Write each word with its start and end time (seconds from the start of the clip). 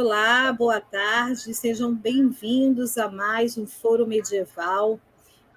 Olá, 0.00 0.52
boa 0.52 0.80
tarde, 0.80 1.52
sejam 1.52 1.92
bem-vindos 1.92 2.96
a 2.96 3.08
mais 3.08 3.58
um 3.58 3.66
Foro 3.66 4.06
Medieval. 4.06 5.00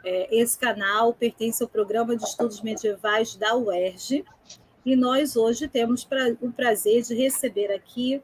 É, 0.04 0.36
esse 0.36 0.58
canal 0.58 1.14
pertence 1.14 1.62
ao 1.62 1.70
Programa 1.70 2.16
de 2.16 2.24
Estudos 2.24 2.60
Medievais 2.60 3.36
da 3.36 3.56
UERJ 3.56 4.26
e 4.84 4.96
nós 4.96 5.36
hoje 5.36 5.68
temos 5.68 6.08
o 6.42 6.52
prazer 6.52 7.04
de 7.04 7.14
receber 7.14 7.72
aqui 7.72 8.20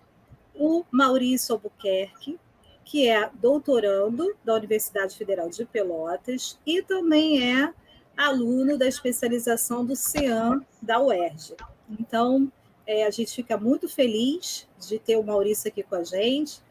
o 0.56 0.84
Maurício 0.90 1.54
Albuquerque, 1.54 2.40
que 2.84 3.08
é 3.08 3.30
doutorando 3.36 4.36
da 4.44 4.56
Universidade 4.56 5.16
Federal 5.16 5.52
de 5.52 5.66
Pelotas 5.66 6.58
e 6.66 6.82
também 6.82 7.48
é 7.48 7.72
aluno 8.18 8.76
da 8.76 8.88
especialização 8.88 9.86
do 9.86 9.96
CEAM 9.96 10.66
da 10.82 11.00
UERJ. 11.00 11.56
Então, 12.00 12.52
é, 12.88 13.06
a 13.06 13.10
gente 13.10 13.36
fica 13.36 13.58
muito 13.58 13.90
feliz 13.90 14.66
de 14.80 14.98
ter 14.98 15.18
o 15.18 15.24
Maurício 15.24 15.68
aqui 15.68 15.84
com 15.84 15.96
a 15.96 16.04
gente. 16.06 16.62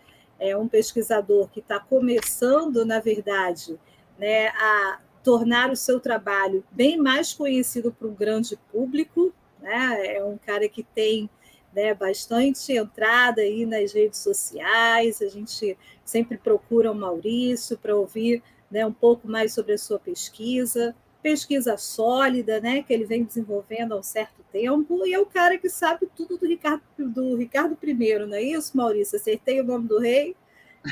É 0.40 0.56
um 0.56 0.66
pesquisador 0.66 1.48
que 1.50 1.60
está 1.60 1.78
começando, 1.78 2.86
na 2.86 2.98
verdade, 2.98 3.78
né, 4.18 4.48
a 4.48 5.00
tornar 5.22 5.70
o 5.70 5.76
seu 5.76 6.00
trabalho 6.00 6.64
bem 6.70 6.96
mais 6.96 7.34
conhecido 7.34 7.92
para 7.92 8.08
o 8.08 8.12
grande 8.12 8.56
público. 8.72 9.32
Né? 9.60 10.16
É 10.16 10.24
um 10.24 10.38
cara 10.38 10.66
que 10.70 10.82
tem 10.82 11.28
né, 11.74 11.92
bastante 11.92 12.72
entrada 12.72 13.42
aí 13.42 13.66
nas 13.66 13.92
redes 13.92 14.20
sociais. 14.20 15.20
A 15.20 15.28
gente 15.28 15.76
sempre 16.02 16.38
procura 16.38 16.90
o 16.90 16.94
Maurício 16.94 17.76
para 17.76 17.94
ouvir 17.94 18.42
né, 18.70 18.86
um 18.86 18.92
pouco 18.92 19.28
mais 19.28 19.52
sobre 19.52 19.74
a 19.74 19.78
sua 19.78 19.98
pesquisa 19.98 20.94
pesquisa 21.26 21.76
sólida, 21.76 22.60
né, 22.60 22.84
que 22.84 22.92
ele 22.92 23.04
vem 23.04 23.24
desenvolvendo 23.24 23.94
há 23.94 23.96
um 23.96 24.02
certo 24.02 24.44
tempo, 24.52 25.04
e 25.04 25.12
é 25.12 25.18
o 25.18 25.26
cara 25.26 25.58
que 25.58 25.68
sabe 25.68 26.08
tudo 26.14 26.38
do 26.38 26.46
Ricardo, 26.46 26.82
do 26.96 27.34
Ricardo 27.34 27.76
I, 27.82 28.18
não 28.20 28.32
é 28.36 28.42
isso, 28.42 28.76
Maurício? 28.76 29.16
Acertei 29.16 29.60
o 29.60 29.64
nome 29.64 29.88
do 29.88 29.98
rei? 29.98 30.36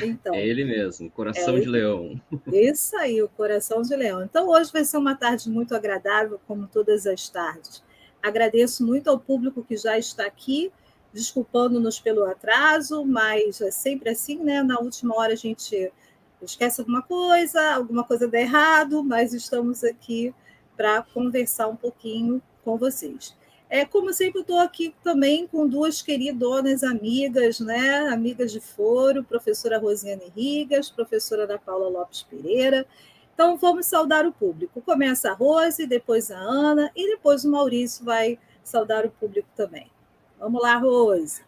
Então, 0.03 0.35
é 0.35 0.45
ele 0.45 0.65
mesmo, 0.65 1.09
Coração 1.09 1.55
é 1.55 1.61
de 1.61 1.69
Leão. 1.69 2.19
Isso 2.51 2.97
aí, 2.97 3.23
o 3.23 3.29
Coração 3.29 3.81
de 3.81 3.95
Leão. 3.95 4.21
Então, 4.23 4.49
hoje 4.49 4.73
vai 4.73 4.83
ser 4.83 4.97
uma 4.97 5.15
tarde 5.15 5.49
muito 5.49 5.73
agradável, 5.73 6.37
como 6.45 6.67
todas 6.67 7.07
as 7.07 7.29
tardes. 7.29 7.81
Agradeço 8.21 8.85
muito 8.85 9.09
ao 9.09 9.17
público 9.17 9.63
que 9.63 9.77
já 9.77 9.97
está 9.97 10.25
aqui, 10.25 10.69
desculpando-nos 11.13 11.97
pelo 11.97 12.25
atraso, 12.25 13.05
mas 13.05 13.61
é 13.61 13.71
sempre 13.71 14.09
assim, 14.09 14.43
né? 14.43 14.61
Na 14.61 14.79
última 14.79 15.15
hora 15.15 15.31
a 15.31 15.37
gente 15.37 15.93
esquece 16.41 16.81
alguma 16.81 17.01
coisa, 17.01 17.73
alguma 17.73 18.03
coisa 18.03 18.27
dá 18.27 18.39
errado, 18.39 19.03
mas 19.03 19.33
estamos 19.33 19.83
aqui 19.83 20.33
para 20.75 21.01
conversar 21.01 21.67
um 21.67 21.75
pouquinho 21.75 22.41
com 22.63 22.77
vocês. 22.77 23.35
É, 23.69 23.83
como 23.83 24.13
sempre, 24.13 24.41
estou 24.41 24.59
aqui 24.59 24.93
também 25.03 25.47
com 25.47 25.67
duas 25.67 26.01
queridonas 26.01 26.83
amigas, 26.83 27.59
né? 27.59 28.07
Amigas 28.09 28.51
de 28.51 28.59
foro, 28.59 29.23
professora 29.23 29.79
Rosiane 29.79 30.31
Rigas, 30.35 30.89
professora 30.89 31.45
Ana 31.45 31.57
Paula 31.57 31.89
Lopes 31.89 32.23
Pereira. 32.23 32.85
Então, 33.33 33.57
vamos 33.57 33.87
saudar 33.87 34.25
o 34.25 34.31
público. 34.31 34.81
Começa 34.81 35.31
a 35.31 35.33
Rose, 35.33 35.85
depois 35.87 36.31
a 36.31 36.37
Ana, 36.37 36.91
e 36.95 37.09
depois 37.09 37.43
o 37.43 37.51
Maurício 37.51 38.05
vai 38.05 38.39
saudar 38.63 39.05
o 39.05 39.09
público 39.09 39.49
também. 39.55 39.91
Vamos 40.39 40.61
lá, 40.61 40.77
Rose. 40.77 41.41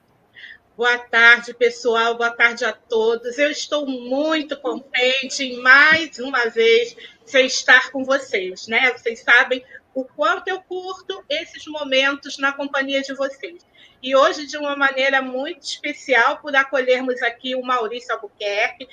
Boa 0.77 0.99
tarde, 0.99 1.55
pessoal. 1.55 2.15
Boa 2.15 2.29
tarde 2.29 2.63
a 2.63 2.71
todos. 2.71 3.39
Eu 3.39 3.49
estou 3.49 3.87
muito 3.87 4.55
contente 4.61 5.43
em 5.43 5.59
mais 5.59 6.19
uma 6.19 6.49
vez 6.51 6.95
de 7.25 7.39
estar 7.39 7.91
com 7.91 8.05
vocês, 8.05 8.67
né? 8.67 8.91
Vocês 8.91 9.21
sabem 9.21 9.65
o 9.95 10.05
quanto 10.05 10.49
eu 10.49 10.61
curto 10.61 11.25
esses 11.27 11.65
momentos 11.65 12.37
na 12.37 12.53
companhia 12.53 13.01
de 13.01 13.15
vocês. 13.15 13.65
E 14.03 14.15
hoje, 14.15 14.45
de 14.45 14.55
uma 14.55 14.75
maneira 14.75 15.19
muito 15.19 15.63
especial, 15.63 16.37
por 16.37 16.55
acolhermos 16.55 17.23
aqui 17.23 17.55
o 17.55 17.63
Maurício 17.63 18.13
Albuquerque, 18.13 18.87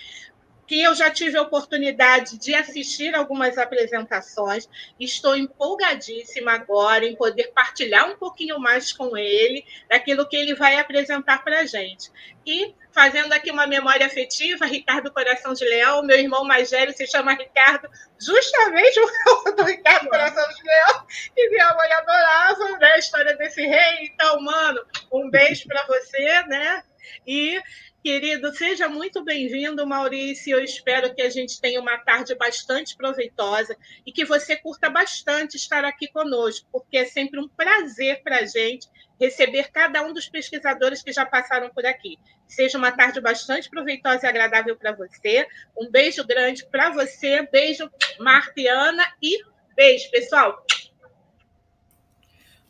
que 0.67 0.83
eu 0.83 0.95
já 0.95 1.11
tive 1.11 1.37
a 1.37 1.43
oportunidade 1.43 2.39
de 2.39 2.55
assistir 2.55 3.15
algumas 3.15 3.59
apresentações. 3.59 4.69
Estou 4.99 5.37
empolgadíssima 5.37 6.53
agora 6.53 7.05
em 7.05 7.17
poder 7.17 7.53
partilhar 7.55 8.11
um 8.11 8.17
pouquinho 8.17 8.59
mais 8.59 8.93
com 8.93 9.17
ele 9.17 9.65
daquilo 9.89 10.29
que 10.29 10.37
ele 10.37 10.55
vai 10.55 10.79
apresentar 10.79 11.45
para 11.45 11.61
a 11.61 11.67
gente. 11.67 12.11
E 12.47 12.75
fazendo 12.93 13.33
aqui 13.33 13.51
uma 13.51 13.67
memória 13.67 14.07
afetiva, 14.07 14.67
Ricardo 14.67 15.11
Coração 15.11 15.53
de 15.53 15.65
Leão, 15.65 16.03
meu 16.03 16.19
irmão 16.19 16.45
mais 16.45 16.71
velho 16.71 16.93
se 16.93 17.07
chama 17.07 17.35
Ricardo, 17.35 17.89
justamente 18.21 19.01
o 19.01 19.53
do 19.53 19.65
Ricardo 19.65 20.09
Coração 20.09 20.47
de 20.49 20.63
Leão, 20.63 21.07
e 21.37 21.51
minha 21.51 21.75
mãe 21.75 21.93
adorava 21.93 22.79
né, 22.79 22.93
a 22.93 22.99
história 22.99 23.37
desse 23.37 23.63
rei. 23.63 24.11
Então, 24.13 24.41
mano, 24.41 24.81
um 25.13 25.29
beijo 25.29 25.67
para 25.67 25.85
você, 25.87 26.43
né? 26.47 26.83
E 27.27 27.61
Querido, 28.05 28.55
seja 28.55 28.87
muito 28.87 29.25
bem-vindo, 29.25 29.87
Maurício. 29.87 30.59
Eu 30.59 30.63
espero 30.63 31.15
que 31.15 31.23
a 31.23 31.31
gente 31.31 31.59
tenha 31.59 31.81
uma 31.81 31.97
tarde 31.97 32.35
bastante 32.35 32.95
proveitosa 32.95 33.75
e 34.05 34.13
que 34.13 34.27
você 34.27 34.57
curta 34.57 34.91
bastante 34.91 35.57
estar 35.57 35.87
aqui 35.87 36.07
conosco, 36.09 36.69
porque 36.71 36.99
é 36.99 37.07
sempre 37.07 37.41
um 37.41 37.49
prazer 37.49 38.23
para 38.23 38.41
a 38.41 38.45
gente 38.45 38.87
receber 39.19 39.71
cada 39.73 40.03
um 40.05 40.13
dos 40.13 40.29
pesquisadores 40.29 41.03
que 41.03 41.15
já 41.15 41.25
passaram 41.25 41.71
por 41.71 41.87
aqui. 41.87 42.19
Seja 42.47 42.77
uma 42.77 42.93
tarde 42.93 43.23
bastante 43.23 43.71
proveitosa 43.71 44.27
e 44.27 44.29
agradável 44.29 44.77
para 44.77 44.93
você. 44.93 45.47
Um 45.75 45.91
beijo 45.91 46.27
grande 46.27 46.67
para 46.67 46.91
você. 46.91 47.49
Beijo, 47.51 47.91
Marta 48.21 48.53
e 48.61 48.69
Ana. 48.69 49.11
E 49.23 49.39
beijo, 49.75 50.11
pessoal. 50.11 50.63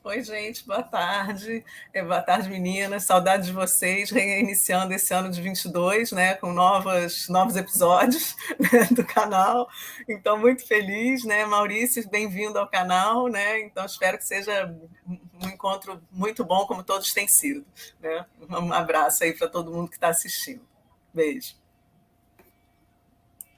Oi, 0.07 0.23
gente, 0.23 0.67
boa 0.67 0.83
tarde. 0.83 1.65
É, 1.91 2.03
boa 2.03 2.21
tarde, 2.21 2.51
meninas. 2.51 3.05
Saudade 3.05 3.47
de 3.47 3.53
vocês, 3.53 4.11
reiniciando 4.11 4.93
esse 4.93 5.15
ano 5.15 5.31
de 5.31 5.41
22, 5.41 6.13
né, 6.13 6.35
com 6.35 6.53
novas, 6.53 7.27
novos 7.31 7.57
episódios 7.57 8.37
né, 8.61 8.85
do 8.91 9.03
canal. 9.03 9.67
Então, 10.07 10.37
muito 10.37 10.67
feliz, 10.67 11.25
né? 11.25 11.47
Maurício, 11.47 12.07
bem-vindo 12.11 12.59
ao 12.59 12.69
canal, 12.69 13.29
né? 13.29 13.63
Então, 13.63 13.87
espero 13.87 14.19
que 14.19 14.27
seja 14.27 14.77
um 15.09 15.49
encontro 15.49 16.03
muito 16.13 16.45
bom, 16.45 16.67
como 16.67 16.85
todos 16.85 17.15
têm 17.15 17.27
sido. 17.27 17.65
Né? 17.99 18.27
Um 18.51 18.75
abraço 18.75 19.25
aí 19.25 19.33
para 19.33 19.49
todo 19.49 19.73
mundo 19.73 19.89
que 19.89 19.97
está 19.97 20.09
assistindo. 20.09 20.61
Beijo. 21.15 21.64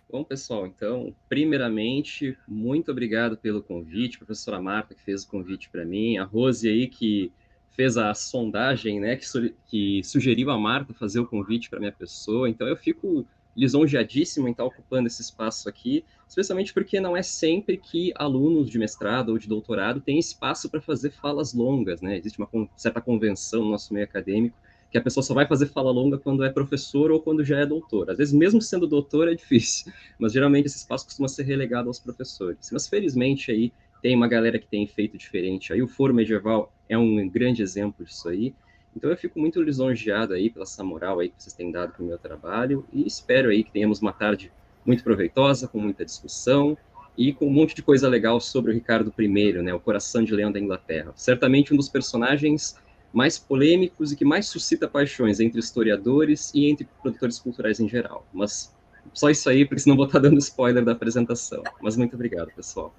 Bom, 0.08 0.22
pessoal, 0.22 0.66
então, 0.66 1.12
primeiramente, 1.28 2.38
muito 2.46 2.92
obrigado 2.92 3.36
pelo 3.36 3.60
convite, 3.60 4.18
professora 4.18 4.62
Marta, 4.62 4.94
que 4.94 5.02
fez 5.02 5.24
o 5.24 5.28
convite 5.28 5.68
para 5.68 5.84
mim, 5.84 6.16
a 6.16 6.22
Rose 6.22 6.68
aí, 6.68 6.86
que 6.86 7.32
fez 7.72 7.96
a 7.96 8.14
sondagem, 8.14 9.00
né, 9.00 9.16
que, 9.16 9.26
su 9.28 9.50
que 9.66 10.02
sugeriu 10.04 10.50
a 10.50 10.56
Marta 10.56 10.94
fazer 10.94 11.18
o 11.18 11.26
convite 11.26 11.68
para 11.68 11.80
minha 11.80 11.92
pessoa, 11.92 12.48
então 12.48 12.68
eu 12.68 12.76
fico 12.76 13.26
lisonjeadíssimo 13.56 14.46
em 14.46 14.52
estar 14.52 14.64
ocupando 14.64 15.08
esse 15.08 15.22
espaço 15.22 15.68
aqui, 15.68 16.04
especialmente 16.28 16.72
porque 16.72 17.00
não 17.00 17.16
é 17.16 17.22
sempre 17.22 17.76
que 17.76 18.12
alunos 18.14 18.70
de 18.70 18.78
mestrado 18.78 19.30
ou 19.30 19.38
de 19.38 19.48
doutorado 19.48 20.00
têm 20.00 20.20
espaço 20.20 20.70
para 20.70 20.80
fazer 20.80 21.10
falas 21.10 21.52
longas, 21.52 22.00
né, 22.00 22.16
existe 22.16 22.38
uma 22.38 22.48
certa 22.76 23.00
convenção 23.00 23.64
no 23.64 23.72
nosso 23.72 23.92
meio 23.92 24.04
acadêmico 24.04 24.56
que 24.96 25.00
a 25.00 25.02
pessoa 25.02 25.22
só 25.22 25.34
vai 25.34 25.46
fazer 25.46 25.66
fala 25.66 25.90
longa 25.90 26.16
quando 26.16 26.42
é 26.42 26.48
professor 26.48 27.10
ou 27.10 27.20
quando 27.20 27.44
já 27.44 27.60
é 27.60 27.66
doutor. 27.66 28.10
Às 28.10 28.16
vezes, 28.16 28.32
mesmo 28.32 28.62
sendo 28.62 28.86
doutor, 28.86 29.28
é 29.28 29.34
difícil, 29.34 29.92
mas 30.18 30.32
geralmente 30.32 30.66
esse 30.66 30.78
espaço 30.78 31.04
costuma 31.04 31.28
ser 31.28 31.42
relegado 31.42 31.88
aos 31.88 31.98
professores. 31.98 32.70
Mas 32.72 32.88
felizmente 32.88 33.50
aí 33.50 33.72
tem 34.00 34.16
uma 34.16 34.26
galera 34.26 34.58
que 34.58 34.66
tem 34.66 34.86
feito 34.86 35.18
diferente. 35.18 35.70
Aí 35.70 35.82
o 35.82 35.88
Foro 35.88 36.14
Medieval 36.14 36.72
é 36.88 36.96
um 36.96 37.28
grande 37.28 37.62
exemplo 37.62 38.06
disso 38.06 38.26
aí. 38.28 38.54
Então 38.96 39.10
eu 39.10 39.16
fico 39.18 39.38
muito 39.38 39.60
lisonjeado 39.60 40.32
aí 40.32 40.48
pela 40.48 40.62
essa 40.62 40.82
moral 40.82 41.20
aí 41.20 41.28
que 41.28 41.42
vocês 41.42 41.52
têm 41.52 41.70
dado 41.70 41.92
para 41.92 42.02
o 42.02 42.06
meu 42.06 42.16
trabalho 42.16 42.86
e 42.90 43.06
espero 43.06 43.50
aí 43.50 43.62
que 43.62 43.70
tenhamos 43.70 44.00
uma 44.00 44.14
tarde 44.14 44.50
muito 44.86 45.04
proveitosa, 45.04 45.68
com 45.68 45.78
muita 45.78 46.06
discussão 46.06 46.78
e 47.18 47.34
com 47.34 47.46
um 47.46 47.52
monte 47.52 47.74
de 47.74 47.82
coisa 47.82 48.08
legal 48.08 48.40
sobre 48.40 48.70
o 48.70 48.74
Ricardo 48.74 49.12
I, 49.18 49.52
né, 49.62 49.74
o 49.74 49.80
coração 49.80 50.24
de 50.24 50.34
leão 50.34 50.50
da 50.50 50.58
Inglaterra. 50.58 51.12
Certamente 51.16 51.74
um 51.74 51.76
dos 51.76 51.90
personagens 51.90 52.76
mais 53.16 53.38
polêmicos 53.38 54.12
e 54.12 54.16
que 54.16 54.26
mais 54.26 54.46
suscita 54.46 54.86
paixões 54.86 55.40
entre 55.40 55.58
historiadores 55.58 56.52
e 56.54 56.68
entre 56.68 56.86
produtores 57.00 57.38
culturais 57.38 57.80
em 57.80 57.88
geral. 57.88 58.26
Mas 58.30 58.70
só 59.14 59.30
isso 59.30 59.48
aí, 59.48 59.64
porque 59.64 59.80
senão 59.80 59.96
vou 59.96 60.04
estar 60.04 60.18
dando 60.18 60.36
spoiler 60.36 60.84
da 60.84 60.92
apresentação. 60.92 61.62
Mas 61.80 61.96
muito 61.96 62.12
obrigado, 62.12 62.52
pessoal. 62.54 62.94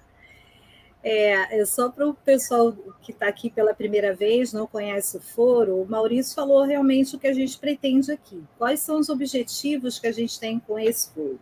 É, 1.03 1.59
é 1.59 1.65
só 1.65 1.89
para 1.89 2.07
o 2.07 2.15
pessoal 2.15 2.73
que 3.03 3.11
está 3.11 3.27
aqui 3.27 3.51
pela 3.51 3.75
primeira 3.75 4.15
vez, 4.15 4.51
não 4.51 4.65
conhece 4.65 5.17
o 5.17 5.21
foro, 5.21 5.79
o 5.79 5.87
Maurício 5.87 6.33
falou 6.33 6.63
realmente 6.63 7.15
o 7.15 7.19
que 7.19 7.27
a 7.27 7.33
gente 7.33 7.55
pretende 7.59 8.11
aqui. 8.11 8.43
Quais 8.57 8.79
são 8.79 8.99
os 8.99 9.09
objetivos 9.09 9.99
que 9.99 10.07
a 10.07 10.11
gente 10.11 10.39
tem 10.39 10.57
com 10.57 10.79
esse 10.79 11.13
foro? 11.13 11.39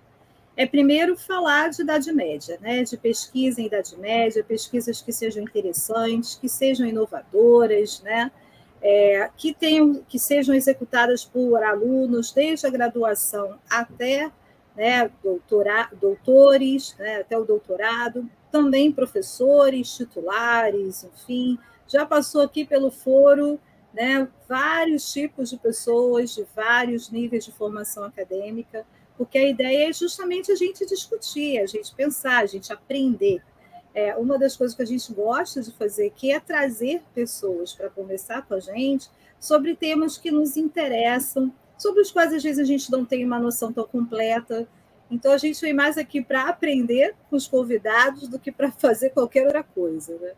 É 0.58 0.66
primeiro 0.66 1.16
falar 1.16 1.70
de 1.70 1.82
Idade 1.82 2.12
Média, 2.12 2.60
né? 2.60 2.84
de 2.84 2.98
pesquisa 2.98 3.62
em 3.62 3.68
Idade 3.68 3.98
Média, 3.98 4.44
pesquisas 4.44 5.02
que 5.02 5.14
sejam 5.14 5.44
interessantes, 5.44 6.36
que 6.36 6.50
sejam 6.50 6.86
inovadoras, 6.86 8.02
né? 8.02 8.30
É, 8.88 9.32
que, 9.36 9.52
tenham, 9.52 10.04
que 10.08 10.20
sejam 10.20 10.54
executadas 10.54 11.26
por 11.26 11.64
alunos 11.64 12.32
desde 12.32 12.68
a 12.68 12.70
graduação 12.70 13.58
até 13.68 14.32
né, 14.76 15.10
doutora, 15.24 15.90
doutores, 16.00 16.96
né, 17.00 17.22
até 17.22 17.36
o 17.36 17.44
doutorado, 17.44 18.30
também 18.52 18.92
professores, 18.92 19.96
titulares, 19.96 21.04
enfim. 21.04 21.58
Já 21.88 22.06
passou 22.06 22.42
aqui 22.42 22.64
pelo 22.64 22.92
foro 22.92 23.60
né, 23.92 24.28
vários 24.48 25.12
tipos 25.12 25.50
de 25.50 25.58
pessoas 25.58 26.36
de 26.36 26.46
vários 26.56 27.10
níveis 27.10 27.44
de 27.44 27.52
formação 27.52 28.04
acadêmica, 28.04 28.86
porque 29.18 29.40
a 29.40 29.50
ideia 29.50 29.90
é 29.90 29.94
justamente 29.94 30.52
a 30.52 30.56
gente 30.56 30.86
discutir, 30.86 31.58
a 31.58 31.66
gente 31.66 31.92
pensar, 31.96 32.44
a 32.44 32.46
gente 32.46 32.72
aprender. 32.72 33.42
É, 33.96 34.14
uma 34.18 34.38
das 34.38 34.58
coisas 34.58 34.76
que 34.76 34.84
a 34.84 34.86
gente 34.86 35.14
gosta 35.14 35.62
de 35.62 35.72
fazer 35.72 36.08
aqui 36.08 36.30
é 36.30 36.38
trazer 36.38 37.02
pessoas 37.14 37.72
para 37.72 37.90
conversar 37.90 38.46
com 38.46 38.54
a 38.54 38.60
gente 38.60 39.10
sobre 39.40 39.74
temas 39.74 40.18
que 40.18 40.30
nos 40.30 40.58
interessam, 40.58 41.50
sobre 41.78 42.02
os 42.02 42.12
quais 42.12 42.34
às 42.34 42.44
vezes 42.44 42.60
a 42.60 42.66
gente 42.66 42.92
não 42.92 43.06
tem 43.06 43.26
uma 43.26 43.40
noção 43.40 43.72
tão 43.72 43.88
completa. 43.88 44.68
Então 45.10 45.32
a 45.32 45.38
gente 45.38 45.62
vem 45.62 45.74
mais 45.74 45.98
aqui 45.98 46.22
para 46.22 46.50
aprender 46.50 47.16
com 47.30 47.38
os 47.38 47.48
convidados 47.48 48.28
do 48.28 48.38
que 48.38 48.52
para 48.52 48.70
fazer 48.70 49.12
qualquer 49.12 49.46
outra 49.46 49.64
coisa. 49.64 50.14
Né? 50.20 50.34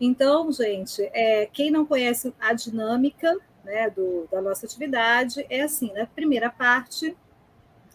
Então, 0.00 0.50
gente, 0.50 1.00
é, 1.14 1.46
quem 1.46 1.70
não 1.70 1.86
conhece 1.86 2.34
a 2.40 2.52
dinâmica 2.52 3.32
né, 3.64 3.90
do, 3.90 4.26
da 4.28 4.42
nossa 4.42 4.66
atividade, 4.66 5.46
é 5.48 5.60
assim: 5.60 5.92
na 5.92 6.04
primeira 6.04 6.50
parte, 6.50 7.16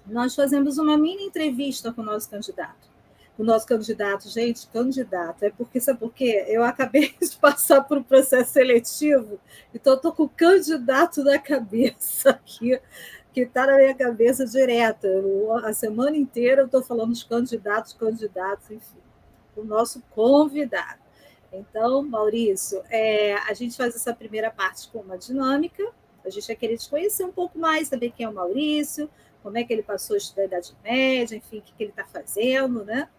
nós 0.05 0.33
fazemos 0.33 0.77
uma 0.77 0.97
mini 0.97 1.23
entrevista 1.23 1.91
com 1.91 2.01
o 2.01 2.05
nosso 2.05 2.29
candidato 2.29 2.92
o 3.37 3.43
nosso 3.43 3.65
candidato. 3.65 4.29
Gente, 4.29 4.67
candidato, 4.67 5.43
é 5.43 5.49
porque, 5.49 5.79
sabe 5.79 5.99
por 5.99 6.13
quê? 6.13 6.45
Eu 6.47 6.63
acabei 6.63 7.15
de 7.21 7.35
passar 7.37 7.81
por 7.81 7.97
um 7.97 8.03
processo 8.03 8.53
seletivo, 8.53 9.39
então 9.73 9.95
estou 9.95 10.11
com 10.11 10.23
o 10.23 10.29
candidato 10.29 11.23
na 11.23 11.39
cabeça 11.39 12.31
aqui, 12.31 12.79
que 13.33 13.41
está 13.41 13.65
na 13.65 13.77
minha 13.77 13.95
cabeça 13.95 14.45
direta. 14.45 15.07
A 15.63 15.73
semana 15.73 16.15
inteira 16.15 16.61
eu 16.61 16.65
estou 16.65 16.83
falando 16.83 17.09
dos 17.09 17.23
candidatos, 17.23 17.93
candidatos, 17.93 18.69
enfim, 18.69 18.97
o 19.55 19.63
nosso 19.63 20.01
convidado. 20.11 21.01
Então, 21.51 22.01
Maurício, 22.01 22.81
é, 22.89 23.35
a 23.35 23.53
gente 23.53 23.77
faz 23.77 23.95
essa 23.95 24.13
primeira 24.13 24.49
parte 24.49 24.89
com 24.89 24.99
uma 24.99 25.17
dinâmica, 25.17 25.83
a 26.25 26.29
gente 26.29 26.47
vai 26.47 26.55
querer 26.55 26.77
te 26.77 26.89
conhecer 26.89 27.23
um 27.23 27.31
pouco 27.31 27.59
mais, 27.59 27.89
saber 27.89 28.11
quem 28.11 28.25
é 28.25 28.29
o 28.29 28.33
Maurício, 28.33 29.09
como 29.43 29.57
é 29.57 29.63
que 29.63 29.73
ele 29.73 29.83
passou 29.83 30.15
a 30.15 30.17
estudar 30.17 30.43
a 30.43 30.45
Idade 30.45 30.75
Média, 30.83 31.35
enfim, 31.35 31.59
o 31.59 31.61
que, 31.61 31.73
que 31.73 31.83
ele 31.83 31.91
está 31.91 32.05
fazendo, 32.05 32.83
né? 32.85 33.09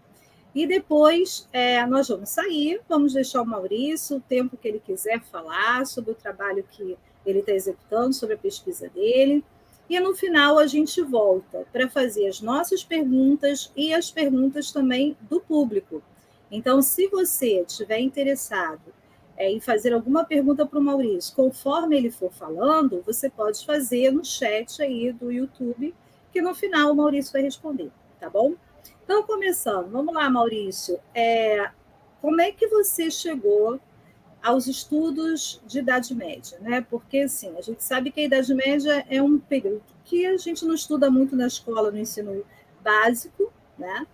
E 0.55 0.67
depois 0.67 1.49
é, 1.53 1.85
nós 1.87 2.09
vamos 2.09 2.31
sair, 2.31 2.81
vamos 2.89 3.13
deixar 3.13 3.43
o 3.43 3.47
Maurício 3.47 4.19
o 4.19 4.21
tempo 4.21 4.57
que 4.57 4.69
ele 4.69 4.79
quiser 4.79 5.21
falar 5.21 5.85
sobre 5.85 6.13
o 6.13 6.15
trabalho 6.15 6.65
que 6.71 6.97
ele 7.27 7.41
está 7.41 7.53
executando, 7.53 8.15
sobre 8.15 8.37
a 8.37 8.39
pesquisa 8.39 8.89
dele. 8.89 9.45
E 9.91 9.99
no 9.99 10.15
final 10.15 10.59
a 10.59 10.67
gente 10.67 11.03
volta 11.03 11.67
para 11.73 11.89
fazer 11.89 12.29
as 12.29 12.41
nossas 12.41 12.85
perguntas 12.85 13.71
e 13.77 13.93
as 13.93 14.11
perguntas 14.11 14.71
também 14.71 15.17
do 15.23 15.41
público. 15.41 16.03
Então, 16.51 16.81
se 16.81 17.09
você 17.09 17.63
estiver 17.63 17.99
interessado 17.99 18.95
é, 19.37 19.51
em 19.51 19.61
fazer 19.61 19.93
alguma 19.93 20.25
pergunta 20.25 20.65
para 20.65 20.79
o 20.79 20.83
Maurício, 20.83 21.35
conforme 21.35 21.97
ele 21.97 22.11
for 22.11 22.33
falando, 22.33 23.03
você 23.05 23.29
pode 23.29 23.67
fazer 23.67 24.13
no 24.13 24.25
chat 24.25 24.81
aí 24.81 25.13
do 25.13 25.33
YouTube, 25.33 25.93
que 26.33 26.41
no 26.41 26.55
final 26.55 26.93
o 26.93 26.95
Maurício 26.95 27.33
vai 27.33 27.43
responder, 27.43 27.91
tá 28.21 28.31
bom? 28.31 28.55
Então, 29.05 29.23
começando, 29.23 29.91
vamos 29.91 30.15
lá, 30.15 30.31
Maurício. 30.31 30.99
É, 31.15 31.71
como 32.23 32.41
é 32.41 32.51
que 32.51 32.67
você 32.69 33.11
chegou 33.11 33.79
aos 34.43 34.67
estudos 34.67 35.61
de 35.67 35.81
Idade 35.81 36.15
Média? 36.15 36.59
Né? 36.59 36.81
Porque, 36.89 37.19
assim, 37.19 37.55
a 37.59 37.61
gente 37.61 37.85
sabe 37.85 38.11
que 38.11 38.23
a 38.23 38.25
Idade 38.25 38.55
Média 38.55 39.05
é 39.11 39.23
um 39.23 39.39
período 39.39 39.83
que 40.07 40.25
a 40.25 40.39
gente 40.39 40.65
não 40.65 40.75
estuda 40.75 41.11
muito 41.11 41.37
na 41.37 41.47
escola, 41.47 41.91
no 41.91 41.99
ensino 41.99 42.47
básico, 42.83 43.53
né? 43.79 44.07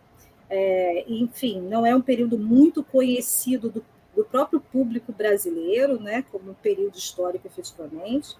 É, 0.48 1.04
enfim, 1.06 1.60
não 1.60 1.86
é 1.86 1.94
um 1.94 2.02
período 2.02 2.36
muito 2.36 2.82
conhecido 2.82 3.70
do, 3.70 3.84
do 4.16 4.24
próprio 4.24 4.60
público 4.60 5.12
brasileiro, 5.12 6.00
né? 6.00 6.24
Como 6.32 6.50
um 6.50 6.54
período 6.54 6.96
histórico, 6.96 7.46
efetivamente. 7.46 8.34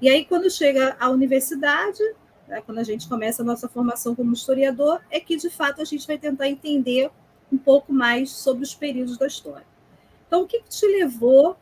E 0.00 0.08
aí, 0.10 0.24
quando 0.24 0.50
chega 0.50 0.96
à 0.98 1.08
universidade, 1.10 2.02
né, 2.52 2.62
quando 2.64 2.78
a 2.78 2.84
gente 2.84 3.08
começa 3.08 3.42
a 3.42 3.44
nossa 3.44 3.66
formação 3.66 4.14
como 4.14 4.34
historiador, 4.34 5.00
é 5.10 5.18
que 5.18 5.36
de 5.36 5.48
fato 5.48 5.80
a 5.80 5.84
gente 5.84 6.06
vai 6.06 6.18
tentar 6.18 6.48
entender 6.48 7.10
um 7.50 7.56
pouco 7.56 7.92
mais 7.92 8.30
sobre 8.30 8.62
os 8.62 8.74
períodos 8.74 9.16
da 9.16 9.26
história. 9.26 9.66
Então, 10.26 10.42
o 10.42 10.46
que, 10.46 10.60
que 10.60 10.68
te 10.68 10.86
levou 10.86 11.56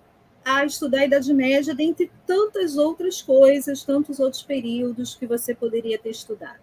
a 0.44 0.64
estudar 0.64 1.00
a 1.00 1.04
Idade 1.06 1.32
Média, 1.32 1.74
dentre 1.74 2.10
tantas 2.26 2.76
outras 2.76 3.22
coisas, 3.22 3.84
tantos 3.84 4.18
outros 4.18 4.42
períodos 4.42 5.14
que 5.14 5.26
você 5.26 5.54
poderia 5.54 5.98
ter 5.98 6.10
estudado? 6.10 6.58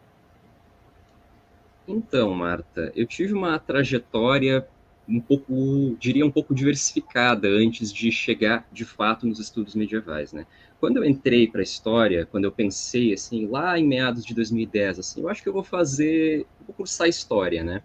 Então, 1.88 2.34
Marta, 2.34 2.92
eu 2.96 3.06
tive 3.06 3.34
uma 3.34 3.58
trajetória 3.60 4.68
um 5.08 5.22
pouco, 5.22 5.96
diria 6.00 6.26
um 6.26 6.32
pouco 6.32 6.54
diversificada 6.54 7.48
antes 7.48 7.94
de 7.94 8.12
chegar 8.12 8.68
de 8.72 8.84
fato 8.84 9.26
nos 9.26 9.40
estudos 9.40 9.74
medievais, 9.74 10.34
né? 10.34 10.46
Quando 10.80 10.98
eu 10.98 11.06
entrei 11.06 11.48
para 11.48 11.62
a 11.62 11.64
história, 11.64 12.26
quando 12.26 12.44
eu 12.44 12.52
pensei 12.52 13.14
assim, 13.14 13.48
lá 13.48 13.80
em 13.80 13.88
meados 13.88 14.26
de 14.26 14.34
2010, 14.36 15.00
assim, 15.00 15.22
eu 15.22 15.30
acho 15.30 15.42
que 15.42 15.50
eu 15.50 15.54
vou 15.54 15.64
fazer, 15.64 16.46
vou 16.66 16.76
cursar 16.76 17.08
história, 17.08 17.64
né? 17.64 17.82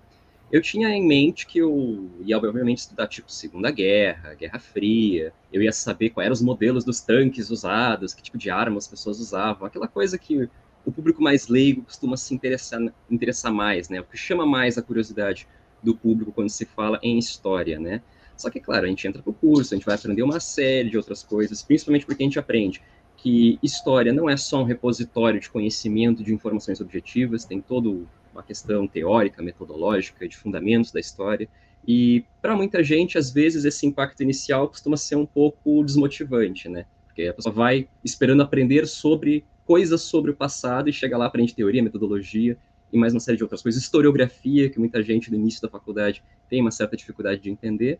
Eu 0.50 0.60
tinha 0.60 0.90
em 0.90 1.06
mente 1.06 1.46
que 1.46 1.60
eu 1.60 2.10
ia 2.26 2.36
obviamente 2.36 2.78
estudar 2.78 3.06
tipo 3.06 3.32
Segunda 3.32 3.70
Guerra, 3.70 4.34
Guerra 4.34 4.58
Fria, 4.58 5.32
eu 5.50 5.62
ia 5.62 5.72
saber 5.72 6.10
quais 6.10 6.26
eram 6.26 6.34
os 6.34 6.42
modelos 6.42 6.84
dos 6.84 7.00
tanques 7.00 7.50
usados, 7.50 8.12
que 8.12 8.22
tipo 8.22 8.36
de 8.36 8.50
armas 8.50 8.84
as 8.84 8.90
pessoas 8.90 9.18
usavam, 9.18 9.66
aquela 9.66 9.88
coisa 9.88 10.18
que 10.18 10.48
o 10.84 10.92
público 10.92 11.22
mais 11.22 11.48
leigo 11.48 11.82
costuma 11.82 12.16
se 12.16 12.34
interessar, 12.34 12.80
interessar 13.10 13.52
mais, 13.52 13.88
né? 13.88 14.00
O 14.00 14.04
que 14.04 14.16
chama 14.16 14.44
mais 14.44 14.76
a 14.76 14.82
curiosidade 14.82 15.48
do 15.82 15.94
público 15.94 16.32
quando 16.32 16.50
se 16.50 16.64
fala 16.64 16.98
em 17.02 17.18
história, 17.18 17.78
né? 17.78 18.02
Só 18.36 18.50
que, 18.50 18.60
claro, 18.60 18.86
a 18.86 18.88
gente 18.88 19.06
entra 19.06 19.22
para 19.22 19.30
o 19.30 19.34
curso, 19.34 19.74
a 19.74 19.76
gente 19.76 19.86
vai 19.86 19.94
aprender 19.94 20.22
uma 20.22 20.40
série 20.40 20.90
de 20.90 20.96
outras 20.96 21.22
coisas, 21.22 21.62
principalmente 21.62 22.06
porque 22.06 22.22
a 22.22 22.26
gente 22.26 22.38
aprende 22.38 22.82
que 23.16 23.58
história 23.62 24.12
não 24.12 24.28
é 24.28 24.36
só 24.36 24.60
um 24.60 24.64
repositório 24.64 25.38
de 25.38 25.48
conhecimento 25.48 26.24
de 26.24 26.34
informações 26.34 26.80
objetivas, 26.80 27.44
tem 27.44 27.60
toda 27.60 27.88
uma 28.32 28.42
questão 28.42 28.86
teórica, 28.88 29.42
metodológica, 29.42 30.26
de 30.26 30.36
fundamentos 30.36 30.90
da 30.90 30.98
história. 30.98 31.48
E 31.86 32.24
para 32.40 32.56
muita 32.56 32.82
gente, 32.82 33.18
às 33.18 33.30
vezes, 33.30 33.64
esse 33.64 33.86
impacto 33.86 34.22
inicial 34.22 34.68
costuma 34.68 34.96
ser 34.96 35.16
um 35.16 35.26
pouco 35.26 35.84
desmotivante, 35.84 36.68
né? 36.68 36.84
Porque 37.06 37.22
a 37.22 37.34
pessoa 37.34 37.54
vai 37.54 37.88
esperando 38.04 38.42
aprender 38.42 38.86
sobre 38.86 39.44
coisas 39.64 40.02
sobre 40.02 40.30
o 40.30 40.36
passado 40.36 40.88
e 40.88 40.92
chega 40.92 41.16
lá, 41.16 41.26
aprende 41.26 41.54
teoria, 41.54 41.82
metodologia 41.82 42.58
e 42.92 42.98
mais 42.98 43.14
uma 43.14 43.20
série 43.20 43.36
de 43.36 43.42
outras 43.42 43.62
coisas. 43.62 43.82
Historiografia, 43.82 44.68
que 44.68 44.78
muita 44.78 45.02
gente 45.02 45.30
no 45.30 45.36
início 45.36 45.62
da 45.62 45.68
faculdade 45.68 46.22
tem 46.48 46.60
uma 46.60 46.70
certa 46.70 46.96
dificuldade 46.96 47.40
de 47.40 47.50
entender. 47.50 47.98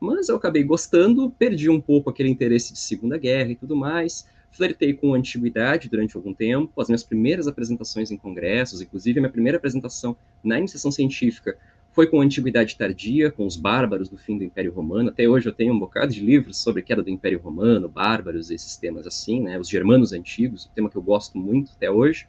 Mas 0.00 0.28
eu 0.28 0.36
acabei 0.36 0.64
gostando, 0.64 1.30
perdi 1.30 1.70
um 1.70 1.80
pouco 1.80 2.10
aquele 2.10 2.28
interesse 2.28 2.72
de 2.72 2.78
Segunda 2.78 3.16
Guerra 3.16 3.52
e 3.52 3.56
tudo 3.56 3.76
mais. 3.76 4.26
Flertei 4.50 4.92
com 4.92 5.14
a 5.14 5.16
antiguidade 5.16 5.88
durante 5.88 6.16
algum 6.16 6.34
tempo. 6.34 6.80
As 6.80 6.88
minhas 6.88 7.04
primeiras 7.04 7.46
apresentações 7.46 8.10
em 8.10 8.16
congressos, 8.16 8.80
inclusive 8.80 9.18
a 9.18 9.22
minha 9.22 9.32
primeira 9.32 9.58
apresentação 9.58 10.16
na 10.42 10.58
iniciação 10.58 10.90
científica, 10.90 11.56
foi 11.92 12.08
com 12.08 12.20
a 12.20 12.24
antiguidade 12.24 12.76
tardia, 12.76 13.30
com 13.30 13.46
os 13.46 13.56
bárbaros 13.56 14.08
do 14.08 14.18
fim 14.18 14.36
do 14.36 14.42
Império 14.42 14.72
Romano. 14.72 15.10
Até 15.10 15.28
hoje 15.28 15.48
eu 15.48 15.52
tenho 15.52 15.72
um 15.72 15.78
bocado 15.78 16.12
de 16.12 16.20
livros 16.20 16.58
sobre 16.58 16.82
a 16.82 16.84
queda 16.84 17.04
do 17.04 17.10
Império 17.10 17.38
Romano, 17.38 17.88
bárbaros, 17.88 18.50
esses 18.50 18.76
temas 18.76 19.06
assim, 19.06 19.40
né? 19.40 19.58
Os 19.60 19.68
germanos 19.68 20.12
antigos, 20.12 20.66
um 20.66 20.74
tema 20.74 20.90
que 20.90 20.96
eu 20.96 21.02
gosto 21.02 21.38
muito 21.38 21.70
até 21.76 21.88
hoje. 21.88 22.26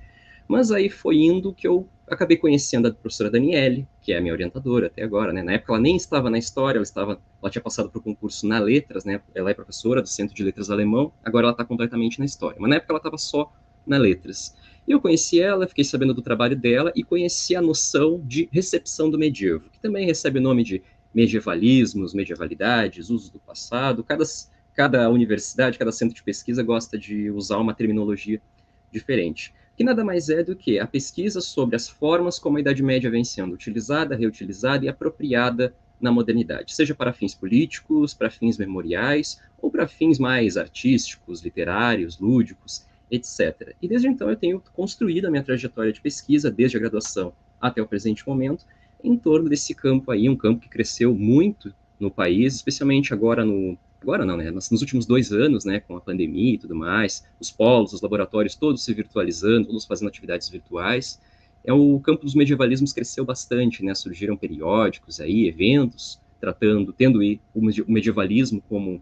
Mas 0.47 0.71
aí 0.71 0.89
foi 0.89 1.17
indo 1.17 1.53
que 1.53 1.67
eu 1.67 1.87
acabei 2.07 2.37
conhecendo 2.37 2.87
a 2.87 2.93
professora 2.93 3.31
Daniele, 3.31 3.87
que 4.01 4.13
é 4.13 4.17
a 4.17 4.21
minha 4.21 4.33
orientadora 4.33 4.87
até 4.87 5.03
agora, 5.03 5.33
né? 5.33 5.41
Na 5.41 5.53
época 5.53 5.73
ela 5.73 5.81
nem 5.81 5.95
estava 5.95 6.29
na 6.29 6.37
história, 6.37 6.77
ela 6.77 6.83
estava, 6.83 7.19
ela 7.41 7.51
tinha 7.51 7.61
passado 7.61 7.89
para 7.89 7.99
o 7.99 8.01
concurso 8.01 8.47
na 8.47 8.59
letras, 8.59 9.05
né? 9.05 9.21
Ela 9.33 9.49
é 9.49 9.53
professora 9.53 10.01
do 10.01 10.07
Centro 10.07 10.35
de 10.35 10.43
Letras 10.43 10.69
Alemão, 10.69 11.11
agora 11.23 11.45
ela 11.45 11.51
está 11.51 11.65
completamente 11.65 12.19
na 12.19 12.25
história. 12.25 12.57
Mas 12.59 12.69
na 12.69 12.75
época 12.75 12.93
ela 12.93 12.99
estava 12.99 13.17
só 13.17 13.51
na 13.85 13.97
letras. 13.97 14.55
E 14.87 14.91
eu 14.91 15.01
conheci 15.01 15.41
ela, 15.41 15.67
fiquei 15.67 15.83
sabendo 15.83 16.13
do 16.13 16.21
trabalho 16.21 16.55
dela 16.55 16.91
e 16.95 17.03
conheci 17.03 17.55
a 17.55 17.61
noção 17.61 18.21
de 18.23 18.47
recepção 18.51 19.09
do 19.09 19.17
medievo, 19.17 19.69
que 19.71 19.79
também 19.79 20.05
recebe 20.05 20.37
o 20.37 20.41
nome 20.41 20.63
de 20.63 20.83
medievalismos, 21.13 22.13
medievalidades, 22.13 23.09
uso 23.09 23.31
do 23.31 23.39
passado. 23.39 24.03
Cada, 24.03 24.23
cada 24.75 25.09
universidade, 25.09 25.79
cada 25.79 25.91
centro 25.91 26.13
de 26.13 26.21
pesquisa 26.21 26.61
gosta 26.61 26.99
de 26.99 27.31
usar 27.31 27.57
uma 27.57 27.73
terminologia 27.73 28.39
diferente 28.91 29.53
que 29.75 29.83
nada 29.83 30.03
mais 30.03 30.29
é 30.29 30.43
do 30.43 30.55
que 30.55 30.79
a 30.79 30.87
pesquisa 30.87 31.41
sobre 31.41 31.75
as 31.75 31.89
formas 31.89 32.39
como 32.39 32.57
a 32.57 32.61
Idade 32.61 32.81
Média 32.81 33.09
vem 33.09 33.23
sendo 33.23 33.53
utilizada, 33.53 34.15
reutilizada 34.15 34.85
e 34.85 34.89
apropriada 34.89 35.73
na 35.99 36.11
modernidade, 36.11 36.75
seja 36.75 36.93
para 36.93 37.13
fins 37.13 37.33
políticos, 37.33 38.13
para 38.13 38.29
fins 38.29 38.57
memoriais 38.57 39.41
ou 39.61 39.71
para 39.71 39.87
fins 39.87 40.19
mais 40.19 40.57
artísticos, 40.57 41.41
literários, 41.41 42.19
lúdicos, 42.19 42.85
etc. 43.09 43.75
E 43.81 43.87
desde 43.87 44.07
então 44.07 44.29
eu 44.29 44.35
tenho 44.35 44.61
construído 44.73 45.25
a 45.25 45.31
minha 45.31 45.43
trajetória 45.43 45.91
de 45.91 46.01
pesquisa, 46.01 46.51
desde 46.51 46.77
a 46.77 46.79
graduação 46.79 47.33
até 47.59 47.81
o 47.81 47.87
presente 47.87 48.27
momento, 48.27 48.65
em 49.03 49.17
torno 49.17 49.49
desse 49.49 49.73
campo 49.73 50.11
aí, 50.11 50.27
um 50.27 50.35
campo 50.35 50.61
que 50.61 50.69
cresceu 50.69 51.13
muito 51.13 51.73
no 51.99 52.11
país, 52.11 52.55
especialmente 52.55 53.13
agora 53.13 53.45
no 53.45 53.77
agora 54.05 54.23
não, 54.23 54.37
né, 54.37 54.51
nos 54.51 54.69
últimos 54.71 55.07
dois 55.07 55.31
anos, 55.31 55.65
né, 55.65 55.79
com 55.79 55.97
a 55.97 56.01
pandemia 56.01 56.53
e 56.53 56.57
tudo 56.59 56.75
mais, 56.75 57.25
os 57.39 57.49
polos, 57.49 57.91
os 57.91 58.01
laboratórios 58.01 58.55
todos 58.55 58.83
se 58.85 58.93
virtualizando, 58.93 59.65
todos 59.65 59.83
fazendo 59.83 60.09
atividades 60.09 60.47
virtuais, 60.47 61.19
é 61.63 61.73
o 61.73 61.99
campo 61.99 62.23
dos 62.23 62.35
medievalismos 62.35 62.93
cresceu 62.93 63.25
bastante, 63.25 63.83
né, 63.83 63.95
surgiram 63.95 64.37
periódicos 64.37 65.19
aí, 65.19 65.47
eventos, 65.47 66.19
tratando, 66.39 66.93
tendo 66.93 67.19
o 67.55 67.91
medievalismo 67.91 68.61
como 68.69 69.01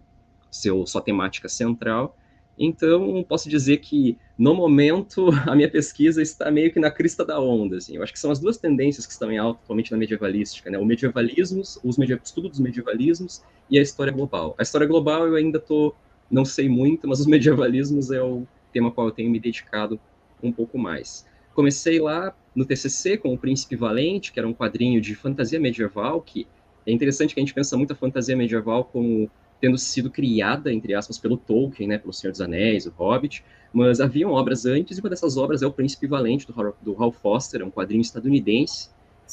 seu, 0.49 0.87
sua 0.87 1.01
temática 1.01 1.49
central, 1.49 2.17
Então, 2.57 3.25
posso 3.27 3.49
dizer 3.49 3.77
que, 3.77 4.17
no 4.37 4.53
momento, 4.53 5.29
a 5.47 5.55
minha 5.55 5.69
pesquisa 5.69 6.21
está 6.21 6.51
meio 6.51 6.71
que 6.71 6.79
na 6.79 6.91
crista 6.91 7.25
da 7.25 7.39
onda. 7.39 7.77
Assim. 7.77 7.95
Eu 7.95 8.03
acho 8.03 8.13
que 8.13 8.19
são 8.19 8.31
as 8.31 8.39
duas 8.39 8.57
tendências 8.57 9.05
que 9.05 9.11
estão 9.11 9.31
em 9.31 9.37
alta 9.37 9.59
atualmente 9.63 9.91
na 9.91 9.97
medievalística, 9.97 10.69
né? 10.69 10.77
O 10.77 10.85
medievalismo, 10.85 11.61
os 11.83 11.97
medie... 11.97 12.19
estudo 12.23 12.49
dos 12.49 12.59
medievalismos 12.59 13.41
e 13.69 13.79
a 13.79 13.81
história 13.81 14.13
global. 14.13 14.55
A 14.57 14.63
história 14.63 14.85
global 14.85 15.27
eu 15.27 15.35
ainda 15.35 15.59
tô, 15.59 15.93
não 16.29 16.45
sei 16.45 16.69
muito, 16.69 17.07
mas 17.07 17.19
os 17.19 17.25
medievalismos 17.27 18.11
é 18.11 18.21
o 18.21 18.45
tema 18.71 18.87
ao 18.87 18.93
qual 18.93 19.07
eu 19.07 19.11
tenho 19.11 19.29
me 19.29 19.39
dedicado 19.39 19.99
um 20.41 20.51
pouco 20.51 20.77
mais. 20.77 21.25
Comecei 21.53 21.99
lá 21.99 22.35
no 22.55 22.65
TCC 22.65 23.17
com 23.17 23.33
o 23.33 23.37
Príncipe 23.37 23.75
Valente, 23.75 24.31
que 24.31 24.39
era 24.39 24.47
um 24.47 24.53
quadrinho 24.53 24.99
de 24.99 25.15
fantasia 25.15 25.59
medieval, 25.59 26.21
que 26.21 26.47
é 26.85 26.91
interessante 26.91 27.33
que 27.33 27.39
a 27.39 27.43
gente 27.43 27.53
pensa 27.53 27.77
muito 27.77 27.93
a 27.93 27.95
fantasia 27.95 28.35
medieval 28.35 28.83
como 28.85 29.29
tendo 29.63 29.77
sido 29.77 30.11
criada, 30.11 30.73
entre 30.73 30.93
aspas, 30.93 31.17
pelo 31.17 31.37
Tolkien, 31.37 31.87
né, 31.87 31.97
pelo 31.97 32.11
Senhor 32.11 32.31
dos 32.31 32.41
Anéis, 32.41 32.85
o 32.85 32.89
Hobbit, 32.89 33.45
mas 33.71 34.01
haviam 34.01 34.31
obras 34.31 34.65
antes, 34.65 34.97
e 34.97 34.99
uma 34.99 35.09
dessas 35.09 35.37
obras 35.37 35.61
é 35.61 35.65
o 35.65 35.71
Príncipe 35.71 36.05
Valente, 36.05 36.45
do, 36.45 36.75
do 36.81 37.01
Hal 37.01 37.13
Foster, 37.13 37.61
é 37.61 37.63
um 37.63 37.71
quadrinho 37.71 38.01
estadunidense, 38.01 38.89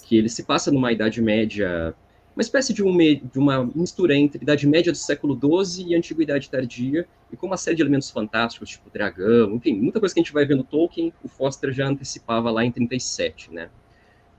que 0.07 0.17
ele 0.17 0.29
se 0.29 0.45
passa 0.45 0.71
numa 0.71 0.93
Idade 0.93 1.21
Média, 1.21 1.93
uma 2.37 2.43
espécie 2.43 2.73
de, 2.73 2.81
um, 2.81 2.97
de 2.97 3.39
uma 3.41 3.69
mistura 3.75 4.15
entre 4.15 4.41
Idade 4.41 4.69
Média 4.69 4.93
do 4.93 4.99
século 4.99 5.37
XII 5.37 5.89
e 5.89 5.97
Antiguidade 5.97 6.49
Tardia, 6.49 7.09
e 7.33 7.37
com 7.37 7.49
uma 7.49 7.57
série 7.57 7.75
de 7.75 7.83
elementos 7.83 8.09
fantásticos, 8.09 8.69
tipo 8.71 8.89
dragão, 8.89 9.57
enfim, 9.57 9.75
muita 9.75 9.99
coisa 9.99 10.15
que 10.15 10.21
a 10.21 10.23
gente 10.23 10.33
vai 10.33 10.47
ver 10.47 10.55
no 10.55 10.63
Tolkien, 10.63 11.13
o 11.25 11.29
Foster 11.29 11.73
já 11.73 11.89
antecipava 11.89 12.53
lá 12.53 12.65
em 12.65 12.71
37, 12.71 13.53
né. 13.53 13.69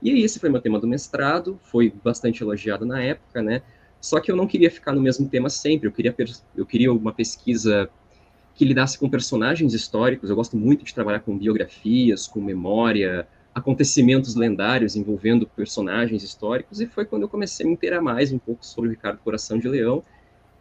E 0.00 0.22
esse 0.22 0.40
foi 0.40 0.48
meu 0.48 0.62
tema 0.62 0.80
do 0.80 0.86
mestrado, 0.86 1.60
foi 1.64 1.92
bastante 2.02 2.42
elogiado 2.42 2.86
na 2.86 3.02
época, 3.02 3.42
né, 3.42 3.60
só 4.02 4.18
que 4.18 4.32
eu 4.32 4.36
não 4.36 4.48
queria 4.48 4.68
ficar 4.68 4.92
no 4.92 5.00
mesmo 5.00 5.28
tema 5.28 5.48
sempre, 5.48 5.86
eu 5.86 5.92
queria, 5.92 6.12
eu 6.56 6.66
queria 6.66 6.92
uma 6.92 7.12
pesquisa 7.12 7.88
que 8.52 8.64
lidasse 8.64 8.98
com 8.98 9.08
personagens 9.08 9.72
históricos. 9.72 10.28
Eu 10.28 10.34
gosto 10.34 10.56
muito 10.56 10.84
de 10.84 10.92
trabalhar 10.92 11.20
com 11.20 11.38
biografias, 11.38 12.26
com 12.26 12.40
memória, 12.40 13.28
acontecimentos 13.54 14.34
lendários 14.34 14.96
envolvendo 14.96 15.46
personagens 15.46 16.24
históricos, 16.24 16.80
e 16.80 16.86
foi 16.86 17.04
quando 17.04 17.22
eu 17.22 17.28
comecei 17.28 17.64
a 17.64 17.68
me 17.68 17.74
inteirar 17.74 18.00
mais 18.00 18.32
um 18.32 18.38
pouco 18.38 18.66
sobre 18.66 18.88
o 18.88 18.90
Ricardo 18.90 19.18
Coração 19.18 19.56
de 19.56 19.68
Leão. 19.68 20.02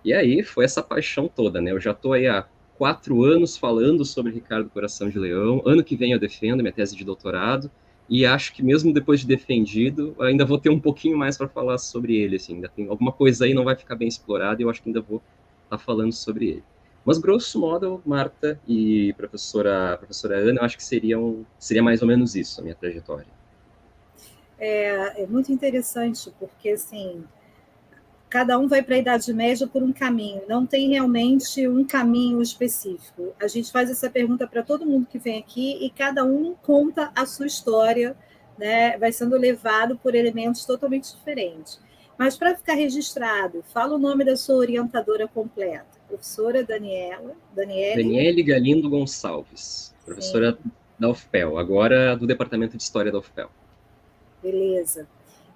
E 0.05 0.13
aí 0.13 0.43
foi 0.43 0.63
essa 0.63 0.83
paixão 0.83 1.27
toda, 1.27 1.59
né? 1.59 1.71
Eu 1.71 1.79
já 1.79 1.91
estou 1.91 2.13
aí 2.13 2.27
há 2.27 2.45
quatro 2.77 3.23
anos 3.23 3.57
falando 3.57 4.05
sobre 4.05 4.31
Ricardo 4.31 4.69
Coração 4.69 5.09
de 5.09 5.17
Leão. 5.17 5.63
Ano 5.65 5.83
que 5.83 5.95
vem 5.95 6.11
eu 6.11 6.19
defendo 6.19 6.61
minha 6.61 6.71
tese 6.71 6.95
de 6.95 7.03
doutorado 7.03 7.71
e 8.11 8.25
acho 8.25 8.53
que 8.53 8.61
mesmo 8.61 8.93
depois 8.93 9.21
de 9.21 9.25
defendido, 9.25 10.13
ainda 10.19 10.43
vou 10.43 10.57
ter 10.57 10.69
um 10.69 10.77
pouquinho 10.77 11.17
mais 11.17 11.37
para 11.37 11.47
falar 11.47 11.77
sobre 11.77 12.13
ele, 12.17 12.35
assim, 12.35 12.55
ainda 12.55 12.67
tem 12.67 12.89
alguma 12.89 13.13
coisa 13.13 13.45
aí 13.45 13.53
não 13.53 13.63
vai 13.63 13.73
ficar 13.73 13.95
bem 13.95 14.09
explorada 14.09 14.61
e 14.61 14.65
eu 14.65 14.69
acho 14.69 14.83
que 14.83 14.89
ainda 14.89 14.99
vou 14.99 15.21
estar 15.63 15.77
tá 15.77 15.83
falando 15.83 16.11
sobre 16.11 16.49
ele. 16.49 16.63
Mas 17.05 17.17
grosso 17.17 17.57
modo, 17.57 18.01
Marta 18.05 18.59
e 18.67 19.13
professora 19.13 19.95
professora 19.97 20.39
Ana, 20.39 20.59
eu 20.59 20.65
acho 20.65 20.75
que 20.75 20.83
seriam 20.83 21.45
seria 21.57 21.81
mais 21.81 22.01
ou 22.01 22.07
menos 22.09 22.35
isso 22.35 22.59
a 22.59 22.63
minha 22.63 22.75
trajetória. 22.75 23.31
É, 24.59 25.23
é 25.23 25.25
muito 25.25 25.49
interessante 25.49 26.33
porque 26.37 26.67
assim 26.67 27.23
cada 28.31 28.57
um 28.57 28.65
vai 28.65 28.81
para 28.81 28.95
a 28.95 28.97
Idade 28.97 29.33
Média 29.33 29.67
por 29.67 29.83
um 29.83 29.91
caminho, 29.91 30.41
não 30.47 30.65
tem 30.65 30.89
realmente 30.91 31.67
um 31.67 31.83
caminho 31.83 32.41
específico. 32.41 33.33
A 33.37 33.45
gente 33.45 33.69
faz 33.69 33.91
essa 33.91 34.09
pergunta 34.09 34.47
para 34.47 34.63
todo 34.63 34.85
mundo 34.85 35.05
que 35.05 35.19
vem 35.19 35.37
aqui 35.37 35.77
e 35.85 35.89
cada 35.89 36.23
um 36.23 36.55
conta 36.55 37.11
a 37.13 37.25
sua 37.25 37.45
história, 37.45 38.15
né? 38.57 38.97
vai 38.97 39.11
sendo 39.11 39.37
levado 39.37 39.97
por 39.97 40.15
elementos 40.15 40.63
totalmente 40.63 41.13
diferentes. 41.13 41.81
Mas 42.17 42.37
para 42.37 42.55
ficar 42.55 42.75
registrado, 42.75 43.65
fala 43.73 43.95
o 43.95 43.99
nome 43.99 44.23
da 44.23 44.37
sua 44.37 44.55
orientadora 44.55 45.27
completa. 45.27 45.99
Professora 46.07 46.63
Daniela. 46.63 47.35
Daniele, 47.53 48.01
Daniele 48.01 48.43
Galindo 48.43 48.89
Gonçalves, 48.89 49.93
professora 50.05 50.53
Sim. 50.53 50.71
da 50.97 51.09
UFPEL, 51.09 51.57
agora 51.57 52.15
do 52.15 52.25
Departamento 52.25 52.77
de 52.77 52.83
História 52.83 53.11
da 53.11 53.19
UFPEL. 53.19 53.49
Beleza. 54.41 55.05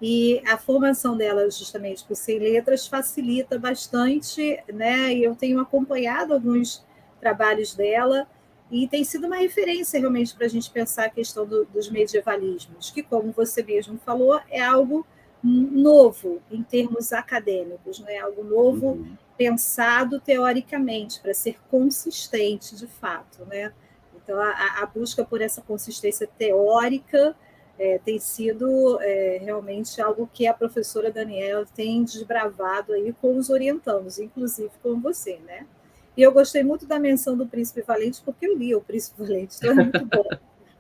E 0.02 0.42
a 0.46 0.58
formação 0.58 1.16
dela, 1.16 1.50
justamente 1.50 2.04
por 2.04 2.16
ser 2.16 2.40
letras, 2.40 2.88
facilita 2.88 3.58
bastante, 3.58 4.62
né? 4.72 5.14
E 5.14 5.24
eu 5.24 5.36
tenho 5.36 5.60
acompanhado 5.60 6.34
alguns 6.34 6.86
trabalhos 7.20 7.74
dela 7.74 8.28
e 8.70 8.88
tem 8.88 9.04
sido 9.04 9.28
uma 9.28 9.38
referência 9.38 10.00
realmente 10.00 10.36
para 10.36 10.46
a 10.46 10.50
gente 10.50 10.70
pensar 10.70 11.06
a 11.06 11.10
questão 11.10 11.46
do, 11.46 11.66
dos 11.66 11.90
medievalismos, 11.90 12.90
que, 12.90 13.04
como 13.04 13.32
você 13.32 13.64
mesmo 13.64 13.98
falou, 14.00 14.40
é 14.50 14.62
algo 14.62 15.06
novo 15.44 16.42
em 16.50 16.64
termos 16.64 17.14
acadêmicos, 17.14 18.00
né? 18.00 18.18
algo 18.18 18.44
novo 18.44 18.88
uhum. 18.88 19.16
pensado 19.38 20.20
teoricamente 20.20 21.22
para 21.22 21.34
ser 21.34 21.60
consistente 21.70 22.76
de 22.76 22.88
fato. 22.88 23.46
Né? 23.46 23.72
Então, 24.16 24.40
a, 24.42 24.82
a 24.82 24.86
busca 24.88 25.24
por 25.24 25.42
essa 25.42 25.62
consistência 25.62 26.28
teórica 26.38 27.36
é, 27.78 28.00
tem 28.00 28.20
sido 28.20 29.00
é, 29.02 29.40
realmente 29.42 30.02
algo 30.02 30.30
que 30.34 30.48
a 30.48 30.54
professora 30.54 31.12
Daniela 31.12 31.66
tem 31.76 32.04
desbravado 32.04 32.94
aí 32.94 33.14
com 33.22 33.38
os 33.38 33.50
orientandos, 33.50 34.18
inclusive 34.20 34.72
com 34.82 35.00
você, 35.00 35.38
né? 35.46 35.68
E 36.16 36.22
eu 36.22 36.32
gostei 36.32 36.64
muito 36.64 36.86
da 36.86 36.98
menção 36.98 37.36
do 37.36 37.46
Príncipe 37.46 37.82
Valente, 37.82 38.22
porque 38.24 38.48
eu 38.48 38.58
li 38.58 38.74
o 38.74 38.82
Príncipe 38.82 39.22
Valente, 39.22 39.58
então 39.58 39.72
é 39.72 39.76
muito 39.76 40.06
bom. 40.06 40.30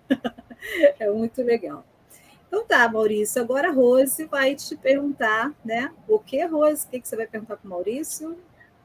é 1.00 1.10
muito 1.12 1.42
legal. 1.44 1.86
Então 2.48 2.66
tá, 2.66 2.88
Maurício, 2.88 3.42
agora 3.42 3.68
a 3.68 3.72
Rose 3.72 4.24
vai 4.26 4.56
te 4.56 4.78
perguntar, 4.78 5.54
né? 5.64 5.92
O 6.08 6.18
que, 6.18 6.44
Rose? 6.46 6.86
O 6.86 6.90
que 6.90 7.06
você 7.06 7.16
vai 7.18 7.28
perguntar 7.28 7.58
para 7.58 7.68
o 7.68 7.70
Maurício? 7.70 8.38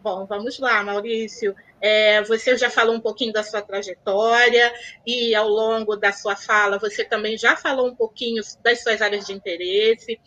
Bom, 0.02 0.24
vamos 0.24 0.58
lá, 0.58 0.82
Maurício. 0.82 1.54
É, 1.78 2.22
você 2.22 2.56
já 2.56 2.70
falou 2.70 2.94
um 2.94 3.00
pouquinho 3.00 3.32
da 3.32 3.42
sua 3.42 3.60
trajetória 3.60 4.72
e 5.06 5.34
ao 5.34 5.48
longo 5.48 5.94
da 5.94 6.10
sua 6.10 6.34
fala 6.36 6.78
você 6.78 7.04
também 7.04 7.36
já 7.36 7.54
falou 7.54 7.88
um 7.88 7.94
pouquinho 7.94 8.42
das 8.62 8.82
suas 8.82 9.02
áreas 9.02 9.26
de 9.26 9.34
interesse, 9.34 10.18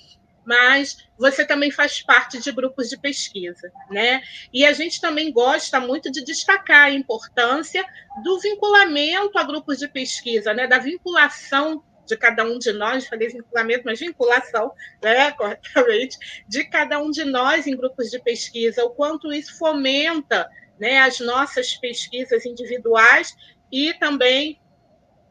mas 0.46 1.08
você 1.18 1.44
também 1.44 1.72
faz 1.72 2.04
parte 2.04 2.40
de 2.40 2.52
grupos 2.52 2.90
de 2.90 3.00
pesquisa, 3.00 3.72
né? 3.90 4.22
E 4.54 4.64
a 4.64 4.74
gente 4.74 5.02
também 5.02 5.32
gosta 5.32 5.80
muito 5.80 6.12
de 6.12 6.24
destacar 6.24 6.86
a 6.86 6.92
importância 6.92 7.84
do 8.24 8.40
vinculamento 8.40 9.38
a 9.40 9.44
grupos 9.44 9.80
de 9.80 9.88
pesquisa, 9.88 10.54
né? 10.54 10.68
Da 10.68 10.78
vinculação 10.78 11.84
de 12.06 12.18
cada 12.18 12.44
um 12.44 12.60
de 12.60 12.72
nós, 12.74 13.08
falei 13.08 13.30
vinculamento, 13.30 13.84
mas 13.86 14.00
vinculação, 14.00 14.72
né, 15.02 15.32
corretamente, 15.38 16.18
de 16.48 16.66
cada 16.66 17.00
um 17.00 17.10
de 17.10 17.24
nós 17.24 17.68
em 17.68 17.76
grupos 17.76 18.10
de 18.10 18.20
pesquisa, 18.20 18.84
o 18.84 18.92
quanto 18.92 19.32
isso 19.32 19.58
fomenta 19.58 20.50
né, 20.80 21.00
as 21.00 21.20
nossas 21.20 21.76
pesquisas 21.76 22.46
individuais 22.46 23.36
e 23.72 23.94
também 23.94 24.60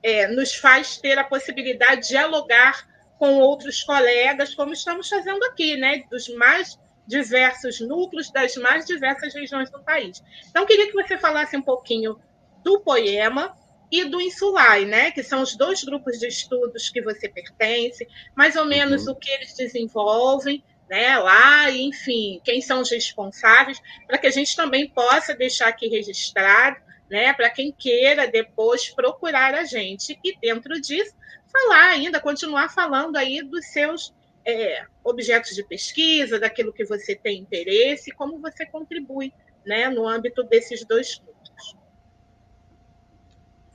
é, 0.02 0.26
nos 0.28 0.54
faz 0.54 0.96
ter 0.96 1.18
a 1.18 1.24
possibilidade 1.24 2.02
de 2.02 2.08
dialogar 2.08 2.86
com 3.18 3.38
outros 3.38 3.82
colegas, 3.84 4.54
como 4.54 4.72
estamos 4.72 5.08
fazendo 5.08 5.44
aqui, 5.44 5.76
né, 5.76 6.02
dos 6.10 6.28
mais 6.34 6.78
diversos 7.06 7.80
núcleos, 7.80 8.30
das 8.30 8.56
mais 8.56 8.84
diversas 8.84 9.34
regiões 9.34 9.70
do 9.70 9.82
país. 9.82 10.22
Então, 10.48 10.66
queria 10.66 10.86
que 10.86 10.92
você 10.92 11.18
falasse 11.18 11.56
um 11.56 11.62
pouquinho 11.62 12.18
do 12.64 12.80
poema 12.80 13.56
e 13.92 14.06
do 14.06 14.18
Insulai, 14.22 14.86
né, 14.86 15.10
que 15.10 15.22
são 15.22 15.42
os 15.42 15.54
dois 15.54 15.84
grupos 15.84 16.18
de 16.18 16.26
estudos 16.26 16.88
que 16.88 17.02
você 17.02 17.28
pertence, 17.28 18.08
mais 18.34 18.56
ou 18.56 18.64
menos 18.64 19.06
uhum. 19.06 19.12
o 19.12 19.16
que 19.16 19.30
eles 19.30 19.54
desenvolvem, 19.54 20.64
né, 20.88 21.18
lá, 21.18 21.70
enfim, 21.70 22.40
quem 22.42 22.62
são 22.62 22.80
os 22.80 22.90
responsáveis, 22.90 23.78
para 24.06 24.16
que 24.16 24.26
a 24.26 24.30
gente 24.30 24.56
também 24.56 24.88
possa 24.88 25.34
deixar 25.34 25.68
aqui 25.68 25.88
registrado, 25.88 26.80
né, 27.10 27.34
para 27.34 27.50
quem 27.50 27.70
queira 27.70 28.26
depois 28.26 28.88
procurar 28.88 29.54
a 29.54 29.64
gente 29.64 30.18
e 30.24 30.38
dentro 30.38 30.80
disso 30.80 31.14
falar 31.52 31.90
ainda, 31.90 32.18
continuar 32.18 32.70
falando 32.70 33.16
aí 33.16 33.42
dos 33.42 33.66
seus 33.66 34.14
é, 34.42 34.86
objetos 35.04 35.54
de 35.54 35.62
pesquisa, 35.62 36.40
daquilo 36.40 36.72
que 36.72 36.86
você 36.86 37.14
tem 37.14 37.40
interesse, 37.40 38.10
como 38.10 38.40
você 38.40 38.64
contribui, 38.64 39.34
né, 39.66 39.90
no 39.90 40.08
âmbito 40.08 40.42
desses 40.44 40.82
dois 40.86 41.16
grupos. 41.18 41.31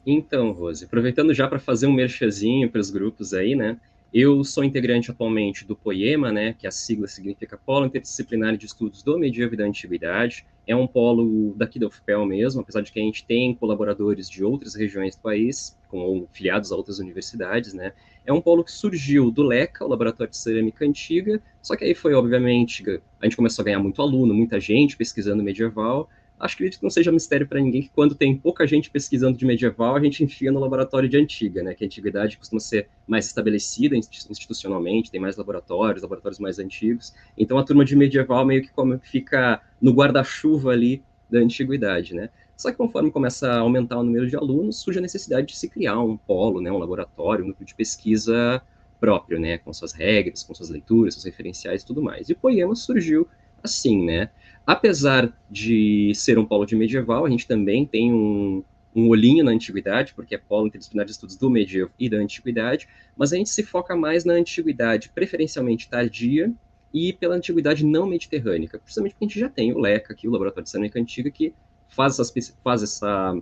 Então, 0.10 0.54
Rose, 0.54 0.86
aproveitando 0.86 1.34
já 1.34 1.50
para 1.50 1.60
fazer 1.60 1.86
um 1.86 1.92
merchazinho 1.92 2.72
para 2.72 2.80
os 2.80 2.90
grupos 2.90 3.34
aí, 3.34 3.56
né? 3.56 3.78
Eu 4.14 4.42
sou 4.42 4.64
integrante 4.64 5.12
atualmente 5.12 5.68
do 5.68 5.76
POEMA, 5.76 6.32
né, 6.32 6.56
que 6.58 6.66
a 6.66 6.72
sigla 6.72 7.10
significa 7.10 7.58
Polo 7.58 7.88
Interdisciplinar 7.88 8.56
de 8.56 8.66
Estudos 8.66 9.04
do 9.04 9.20
Medievo 9.20 9.54
e 9.54 9.58
da 9.58 9.66
Antiguidade. 9.66 10.46
É 10.66 10.74
um 10.74 10.88
polo 10.88 11.54
daqui 11.58 11.78
da 11.78 11.88
UFPEL 11.88 12.26
mesmo, 12.26 12.62
apesar 12.62 12.80
de 12.80 12.90
que 12.90 13.00
a 13.02 13.04
gente 13.04 13.26
tem 13.26 13.54
colaboradores 13.54 14.30
de 14.30 14.46
outras 14.46 14.76
regiões 14.76 15.18
do 15.18 15.22
país, 15.22 15.78
com 15.90 16.26
filiados 16.32 16.72
a 16.72 16.78
outras 16.78 17.00
universidades, 17.00 17.74
né. 17.74 17.92
É 18.26 18.32
um 18.32 18.40
polo 18.40 18.64
que 18.64 18.72
surgiu 18.72 19.30
do 19.30 19.44
LECA, 19.44 19.84
o 19.84 19.90
Laboratório 19.90 20.32
de 20.32 20.38
Cerâmica 20.38 20.86
Antiga, 20.86 21.42
só 21.62 21.76
que 21.76 21.84
aí 21.84 21.94
foi, 21.94 22.14
obviamente, 22.14 22.82
a 23.20 23.26
gente 23.26 23.36
começou 23.36 23.62
a 23.62 23.66
ganhar 23.66 23.80
muito 23.80 24.02
aluno, 24.02 24.34
muita 24.34 24.58
gente 24.58 24.96
pesquisando 24.96 25.44
medieval, 25.44 26.10
acho 26.40 26.58
que 26.58 26.70
não 26.82 26.90
seja 26.90 27.12
mistério 27.12 27.48
para 27.48 27.60
ninguém 27.60 27.84
que 27.84 27.90
quando 27.90 28.16
tem 28.16 28.36
pouca 28.36 28.68
gente 28.68 28.90
pesquisando 28.90 29.38
de 29.38 29.46
medieval, 29.46 29.96
a 29.96 30.04
gente 30.04 30.24
enfia 30.24 30.52
no 30.52 30.60
laboratório 30.60 31.10
de 31.10 31.18
antiga, 31.18 31.64
né? 31.64 31.74
Que 31.74 31.84
a 31.84 31.88
antiguidade 31.88 32.38
costuma 32.38 32.60
ser 32.60 32.88
mais 33.08 33.26
estabelecida 33.26 33.96
institucionalmente, 33.96 35.10
tem 35.10 35.20
mais 35.20 35.36
laboratórios, 35.36 36.02
laboratórios 36.02 36.40
mais 36.40 36.60
antigos. 36.60 37.14
Então 37.38 37.58
a 37.58 37.64
turma 37.64 37.84
de 37.84 37.96
medieval 37.96 38.46
meio 38.46 38.62
que 38.62 38.72
fica 39.02 39.62
no 39.82 39.92
guarda-chuva 39.92 40.72
ali 40.72 41.04
da 41.30 41.40
antiguidade, 41.40 42.14
né? 42.14 42.30
Só 42.56 42.72
que 42.72 42.78
conforme 42.78 43.12
começa 43.12 43.52
a 43.52 43.60
aumentar 43.60 44.00
o 44.00 44.04
número 44.04 44.28
de 44.28 44.36
alunos, 44.36 44.78
surge 44.78 44.98
a 44.98 45.02
necessidade 45.02 45.48
de 45.48 45.56
se 45.56 45.70
criar 45.70 46.00
um 46.00 46.18
polo, 46.18 46.60
né, 46.60 46.72
um 46.72 46.80
laboratório, 46.80 47.44
um 47.44 47.50
grupo 47.50 47.64
de 47.64 47.76
pesquisa 47.76 48.62
próprio, 49.00 49.40
né, 49.40 49.60
com 49.60 49.72
suas 49.72 49.94
regras, 49.94 50.42
com 50.42 50.56
suas 50.56 50.72
leituras, 50.72 51.14
seus 51.14 51.26
referenciais 51.26 51.84
e 51.84 51.86
tudo 51.86 52.02
mais. 52.02 52.30
E 52.30 52.34
o 52.34 52.36
Poema 52.36 52.76
surgiu 52.76 53.28
assim, 53.64 54.04
né? 54.04 54.30
Apesar 54.66 55.32
de 55.50 56.12
ser 56.14 56.38
um 56.38 56.46
polo 56.46 56.66
de 56.66 56.76
medieval, 56.76 57.26
a 57.26 57.30
gente 57.30 57.48
também 57.48 57.86
tem 57.86 58.12
um, 58.12 58.64
um 58.94 59.08
olhinho 59.10 59.44
na 59.44 59.52
antiguidade, 59.52 60.14
porque 60.14 60.36
é 60.36 60.38
polo 60.38 60.68
interdisciplinar 60.68 61.06
de 61.06 61.12
estudos 61.12 61.38
do 61.38 61.50
medievo 61.50 61.92
e 61.98 62.10
da 62.10 62.18
antiguidade, 62.18 62.88
mas 63.16 63.32
a 63.32 63.38
gente 63.38 63.50
se 63.50 63.64
foca 63.64 63.96
mais 63.96 64.26
na 64.26 64.34
antiguidade 64.34 65.10
preferencialmente 65.10 65.90
tardia 65.90 66.52
e 66.94 67.14
pela 67.14 67.36
antiguidade 67.36 67.86
não 67.86 68.08
mediterrânea, 68.08 68.70
justamente 68.86 69.14
porque 69.14 69.26
a 69.26 69.28
gente 69.28 69.40
já 69.40 69.50
tem 69.50 69.72
o 69.72 69.80
LECA 69.80 70.14
aqui, 70.14 70.28
o 70.28 70.32
Laboratório 70.32 70.64
de 70.64 70.70
Cerâmica 70.70 71.00
Antiga, 71.00 71.30
que 71.30 71.54
faz, 71.88 72.20
essas, 72.20 72.56
faz 72.64 72.84
essa 72.84 73.38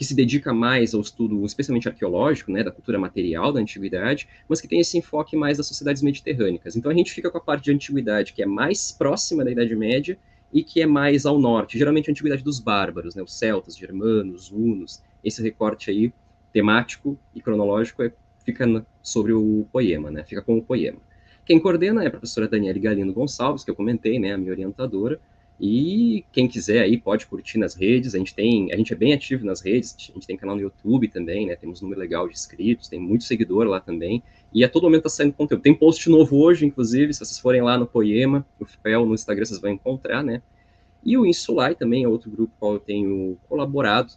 que 0.00 0.04
se 0.06 0.14
dedica 0.14 0.54
mais 0.54 0.94
ao 0.94 1.02
estudo, 1.02 1.44
especialmente 1.44 1.86
arqueológico, 1.86 2.50
né, 2.50 2.64
da 2.64 2.70
cultura 2.70 2.98
material 2.98 3.52
da 3.52 3.60
antiguidade, 3.60 4.26
mas 4.48 4.58
que 4.58 4.66
tem 4.66 4.80
esse 4.80 4.96
enfoque 4.96 5.36
mais 5.36 5.58
das 5.58 5.66
sociedades 5.66 6.00
mediterrânicas. 6.00 6.74
Então 6.74 6.90
a 6.90 6.94
gente 6.94 7.12
fica 7.12 7.30
com 7.30 7.36
a 7.36 7.40
parte 7.40 7.64
de 7.64 7.72
antiguidade 7.72 8.32
que 8.32 8.42
é 8.42 8.46
mais 8.46 8.90
próxima 8.90 9.44
da 9.44 9.50
Idade 9.50 9.76
Média 9.76 10.18
e 10.50 10.64
que 10.64 10.80
é 10.80 10.86
mais 10.86 11.26
ao 11.26 11.38
norte, 11.38 11.78
geralmente 11.78 12.08
a 12.08 12.12
antiguidade 12.12 12.42
dos 12.42 12.58
bárbaros, 12.58 13.14
né, 13.14 13.22
os 13.22 13.34
celtas, 13.34 13.76
germanos, 13.76 14.50
hunos. 14.50 15.02
Esse 15.22 15.42
recorte 15.42 15.90
aí 15.90 16.10
temático 16.50 17.18
e 17.34 17.42
cronológico 17.42 18.02
é, 18.02 18.10
fica 18.42 18.82
sobre 19.02 19.34
o 19.34 19.66
poema, 19.70 20.10
né, 20.10 20.24
fica 20.24 20.40
com 20.40 20.56
o 20.56 20.62
poema. 20.62 20.96
Quem 21.44 21.60
coordena 21.60 22.02
é 22.02 22.06
a 22.06 22.10
professora 22.10 22.48
Daniele 22.48 22.80
Galino 22.80 23.12
Gonçalves, 23.12 23.64
que 23.64 23.70
eu 23.70 23.76
comentei, 23.76 24.18
né, 24.18 24.32
a 24.32 24.38
minha 24.38 24.52
orientadora, 24.52 25.20
e 25.60 26.24
quem 26.32 26.48
quiser 26.48 26.80
aí 26.80 26.96
pode 26.96 27.26
curtir 27.26 27.58
nas 27.58 27.74
redes. 27.74 28.14
A 28.14 28.18
gente 28.18 28.34
tem, 28.34 28.72
a 28.72 28.76
gente 28.78 28.94
é 28.94 28.96
bem 28.96 29.12
ativo 29.12 29.44
nas 29.44 29.60
redes. 29.60 29.94
A 30.08 30.14
gente 30.14 30.26
tem 30.26 30.34
canal 30.34 30.56
no 30.56 30.62
YouTube 30.62 31.06
também, 31.08 31.46
né? 31.46 31.54
Temos 31.54 31.82
um 31.82 31.84
número 31.84 32.00
legal 32.00 32.26
de 32.26 32.32
inscritos, 32.32 32.88
tem 32.88 32.98
muito 32.98 33.24
seguidor 33.24 33.66
lá 33.66 33.78
também. 33.78 34.22
E 34.54 34.64
a 34.64 34.68
todo 34.70 34.84
momento 34.84 35.06
está 35.06 35.10
saindo 35.10 35.34
conteúdo. 35.34 35.60
Tem 35.60 35.74
post 35.74 36.08
novo 36.08 36.38
hoje, 36.38 36.64
inclusive, 36.64 37.12
se 37.12 37.18
vocês 37.18 37.38
forem 37.38 37.60
lá 37.60 37.76
no 37.76 37.86
Poema, 37.86 38.46
o 38.58 38.64
FEL 38.64 39.04
no 39.04 39.12
Instagram, 39.12 39.44
vocês 39.44 39.60
vão 39.60 39.70
encontrar, 39.70 40.24
né? 40.24 40.40
E 41.04 41.18
o 41.18 41.26
Insulai 41.26 41.74
também 41.74 42.04
é 42.04 42.08
outro 42.08 42.30
grupo 42.30 42.54
com 42.54 42.58
qual 42.58 42.72
eu 42.74 42.80
tenho 42.80 43.36
colaborado. 43.46 44.14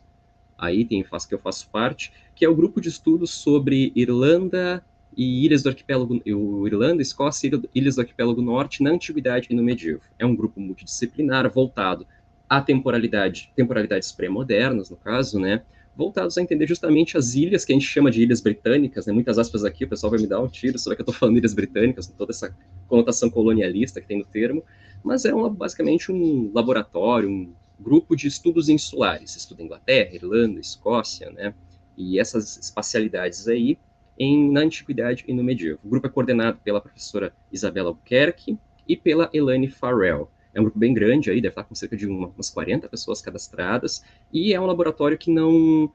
Aí 0.57 0.85
tem 0.85 1.03
faço 1.03 1.27
que 1.27 1.35
eu 1.35 1.39
faço 1.39 1.67
parte, 1.69 2.13
que 2.33 2.45
é 2.45 2.49
o 2.49 2.55
grupo 2.55 2.79
de 2.79 2.87
estudos 2.87 3.31
sobre 3.31 3.91
Irlanda, 3.97 4.81
e 5.15 5.45
Ilhas 5.45 5.63
do 5.63 5.69
Arquipélago, 5.69 6.21
o 6.25 6.67
Irlanda, 6.67 7.01
Escócia 7.01 7.47
e 7.47 7.79
Ilhas 7.79 7.95
do 7.95 8.01
Arquipélago 8.01 8.41
Norte 8.41 8.81
na 8.83 8.91
Antiguidade 8.91 9.47
e 9.49 9.55
no 9.55 9.63
Medievo. 9.63 10.01
É 10.17 10.25
um 10.25 10.35
grupo 10.35 10.59
multidisciplinar 10.59 11.49
voltado 11.51 12.05
à 12.49 12.61
temporalidade, 12.61 13.51
temporalidades 13.55 14.11
pré-modernas, 14.11 14.89
no 14.89 14.97
caso, 14.97 15.39
né, 15.39 15.63
voltados 15.95 16.37
a 16.37 16.41
entender 16.41 16.67
justamente 16.67 17.17
as 17.17 17.35
ilhas 17.35 17.63
que 17.63 17.71
a 17.71 17.75
gente 17.75 17.87
chama 17.87 18.09
de 18.09 18.21
ilhas 18.21 18.41
britânicas, 18.41 19.05
né, 19.05 19.13
muitas 19.13 19.37
aspas 19.37 19.63
aqui, 19.63 19.85
o 19.85 19.87
pessoal 19.87 20.11
vai 20.11 20.19
me 20.19 20.27
dar 20.27 20.41
um 20.41 20.47
tiro 20.47 20.77
sobre 20.77 20.95
que 20.95 21.01
eu 21.01 21.03
estou 21.03 21.13
falando 21.15 21.37
ilhas 21.37 21.53
britânicas, 21.53 22.07
toda 22.07 22.31
essa 22.31 22.55
conotação 22.87 23.29
colonialista 23.29 24.01
que 24.01 24.07
tem 24.07 24.19
no 24.19 24.25
termo, 24.25 24.63
mas 25.03 25.25
é 25.25 25.33
uma, 25.33 25.49
basicamente 25.49 26.11
um 26.11 26.51
laboratório, 26.53 27.29
um 27.29 27.53
grupo 27.79 28.15
de 28.15 28.27
estudos 28.27 28.69
insulares, 28.69 29.35
estuda 29.35 29.63
Inglaterra, 29.63 30.15
Irlanda, 30.15 30.59
Escócia, 30.59 31.29
né, 31.31 31.53
e 31.95 32.19
essas 32.19 32.57
espacialidades 32.57 33.47
aí 33.47 33.77
em, 34.17 34.51
na 34.51 34.61
Antiguidade 34.61 35.23
e 35.27 35.33
no 35.33 35.43
Medievo. 35.43 35.79
O 35.83 35.89
grupo 35.89 36.07
é 36.07 36.09
coordenado 36.09 36.59
pela 36.63 36.81
professora 36.81 37.33
Isabela 37.51 37.89
Albuquerque 37.89 38.57
e 38.87 38.95
pela 38.95 39.29
Elaine 39.33 39.69
Farrell. 39.69 40.29
É 40.53 40.59
um 40.59 40.63
grupo 40.63 40.77
bem 40.77 40.93
grande 40.93 41.31
aí, 41.31 41.41
deve 41.41 41.51
estar 41.51 41.63
com 41.63 41.73
cerca 41.73 41.97
de 41.97 42.05
uma, 42.05 42.27
umas 42.27 42.49
40 42.49 42.87
pessoas 42.87 43.21
cadastradas, 43.21 44.03
e 44.31 44.53
é 44.53 44.61
um 44.61 44.65
laboratório 44.65 45.17
que 45.17 45.31
não 45.31 45.91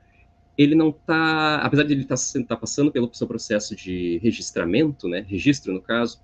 ele 0.57 0.75
não 0.75 0.89
está, 0.89 1.59
apesar 1.59 1.85
de 1.85 1.93
ele 1.93 2.03
estar 2.03 2.17
tá, 2.17 2.49
tá 2.49 2.57
passando 2.57 2.91
pelo 2.91 3.09
seu 3.15 3.29
processo 3.29 3.77
de 3.77 4.19
registramento, 4.19 5.09
né, 5.09 5.25
registro 5.29 5.73
no 5.73 5.81
caso, 5.81 6.21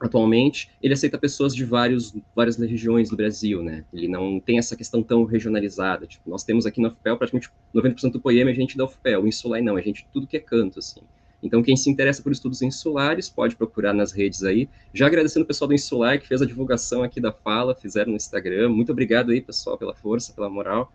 atualmente, 0.00 0.70
ele 0.82 0.94
aceita 0.94 1.18
pessoas 1.18 1.54
de 1.54 1.64
vários, 1.64 2.14
várias 2.34 2.56
regiões 2.56 3.10
do 3.10 3.16
Brasil, 3.16 3.62
né? 3.62 3.84
Ele 3.92 4.08
não 4.08 4.38
tem 4.38 4.58
essa 4.58 4.76
questão 4.76 5.02
tão 5.02 5.24
regionalizada. 5.24 6.06
Tipo, 6.06 6.28
nós 6.28 6.44
temos 6.44 6.66
aqui 6.66 6.80
na 6.80 6.88
UFPEL 6.88 7.16
praticamente 7.16 7.50
90% 7.74 8.12
do 8.12 8.20
poema 8.20 8.50
é 8.50 8.54
gente 8.54 8.76
da 8.76 8.84
UFPEL, 8.84 9.22
o 9.22 9.28
Insulai 9.28 9.62
não, 9.62 9.78
é 9.78 9.82
gente 9.82 10.06
tudo 10.12 10.26
que 10.26 10.36
é 10.36 10.40
canto, 10.40 10.78
assim. 10.78 11.00
Então, 11.42 11.62
quem 11.62 11.76
se 11.76 11.90
interessa 11.90 12.22
por 12.22 12.32
estudos 12.32 12.62
insulares 12.62 13.28
pode 13.28 13.54
procurar 13.56 13.92
nas 13.92 14.12
redes 14.12 14.42
aí. 14.42 14.68
Já 14.92 15.06
agradecendo 15.06 15.44
o 15.44 15.46
pessoal 15.46 15.68
do 15.68 15.74
Insular 15.74 16.18
que 16.18 16.26
fez 16.26 16.40
a 16.40 16.46
divulgação 16.46 17.02
aqui 17.02 17.20
da 17.20 17.32
fala, 17.32 17.74
fizeram 17.74 18.10
no 18.10 18.16
Instagram. 18.16 18.70
Muito 18.70 18.90
obrigado 18.92 19.30
aí, 19.30 19.40
pessoal, 19.40 19.76
pela 19.76 19.94
força, 19.94 20.32
pela 20.32 20.48
moral. 20.48 20.90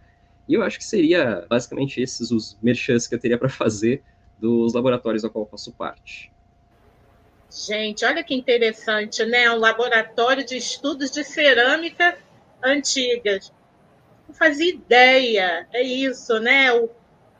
E 0.47 0.53
eu 0.53 0.63
acho 0.63 0.77
que 0.77 0.85
seria 0.85 1.45
basicamente 1.47 2.01
esses 2.01 2.31
os 2.31 2.57
merchants 2.61 3.07
que 3.07 3.15
eu 3.15 3.19
teria 3.19 3.37
para 3.37 3.49
fazer 3.49 4.03
dos 4.39 4.73
laboratórios 4.73 5.23
a 5.23 5.29
qual 5.29 5.45
eu 5.45 5.49
faço 5.49 5.71
parte. 5.71 6.31
Gente, 7.49 8.03
olha 8.05 8.23
que 8.23 8.33
interessante, 8.33 9.23
né? 9.25 9.51
Um 9.51 9.57
laboratório 9.57 10.45
de 10.45 10.57
estudos 10.57 11.11
de 11.11 11.23
cerâmica 11.23 12.17
antigas. 12.63 13.53
Não 14.27 14.33
fazia 14.33 14.69
ideia, 14.69 15.67
é 15.73 15.83
isso, 15.83 16.39
né? 16.39 16.73
O, 16.73 16.89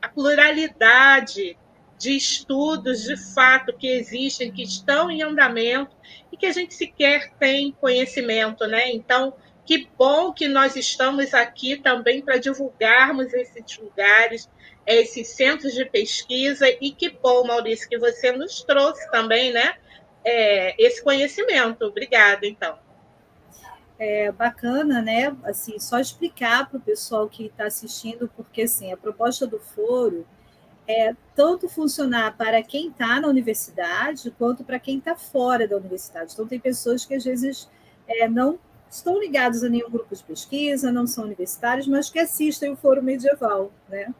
a 0.00 0.08
pluralidade 0.08 1.56
de 2.02 2.16
estudos 2.16 3.04
de 3.04 3.16
fato 3.16 3.72
que 3.72 3.86
existem, 3.86 4.50
que 4.50 4.64
estão 4.64 5.08
em 5.08 5.22
andamento 5.22 5.96
e 6.32 6.36
que 6.36 6.46
a 6.46 6.52
gente 6.52 6.74
sequer 6.74 7.32
tem 7.38 7.70
conhecimento, 7.80 8.66
né? 8.66 8.90
Então, 8.90 9.32
que 9.64 9.88
bom 9.96 10.32
que 10.32 10.48
nós 10.48 10.74
estamos 10.74 11.32
aqui 11.32 11.76
também 11.76 12.20
para 12.20 12.38
divulgarmos 12.38 13.32
esses 13.32 13.78
lugares, 13.78 14.50
esses 14.84 15.28
centros 15.28 15.74
de 15.74 15.84
pesquisa 15.84 16.66
e 16.80 16.90
que 16.90 17.08
bom, 17.08 17.46
Maurício, 17.46 17.88
que 17.88 17.96
você 17.96 18.32
nos 18.32 18.64
trouxe 18.64 19.08
também, 19.12 19.52
né? 19.52 19.76
É, 20.24 20.74
esse 20.84 21.00
conhecimento. 21.04 21.84
Obrigada, 21.84 22.44
então. 22.44 22.76
É 23.96 24.32
bacana, 24.32 25.00
né? 25.00 25.36
Assim, 25.44 25.78
só 25.78 26.00
explicar 26.00 26.68
para 26.68 26.78
o 26.78 26.80
pessoal 26.80 27.28
que 27.28 27.46
está 27.46 27.66
assistindo, 27.66 28.28
porque 28.36 28.62
assim, 28.62 28.92
a 28.92 28.96
proposta 28.96 29.46
do 29.46 29.60
foro 29.60 30.26
é, 30.86 31.14
tanto 31.34 31.68
funcionar 31.68 32.36
para 32.36 32.62
quem 32.62 32.88
está 32.88 33.20
na 33.20 33.28
universidade 33.28 34.30
quanto 34.32 34.64
para 34.64 34.78
quem 34.78 34.98
está 34.98 35.14
fora 35.14 35.66
da 35.66 35.76
universidade. 35.76 36.32
Então, 36.32 36.46
tem 36.46 36.58
pessoas 36.58 37.04
que 37.04 37.14
às 37.14 37.24
vezes 37.24 37.68
é, 38.06 38.28
não 38.28 38.58
estão 38.90 39.18
ligados 39.18 39.64
a 39.64 39.68
nenhum 39.68 39.90
grupo 39.90 40.14
de 40.14 40.22
pesquisa, 40.22 40.92
não 40.92 41.06
são 41.06 41.24
universitários, 41.24 41.86
mas 41.86 42.10
que 42.10 42.18
assistem 42.18 42.72
o 42.72 42.76
Foro 42.76 43.02
Medieval, 43.02 43.72
né? 43.88 44.12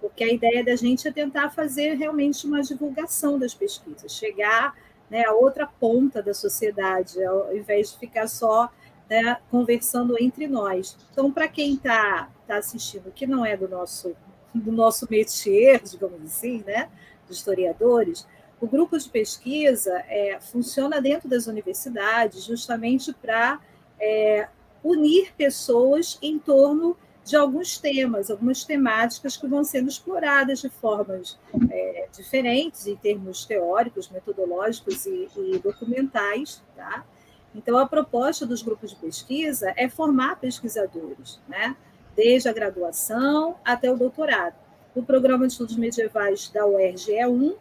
Porque 0.00 0.24
a 0.24 0.32
ideia 0.32 0.64
da 0.64 0.74
gente 0.74 1.06
é 1.06 1.12
tentar 1.12 1.50
fazer 1.50 1.94
realmente 1.94 2.46
uma 2.46 2.60
divulgação 2.60 3.38
das 3.38 3.54
pesquisas, 3.54 4.12
chegar 4.12 4.74
né, 5.08 5.24
a 5.24 5.32
outra 5.32 5.66
ponta 5.66 6.22
da 6.22 6.34
sociedade, 6.34 7.22
ao 7.24 7.56
invés 7.56 7.92
de 7.92 7.98
ficar 7.98 8.26
só 8.26 8.68
né, 9.08 9.38
conversando 9.50 10.20
entre 10.20 10.48
nós. 10.48 10.96
Então, 11.12 11.30
para 11.30 11.48
quem 11.48 11.74
está 11.74 12.28
tá 12.46 12.56
assistindo 12.56 13.12
que 13.12 13.26
não 13.26 13.44
é 13.44 13.56
do 13.56 13.68
nosso 13.68 14.14
do 14.60 14.72
nosso 14.72 15.06
métier, 15.10 15.82
digamos 15.82 16.22
assim, 16.22 16.62
né, 16.66 16.88
dos 17.26 17.38
historiadores, 17.38 18.26
o 18.60 18.66
grupo 18.66 18.98
de 18.98 19.08
pesquisa 19.08 19.92
é, 20.08 20.38
funciona 20.40 21.00
dentro 21.00 21.28
das 21.28 21.46
universidades 21.46 22.44
justamente 22.44 23.12
para 23.12 23.60
é, 24.00 24.48
unir 24.82 25.32
pessoas 25.36 26.18
em 26.22 26.38
torno 26.38 26.96
de 27.24 27.36
alguns 27.36 27.76
temas, 27.76 28.30
algumas 28.30 28.64
temáticas 28.64 29.36
que 29.36 29.48
vão 29.48 29.64
sendo 29.64 29.88
exploradas 29.88 30.60
de 30.60 30.68
formas 30.68 31.36
é, 31.70 32.08
diferentes 32.12 32.86
em 32.86 32.94
termos 32.94 33.44
teóricos, 33.44 34.08
metodológicos 34.08 35.06
e, 35.06 35.28
e 35.36 35.58
documentais. 35.58 36.62
Tá? 36.76 37.04
Então, 37.52 37.76
a 37.78 37.86
proposta 37.86 38.46
dos 38.46 38.62
grupos 38.62 38.90
de 38.90 38.96
pesquisa 38.96 39.74
é 39.76 39.88
formar 39.88 40.36
pesquisadores, 40.36 41.40
né? 41.48 41.76
Desde 42.16 42.48
a 42.48 42.52
graduação 42.52 43.56
até 43.64 43.92
o 43.92 43.96
doutorado. 43.96 44.54
O 44.94 45.02
programa 45.02 45.46
de 45.46 45.52
estudos 45.52 45.76
medievais 45.76 46.48
da 46.48 46.66
UERJ 46.66 47.14
é 47.14 47.28
um, 47.28 47.54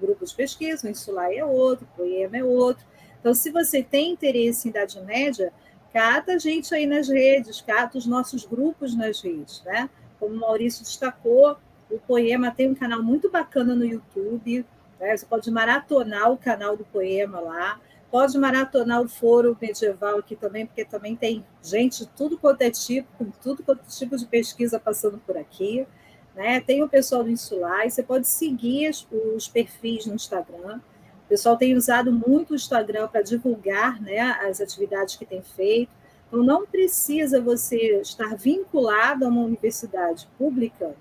grupo 0.00 0.24
de 0.24 0.34
pesquisa, 0.34 0.86
o 0.86 0.90
Insular 0.90 1.30
é 1.30 1.44
outro, 1.44 1.86
o 1.92 1.96
Poema 1.96 2.38
é 2.38 2.42
outro. 2.42 2.84
Então, 3.20 3.34
se 3.34 3.50
você 3.50 3.82
tem 3.82 4.12
interesse 4.12 4.66
em 4.66 4.70
Idade 4.70 4.98
Média, 5.02 5.52
cata 5.92 6.32
a 6.32 6.38
gente 6.38 6.74
aí 6.74 6.86
nas 6.86 7.08
redes, 7.08 7.60
cata 7.60 7.98
os 7.98 8.06
nossos 8.06 8.46
grupos 8.46 8.96
nas 8.96 9.20
redes, 9.20 9.62
né? 9.64 9.90
Como 10.18 10.34
o 10.34 10.38
Maurício 10.38 10.82
destacou, 10.82 11.56
o 11.90 11.98
Poema 11.98 12.50
tem 12.50 12.70
um 12.70 12.74
canal 12.74 13.02
muito 13.02 13.30
bacana 13.30 13.74
no 13.74 13.84
YouTube, 13.84 14.64
né? 14.98 15.16
você 15.16 15.26
pode 15.26 15.50
maratonar 15.50 16.30
o 16.30 16.38
canal 16.38 16.76
do 16.76 16.84
Poema 16.84 17.40
lá, 17.40 17.80
pode 18.10 18.36
maratonar 18.38 19.00
o 19.00 19.08
foro 19.08 19.56
medieval 19.60 20.18
aqui 20.18 20.34
também, 20.34 20.66
porque 20.66 20.84
também 20.84 21.14
tem 21.14 21.44
gente 21.62 22.00
de 22.00 22.08
tudo 22.08 22.36
quanto 22.36 22.62
é 22.62 22.70
tipo, 22.70 23.08
com 23.16 23.30
tudo 23.42 23.62
quanto 23.62 23.82
é 23.82 23.88
tipo 23.88 24.16
de 24.16 24.26
pesquisa 24.26 24.78
passando 24.78 25.18
por 25.18 25.36
aqui. 25.36 25.86
Né? 26.34 26.60
Tem 26.60 26.82
o 26.82 26.88
pessoal 26.88 27.22
do 27.22 27.30
Insular, 27.30 27.86
e 27.86 27.90
você 27.90 28.02
pode 28.02 28.26
seguir 28.26 28.90
os 29.36 29.48
perfis 29.48 30.06
no 30.06 30.14
Instagram. 30.14 30.80
O 31.24 31.28
pessoal 31.28 31.56
tem 31.56 31.76
usado 31.76 32.12
muito 32.12 32.52
o 32.52 32.56
Instagram 32.56 33.08
para 33.08 33.22
divulgar 33.22 34.00
né, 34.00 34.18
as 34.18 34.60
atividades 34.60 35.16
que 35.16 35.24
tem 35.24 35.42
feito. 35.42 35.92
Então, 36.26 36.42
não 36.42 36.66
precisa 36.66 37.40
você 37.40 38.00
estar 38.00 38.36
vinculado 38.36 39.24
a 39.24 39.28
uma 39.28 39.42
universidade 39.42 40.28
pública 40.38 40.94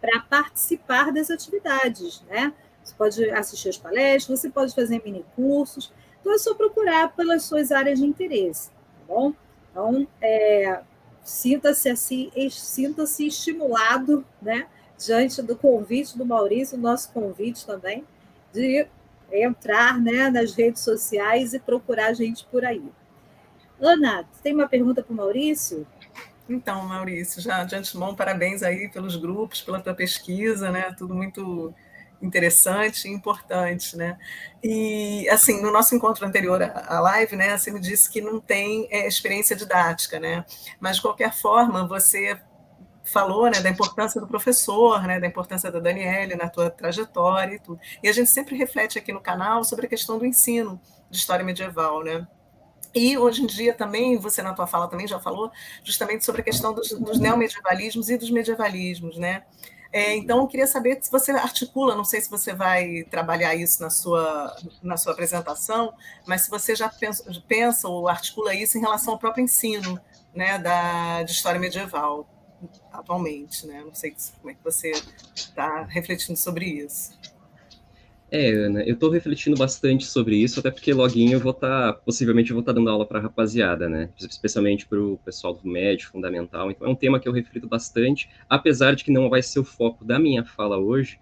para 0.00 0.20
participar 0.20 1.12
das 1.12 1.30
atividades, 1.30 2.22
né? 2.28 2.52
Você 2.82 2.94
pode 2.94 3.30
assistir 3.30 3.68
as 3.68 3.78
palestras, 3.78 4.40
você 4.40 4.50
pode 4.50 4.74
fazer 4.74 5.00
mini 5.04 5.24
cursos. 5.36 5.92
Então, 6.22 6.32
é 6.32 6.38
só 6.38 6.54
procurar 6.54 7.12
pelas 7.14 7.42
suas 7.42 7.72
áreas 7.72 7.98
de 7.98 8.06
interesse, 8.06 8.70
tá 8.70 8.76
bom? 9.08 9.34
Então, 9.70 10.06
é, 10.20 10.80
sinta-se 11.24 11.88
assim, 11.88 12.30
sinta-se 12.48 13.26
estimulado, 13.26 14.24
né? 14.40 14.68
Diante 14.96 15.42
do 15.42 15.56
convite 15.56 16.16
do 16.16 16.24
Maurício, 16.24 16.78
nosso 16.78 17.12
convite 17.12 17.66
também, 17.66 18.04
de 18.52 18.86
entrar 19.32 20.00
né, 20.00 20.30
nas 20.30 20.54
redes 20.54 20.82
sociais 20.82 21.54
e 21.54 21.58
procurar 21.58 22.06
a 22.06 22.12
gente 22.12 22.46
por 22.46 22.64
aí. 22.64 22.84
Ana, 23.80 24.24
tem 24.44 24.54
uma 24.54 24.68
pergunta 24.68 25.02
para 25.02 25.12
o 25.12 25.16
Maurício? 25.16 25.84
Então, 26.48 26.86
Maurício, 26.86 27.42
já 27.42 27.64
de 27.64 27.74
antemão, 27.74 28.14
parabéns 28.14 28.62
aí 28.62 28.88
pelos 28.88 29.16
grupos, 29.16 29.60
pela 29.60 29.80
tua 29.80 29.94
pesquisa, 29.94 30.70
né? 30.70 30.94
Tudo 30.96 31.14
muito 31.16 31.74
interessante 32.22 33.08
e 33.08 33.10
importante, 33.10 33.96
né? 33.96 34.16
E 34.62 35.28
assim, 35.28 35.60
no 35.60 35.72
nosso 35.72 35.94
encontro 35.94 36.24
anterior 36.24 36.62
à 36.62 37.00
live, 37.00 37.36
né, 37.36 37.58
você 37.58 37.70
me 37.70 37.80
disse 37.80 38.08
que 38.08 38.20
não 38.20 38.40
tem 38.40 38.86
é, 38.90 39.06
experiência 39.06 39.56
didática, 39.56 40.20
né? 40.20 40.44
Mas 40.80 40.96
de 40.96 41.02
qualquer 41.02 41.34
forma, 41.34 41.86
você 41.86 42.40
falou, 43.04 43.50
né, 43.50 43.60
da 43.60 43.68
importância 43.68 44.20
do 44.20 44.28
professor, 44.28 45.02
né, 45.02 45.18
da 45.18 45.26
importância 45.26 45.70
da 45.70 45.80
Daniele 45.80 46.36
na 46.36 46.48
tua 46.48 46.70
trajetória 46.70 47.56
e 47.56 47.58
tudo. 47.58 47.80
E 48.02 48.08
a 48.08 48.12
gente 48.12 48.30
sempre 48.30 48.56
reflete 48.56 48.98
aqui 48.98 49.12
no 49.12 49.20
canal 49.20 49.64
sobre 49.64 49.86
a 49.86 49.88
questão 49.88 50.18
do 50.18 50.24
ensino 50.24 50.80
de 51.10 51.18
história 51.18 51.44
medieval, 51.44 52.04
né? 52.04 52.26
E 52.94 53.16
hoje 53.16 53.42
em 53.42 53.46
dia 53.46 53.72
também, 53.72 54.18
você 54.18 54.42
na 54.42 54.52
tua 54.52 54.66
fala 54.66 54.86
também 54.86 55.08
já 55.08 55.18
falou 55.18 55.50
justamente 55.82 56.24
sobre 56.24 56.42
a 56.42 56.44
questão 56.44 56.74
dos, 56.74 56.90
dos 56.92 57.18
neomedievalismos 57.18 58.10
e 58.10 58.18
dos 58.18 58.30
medievalismos, 58.30 59.16
né? 59.16 59.44
É, 59.92 60.16
então, 60.16 60.38
eu 60.38 60.46
queria 60.46 60.66
saber 60.66 60.98
se 61.02 61.10
você 61.10 61.32
articula, 61.32 61.94
não 61.94 62.04
sei 62.04 62.20
se 62.20 62.30
você 62.30 62.54
vai 62.54 63.04
trabalhar 63.10 63.54
isso 63.54 63.82
na 63.82 63.90
sua, 63.90 64.56
na 64.82 64.96
sua 64.96 65.12
apresentação, 65.12 65.92
mas 66.26 66.42
se 66.42 66.50
você 66.50 66.74
já 66.74 66.88
pensa, 66.88 67.24
pensa 67.46 67.86
ou 67.88 68.08
articula 68.08 68.54
isso 68.54 68.78
em 68.78 68.80
relação 68.80 69.12
ao 69.12 69.18
próprio 69.18 69.44
ensino 69.44 70.00
né, 70.34 70.58
da, 70.58 71.22
de 71.22 71.32
história 71.32 71.60
medieval 71.60 72.26
atualmente. 72.90 73.66
Né? 73.66 73.82
Não 73.84 73.94
sei 73.94 74.16
como 74.40 74.50
é 74.50 74.54
que 74.54 74.64
você 74.64 74.92
está 75.34 75.84
refletindo 75.84 76.38
sobre 76.38 76.64
isso. 76.64 77.12
É, 78.34 78.50
Ana, 78.50 78.82
eu 78.84 78.94
estou 78.94 79.10
refletindo 79.10 79.54
bastante 79.58 80.06
sobre 80.06 80.36
isso, 80.36 80.58
até 80.58 80.70
porque 80.70 80.94
loguinho 80.94 81.34
eu 81.34 81.38
vou 81.38 81.52
estar, 81.52 81.92
tá, 81.92 82.00
possivelmente 82.00 82.50
eu 82.50 82.54
vou 82.54 82.62
estar 82.62 82.72
tá 82.72 82.78
dando 82.78 82.88
aula 82.88 83.04
para 83.04 83.20
rapaziada, 83.20 83.90
né? 83.90 84.08
Especialmente 84.18 84.86
para 84.86 84.98
o 84.98 85.18
pessoal 85.18 85.52
do 85.52 85.68
médio, 85.68 86.08
fundamental. 86.08 86.70
Então 86.70 86.88
é 86.88 86.90
um 86.90 86.94
tema 86.94 87.20
que 87.20 87.28
eu 87.28 87.32
reflito 87.32 87.68
bastante, 87.68 88.30
apesar 88.48 88.94
de 88.94 89.04
que 89.04 89.12
não 89.12 89.28
vai 89.28 89.42
ser 89.42 89.58
o 89.60 89.64
foco 89.64 90.02
da 90.02 90.18
minha 90.18 90.42
fala 90.46 90.78
hoje, 90.78 91.20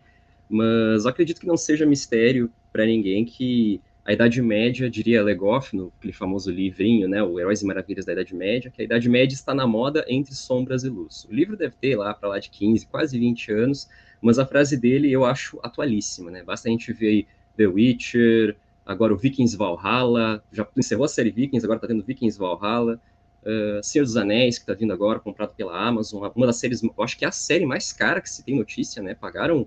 mas 0.49 1.05
acredito 1.05 1.41
que 1.41 1.49
não 1.49 1.57
seja 1.57 1.85
mistério 1.85 2.49
para 2.73 2.87
ninguém 2.87 3.25
que 3.25 3.81
a 4.05 4.13
Idade 4.13 4.41
Média, 4.41 4.89
diria 4.89 5.21
Legoff, 5.21 5.75
no 5.75 5.93
aquele 5.99 6.13
famoso 6.13 6.49
livrinho, 6.49 7.09
né, 7.09 7.21
o 7.23 7.41
Heróis 7.41 7.61
e 7.61 7.67
Maravilhas 7.67 8.05
da 8.05 8.13
Idade 8.13 8.37
Média, 8.37 8.71
que 8.71 8.83
a 8.83 8.85
Idade 8.85 9.09
Média 9.09 9.35
está 9.35 9.53
na 9.53 9.67
moda 9.67 10.05
entre 10.09 10.33
sombras 10.33 10.85
e 10.85 10.89
luz. 10.89 11.27
O 11.29 11.35
livro 11.35 11.57
deve 11.57 11.75
ter 11.75 11.97
lá 11.97 12.15
para 12.15 12.29
lá 12.29 12.39
de 12.39 12.51
15, 12.51 12.87
quase 12.87 13.19
20 13.19 13.51
anos, 13.51 13.89
mas 14.21 14.39
a 14.39 14.47
frase 14.47 14.77
dele 14.77 15.11
eu 15.11 15.25
acho 15.25 15.59
atualíssima, 15.63 16.31
né? 16.31 16.43
Basta 16.43 16.69
a 16.69 16.71
gente 16.71 16.93
ver 16.93 17.09
aí 17.09 17.27
The 17.57 17.67
Witcher, 17.67 18.57
agora 18.85 19.15
o 19.15 19.17
Vikings 19.17 19.57
Valhalla, 19.57 20.43
já 20.53 20.67
encerrou 20.77 21.05
a 21.05 21.09
série 21.09 21.31
Vikings, 21.31 21.65
agora 21.65 21.79
tá 21.79 21.87
tendo 21.87 22.03
Vikings 22.03 22.39
Valhalla, 22.39 23.01
uh, 23.43 23.83
Senhor 23.83 24.05
dos 24.05 24.17
Anéis, 24.17 24.59
que 24.59 24.67
tá 24.67 24.75
vindo 24.75 24.93
agora, 24.93 25.19
comprado 25.19 25.55
pela 25.55 25.79
Amazon, 25.79 26.31
uma 26.35 26.47
das 26.47 26.57
séries, 26.57 26.83
eu 26.83 26.93
acho 26.99 27.17
que 27.17 27.25
é 27.25 27.29
a 27.29 27.33
série 27.33 27.67
mais 27.67 27.93
cara 27.93 28.21
que 28.21 28.29
se 28.29 28.45
tem 28.45 28.57
notícia, 28.57 29.03
né? 29.03 29.15
Pagaram 29.15 29.67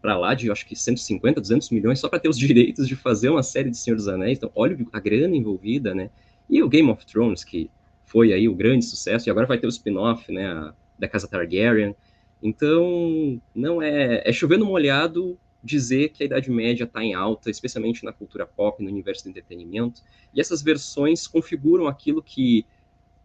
para 0.00 0.18
lá 0.18 0.34
de, 0.34 0.50
acho 0.50 0.66
que 0.66 0.74
150, 0.74 1.40
200 1.40 1.70
milhões 1.70 2.00
só 2.00 2.08
para 2.08 2.18
ter 2.18 2.28
os 2.28 2.36
direitos 2.38 2.88
de 2.88 2.96
fazer 2.96 3.30
uma 3.30 3.42
série 3.42 3.70
de 3.70 3.78
Senhor 3.78 3.96
dos 3.96 4.08
Anéis, 4.08 4.38
então 4.38 4.50
olha 4.54 4.76
a 4.92 5.00
grana 5.00 5.36
envolvida, 5.36 5.94
né? 5.94 6.10
E 6.50 6.62
o 6.62 6.68
Game 6.68 6.90
of 6.90 7.06
Thrones, 7.06 7.44
que 7.44 7.70
foi 8.04 8.32
aí 8.32 8.48
o 8.48 8.54
grande 8.54 8.84
sucesso, 8.84 9.28
e 9.28 9.30
agora 9.30 9.46
vai 9.46 9.58
ter 9.58 9.66
o 9.66 9.70
spin-off, 9.70 10.30
né, 10.30 10.72
da 10.98 11.08
Casa 11.08 11.26
Targaryen, 11.26 11.96
então, 12.42 13.40
não 13.54 13.80
é, 13.80 14.22
é 14.24 14.32
chover 14.32 14.58
no 14.58 14.66
molhado 14.66 15.38
dizer 15.62 16.08
que 16.08 16.24
a 16.24 16.26
Idade 16.26 16.50
Média 16.50 16.84
está 16.84 17.04
em 17.04 17.14
alta, 17.14 17.48
especialmente 17.48 18.04
na 18.04 18.12
cultura 18.12 18.44
pop, 18.44 18.82
no 18.82 18.90
universo 18.90 19.24
do 19.24 19.30
entretenimento, 19.30 20.02
e 20.34 20.40
essas 20.40 20.60
versões 20.60 21.28
configuram 21.28 21.86
aquilo 21.86 22.20
que 22.20 22.66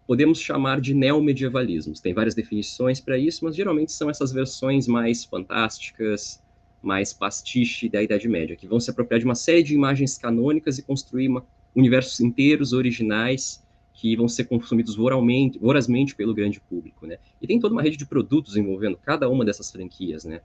podemos 0.06 0.40
chamar 0.40 0.80
de 0.80 0.94
neomedievalismos. 0.94 2.00
Tem 2.00 2.14
várias 2.14 2.36
definições 2.36 3.02
para 3.02 3.18
isso, 3.18 3.44
mas 3.44 3.56
geralmente 3.56 3.92
são 3.92 4.10
essas 4.10 4.32
versões 4.32 4.88
mais 4.88 5.26
fantásticas, 5.26 6.42
mais 6.82 7.12
pastiche 7.12 7.90
da 7.90 8.02
Idade 8.04 8.28
Média, 8.30 8.56
que 8.56 8.68
vão 8.68 8.80
se 8.80 8.90
apropriar 8.92 9.20
de 9.20 9.26
uma 9.26 9.36
série 9.36 9.64
de 9.64 9.74
imagens 9.74 10.18
canônicas 10.18 10.78
e 10.78 10.84
construir 10.84 11.28
uma, 11.28 11.44
universos 11.76 12.20
inteiros, 12.22 12.72
originais, 12.72 13.66
que 13.98 14.16
vão 14.16 14.28
ser 14.28 14.46
consumidos 14.46 14.96
voralmente, 14.96 15.58
vorazmente 15.58 16.16
pelo 16.16 16.32
grande 16.32 16.62
público, 16.62 17.08
né? 17.08 17.18
E 17.42 17.48
tem 17.48 17.60
toda 17.60 17.74
uma 17.74 17.82
rede 17.82 17.98
de 17.98 18.06
produtos 18.06 18.56
envolvendo 18.56 18.96
cada 18.96 19.28
uma 19.28 19.44
dessas 19.44 19.72
franquias, 19.72 20.24
né? 20.24 20.40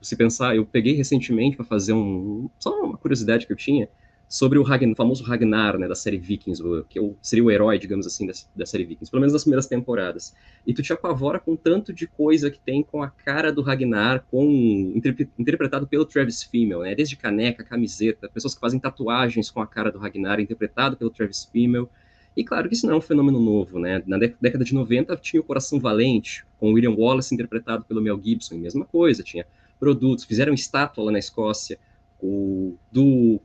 Se 0.00 0.16
pensar, 0.16 0.56
eu 0.56 0.64
peguei 0.64 0.94
recentemente 0.94 1.54
para 1.54 1.66
fazer 1.66 1.92
um, 1.92 2.48
só 2.58 2.82
uma 2.82 2.96
curiosidade 2.96 3.46
que 3.46 3.52
eu 3.52 3.56
tinha 3.56 3.88
sobre 4.26 4.58
o, 4.58 4.62
Ragnar, 4.62 4.92
o 4.92 4.96
famoso 4.96 5.22
Ragnar, 5.22 5.78
né, 5.78 5.86
da 5.86 5.94
série 5.94 6.16
Vikings, 6.16 6.62
que 6.88 6.98
eu, 6.98 7.14
seria 7.20 7.44
o 7.44 7.50
herói, 7.50 7.78
digamos 7.78 8.06
assim, 8.06 8.26
da, 8.26 8.32
da, 8.56 8.64
série 8.64 8.84
Vikings, 8.84 9.10
pelo 9.10 9.20
menos 9.20 9.34
nas 9.34 9.42
primeiras 9.42 9.66
temporadas. 9.66 10.34
E 10.66 10.72
tu 10.72 10.82
te 10.82 10.92
apavora 10.92 11.38
com 11.38 11.54
tanto 11.54 11.92
de 11.92 12.06
coisa 12.06 12.50
que 12.50 12.58
tem 12.58 12.82
com 12.82 13.02
a 13.02 13.10
cara 13.10 13.52
do 13.52 13.60
Ragnar, 13.60 14.24
com 14.30 14.92
interpretado 15.38 15.86
pelo 15.86 16.06
Travis 16.06 16.42
Fimmel, 16.42 16.80
né? 16.80 16.94
Desde 16.94 17.16
caneca, 17.16 17.62
camiseta, 17.62 18.28
pessoas 18.28 18.54
que 18.54 18.60
fazem 18.60 18.80
tatuagens 18.80 19.50
com 19.50 19.60
a 19.60 19.66
cara 19.66 19.92
do 19.92 19.98
Ragnar, 19.98 20.40
interpretado 20.40 20.96
pelo 20.96 21.10
Travis 21.10 21.44
Fimmel. 21.44 21.88
E 22.36 22.42
claro 22.42 22.68
que 22.68 22.74
isso 22.74 22.86
não 22.86 22.94
é 22.94 22.96
um 22.96 23.00
fenômeno 23.00 23.40
novo, 23.40 23.78
né? 23.78 24.02
Na 24.06 24.18
década 24.18 24.64
de 24.64 24.74
90 24.74 25.16
tinha 25.16 25.40
o 25.40 25.44
Coração 25.44 25.78
Valente, 25.78 26.44
com 26.58 26.72
William 26.72 26.94
Wallace 26.94 27.34
interpretado 27.34 27.84
pelo 27.84 28.02
Mel 28.02 28.20
Gibson, 28.22 28.56
mesma 28.56 28.84
coisa, 28.84 29.22
tinha 29.22 29.46
produtos, 29.78 30.24
fizeram 30.24 30.52
estátua 30.52 31.04
lá 31.04 31.12
na 31.12 31.18
Escócia 31.18 31.78
o, 32.20 32.76
do, 32.90 33.40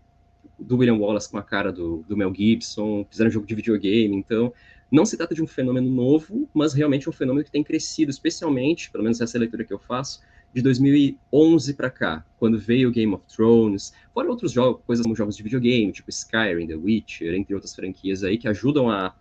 do 0.58 0.78
William 0.78 0.96
Wallace 0.96 1.30
com 1.30 1.38
a 1.38 1.44
cara 1.44 1.72
do, 1.72 2.04
do 2.08 2.18
Mel 2.18 2.34
Gibson, 2.34 3.06
fizeram 3.10 3.30
jogo 3.30 3.46
de 3.46 3.56
videogame, 3.56 4.16
então 4.16 4.54
não 4.92 5.06
se 5.06 5.16
trata 5.18 5.36
de 5.36 5.44
um 5.44 5.48
fenômeno 5.48 5.90
novo, 5.90 6.50
mas 6.54 6.74
realmente 6.74 7.08
um 7.10 7.14
fenômeno 7.14 7.44
que 7.44 7.52
tem 7.52 7.64
crescido, 7.64 8.10
especialmente, 8.10 8.90
pelo 8.90 9.04
menos 9.04 9.22
essa 9.22 9.38
é 9.38 9.40
leitura 9.40 9.64
que 9.64 9.74
eu 9.74 9.80
faço, 9.80 10.22
de 10.54 10.62
2011 10.62 11.74
para 11.74 11.90
cá, 11.90 12.26
quando 12.38 12.58
veio 12.58 12.92
Game 12.92 13.14
of 13.14 13.24
Thrones, 13.28 13.94
fora 14.14 14.30
outros 14.30 14.52
jogos, 14.52 14.82
coisas 14.86 15.04
como 15.04 15.16
jogos 15.16 15.36
de 15.36 15.44
videogame, 15.44 15.92
tipo 15.92 16.10
Skyrim, 16.10 16.68
The 16.68 16.76
Witcher, 16.76 17.36
entre 17.36 17.54
outras 17.54 17.76
franquias 17.76 18.24
aí 18.24 18.38
que 18.38 18.48
ajudam 18.48 18.90
a 18.90 19.14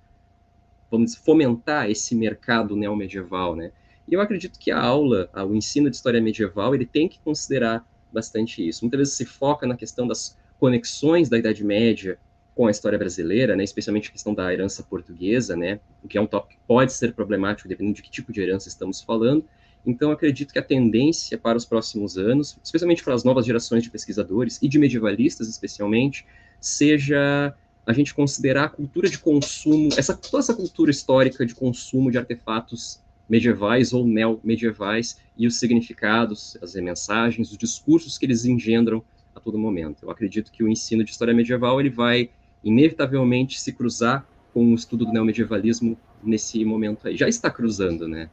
vamos 0.91 1.11
dizer, 1.13 1.23
fomentar 1.23 1.91
esse 1.91 2.15
mercado 2.15 2.75
neomedieval, 2.75 3.55
né? 3.55 3.73
E 4.07 4.15
eu 4.15 4.21
acredito 4.21 4.59
que 4.59 4.71
a 4.71 4.81
aula, 4.81 5.29
o 5.47 5.55
ensino 5.55 5.91
de 5.91 5.97
história 5.97 6.21
medieval, 6.21 6.75
ele 6.75 6.87
tem 6.87 7.07
que 7.09 7.19
considerar 7.21 7.87
bastante 8.11 8.67
isso. 8.67 8.83
Muitas 8.85 8.99
vezes 8.99 9.15
se 9.15 9.27
foca 9.27 9.67
na 9.67 9.77
questão 9.77 10.07
das 10.09 10.37
conexões 10.59 11.29
da 11.29 11.37
Idade 11.37 11.63
Média 11.63 12.19
com 12.55 12.67
a 12.67 12.71
história 12.71 12.99
brasileira, 12.99 13.55
né, 13.55 13.63
especialmente 13.63 14.09
a 14.09 14.13
questão 14.13 14.35
da 14.35 14.53
herança 14.53 14.83
portuguesa, 14.83 15.55
né, 15.57 15.79
o 16.03 16.09
que 16.09 16.19
é 16.19 16.21
um 16.21 16.27
tópico 16.27 16.55
que 16.55 16.67
pode 16.67 16.93
ser 16.93 17.13
problemático 17.13 17.69
dependendo 17.69 17.95
de 17.95 18.03
que 18.03 18.11
tipo 18.11 18.33
de 18.33 18.41
herança 18.41 18.69
estamos 18.69 19.01
falando, 19.01 19.45
então, 19.87 20.11
acredito 20.11 20.53
que 20.53 20.59
a 20.59 20.63
tendência 20.63 21.39
para 21.39 21.57
os 21.57 21.65
próximos 21.65 22.19
anos, 22.19 22.59
especialmente 22.63 23.03
para 23.03 23.15
as 23.15 23.25
novas 23.25 23.47
gerações 23.47 23.83
de 23.83 23.91
pesquisadores 23.91 24.59
e 24.61 24.69
de 24.69 24.79
medievalistas, 24.79 25.49
especialmente, 25.49 26.27
seja 26.61 27.55
a 27.87 27.93
gente 27.93 28.13
considerar 28.13 28.65
a 28.65 28.69
cultura 28.69 29.09
de 29.09 29.19
consumo, 29.19 29.89
essa, 29.97 30.15
toda 30.15 30.41
essa 30.41 30.53
cultura 30.53 30.91
histórica 30.91 31.47
de 31.47 31.55
consumo 31.55 32.11
de 32.11 32.19
artefatos 32.19 33.01
medievais 33.29 33.93
ou 33.93 34.07
neo-medievais 34.07 35.19
e 35.37 35.47
os 35.47 35.59
significados, 35.59 36.59
as 36.61 36.75
mensagens, 36.75 37.51
os 37.51 37.57
discursos 37.57 38.19
que 38.19 38.27
eles 38.27 38.45
engendram 38.45 39.03
a 39.35 39.41
todo 39.41 39.59
momento. 39.59 40.05
Eu 40.05 40.11
acredito 40.11 40.51
que 40.53 40.63
o 40.63 40.69
ensino 40.69 41.05
de 41.05 41.11
história 41.11 41.33
medieval 41.33 41.81
ele 41.81 41.91
vai 41.91 42.31
inevitavelmente 42.63 43.61
se 43.61 43.73
cruzar 43.73 44.27
com 44.53 44.73
o 44.73 44.75
estudo 44.75 45.07
do 45.07 45.13
neomedievalismo 45.13 45.97
nesse 46.23 46.65
momento 46.65 47.07
aí. 47.07 47.17
Já 47.17 47.29
está 47.29 47.51
cruzando, 47.51 48.09
né? 48.09 48.29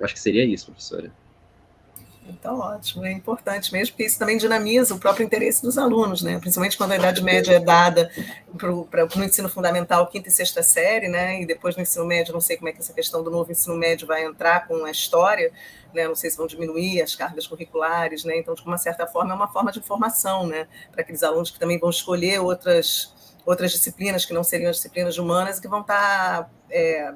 Eu 0.00 0.06
acho 0.06 0.14
que 0.14 0.20
seria 0.20 0.44
isso, 0.44 0.66
professora. 0.66 1.12
Então, 2.30 2.58
ótimo, 2.58 3.04
é 3.04 3.12
importante 3.12 3.72
mesmo, 3.72 3.92
porque 3.92 4.04
isso 4.04 4.18
também 4.18 4.36
dinamiza 4.36 4.94
o 4.94 4.98
próprio 4.98 5.24
interesse 5.24 5.62
dos 5.62 5.76
alunos, 5.76 6.22
né? 6.22 6.38
principalmente 6.38 6.76
quando 6.76 6.92
a 6.92 6.96
idade 6.96 7.22
média 7.22 7.54
é 7.54 7.60
dada 7.60 8.10
para 8.56 8.72
o 8.72 9.24
ensino 9.24 9.48
fundamental, 9.48 10.06
quinta 10.06 10.28
e 10.28 10.32
sexta 10.32 10.62
série, 10.62 11.08
né? 11.08 11.42
e 11.42 11.46
depois 11.46 11.76
no 11.76 11.82
ensino 11.82 12.04
médio, 12.04 12.32
não 12.32 12.40
sei 12.40 12.56
como 12.56 12.68
é 12.68 12.72
que 12.72 12.78
essa 12.78 12.92
questão 12.92 13.22
do 13.22 13.30
novo 13.30 13.50
ensino 13.50 13.76
médio 13.76 14.06
vai 14.06 14.24
entrar 14.24 14.66
com 14.66 14.84
a 14.84 14.90
história, 14.90 15.52
né? 15.92 16.06
não 16.06 16.14
sei 16.14 16.30
se 16.30 16.36
vão 16.36 16.46
diminuir 16.46 17.02
as 17.02 17.14
cargas 17.14 17.46
curriculares, 17.46 18.24
né? 18.24 18.38
então, 18.38 18.54
de 18.54 18.62
uma 18.62 18.78
certa 18.78 19.06
forma, 19.06 19.32
é 19.32 19.34
uma 19.34 19.48
forma 19.48 19.72
de 19.72 19.80
formação 19.80 20.46
né? 20.46 20.68
para 20.92 21.02
aqueles 21.02 21.22
alunos 21.22 21.50
que 21.50 21.58
também 21.58 21.78
vão 21.78 21.90
escolher 21.90 22.40
outras, 22.40 23.12
outras 23.44 23.72
disciplinas 23.72 24.24
que 24.24 24.32
não 24.32 24.44
seriam 24.44 24.70
as 24.70 24.76
disciplinas 24.76 25.18
humanas 25.18 25.58
e 25.58 25.60
que 25.60 25.68
vão 25.68 25.80
estar... 25.80 26.44
Tá, 26.44 26.50
é, 26.70 27.12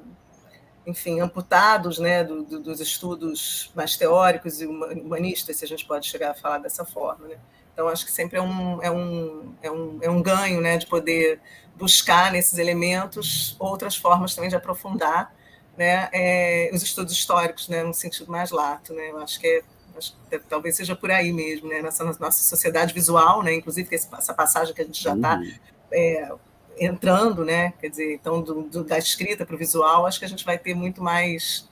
enfim, 0.87 1.20
amputados 1.20 1.99
né, 1.99 2.23
do, 2.23 2.42
do, 2.42 2.61
dos 2.61 2.81
estudos 2.81 3.70
mais 3.75 3.97
teóricos 3.97 4.61
e 4.61 4.66
humanistas, 4.66 5.57
se 5.57 5.64
a 5.64 5.68
gente 5.68 5.85
pode 5.85 6.07
chegar 6.07 6.33
a 6.33 6.35
falar 6.35 6.59
dessa 6.59 6.85
forma. 6.85 7.27
Né? 7.27 7.37
Então, 7.73 7.88
acho 7.88 8.05
que 8.05 8.12
sempre 8.12 8.38
é 8.38 8.42
um, 8.42 8.83
é 8.83 8.90
um, 8.90 9.55
é 9.62 9.70
um, 9.70 9.99
é 10.03 10.11
um 10.11 10.23
ganho 10.23 10.61
né, 10.61 10.77
de 10.77 10.87
poder 10.87 11.40
buscar 11.77 12.31
nesses 12.31 12.59
elementos 12.59 13.57
outras 13.59 13.97
formas 13.97 14.35
também 14.35 14.49
de 14.49 14.57
aprofundar 14.57 15.35
né, 15.77 16.09
é, 16.12 16.70
os 16.73 16.83
estudos 16.83 17.12
históricos, 17.12 17.68
né, 17.68 17.83
no 17.83 17.94
sentido 17.94 18.31
mais 18.31 18.51
lato. 18.51 18.92
Né? 18.92 19.11
Eu 19.11 19.18
acho 19.18 19.40
que, 19.40 19.47
é, 19.47 19.62
acho 19.97 20.14
que 20.31 20.38
talvez 20.40 20.77
seja 20.77 20.94
por 20.94 21.11
aí 21.11 21.33
mesmo, 21.33 21.68
né, 21.68 21.83
nessa 21.83 22.05
nossa 22.05 22.44
sociedade 22.44 22.92
visual, 22.92 23.42
né, 23.42 23.55
inclusive 23.55 23.88
essa 23.92 24.35
passagem 24.35 24.75
que 24.75 24.83
a 24.83 24.85
gente 24.85 25.03
já 25.03 25.14
está 25.16 25.37
uhum. 25.37 25.53
é, 25.92 26.33
entrando, 26.78 27.44
né? 27.44 27.72
Quer 27.80 27.88
dizer, 27.88 28.14
então 28.14 28.42
do, 28.42 28.62
do, 28.62 28.84
da 28.84 28.98
escrita 28.98 29.44
para 29.44 29.54
o 29.54 29.58
visual, 29.58 30.06
acho 30.06 30.18
que 30.18 30.24
a 30.24 30.28
gente 30.28 30.44
vai 30.44 30.58
ter 30.58 30.74
muito 30.74 31.02
mais, 31.02 31.68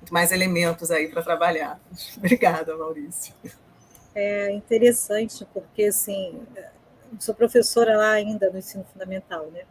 muito 0.00 0.12
mais 0.12 0.32
elementos 0.32 0.90
aí 0.90 1.08
para 1.08 1.22
trabalhar. 1.22 1.80
Obrigada, 2.16 2.76
Maurício. 2.76 3.34
É 4.14 4.50
interessante 4.52 5.46
porque 5.52 5.84
assim, 5.84 6.40
sou 7.18 7.34
professora 7.34 7.96
lá 7.96 8.12
ainda 8.12 8.50
no 8.50 8.58
ensino 8.58 8.84
fundamental, 8.92 9.46
né? 9.52 9.62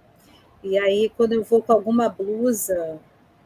E 0.63 0.78
aí 0.78 1.12
quando 1.15 1.34
eu 1.34 1.43
vou 1.43 1.62
com 1.62 1.74
alguma 1.74 2.10
blusa 2.10 3.00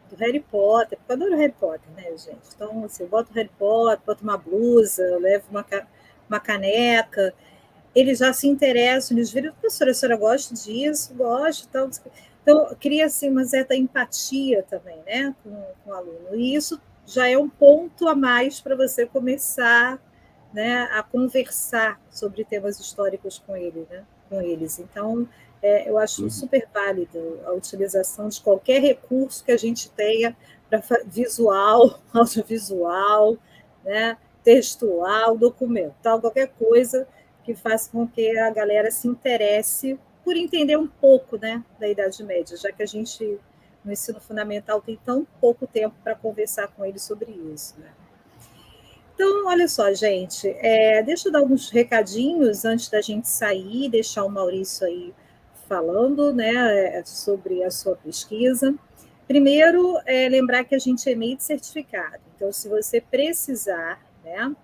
do 0.09 0.15
Harry 0.15 0.39
Potter, 0.39 0.97
porque 0.97 1.11
eu 1.11 1.15
adoro 1.15 1.37
Harry 1.37 1.53
Potter, 1.53 1.89
né, 1.95 2.09
gente? 2.17 2.39
Então, 2.55 2.83
assim, 2.83 3.03
eu 3.03 3.09
boto 3.09 3.31
Harry 3.33 3.51
Potter, 3.57 4.03
boto 4.05 4.23
uma 4.23 4.37
blusa, 4.37 5.17
levo 5.19 5.45
uma, 5.51 5.65
uma 6.27 6.39
caneca, 6.39 7.33
eles 7.95 8.19
já 8.19 8.31
se 8.33 8.47
interessam, 8.47 9.17
eles 9.17 9.31
viram, 9.31 9.53
professora, 9.53 9.91
a 9.91 9.93
senhora 9.93 10.17
gosta 10.17 10.53
disso, 10.53 11.13
gosta, 11.15 11.67
então, 11.67 11.89
então 12.41 12.75
cria 12.79 13.05
assim, 13.05 13.29
uma 13.29 13.45
certa 13.45 13.75
empatia 13.75 14.63
também 14.63 14.97
né, 15.05 15.35
com, 15.43 15.63
com 15.83 15.91
o 15.91 15.93
aluno. 15.93 16.35
E 16.35 16.55
isso 16.55 16.79
já 17.05 17.27
é 17.27 17.37
um 17.37 17.49
ponto 17.49 18.07
a 18.07 18.15
mais 18.15 18.61
para 18.61 18.75
você 18.75 19.05
começar 19.05 19.99
né, 20.53 20.83
a 20.91 21.03
conversar 21.03 21.99
sobre 22.11 22.43
temas 22.43 22.79
históricos 22.79 23.41
com 23.45 23.55
ele, 23.55 23.87
né, 23.89 24.03
com 24.29 24.41
eles. 24.41 24.79
Então, 24.79 25.27
é, 25.61 25.89
eu 25.89 25.97
acho 25.97 26.23
uhum. 26.23 26.29
super 26.29 26.67
válido 26.73 27.39
a 27.45 27.51
utilização 27.51 28.29
de 28.29 28.39
qualquer 28.41 28.81
recurso 28.81 29.43
que 29.43 29.51
a 29.51 29.57
gente 29.57 29.89
tenha 29.91 30.35
para 30.69 30.81
visual, 31.05 31.99
audiovisual, 32.13 33.37
né, 33.83 34.17
textual, 34.43 35.37
documental, 35.37 36.21
qualquer 36.21 36.51
coisa 36.57 37.07
que 37.49 37.55
faz 37.55 37.87
com 37.87 38.07
que 38.07 38.37
a 38.37 38.51
galera 38.51 38.91
se 38.91 39.07
interesse 39.07 39.99
por 40.23 40.37
entender 40.37 40.77
um 40.77 40.85
pouco 40.85 41.35
né, 41.35 41.63
da 41.79 41.87
Idade 41.87 42.23
Média, 42.23 42.55
já 42.55 42.71
que 42.71 42.83
a 42.83 42.85
gente, 42.85 43.39
no 43.83 43.91
ensino 43.91 44.19
fundamental, 44.19 44.79
tem 44.79 44.99
tão 45.03 45.25
pouco 45.41 45.65
tempo 45.65 45.95
para 46.03 46.13
conversar 46.13 46.67
com 46.67 46.85
eles 46.85 47.01
sobre 47.01 47.31
isso. 47.31 47.73
Né? 47.79 47.89
Então, 49.15 49.47
olha 49.47 49.67
só, 49.67 49.91
gente, 49.95 50.47
é, 50.59 51.01
deixa 51.01 51.27
eu 51.27 51.31
dar 51.31 51.39
alguns 51.39 51.71
recadinhos 51.71 52.65
antes 52.65 52.87
da 52.87 53.01
gente 53.01 53.27
sair, 53.27 53.89
deixar 53.89 54.25
o 54.25 54.29
Maurício 54.29 54.85
aí 54.85 55.11
falando 55.67 56.31
né, 56.31 57.01
sobre 57.03 57.63
a 57.63 57.71
sua 57.71 57.95
pesquisa. 57.95 58.75
Primeiro, 59.27 59.99
é, 60.05 60.29
lembrar 60.29 60.65
que 60.65 60.75
a 60.75 60.79
gente 60.79 61.09
emite 61.09 61.43
certificado. 61.43 62.21
Então, 62.35 62.51
se 62.53 62.69
você 62.69 63.01
precisar, 63.01 63.99
né, 64.23 64.55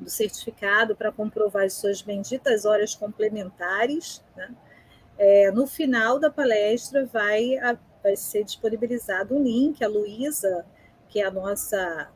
do 0.00 0.10
certificado 0.10 0.94
para 0.94 1.10
comprovar 1.10 1.64
as 1.64 1.74
suas 1.74 2.02
benditas 2.02 2.64
horas 2.64 2.94
complementares. 2.94 4.22
Né? 4.36 4.54
É, 5.18 5.50
no 5.50 5.66
final 5.66 6.18
da 6.18 6.30
palestra 6.30 7.06
vai, 7.06 7.56
a, 7.58 7.76
vai 8.02 8.16
ser 8.16 8.44
disponibilizado 8.44 9.34
um 9.34 9.42
link, 9.42 9.82
a 9.82 9.88
Luísa, 9.88 10.66
que 11.08 11.20
é 11.20 11.24
a 11.24 11.30
nossa 11.30 12.10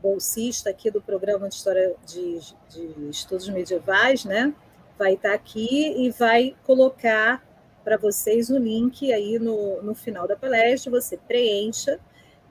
bolsista 0.00 0.70
aqui 0.70 0.90
do 0.90 1.02
programa 1.02 1.48
de 1.48 1.54
História 1.54 1.94
de, 2.06 2.38
de 2.68 3.10
Estudos 3.10 3.48
Medievais, 3.48 4.24
né? 4.24 4.54
vai 4.98 5.14
estar 5.14 5.34
aqui 5.34 5.94
e 5.96 6.10
vai 6.10 6.54
colocar 6.64 7.44
para 7.84 7.96
vocês 7.96 8.50
o 8.50 8.58
link 8.58 9.12
aí 9.12 9.38
no, 9.38 9.82
no 9.82 9.94
final 9.94 10.26
da 10.26 10.36
palestra, 10.36 10.90
você 10.90 11.16
preencha, 11.16 12.00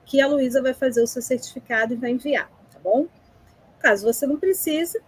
que 0.04 0.20
a 0.20 0.26
Luísa 0.26 0.62
vai 0.62 0.72
fazer 0.72 1.02
o 1.02 1.06
seu 1.06 1.20
certificado 1.20 1.92
e 1.92 1.96
vai 1.96 2.12
enviar, 2.12 2.48
tá 2.72 2.78
bom? 2.82 3.06
Caso 3.78 4.04
você 4.04 4.26
não 4.26 4.38
precise, 4.38 5.00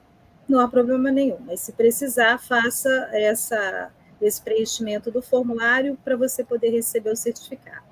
não 0.48 0.60
há 0.60 0.68
problema 0.68 1.10
nenhum. 1.10 1.38
Mas 1.40 1.60
se 1.60 1.72
precisar, 1.72 2.38
faça 2.38 2.90
essa, 3.12 3.90
esse 4.20 4.40
preenchimento 4.40 5.10
do 5.10 5.22
formulário 5.22 5.98
para 6.04 6.16
você 6.16 6.44
poder 6.44 6.70
receber 6.70 7.10
o 7.10 7.16
certificado. 7.16 7.86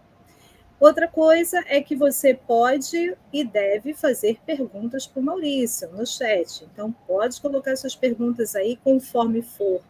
Outra 0.78 1.08
coisa 1.08 1.62
é 1.66 1.80
que 1.80 1.96
você 1.96 2.34
pode 2.34 3.16
e 3.32 3.44
deve 3.44 3.94
fazer 3.94 4.38
perguntas 4.44 5.06
para 5.06 5.20
o 5.20 5.24
Maurício 5.24 5.88
no 5.90 6.06
chat. 6.06 6.64
Então, 6.64 6.92
pode 7.06 7.40
colocar 7.40 7.74
suas 7.76 7.96
perguntas 7.96 8.54
aí 8.54 8.76
conforme 8.76 9.40
for 9.40 9.80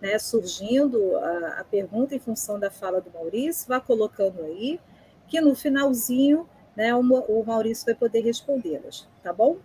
né, 0.00 0.18
surgindo 0.18 1.16
a, 1.16 1.60
a 1.60 1.64
pergunta 1.64 2.14
em 2.14 2.18
função 2.18 2.58
da 2.58 2.70
fala 2.70 3.00
do 3.00 3.10
Maurício, 3.10 3.68
vá 3.68 3.80
colocando 3.80 4.42
aí, 4.42 4.78
que 5.26 5.40
no 5.40 5.54
finalzinho 5.54 6.48
né, 6.76 6.94
o, 6.94 7.00
o 7.00 7.44
Maurício 7.44 7.86
vai 7.86 7.94
poder 7.94 8.20
respondê-las, 8.20 9.08
tá 9.22 9.32
bom? 9.32 9.56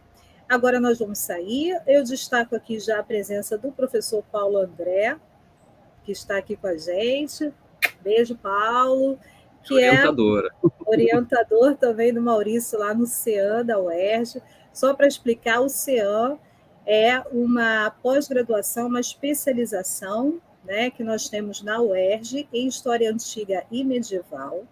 Agora 0.52 0.82
nós 0.82 1.00
vamos 1.00 1.20
sair. 1.20 1.82
Eu 1.88 2.04
destaco 2.04 2.58
aqui 2.58 2.78
já 2.78 3.00
a 3.00 3.04
presença 3.04 3.58
do 3.58 3.72
professor 3.72 4.22
Paulo 4.30 4.58
André, 4.58 5.16
que 6.04 6.12
está 6.12 6.36
aqui 6.36 6.58
com 6.58 6.68
a 6.68 6.76
gente. 6.76 7.54
Beijo, 8.02 8.36
Paulo. 8.36 9.18
Que 9.64 9.82
é 9.82 9.92
orientadora. 9.92 10.50
é 10.62 10.90
orientador 10.90 11.78
também 11.78 12.14
do 12.14 12.22
Maurício 12.22 12.78
lá 12.78 12.94
no 12.94 13.06
CEAN 13.06 13.64
da 13.64 13.80
UERJ. 13.80 14.44
Só 14.74 14.94
para 14.94 15.08
explicar, 15.08 15.62
o 15.62 15.70
CEAN 15.70 16.38
é 16.86 17.18
uma 17.32 17.90
pós-graduação, 18.04 18.88
uma 18.88 19.00
especialização 19.00 20.42
né, 20.66 20.90
que 20.90 21.02
nós 21.02 21.30
temos 21.30 21.62
na 21.62 21.80
UERJ 21.80 22.50
em 22.52 22.68
História 22.68 23.10
Antiga 23.10 23.64
e 23.72 23.86
Medieval 23.86 24.68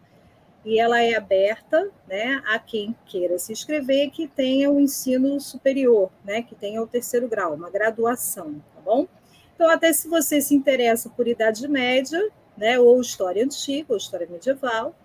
e 0.64 0.80
ela 0.80 1.02
é 1.02 1.16
aberta 1.16 1.90
né, 2.08 2.42
a 2.46 2.60
quem 2.60 2.96
queira 3.06 3.38
se 3.38 3.52
inscrever 3.54 4.12
que 4.12 4.28
tenha 4.28 4.70
o 4.70 4.80
ensino 4.80 5.40
superior, 5.40 6.12
né, 6.24 6.42
que 6.42 6.56
tenha 6.56 6.82
o 6.82 6.88
terceiro 6.88 7.28
grau, 7.28 7.54
uma 7.54 7.70
graduação, 7.70 8.56
tá 8.76 8.82
bom? 8.84 9.08
Então, 9.56 9.70
até 9.70 9.92
se 9.92 10.08
você 10.08 10.42
se 10.42 10.56
interessa 10.56 11.10
por 11.10 11.28
Idade 11.28 11.68
Média, 11.68 12.30
né, 12.58 12.80
ou 12.80 13.00
História 13.00 13.44
Antiga, 13.44 13.88
ou 13.90 13.98
História 13.98 14.28
Medieval, 14.30 14.96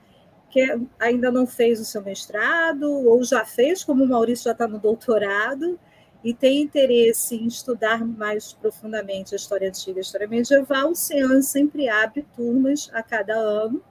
que 0.50 0.60
ainda 1.00 1.30
não 1.30 1.46
fez 1.46 1.80
o 1.80 1.84
seu 1.84 2.02
mestrado, 2.02 2.88
ou 2.88 3.24
já 3.24 3.44
fez, 3.44 3.82
como 3.82 4.04
o 4.04 4.08
Maurício 4.08 4.44
já 4.44 4.52
está 4.52 4.68
no 4.68 4.78
doutorado, 4.78 5.78
e 6.22 6.32
tem 6.32 6.62
interesse 6.62 7.36
em 7.36 7.46
estudar 7.46 8.04
mais 8.04 8.52
profundamente 8.52 9.34
a 9.34 9.36
História 9.36 9.68
Antiga 9.68 9.98
e 9.98 10.00
a 10.00 10.02
História 10.02 10.28
Medieval, 10.28 10.90
o 10.90 10.94
CEAN 10.94 11.42
sempre 11.42 11.88
abre 11.88 12.24
turmas 12.34 12.88
a 12.92 13.02
cada 13.02 13.34
ano, 13.34 13.82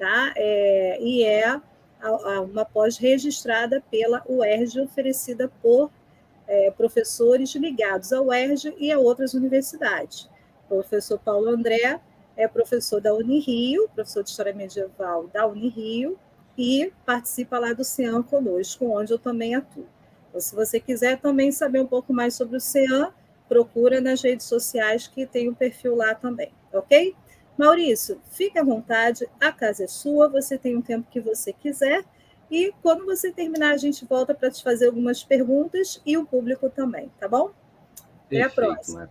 tá? 0.00 0.32
É, 0.34 0.98
e 1.00 1.22
é 1.22 1.60
uma 2.50 2.64
pós 2.64 2.96
registrada 2.96 3.84
pela 3.90 4.24
UERJ, 4.26 4.80
oferecida 4.80 5.52
por 5.62 5.90
é, 6.48 6.70
professores 6.70 7.54
ligados 7.54 8.10
à 8.10 8.20
UERJ 8.22 8.74
e 8.78 8.90
a 8.90 8.98
outras 8.98 9.34
universidades. 9.34 10.28
O 10.64 10.76
professor 10.76 11.18
Paulo 11.18 11.50
André 11.50 12.00
é 12.34 12.48
professor 12.48 13.00
da 13.02 13.12
Unirio, 13.12 13.88
professor 13.94 14.24
de 14.24 14.30
História 14.30 14.54
Medieval 14.54 15.28
da 15.28 15.46
Unirio, 15.46 16.18
e 16.56 16.90
participa 17.04 17.58
lá 17.58 17.74
do 17.74 17.84
CEAM 17.84 18.22
conosco, 18.22 18.86
onde 18.86 19.12
eu 19.12 19.18
também 19.18 19.54
atuo. 19.54 19.86
Então, 20.28 20.40
se 20.40 20.54
você 20.54 20.80
quiser 20.80 21.20
também 21.20 21.52
saber 21.52 21.80
um 21.80 21.86
pouco 21.86 22.12
mais 22.12 22.34
sobre 22.34 22.56
o 22.56 22.60
CEAM, 22.60 23.12
procura 23.48 24.00
nas 24.00 24.22
redes 24.22 24.46
sociais 24.46 25.06
que 25.06 25.26
tem 25.26 25.48
o 25.48 25.52
um 25.52 25.54
perfil 25.54 25.94
lá 25.96 26.14
também, 26.14 26.52
ok? 26.72 27.14
Maurício, 27.60 28.18
fique 28.30 28.58
à 28.58 28.64
vontade, 28.64 29.28
a 29.38 29.52
casa 29.52 29.84
é 29.84 29.86
sua, 29.86 30.30
você 30.30 30.56
tem 30.56 30.78
o 30.78 30.82
tempo 30.82 31.06
que 31.10 31.20
você 31.20 31.52
quiser. 31.52 32.02
E 32.50 32.72
quando 32.80 33.04
você 33.04 33.30
terminar, 33.30 33.72
a 33.72 33.76
gente 33.76 34.06
volta 34.06 34.34
para 34.34 34.50
te 34.50 34.62
fazer 34.62 34.86
algumas 34.86 35.22
perguntas 35.22 36.00
e 36.06 36.16
o 36.16 36.24
público 36.24 36.70
também, 36.70 37.10
tá 37.20 37.28
bom? 37.28 37.50
Até 38.24 38.40
a 38.40 38.48
próxima. 38.48 39.10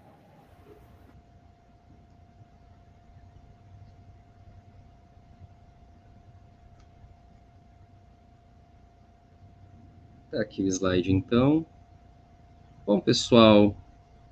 Tá 10.31 10.41
aqui 10.41 10.63
o 10.63 10.67
slide, 10.67 11.11
então. 11.11 11.63
Bom, 12.83 12.99
pessoal, 12.99 13.75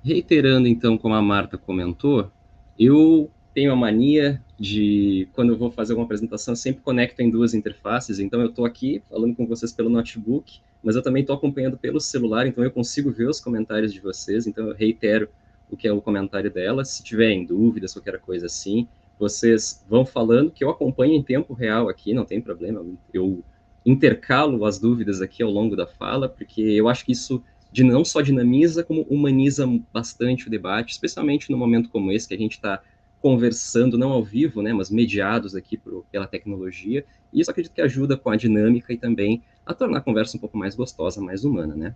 reiterando 0.02 0.66
então 0.66 0.98
como 0.98 1.14
a 1.14 1.22
Marta 1.22 1.56
comentou, 1.56 2.32
eu 2.76 3.30
tenho 3.58 3.72
a 3.72 3.76
mania 3.76 4.40
de, 4.56 5.26
quando 5.32 5.52
eu 5.52 5.58
vou 5.58 5.68
fazer 5.68 5.92
uma 5.92 6.04
apresentação, 6.04 6.54
sempre 6.54 6.80
conecto 6.80 7.20
em 7.20 7.28
duas 7.28 7.54
interfaces, 7.54 8.20
então 8.20 8.40
eu 8.40 8.50
estou 8.50 8.64
aqui 8.64 9.02
falando 9.10 9.34
com 9.34 9.44
vocês 9.48 9.72
pelo 9.72 9.90
notebook, 9.90 10.60
mas 10.80 10.94
eu 10.94 11.02
também 11.02 11.22
estou 11.22 11.34
acompanhando 11.34 11.76
pelo 11.76 11.98
celular, 11.98 12.46
então 12.46 12.62
eu 12.62 12.70
consigo 12.70 13.10
ver 13.10 13.28
os 13.28 13.40
comentários 13.40 13.92
de 13.92 13.98
vocês, 13.98 14.46
então 14.46 14.68
eu 14.68 14.76
reitero 14.76 15.28
o 15.68 15.76
que 15.76 15.88
é 15.88 15.92
o 15.92 16.00
comentário 16.00 16.52
dela, 16.52 16.84
se 16.84 17.02
tiverem 17.02 17.44
dúvidas, 17.44 17.94
qualquer 17.94 18.20
coisa 18.20 18.46
assim, 18.46 18.86
vocês 19.18 19.84
vão 19.88 20.06
falando, 20.06 20.52
que 20.52 20.62
eu 20.62 20.70
acompanho 20.70 21.14
em 21.14 21.22
tempo 21.22 21.52
real 21.52 21.88
aqui, 21.88 22.14
não 22.14 22.24
tem 22.24 22.40
problema, 22.40 22.86
eu 23.12 23.42
intercalo 23.84 24.64
as 24.66 24.78
dúvidas 24.78 25.20
aqui 25.20 25.42
ao 25.42 25.50
longo 25.50 25.74
da 25.74 25.84
fala, 25.88 26.28
porque 26.28 26.62
eu 26.62 26.88
acho 26.88 27.04
que 27.04 27.10
isso 27.10 27.42
de 27.72 27.82
não 27.82 28.04
só 28.04 28.20
dinamiza, 28.20 28.84
como 28.84 29.02
humaniza 29.10 29.66
bastante 29.92 30.46
o 30.46 30.50
debate, 30.50 30.92
especialmente 30.92 31.50
no 31.50 31.58
momento 31.58 31.88
como 31.88 32.12
esse, 32.12 32.28
que 32.28 32.34
a 32.34 32.38
gente 32.38 32.52
está 32.52 32.80
conversando, 33.20 33.98
não 33.98 34.12
ao 34.12 34.22
vivo, 34.22 34.62
né, 34.62 34.72
mas 34.72 34.90
mediados 34.90 35.54
aqui 35.54 35.80
pela 36.10 36.26
tecnologia, 36.26 37.04
e 37.32 37.40
isso 37.40 37.50
acredito 37.50 37.72
que 37.72 37.80
ajuda 37.80 38.16
com 38.16 38.30
a 38.30 38.36
dinâmica 38.36 38.92
e 38.92 38.96
também 38.96 39.42
a 39.66 39.74
tornar 39.74 39.98
a 39.98 40.00
conversa 40.00 40.36
um 40.36 40.40
pouco 40.40 40.56
mais 40.56 40.74
gostosa, 40.74 41.20
mais 41.20 41.44
humana, 41.44 41.74
né. 41.74 41.94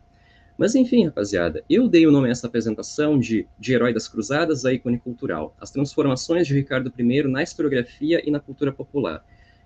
Mas 0.58 0.74
enfim, 0.74 1.06
rapaziada, 1.06 1.64
eu 1.68 1.88
dei 1.88 2.06
o 2.06 2.12
nome 2.12 2.28
a 2.28 2.30
essa 2.30 2.46
apresentação 2.46 3.18
de 3.18 3.46
De 3.58 3.72
Herói 3.72 3.94
das 3.94 4.06
Cruzadas 4.06 4.64
a 4.64 4.72
ícone 4.72 4.98
cultural, 4.98 5.54
as 5.58 5.70
transformações 5.70 6.46
de 6.46 6.54
Ricardo 6.54 6.92
I 6.96 7.22
na 7.22 7.42
historiografia 7.42 8.22
e 8.26 8.30
na 8.30 8.38
cultura 8.38 8.70
popular. 8.70 9.24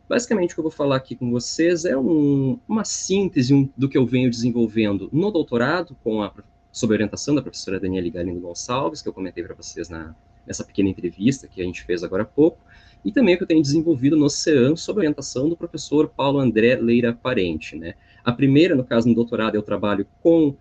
Basicamente, 0.09 0.53
o 0.53 0.55
que 0.55 0.61
eu 0.61 0.65
vou 0.65 0.71
falar 0.71 0.97
aqui 0.97 1.17
com 1.17 1.31
vocês 1.31 1.85
é 1.85 1.97
um, 1.97 2.61
uma 2.69 2.85
síntese 2.85 3.69
do 3.77 3.89
que 3.89 3.99
eu 3.99 4.07
venho 4.07 4.31
desenvolvendo 4.31 5.09
no 5.13 5.33
doutorado, 5.33 5.97
com 6.05 6.23
a, 6.23 6.33
sob 6.71 6.93
a 6.93 6.95
orientação 6.95 7.35
da 7.35 7.43
professora 7.43 7.81
Daniela 7.81 8.09
Galindo 8.09 8.41
Gonçalves, 8.41 9.03
que 9.03 9.09
eu 9.09 9.13
comentei 9.13 9.43
para 9.43 9.55
vocês 9.55 9.89
na, 9.89 10.15
nessa 10.47 10.65
pequena 10.65 10.89
entrevista 10.89 11.49
que 11.49 11.61
a 11.61 11.65
gente 11.65 11.83
fez 11.85 12.03
agora 12.03 12.23
há 12.23 12.27
pouco, 12.27 12.59
e 13.05 13.13
também 13.13 13.37
que 13.37 13.43
eu 13.43 13.47
tenho 13.47 13.63
desenvolvido 13.63 14.17
no 14.17 14.29
CEAN, 14.29 14.75
sob 14.75 14.99
orientação 14.99 15.49
do 15.49 15.57
professor 15.57 16.09
Paulo 16.09 16.39
André 16.41 16.77
Leira 16.77 17.13
Parente. 17.13 17.77
Né? 17.77 17.95
A 18.25 18.33
primeira, 18.33 18.75
no 18.75 18.85
caso, 18.85 19.09
no 19.09 19.15
doutorado, 19.15 19.55
eu 19.55 19.63
trabalho 19.63 20.07
com 20.21 20.57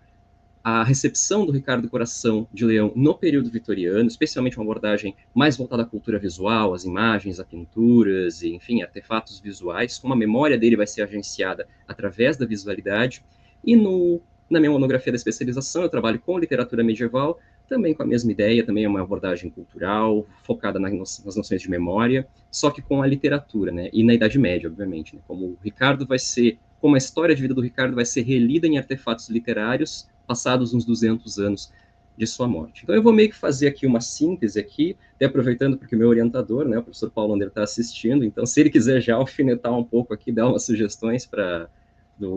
a 0.62 0.82
recepção 0.82 1.46
do 1.46 1.52
Ricardo 1.52 1.88
Coração 1.88 2.48
de 2.52 2.64
Leão 2.64 2.92
no 2.96 3.14
período 3.14 3.48
vitoriano, 3.48 4.08
especialmente 4.08 4.56
uma 4.56 4.64
abordagem 4.64 5.14
mais 5.32 5.56
voltada 5.56 5.84
à 5.84 5.86
cultura 5.86 6.18
visual, 6.18 6.74
às 6.74 6.84
imagens, 6.84 7.38
a 7.38 7.44
pinturas, 7.44 8.42
e, 8.42 8.52
enfim, 8.52 8.82
artefatos 8.82 9.38
visuais, 9.38 9.96
como 9.96 10.12
a 10.12 10.16
memória 10.16 10.58
dele 10.58 10.76
vai 10.76 10.86
ser 10.86 11.02
agenciada 11.02 11.68
através 11.86 12.36
da 12.36 12.44
visualidade. 12.44 13.24
E 13.64 13.76
no, 13.76 14.20
na 14.50 14.58
minha 14.58 14.72
monografia 14.72 15.12
da 15.12 15.16
especialização, 15.16 15.82
eu 15.82 15.88
trabalho 15.88 16.18
com 16.18 16.36
literatura 16.36 16.82
medieval, 16.82 17.38
também 17.68 17.94
com 17.94 18.02
a 18.02 18.06
mesma 18.06 18.30
ideia, 18.30 18.64
também 18.64 18.84
é 18.84 18.88
uma 18.88 19.02
abordagem 19.02 19.50
cultural, 19.50 20.26
focada 20.42 20.78
nas, 20.78 21.22
noções 21.24 21.60
de 21.60 21.70
memória, 21.70 22.26
só 22.50 22.70
que 22.70 22.80
com 22.80 23.02
a 23.02 23.06
literatura, 23.06 23.72
né, 23.72 23.90
e 23.92 24.02
na 24.02 24.14
Idade 24.14 24.38
Média, 24.38 24.68
obviamente, 24.68 25.14
né, 25.14 25.22
como 25.26 25.46
o 25.46 25.58
Ricardo 25.62 26.06
vai 26.06 26.18
ser, 26.18 26.58
como 26.80 26.94
a 26.94 26.98
história 26.98 27.34
de 27.34 27.42
vida 27.42 27.54
do 27.54 27.60
Ricardo 27.60 27.94
vai 27.94 28.04
ser 28.04 28.22
relida 28.22 28.66
em 28.66 28.78
artefatos 28.78 29.28
literários, 29.28 30.08
passados 30.26 30.74
uns 30.74 30.84
200 30.84 31.38
anos 31.38 31.72
de 32.16 32.26
sua 32.26 32.48
morte. 32.48 32.82
Então 32.82 32.94
eu 32.94 33.02
vou 33.02 33.12
meio 33.12 33.28
que 33.28 33.36
fazer 33.36 33.66
aqui 33.68 33.86
uma 33.86 34.00
síntese 34.00 34.58
aqui, 34.58 34.96
até 35.14 35.26
aproveitando 35.26 35.76
porque 35.76 35.94
o 35.94 35.98
meu 35.98 36.08
orientador, 36.08 36.66
né, 36.66 36.78
o 36.78 36.82
professor 36.82 37.10
Paulo 37.10 37.34
Ander 37.34 37.48
está 37.48 37.62
assistindo, 37.62 38.24
então 38.24 38.46
se 38.46 38.58
ele 38.60 38.70
quiser 38.70 39.00
já 39.00 39.16
alfinetar 39.16 39.76
um 39.76 39.84
pouco 39.84 40.14
aqui, 40.14 40.32
dar 40.32 40.48
umas 40.48 40.64
sugestões 40.64 41.26
para 41.26 41.68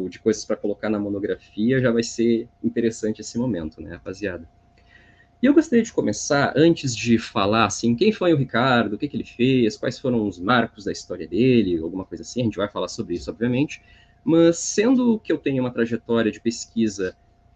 de 0.09 0.19
coisas 0.19 0.43
para 0.43 0.57
colocar 0.57 0.89
na 0.89 0.99
monografia, 0.99 1.79
já 1.79 1.89
vai 1.89 2.03
ser 2.03 2.49
interessante 2.61 3.21
esse 3.21 3.37
momento, 3.37 3.81
né, 3.81 3.91
rapaziada. 3.91 4.45
E 5.41 5.45
eu 5.45 5.53
gostaria 5.53 5.83
de 5.83 5.93
começar, 5.93 6.51
antes 6.53 6.93
de 6.93 7.17
falar, 7.17 7.65
assim, 7.65 7.95
quem 7.95 8.11
foi 8.11 8.33
o 8.33 8.37
Ricardo, 8.37 8.93
o 8.93 8.97
que, 8.97 9.07
que 9.07 9.15
ele 9.15 9.23
fez, 9.23 9.77
quais 9.77 9.97
foram 9.97 10.27
os 10.27 10.37
marcos 10.37 10.83
da 10.83 10.91
história 10.91 11.25
dele, 11.25 11.79
alguma 11.79 12.03
coisa 12.03 12.23
assim, 12.23 12.41
a 12.41 12.43
gente 12.43 12.57
vai 12.57 12.67
falar 12.67 12.89
sobre 12.89 13.15
isso, 13.15 13.31
obviamente, 13.31 13.81
mas 14.21 14.59
sendo 14.59 15.17
que 15.17 15.31
eu 15.31 15.37
tenho 15.37 15.63
uma 15.63 15.71
trajetória 15.71 16.29
de 16.29 16.41
pesquisa 16.41 17.15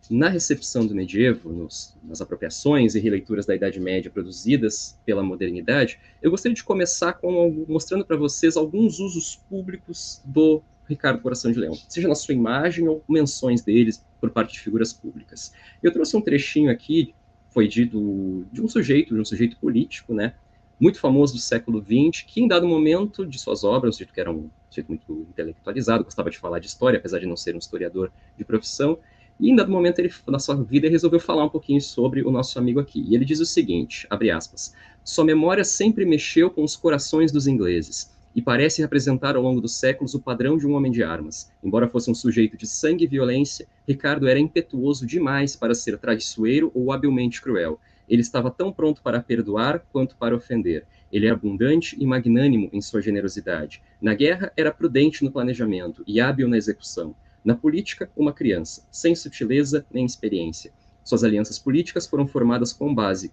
na 0.10 0.30
recepção 0.30 0.88
do 0.88 0.96
medievo, 0.96 1.52
nos, 1.52 1.94
nas 2.02 2.22
apropriações 2.22 2.96
e 2.96 3.00
releituras 3.00 3.46
da 3.46 3.54
Idade 3.54 3.82
Média 3.82 4.10
produzidas 4.10 4.98
pela 5.06 5.22
modernidade, 5.22 6.00
eu 6.22 6.32
gostaria 6.32 6.56
de 6.56 6.64
começar 6.64 7.14
com 7.14 7.66
mostrando 7.68 8.06
para 8.06 8.16
vocês 8.16 8.56
alguns 8.56 9.00
usos 9.00 9.36
públicos 9.50 10.22
do 10.24 10.62
Ricardo 10.88 11.22
Coração 11.22 11.52
de 11.52 11.60
Leão, 11.60 11.74
seja 11.90 12.08
na 12.08 12.16
sua 12.16 12.34
imagem 12.34 12.88
ou 12.88 13.04
menções 13.10 13.62
deles 13.62 14.04
por 14.22 14.30
parte 14.30 14.54
de 14.54 14.60
figuras 14.62 14.94
públicas. 14.94 15.54
Eu 15.82 15.92
trouxe 15.92 16.16
um 16.16 16.22
trechinho 16.22 16.72
aqui, 16.72 17.14
foi 17.54 17.68
dito 17.68 18.46
de 18.52 18.62
um 18.62 18.68
sujeito, 18.68 19.14
de 19.14 19.22
um 19.22 19.26
sujeito 19.26 19.58
político, 19.58 20.14
né, 20.14 20.34
muito 20.80 21.00
famoso 21.00 21.34
do 21.34 21.40
século 21.40 21.82
XX, 21.82 22.24
que 22.24 22.42
em 22.42 22.48
dado 22.48 22.68
momento 22.68 23.26
de 23.26 23.40
suas 23.40 23.64
obras, 23.64 23.90
um 23.90 23.94
sujeito 23.94 24.14
que 24.14 24.20
era 24.20 24.32
um 24.32 24.50
sujeito 24.70 24.88
muito 24.90 25.28
intelectualizado, 25.30 26.04
gostava 26.04 26.30
de 26.30 26.38
falar 26.38 26.60
de 26.60 26.68
história, 26.68 26.98
apesar 26.98 27.20
de 27.20 27.26
não 27.26 27.38
ser 27.38 27.56
um 27.56 27.60
historiador 27.60 28.12
de 28.38 28.44
profissão, 28.44 28.98
e 29.40 29.50
em 29.50 29.56
dado 29.56 29.72
momento, 29.72 30.00
ele, 30.00 30.12
na 30.28 30.40
sua 30.40 30.56
vida, 30.56 30.90
resolveu 30.90 31.20
falar 31.20 31.46
um 31.46 31.50
pouquinho 31.50 31.82
sobre 31.82 32.22
o 32.22 32.32
nosso 32.32 32.58
amigo 32.60 32.80
aqui. 32.80 33.04
E 33.08 33.16
ele 33.16 33.26
diz 33.26 33.40
o 33.40 33.46
seguinte, 33.46 34.06
abre 34.10 34.30
aspas, 34.30 34.76
sua 35.04 35.26
memória 35.26 35.64
sempre 35.64 36.06
mexeu 36.06 36.52
com 36.52 36.64
os 36.64 36.76
corações 36.76 37.32
dos 37.32 37.48
ingleses 37.48 38.13
e 38.36 38.42
parece 38.42 38.82
representar 38.82 39.36
ao 39.36 39.44
longo 39.44 39.62
dos 39.62 39.76
séculos 39.76 40.14
o 40.14 40.20
padrão 40.20 40.58
de 40.58 40.66
um 40.66 40.74
homem 40.74 40.92
de 40.92 41.04
armas. 41.04 41.52
Embora 41.64 41.88
fosse 41.88 42.10
um 42.10 42.16
sujeito 42.16 42.58
de 42.58 42.68
sangue 42.68 43.06
e 43.06 43.08
violência, 43.08 43.68
Ricardo 43.88 44.28
era 44.28 44.40
impetuoso 44.40 45.06
demais 45.06 45.56
para 45.56 45.76
ser 45.76 45.98
traiçoeiro 45.98 46.72
ou 46.74 46.92
habilmente 46.92 47.42
cruel. 47.42 47.80
Ele 48.10 48.22
estava 48.22 48.52
tão 48.52 48.72
pronto 48.72 49.02
para 49.02 49.22
perdoar 49.22 49.86
quanto 49.92 50.16
para 50.16 50.36
ofender. 50.36 50.86
Ele 51.12 51.28
era 51.28 51.36
abundante 51.36 51.96
e 52.00 52.06
magnânimo 52.06 52.70
em 52.74 52.82
sua 52.82 53.02
generosidade. 53.02 53.82
Na 54.02 54.14
guerra, 54.14 54.52
era 54.58 54.72
prudente 54.72 55.24
no 55.24 55.32
planejamento 55.32 56.04
e 56.08 56.20
hábil 56.20 56.48
na 56.48 56.58
execução. 56.58 57.16
Na 57.46 57.56
política, 57.56 58.10
uma 58.16 58.34
criança, 58.34 58.86
sem 58.92 59.14
sutileza 59.16 59.86
nem 59.92 60.06
experiência. 60.06 60.72
Suas 61.04 61.24
alianças 61.24 61.60
políticas 61.60 62.08
foram 62.08 62.26
formadas 62.26 62.72
com 62.72 62.94
base 62.96 63.32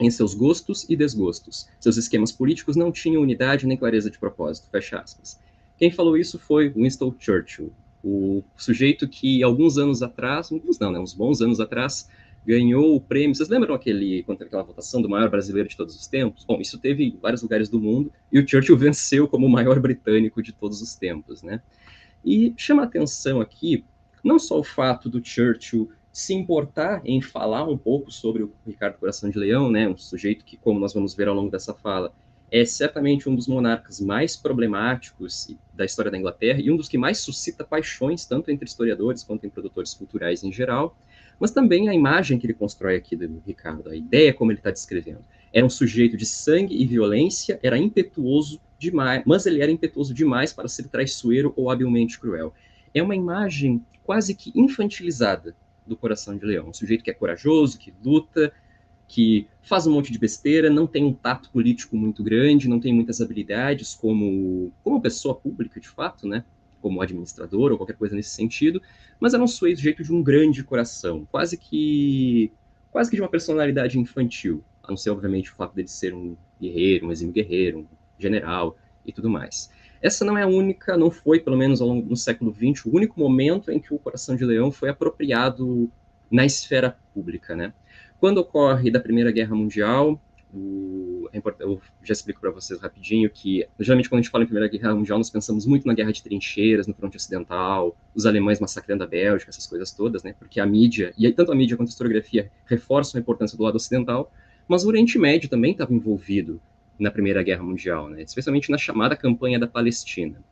em 0.00 0.10
seus 0.10 0.34
gostos 0.34 0.84
e 0.88 0.96
desgostos. 0.96 1.68
Seus 1.80 1.96
esquemas 1.96 2.32
políticos 2.32 2.76
não 2.76 2.92
tinham 2.92 3.22
unidade 3.22 3.66
nem 3.66 3.76
clareza 3.76 4.10
de 4.10 4.18
propósito. 4.18 4.68
Fecha 4.70 4.98
aspas. 4.98 5.38
Quem 5.78 5.90
falou 5.90 6.16
isso 6.16 6.38
foi 6.38 6.70
Winston 6.70 7.14
Churchill, 7.18 7.72
o 8.02 8.42
sujeito 8.56 9.06
que 9.08 9.42
alguns 9.42 9.76
anos 9.76 10.02
atrás, 10.02 10.50
alguns 10.50 10.78
não, 10.78 10.90
né, 10.90 10.98
uns 10.98 11.12
bons 11.12 11.42
anos 11.42 11.60
atrás, 11.60 12.08
ganhou 12.46 12.94
o 12.94 13.00
prêmio. 13.00 13.34
Vocês 13.34 13.48
lembram 13.48 13.74
aquele, 13.74 14.24
aquela 14.28 14.62
votação 14.62 15.02
do 15.02 15.08
maior 15.08 15.28
brasileiro 15.28 15.68
de 15.68 15.76
todos 15.76 15.94
os 15.96 16.06
tempos? 16.06 16.44
Bom, 16.44 16.60
isso 16.60 16.78
teve 16.78 17.04
em 17.04 17.18
vários 17.20 17.42
lugares 17.42 17.68
do 17.68 17.80
mundo 17.80 18.12
e 18.32 18.38
o 18.38 18.48
Churchill 18.48 18.76
venceu 18.78 19.26
como 19.26 19.46
o 19.46 19.50
maior 19.50 19.78
britânico 19.80 20.42
de 20.42 20.52
todos 20.52 20.80
os 20.80 20.94
tempos, 20.94 21.42
né? 21.42 21.60
E 22.24 22.54
chama 22.56 22.84
atenção 22.84 23.40
aqui 23.40 23.84
não 24.22 24.38
só 24.38 24.58
o 24.58 24.64
fato 24.64 25.08
do 25.08 25.24
Churchill 25.24 25.90
se 26.16 26.32
importar 26.32 27.02
em 27.04 27.20
falar 27.20 27.68
um 27.68 27.76
pouco 27.76 28.10
sobre 28.10 28.42
o 28.42 28.50
Ricardo 28.66 28.96
Coração 28.96 29.28
de 29.28 29.38
Leão, 29.38 29.70
né, 29.70 29.86
um 29.86 29.98
sujeito 29.98 30.46
que, 30.46 30.56
como 30.56 30.80
nós 30.80 30.94
vamos 30.94 31.14
ver 31.14 31.28
ao 31.28 31.34
longo 31.34 31.50
dessa 31.50 31.74
fala, 31.74 32.10
é 32.50 32.64
certamente 32.64 33.28
um 33.28 33.34
dos 33.34 33.46
monarcas 33.46 34.00
mais 34.00 34.34
problemáticos 34.34 35.54
da 35.74 35.84
história 35.84 36.10
da 36.10 36.16
Inglaterra 36.16 36.58
e 36.58 36.70
um 36.70 36.76
dos 36.78 36.88
que 36.88 36.96
mais 36.96 37.18
suscita 37.18 37.64
paixões, 37.64 38.24
tanto 38.24 38.50
entre 38.50 38.66
historiadores 38.66 39.22
quanto 39.22 39.44
em 39.44 39.50
produtores 39.50 39.92
culturais 39.92 40.42
em 40.42 40.50
geral, 40.50 40.96
mas 41.38 41.50
também 41.50 41.90
a 41.90 41.94
imagem 41.94 42.38
que 42.38 42.46
ele 42.46 42.54
constrói 42.54 42.96
aqui 42.96 43.14
do 43.14 43.42
Ricardo, 43.46 43.90
a 43.90 43.94
ideia 43.94 44.32
como 44.32 44.50
ele 44.50 44.58
está 44.58 44.70
descrevendo. 44.70 45.22
Era 45.52 45.66
um 45.66 45.70
sujeito 45.70 46.16
de 46.16 46.24
sangue 46.24 46.80
e 46.80 46.86
violência, 46.86 47.60
era 47.62 47.76
impetuoso, 47.76 48.58
demais, 48.78 49.22
mas 49.26 49.44
ele 49.44 49.60
era 49.60 49.70
impetuoso 49.70 50.14
demais 50.14 50.50
para 50.50 50.66
ser 50.66 50.88
traiçoeiro 50.88 51.52
ou 51.54 51.70
habilmente 51.70 52.18
cruel. 52.18 52.54
É 52.94 53.02
uma 53.02 53.14
imagem 53.14 53.84
quase 54.02 54.34
que 54.34 54.50
infantilizada 54.54 55.54
do 55.86 55.96
coração 55.96 56.36
de 56.36 56.44
leão, 56.44 56.68
um 56.68 56.72
sujeito 56.74 57.04
que 57.04 57.10
é 57.10 57.14
corajoso, 57.14 57.78
que 57.78 57.92
luta, 58.04 58.52
que 59.08 59.46
faz 59.62 59.86
um 59.86 59.92
monte 59.92 60.12
de 60.12 60.18
besteira, 60.18 60.68
não 60.68 60.86
tem 60.86 61.04
um 61.04 61.12
tato 61.12 61.50
político 61.50 61.96
muito 61.96 62.22
grande, 62.22 62.68
não 62.68 62.80
tem 62.80 62.92
muitas 62.92 63.20
habilidades 63.20 63.94
como 63.94 64.72
como 64.82 65.00
pessoa 65.00 65.34
pública 65.34 65.80
de 65.80 65.88
fato, 65.88 66.26
né? 66.26 66.44
Como 66.80 67.00
administrador 67.00 67.72
ou 67.72 67.78
qualquer 67.78 67.96
coisa 67.96 68.14
nesse 68.14 68.30
sentido, 68.30 68.82
mas 69.20 69.34
era 69.34 69.42
um 69.42 69.46
sujeito 69.46 70.02
de 70.02 70.12
um 70.12 70.22
grande 70.22 70.62
coração, 70.64 71.26
quase 71.30 71.56
que 71.56 72.52
quase 72.90 73.10
que 73.10 73.16
de 73.16 73.22
uma 73.22 73.28
personalidade 73.28 73.98
infantil, 73.98 74.64
a 74.82 74.88
não 74.88 74.96
ser 74.96 75.10
obviamente 75.10 75.52
o 75.52 75.54
fato 75.54 75.74
dele 75.74 75.88
ser 75.88 76.14
um 76.14 76.36
guerreiro, 76.60 77.06
um 77.06 77.12
exímio 77.12 77.32
guerreiro, 77.34 77.80
um 77.80 77.86
general 78.18 78.76
e 79.04 79.12
tudo 79.12 79.28
mais. 79.30 79.70
Essa 80.02 80.24
não 80.24 80.36
é 80.36 80.42
a 80.42 80.46
única, 80.46 80.96
não 80.96 81.10
foi, 81.10 81.40
pelo 81.40 81.56
menos 81.56 81.80
ao 81.80 81.88
longo 81.88 82.08
do 82.08 82.16
século 82.16 82.54
XX, 82.54 82.86
o 82.86 82.94
único 82.94 83.18
momento 83.18 83.70
em 83.70 83.78
que 83.78 83.92
o 83.94 83.98
Coração 83.98 84.36
de 84.36 84.44
Leão 84.44 84.70
foi 84.70 84.88
apropriado 84.88 85.90
na 86.30 86.44
esfera 86.44 86.96
pública, 87.14 87.54
né? 87.54 87.72
Quando 88.18 88.38
ocorre 88.38 88.90
da 88.90 89.00
Primeira 89.00 89.30
Guerra 89.30 89.54
Mundial, 89.54 90.20
o, 90.52 91.28
eu 91.60 91.80
já 92.02 92.12
explico 92.12 92.40
para 92.40 92.50
vocês 92.50 92.80
rapidinho 92.80 93.28
que, 93.28 93.66
geralmente, 93.78 94.08
quando 94.08 94.20
a 94.20 94.22
gente 94.22 94.30
fala 94.30 94.44
em 94.44 94.46
Primeira 94.46 94.68
Guerra 94.68 94.94
Mundial, 94.94 95.18
nós 95.18 95.30
pensamos 95.30 95.66
muito 95.66 95.86
na 95.86 95.94
guerra 95.94 96.12
de 96.12 96.22
trincheiras, 96.22 96.86
no 96.86 96.94
fronte 96.94 97.16
ocidental, 97.16 97.96
os 98.14 98.26
alemães 98.26 98.60
massacrando 98.60 99.04
a 99.04 99.06
Bélgica, 99.06 99.50
essas 99.50 99.66
coisas 99.66 99.92
todas, 99.92 100.22
né? 100.22 100.34
Porque 100.38 100.60
a 100.60 100.66
mídia, 100.66 101.12
e 101.18 101.30
tanto 101.32 101.52
a 101.52 101.54
mídia 101.54 101.76
quanto 101.76 101.88
a 101.88 101.90
historiografia 101.90 102.50
reforçam 102.64 103.18
a 103.18 103.22
importância 103.22 103.56
do 103.56 103.64
lado 103.64 103.76
ocidental, 103.76 104.32
mas 104.68 104.84
o 104.84 104.88
Oriente 104.88 105.18
Médio 105.18 105.48
também 105.48 105.72
estava 105.72 105.92
envolvido 105.92 106.60
na 106.98 107.10
Primeira 107.10 107.42
Guerra 107.42 107.62
Mundial, 107.62 108.08
né? 108.08 108.22
especialmente 108.22 108.70
na 108.70 108.78
chamada 108.78 109.16
Campanha 109.16 109.58
da 109.58 109.66
Palestina. 109.66 110.42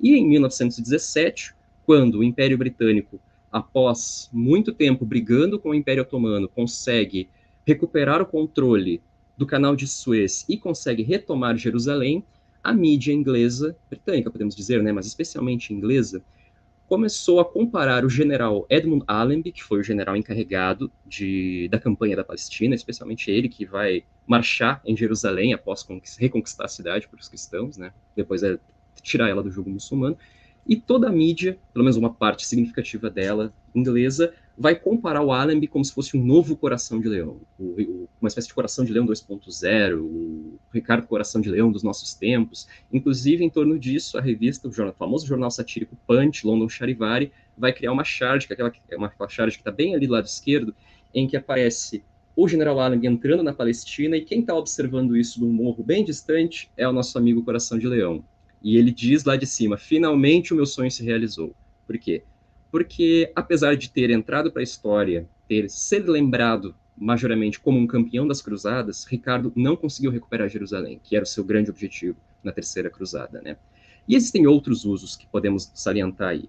E 0.00 0.14
em 0.14 0.26
1917, 0.28 1.54
quando 1.86 2.18
o 2.18 2.24
Império 2.24 2.58
Britânico, 2.58 3.20
após 3.50 4.28
muito 4.32 4.72
tempo 4.72 5.04
brigando 5.04 5.58
com 5.58 5.70
o 5.70 5.74
Império 5.74 6.02
Otomano, 6.02 6.48
consegue 6.48 7.28
recuperar 7.66 8.20
o 8.20 8.26
controle 8.26 9.00
do 9.36 9.46
Canal 9.46 9.74
de 9.74 9.86
Suez 9.86 10.44
e 10.48 10.56
consegue 10.56 11.02
retomar 11.02 11.56
Jerusalém, 11.56 12.24
a 12.62 12.72
mídia 12.72 13.12
inglesa, 13.12 13.76
britânica, 13.90 14.30
podemos 14.30 14.54
dizer, 14.54 14.82
né, 14.82 14.90
mas 14.92 15.06
especialmente 15.06 15.72
inglesa, 15.72 16.22
começou 16.94 17.40
a 17.40 17.44
comparar 17.44 18.04
o 18.04 18.08
general 18.08 18.64
Edmund 18.70 19.02
Allenby, 19.08 19.50
que 19.50 19.64
foi 19.64 19.80
o 19.80 19.82
general 19.82 20.16
encarregado 20.16 20.92
de, 21.04 21.66
da 21.68 21.76
campanha 21.76 22.14
da 22.14 22.22
Palestina, 22.22 22.72
especialmente 22.72 23.32
ele 23.32 23.48
que 23.48 23.66
vai 23.66 24.04
marchar 24.24 24.80
em 24.86 24.96
Jerusalém 24.96 25.52
após 25.52 25.84
reconquistar 26.16 26.66
a 26.66 26.68
cidade 26.68 27.08
para 27.08 27.18
os 27.18 27.28
cristãos, 27.28 27.76
né? 27.76 27.92
Depois 28.14 28.44
é 28.44 28.60
tirar 29.02 29.28
ela 29.28 29.42
do 29.42 29.50
jogo 29.50 29.68
muçulmano. 29.70 30.16
E 30.64 30.76
toda 30.76 31.08
a 31.08 31.12
mídia, 31.12 31.58
pelo 31.72 31.84
menos 31.84 31.96
uma 31.96 32.14
parte 32.14 32.46
significativa 32.46 33.10
dela, 33.10 33.52
inglesa, 33.74 34.32
vai 34.56 34.74
comparar 34.74 35.22
o 35.22 35.32
Allenby 35.32 35.66
como 35.66 35.84
se 35.84 35.92
fosse 35.92 36.16
um 36.16 36.24
novo 36.24 36.56
Coração 36.56 37.00
de 37.00 37.08
Leão, 37.08 37.40
o, 37.58 37.64
o, 37.64 38.08
uma 38.20 38.28
espécie 38.28 38.48
de 38.48 38.54
Coração 38.54 38.84
de 38.84 38.92
Leão 38.92 39.06
2.0, 39.06 40.00
o 40.00 40.58
Ricardo 40.72 41.06
Coração 41.06 41.40
de 41.40 41.50
Leão 41.50 41.72
dos 41.72 41.82
nossos 41.82 42.14
tempos. 42.14 42.68
Inclusive, 42.92 43.44
em 43.44 43.50
torno 43.50 43.78
disso, 43.78 44.16
a 44.16 44.20
revista, 44.20 44.68
o, 44.68 44.72
jornal, 44.72 44.94
o 44.94 44.96
famoso 44.96 45.26
jornal 45.26 45.50
satírico 45.50 45.96
Punch, 46.06 46.46
London 46.46 46.68
Charivari, 46.68 47.32
vai 47.58 47.72
criar 47.72 47.92
uma 47.92 48.04
charge, 48.04 48.46
que 48.46 48.52
é 48.52 48.54
aquela, 48.54 48.72
uma, 48.96 49.12
uma 49.18 49.28
charge 49.28 49.56
que 49.56 49.62
está 49.62 49.72
bem 49.72 49.94
ali 49.94 50.06
do 50.06 50.12
lado 50.12 50.26
esquerdo, 50.26 50.74
em 51.12 51.26
que 51.26 51.36
aparece 51.36 52.02
o 52.36 52.48
general 52.48 52.80
Allenby 52.80 53.06
entrando 53.06 53.42
na 53.42 53.52
Palestina, 53.52 54.16
e 54.16 54.24
quem 54.24 54.40
está 54.40 54.54
observando 54.54 55.16
isso 55.16 55.38
de 55.38 55.44
um 55.44 55.52
morro 55.52 55.84
bem 55.84 56.04
distante 56.04 56.70
é 56.76 56.86
o 56.86 56.92
nosso 56.92 57.16
amigo 57.16 57.44
Coração 57.44 57.78
de 57.78 57.86
Leão. 57.86 58.24
E 58.62 58.76
ele 58.76 58.90
diz 58.90 59.24
lá 59.24 59.36
de 59.36 59.46
cima: 59.46 59.76
finalmente 59.76 60.52
o 60.52 60.56
meu 60.56 60.66
sonho 60.66 60.90
se 60.90 61.04
realizou. 61.04 61.54
Por 61.86 61.98
quê? 61.98 62.24
Porque 62.74 63.30
apesar 63.36 63.76
de 63.76 63.88
ter 63.88 64.10
entrado 64.10 64.50
para 64.50 64.60
a 64.60 64.64
história, 64.64 65.28
ter 65.46 65.70
sido 65.70 66.10
lembrado 66.10 66.74
majormente 66.96 67.60
como 67.60 67.78
um 67.78 67.86
campeão 67.86 68.26
das 68.26 68.42
cruzadas, 68.42 69.04
Ricardo 69.04 69.52
não 69.54 69.76
conseguiu 69.76 70.10
recuperar 70.10 70.48
Jerusalém, 70.48 71.00
que 71.00 71.14
era 71.14 71.22
o 71.22 71.26
seu 71.26 71.44
grande 71.44 71.70
objetivo 71.70 72.16
na 72.42 72.50
terceira 72.50 72.90
cruzada, 72.90 73.40
né? 73.40 73.56
E 74.08 74.16
existem 74.16 74.48
outros 74.48 74.84
usos 74.84 75.14
que 75.14 75.24
podemos 75.24 75.70
salientar 75.72 76.30
aí. 76.30 76.48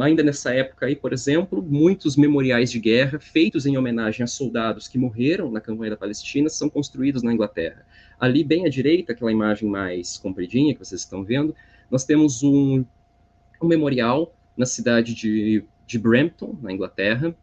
Ainda 0.00 0.22
nessa 0.22 0.54
época 0.54 0.86
aí, 0.86 0.96
por 0.96 1.12
exemplo, 1.12 1.62
muitos 1.62 2.16
memoriais 2.16 2.70
de 2.70 2.80
guerra 2.80 3.20
feitos 3.20 3.66
em 3.66 3.76
homenagem 3.76 4.24
a 4.24 4.26
soldados 4.26 4.88
que 4.88 4.96
morreram 4.96 5.50
na 5.50 5.60
campanha 5.60 5.90
da 5.90 5.98
Palestina 5.98 6.48
são 6.48 6.70
construídos 6.70 7.22
na 7.22 7.34
Inglaterra. 7.34 7.84
Ali 8.18 8.42
bem 8.42 8.64
à 8.64 8.70
direita, 8.70 9.12
aquela 9.12 9.30
imagem 9.30 9.68
mais 9.68 10.16
compridinha 10.16 10.72
que 10.72 10.82
vocês 10.82 11.02
estão 11.02 11.22
vendo, 11.22 11.54
nós 11.90 12.02
temos 12.06 12.42
um, 12.42 12.82
um 13.60 13.68
memorial 13.68 14.34
na 14.56 14.66
cidade 14.66 15.14
de, 15.14 15.64
de 15.86 15.98
Brampton, 15.98 16.56
na 16.60 16.72
Inglaterra. 16.72 17.34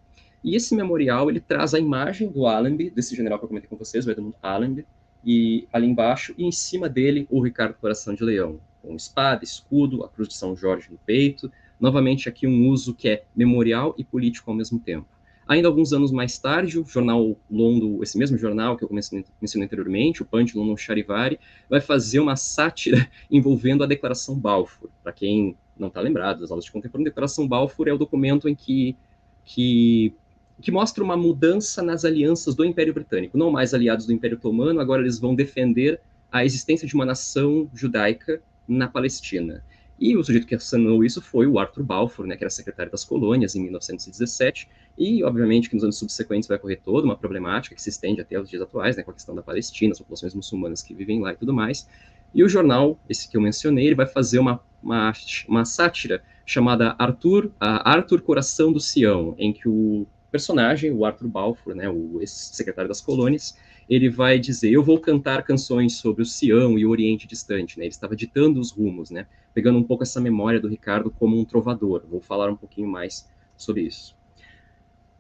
E 0.43 0.55
esse 0.55 0.76
memorial 0.76 1.30
ele 1.30 1.39
traz 1.39 1.74
a 1.74 1.80
imagem 1.80 2.30
do 2.30 2.47
Allenby, 2.47 2.89
desse 2.89 3.16
general 3.16 3.38
que 3.38 3.45
eu 3.45 3.49
comentei 3.49 3.70
com 3.70 3.76
vocês, 3.76 4.05
o 4.05 4.12
Edmund 4.12 4.36
Allenby, 4.41 4.86
e 5.24 5.68
ali 5.72 5.88
embaixo, 5.88 6.34
e 6.38 6.45
em 6.45 6.51
cima 6.51 6.89
dele, 6.89 7.28
o 7.30 7.41
Ricardo 7.41 7.76
Coração 7.76 8.14
de 8.16 8.24
Leão, 8.24 8.59
com 8.82 8.95
espada, 8.95 9.43
escudo, 9.43 10.03
a 10.03 10.09
cruz 10.09 10.28
de 10.30 10.34
São 10.34 10.55
Jorge 10.55 10.88
no 10.89 10.97
peito. 10.97 11.51
Novamente, 11.80 12.28
aqui 12.28 12.47
um 12.47 12.68
uso 12.70 12.93
que 12.93 13.07
é 13.07 13.24
memorial 13.36 13.93
e 13.97 14.03
político 14.03 14.49
ao 14.49 14.57
mesmo 14.57 14.80
tempo. 14.80 15.07
Ainda 15.52 15.68
alguns 15.68 15.91
anos 15.91 16.14
mais 16.14 16.38
tarde, 16.38 16.80
o 16.80 16.86
jornal 16.86 17.36
Londo, 17.52 18.02
esse 18.02 18.18
mesmo 18.18 18.38
jornal 18.38 18.78
que 18.78 18.86
eu 18.86 18.89
mencionei 18.89 19.66
anteriormente, 19.66 20.22
o 20.22 20.26
Punch 20.26 20.58
London 20.58 20.78
Charivari, 20.78 21.38
vai 21.70 21.82
fazer 21.82 22.22
uma 22.22 22.38
sátira 22.38 23.06
envolvendo 23.30 23.84
a 23.84 23.86
Declaração 23.86 24.34
Balfour. 24.39 24.89
Para 25.04 25.12
quem 25.12 25.58
não 25.78 25.89
está 25.89 25.99
lembrado 25.99 26.39
das 26.39 26.52
aulas 26.52 26.64
de 26.64 26.72
contemporâneo, 26.72 27.10
a 27.10 27.12
Declaração 27.12 27.45
Balfour 27.45 27.89
é 27.89 27.91
o 27.91 27.97
documento 27.97 28.47
em 28.47 28.56
que, 28.56 28.95
que, 29.43 30.14
que 30.62 30.72
mostra 30.72 31.04
uma 31.04 31.18
mudança 31.18 31.84
nas 31.84 32.06
alianças 32.06 32.56
do 32.56 32.64
Império 32.64 32.93
Britânico. 32.93 33.38
Não 33.38 33.52
mais 33.52 33.74
aliados 33.74 34.06
do 34.06 34.14
Império 34.14 34.38
Otomano, 34.38 34.80
agora 34.80 35.02
eles 35.02 35.20
vão 35.20 35.36
defender 35.36 35.99
a 36.32 36.45
existência 36.45 36.88
de 36.88 36.95
uma 36.95 37.06
nação 37.06 37.70
judaica 37.74 38.41
na 38.66 38.88
Palestina. 38.88 39.62
E 40.02 40.18
o 40.18 40.24
sujeito 40.24 40.47
que 40.47 40.56
assinou 40.56 41.04
isso 41.06 41.22
foi 41.22 41.45
o 41.45 41.60
Arthur 41.60 41.84
Balfour, 41.84 42.26
né, 42.26 42.36
que 42.36 42.43
era 42.43 42.49
secretário 42.49 42.91
das 42.91 43.06
colônias 43.06 43.56
em 43.56 43.62
1917, 43.62 44.68
e 44.97 45.24
obviamente 45.24 45.70
que 45.70 45.76
nos 45.76 45.84
anos 45.84 45.99
subsequentes 45.99 46.47
vai 46.47 46.58
ocorrer 46.58 46.82
toda 46.84 47.06
uma 47.06 47.16
problemática 47.16 47.76
que 47.76 47.82
se 47.82 47.89
estende 47.89 48.20
até 48.20 48.39
os 48.39 48.49
dias 48.49 48.64
atuais, 48.64 48.97
né, 48.97 49.04
com 49.04 49.12
a 49.12 49.14
questão 49.14 49.36
da 49.36 49.43
Palestina, 49.43 49.91
as 49.91 49.99
populações 49.99 50.34
muçulmanas 50.34 50.82
que 50.82 50.95
vivem 50.95 51.22
lá 51.22 51.34
e 51.34 51.36
tudo 51.36 51.54
mais. 51.54 51.88
E 52.34 52.43
o 52.43 52.49
jornal, 52.49 52.99
esse 53.08 53.30
que 53.30 53.38
eu 53.38 53.41
mencionei, 53.41 53.86
ele 53.86 53.95
vai 53.95 54.08
fazer 54.08 54.39
uma, 54.39 54.60
uma, 54.82 55.14
uma 55.47 55.66
sátira 55.66 56.24
chamada 56.47 56.95
Arthur, 56.97 57.52
Arthur 57.60 58.22
Coração 58.22 58.74
do 58.74 58.80
Sião, 58.80 59.36
em 59.38 59.54
que 59.54 59.70
o 59.70 60.08
personagem, 60.32 60.91
o 60.91 61.06
Arthur 61.06 61.28
Balfour, 61.28 61.76
né, 61.76 61.88
o 61.88 62.18
ex-secretário 62.20 62.89
das 62.89 63.02
colônias, 63.02 63.56
ele 63.91 64.09
vai 64.09 64.39
dizer: 64.39 64.71
Eu 64.71 64.81
vou 64.81 64.97
cantar 64.97 65.43
canções 65.43 65.97
sobre 65.97 66.23
o 66.23 66.25
Sião 66.25 66.79
e 66.79 66.85
o 66.85 66.89
Oriente 66.89 67.27
Distante. 67.27 67.77
Né? 67.77 67.83
Ele 67.83 67.91
estava 67.91 68.15
ditando 68.15 68.57
os 68.57 68.71
rumos, 68.71 69.11
né? 69.11 69.27
pegando 69.53 69.77
um 69.77 69.83
pouco 69.83 70.03
essa 70.03 70.21
memória 70.21 70.61
do 70.61 70.69
Ricardo 70.69 71.11
como 71.11 71.37
um 71.37 71.43
trovador. 71.43 72.03
Vou 72.09 72.21
falar 72.21 72.49
um 72.49 72.55
pouquinho 72.55 72.87
mais 72.87 73.29
sobre 73.57 73.81
isso. 73.81 74.15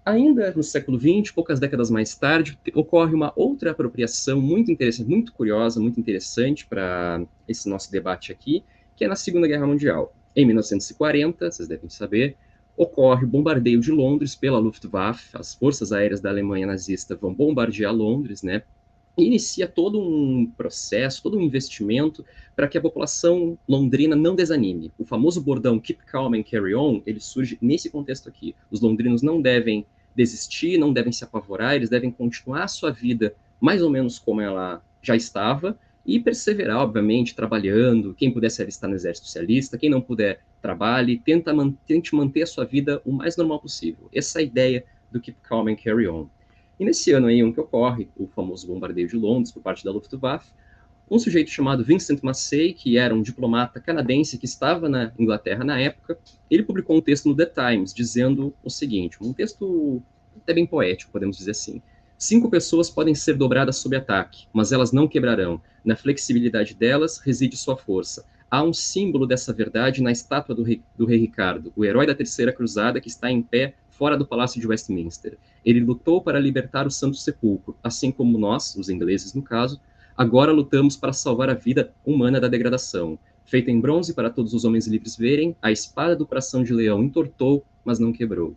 Ainda 0.05 0.53
no 0.53 0.63
século 0.63 0.97
XX, 0.97 1.31
poucas 1.31 1.59
décadas 1.59 1.91
mais 1.91 2.15
tarde, 2.15 2.57
ocorre 2.73 3.13
uma 3.13 3.33
outra 3.35 3.71
apropriação 3.71 4.41
muito 4.41 4.71
interessante, 4.71 5.07
muito 5.07 5.33
curiosa, 5.33 5.79
muito 5.81 5.99
interessante 5.99 6.65
para 6.65 7.21
esse 7.47 7.69
nosso 7.69 7.91
debate 7.91 8.31
aqui, 8.31 8.63
que 8.95 9.03
é 9.03 9.07
na 9.07 9.15
Segunda 9.15 9.47
Guerra 9.47 9.67
Mundial. 9.67 10.15
Em 10.33 10.45
1940, 10.45 11.51
vocês 11.51 11.67
devem 11.67 11.89
saber, 11.89 12.37
ocorre 12.75 13.25
o 13.25 13.27
bombardeio 13.27 13.79
de 13.79 13.91
Londres 13.91 14.35
pela 14.35 14.59
Luftwaffe, 14.59 15.29
as 15.33 15.53
forças 15.53 15.91
aéreas 15.91 16.21
da 16.21 16.29
Alemanha 16.29 16.67
nazista 16.67 17.15
vão 17.15 17.33
bombardear 17.33 17.93
Londres, 17.93 18.41
né? 18.41 18.63
E 19.17 19.25
inicia 19.25 19.67
todo 19.67 19.99
um 19.99 20.49
processo, 20.57 21.21
todo 21.21 21.37
um 21.37 21.41
investimento 21.41 22.25
para 22.55 22.67
que 22.67 22.77
a 22.77 22.81
população 22.81 23.57
londrina 23.67 24.15
não 24.15 24.35
desanime. 24.35 24.91
O 24.97 25.05
famoso 25.05 25.41
bordão 25.41 25.79
Keep 25.79 26.05
Calm 26.05 26.33
and 26.33 26.43
Carry 26.43 26.73
On, 26.73 27.01
ele 27.05 27.19
surge 27.19 27.57
nesse 27.61 27.89
contexto 27.89 28.29
aqui. 28.29 28.55
Os 28.69 28.79
londrinos 28.79 29.21
não 29.21 29.41
devem 29.41 29.85
desistir, 30.15 30.77
não 30.77 30.93
devem 30.93 31.11
se 31.11 31.23
apavorar, 31.23 31.75
eles 31.75 31.89
devem 31.89 32.11
continuar 32.11 32.63
a 32.63 32.67
sua 32.67 32.91
vida 32.91 33.35
mais 33.59 33.81
ou 33.81 33.89
menos 33.89 34.17
como 34.17 34.41
ela 34.41 34.81
já 35.01 35.15
estava 35.15 35.77
e 36.05 36.19
perseverar, 36.19 36.77
obviamente, 36.77 37.35
trabalhando. 37.35 38.13
Quem 38.15 38.31
puder 38.31 38.49
se 38.49 38.61
alistar 38.61 38.89
no 38.89 38.95
exército 38.95 39.27
socialista, 39.27 39.77
quem 39.77 39.89
não 39.89 40.01
puder, 40.01 40.41
trabalhe, 40.61 41.19
tenta 41.19 41.53
man 41.53 41.73
tente 41.87 42.15
manter 42.15 42.43
a 42.43 42.47
sua 42.47 42.65
vida 42.65 43.01
o 43.05 43.11
mais 43.11 43.37
normal 43.37 43.59
possível. 43.59 44.09
Essa 44.13 44.39
é 44.39 44.41
a 44.41 44.45
ideia 44.45 44.85
do 45.11 45.19
Keep 45.19 45.39
Calm 45.43 45.67
and 45.67 45.75
Carry 45.75 46.07
On. 46.07 46.27
E 46.79 46.85
nesse 46.85 47.11
ano 47.11 47.27
aí, 47.27 47.43
um 47.43 47.51
que 47.51 47.59
ocorre, 47.59 48.09
o 48.17 48.27
famoso 48.27 48.67
bombardeio 48.67 49.07
de 49.07 49.15
Londres 49.15 49.51
por 49.51 49.61
parte 49.61 49.83
da 49.83 49.91
Luftwaffe, 49.91 50.51
um 51.09 51.19
sujeito 51.19 51.51
chamado 51.51 51.83
Vincent 51.83 52.21
Massey, 52.23 52.73
que 52.73 52.97
era 52.97 53.13
um 53.13 53.21
diplomata 53.21 53.81
canadense 53.81 54.37
que 54.37 54.45
estava 54.45 54.87
na 54.87 55.11
Inglaterra 55.19 55.63
na 55.63 55.77
época, 55.77 56.17
ele 56.49 56.63
publicou 56.63 56.95
um 56.95 57.01
texto 57.01 57.27
no 57.27 57.35
The 57.35 57.47
Times 57.47 57.93
dizendo 57.93 58.53
o 58.63 58.69
seguinte, 58.69 59.17
um 59.21 59.33
texto 59.33 60.01
até 60.37 60.53
bem 60.53 60.65
poético, 60.65 61.11
podemos 61.11 61.37
dizer 61.37 61.51
assim. 61.51 61.81
Cinco 62.21 62.51
pessoas 62.51 62.87
podem 62.87 63.15
ser 63.15 63.33
dobradas 63.35 63.77
sob 63.77 63.95
ataque, 63.95 64.45
mas 64.53 64.71
elas 64.71 64.91
não 64.91 65.07
quebrarão. 65.07 65.59
Na 65.83 65.95
flexibilidade 65.95 66.75
delas 66.75 67.17
reside 67.17 67.57
sua 67.57 67.75
força. 67.75 68.23
Há 68.47 68.61
um 68.61 68.71
símbolo 68.71 69.25
dessa 69.25 69.51
verdade 69.51 70.03
na 70.03 70.11
estátua 70.11 70.53
do 70.53 70.61
rei, 70.61 70.83
do 70.95 71.07
rei 71.07 71.17
Ricardo, 71.17 71.73
o 71.75 71.83
herói 71.83 72.05
da 72.05 72.13
Terceira 72.13 72.53
Cruzada 72.53 73.01
que 73.01 73.07
está 73.07 73.31
em 73.31 73.41
pé 73.41 73.73
fora 73.89 74.15
do 74.15 74.23
Palácio 74.23 74.61
de 74.61 74.67
Westminster. 74.67 75.35
Ele 75.65 75.79
lutou 75.79 76.21
para 76.21 76.39
libertar 76.39 76.85
o 76.85 76.91
Santo 76.91 77.17
Sepulcro, 77.17 77.75
assim 77.83 78.11
como 78.11 78.37
nós, 78.37 78.75
os 78.75 78.87
ingleses 78.87 79.33
no 79.33 79.41
caso, 79.41 79.81
agora 80.15 80.51
lutamos 80.51 80.95
para 80.95 81.13
salvar 81.13 81.49
a 81.49 81.55
vida 81.55 81.91
humana 82.05 82.39
da 82.39 82.47
degradação. 82.47 83.17
Feita 83.45 83.71
em 83.71 83.81
bronze 83.81 84.13
para 84.13 84.29
todos 84.29 84.53
os 84.53 84.63
homens 84.63 84.85
livres 84.85 85.17
verem, 85.17 85.55
a 85.59 85.71
espada 85.71 86.15
do 86.15 86.27
coração 86.27 86.63
de 86.63 86.71
leão 86.71 87.01
entortou, 87.01 87.65
mas 87.83 87.97
não 87.97 88.13
quebrou. 88.13 88.49
O 88.49 88.55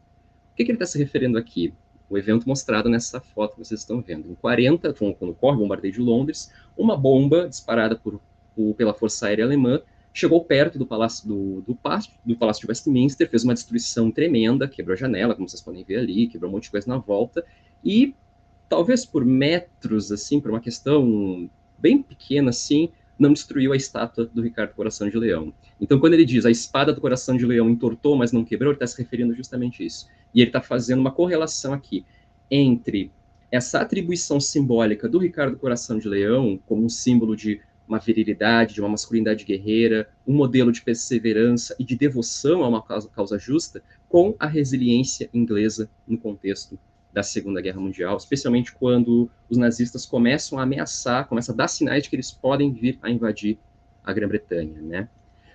que, 0.54 0.66
que 0.66 0.70
ele 0.70 0.76
está 0.76 0.84
se 0.84 0.98
referindo 0.98 1.38
aqui? 1.38 1.72
O 2.08 2.18
evento 2.18 2.46
mostrado 2.46 2.88
nessa 2.88 3.20
foto 3.20 3.52
que 3.52 3.64
vocês 3.64 3.80
estão 3.80 4.00
vendo. 4.00 4.30
Em 4.30 4.34
40, 4.34 4.92
quando 4.92 5.30
ocorre 5.30 5.56
o 5.56 5.60
bombardeio 5.60 5.94
de 5.94 6.00
Londres, 6.00 6.52
uma 6.76 6.96
bomba 6.96 7.48
disparada 7.48 7.96
por, 7.96 8.20
por, 8.54 8.74
pela 8.74 8.92
Força 8.92 9.26
Aérea 9.26 9.44
Alemã 9.44 9.80
chegou 10.14 10.44
perto 10.44 10.78
do 10.78 10.86
palácio 10.86 11.26
do, 11.26 11.60
do, 11.62 11.78
do 12.24 12.36
palácio 12.36 12.62
de 12.62 12.68
Westminster, 12.68 13.28
fez 13.28 13.42
uma 13.42 13.52
destruição 13.52 14.12
tremenda, 14.12 14.68
quebrou 14.68 14.94
a 14.94 14.96
janela, 14.96 15.34
como 15.34 15.48
vocês 15.48 15.60
podem 15.60 15.82
ver 15.82 15.98
ali, 15.98 16.28
quebrou 16.28 16.48
um 16.48 16.54
monte 16.54 16.64
de 16.64 16.70
coisa 16.70 16.88
na 16.88 16.98
volta, 16.98 17.44
e 17.84 18.14
talvez 18.68 19.04
por 19.04 19.24
metros, 19.24 20.12
assim, 20.12 20.40
por 20.40 20.52
uma 20.52 20.60
questão 20.60 21.50
bem 21.76 22.00
pequena 22.00 22.50
assim, 22.50 22.90
não 23.18 23.32
destruiu 23.32 23.72
a 23.72 23.76
estátua 23.76 24.26
do 24.26 24.42
Ricardo 24.42 24.74
Coração 24.74 25.08
de 25.08 25.16
Leão. 25.16 25.52
Então, 25.80 25.98
quando 25.98 26.14
ele 26.14 26.24
diz 26.24 26.44
a 26.44 26.50
espada 26.50 26.92
do 26.92 27.00
Coração 27.00 27.36
de 27.36 27.46
Leão 27.46 27.70
entortou, 27.70 28.16
mas 28.16 28.32
não 28.32 28.44
quebrou, 28.44 28.70
ele 28.70 28.76
está 28.76 28.86
se 28.86 29.00
referindo 29.00 29.34
justamente 29.34 29.82
a 29.82 29.86
isso. 29.86 30.08
E 30.34 30.40
ele 30.40 30.48
está 30.48 30.60
fazendo 30.60 31.00
uma 31.00 31.12
correlação 31.12 31.72
aqui 31.72 32.04
entre 32.50 33.10
essa 33.50 33.80
atribuição 33.80 34.40
simbólica 34.40 35.08
do 35.08 35.18
Ricardo 35.18 35.56
Coração 35.56 35.98
de 35.98 36.08
Leão 36.08 36.58
como 36.66 36.84
um 36.84 36.88
símbolo 36.88 37.36
de 37.36 37.60
uma 37.86 37.98
virilidade, 37.98 38.74
de 38.74 38.80
uma 38.80 38.88
masculinidade 38.88 39.44
guerreira, 39.44 40.08
um 40.26 40.34
modelo 40.34 40.72
de 40.72 40.82
perseverança 40.82 41.76
e 41.78 41.84
de 41.84 41.96
devoção 41.96 42.64
a 42.64 42.68
uma 42.68 42.82
causa, 42.82 43.08
causa 43.08 43.38
justa, 43.38 43.82
com 44.08 44.34
a 44.38 44.46
resiliência 44.46 45.28
inglesa 45.32 45.88
no 46.06 46.18
contexto 46.18 46.78
da 47.14 47.22
Segunda 47.22 47.60
Guerra 47.60 47.80
Mundial, 47.80 48.16
especialmente 48.16 48.74
quando 48.74 49.30
os 49.48 49.56
nazistas 49.56 50.04
começam 50.04 50.58
a 50.58 50.64
ameaçar, 50.64 51.28
começam 51.28 51.54
a 51.54 51.56
dar 51.56 51.68
sinais 51.68 52.02
de 52.02 52.10
que 52.10 52.16
eles 52.16 52.32
podem 52.32 52.72
vir 52.72 52.98
a 53.00 53.08
invadir 53.08 53.56
a 54.02 54.12
Grã-Bretanha, 54.12 54.82
né? 54.82 55.08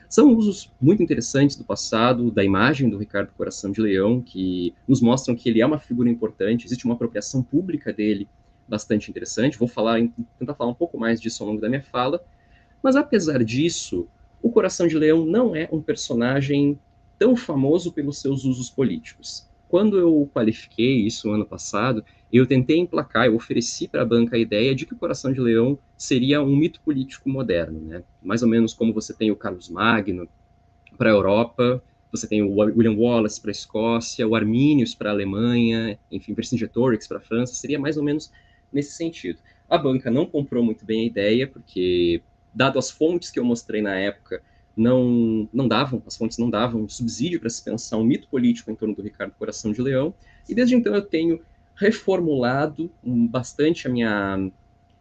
São 0.08 0.34
usos 0.34 0.72
muito 0.82 1.04
interessantes 1.04 1.56
do 1.56 1.64
passado, 1.64 2.32
da 2.32 2.44
imagem 2.44 2.90
do 2.90 2.98
Ricardo 2.98 3.32
Coração 3.38 3.72
de 3.72 3.80
Leão, 3.80 4.22
que 4.22 4.74
nos 4.88 5.02
mostram 5.02 5.36
que 5.36 5.50
ele 5.50 5.62
é 5.62 5.66
uma 5.66 5.78
figura 5.78 6.10
importante, 6.10 6.66
existe 6.66 6.86
uma 6.86 6.96
apropriação 6.96 7.44
pública 7.44 7.94
dele 7.94 8.28
bastante 8.68 9.12
interessante. 9.12 9.60
Vou 9.60 9.68
falar, 9.68 10.00
tentar 10.40 10.56
falar 10.56 10.72
um 10.72 10.76
pouco 10.76 10.98
mais 10.98 11.20
disso 11.20 11.44
ao 11.44 11.50
longo 11.50 11.62
da 11.62 11.70
minha 11.70 11.84
fala. 11.84 12.24
Mas 12.82 12.96
apesar 12.96 13.44
disso, 13.44 14.08
o 14.42 14.50
Coração 14.50 14.88
de 14.88 14.98
Leão 14.98 15.26
não 15.26 15.56
é 15.56 15.68
um 15.72 15.82
personagem 15.82 16.80
tão 17.20 17.36
famoso 17.36 17.92
pelos 17.92 18.20
seus 18.20 18.46
usos 18.46 18.70
políticos. 18.70 19.49
Quando 19.70 20.00
eu 20.00 20.28
qualifiquei 20.34 21.06
isso 21.06 21.32
ano 21.32 21.46
passado, 21.46 22.04
eu 22.32 22.48
tentei 22.48 22.80
emplacar, 22.80 23.28
eu 23.28 23.36
ofereci 23.36 23.88
para 23.88 24.02
a 24.02 24.06
banca 24.06 24.36
a 24.36 24.40
ideia 24.40 24.74
de 24.74 24.84
que 24.84 24.96
o 24.96 24.98
Coração 24.98 25.32
de 25.32 25.40
Leão 25.40 25.78
seria 25.96 26.42
um 26.42 26.56
mito 26.56 26.82
político 26.82 27.30
moderno, 27.30 27.80
né? 27.80 28.04
Mais 28.20 28.42
ou 28.42 28.50
menos 28.50 28.74
como 28.74 28.92
você 28.92 29.14
tem 29.16 29.30
o 29.30 29.36
Carlos 29.36 29.70
Magno 29.70 30.28
para 30.98 31.12
a 31.12 31.14
Europa, 31.14 31.84
você 32.12 32.28
tem 32.28 32.42
o 32.42 32.52
William 32.60 32.96
Wallace 32.98 33.40
para 33.40 33.52
a 33.52 33.54
Escócia, 33.54 34.28
o 34.28 34.36
Arminius 34.36 34.96
para 34.96 35.12
a 35.12 35.14
Alemanha, 35.14 36.00
enfim, 36.10 36.34
Vercingetorix 36.34 37.08
para 37.08 37.18
a 37.18 37.22
França, 37.22 37.54
seria 37.54 37.80
mais 37.80 37.96
ou 37.96 38.04
menos 38.04 38.32
nesse 38.74 38.94
sentido. 38.94 39.40
A 39.70 39.78
banca 39.78 40.10
não 40.10 40.26
comprou 40.26 40.64
muito 40.64 40.84
bem 40.84 41.02
a 41.04 41.06
ideia, 41.06 41.48
porque, 41.48 42.24
dado 42.52 42.80
as 42.80 42.90
fontes 42.90 43.30
que 43.30 43.40
eu 43.40 43.46
mostrei 43.46 43.84
na 43.84 43.96
época, 43.96 44.42
não, 44.80 45.50
não 45.52 45.68
davam, 45.68 46.02
as 46.08 46.16
fontes 46.16 46.38
não 46.38 46.50
davam 46.50 46.88
subsídio 46.88 47.40
para 47.40 47.50
se 47.50 47.62
pensar 47.62 47.98
um 47.98 48.04
mito 48.04 48.28
político 48.30 48.72
em 48.72 48.76
torno 48.76 48.96
do 48.96 49.02
Ricardo 49.02 49.34
Coração 49.38 49.74
de 49.74 49.82
Leão, 49.82 50.14
e 50.48 50.56
desde 50.56 50.74
então 50.74 50.96
eu 50.96 51.02
tenho 51.02 51.42
reformulado 51.76 52.90
bastante 53.04 53.88
a 53.88 53.92
minha 53.92 54.52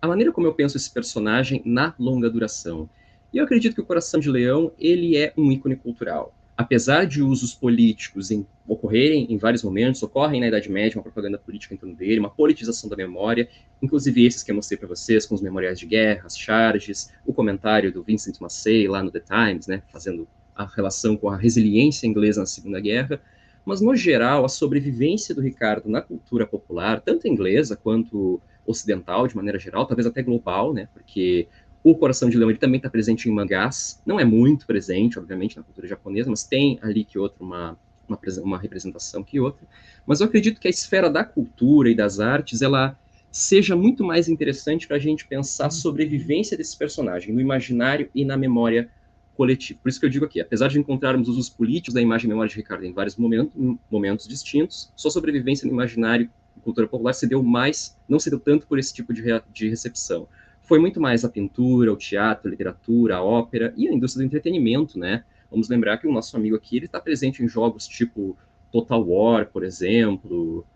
a 0.01 0.07
maneira 0.07 0.33
como 0.33 0.47
eu 0.47 0.55
penso 0.55 0.77
esse 0.77 0.91
personagem 0.93 1.61
na 1.65 1.93
longa 1.99 2.31
duração. 2.31 2.89
E 3.33 3.39
eu 3.39 3.45
acredito 3.45 3.75
que 3.75 3.81
o 3.81 3.85
Coração 3.85 4.21
de 4.21 4.31
Leão, 4.31 4.71
ele 4.79 5.17
é 5.17 5.33
um 5.37 5.51
ícone 5.51 5.75
cultural 5.75 6.35
apesar 6.59 7.07
de 7.07 7.23
usos 7.23 7.55
políticos 7.55 8.33
em, 8.33 8.45
ocorrerem 8.67 9.29
em 9.31 9.39
vários 9.39 9.63
momentos, 9.63 10.03
ocorrem 10.03 10.41
na 10.41 10.49
Idade 10.49 10.69
Média 10.69 10.99
uma 10.99 11.05
propaganda 11.05 11.39
política 11.39 11.73
em 11.73 11.77
torno 11.77 11.95
dele, 11.95 12.19
uma 12.19 12.29
politização 12.29 12.91
da 12.91 12.97
memória, 12.97 13.49
inclusive 13.81 14.27
esses 14.27 14.43
que 14.43 14.51
eu 14.51 14.57
mostrei 14.57 14.77
para 14.77 14.89
vocês, 14.89 15.25
com 15.25 15.37
os 15.37 15.41
memoriais 15.41 15.79
de 15.79 15.87
guerra, 15.87 16.25
as 16.27 16.37
charges, 16.37 17.13
o 17.25 17.33
comentário 17.33 17.93
do 17.93 18.03
Vincent 18.03 18.41
Massey 18.41 18.89
lá 18.89 19.05
no 19.05 19.11
The 19.13 19.21
Times, 19.21 19.69
né, 19.69 19.85
fazendo 19.93 20.27
a 20.53 20.67
relação 20.67 21.17
com 21.17 21.31
a 21.31 21.37
resiliência 21.37 22.09
inglesa 22.09 22.41
na 22.41 22.47
Segunda 22.47 22.81
Guerra, 22.81 23.23
mas 23.65 23.81
no 23.81 23.95
geral 23.95 24.45
a 24.45 24.49
sobrevivência 24.49 25.33
do 25.33 25.41
Ricardo 25.41 25.89
na 25.89 26.03
cultura 26.03 26.45
popular, 26.45 27.01
tanto 27.01 27.29
inglesa 27.29 27.77
quanto 27.77 28.41
ocidental, 28.67 29.29
de 29.29 29.37
maneira 29.37 29.61
geral, 29.61 29.87
talvez 29.87 30.09
até 30.09 30.25
global, 30.25 30.75
né, 30.75 30.89
porque 30.93 31.47
o 31.91 31.95
Coração 31.95 32.29
de 32.29 32.37
Leão 32.37 32.51
ele 32.51 32.59
também 32.59 32.77
está 32.77 32.91
presente 32.91 33.29
em 33.29 33.33
mangás, 33.33 34.01
não 34.05 34.21
é 34.21 34.25
muito 34.25 34.67
presente, 34.67 35.19
obviamente, 35.19 35.57
na 35.57 35.63
cultura 35.63 35.87
japonesa, 35.87 36.29
mas 36.29 36.45
tem 36.45 36.79
ali 36.83 37.03
que 37.03 37.19
outra 37.19 37.43
uma, 37.43 37.79
uma, 38.07 38.19
uma 38.43 38.59
representação 38.59 39.23
que 39.23 39.41
outra. 39.41 39.67
Mas 40.07 40.21
eu 40.21 40.27
acredito 40.27 40.61
que 40.61 40.69
a 40.69 40.71
esfera 40.71 41.09
da 41.09 41.25
cultura 41.25 41.89
e 41.89 41.95
das 41.95 42.21
artes 42.21 42.61
ela 42.61 42.99
seja 43.31 43.75
muito 43.75 44.05
mais 44.05 44.29
interessante 44.29 44.87
para 44.87 44.97
a 44.97 45.01
gente 45.01 45.27
pensar 45.27 45.67
a 45.67 45.71
sobrevivência 45.71 46.57
desse 46.57 46.77
personagem 46.77 47.33
no 47.33 47.41
imaginário 47.41 48.11
e 48.15 48.25
na 48.25 48.37
memória 48.37 48.91
coletiva. 49.35 49.79
Por 49.83 49.89
isso 49.89 50.01
que 50.01 50.05
eu 50.05 50.11
digo 50.11 50.25
aqui, 50.25 50.41
apesar 50.41 50.69
de 50.69 50.79
encontrarmos 50.79 51.29
usos 51.29 51.49
políticos 51.49 51.95
da 51.95 52.03
imagem 52.03 52.27
e 52.27 52.29
memória 52.29 52.51
de 52.51 52.57
Ricardo 52.57 52.85
em 52.85 52.93
vários 52.93 53.17
momentos, 53.17 53.53
momentos 53.91 54.29
distintos, 54.29 54.93
sua 54.95 55.11
sobrevivência 55.11 55.67
no 55.67 55.73
imaginário 55.73 56.29
e 56.57 56.61
cultura 56.61 56.87
popular 56.87 57.15
se 57.15 57.27
deu 57.27 57.43
mais, 57.43 57.97
não 58.07 58.19
se 58.19 58.29
deu 58.29 58.41
tanto 58.41 58.67
por 58.67 58.79
esse 58.79 58.93
tipo 58.93 59.15
de, 59.15 59.23
de 59.53 59.69
recepção 59.69 60.29
foi 60.69 60.79
muito 60.79 61.01
mais 61.01 61.25
a 61.25 61.31
pintura, 61.31 61.91
o 61.91 61.97
teatro, 61.97 62.47
a 62.47 62.51
literatura, 62.51 63.17
a 63.17 63.23
ópera 63.23 63.73
e 63.75 63.89
a 63.89 63.93
indústria 63.93 64.23
do 64.23 64.27
entretenimento, 64.27 64.99
né? 64.99 65.25
Vamos 65.51 65.71
lembrar 65.71 65.97
que 65.97 66.07
o 66.07 66.13
nosso 66.13 66.37
amigo 66.37 66.55
aqui 66.55 66.77
ele 66.77 66.85
está 66.85 67.01
presente 67.01 67.43
em 67.43 67.49
jogos 67.49 67.89
tipo 67.89 68.37
Total 68.71 69.03
War, 69.03 69.47
por 69.47 69.65
exemplo, 69.65 70.67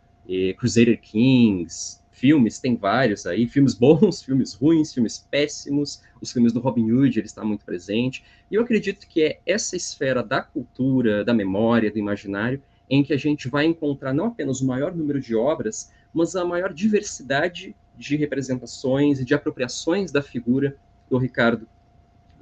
Crusader 0.57 0.99
Kings, 0.99 2.01
filmes, 2.11 2.59
tem 2.59 2.75
vários 2.75 3.27
aí, 3.27 3.47
filmes 3.47 3.75
bons, 3.75 4.23
filmes 4.25 4.55
ruins, 4.55 4.95
filmes 4.95 5.27
péssimos, 5.31 6.03
os 6.23 6.33
filmes 6.33 6.55
do 6.55 6.61
Robin 6.61 6.91
Hood, 6.91 7.19
ele 7.19 7.27
está 7.27 7.45
muito 7.45 7.65
presente, 7.67 8.25
e 8.51 8.55
eu 8.55 8.63
acredito 8.63 9.07
que 9.07 9.23
é 9.23 9.41
essa 9.45 9.77
esfera 9.77 10.23
da 10.23 10.41
cultura, 10.41 11.23
da 11.23 11.35
memória, 11.35 11.91
do 11.91 11.99
imaginário, 11.99 12.63
em 12.89 13.03
que 13.03 13.13
a 13.13 13.19
gente 13.19 13.47
vai 13.47 13.67
encontrar 13.67 14.15
não 14.15 14.27
apenas 14.27 14.63
o 14.63 14.67
maior 14.67 14.95
número 14.95 15.21
de 15.21 15.35
obras, 15.35 15.93
mas 16.15 16.35
a 16.35 16.45
maior 16.45 16.73
diversidade 16.73 17.75
de 17.97 18.17
representações 18.17 19.21
e 19.21 19.25
de 19.25 19.35
apropriações 19.35 20.11
da 20.11 20.23
figura 20.23 20.77
do 21.09 21.19
Ricardo 21.19 21.67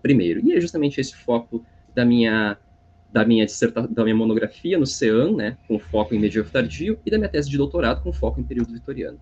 I. 0.04 0.40
E 0.44 0.52
é 0.52 0.60
justamente 0.60 1.00
esse 1.00 1.14
foco 1.14 1.64
da 1.94 2.04
minha 2.04 2.56
da 3.12 3.24
minha 3.24 3.44
da 3.90 4.04
minha 4.04 4.14
monografia 4.14 4.78
no 4.78 4.86
CEAN, 4.86 5.32
né, 5.34 5.58
com 5.66 5.78
foco 5.78 6.14
em 6.14 6.18
medievo 6.18 6.48
tardio, 6.48 6.98
e 7.04 7.10
da 7.10 7.18
minha 7.18 7.28
tese 7.28 7.50
de 7.50 7.56
doutorado 7.56 8.02
com 8.02 8.12
foco 8.12 8.40
em 8.40 8.44
período 8.44 8.72
vitoriano. 8.72 9.20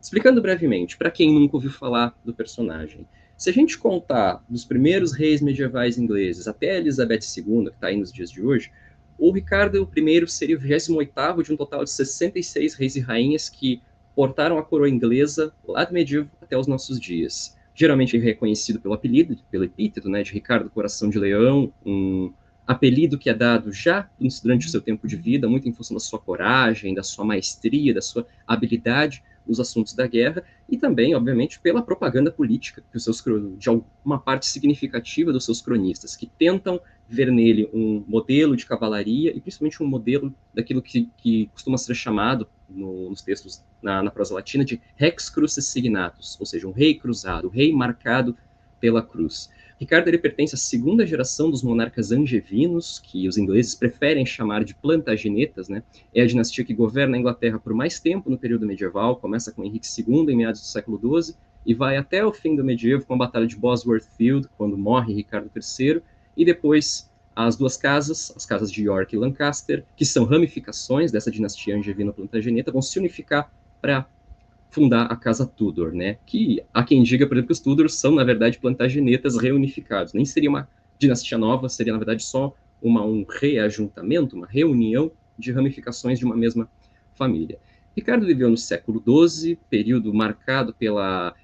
Explicando 0.00 0.42
brevemente, 0.42 0.96
para 0.96 1.10
quem 1.10 1.32
nunca 1.32 1.56
ouviu 1.56 1.70
falar 1.70 2.18
do 2.24 2.34
personagem, 2.34 3.06
se 3.36 3.48
a 3.48 3.52
gente 3.52 3.78
contar 3.78 4.44
dos 4.48 4.64
primeiros 4.64 5.12
reis 5.12 5.40
medievais 5.40 5.96
ingleses 5.96 6.48
até 6.48 6.78
Elizabeth 6.78 7.20
II, 7.36 7.64
que 7.66 7.70
está 7.70 7.86
aí 7.86 7.96
nos 7.96 8.12
dias 8.12 8.30
de 8.30 8.42
hoje, 8.42 8.72
o 9.18 9.30
Ricardo 9.30 9.88
I 9.96 10.28
seria 10.28 10.56
o 10.56 10.60
28º 10.60 11.42
de 11.44 11.52
um 11.52 11.56
total 11.56 11.84
de 11.84 11.90
66 11.90 12.74
reis 12.74 12.96
e 12.96 13.00
rainhas 13.00 13.48
que 13.48 13.80
portaram 14.14 14.58
a 14.58 14.62
coroa 14.62 14.88
inglesa 14.88 15.52
lá 15.66 15.84
do 15.84 15.92
medievo 15.92 16.28
até 16.40 16.56
os 16.56 16.66
nossos 16.66 16.98
dias. 17.00 17.56
Geralmente 17.74 18.18
reconhecido 18.18 18.80
pelo 18.80 18.94
apelido, 18.94 19.36
pelo 19.50 19.64
epíteto, 19.64 20.08
né, 20.08 20.22
de 20.22 20.32
Ricardo 20.32 20.68
Coração 20.68 21.08
de 21.08 21.18
Leão, 21.18 21.72
um 21.84 22.32
apelido 22.66 23.18
que 23.18 23.28
é 23.28 23.34
dado 23.34 23.72
já 23.72 24.08
durante 24.42 24.66
o 24.66 24.70
seu 24.70 24.80
tempo 24.80 25.08
de 25.08 25.16
vida, 25.16 25.48
muito 25.48 25.68
em 25.68 25.72
função 25.72 25.94
da 25.94 26.00
sua 26.00 26.18
coragem, 26.18 26.94
da 26.94 27.02
sua 27.02 27.24
maestria, 27.24 27.92
da 27.92 28.02
sua 28.02 28.26
habilidade 28.46 29.22
nos 29.46 29.58
assuntos 29.58 29.94
da 29.94 30.06
guerra, 30.06 30.44
e 30.68 30.76
também, 30.76 31.14
obviamente, 31.14 31.58
pela 31.58 31.82
propaganda 31.82 32.30
política 32.30 32.82
que 32.90 32.96
os 32.96 33.02
seus 33.02 33.24
de 33.58 33.68
uma 34.04 34.18
parte 34.18 34.46
significativa 34.46 35.32
dos 35.32 35.44
seus 35.44 35.60
cronistas, 35.60 36.14
que 36.14 36.26
tentam 36.38 36.80
ver 37.10 37.30
nele 37.32 37.68
um 37.72 38.04
modelo 38.06 38.54
de 38.54 38.64
cavalaria 38.64 39.36
e 39.36 39.40
principalmente 39.40 39.82
um 39.82 39.86
modelo 39.86 40.32
daquilo 40.54 40.80
que, 40.80 41.10
que 41.18 41.50
costuma 41.52 41.76
ser 41.76 41.94
chamado 41.94 42.46
no, 42.68 43.10
nos 43.10 43.20
textos 43.20 43.64
na, 43.82 44.00
na, 44.00 44.10
prosa 44.12 44.34
latina 44.34 44.64
de 44.64 44.80
rex 44.94 45.28
crucis 45.28 45.66
signatus, 45.66 46.36
ou 46.38 46.46
seja, 46.46 46.68
um 46.68 46.72
rei 46.72 46.94
cruzado, 46.94 47.48
um 47.48 47.50
rei 47.50 47.72
marcado 47.72 48.36
pela 48.80 49.02
cruz. 49.02 49.50
Ricardo 49.80 50.08
ele 50.08 50.18
pertence 50.18 50.54
à 50.54 50.58
segunda 50.58 51.06
geração 51.06 51.50
dos 51.50 51.62
monarcas 51.62 52.12
angevinos, 52.12 53.00
que 53.00 53.26
os 53.26 53.36
ingleses 53.36 53.74
preferem 53.74 54.24
chamar 54.24 54.62
de 54.62 54.74
plantagenetas, 54.74 55.68
né? 55.68 55.82
É 56.14 56.20
a 56.22 56.26
dinastia 56.26 56.64
que 56.64 56.74
governa 56.74 57.16
a 57.16 57.18
Inglaterra 57.18 57.58
por 57.58 57.72
mais 57.74 57.98
tempo 57.98 58.30
no 58.30 58.38
período 58.38 58.66
medieval, 58.66 59.16
começa 59.16 59.50
com 59.50 59.64
Henrique 59.64 59.88
II 59.88 60.30
em 60.30 60.36
meados 60.36 60.60
do 60.60 60.66
século 60.66 61.22
XII 61.22 61.34
e 61.66 61.74
vai 61.74 61.96
até 61.96 62.24
o 62.24 62.32
fim 62.32 62.54
do 62.54 62.64
medievo 62.64 63.04
com 63.04 63.14
a 63.14 63.18
Batalha 63.18 63.46
de 63.46 63.56
Bosworth 63.56 64.06
Field, 64.16 64.48
quando 64.56 64.78
morre 64.78 65.14
Ricardo 65.14 65.50
III, 65.56 66.02
e 66.40 66.44
depois 66.44 67.10
as 67.36 67.54
duas 67.54 67.76
casas, 67.76 68.32
as 68.34 68.46
casas 68.46 68.72
de 68.72 68.82
York 68.82 69.14
e 69.14 69.18
Lancaster, 69.18 69.84
que 69.94 70.06
são 70.06 70.24
ramificações 70.24 71.12
dessa 71.12 71.30
dinastia 71.30 71.76
angevino-plantageneta, 71.76 72.72
vão 72.72 72.80
se 72.80 72.98
unificar 72.98 73.52
para 73.80 74.08
fundar 74.70 75.04
a 75.12 75.16
Casa 75.16 75.46
Tudor, 75.46 75.92
né? 75.92 76.16
Que 76.24 76.62
há 76.72 76.82
quem 76.82 77.02
diga, 77.02 77.26
por 77.26 77.34
exemplo, 77.34 77.48
que 77.48 77.52
os 77.52 77.60
Tudors 77.60 77.96
são, 77.96 78.14
na 78.14 78.24
verdade, 78.24 78.58
plantagenetas 78.58 79.36
reunificados. 79.36 80.14
Nem 80.14 80.24
seria 80.24 80.48
uma 80.48 80.66
dinastia 80.98 81.36
nova, 81.36 81.68
seria, 81.68 81.92
na 81.92 81.98
verdade, 81.98 82.22
só 82.22 82.54
uma, 82.80 83.04
um 83.04 83.26
reajuntamento, 83.28 84.34
uma 84.34 84.46
reunião 84.46 85.12
de 85.38 85.52
ramificações 85.52 86.18
de 86.18 86.24
uma 86.24 86.36
mesma 86.36 86.70
família. 87.14 87.58
Ricardo 87.94 88.24
viveu 88.24 88.48
no 88.48 88.56
século 88.56 89.02
XII, 89.28 89.58
período 89.68 90.14
marcado 90.14 90.72
pela 90.72 91.34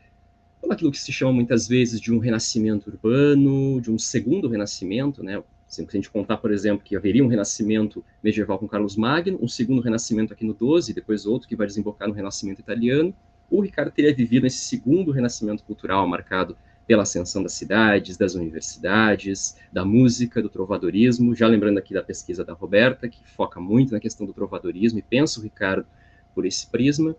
pelo 0.66 0.72
aquilo 0.72 0.90
que 0.90 0.98
se 0.98 1.12
chama 1.12 1.32
muitas 1.32 1.68
vezes 1.68 2.00
de 2.00 2.12
um 2.12 2.18
renascimento 2.18 2.90
urbano, 2.90 3.80
de 3.80 3.90
um 3.90 3.98
segundo 3.98 4.48
renascimento, 4.48 5.22
né? 5.22 5.42
Se 5.68 5.82
a 5.82 5.90
gente 5.90 6.10
contar, 6.10 6.36
por 6.38 6.52
exemplo, 6.52 6.84
que 6.84 6.96
haveria 6.96 7.24
um 7.24 7.28
renascimento 7.28 8.04
medieval 8.22 8.58
com 8.58 8.68
Carlos 8.68 8.96
Magno, 8.96 9.38
um 9.40 9.48
segundo 9.48 9.80
renascimento 9.80 10.32
aqui 10.32 10.44
no 10.44 10.54
12, 10.54 10.92
depois 10.92 11.26
outro 11.26 11.48
que 11.48 11.56
vai 11.56 11.66
desembocar 11.66 12.08
no 12.08 12.14
renascimento 12.14 12.60
italiano, 12.60 13.14
o 13.50 13.60
Ricardo 13.60 13.92
teria 13.92 14.14
vivido 14.14 14.46
esse 14.46 14.58
segundo 14.58 15.12
renascimento 15.12 15.62
cultural 15.62 16.06
marcado 16.06 16.56
pela 16.86 17.02
ascensão 17.02 17.42
das 17.42 17.52
cidades, 17.52 18.16
das 18.16 18.34
universidades, 18.34 19.56
da 19.72 19.84
música, 19.84 20.40
do 20.40 20.48
trovadorismo. 20.48 21.34
Já 21.34 21.46
lembrando 21.48 21.78
aqui 21.78 21.92
da 21.92 22.02
pesquisa 22.02 22.44
da 22.44 22.52
Roberta, 22.52 23.08
que 23.08 23.18
foca 23.24 23.60
muito 23.60 23.92
na 23.92 24.00
questão 24.00 24.26
do 24.26 24.32
trovadorismo, 24.32 24.98
e 24.98 25.02
pensa 25.02 25.40
o 25.40 25.42
Ricardo 25.42 25.86
por 26.34 26.46
esse 26.46 26.66
prisma. 26.66 27.14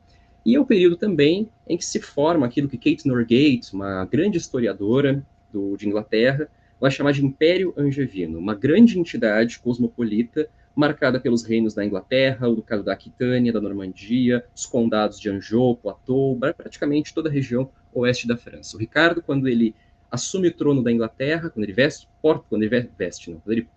E 0.48 0.56
é 0.56 0.60
o 0.62 0.66
período 0.66 0.96
também 0.96 1.50
em 1.68 1.76
que 1.76 1.84
se 1.84 2.00
forma 2.00 2.46
aquilo 2.46 2.70
que 2.70 2.78
Kate 2.78 3.06
Norgate, 3.06 3.74
uma 3.74 4.06
grande 4.06 4.38
historiadora 4.38 5.22
do, 5.52 5.76
de 5.76 5.86
Inglaterra, 5.86 6.50
vai 6.80 6.90
chamar 6.90 7.12
de 7.12 7.26
Império 7.26 7.74
Angevino, 7.76 8.40
uma 8.40 8.56
grande 8.56 8.98
entidade 8.98 9.60
cosmopolita 9.60 10.48
marcada 10.74 11.20
pelos 11.20 11.44
reinos 11.44 11.74
da 11.74 11.84
Inglaterra, 11.84 12.48
o 12.48 12.56
Ducado 12.56 12.82
da 12.82 12.94
Aquitânia, 12.94 13.52
da 13.52 13.60
Normandia, 13.60 14.46
os 14.56 14.66
condados 14.66 15.20
de 15.20 15.30
Anjou, 15.30 15.76
Poitou, 15.76 16.40
praticamente 16.40 17.14
toda 17.14 17.28
a 17.28 17.32
região 17.32 17.70
oeste 17.94 18.26
da 18.26 18.38
França. 18.38 18.78
O 18.78 18.80
Ricardo, 18.80 19.22
quando 19.22 19.50
ele 19.50 19.76
assume 20.10 20.48
o 20.48 20.54
trono 20.54 20.82
da 20.82 20.94
Inglaterra, 20.94 21.50
quando 21.50 21.66
ele 21.66 21.74
veste, 21.74 22.08
porta, 22.22 22.46
quando 22.48 22.64
ele 22.64 22.90
veste, 22.98 23.32
não, 23.32 23.42
quando 23.42 23.52
ele 23.52 23.68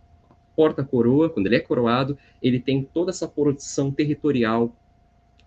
porta 0.54 0.82
a 0.82 0.84
coroa, 0.84 1.30
quando 1.30 1.46
ele 1.46 1.56
é 1.56 1.60
coroado, 1.60 2.16
ele 2.40 2.60
tem 2.60 2.84
toda 2.84 3.10
essa 3.10 3.26
porção 3.26 3.90
territorial 3.90 4.72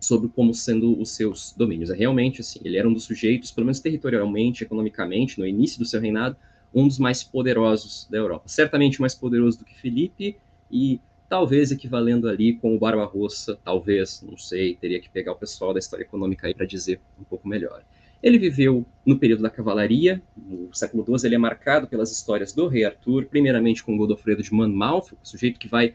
sobre 0.04 0.30
como 0.30 0.54
sendo 0.54 1.00
os 1.00 1.12
seus 1.12 1.54
domínios. 1.58 1.90
É 1.90 1.96
realmente 1.96 2.42
assim, 2.42 2.60
ele 2.64 2.78
era 2.78 2.88
um 2.88 2.94
dos 2.94 3.04
sujeitos, 3.04 3.52
pelo 3.52 3.66
menos 3.66 3.80
territorialmente, 3.80 4.64
economicamente, 4.64 5.40
no 5.40 5.48
início 5.48 5.80
do 5.80 5.86
seu 5.86 6.02
reinado, 6.02 6.36
um 6.74 6.88
dos 6.88 7.00
mais 7.00 7.24
poderosos 7.24 8.08
da 8.10 8.18
Europa. 8.18 8.44
Certamente 8.48 9.00
mais 9.00 9.16
poderoso 9.16 9.60
do 9.60 9.66
que 9.66 9.80
Felipe 9.80 10.38
e 10.72 11.00
talvez 11.30 11.72
equivalendo 11.72 12.28
ali 12.28 12.54
com 12.54 12.76
o 12.76 12.80
Barbarossa, 12.80 13.58
talvez, 13.64 14.24
não 14.28 14.38
sei, 14.38 14.76
teria 14.76 15.00
que 15.00 15.10
pegar 15.10 15.32
o 15.32 15.36
pessoal 15.36 15.74
da 15.74 15.80
história 15.80 16.04
econômica 16.04 16.48
aí 16.48 16.54
para 16.54 16.66
dizer 16.66 17.00
um 17.20 17.24
pouco 17.24 17.48
melhor. 17.48 17.84
Ele 18.22 18.40
viveu 18.40 18.86
no 19.06 19.18
período 19.18 19.44
da 19.44 19.50
cavalaria, 19.50 20.22
no 20.38 20.74
século 20.74 21.04
XII 21.04 21.28
ele 21.28 21.36
é 21.36 21.38
marcado 21.38 21.88
pelas 21.88 22.12
histórias 22.12 22.54
do 22.54 22.68
rei 22.68 22.86
Arthur, 22.86 23.26
primeiramente 23.26 23.84
com 23.84 23.98
Godofredo 23.98 24.42
de 24.42 24.54
Monmouth, 24.54 25.12
o 25.12 25.28
sujeito 25.28 25.60
que 25.60 25.68
vai 25.68 25.94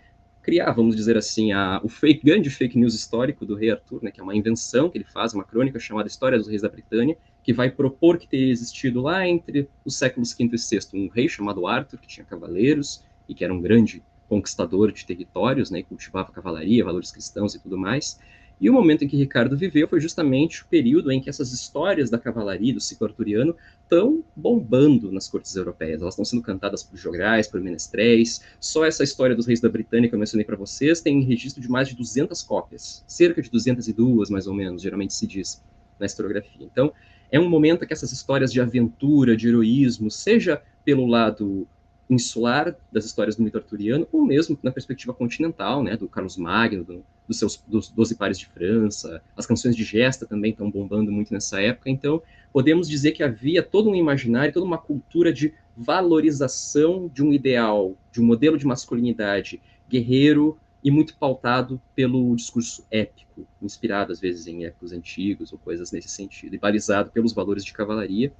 criar, 0.49 0.72
vamos 0.72 0.96
dizer 0.96 1.14
assim, 1.14 1.53
a, 1.53 1.78
o 1.84 1.90
fake, 1.90 2.24
grande 2.24 2.49
fake 2.49 2.78
news 2.78 2.94
histórico 2.94 3.44
do 3.44 3.55
rei 3.55 3.70
Arthur, 3.70 4.03
né, 4.03 4.11
que 4.11 4.18
é 4.18 4.22
uma 4.22 4.34
invenção 4.34 4.88
que 4.88 4.96
ele 4.96 5.05
faz, 5.05 5.34
uma 5.34 5.44
crônica 5.44 5.78
chamada 5.78 6.09
História 6.09 6.38
dos 6.38 6.49
Reis 6.49 6.62
da 6.62 6.70
Britânia, 6.70 7.18
que 7.42 7.53
vai 7.53 7.70
propor 7.70 8.16
que 8.16 8.26
teria 8.26 8.51
existido 8.51 9.03
lá 9.03 9.28
entre 9.28 9.68
os 9.84 9.99
séculos 9.99 10.32
V 10.32 10.44
e 10.44 10.49
VI 10.49 10.80
um 10.94 11.09
rei 11.09 11.28
chamado 11.28 11.66
Arthur, 11.66 11.99
que 11.99 12.09
tinha 12.09 12.24
cavaleiros 12.24 13.05
e 13.28 13.34
que 13.34 13.44
era 13.44 13.53
um 13.53 13.61
grande 13.61 14.03
conquistador 14.26 14.90
de 14.90 15.05
territórios, 15.05 15.70
né, 15.70 15.82
cultivava 15.82 16.32
cavalaria, 16.32 16.82
valores 16.82 17.11
cristãos 17.11 17.55
e 17.55 17.61
tudo 17.61 17.76
mais, 17.76 18.18
e 18.61 18.68
o 18.68 18.72
momento 18.72 19.04
em 19.04 19.09
que 19.09 19.16
Ricardo 19.16 19.56
viveu 19.56 19.86
foi 19.86 20.00
justamente 20.00 20.62
o 20.62 20.66
período 20.66 21.12
em 21.12 21.20
que 21.20 21.30
essas 21.30 21.52
histórias 21.52 22.11
da 22.11 22.18
cavalaria, 22.18 22.74
do 22.74 22.80
ciclo 22.80 23.06
arturiano, 23.06 23.54
estão 23.82 24.24
bombando 24.34 25.12
nas 25.12 25.28
cortes 25.28 25.54
europeias. 25.54 26.00
Elas 26.00 26.14
estão 26.14 26.24
sendo 26.24 26.42
cantadas 26.42 26.82
por 26.82 26.96
jograis, 26.96 27.46
por 27.46 27.61
menestréis. 27.61 28.42
Só 28.59 28.84
essa 28.84 29.04
história 29.04 29.36
dos 29.36 29.46
reis 29.46 29.61
da 29.61 29.68
Britânia 29.68 30.09
que 30.09 30.14
eu 30.14 30.18
mencionei 30.18 30.44
para 30.44 30.56
vocês 30.56 31.00
tem 31.00 31.22
registro 31.22 31.62
de 31.62 31.70
mais 31.70 31.88
de 31.88 31.94
200 31.94 32.42
cópias. 32.42 33.04
Cerca 33.06 33.40
de 33.40 33.50
202, 33.50 34.28
mais 34.28 34.46
ou 34.46 34.54
menos, 34.54 34.82
geralmente 34.82 35.14
se 35.14 35.26
diz 35.26 35.62
na 35.98 36.06
historiografia. 36.06 36.66
Então, 36.66 36.92
é 37.30 37.38
um 37.38 37.48
momento 37.48 37.86
que 37.86 37.92
essas 37.92 38.11
histórias 38.11 38.52
de 38.52 38.61
aventura, 38.61 39.36
de 39.36 39.48
heroísmo, 39.48 40.11
seja 40.11 40.61
pelo 40.84 41.06
lado 41.06 41.66
insular 42.11 42.74
das 42.90 43.04
histórias 43.04 43.36
do 43.36 43.42
mito 43.42 43.59
arturiano, 43.59 44.09
ou 44.11 44.24
mesmo 44.24 44.59
na 44.62 44.72
perspectiva 44.72 45.12
continental, 45.12 45.82
né, 45.82 45.96
do 45.96 46.09
Carlos 46.09 46.38
Magno, 46.38 46.82
do, 46.82 47.04
dos 47.28 47.38
seus 47.38 47.62
dos 47.68 47.90
Doze 47.90 48.16
Pares 48.16 48.38
de 48.38 48.46
França, 48.46 49.22
as 49.36 49.46
canções 49.46 49.76
de 49.76 49.84
gesta 49.84 50.26
também 50.26 50.50
estão 50.50 50.70
bombando 50.70 51.12
muito 51.12 51.32
nessa 51.32 51.60
época, 51.60 51.90
então 51.90 52.22
podemos 52.52 52.88
dizer 52.88 53.12
que 53.12 53.22
havia 53.22 53.62
todo 53.62 53.90
um 53.90 53.94
imaginário, 53.94 54.52
toda 54.52 54.64
uma 54.64 54.78
cultura 54.78 55.32
de 55.32 55.52
valorização 55.76 57.08
de 57.12 57.22
um 57.22 57.32
ideal, 57.32 57.96
de 58.10 58.20
um 58.20 58.24
modelo 58.24 58.56
de 58.56 58.66
masculinidade 58.66 59.60
guerreiro 59.88 60.58
e 60.82 60.90
muito 60.90 61.16
pautado 61.16 61.80
pelo 61.94 62.34
discurso 62.34 62.84
épico, 62.90 63.46
inspirado 63.60 64.12
às 64.12 64.18
vezes 64.18 64.46
em 64.46 64.64
épicos 64.64 64.92
antigos 64.92 65.52
ou 65.52 65.58
coisas 65.58 65.92
nesse 65.92 66.08
sentido, 66.08 66.54
e 66.54 66.58
balizado 66.58 67.10
pelos 67.10 67.32
valores 67.32 67.64
de 67.64 67.72
cavalaria, 67.72 68.32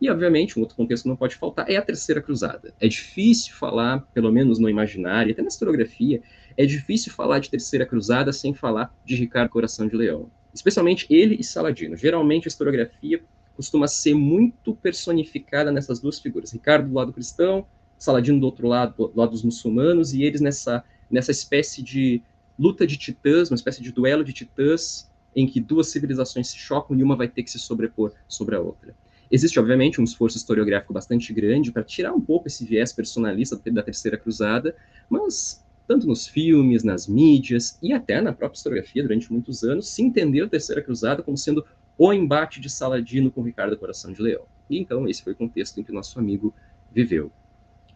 e, 0.00 0.10
obviamente, 0.10 0.58
um 0.58 0.62
outro 0.62 0.76
contexto 0.76 1.04
que 1.04 1.08
não 1.08 1.16
pode 1.16 1.36
faltar 1.36 1.70
é 1.70 1.76
a 1.76 1.82
Terceira 1.82 2.20
Cruzada. 2.20 2.74
É 2.78 2.86
difícil 2.86 3.54
falar, 3.54 4.00
pelo 4.12 4.30
menos 4.30 4.58
no 4.58 4.68
imaginário, 4.68 5.32
até 5.32 5.40
na 5.40 5.48
historiografia, 5.48 6.22
é 6.56 6.64
difícil 6.64 7.12
falar 7.12 7.38
de 7.38 7.50
Terceira 7.50 7.84
Cruzada 7.84 8.32
sem 8.32 8.54
falar 8.54 8.94
de 9.04 9.14
Ricardo 9.14 9.50
Coração 9.50 9.86
de 9.86 9.96
Leão. 9.96 10.30
Especialmente 10.54 11.06
ele 11.10 11.36
e 11.38 11.44
Saladino. 11.44 11.96
Geralmente 11.96 12.46
a 12.46 12.48
historiografia 12.48 13.22
costuma 13.54 13.86
ser 13.86 14.14
muito 14.14 14.74
personificada 14.74 15.70
nessas 15.70 16.00
duas 16.00 16.18
figuras. 16.18 16.52
Ricardo 16.52 16.88
do 16.88 16.94
lado 16.94 17.12
cristão, 17.12 17.66
Saladino 17.98 18.40
do 18.40 18.46
outro 18.46 18.68
lado, 18.68 18.94
do 19.08 19.12
lado 19.18 19.30
dos 19.30 19.42
muçulmanos, 19.42 20.12
e 20.14 20.22
eles 20.22 20.40
nessa, 20.40 20.84
nessa 21.10 21.30
espécie 21.30 21.82
de 21.82 22.22
luta 22.58 22.86
de 22.86 22.96
titãs, 22.96 23.50
uma 23.50 23.56
espécie 23.56 23.82
de 23.82 23.92
duelo 23.92 24.24
de 24.24 24.32
titãs, 24.32 25.10
em 25.34 25.46
que 25.46 25.60
duas 25.60 25.88
civilizações 25.88 26.48
se 26.48 26.56
chocam 26.56 26.98
e 26.98 27.02
uma 27.02 27.16
vai 27.16 27.28
ter 27.28 27.42
que 27.42 27.50
se 27.50 27.58
sobrepor 27.58 28.12
sobre 28.26 28.56
a 28.56 28.60
outra. 28.60 28.94
Existe, 29.30 29.58
obviamente, 29.58 30.00
um 30.00 30.04
esforço 30.04 30.36
historiográfico 30.36 30.92
bastante 30.92 31.32
grande 31.32 31.72
para 31.72 31.82
tirar 31.82 32.12
um 32.12 32.20
pouco 32.20 32.46
esse 32.46 32.64
viés 32.64 32.92
personalista 32.92 33.60
da 33.70 33.82
Terceira 33.82 34.16
Cruzada, 34.16 34.74
mas 35.10 35.65
tanto 35.86 36.06
nos 36.06 36.26
filmes, 36.26 36.82
nas 36.82 37.06
mídias 37.06 37.78
e 37.82 37.92
até 37.92 38.20
na 38.20 38.32
própria 38.32 38.56
historiografia 38.56 39.02
durante 39.02 39.32
muitos 39.32 39.62
anos, 39.62 39.88
se 39.88 40.02
entendeu 40.02 40.46
a 40.46 40.48
Terceira 40.48 40.82
Cruzada 40.82 41.22
como 41.22 41.36
sendo 41.36 41.64
o 41.98 42.12
embate 42.12 42.60
de 42.60 42.68
Saladino 42.68 43.30
com 43.30 43.42
Ricardo 43.42 43.76
Coração 43.76 44.12
de 44.12 44.20
Leão. 44.20 44.44
E 44.68 44.78
então 44.78 45.08
esse 45.08 45.22
foi 45.22 45.32
o 45.32 45.36
contexto 45.36 45.78
em 45.78 45.84
que 45.84 45.90
o 45.90 45.94
nosso 45.94 46.18
amigo 46.18 46.54
viveu. 46.92 47.30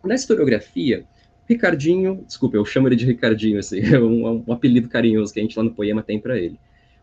Na 0.05 0.15
historiografia, 0.15 1.05
Ricardinho, 1.49 2.25
desculpa, 2.27 2.57
eu 2.57 2.65
chamo 2.65 2.89
ele 2.89 2.97
de 2.97 3.05
Ricardinho, 3.05 3.59
é 3.61 3.99
um, 3.99 4.45
um 4.47 4.53
apelido 4.53 4.89
carinhoso 4.89 5.33
que 5.33 5.41
a 5.41 5.43
gente 5.43 5.57
lá 5.57 5.65
no 5.65 5.75
poema 5.75 6.03
tem 6.03 6.19
para 6.19 6.39
ele. 6.39 6.59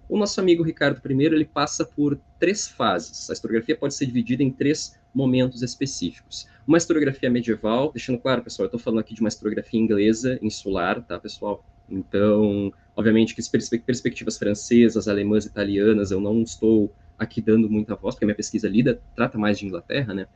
O 0.09 0.17
nosso 0.17 0.39
amigo 0.39 0.63
Ricardo 0.63 1.01
I 1.05 1.25
ele 1.25 1.45
passa 1.45 1.83
por 1.83 2.17
três 2.39 2.67
fases. 2.67 3.29
A 3.29 3.33
historiografia 3.33 3.75
pode 3.75 3.93
ser 3.93 4.05
dividida 4.05 4.41
em 4.41 4.49
três 4.49 4.97
momentos 5.13 5.61
específicos. 5.61 6.47
Uma 6.65 6.77
historiografia 6.77 7.29
medieval, 7.29 7.91
deixando 7.91 8.17
claro, 8.19 8.41
pessoal, 8.41 8.65
eu 8.65 8.67
estou 8.67 8.79
falando 8.79 8.99
aqui 8.99 9.13
de 9.13 9.19
uma 9.19 9.27
historiografia 9.27 9.79
inglesa, 9.79 10.39
insular, 10.41 11.01
tá, 11.03 11.19
pessoal? 11.19 11.65
Então, 11.89 12.71
obviamente 12.95 13.35
que 13.35 13.41
perspectivas 13.79 14.37
francesas, 14.37 15.07
alemãs, 15.07 15.45
italianas, 15.45 16.11
eu 16.11 16.21
não 16.21 16.41
estou 16.41 16.93
aqui 17.17 17.41
dando 17.41 17.69
muita 17.69 17.95
voz, 17.95 18.15
porque 18.15 18.25
a 18.25 18.27
minha 18.27 18.35
pesquisa 18.35 18.69
lida 18.69 19.01
trata 19.15 19.37
mais 19.37 19.57
de 19.59 19.65
Inglaterra, 19.65 20.13
né? 20.13 20.27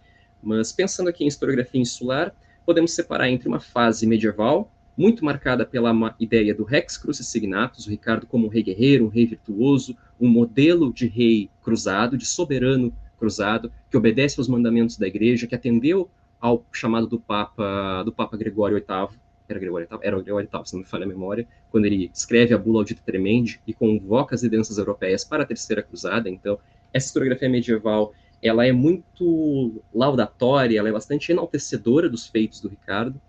Mas 0.41 0.71
pensando 0.71 1.09
aqui 1.09 1.23
em 1.23 1.27
historiografia 1.27 1.79
insular, 1.79 2.35
podemos 2.65 2.91
separar 2.93 3.29
entre 3.29 3.47
uma 3.47 3.59
fase 3.59 4.07
medieval, 4.07 4.71
muito 4.97 5.23
marcada 5.23 5.65
pela 5.65 6.15
ideia 6.19 6.53
do 6.53 6.63
Rex 6.63 6.97
Crucis 6.97 7.27
Signatus, 7.27 7.87
o 7.87 7.89
Ricardo 7.89 8.27
como 8.27 8.47
um 8.47 8.49
rei 8.49 8.63
guerreiro, 8.63 9.05
um 9.05 9.09
rei 9.09 9.25
virtuoso, 9.25 9.95
um 10.19 10.27
modelo 10.27 10.93
de 10.93 11.07
rei 11.07 11.49
cruzado, 11.63 12.17
de 12.17 12.25
soberano 12.25 12.93
cruzado, 13.17 13.71
que 13.89 13.97
obedece 13.97 14.39
aos 14.39 14.47
mandamentos 14.47 14.97
da 14.97 15.07
igreja, 15.07 15.47
que 15.47 15.55
atendeu 15.55 16.09
ao 16.39 16.65
chamado 16.71 17.07
do 17.07 17.19
Papa, 17.19 18.03
do 18.03 18.11
Papa 18.11 18.35
Gregório 18.35 18.77
VIII, 18.77 19.19
era 19.47 19.59
Gregório 19.59 19.87
VIII, 19.89 19.99
era 20.01 20.21
Gregório 20.21 20.49
VIII, 20.51 20.65
se 20.65 20.73
não 20.73 20.81
me 20.81 20.87
falha 20.87 21.05
a 21.05 21.07
memória, 21.07 21.47
quando 21.69 21.85
ele 21.85 22.09
escreve 22.13 22.53
a 22.53 22.57
bula 22.57 22.79
Audita 22.79 23.01
Tremendi 23.05 23.61
e 23.67 23.73
convoca 23.73 24.33
as 24.33 24.43
lideranças 24.43 24.77
europeias 24.77 25.23
para 25.23 25.43
a 25.43 25.45
Terceira 25.45 25.83
Cruzada. 25.83 26.29
Então, 26.29 26.57
essa 26.91 27.07
historiografia 27.07 27.49
medieval, 27.49 28.13
ela 28.41 28.65
é 28.65 28.71
muito 28.71 29.83
laudatória, 29.93 30.79
ela 30.79 30.89
é 30.89 30.91
bastante 30.91 31.31
enaltecedora 31.31 32.09
dos 32.09 32.27
feitos 32.27 32.59
do 32.59 32.69
Ricardo, 32.69 33.21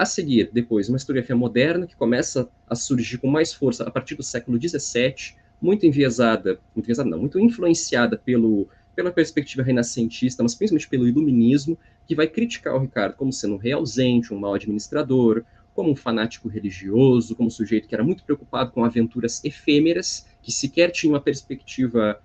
a 0.00 0.06
seguir, 0.06 0.48
depois, 0.50 0.88
uma 0.88 0.96
historiografia 0.96 1.36
moderna 1.36 1.86
que 1.86 1.94
começa 1.94 2.48
a 2.66 2.74
surgir 2.74 3.18
com 3.18 3.28
mais 3.28 3.52
força 3.52 3.84
a 3.84 3.90
partir 3.90 4.14
do 4.14 4.22
século 4.22 4.58
XVII, 4.58 5.36
muito 5.60 5.84
enviesada, 5.84 6.58
muito 6.74 6.86
enviesada 6.86 7.10
não, 7.10 7.18
muito 7.18 7.38
influenciada 7.38 8.16
pelo, 8.16 8.66
pela 8.96 9.12
perspectiva 9.12 9.62
renascentista, 9.62 10.42
mas 10.42 10.54
principalmente 10.54 10.88
pelo 10.88 11.06
iluminismo, 11.06 11.76
que 12.06 12.14
vai 12.14 12.26
criticar 12.26 12.74
o 12.74 12.78
Ricardo 12.78 13.14
como 13.14 13.30
sendo 13.30 13.56
um 13.56 13.58
rei 13.58 13.72
ausente, 13.72 14.32
um 14.32 14.38
mau 14.38 14.54
administrador, 14.54 15.44
como 15.74 15.90
um 15.90 15.96
fanático 15.96 16.48
religioso, 16.48 17.36
como 17.36 17.48
um 17.48 17.50
sujeito 17.50 17.86
que 17.86 17.94
era 17.94 18.02
muito 18.02 18.24
preocupado 18.24 18.70
com 18.70 18.82
aventuras 18.82 19.44
efêmeras, 19.44 20.26
que 20.40 20.50
sequer 20.50 20.90
tinha 20.92 21.12
uma 21.12 21.20
perspectiva, 21.20 22.18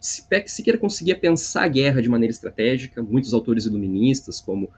sequer 0.00 0.76
conseguia 0.80 1.16
pensar 1.16 1.62
a 1.62 1.68
guerra 1.68 2.02
de 2.02 2.08
maneira 2.08 2.32
estratégica. 2.32 3.00
Muitos 3.00 3.32
autores 3.32 3.64
iluministas, 3.64 4.40
como 4.40 4.68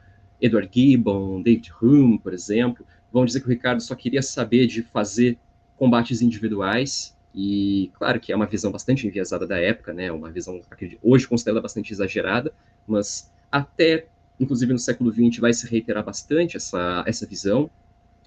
Edward 0.41 0.69
Gibbon, 0.73 1.43
David 1.43 1.73
Hume, 1.81 2.19
por 2.19 2.33
exemplo, 2.33 2.85
vão 3.13 3.25
dizer 3.25 3.41
que 3.41 3.47
o 3.47 3.51
Ricardo 3.51 3.81
só 3.81 3.95
queria 3.95 4.23
saber 4.23 4.67
de 4.67 4.83
fazer 4.83 5.39
combates 5.77 6.21
individuais, 6.23 7.15
e 7.35 7.91
claro 7.95 8.21
que 8.21 8.33
é 8.33 8.37
uma 8.37 8.47
visão 8.47 8.71
bastante 8.71 9.07
enviesada 9.07 9.47
da 9.47 9.59
época, 9.59 9.93
né, 9.93 10.11
uma 10.13 10.31
visão, 10.31 10.61
hoje 11.03 11.27
considerada 11.27 11.61
bastante 11.61 11.93
exagerada, 11.93 12.53
mas 12.87 13.33
até, 13.51 14.07
inclusive 14.39 14.73
no 14.73 14.79
século 14.79 15.13
XX, 15.13 15.39
vai 15.39 15.53
se 15.53 15.67
reiterar 15.67 16.05
bastante 16.05 16.57
essa, 16.57 17.05
essa 17.07 17.27
visão. 17.27 17.71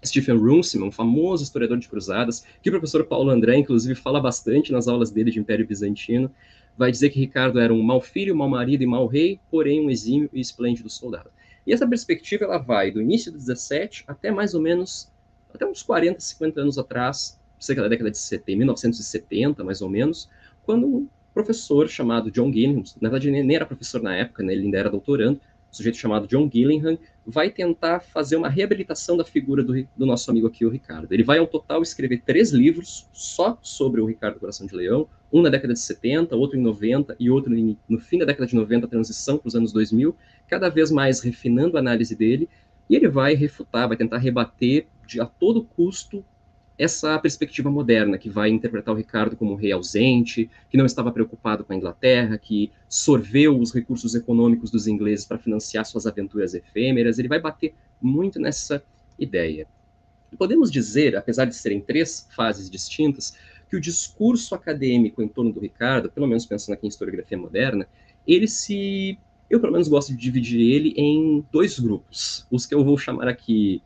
Stephen 0.06 0.38
Runciman, 0.38 0.88
um 0.88 0.92
famoso 0.92 1.44
historiador 1.44 1.78
de 1.80 1.88
cruzadas, 1.88 2.44
que 2.62 2.70
o 2.70 2.72
professor 2.72 3.04
Paulo 3.06 3.30
André, 3.30 3.58
inclusive, 3.58 3.96
fala 3.96 4.20
bastante 4.20 4.72
nas 4.72 4.88
aulas 4.88 5.10
dele 5.10 5.32
de 5.32 5.40
Império 5.40 5.66
Bizantino, 5.66 6.30
vai 6.78 6.92
dizer 6.92 7.10
que 7.10 7.20
Ricardo 7.20 7.60
era 7.60 7.74
um 7.74 7.82
mau 7.82 8.00
filho, 8.00 8.36
mau 8.36 8.48
marido 8.48 8.84
e 8.84 8.86
mau 8.86 9.08
rei, 9.08 9.40
porém 9.50 9.84
um 9.84 9.90
exímio 9.90 10.30
e 10.32 10.40
esplêndido 10.40 10.90
soldado. 10.90 11.30
E 11.68 11.74
essa 11.74 11.86
perspectiva 11.86 12.46
ela 12.46 12.58
vai 12.58 12.90
do 12.90 13.02
início 13.02 13.30
do 13.30 13.38
17 13.38 14.06
até 14.08 14.32
mais 14.32 14.54
ou 14.54 14.62
menos 14.62 15.12
até 15.54 15.66
uns 15.66 15.84
40, 15.84 16.20
50 16.20 16.62
anos 16.62 16.78
atrás, 16.78 17.38
cerca 17.60 17.82
da 17.82 17.90
década 17.90 18.10
de 18.10 18.18
70, 18.18 18.58
1970, 18.58 19.64
mais 19.64 19.82
ou 19.82 19.90
menos, 19.90 20.30
quando 20.64 20.88
um 20.88 21.08
professor 21.34 21.90
chamado 21.90 22.32
John 22.32 22.52
Gillingham, 22.52 22.84
na 23.02 23.10
verdade 23.10 23.32
nem 23.32 23.56
era 23.56 23.66
professor 23.66 24.02
na 24.02 24.16
época, 24.16 24.44
né, 24.44 24.54
ele 24.54 24.64
ainda 24.66 24.78
era 24.78 24.90
doutorando, 24.90 25.42
sujeito 25.78 25.98
chamado 25.98 26.28
John 26.28 26.50
Gillingham, 26.52 26.98
vai 27.26 27.50
tentar 27.50 28.00
fazer 28.00 28.36
uma 28.36 28.50
reabilitação 28.50 29.18
da 29.18 29.24
figura 29.24 29.64
do, 29.64 29.74
do, 29.96 30.06
nosso 30.06 30.30
amigo 30.30 30.48
aqui, 30.48 30.66
o 30.66 30.70
Ricardo. 30.70 31.12
Ele 31.12 31.24
vai, 31.24 31.38
ao 31.38 31.48
total, 31.48 31.82
escrever 31.82 32.22
três 32.26 32.52
livros 32.52 33.08
só 33.14 33.58
sobre 33.62 34.02
o 34.02 34.06
Ricardo 34.06 34.40
Coração 34.40 34.66
de 34.66 34.76
Leão, 34.76 35.08
um 35.32 35.42
na 35.42 35.50
década 35.50 35.74
de 35.74 35.80
70, 35.80 36.36
outro 36.36 36.58
em 36.58 36.62
90 36.62 37.16
e 37.20 37.30
outro 37.30 37.54
no, 37.54 37.78
no 37.88 38.00
fim 38.00 38.18
da 38.18 38.26
década 38.26 38.48
de 38.48 38.56
90, 38.56 38.88
transição 38.88 39.38
para 39.38 39.48
os 39.48 39.56
anos 39.56 39.72
2000, 39.72 40.16
cada 40.48 40.70
vez 40.70 40.90
mais 40.90 41.20
refinando 41.20 41.78
a 41.78 41.80
análise 41.80 42.16
dele, 42.16 42.50
e 42.90 42.96
ele 42.96 43.08
vai 43.08 43.34
refutar, 43.34 43.88
vai 43.88 43.98
tentar 43.98 44.18
rebater 44.18 44.88
de, 45.06 45.20
a 45.20 45.26
todo 45.26 45.64
custo 45.64 46.24
essa 46.78 47.18
perspectiva 47.18 47.72
moderna 47.72 48.18
que 48.18 48.30
vai 48.30 48.50
interpretar 48.50 48.94
o 48.94 48.98
Ricardo 48.98 49.36
como 49.36 49.54
um 49.54 49.56
rei 49.56 49.72
ausente, 49.72 50.50
que 50.70 50.78
não 50.78 50.86
estava 50.86 51.12
preocupado 51.12 51.64
com 51.64 51.74
a 51.74 51.76
Inglaterra, 51.76 52.38
que 52.38 52.72
sorveu 52.88 53.60
os 53.60 53.74
recursos 53.74 54.14
econômicos 54.14 54.70
dos 54.70 54.88
ingleses 54.88 55.26
para 55.26 55.40
financiar 55.40 55.86
suas 55.86 56.06
aventuras 56.06 56.54
efêmeras. 56.54 57.18
Ele 57.18 57.28
vai 57.28 57.40
bater 57.40 57.74
muito 58.00 58.40
nessa 58.40 58.84
ideia. 59.18 59.68
Podemos 60.38 60.70
dizer, 60.70 61.16
apesar 61.16 61.46
de 61.46 61.56
serem 61.56 61.82
três 61.82 62.28
fases 62.36 62.70
distintas, 62.70 63.36
que 63.70 63.76
o 63.76 63.82
discurso 63.82 64.54
acadêmico 64.54 65.22
em 65.22 65.28
torno 65.28 65.52
do 65.52 65.60
Ricardo, 65.60 66.12
pelo 66.12 66.28
menos 66.28 66.46
pensando 66.46 66.74
aqui 66.76 66.86
em 66.86 66.90
historiografia 66.90 67.38
moderna, 67.38 67.88
ele 68.26 68.48
se 68.48 69.18
eu 69.50 69.60
pelo 69.60 69.72
menos 69.72 69.88
gosto 69.88 70.10
de 70.10 70.18
dividir 70.18 70.60
ele 70.60 70.94
em 70.98 71.44
dois 71.52 71.80
grupos. 71.80 72.46
Os 72.52 72.66
que 72.66 72.76
eu 72.76 72.84
vou 72.84 72.98
chamar 72.98 73.28
aqui 73.28 73.82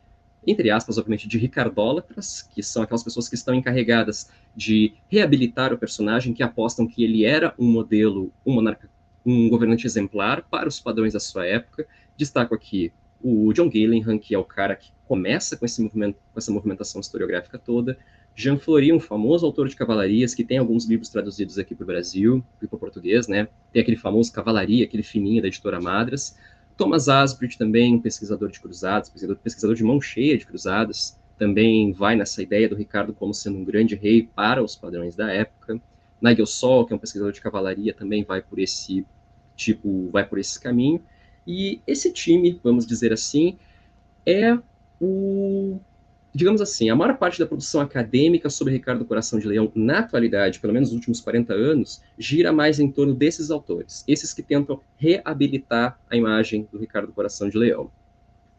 entre 0.46 0.70
aspas, 0.72 0.98
obviamente, 0.98 1.28
de 1.28 1.38
ricardólatras, 1.38 2.42
que 2.42 2.64
são 2.64 2.82
aquelas 2.82 3.04
pessoas 3.04 3.30
que 3.30 3.36
estão 3.36 3.54
encarregadas 3.54 4.30
de 4.56 4.94
reabilitar 5.08 5.74
o 5.74 5.78
personagem, 5.78 6.34
que 6.34 6.44
apostam 6.44 6.88
que 6.88 7.04
ele 7.04 7.24
era 7.26 7.54
um 7.58 7.72
modelo, 7.72 8.32
um 8.46 8.54
monarca, 8.54 8.90
um 9.26 9.50
governante 9.50 9.86
exemplar 9.86 10.44
para 10.50 10.68
os 10.68 10.80
padrões 10.80 11.14
da 11.14 11.20
sua 11.20 11.46
época. 11.46 11.88
Destaco 12.18 12.56
aqui 12.56 12.92
o 13.24 13.54
John 13.54 13.70
Gillingham, 13.70 14.18
que 14.18 14.34
é 14.34 14.38
o 14.38 14.44
cara 14.44 14.76
que 14.76 14.92
começa 15.08 15.56
com, 15.56 15.66
esse 15.66 15.82
movimento, 15.82 16.16
com 16.34 16.40
essa 16.40 16.52
movimentação 16.52 17.00
historiográfica 17.00 17.60
toda, 17.60 17.98
Jean 18.36 18.58
Flori, 18.58 18.94
um 18.94 19.00
famoso 19.00 19.46
autor 19.46 19.68
de 19.68 19.76
cavalarias, 19.76 20.34
que 20.34 20.44
tem 20.44 20.58
alguns 20.58 20.86
livros 20.86 21.10
traduzidos 21.10 21.58
aqui 21.58 21.76
para 21.76 21.84
o 21.84 21.88
Brasil 21.88 22.44
e 22.62 22.68
para 22.68 22.76
o 22.76 22.80
português, 22.80 23.28
né? 23.28 23.48
Tem 23.72 23.82
aquele 23.82 23.98
famoso 23.98 24.32
Cavalaria, 24.32 24.86
aquele 24.86 25.04
fininho 25.04 25.42
da 25.42 25.48
editora 25.48 25.82
Madras. 25.82 26.38
Thomas 26.82 27.08
Asbridge 27.08 27.60
também, 27.60 28.00
pesquisador 28.00 28.50
de 28.50 28.60
cruzadas, 28.60 29.08
pesquisador, 29.08 29.38
pesquisador 29.38 29.76
de 29.76 29.84
mão 29.84 30.02
cheia 30.02 30.36
de 30.36 30.48
cruzadas, 30.48 31.16
também 31.38 31.94
vai 31.94 32.16
nessa 32.16 32.42
ideia 32.42 32.68
do 32.68 32.76
Ricardo 32.76 33.14
como 33.14 33.36
sendo 33.36 33.60
um 33.60 33.64
grande 33.64 33.94
rei 33.94 34.24
para 34.24 34.64
os 34.64 34.76
padrões 34.76 35.16
da 35.16 35.32
época. 35.32 35.80
Nigel 36.20 36.48
Sol, 36.48 36.84
que 36.84 36.92
é 36.92 36.96
um 36.96 37.00
pesquisador 37.00 37.32
de 37.34 37.40
cavalaria, 37.40 37.94
também 37.94 38.24
vai 38.24 38.42
por 38.42 38.58
esse 38.58 39.06
tipo, 39.56 40.10
vai 40.10 40.26
por 40.28 40.40
esse 40.40 40.60
caminho. 40.60 41.00
E 41.46 41.80
esse 41.86 42.12
time, 42.12 42.60
vamos 42.64 42.88
dizer 42.88 43.14
assim, 43.14 43.60
é 44.26 44.58
o 45.00 45.80
digamos 46.34 46.62
assim, 46.62 46.90
a 46.90 46.96
maior 46.96 47.18
parte 47.18 47.40
da 47.40 47.46
produção 47.46 47.82
acadêmica 47.82 48.50
sobre 48.50 48.74
Ricardo 48.74 49.04
Coração 49.04 49.38
de 49.38 49.48
Leão 49.48 49.72
na 49.76 50.00
atualidade, 50.00 50.60
pelo 50.60 50.74
menos 50.74 50.90
nos 50.90 50.96
últimos 50.96 51.20
40 51.20 51.54
anos, 51.54 52.02
gira 52.18 52.54
mais 52.54 52.80
em 52.80 52.90
torno 52.90 53.14
desses 53.14 53.52
autores, 53.52 54.04
esses 54.08 54.34
que 54.34 54.42
tentam 54.42 54.80
reabilitar 54.98 56.00
a 56.10 56.16
imagem 56.16 56.68
do 56.72 56.80
Ricardo 56.80 57.12
Coração 57.12 57.50
de 57.50 57.58
Leão. 57.58 57.92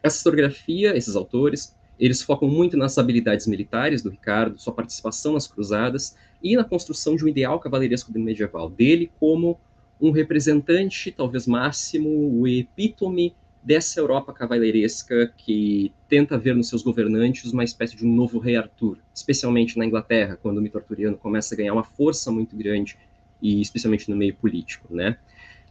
Essa 0.03 0.17
historiografia, 0.17 0.95
esses 0.95 1.15
autores, 1.15 1.75
eles 1.99 2.21
focam 2.21 2.47
muito 2.47 2.77
nas 2.77 2.97
habilidades 2.97 3.47
militares 3.47 4.01
do 4.01 4.09
Ricardo, 4.09 4.59
sua 4.59 4.73
participação 4.73 5.33
nas 5.33 5.47
cruzadas 5.47 6.15
e 6.43 6.55
na 6.55 6.63
construção 6.63 7.15
de 7.15 7.25
um 7.25 7.27
ideal 7.27 7.59
cavaleiresco 7.59 8.11
medieval, 8.17 8.69
dele 8.69 9.11
como 9.19 9.59
um 10.01 10.11
representante, 10.11 11.11
talvez 11.11 11.47
máximo, 11.47 12.09
o 12.09 12.47
epítome 12.47 13.33
dessa 13.63 13.99
Europa 13.99 14.33
cavaleiresca 14.33 15.33
que 15.37 15.91
tenta 16.09 16.37
ver 16.37 16.55
nos 16.55 16.67
seus 16.67 16.83
governantes 16.83 17.51
uma 17.53 17.63
espécie 17.63 17.95
de 17.95 18.05
um 18.05 18.13
novo 18.13 18.37
rei 18.37 18.55
Arthur, 18.57 18.97
especialmente 19.15 19.77
na 19.77 19.85
Inglaterra, 19.85 20.37
quando 20.41 20.57
o 20.57 20.61
mito 20.61 20.77
arturiano 20.77 21.17
começa 21.17 21.55
a 21.55 21.57
ganhar 21.57 21.73
uma 21.73 21.83
força 21.83 22.29
muito 22.31 22.55
grande, 22.55 22.97
e 23.41 23.61
especialmente 23.61 24.09
no 24.09 24.15
meio 24.15 24.35
político, 24.35 24.93
né? 24.93 25.17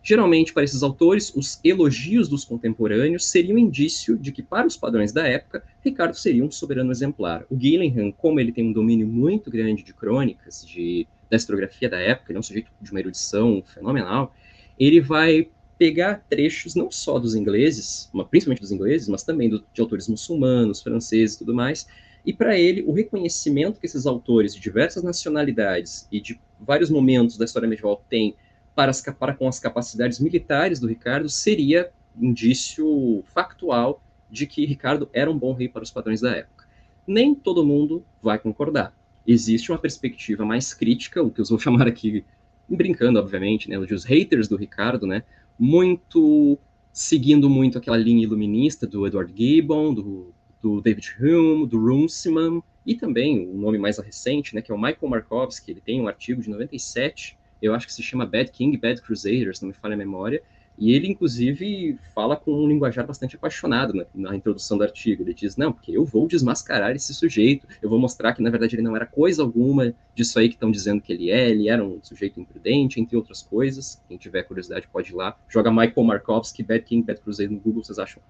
Geralmente, 0.04 0.52
para 0.52 0.64
esses 0.64 0.82
autores, 0.82 1.32
os 1.34 1.60
elogios 1.62 2.28
dos 2.28 2.44
contemporâneos 2.44 3.30
seriam 3.30 3.56
indício 3.56 4.18
de 4.18 4.32
que, 4.32 4.42
para 4.42 4.66
os 4.66 4.76
padrões 4.76 5.12
da 5.12 5.26
época, 5.28 5.62
Ricardo 5.84 6.14
seria 6.14 6.44
um 6.44 6.50
soberano 6.50 6.90
exemplar. 6.90 7.44
O 7.48 7.58
Gillingham, 7.58 8.10
como 8.10 8.40
ele 8.40 8.50
tem 8.50 8.68
um 8.68 8.72
domínio 8.72 9.06
muito 9.06 9.48
grande 9.48 9.84
de 9.84 9.94
crônicas, 9.94 10.66
de, 10.66 11.06
da 11.30 11.36
historiografia 11.36 11.88
da 11.88 12.00
época, 12.00 12.32
ele 12.32 12.36
é 12.36 12.40
um 12.40 12.42
sujeito 12.42 12.68
de 12.80 12.90
uma 12.90 12.98
erudição 12.98 13.62
fenomenal, 13.72 14.34
ele 14.76 15.00
vai 15.00 15.48
pegar 15.82 16.24
trechos 16.30 16.76
não 16.76 16.92
só 16.92 17.18
dos 17.18 17.34
ingleses, 17.34 18.08
principalmente 18.30 18.60
dos 18.60 18.70
ingleses, 18.70 19.08
mas 19.08 19.24
também 19.24 19.50
do, 19.50 19.64
de 19.74 19.80
autores 19.80 20.06
muçulmanos, 20.06 20.80
franceses 20.80 21.34
e 21.34 21.38
tudo 21.40 21.52
mais, 21.52 21.88
e 22.24 22.32
para 22.32 22.56
ele 22.56 22.84
o 22.86 22.92
reconhecimento 22.92 23.80
que 23.80 23.86
esses 23.86 24.06
autores 24.06 24.54
de 24.54 24.60
diversas 24.60 25.02
nacionalidades 25.02 26.06
e 26.12 26.20
de 26.20 26.40
vários 26.60 26.88
momentos 26.88 27.36
da 27.36 27.44
história 27.44 27.68
medieval 27.68 28.00
têm 28.08 28.36
para, 28.76 28.92
para 29.18 29.34
com 29.34 29.48
as 29.48 29.58
capacidades 29.58 30.20
militares 30.20 30.78
do 30.78 30.86
Ricardo 30.86 31.28
seria 31.28 31.90
indício 32.16 33.24
factual 33.34 34.00
de 34.30 34.46
que 34.46 34.64
Ricardo 34.64 35.10
era 35.12 35.28
um 35.28 35.36
bom 35.36 35.52
rei 35.52 35.68
para 35.68 35.82
os 35.82 35.90
padrões 35.90 36.20
da 36.20 36.30
época. 36.30 36.64
Nem 37.04 37.34
todo 37.34 37.66
mundo 37.66 38.04
vai 38.22 38.38
concordar. 38.38 38.94
Existe 39.26 39.72
uma 39.72 39.78
perspectiva 39.78 40.44
mais 40.44 40.72
crítica, 40.72 41.20
o 41.20 41.28
que 41.28 41.40
eu 41.40 41.44
vou 41.44 41.58
chamar 41.60 41.88
aqui, 41.88 42.24
brincando, 42.68 43.18
obviamente, 43.18 43.68
né, 43.68 43.76
os 43.76 44.04
haters 44.04 44.46
do 44.46 44.54
Ricardo, 44.54 45.08
né, 45.08 45.24
muito 45.58 46.58
seguindo 46.92 47.48
muito 47.48 47.78
aquela 47.78 47.96
linha 47.96 48.22
iluminista 48.22 48.86
do 48.86 49.06
Edward 49.06 49.32
Gibbon, 49.34 49.94
do, 49.94 50.34
do 50.60 50.80
David 50.80 51.16
Hume, 51.18 51.66
do 51.66 51.78
Runciman, 51.78 52.62
e 52.84 52.94
também 52.94 53.46
o 53.46 53.54
um 53.54 53.58
nome 53.58 53.78
mais 53.78 53.98
recente, 53.98 54.54
né, 54.54 54.60
que 54.60 54.70
é 54.70 54.74
o 54.74 54.78
Michael 54.78 55.08
Markovsky, 55.08 55.70
ele 55.70 55.80
tem 55.80 56.00
um 56.00 56.08
artigo 56.08 56.42
de 56.42 56.50
97, 56.50 57.38
eu 57.60 57.74
acho 57.74 57.86
que 57.86 57.92
se 57.92 58.02
chama 58.02 58.26
Bad 58.26 58.50
King, 58.50 58.76
Bad 58.76 59.00
Crusaders, 59.00 59.60
não 59.60 59.68
me 59.68 59.74
falha 59.74 59.94
a 59.94 59.96
memória, 59.96 60.42
e 60.78 60.92
ele, 60.92 61.06
inclusive, 61.08 61.98
fala 62.14 62.36
com 62.36 62.52
um 62.52 62.66
linguajar 62.66 63.06
bastante 63.06 63.36
apaixonado 63.36 63.92
né, 63.92 64.06
na 64.14 64.34
introdução 64.34 64.78
do 64.78 64.84
artigo. 64.84 65.22
Ele 65.22 65.34
diz: 65.34 65.56
Não, 65.56 65.72
porque 65.72 65.92
eu 65.92 66.04
vou 66.04 66.26
desmascarar 66.26 66.94
esse 66.96 67.14
sujeito, 67.14 67.66
eu 67.80 67.88
vou 67.88 67.98
mostrar 67.98 68.32
que, 68.32 68.42
na 68.42 68.50
verdade, 68.50 68.74
ele 68.74 68.82
não 68.82 68.96
era 68.96 69.06
coisa 69.06 69.42
alguma 69.42 69.94
disso 70.14 70.38
aí 70.38 70.48
que 70.48 70.54
estão 70.54 70.70
dizendo 70.70 71.00
que 71.00 71.12
ele 71.12 71.30
é, 71.30 71.50
ele 71.50 71.68
era 71.68 71.84
um 71.84 72.00
sujeito 72.02 72.40
imprudente, 72.40 73.00
entre 73.00 73.16
outras 73.16 73.42
coisas. 73.42 74.00
Quem 74.08 74.16
tiver 74.16 74.42
curiosidade 74.44 74.88
pode 74.90 75.12
ir 75.12 75.14
lá. 75.14 75.36
Joga 75.48 75.70
Michael 75.70 76.04
Markovsky, 76.04 76.62
Bad 76.62 76.84
King, 76.84 77.06
Bad 77.06 77.20
Crusader 77.20 77.52
no 77.52 77.60
Google, 77.60 77.84
vocês 77.84 77.98
acham 77.98 78.22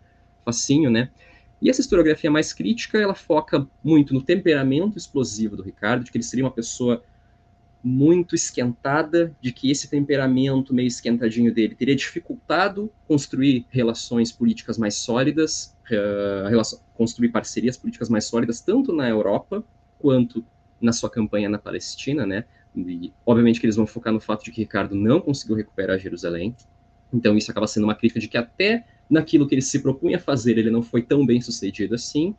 facinho, 0.45 0.90
né? 0.90 1.09
E 1.62 1.70
essa 1.70 1.80
historiografia 1.80 2.28
mais 2.28 2.53
crítica, 2.53 2.99
ela 2.99 3.14
foca 3.14 3.64
muito 3.84 4.12
no 4.12 4.20
temperamento 4.20 4.99
explosivo 4.99 5.57
do 5.57 5.62
Ricardo, 5.62 6.03
de 6.03 6.11
que 6.11 6.16
ele 6.16 6.24
seria 6.24 6.45
uma 6.45 6.51
pessoa 6.51 7.05
muito 7.83 8.35
esquentada, 8.35 9.35
de 9.41 9.53
que 9.53 9.70
esse 9.70 9.89
temperamento 9.89 10.72
meio 10.72 10.87
esquentadinho 10.87 11.53
dele 11.53 11.74
teria 11.74 11.97
dificultado 11.97 12.91
construir 13.09 13.66
relações 13.70 14.30
políticas 14.30 14.78
mais 14.78 14.95
sólidas, 14.95 15.76
uh, 15.91 16.49
relação, 16.49 16.80
construir 16.95 17.30
parcerias 17.30 17.76
políticas 17.76 18.09
mais 18.09 18.24
sólidas, 18.24 18.61
tanto 18.61 18.93
na 18.93 19.09
Europa 19.09 19.64
quanto 19.99 20.45
na 20.80 20.93
sua 20.93 21.11
campanha 21.11 21.49
na 21.49 21.59
Palestina, 21.59 22.24
né? 22.26 22.45
E, 22.76 23.12
obviamente 23.26 23.61
que 23.61 23.66
eles 23.66 23.76
vão 23.76 23.87
focar 23.87 24.12
no 24.12 24.20
fato 24.20 24.45
de 24.45 24.53
que 24.53 24.61
Ricardo 24.61 24.95
não 24.95 25.20
conseguiu 25.20 25.57
recuperar 25.57 25.99
Jerusalém, 25.99 26.55
então 27.12 27.37
isso 27.37 27.51
acaba 27.51 27.66
sendo 27.66 27.85
uma 27.85 27.95
crítica 27.95 28.18
de 28.18 28.28
que 28.28 28.39
até 28.39 28.85
naquilo 29.11 29.47
que 29.47 29.55
ele 29.55 29.62
se 29.62 29.80
propunha 29.80 30.18
fazer, 30.18 30.57
ele 30.57 30.70
não 30.70 30.83
foi 30.83 31.03
tão 31.03 31.26
bem 31.26 31.41
sucedido 31.41 31.95
assim, 31.95 32.35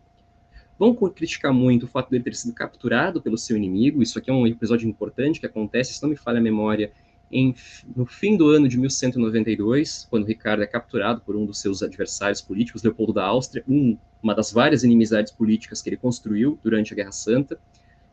Vão 0.84 0.94
criticar 0.94 1.54
muito 1.54 1.84
o 1.84 1.88
fato 1.88 2.10
dele 2.10 2.26
ter 2.26 2.36
sido 2.36 2.54
capturado 2.54 3.22
pelo 3.22 3.38
seu 3.38 3.56
inimigo. 3.56 4.04
Isso 4.04 4.20
aqui 4.20 4.30
é 4.30 4.34
um 4.34 4.46
episódio 4.46 4.86
importante 4.86 5.40
que 5.40 5.46
acontece, 5.46 5.94
se 5.94 6.04
não 6.04 6.10
me 6.10 6.18
falha 6.18 6.40
a 6.40 6.42
memória, 6.42 6.92
em, 7.32 7.56
no 7.96 8.06
fim 8.06 8.36
do 8.36 8.50
ano 8.50 8.68
de 8.68 8.78
1192, 8.78 10.06
quando 10.10 10.26
Ricardo 10.26 10.62
é 10.62 10.68
capturado 10.68 11.22
por 11.22 11.38
um 11.38 11.46
dos 11.46 11.62
seus 11.62 11.82
adversários 11.82 12.42
políticos, 12.42 12.84
Leopoldo 12.84 13.14
da 13.14 13.24
Áustria, 13.24 13.64
um, 13.66 13.98
uma 14.22 14.36
das 14.36 14.52
várias 14.52 14.84
inimizades 14.84 15.32
políticas 15.32 15.82
que 15.82 15.88
ele 15.88 15.96
construiu 15.96 16.60
durante 16.62 16.92
a 16.92 16.98
Guerra 16.98 17.14
Santa. 17.14 17.58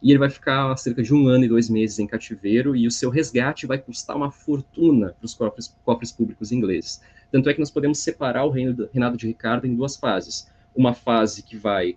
E 0.01 0.13
ele 0.13 0.21
vai 0.21 0.31
ficar 0.31 0.77
cerca 0.77 1.03
de 1.03 1.13
um 1.13 1.27
ano 1.27 1.47
e 1.47 1.49
dois 1.49 1.69
meses 1.69 1.99
em 1.99 2.07
cativeiro, 2.07 2.77
e 2.77 2.87
o 2.87 2.91
seu 2.93 3.11
resgate 3.11 3.67
vai 3.67 3.79
custar 3.79 4.17
uma 4.17 4.31
fortuna 4.31 5.09
para 5.19 5.27
os 5.27 5.35
cofres, 5.35 5.77
cofres 5.85 6.13
públicos 6.13 6.53
ingleses. 6.53 7.03
Tanto 7.33 7.51
é 7.51 7.53
que 7.53 7.59
nós 7.59 7.71
podemos 7.73 7.99
separar 7.99 8.45
o 8.45 8.51
reinado 8.51 9.17
de 9.17 9.27
Ricardo 9.27 9.67
em 9.67 9.75
duas 9.75 9.97
fases. 9.97 10.49
Uma 10.73 10.95
fase 10.95 11.43
que 11.43 11.57
vai 11.57 11.97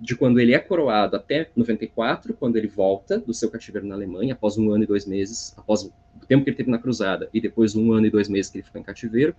de 0.00 0.16
quando 0.16 0.40
ele 0.40 0.54
é 0.54 0.58
coroado 0.58 1.16
até 1.16 1.50
94, 1.54 2.32
quando 2.34 2.56
ele 2.56 2.66
volta 2.66 3.18
do 3.18 3.34
seu 3.34 3.50
cativeiro 3.50 3.86
na 3.86 3.94
Alemanha, 3.94 4.32
após 4.32 4.56
um 4.56 4.72
ano 4.72 4.84
e 4.84 4.86
dois 4.86 5.04
meses, 5.04 5.54
após 5.56 5.82
o 5.82 5.92
tempo 6.26 6.42
que 6.42 6.50
ele 6.50 6.56
teve 6.56 6.70
na 6.70 6.78
cruzada, 6.78 7.28
e 7.34 7.40
depois 7.40 7.76
um 7.76 7.92
ano 7.92 8.06
e 8.06 8.10
dois 8.10 8.28
meses 8.28 8.50
que 8.50 8.58
ele 8.58 8.64
ficou 8.64 8.80
em 8.80 8.84
cativeiro, 8.84 9.34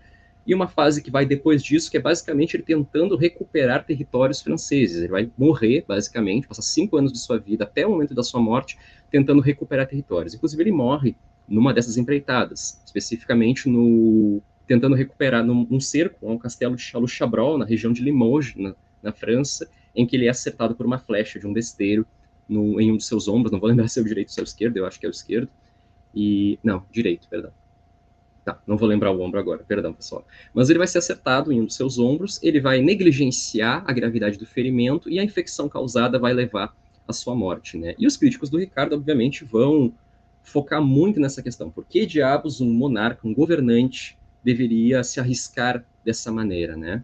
e 0.46 0.54
uma 0.54 0.68
fase 0.68 1.02
que 1.02 1.12
vai 1.12 1.26
depois 1.26 1.64
disso, 1.64 1.90
que 1.90 1.98
é 1.98 2.00
basicamente 2.00 2.56
ele 2.56 2.64
tentando 2.64 3.16
recuperar 3.16 3.86
territórios 3.86 4.42
franceses. 4.42 4.98
Ele 4.98 5.08
vai 5.08 5.32
morrer, 5.38 5.86
basicamente, 5.88 6.48
passar 6.48 6.64
cinco 6.64 6.98
anos 6.98 7.14
de 7.14 7.20
sua 7.20 7.38
vida, 7.38 7.64
até 7.64 7.86
o 7.86 7.92
momento 7.92 8.16
da 8.16 8.24
sua 8.24 8.42
morte, 8.42 8.78
tentando 9.12 9.42
recuperar 9.42 9.88
territórios. 9.88 10.34
Inclusive, 10.34 10.64
ele 10.64 10.72
morre 10.72 11.16
numa 11.48 11.74
dessas 11.74 11.98
empreitadas, 11.98 12.82
especificamente 12.86 13.70
no 13.70 14.42
tentando 14.68 14.96
recuperar 14.96 15.44
num, 15.44 15.68
um 15.70 15.82
cerco, 15.82 16.32
um 16.32 16.38
castelo 16.38 16.78
de 16.78 16.82
Chalut-Chabrol, 16.82 17.58
na 17.58 17.66
região 17.66 17.92
de 17.92 18.02
Limoges, 18.02 18.56
na, 18.56 18.74
na, 19.04 19.12
França, 19.12 19.70
em 19.96 20.06
que 20.06 20.16
ele 20.16 20.26
é 20.26 20.30
acertado 20.30 20.76
por 20.76 20.86
uma 20.86 20.98
flecha 21.00 21.40
de 21.40 21.48
um 21.48 21.54
besteiro 21.54 22.06
no, 22.48 22.80
em 22.80 22.92
um 22.92 22.98
dos 22.98 23.08
seus 23.08 23.28
ombros, 23.28 23.52
não 23.52 23.60
vou 23.60 23.70
lembrar 23.70 23.88
se 23.90 24.00
é 24.00 24.02
o 24.02 24.06
direito 24.06 24.30
ou 24.30 24.34
se 24.34 24.40
é 24.40 24.44
o 24.44 24.46
esquerdo, 24.46 24.78
eu 24.78 24.86
acho 24.86 25.00
que 25.00 25.06
é 25.06 25.10
o 25.10 25.12
esquerdo, 25.12 25.50
e, 26.14 26.60
não, 26.64 26.86
direito, 26.92 27.28
perdão. 27.30 27.52
Tá, 28.44 28.60
não 28.66 28.76
vou 28.76 28.88
lembrar 28.88 29.12
o 29.12 29.22
ombro 29.22 29.40
agora, 29.40 29.64
perdão, 29.64 29.94
pessoal. 29.94 30.26
Mas 30.54 30.70
ele 30.70 30.80
vai 30.80 30.88
ser 30.88 30.98
acertado 30.98 31.52
em 31.52 31.62
um 31.62 31.66
dos 31.66 31.76
seus 31.76 32.00
ombros, 32.00 32.42
ele 32.42 32.60
vai 32.60 32.82
negligenciar 32.82 33.84
a 33.86 33.94
gravidade 33.94 34.38
do 34.38 34.48
ferimento 34.48 35.10
e 35.10 35.20
a 35.20 35.24
infecção 35.24 35.70
causada 35.70 36.18
vai 36.18 36.34
levar 36.34 36.76
à 37.08 37.14
sua 37.14 37.36
morte, 37.36 37.78
né? 37.78 37.94
E 38.00 38.08
os 38.08 38.18
críticos 38.18 38.50
do 38.50 38.58
Ricardo, 38.58 38.96
obviamente, 38.96 39.46
vão 39.46 39.94
focar 40.42 40.82
muito 40.82 41.20
nessa 41.20 41.44
questão. 41.44 41.70
Por 41.70 41.86
que 41.86 42.06
diabos 42.06 42.62
um 42.62 42.74
monarca, 42.74 43.28
um 43.28 43.34
governante, 43.34 44.18
deveria 44.44 45.04
se 45.04 45.20
arriscar 45.20 45.86
dessa 46.04 46.32
maneira, 46.32 46.76
né? 46.76 47.04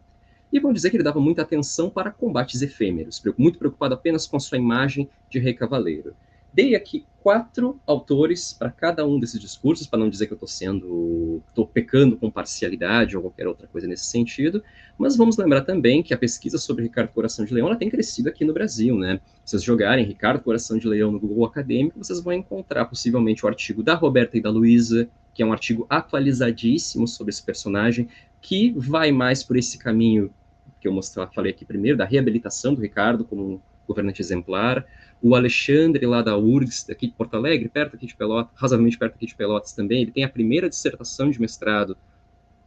E 0.52 0.60
vão 0.60 0.74
dizer 0.74 0.90
que 0.90 0.98
ele 0.98 1.04
dava 1.04 1.20
muita 1.20 1.42
atenção 1.42 1.90
para 1.90 2.12
combates 2.12 2.62
efêmeros, 2.62 3.22
muito 3.38 3.60
preocupado 3.60 3.94
apenas 3.94 4.26
com 4.26 4.40
sua 4.40 4.58
imagem 4.58 5.10
de 5.30 5.40
rei 5.40 5.54
cavaleiro. 5.54 6.16
Dei 6.54 6.74
aqui 6.74 7.06
quatro 7.22 7.80
autores 7.86 8.54
para 8.54 8.72
cada 8.72 9.06
um 9.06 9.20
desses 9.20 9.40
discursos, 9.40 9.86
para 9.86 10.00
não 10.00 10.10
dizer 10.10 10.28
que 10.28 10.34
eu 10.34 10.38
estou 10.38 10.48
sendo, 10.48 11.44
estou 11.50 11.68
pecando 11.68 12.16
com 12.16 12.32
parcialidade 12.32 13.16
ou 13.16 13.22
qualquer 13.22 13.48
outra 13.48 13.68
coisa 13.68 13.86
nesse 13.86 14.06
sentido, 14.06 14.64
mas 14.98 15.16
vamos 15.16 15.38
lembrar 15.38 15.62
também 15.62 16.02
que 16.02 16.14
a 16.14 16.18
pesquisa 16.18 16.58
sobre 16.58 16.84
Ricardo 16.84 17.10
Coração 17.10 17.46
de 17.46 17.54
Leão 17.54 17.68
ela 17.68 17.76
tem 17.76 17.90
crescido 17.90 18.30
aqui 18.30 18.46
no 18.46 18.54
Brasil, 18.54 18.98
né? 18.98 19.20
Se 19.44 19.52
vocês 19.52 19.64
jogarem 19.64 20.06
Ricardo 20.06 20.42
Coração 20.42 20.78
de 20.78 20.88
Leão 20.88 21.12
no 21.12 21.20
Google 21.20 21.46
Acadêmico, 21.46 22.00
vocês 22.00 22.22
vão 22.22 22.34
encontrar 22.34 22.86
possivelmente 22.86 23.46
o 23.46 23.48
artigo 23.48 23.84
da 23.84 23.94
Roberta 23.94 24.38
e 24.38 24.42
da 24.42 24.50
Luísa, 24.50 25.08
que 25.34 25.44
é 25.44 25.46
um 25.46 25.52
artigo 25.54 25.86
atualizadíssimo 25.88 27.08
sobre 27.08 27.32
esse 27.32 27.44
personagem, 27.44 28.08
que 28.42 28.72
vai 28.78 29.12
mais 29.12 29.44
por 29.44 29.58
esse 29.58 29.78
caminho 29.78 30.32
que 30.80 30.88
eu 30.88 30.94
mostrei, 30.94 31.26
falei 31.34 31.52
aqui 31.52 31.66
primeiro, 31.66 31.98
da 31.98 32.06
reabilitação 32.06 32.74
do 32.74 32.82
Ricardo 32.82 33.26
como 33.26 33.44
um 33.44 33.60
governante 33.88 34.22
exemplar, 34.22 34.86
o 35.22 35.36
Alexandre, 35.36 36.06
lá 36.06 36.22
da 36.22 36.38
URGS, 36.38 36.86
daqui 36.88 37.08
de 37.08 37.14
Porto 37.14 37.36
Alegre, 37.36 37.70
perto 37.70 37.96
aqui 37.96 38.06
de 38.06 38.16
Pelotas, 38.16 38.52
razoavelmente 38.56 38.98
perto 38.98 39.16
aqui 39.16 39.26
de 39.26 39.36
Pelotas 39.36 39.72
também, 39.74 40.04
ele 40.04 40.12
tem 40.12 40.24
a 40.24 40.30
primeira 40.30 40.70
dissertação 40.70 41.32
de 41.32 41.42
mestrado 41.42 41.98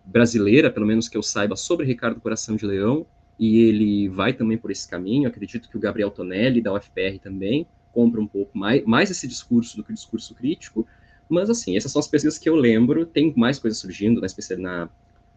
brasileira, 0.04 0.70
pelo 0.70 0.86
menos 0.86 1.08
que 1.08 1.16
eu 1.16 1.22
saiba, 1.22 1.54
sobre 1.54 1.86
Ricardo 1.86 2.20
Coração 2.20 2.56
de 2.56 2.66
Leão, 2.66 3.06
e 3.38 3.60
ele 3.60 4.08
vai 4.08 4.32
também 4.32 4.58
por 4.58 4.70
esse 4.70 4.88
caminho. 4.88 5.28
Acredito 5.28 5.68
que 5.68 5.76
o 5.76 5.80
Gabriel 5.80 6.10
Tonelli, 6.10 6.60
da 6.60 6.74
UFPR, 6.74 7.18
também 7.22 7.66
compra 7.92 8.20
um 8.20 8.26
pouco 8.26 8.56
mais, 8.56 8.84
mais 8.84 9.10
esse 9.10 9.26
discurso 9.26 9.76
do 9.76 9.84
que 9.84 9.92
o 9.92 9.94
discurso 9.94 10.34
crítico. 10.34 10.86
Mas, 11.28 11.48
assim, 11.48 11.76
essas 11.76 11.92
são 11.92 12.00
as 12.00 12.08
pesquisas 12.08 12.38
que 12.38 12.48
eu 12.48 12.54
lembro. 12.54 13.06
Tem 13.06 13.32
mais 13.36 13.58
coisas 13.58 13.78
surgindo, 13.78 14.20
na, 14.20 14.56
na, 14.58 14.88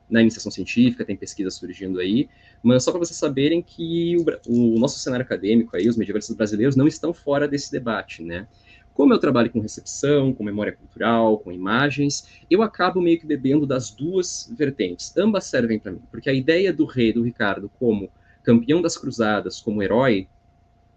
na 0.10 0.22
iniciação 0.22 0.52
científica, 0.52 1.06
tem 1.06 1.16
pesquisas 1.16 1.56
surgindo 1.56 2.00
aí, 2.00 2.30
mas 2.62 2.84
só 2.84 2.92
para 2.92 3.00
vocês 3.00 3.18
saberem 3.18 3.62
que 3.62 4.18
o, 4.18 4.76
o, 4.76 4.80
nosso 4.80 5.00
cenário 5.00 5.26
acadêmico 5.26 5.76
aí, 5.76 5.88
os 5.88 5.98
medievalistas 5.98 6.36
brasileiros, 6.36 6.76
não 6.76 6.88
estão 6.88 7.14
fora 7.14 7.48
desse 7.48 7.72
debate, 7.72 8.24
né? 8.24 8.48
Como 8.94 9.12
eu 9.12 9.18
trabalho 9.18 9.50
com 9.50 9.60
recepção, 9.60 10.34
com 10.34 10.44
memória 10.44 10.72
cultural, 10.72 11.40
com 11.40 11.52
imagens, 11.52 12.28
eu 12.50 12.62
acabo 12.62 13.02
meio 13.02 13.20
que 13.20 13.26
bebendo 13.26 13.66
das 13.66 13.90
duas 13.90 14.52
vertentes. 14.56 15.16
Ambas 15.18 15.46
servem 15.46 15.80
para 15.80 15.94
mim, 15.94 16.02
porque 16.12 16.30
a 16.30 16.34
ideia 16.34 16.72
do 16.72 16.86
rei, 16.86 17.12
do 17.12 17.24
Ricardo, 17.24 17.72
como 17.80 18.10
campeão 18.44 18.82
das 18.82 18.96
cruzadas, 18.96 19.60
como 19.60 19.82
herói, 19.82 20.28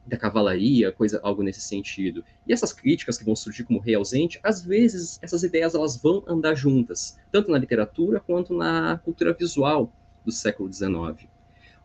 da 0.07 0.17
cavalaria, 0.17 0.93
coisa, 0.93 1.21
algo 1.23 1.43
nesse 1.43 1.61
sentido. 1.61 2.25
E 2.47 2.53
essas 2.53 2.73
críticas 2.73 3.19
que 3.19 3.25
vão 3.25 3.35
surgir 3.35 3.65
como 3.65 3.81
rei 3.81 3.95
ausente, 3.95 4.39
às 4.43 4.63
vezes 4.63 5.19
essas 5.21 5.43
ideias 5.43 5.75
elas 5.75 5.97
vão 5.97 6.23
andar 6.27 6.55
juntas, 6.55 7.19
tanto 7.33 7.51
na 7.51 7.59
literatura 7.59 8.21
quanto 8.21 8.55
na 8.55 9.01
cultura 9.05 9.33
visual 9.33 9.93
do 10.25 10.33
século 10.33 10.73
XIX. 10.73 11.29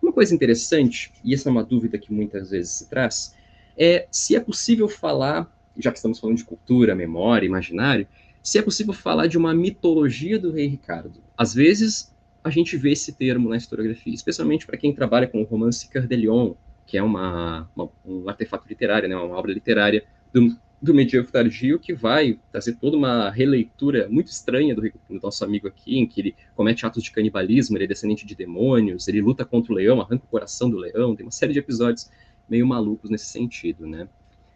Uma 0.02 0.12
coisa 0.12 0.34
interessante, 0.34 1.12
e 1.24 1.34
essa 1.34 1.50
é 1.50 1.52
uma 1.52 1.64
dúvida 1.64 1.98
que 1.98 2.14
muitas 2.14 2.50
vezes 2.50 2.72
se 2.72 2.90
traz, 2.90 3.36
é 3.78 4.08
se 4.12 4.36
é 4.36 4.40
possível 4.40 4.88
falar, 4.88 5.52
já 5.78 5.92
que 5.92 5.98
estamos 5.98 6.20
falando 6.20 6.38
de 6.38 6.44
cultura, 6.44 6.96
memória, 6.96 7.46
imaginário, 7.46 8.08
se 8.44 8.58
é 8.58 8.62
possível 8.62 8.94
falar 8.94 9.28
de 9.28 9.38
uma 9.38 9.54
mitologia 9.54 10.40
do 10.40 10.52
rei 10.52 10.68
Ricardo. 10.68 11.22
Às 11.38 11.54
vezes 11.54 12.12
a 12.44 12.50
gente 12.50 12.76
vê 12.76 12.92
esse 12.92 13.12
termo 13.12 13.50
na 13.50 13.58
historiografia, 13.58 14.14
especialmente 14.14 14.66
para 14.66 14.78
quem 14.78 14.94
trabalha 14.94 15.28
com 15.28 15.42
o 15.42 15.46
romance 15.46 15.88
Cœur 15.88 16.08
de 16.08 16.16
Lion, 16.16 16.54
que 16.86 16.98
é 16.98 17.04
uma, 17.04 17.70
uma, 17.76 17.90
um 18.06 18.30
artefato 18.30 18.68
literário, 18.68 19.08
né, 19.08 19.16
uma 19.16 19.38
obra 19.38 19.54
literária 19.54 20.04
do, 20.34 20.56
do 20.82 20.94
medievo 20.94 21.32
tardio, 21.32 21.80
que 21.80 21.94
vai 21.94 22.40
trazer 22.52 22.76
toda 22.76 22.98
uma 22.98 23.30
releitura 23.30 24.08
muito 24.10 24.28
estranha 24.28 24.74
do, 24.74 24.82
do, 24.82 25.20
nosso 25.22 25.44
amigo 25.46 25.68
aqui, 25.68 25.98
em 25.98 26.08
que 26.08 26.20
ele 26.20 26.36
comete 26.56 26.86
atos 26.86 27.04
de 27.04 27.12
canibalismo, 27.12 27.78
ele 27.78 27.84
é 27.84 27.88
descendente 27.88 28.26
de 28.26 28.36
demônios, 28.36 29.08
ele 29.08 29.22
luta 29.22 29.46
contra 29.46 29.72
o 29.72 29.76
leão, 29.76 30.02
arranca 30.02 30.26
o 30.26 30.28
coração 30.28 30.70
do 30.70 30.78
leão, 30.78 31.16
tem 31.16 31.26
uma 31.26 31.32
série 31.32 31.54
de 31.54 31.60
episódios 31.60 32.10
meio 32.50 32.66
malucos 32.66 33.10
nesse 33.10 33.26
sentido, 33.26 33.88
né? 33.88 34.08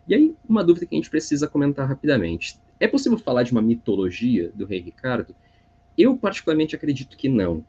E 0.08 0.14
aí, 0.14 0.36
uma 0.48 0.64
dúvida 0.64 0.86
que 0.86 0.96
a 0.96 0.98
gente 0.98 1.10
precisa 1.10 1.48
comentar 1.48 1.88
rapidamente. 1.88 2.60
É 2.80 2.88
possível 2.88 3.18
falar 3.18 3.44
de 3.44 3.52
uma 3.52 3.62
mitologia 3.62 4.52
do 4.54 4.66
rei 4.66 4.80
Ricardo? 4.80 5.36
Eu, 5.98 6.18
particularmente, 6.18 6.76
acredito 6.76 7.18
que 7.18 7.30
não 7.30 7.64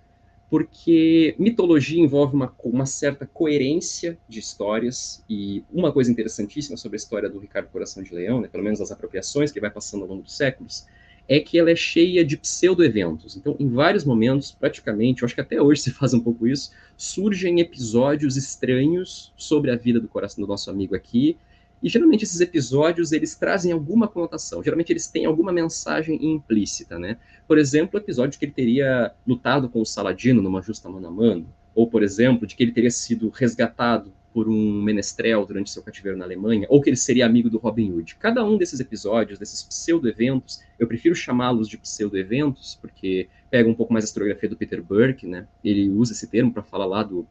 porque 0.48 1.34
mitologia 1.38 2.00
envolve 2.00 2.34
uma, 2.34 2.54
uma, 2.62 2.86
certa 2.86 3.26
coerência 3.26 4.16
de 4.28 4.38
histórias, 4.38 5.24
e 5.28 5.64
uma 5.72 5.92
coisa 5.92 6.10
interessantíssima 6.10 6.76
sobre 6.76 6.96
a 6.96 6.98
história 6.98 7.28
do 7.28 7.38
Ricardo 7.38 7.68
Coração 7.68 8.02
de 8.02 8.14
Leão, 8.14 8.40
né, 8.40 8.48
pelo 8.48 8.62
menos 8.62 8.80
as 8.80 8.92
apropriações 8.92 9.50
que 9.50 9.60
vai 9.60 9.70
passando 9.70 10.02
ao 10.02 10.08
longo 10.08 10.22
dos 10.22 10.36
séculos, 10.36 10.86
é 11.28 11.40
que 11.40 11.58
ela 11.58 11.70
é 11.70 11.76
cheia 11.76 12.24
de 12.24 12.36
pseudo-eventos. 12.36 13.36
Então, 13.36 13.56
em 13.58 13.68
vários 13.68 14.04
momentos, 14.04 14.52
praticamente, 14.52 15.22
eu 15.22 15.26
acho 15.26 15.34
que 15.34 15.40
até 15.40 15.60
hoje 15.60 15.82
se 15.82 15.90
faz 15.90 16.14
um 16.14 16.20
pouco 16.20 16.46
isso, 16.46 16.70
surgem 16.96 17.58
episódios 17.60 18.36
estranhos 18.36 19.32
sobre 19.36 19.72
a 19.72 19.76
vida 19.76 20.00
do 20.00 20.06
coração 20.06 20.42
do 20.42 20.48
nosso 20.48 20.70
amigo 20.70 20.94
aqui, 20.94 21.36
e 21.82 21.88
geralmente 21.88 22.24
esses 22.24 22.40
episódios 22.40 23.12
eles 23.12 23.34
trazem 23.34 23.72
alguma 23.72 24.08
conotação, 24.08 24.62
geralmente 24.62 24.92
eles 24.92 25.06
têm 25.08 25.26
alguma 25.26 25.52
mensagem 25.52 26.18
implícita, 26.24 26.98
né? 26.98 27.18
Por 27.46 27.58
exemplo, 27.58 27.98
o 27.98 28.02
episódio 28.02 28.38
que 28.38 28.44
ele 28.44 28.52
teria 28.52 29.12
lutado 29.26 29.68
com 29.68 29.80
o 29.80 29.86
Saladino 29.86 30.42
numa 30.42 30.62
justa 30.62 30.88
mano 30.88 31.06
a 31.06 31.10
mano, 31.10 31.46
ou 31.74 31.88
por 31.88 32.02
exemplo, 32.02 32.46
de 32.46 32.56
que 32.56 32.62
ele 32.62 32.72
teria 32.72 32.90
sido 32.90 33.28
resgatado 33.28 34.12
por 34.36 34.50
um 34.50 34.82
menestrel 34.82 35.46
durante 35.46 35.70
seu 35.70 35.82
cativeiro 35.82 36.18
na 36.18 36.26
Alemanha, 36.26 36.66
ou 36.68 36.82
que 36.82 36.90
ele 36.90 36.96
seria 36.96 37.24
amigo 37.24 37.48
do 37.48 37.56
Robin 37.56 37.90
Hood. 37.90 38.16
Cada 38.16 38.44
um 38.44 38.58
desses 38.58 38.80
episódios, 38.80 39.38
desses 39.38 39.62
pseudo-eventos, 39.62 40.60
eu 40.78 40.86
prefiro 40.86 41.14
chamá-los 41.14 41.66
de 41.66 41.78
pseudo-eventos, 41.78 42.78
porque 42.78 43.30
pega 43.50 43.66
um 43.66 43.72
pouco 43.72 43.94
mais 43.94 44.04
a 44.04 44.08
historiografia 44.08 44.46
do 44.50 44.54
Peter 44.54 44.82
Burke, 44.82 45.26
né? 45.26 45.46
Ele 45.64 45.88
usa 45.88 46.12
esse 46.12 46.26
termo 46.26 46.52
para 46.52 46.62
falar 46.62 46.84
lá 46.84 47.02
do, 47.02 47.26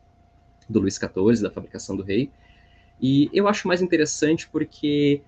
do 0.67 0.79
Luís 0.79 0.95
XIV, 0.95 1.43
da 1.43 1.51
fabricação 1.51 1.95
do 1.95 2.01
rei. 2.01 2.31
E 3.01 3.29
eu 3.33 3.47
acho 3.47 3.67
mais 3.67 3.81
interessante 3.81 4.47
porque 4.49 5.21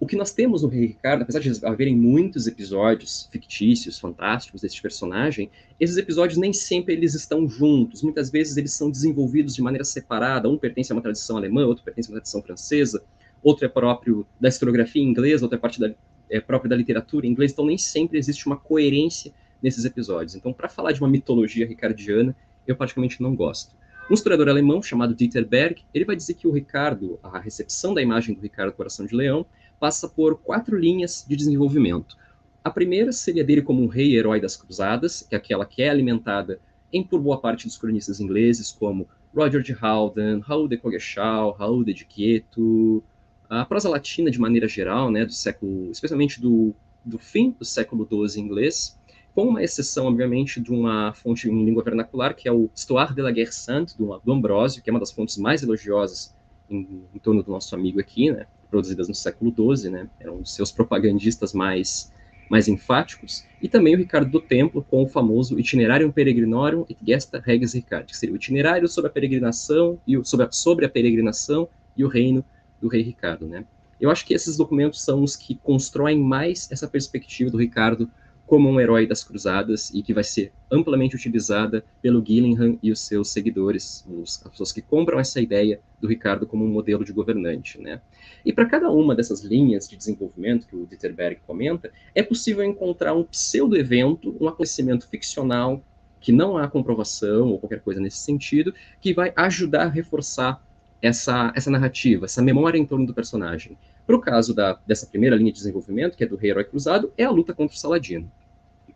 o 0.00 0.06
que 0.06 0.16
nós 0.16 0.32
temos 0.32 0.62
no 0.62 0.68
Rei 0.68 0.86
Ricardo, 0.86 1.22
apesar 1.22 1.40
de 1.40 1.52
haverem 1.64 1.94
muitos 1.94 2.46
episódios 2.46 3.28
fictícios, 3.30 3.98
fantásticos 3.98 4.62
desse 4.62 4.80
personagem, 4.80 5.50
esses 5.78 5.98
episódios 5.98 6.38
nem 6.38 6.54
sempre 6.54 6.94
eles 6.94 7.14
estão 7.14 7.46
juntos. 7.46 8.02
Muitas 8.02 8.30
vezes 8.30 8.56
eles 8.56 8.72
são 8.72 8.90
desenvolvidos 8.90 9.54
de 9.54 9.60
maneira 9.60 9.84
separada. 9.84 10.48
Um 10.48 10.56
pertence 10.56 10.90
a 10.90 10.94
uma 10.94 11.02
tradição 11.02 11.36
alemã, 11.36 11.66
outro 11.66 11.84
pertence 11.84 12.08
a 12.08 12.12
uma 12.12 12.16
tradição 12.16 12.42
francesa, 12.42 13.02
outro 13.42 13.66
é 13.66 13.68
próprio 13.68 14.26
da 14.40 14.48
historiografia 14.48 15.02
inglesa, 15.02 15.44
outra 15.44 15.58
é 15.58 15.60
parte 15.60 15.78
da, 15.78 15.92
é 16.30 16.40
própria 16.40 16.70
da 16.70 16.76
literatura 16.76 17.26
inglesa. 17.26 17.52
Então 17.52 17.66
nem 17.66 17.76
sempre 17.76 18.18
existe 18.18 18.46
uma 18.46 18.56
coerência 18.56 19.30
nesses 19.62 19.84
episódios. 19.84 20.34
Então, 20.34 20.52
para 20.52 20.70
falar 20.70 20.92
de 20.92 21.00
uma 21.00 21.10
mitologia 21.10 21.66
ricardiana, 21.66 22.34
eu 22.66 22.74
praticamente 22.74 23.20
não 23.20 23.34
gosto. 23.34 23.74
Um 24.10 24.14
historiador 24.14 24.48
alemão 24.48 24.82
chamado 24.82 25.14
Dieter 25.14 25.46
Berg, 25.46 25.84
ele 25.94 26.04
vai 26.04 26.16
dizer 26.16 26.34
que 26.34 26.48
o 26.48 26.50
Ricardo, 26.50 27.20
a 27.22 27.38
recepção 27.38 27.94
da 27.94 28.02
imagem 28.02 28.34
do 28.34 28.40
Ricardo 28.40 28.72
Coração 28.72 29.06
de 29.06 29.14
Leão, 29.14 29.46
passa 29.78 30.08
por 30.08 30.36
quatro 30.36 30.76
linhas 30.76 31.24
de 31.28 31.36
desenvolvimento. 31.36 32.16
A 32.64 32.70
primeira 32.70 33.12
seria 33.12 33.44
dele 33.44 33.62
como 33.62 33.80
um 33.80 33.86
rei 33.86 34.16
herói 34.16 34.40
das 34.40 34.56
cruzadas, 34.56 35.22
que 35.22 35.36
é 35.36 35.38
aquela 35.38 35.64
que 35.64 35.80
é 35.80 35.88
alimentada 35.88 36.58
em 36.92 37.04
por 37.04 37.20
boa 37.20 37.40
parte 37.40 37.68
dos 37.68 37.78
cronistas 37.78 38.18
ingleses, 38.18 38.72
como 38.72 39.06
Roger 39.32 39.62
de 39.62 39.72
Howden, 39.80 40.40
Raul 40.40 40.66
de 40.66 40.76
Coggeshall, 40.76 41.52
Raul 41.52 41.84
de 41.84 42.04
Quieto, 42.04 43.04
a 43.48 43.64
prosa 43.64 43.88
latina 43.88 44.28
de 44.28 44.40
maneira 44.40 44.66
geral, 44.66 45.08
né, 45.08 45.24
do 45.24 45.32
século, 45.32 45.88
especialmente 45.92 46.40
do, 46.40 46.74
do 47.04 47.20
fim 47.20 47.54
do 47.56 47.64
século 47.64 48.08
XII 48.10 48.42
inglês, 48.42 48.98
com 49.40 49.48
uma 49.48 49.62
exceção, 49.62 50.04
obviamente, 50.04 50.60
de 50.60 50.70
uma 50.70 51.14
fonte 51.14 51.48
em 51.48 51.64
língua 51.64 51.82
vernacular, 51.82 52.34
que 52.34 52.46
é 52.46 52.52
o 52.52 52.68
Histoire 52.74 53.14
de 53.14 53.22
la 53.22 53.30
Guerre 53.30 53.52
Sainte, 53.52 53.96
do, 53.96 54.20
Ambrósio, 54.30 54.82
que 54.82 54.90
é 54.90 54.92
uma 54.92 55.00
das 55.00 55.10
fontes 55.10 55.38
mais 55.38 55.62
elogiosas 55.62 56.34
em, 56.68 57.04
em 57.14 57.18
torno 57.18 57.42
do 57.42 57.50
nosso 57.50 57.74
amigo 57.74 57.98
aqui, 57.98 58.30
né, 58.30 58.46
produzidas 58.68 59.08
no 59.08 59.14
século 59.14 59.50
XII, 59.50 59.90
né, 59.90 60.10
eram 60.20 60.42
os 60.42 60.54
seus 60.54 60.70
propagandistas 60.70 61.54
mais, 61.54 62.12
mais 62.50 62.68
enfáticos, 62.68 63.46
e 63.62 63.66
também 63.68 63.94
o 63.94 63.98
Ricardo 63.98 64.30
do 64.30 64.42
Templo 64.42 64.84
com 64.90 65.04
o 65.04 65.08
famoso 65.08 65.58
Itinerarium 65.58 66.12
Peregrinorum 66.12 66.84
et 66.90 66.98
Gesta 67.02 67.40
Regis 67.40 67.72
Ricardi, 67.72 68.12
que 68.12 68.18
seria 68.18 68.34
o 68.34 68.36
itinerário 68.36 68.86
sobre 68.88 69.08
a 69.08 69.12
peregrinação 69.12 69.98
e 70.06 70.18
o, 70.18 70.24
sobre, 70.24 70.44
a, 70.44 70.52
sobre 70.52 70.84
a 70.84 70.88
peregrinação 70.90 71.66
e 71.96 72.04
o 72.04 72.08
reino 72.08 72.44
do 72.78 72.88
rei 72.88 73.00
Ricardo, 73.00 73.46
né. 73.46 73.64
Eu 73.98 74.10
acho 74.10 74.26
que 74.26 74.34
esses 74.34 74.58
documentos 74.58 75.02
são 75.02 75.22
os 75.22 75.34
que 75.34 75.54
constroem 75.54 76.18
mais 76.18 76.70
essa 76.70 76.86
perspectiva 76.86 77.50
do 77.50 77.58
Ricardo 77.58 78.08
como 78.50 78.68
um 78.68 78.80
herói 78.80 79.06
das 79.06 79.22
cruzadas 79.22 79.90
e 79.94 80.02
que 80.02 80.12
vai 80.12 80.24
ser 80.24 80.50
amplamente 80.72 81.14
utilizada 81.14 81.84
pelo 82.02 82.20
Gillingham 82.20 82.76
e 82.82 82.90
os 82.90 83.00
seus 83.00 83.30
seguidores, 83.30 84.04
os, 84.08 84.44
as 84.44 84.50
pessoas 84.50 84.72
que 84.72 84.82
compram 84.82 85.20
essa 85.20 85.40
ideia 85.40 85.80
do 86.00 86.08
Ricardo 86.08 86.48
como 86.48 86.64
um 86.64 86.68
modelo 86.68 87.04
de 87.04 87.12
governante, 87.12 87.80
né? 87.80 88.00
E 88.44 88.52
para 88.52 88.66
cada 88.66 88.90
uma 88.90 89.14
dessas 89.14 89.44
linhas 89.44 89.88
de 89.88 89.96
desenvolvimento 89.96 90.66
que 90.66 90.74
o 90.74 90.84
Dieterberg 90.84 91.40
comenta, 91.46 91.92
é 92.12 92.24
possível 92.24 92.64
encontrar 92.64 93.14
um 93.14 93.22
pseudo-evento, 93.22 94.36
um 94.40 94.48
acontecimento 94.48 95.06
ficcional 95.06 95.80
que 96.20 96.32
não 96.32 96.58
há 96.58 96.66
comprovação 96.66 97.50
ou 97.50 97.58
qualquer 97.60 97.80
coisa 97.80 98.00
nesse 98.00 98.18
sentido, 98.18 98.74
que 99.00 99.14
vai 99.14 99.32
ajudar 99.36 99.84
a 99.84 99.88
reforçar 99.88 100.60
essa, 101.00 101.52
essa 101.54 101.70
narrativa, 101.70 102.24
essa 102.24 102.42
memória 102.42 102.78
em 102.78 102.84
torno 102.84 103.06
do 103.06 103.14
personagem. 103.14 103.78
Para 104.10 104.16
o 104.16 104.20
caso 104.20 104.52
da, 104.52 104.76
dessa 104.84 105.06
primeira 105.06 105.36
linha 105.36 105.52
de 105.52 105.58
desenvolvimento, 105.58 106.16
que 106.16 106.24
é 106.24 106.26
do 106.26 106.34
Rei 106.34 106.50
Herói 106.50 106.64
Cruzado, 106.64 107.12
é 107.16 107.22
a 107.22 107.30
luta 107.30 107.54
contra 107.54 107.76
o 107.76 107.78
Saladino 107.78 108.28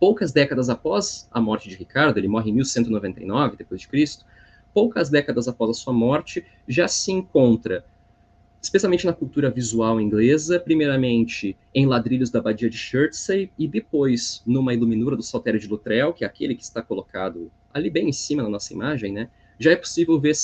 poucas 0.00 0.32
décadas 0.32 0.68
após 0.68 1.28
a 1.30 1.40
morte 1.40 1.68
de 1.68 1.76
Ricardo, 1.76 2.18
ele 2.18 2.26
morre 2.26 2.50
em 2.50 2.54
1199 2.54 3.56
depois 3.56 3.80
de 3.82 3.86
Cristo, 3.86 4.24
poucas 4.72 5.08
décadas 5.08 5.46
após 5.46 5.70
a 5.70 5.72
sua 5.72 5.92
morte, 5.92 6.44
já 6.66 6.88
se 6.88 7.12
encontra, 7.12 7.84
especialmente 8.60 9.06
na 9.06 9.12
cultura 9.12 9.52
visual 9.52 10.00
inglesa, 10.00 10.58
primeiramente 10.58 11.56
em 11.72 11.86
ladrilhos 11.86 12.28
da 12.28 12.40
abadia 12.40 12.68
de 12.68 12.76
Chertsey 12.76 13.52
e 13.56 13.68
depois 13.68 14.42
numa 14.44 14.74
iluminura 14.74 15.14
do 15.14 15.22
Saltério 15.22 15.60
de 15.60 15.68
Loutrel, 15.68 16.12
que 16.12 16.24
é 16.24 16.26
aquele 16.26 16.56
que 16.56 16.64
está 16.64 16.82
colocado 16.82 17.52
ali 17.72 17.88
bem 17.88 18.08
em 18.08 18.12
cima 18.12 18.42
na 18.42 18.48
nossa 18.48 18.72
imagem, 18.72 19.12
né? 19.12 19.30
Já 19.60 19.70
é 19.70 19.76
possível 19.76 20.18
ver, 20.18 20.34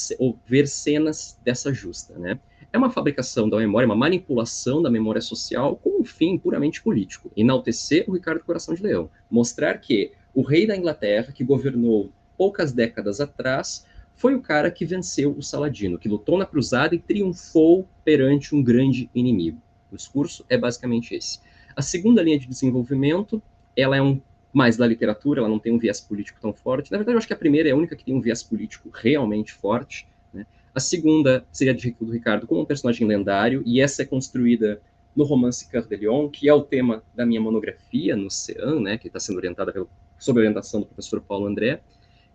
ver 0.47 0.68
cenas 0.68 1.37
dessa 1.45 1.75
justa, 1.75 2.16
né? 2.16 2.39
É 2.73 2.79
uma 2.79 2.91
fabricação 2.91 3.49
da 3.49 3.57
memória, 3.57 3.87
uma 3.87 3.97
manipulação 3.97 4.81
da 4.81 4.91
memória 4.91 5.21
social 5.21 5.77
com 5.77 6.01
um 6.01 6.05
fim 6.05 6.39
puramente 6.39 6.83
político. 6.83 7.31
Enaltecer 7.37 8.05
o 8.09 8.12
Ricardo 8.12 8.45
Coração 8.45 8.75
de 8.75 8.83
Leão. 8.83 9.11
Mostrar 9.31 9.79
que 9.79 10.12
o 10.35 10.43
rei 10.43 10.66
da 10.66 10.77
Inglaterra, 10.77 11.33
que 11.33 11.43
governou 11.43 12.12
poucas 12.37 12.73
décadas 12.73 13.21
atrás, 13.21 13.85
foi 14.14 14.35
o 14.35 14.41
cara 14.41 14.71
que 14.71 14.85
venceu 14.85 15.33
o 15.37 15.43
Saladino, 15.43 15.99
que 15.99 16.09
lutou 16.09 16.39
na 16.39 16.47
cruzada 16.47 16.95
e 16.95 16.99
triunfou 16.99 17.89
perante 18.05 18.55
um 18.55 18.62
grande 18.62 19.11
inimigo. 19.14 19.61
O 19.91 19.97
discurso 19.97 20.45
é 20.49 20.57
basicamente 20.57 21.14
esse. 21.14 21.41
A 21.75 21.83
segunda 21.83 22.23
linha 22.23 22.39
de 22.39 22.47
desenvolvimento, 22.47 23.43
ela 23.77 23.97
é 23.97 24.03
um 24.03 24.21
mais 24.53 24.77
da 24.77 24.87
literatura, 24.87 25.41
ela 25.41 25.49
não 25.49 25.59
tem 25.59 25.73
um 25.73 25.79
viés 25.79 26.01
político 26.01 26.41
tão 26.41 26.53
forte. 26.53 26.91
Na 26.91 26.99
verdade, 26.99 27.14
eu 27.14 27.18
acho 27.18 27.27
que 27.27 27.33
a 27.33 27.37
primeira 27.37 27.68
é 27.68 27.73
a 27.73 27.77
única 27.77 27.97
que 27.97 28.05
tem 28.05 28.14
um 28.14 28.21
viés 28.21 28.43
político 28.43 28.91
realmente 28.93 29.53
forte. 29.53 30.07
A 30.75 30.81
segunda 30.81 31.45
seria 31.51 31.75
de 31.75 31.97
do 32.01 32.12
Ricardo 32.12 32.47
como 32.47 32.61
um 32.61 32.64
personagem 32.64 33.07
lendário, 33.07 33.62
e 33.66 33.81
essa 33.81 34.03
é 34.03 34.05
construída 34.05 34.81
no 35.14 35.25
romance 35.25 35.68
Cœur 35.68 35.87
de 35.87 36.31
que 36.31 36.49
é 36.49 36.55
o 36.55 36.62
tema 36.62 37.03
da 37.14 37.27
minha 37.27 37.41
monografia 37.41 38.14
no 38.14 38.31
CEAN, 38.31 38.81
né, 38.81 38.97
que 38.97 39.09
está 39.09 39.18
sendo 39.18 39.37
orientada 39.37 39.73
pelo, 39.73 39.89
sob 40.18 40.39
orientação 40.39 40.81
do 40.81 40.87
professor 40.87 41.21
Paulo 41.21 41.47
André, 41.47 41.81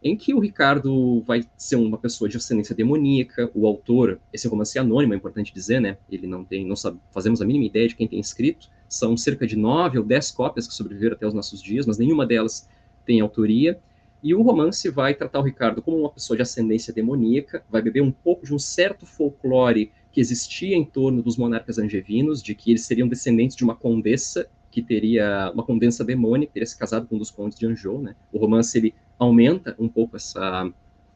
em 0.03 0.15
que 0.15 0.33
o 0.33 0.39
Ricardo 0.39 1.21
vai 1.21 1.45
ser 1.57 1.77
uma 1.77 1.97
pessoa 1.97 2.29
de 2.29 2.37
ascendência 2.37 2.75
demoníaca, 2.75 3.49
o 3.55 3.65
autor, 3.65 4.19
esse 4.31 4.47
romance 4.47 4.77
é 4.77 4.81
anônimo, 4.81 5.13
é 5.13 5.17
importante 5.17 5.53
dizer, 5.53 5.79
né, 5.79 5.97
ele 6.11 6.27
não 6.27 6.43
tem, 6.43 6.65
não 6.65 6.75
sabe, 6.75 6.99
fazemos 7.11 7.41
a 7.41 7.45
mínima 7.45 7.65
ideia 7.65 7.87
de 7.87 7.95
quem 7.95 8.07
tem 8.07 8.19
escrito, 8.19 8.69
são 8.89 9.15
cerca 9.15 9.47
de 9.47 9.55
nove 9.55 9.97
ou 9.97 10.03
dez 10.03 10.29
cópias 10.29 10.67
que 10.67 10.73
sobreviveram 10.73 11.15
até 11.15 11.25
os 11.25 11.33
nossos 11.33 11.61
dias, 11.61 11.85
mas 11.85 11.97
nenhuma 11.97 12.25
delas 12.25 12.67
tem 13.05 13.21
autoria, 13.21 13.79
e 14.25 14.33
o 14.33 14.41
romance 14.41 14.89
vai 14.89 15.13
tratar 15.13 15.39
o 15.39 15.43
Ricardo 15.43 15.83
como 15.83 15.97
uma 15.97 16.09
pessoa 16.09 16.35
de 16.35 16.41
ascendência 16.41 16.91
demoníaca, 16.91 17.63
vai 17.69 17.79
beber 17.79 18.01
um 18.01 18.11
pouco 18.11 18.43
de 18.43 18.55
um 18.55 18.57
certo 18.57 19.05
folclore 19.05 19.91
que 20.11 20.19
existia 20.19 20.75
em 20.75 20.83
torno 20.83 21.21
dos 21.21 21.37
monarcas 21.37 21.77
angevinos, 21.77 22.41
de 22.41 22.55
que 22.55 22.71
eles 22.71 22.87
seriam 22.87 23.07
descendentes 23.07 23.55
de 23.55 23.63
uma 23.63 23.75
condessa 23.75 24.47
que 24.71 24.81
teria 24.81 25.51
uma 25.53 25.61
condessa 25.61 26.03
demônica, 26.03 26.53
teria 26.53 26.65
se 26.65 26.75
casado 26.75 27.05
com 27.05 27.17
um 27.17 27.19
dos 27.19 27.29
condes 27.29 27.59
de 27.59 27.67
Anjou, 27.67 28.01
né? 28.01 28.15
O 28.33 28.39
romance 28.39 28.75
ele 28.75 28.95
aumenta 29.19 29.75
um 29.77 29.87
pouco 29.87 30.15
essa 30.15 30.71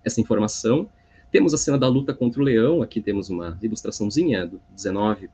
essa 0.05 0.22
informação. 0.22 0.88
Temos 1.32 1.51
a 1.51 1.57
cena 1.57 1.80
da 1.80 1.88
luta 1.88 2.14
contra 2.14 2.39
o 2.39 2.45
leão, 2.45 2.84
aqui 2.84 3.01
temos 3.01 3.28
uma 3.28 3.57
ilustraçãozinha 3.60 4.45
do 4.45 4.62
19 4.76 5.32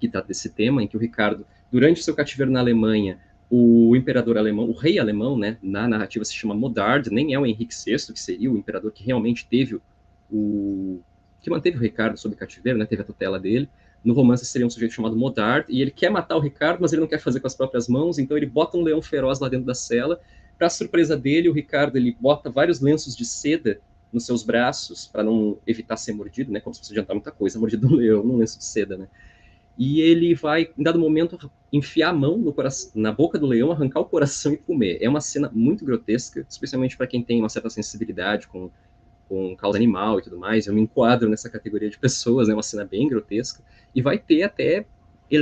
que 0.00 0.08
trata 0.08 0.26
desse 0.26 0.50
tema, 0.50 0.82
em 0.82 0.88
que 0.88 0.96
o 0.96 1.00
Ricardo, 1.00 1.46
durante 1.70 2.00
o 2.00 2.04
seu 2.04 2.16
cativeiro 2.16 2.50
na 2.50 2.58
Alemanha, 2.58 3.20
o 3.48 3.94
imperador 3.94 4.36
alemão, 4.36 4.68
o 4.68 4.72
rei 4.72 4.98
alemão, 4.98 5.38
né, 5.38 5.56
na 5.62 5.86
narrativa 5.86 6.24
se 6.24 6.34
chama 6.34 6.54
Modard, 6.54 7.10
nem 7.10 7.32
é 7.32 7.38
o 7.38 7.46
Henrique 7.46 7.74
VI, 7.74 8.12
que 8.12 8.20
seria 8.20 8.50
o 8.50 8.56
imperador 8.56 8.90
que 8.92 9.04
realmente 9.04 9.46
teve 9.46 9.80
o 10.30 11.00
que 11.40 11.48
manteve 11.48 11.76
o 11.76 11.80
Ricardo 11.80 12.18
sob 12.18 12.34
cativeiro, 12.34 12.76
né, 12.76 12.84
teve 12.84 13.02
a 13.02 13.04
tutela 13.04 13.38
dele. 13.38 13.68
No 14.04 14.14
romance 14.14 14.44
seria 14.44 14.66
um 14.66 14.70
sujeito 14.70 14.94
chamado 14.94 15.16
Modard, 15.16 15.66
e 15.68 15.80
ele 15.80 15.92
quer 15.92 16.10
matar 16.10 16.36
o 16.36 16.40
Ricardo, 16.40 16.80
mas 16.80 16.92
ele 16.92 17.00
não 17.00 17.08
quer 17.08 17.20
fazer 17.20 17.38
com 17.38 17.46
as 17.46 17.54
próprias 17.54 17.88
mãos, 17.88 18.18
então 18.18 18.36
ele 18.36 18.46
bota 18.46 18.76
um 18.76 18.82
leão 18.82 19.00
feroz 19.00 19.38
lá 19.38 19.48
dentro 19.48 19.66
da 19.66 19.74
cela. 19.74 20.20
Para 20.58 20.68
surpresa 20.68 21.16
dele, 21.16 21.48
o 21.48 21.52
Ricardo 21.52 21.96
ele 21.96 22.16
bota 22.20 22.50
vários 22.50 22.80
lenços 22.80 23.14
de 23.14 23.24
seda 23.24 23.78
nos 24.12 24.26
seus 24.26 24.42
braços 24.42 25.06
para 25.06 25.22
não 25.22 25.58
evitar 25.66 25.96
ser 25.96 26.12
mordido, 26.12 26.50
né, 26.50 26.58
como 26.58 26.74
se 26.74 26.80
fosse 26.80 26.92
adiantar 26.92 27.14
muita 27.14 27.30
coisa, 27.30 27.60
mordido 27.60 27.86
um 27.86 27.94
leão 27.94 28.24
num 28.24 28.38
lenço 28.38 28.58
de 28.58 28.64
seda, 28.64 28.96
né 28.96 29.06
e 29.78 30.00
ele 30.00 30.34
vai, 30.34 30.70
em 30.76 30.82
dado 30.82 30.98
momento, 30.98 31.50
enfiar 31.72 32.10
a 32.10 32.12
mão 32.12 32.42
coração, 32.52 32.90
na 32.94 33.12
boca 33.12 33.38
do 33.38 33.46
leão, 33.46 33.70
arrancar 33.70 34.00
o 34.00 34.06
coração 34.06 34.52
e 34.52 34.56
comer. 34.56 34.98
É 35.00 35.08
uma 35.08 35.20
cena 35.20 35.50
muito 35.52 35.84
grotesca, 35.84 36.46
especialmente 36.48 36.96
para 36.96 37.06
quem 37.06 37.22
tem 37.22 37.40
uma 37.40 37.48
certa 37.48 37.68
sensibilidade 37.68 38.48
com, 38.48 38.70
com 39.28 39.54
causa 39.54 39.76
animal 39.76 40.18
e 40.18 40.22
tudo 40.22 40.38
mais. 40.38 40.66
Eu 40.66 40.74
me 40.74 40.80
enquadro 40.80 41.28
nessa 41.28 41.50
categoria 41.50 41.90
de 41.90 41.98
pessoas, 41.98 42.48
é 42.48 42.50
né? 42.50 42.56
uma 42.56 42.62
cena 42.62 42.84
bem 42.84 43.06
grotesca. 43.06 43.62
E 43.94 44.00
vai 44.00 44.18
ter 44.18 44.42
até 44.44 44.86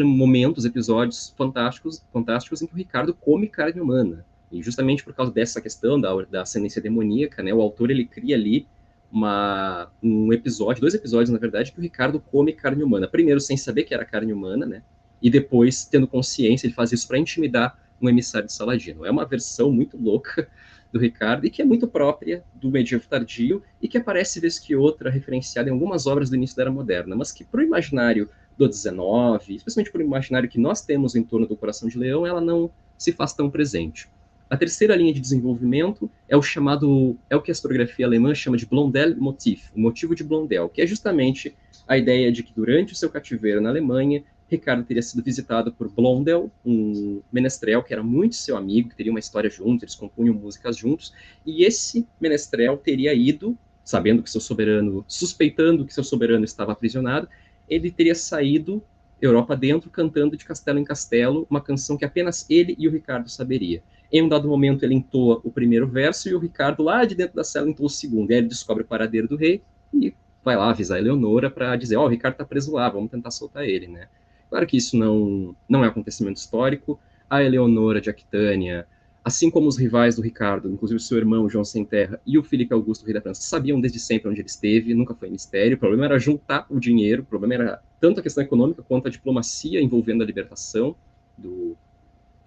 momentos, 0.02 0.64
episódios 0.64 1.32
fantásticos, 1.36 2.02
fantásticos 2.12 2.62
em 2.62 2.66
que 2.66 2.72
o 2.72 2.76
Ricardo 2.76 3.14
come 3.14 3.46
carne 3.48 3.80
humana. 3.80 4.24
E 4.50 4.62
justamente 4.62 5.04
por 5.04 5.14
causa 5.14 5.30
dessa 5.30 5.60
questão 5.60 6.00
da, 6.00 6.10
da 6.22 6.42
ascendência 6.42 6.80
demoníaca, 6.80 7.42
né, 7.42 7.52
o 7.52 7.60
autor 7.60 7.90
ele 7.90 8.04
cria 8.04 8.34
ali 8.34 8.66
uma, 9.14 9.92
um 10.02 10.32
episódio, 10.32 10.80
dois 10.80 10.92
episódios, 10.92 11.30
na 11.30 11.38
verdade, 11.38 11.70
que 11.70 11.78
o 11.78 11.82
Ricardo 11.82 12.18
come 12.18 12.52
carne 12.52 12.82
humana. 12.82 13.06
Primeiro, 13.06 13.38
sem 13.38 13.56
saber 13.56 13.84
que 13.84 13.94
era 13.94 14.04
carne 14.04 14.32
humana, 14.32 14.66
né? 14.66 14.82
E 15.22 15.30
depois, 15.30 15.84
tendo 15.84 16.08
consciência, 16.08 16.66
ele 16.66 16.74
faz 16.74 16.90
isso 16.90 17.06
para 17.06 17.16
intimidar 17.16 17.78
um 18.02 18.08
emissário 18.08 18.48
de 18.48 18.52
Saladino. 18.52 19.06
É 19.06 19.10
uma 19.12 19.24
versão 19.24 19.70
muito 19.70 19.96
louca 19.96 20.48
do 20.92 20.98
Ricardo 20.98 21.46
e 21.46 21.50
que 21.50 21.62
é 21.62 21.64
muito 21.64 21.86
própria 21.86 22.42
do 22.56 22.72
medievo 22.72 23.06
tardio 23.08 23.62
e 23.80 23.86
que 23.86 23.96
aparece 23.96 24.40
vez 24.40 24.58
que 24.58 24.74
outra 24.74 25.10
referenciada 25.10 25.68
em 25.68 25.72
algumas 25.72 26.08
obras 26.08 26.28
do 26.28 26.34
início 26.34 26.56
da 26.56 26.64
Era 26.64 26.72
Moderna, 26.72 27.14
mas 27.14 27.30
que 27.30 27.44
para 27.44 27.60
o 27.60 27.64
imaginário 27.64 28.28
do 28.58 28.68
19, 28.68 29.54
especialmente 29.54 29.92
para 29.92 30.00
o 30.00 30.04
imaginário 30.04 30.48
que 30.48 30.58
nós 30.58 30.82
temos 30.82 31.14
em 31.14 31.22
torno 31.22 31.46
do 31.46 31.56
Coração 31.56 31.88
de 31.88 31.96
Leão, 31.96 32.26
ela 32.26 32.40
não 32.40 32.68
se 32.98 33.12
faz 33.12 33.32
tão 33.32 33.48
presente. 33.48 34.08
A 34.48 34.56
terceira 34.56 34.94
linha 34.94 35.12
de 35.12 35.20
desenvolvimento 35.20 36.10
é 36.28 36.36
o 36.36 36.42
chamado, 36.42 37.16
é 37.30 37.36
o 37.36 37.40
que 37.40 37.50
a 37.50 37.52
historiografia 37.52 38.04
alemã 38.04 38.34
chama 38.34 38.56
de 38.56 38.66
Blondel 38.66 39.16
Motiv, 39.16 39.62
o 39.74 39.80
motivo 39.80 40.14
de 40.14 40.22
Blondel, 40.22 40.68
que 40.68 40.82
é 40.82 40.86
justamente 40.86 41.56
a 41.88 41.96
ideia 41.96 42.30
de 42.30 42.42
que 42.42 42.52
durante 42.54 42.92
o 42.92 42.96
seu 42.96 43.08
cativeiro 43.08 43.60
na 43.60 43.70
Alemanha, 43.70 44.22
Ricardo 44.48 44.84
teria 44.84 45.02
sido 45.02 45.22
visitado 45.22 45.72
por 45.72 45.88
Blondel, 45.88 46.50
um 46.64 47.22
menestrel 47.32 47.82
que 47.82 47.92
era 47.92 48.02
muito 48.02 48.36
seu 48.36 48.56
amigo, 48.56 48.90
que 48.90 48.96
teria 48.96 49.10
uma 49.10 49.18
história 49.18 49.48
juntos, 49.48 49.82
eles 49.82 49.94
compunham 49.94 50.34
músicas 50.34 50.76
juntos, 50.76 51.12
e 51.44 51.64
esse 51.64 52.06
menestrel 52.20 52.76
teria 52.76 53.14
ido, 53.14 53.56
sabendo 53.82 54.22
que 54.22 54.30
seu 54.30 54.40
soberano, 54.40 55.04
suspeitando 55.08 55.84
que 55.84 55.94
seu 55.94 56.04
soberano 56.04 56.44
estava 56.44 56.72
aprisionado, 56.72 57.28
ele 57.68 57.90
teria 57.90 58.14
saído 58.14 58.82
Europa 59.20 59.56
dentro, 59.56 59.90
cantando 59.90 60.36
de 60.36 60.44
castelo 60.44 60.78
em 60.78 60.84
castelo, 60.84 61.46
uma 61.48 61.60
canção 61.60 61.96
que 61.96 62.04
apenas 62.04 62.44
ele 62.50 62.76
e 62.78 62.86
o 62.86 62.90
Ricardo 62.90 63.28
saberia. 63.30 63.82
Em 64.14 64.22
um 64.22 64.28
dado 64.28 64.46
momento, 64.46 64.84
ele 64.84 64.94
entoa 64.94 65.40
o 65.42 65.50
primeiro 65.50 65.88
verso 65.88 66.28
e 66.28 66.34
o 66.36 66.38
Ricardo, 66.38 66.84
lá 66.84 67.04
de 67.04 67.16
dentro 67.16 67.34
da 67.34 67.42
cela, 67.42 67.68
entoa 67.68 67.86
o 67.86 67.90
segundo. 67.90 68.30
E 68.30 68.34
aí 68.34 68.38
ele 68.38 68.46
descobre 68.46 68.84
o 68.84 68.86
paradeiro 68.86 69.26
do 69.26 69.34
rei 69.34 69.60
e 69.92 70.14
vai 70.44 70.54
lá 70.54 70.70
avisar 70.70 70.98
a 70.98 71.00
Eleonora 71.00 71.50
para 71.50 71.74
dizer: 71.74 71.96
Ó, 71.96 72.04
oh, 72.04 72.06
o 72.06 72.08
Ricardo 72.08 72.34
está 72.34 72.44
preso 72.44 72.72
lá, 72.72 72.88
vamos 72.88 73.10
tentar 73.10 73.32
soltar 73.32 73.64
ele, 73.68 73.88
né? 73.88 74.06
Claro 74.48 74.68
que 74.68 74.76
isso 74.76 74.96
não, 74.96 75.56
não 75.68 75.84
é 75.84 75.88
acontecimento 75.88 76.36
histórico. 76.36 76.96
A 77.28 77.42
Eleonora 77.42 78.00
de 78.00 78.08
Aquitânia, 78.08 78.86
assim 79.24 79.50
como 79.50 79.66
os 79.66 79.76
rivais 79.76 80.14
do 80.14 80.22
Ricardo, 80.22 80.70
inclusive 80.70 81.00
seu 81.00 81.18
irmão 81.18 81.50
João 81.50 81.64
Sem 81.64 81.84
Terra 81.84 82.20
e 82.24 82.38
o 82.38 82.44
Felipe 82.44 82.72
Augusto, 82.72 83.04
rei 83.04 83.14
da 83.14 83.20
França, 83.20 83.42
sabiam 83.42 83.80
desde 83.80 83.98
sempre 83.98 84.30
onde 84.30 84.40
ele 84.40 84.46
esteve, 84.46 84.94
nunca 84.94 85.12
foi 85.12 85.28
mistério. 85.28 85.74
O 85.76 85.80
problema 85.80 86.04
era 86.04 86.20
juntar 86.20 86.66
o 86.70 86.78
dinheiro, 86.78 87.22
o 87.22 87.26
problema 87.26 87.54
era 87.54 87.82
tanto 87.98 88.20
a 88.20 88.22
questão 88.22 88.44
econômica 88.44 88.80
quanto 88.80 89.08
a 89.08 89.10
diplomacia 89.10 89.80
envolvendo 89.80 90.22
a 90.22 90.26
libertação 90.26 90.94
do, 91.36 91.76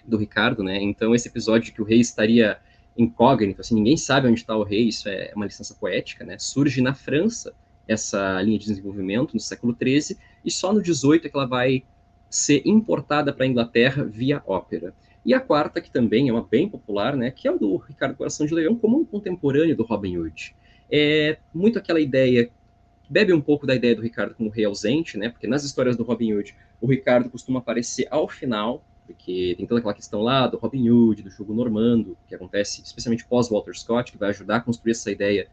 do 0.08 0.18
Ricardo, 0.18 0.64
né? 0.64 0.82
Então, 0.82 1.14
esse 1.14 1.28
episódio 1.28 1.66
de 1.66 1.72
que 1.74 1.82
o 1.82 1.86
rei 1.86 2.00
estaria 2.00 2.58
incógnito, 2.98 3.62
assim, 3.62 3.76
ninguém 3.76 3.98
sabe 3.98 4.28
onde 4.28 4.40
está 4.40 4.56
o 4.56 4.64
rei, 4.64 4.88
isso 4.88 5.08
é 5.08 5.32
uma 5.36 5.46
licença 5.46 5.76
poética, 5.76 6.26
né? 6.26 6.38
Surge 6.40 6.82
na 6.82 6.94
França, 6.94 7.54
essa 7.88 8.42
linha 8.42 8.58
de 8.58 8.66
desenvolvimento 8.66 9.34
no 9.34 9.40
século 9.40 9.76
XIII, 9.80 10.18
e 10.44 10.52
só 10.52 10.74
no 10.74 10.84
XVIII 10.84 11.22
é 11.24 11.30
que 11.30 11.36
ela 11.36 11.48
vai 11.48 11.84
ser 12.30 12.62
importada 12.66 13.32
para 13.32 13.46
a 13.46 13.48
Inglaterra 13.48 14.04
via 14.04 14.42
ópera. 14.46 14.94
E 15.26 15.34
a 15.34 15.40
quarta, 15.40 15.82
que 15.82 15.92
também 15.92 16.30
é 16.30 16.32
uma 16.32 16.44
bem 16.44 16.70
popular, 16.70 17.16
né, 17.16 17.32
que 17.32 17.48
é 17.48 17.52
o 17.52 17.60
do 17.60 17.78
Ricardo 17.78 18.16
Coração 18.16 18.46
de 18.46 18.54
Leão, 18.54 18.76
como 18.76 19.00
um 19.00 19.06
contemporâneo 19.06 19.76
do 19.76 19.84
Robin 19.84 20.18
Hood. 20.18 20.56
É 20.90 21.38
muito 21.54 21.78
aquela 21.78 22.00
ideia, 22.00 22.50
bebe 23.10 23.34
um 23.34 23.42
pouco 23.42 23.68
da 23.68 23.76
ideia 23.76 23.96
do 23.96 24.02
Ricardo 24.02 24.36
como 24.36 24.50
rei 24.50 24.66
ausente, 24.66 25.18
né, 25.18 25.30
porque 25.30 25.48
nas 25.48 25.64
histórias 25.64 25.96
do 25.96 26.04
Robin 26.04 26.34
Hood, 26.34 26.56
o 26.80 26.88
Ricardo 26.88 27.30
costuma 27.30 27.60
aparecer 27.60 28.08
ao 28.10 28.28
final, 28.28 28.84
porque 29.08 29.56
tem 29.58 29.66
toda 29.66 29.80
aquela 29.80 29.94
questão 29.94 30.22
lá 30.22 30.46
do 30.46 30.58
Robin 30.58 30.90
Hood, 30.90 31.24
do 31.24 31.30
jogo 31.30 31.54
normando, 31.54 32.18
que 32.28 32.36
acontece 32.36 32.82
especialmente 32.84 33.26
pós 33.26 33.50
Walter 33.50 33.74
Scott, 33.74 34.12
que 34.12 34.18
vai 34.18 34.30
ajudar 34.30 34.58
a 34.58 34.60
construir 34.60 34.92
essa 34.92 35.10
ideia 35.10 35.48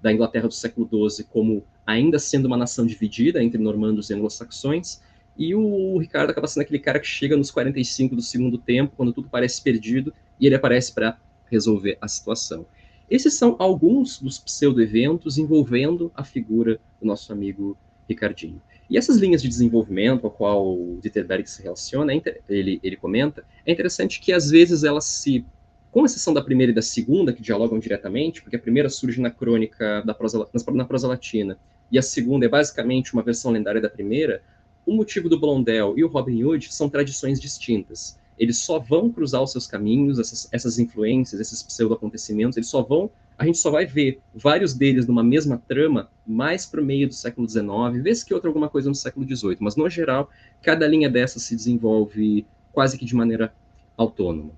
da 0.00 0.12
Inglaterra 0.12 0.46
do 0.48 0.54
século 0.54 0.88
XII 1.10 1.26
como 1.28 1.62
ainda 1.84 2.18
sendo 2.18 2.46
uma 2.46 2.56
nação 2.56 2.86
dividida 2.86 3.42
entre 3.42 3.60
normandos 3.60 4.08
e 4.08 4.14
anglo-saxões, 4.14 5.02
e 5.36 5.54
o 5.54 5.98
Ricardo 5.98 6.30
acaba 6.30 6.46
sendo 6.46 6.62
aquele 6.62 6.78
cara 6.78 7.00
que 7.00 7.06
chega 7.06 7.36
nos 7.36 7.50
45 7.50 8.14
do 8.14 8.22
segundo 8.22 8.56
tempo, 8.56 8.94
quando 8.96 9.12
tudo 9.12 9.28
parece 9.28 9.60
perdido, 9.60 10.12
e 10.38 10.46
ele 10.46 10.54
aparece 10.54 10.92
para 10.92 11.18
resolver 11.50 11.98
a 12.00 12.08
situação. 12.08 12.64
Esses 13.10 13.34
são 13.34 13.56
alguns 13.58 14.20
dos 14.20 14.38
pseudo-eventos 14.38 15.36
envolvendo 15.36 16.12
a 16.14 16.22
figura 16.22 16.80
do 17.00 17.06
nosso 17.06 17.32
amigo 17.32 17.76
Ricardinho. 18.08 18.62
E 18.90 18.98
essas 18.98 19.18
linhas 19.18 19.40
de 19.40 19.48
desenvolvimento, 19.48 20.24
ao 20.24 20.32
qual 20.32 20.66
o 20.66 21.00
se 21.46 21.62
relaciona, 21.62 22.12
é 22.12 22.40
ele, 22.48 22.80
ele 22.82 22.96
comenta, 22.96 23.44
é 23.64 23.70
interessante 23.70 24.20
que 24.20 24.32
às 24.32 24.50
vezes 24.50 24.82
elas 24.82 25.04
se 25.04 25.44
com 25.92 26.04
exceção 26.04 26.32
da 26.32 26.42
primeira 26.42 26.70
e 26.72 26.74
da 26.74 26.82
segunda, 26.82 27.32
que 27.32 27.42
dialogam 27.42 27.78
diretamente, 27.78 28.42
porque 28.42 28.56
a 28.56 28.60
primeira 28.60 28.88
surge 28.88 29.20
na 29.20 29.30
crônica 29.30 30.02
da 30.02 30.14
prosa, 30.14 30.48
na 30.72 30.84
prosa 30.84 31.08
latina, 31.08 31.58
e 31.90 31.98
a 31.98 32.02
segunda 32.02 32.46
é 32.46 32.48
basicamente 32.48 33.12
uma 33.12 33.22
versão 33.22 33.50
lendária 33.50 33.80
da 33.80 33.88
primeira, 33.88 34.42
o 34.86 34.94
motivo 34.94 35.28
do 35.28 35.38
Blondel 35.38 35.94
e 35.96 36.04
o 36.04 36.08
Robin 36.08 36.42
Hood 36.44 36.72
são 36.72 36.88
tradições 36.88 37.40
distintas. 37.40 38.18
Eles 38.38 38.58
só 38.58 38.78
vão 38.78 39.10
cruzar 39.10 39.42
os 39.42 39.52
seus 39.52 39.66
caminhos, 39.66 40.18
essas, 40.18 40.48
essas 40.50 40.78
influências, 40.78 41.40
esses 41.40 41.62
pseudo-acontecimentos, 41.62 42.56
eles 42.56 42.68
só 42.68 42.82
vão, 42.82 43.10
a 43.40 43.46
gente 43.46 43.56
só 43.56 43.70
vai 43.70 43.86
ver 43.86 44.20
vários 44.34 44.74
deles 44.74 45.06
numa 45.06 45.24
mesma 45.24 45.56
trama 45.66 46.10
mais 46.26 46.66
para 46.66 46.78
o 46.78 46.84
meio 46.84 47.08
do 47.08 47.14
século 47.14 47.48
XIX, 47.48 47.64
vez 48.02 48.22
que 48.22 48.34
outra 48.34 48.50
alguma 48.50 48.68
coisa 48.68 48.90
no 48.90 48.94
século 48.94 49.26
XVIII, 49.26 49.56
mas 49.60 49.76
no 49.76 49.88
geral, 49.88 50.28
cada 50.60 50.86
linha 50.86 51.08
dessas 51.08 51.44
se 51.44 51.56
desenvolve 51.56 52.44
quase 52.70 52.98
que 52.98 53.04
de 53.06 53.16
maneira 53.16 53.50
autônoma. 53.96 54.52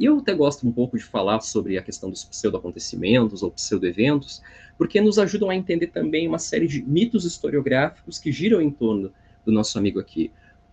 E 0.00 0.04
eu 0.04 0.18
até 0.18 0.34
gosto 0.34 0.66
um 0.66 0.72
pouco 0.72 0.98
de 0.98 1.04
falar 1.04 1.42
sobre 1.42 1.78
a 1.78 1.82
questão 1.82 2.10
dos 2.10 2.24
pseudo-acontecimentos 2.24 3.40
ou 3.44 3.52
pseudo-eventos, 3.52 4.42
porque 4.76 5.00
nos 5.00 5.16
ajudam 5.16 5.48
a 5.48 5.54
entender 5.54 5.86
também 5.86 6.26
uma 6.26 6.40
série 6.40 6.66
de 6.66 6.82
mitos 6.82 7.24
historiográficos 7.24 8.18
que 8.18 8.32
giram 8.32 8.60
em 8.60 8.70
torno 8.72 9.12
do 9.46 9.52
nosso 9.52 9.78
amigo 9.78 10.00
aqui. 10.00 10.32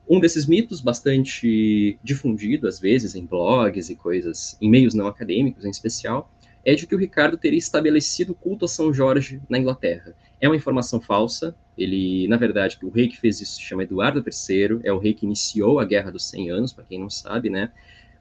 Um 0.09 0.19
desses 0.19 0.47
mitos, 0.47 0.81
bastante 0.81 1.99
difundido 2.03 2.67
às 2.67 2.79
vezes 2.79 3.13
em 3.13 3.23
blogs 3.23 3.91
e 3.91 3.95
coisas, 3.95 4.57
em 4.59 4.67
meios 4.67 4.95
não 4.95 5.05
acadêmicos 5.05 5.63
em 5.63 5.69
especial, 5.69 6.27
é 6.69 6.75
de 6.75 6.85
que 6.85 6.93
o 6.93 6.99
Ricardo 6.99 7.35
teria 7.35 7.57
estabelecido 7.57 8.35
culto 8.35 8.65
a 8.65 8.67
São 8.67 8.93
Jorge 8.93 9.41
na 9.49 9.57
Inglaterra. 9.57 10.13
É 10.39 10.47
uma 10.47 10.55
informação 10.55 11.01
falsa. 11.01 11.55
Ele, 11.75 12.27
na 12.27 12.37
verdade, 12.37 12.77
o 12.83 12.89
rei 12.89 13.07
que 13.07 13.17
fez 13.17 13.41
isso 13.41 13.55
se 13.55 13.61
chama 13.61 13.83
Eduardo 13.83 14.23
III, 14.23 14.79
é 14.83 14.93
o 14.93 14.99
rei 14.99 15.15
que 15.15 15.25
iniciou 15.25 15.79
a 15.79 15.85
Guerra 15.85 16.11
dos 16.11 16.29
100 16.29 16.51
Anos, 16.51 16.71
para 16.71 16.83
quem 16.83 16.99
não 16.99 17.09
sabe, 17.09 17.49
né? 17.49 17.71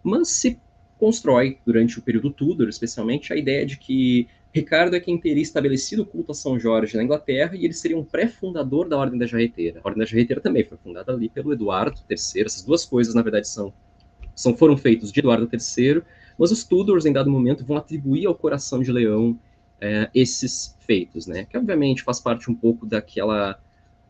Mas 0.02 0.30
se 0.30 0.58
constrói, 0.98 1.58
durante 1.66 1.98
o 1.98 2.02
período 2.02 2.30
Tudor, 2.30 2.70
especialmente, 2.70 3.34
a 3.34 3.36
ideia 3.36 3.66
de 3.66 3.76
que 3.76 4.26
Ricardo 4.50 4.96
é 4.96 5.00
quem 5.00 5.18
teria 5.18 5.42
estabelecido 5.42 6.02
o 6.02 6.06
culto 6.06 6.32
a 6.32 6.34
São 6.34 6.58
Jorge 6.58 6.96
na 6.96 7.04
Inglaterra 7.04 7.54
e 7.54 7.66
ele 7.66 7.74
seria 7.74 7.98
um 7.98 8.04
pré-fundador 8.04 8.88
da 8.88 8.96
Ordem 8.96 9.18
da 9.18 9.26
Jarreteira. 9.26 9.80
A 9.84 9.86
Ordem 9.86 10.00
da 10.00 10.06
Jarreteira 10.06 10.40
também 10.40 10.64
foi 10.64 10.78
fundada 10.78 11.12
ali 11.12 11.28
pelo 11.28 11.52
Eduardo 11.52 12.00
III. 12.08 12.16
Essas 12.46 12.62
duas 12.62 12.86
coisas, 12.86 13.14
na 13.14 13.20
verdade, 13.20 13.46
são, 13.46 13.74
são 14.34 14.56
foram 14.56 14.74
feitos 14.74 15.12
de 15.12 15.20
Eduardo 15.20 15.46
III, 15.52 16.02
mas 16.38 16.52
os 16.52 16.64
Tudors, 16.64 17.04
em 17.04 17.12
dado 17.12 17.30
momento, 17.30 17.64
vão 17.64 17.76
atribuir 17.76 18.26
ao 18.26 18.34
Coração 18.34 18.80
de 18.80 18.92
Leão 18.92 19.38
é, 19.80 20.08
esses 20.14 20.76
feitos, 20.80 21.26
né? 21.26 21.44
Que 21.44 21.56
obviamente 21.56 22.02
faz 22.02 22.20
parte 22.20 22.50
um 22.50 22.54
pouco 22.54 22.86
daquela 22.86 23.60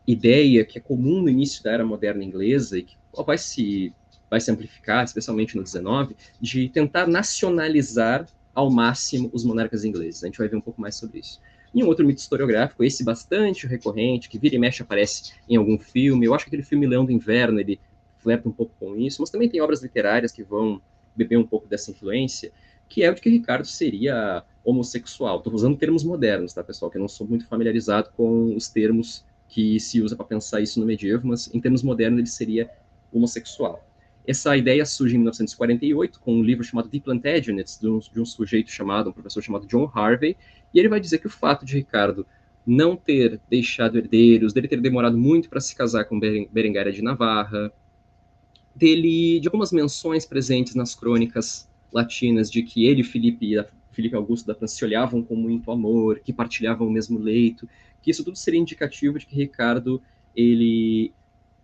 ideia 0.05 0.65
que 0.65 0.77
é 0.77 0.81
comum 0.81 1.21
no 1.21 1.29
início 1.29 1.63
da 1.63 1.71
era 1.71 1.85
moderna 1.85 2.23
inglesa 2.23 2.77
e 2.77 2.83
que 2.83 2.95
vai 3.25 3.37
se 3.37 3.93
vai 4.29 4.39
se 4.39 4.51
amplificar, 4.51 5.03
especialmente 5.03 5.57
no 5.57 5.63
19, 5.63 6.15
de 6.39 6.69
tentar 6.69 7.07
nacionalizar 7.07 8.27
ao 8.53 8.69
máximo 8.69 9.29
os 9.33 9.43
monarcas 9.43 9.83
ingleses. 9.83 10.23
A 10.23 10.27
gente 10.27 10.37
vai 10.37 10.47
ver 10.47 10.55
um 10.55 10.61
pouco 10.61 10.79
mais 10.79 10.95
sobre 10.95 11.19
isso. 11.19 11.41
E 11.73 11.83
um 11.83 11.87
outro 11.87 12.05
mito 12.05 12.19
historiográfico, 12.19 12.83
esse 12.83 13.03
bastante 13.03 13.65
recorrente, 13.65 14.29
que 14.29 14.37
vira 14.37 14.55
e 14.55 14.59
mexe 14.59 14.83
aparece 14.83 15.33
em 15.47 15.55
algum 15.55 15.79
filme. 15.79 16.27
Eu 16.27 16.35
acho 16.35 16.45
que 16.45 16.49
aquele 16.49 16.63
filme 16.63 16.85
Leão 16.85 17.05
do 17.05 17.11
Inverno, 17.11 17.59
ele 17.59 17.79
flerta 18.19 18.47
um 18.47 18.51
pouco 18.51 18.71
com 18.79 18.95
isso, 18.97 19.21
mas 19.21 19.29
também 19.31 19.49
tem 19.49 19.61
obras 19.61 19.81
literárias 19.81 20.31
que 20.31 20.43
vão 20.43 20.81
beber 21.19 21.37
um 21.37 21.45
pouco 21.45 21.67
dessa 21.67 21.91
influência, 21.91 22.51
que 22.87 23.03
é 23.03 23.11
o 23.11 23.13
de 23.13 23.21
que 23.21 23.29
Ricardo 23.29 23.65
seria 23.65 24.43
homossexual. 24.63 25.37
Estou 25.37 25.53
usando 25.53 25.77
termos 25.77 26.03
modernos, 26.03 26.53
tá, 26.53 26.63
pessoal? 26.63 26.89
Que 26.89 26.97
eu 26.97 27.01
não 27.01 27.07
sou 27.07 27.27
muito 27.27 27.45
familiarizado 27.45 28.09
com 28.15 28.55
os 28.55 28.67
termos 28.69 29.23
que 29.47 29.79
se 29.79 30.01
usa 30.01 30.15
para 30.15 30.25
pensar 30.25 30.61
isso 30.61 30.79
no 30.79 30.85
medievo, 30.85 31.27
mas 31.27 31.53
em 31.53 31.59
termos 31.59 31.83
modernos 31.83 32.19
ele 32.19 32.27
seria 32.27 32.69
homossexual. 33.11 33.85
Essa 34.25 34.55
ideia 34.55 34.85
surge 34.85 35.15
em 35.15 35.19
1948 35.19 36.19
com 36.19 36.35
um 36.35 36.43
livro 36.43 36.63
chamado 36.63 36.87
The 36.87 36.99
Plantagenets, 36.99 37.79
de 37.79 37.87
um, 37.87 37.99
de 37.99 38.21
um 38.21 38.25
sujeito 38.25 38.71
chamado, 38.71 39.09
um 39.09 39.13
professor 39.13 39.41
chamado 39.41 39.65
John 39.65 39.91
Harvey, 39.93 40.37
e 40.73 40.79
ele 40.79 40.87
vai 40.87 40.99
dizer 40.99 41.17
que 41.17 41.27
o 41.27 41.31
fato 41.31 41.65
de 41.65 41.75
Ricardo 41.75 42.25
não 42.65 42.95
ter 42.95 43.39
deixado 43.49 43.97
herdeiros, 43.97 44.53
dele 44.53 44.67
ter 44.67 44.79
demorado 44.79 45.17
muito 45.17 45.49
para 45.49 45.59
se 45.59 45.75
casar 45.75 46.05
com 46.05 46.19
Berengária 46.19 46.91
de 46.91 47.01
Navarra, 47.01 47.71
dele 48.75 49.39
de 49.39 49.47
algumas 49.47 49.71
menções 49.71 50.25
presentes 50.25 50.75
nas 50.75 50.95
crônicas 50.95 51.67
latinas 51.91 52.49
de 52.49 52.63
que 52.63 52.85
ele 52.85 53.01
e 53.01 53.03
Felipe, 53.03 53.55
Felipe 53.91 54.15
Augusto 54.15 54.45
da 54.45 54.55
França 54.55 54.75
se 54.75 54.85
olhavam 54.85 55.21
com 55.21 55.35
muito 55.35 55.71
amor, 55.71 56.19
que 56.19 56.31
partilhavam 56.31 56.87
o 56.87 56.91
mesmo 56.91 57.19
leito, 57.19 57.67
que 58.01 58.11
isso 58.11 58.23
tudo 58.23 58.37
seria 58.37 58.59
indicativo 58.59 59.19
de 59.19 59.25
que 59.25 59.35
Ricardo 59.35 60.01
ele 60.35 61.11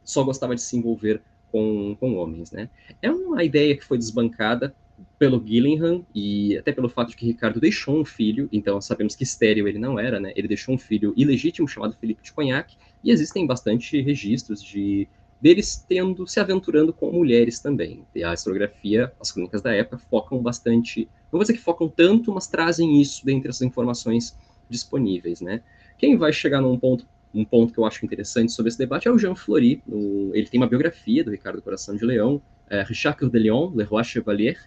só 0.03 0.23
gostava 0.23 0.55
de 0.55 0.61
se 0.61 0.75
envolver 0.75 1.21
com, 1.51 1.95
com 1.99 2.15
homens, 2.15 2.51
né? 2.51 2.69
É 3.01 3.09
uma 3.09 3.43
ideia 3.43 3.75
que 3.75 3.85
foi 3.85 3.97
desbancada 3.97 4.75
pelo 5.17 5.41
Gillingham 5.45 6.05
e 6.13 6.57
até 6.57 6.71
pelo 6.71 6.89
fato 6.89 7.09
de 7.09 7.15
que 7.15 7.25
Ricardo 7.25 7.59
deixou 7.59 7.99
um 7.99 8.05
filho, 8.05 8.47
então 8.51 8.79
sabemos 8.81 9.15
que 9.15 9.23
estéreo 9.23 9.67
ele 9.67 9.79
não 9.79 9.99
era, 9.99 10.19
né? 10.19 10.33
Ele 10.35 10.47
deixou 10.47 10.75
um 10.75 10.77
filho 10.77 11.13
ilegítimo 11.15 11.67
chamado 11.67 11.95
Felipe 11.95 12.23
de 12.23 12.33
Cognac 12.33 12.75
e 13.03 13.11
existem 13.11 13.45
bastante 13.45 14.01
registros 14.01 14.61
de 14.61 15.07
deles 15.45 15.85
tendo 15.87 16.25
se 16.25 16.39
aventurando 16.39 16.91
com 16.91 17.11
mulheres 17.11 17.59
também. 17.59 18.03
E 18.15 18.23
a 18.23 18.33
historiografia, 18.33 19.13
as 19.21 19.31
crônicas 19.31 19.61
da 19.61 19.71
época 19.71 19.99
focam 20.09 20.41
bastante, 20.41 21.01
não 21.31 21.37
vou 21.37 21.41
dizer 21.41 21.53
que 21.53 21.59
focam 21.59 21.87
tanto, 21.87 22.33
mas 22.33 22.47
trazem 22.47 22.99
isso 22.99 23.23
dentre 23.23 23.51
as 23.51 23.61
informações 23.61 24.35
disponíveis, 24.67 25.41
né? 25.41 25.61
Quem 25.99 26.17
vai 26.17 26.33
chegar 26.33 26.61
num 26.61 26.79
ponto 26.79 27.05
um 27.31 27.45
ponto 27.45 27.71
que 27.73 27.79
eu 27.79 27.85
acho 27.85 28.03
interessante 28.03 28.53
sobre 28.53 28.69
esse 28.69 28.77
debate 28.77 29.07
é 29.07 29.11
o 29.11 29.19
Jean 29.19 29.35
Flory. 29.35 29.83
No, 29.85 30.33
ele 30.33 30.47
tem 30.47 30.59
uma 30.59 30.67
biografia 30.67 31.23
do 31.23 31.29
Ricardo 31.29 31.61
Coração 31.61 31.95
de 31.95 32.03
Leão, 32.03 32.41
é, 32.67 32.81
Richard 32.81 33.19
Coeur 33.19 33.29
de 33.29 33.37
Lion, 33.37 33.71
Le 33.75 33.83
Roi 33.83 34.03
Chevalier, 34.03 34.57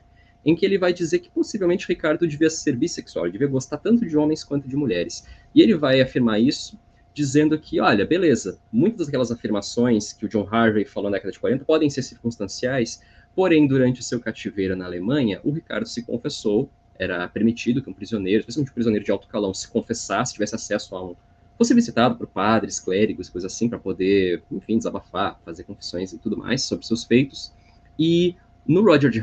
em 0.45 0.55
que 0.55 0.65
ele 0.65 0.79
vai 0.79 0.93
dizer 0.93 1.19
que 1.19 1.31
possivelmente 1.31 1.89
Ricardo 1.89 2.29
devia 2.29 2.51
ser 2.51 2.77
bissexual, 2.77 3.29
devia 3.29 3.49
gostar 3.49 3.79
tanto 3.79 4.07
de 4.07 4.17
homens 4.17 4.45
quanto 4.45 4.69
de 4.69 4.77
mulheres. 4.77 5.27
E 5.53 5.61
ele 5.61 5.75
vai 5.75 6.01
afirmar 6.01 6.41
isso 6.41 6.79
dizendo 7.19 7.59
que, 7.59 7.81
olha, 7.81 8.07
beleza, 8.07 8.61
muitas 8.73 9.07
daquelas 9.07 9.33
afirmações 9.33 10.13
que 10.13 10.25
o 10.25 10.29
John 10.29 10.47
Harvey 10.49 10.85
falou 10.85 11.11
na 11.11 11.17
década 11.17 11.33
de 11.33 11.41
40 11.41 11.65
podem 11.65 11.91
ser 11.91 12.03
circunstanciais, 12.03 13.03
porém, 13.35 13.67
durante 13.67 14.05
seu 14.05 14.21
cativeiro 14.21 14.77
na 14.77 14.85
Alemanha, 14.85 15.41
o 15.43 15.51
Ricardo 15.51 15.89
se 15.89 16.05
confessou, 16.05 16.71
era 16.97 17.27
permitido 17.27 17.83
que 17.83 17.91
um 17.91 17.93
prisioneiro, 17.93 18.41
especialmente 18.41 18.71
um 18.71 18.75
prisioneiro 18.75 19.05
de 19.05 19.11
alto 19.11 19.27
calão, 19.27 19.53
se 19.53 19.67
confessasse, 19.67 20.35
tivesse 20.35 20.55
acesso 20.55 20.95
a 20.95 21.05
um 21.05 21.17
fosse 21.57 21.75
visitado 21.75 22.15
por 22.15 22.29
padres, 22.29 22.79
clérigos, 22.79 23.29
coisas 23.29 23.53
assim, 23.53 23.69
para 23.69 23.81
poder, 23.81 24.45
enfim, 24.53 24.79
desabafar, 24.79 25.41
fazer 25.45 25.65
confissões 25.65 26.13
e 26.13 26.19
tudo 26.19 26.37
mais 26.37 26.63
sobre 26.63 26.87
seus 26.87 27.03
feitos. 27.03 27.53
E 27.99 28.37
no 28.65 28.81
Roger 28.85 29.11
de 29.11 29.21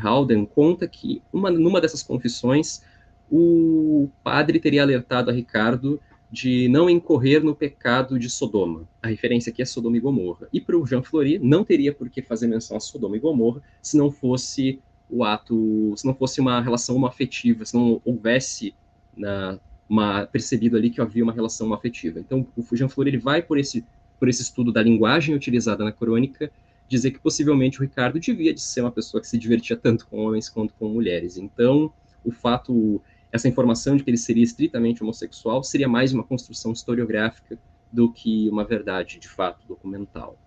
conta 0.53 0.85
que 0.85 1.21
uma, 1.31 1.49
numa 1.49 1.79
dessas 1.79 2.03
confissões 2.03 2.83
o 3.31 4.09
padre 4.21 4.59
teria 4.59 4.83
alertado 4.83 5.31
a 5.31 5.33
Ricardo 5.33 6.01
de 6.31 6.67
não 6.69 6.89
incorrer 6.89 7.43
no 7.43 7.55
pecado 7.55 8.19
de 8.19 8.29
Sodoma. 8.29 8.87
A 9.01 9.07
referência 9.07 9.51
aqui 9.51 9.61
é 9.61 9.65
Sodoma 9.65 9.97
e 9.97 9.99
Gomorra. 9.99 10.47
E 10.51 10.59
para 10.59 10.77
o 10.77 10.85
Jean 10.85 11.01
Flory, 11.01 11.39
não 11.39 11.63
teria 11.63 11.93
por 11.93 12.09
que 12.09 12.21
fazer 12.21 12.47
menção 12.47 12.77
a 12.77 12.79
Sodoma 12.79 13.15
e 13.15 13.19
Gomorra 13.19 13.61
se 13.81 13.97
não 13.97 14.11
fosse 14.11 14.79
o 15.09 15.23
ato, 15.23 15.93
se 15.95 16.05
não 16.05 16.15
fosse 16.15 16.41
uma 16.41 16.61
relação 16.61 17.05
afetiva, 17.05 17.63
se 17.63 17.75
não 17.75 18.01
houvesse 18.03 18.73
na, 19.15 19.59
uma, 19.87 20.25
percebido 20.25 20.75
ali 20.75 20.89
que 20.89 20.99
havia 20.99 21.23
uma 21.23 21.33
relação 21.33 21.73
afetiva. 21.73 22.19
Então, 22.19 22.45
o 22.55 22.75
Jean 22.75 22.89
Flor 22.89 23.07
ele 23.07 23.17
vai 23.17 23.41
por 23.41 23.57
esse, 23.57 23.85
por 24.19 24.27
esse 24.27 24.41
estudo 24.41 24.71
da 24.71 24.81
linguagem 24.81 25.35
utilizada 25.35 25.83
na 25.83 25.91
crônica, 25.91 26.51
dizer 26.87 27.11
que 27.11 27.19
possivelmente 27.19 27.79
o 27.79 27.83
Ricardo 27.83 28.19
devia 28.19 28.53
de 28.53 28.61
ser 28.61 28.81
uma 28.81 28.91
pessoa 28.91 29.21
que 29.21 29.27
se 29.27 29.37
divertia 29.37 29.75
tanto 29.75 30.07
com 30.07 30.25
homens 30.25 30.49
quanto 30.49 30.73
com 30.73 30.87
mulheres. 30.89 31.37
Então, 31.37 31.91
o 32.23 32.31
fato, 32.31 33.01
essa 33.35 33.47
informação 33.47 33.97
de 33.97 34.03
que 34.03 34.09
ele 34.09 34.17
seria 34.17 34.43
estritamente 34.43 35.03
homossexual 35.03 35.63
seria 35.63 35.87
mais 35.87 36.13
uma 36.13 36.23
construção 36.23 36.71
historiográfica 36.71 37.59
do 37.91 38.11
que 38.11 38.49
uma 38.49 38.63
verdade 38.63 39.19
de 39.19 39.27
fato 39.27 39.67
documental. 39.67 40.37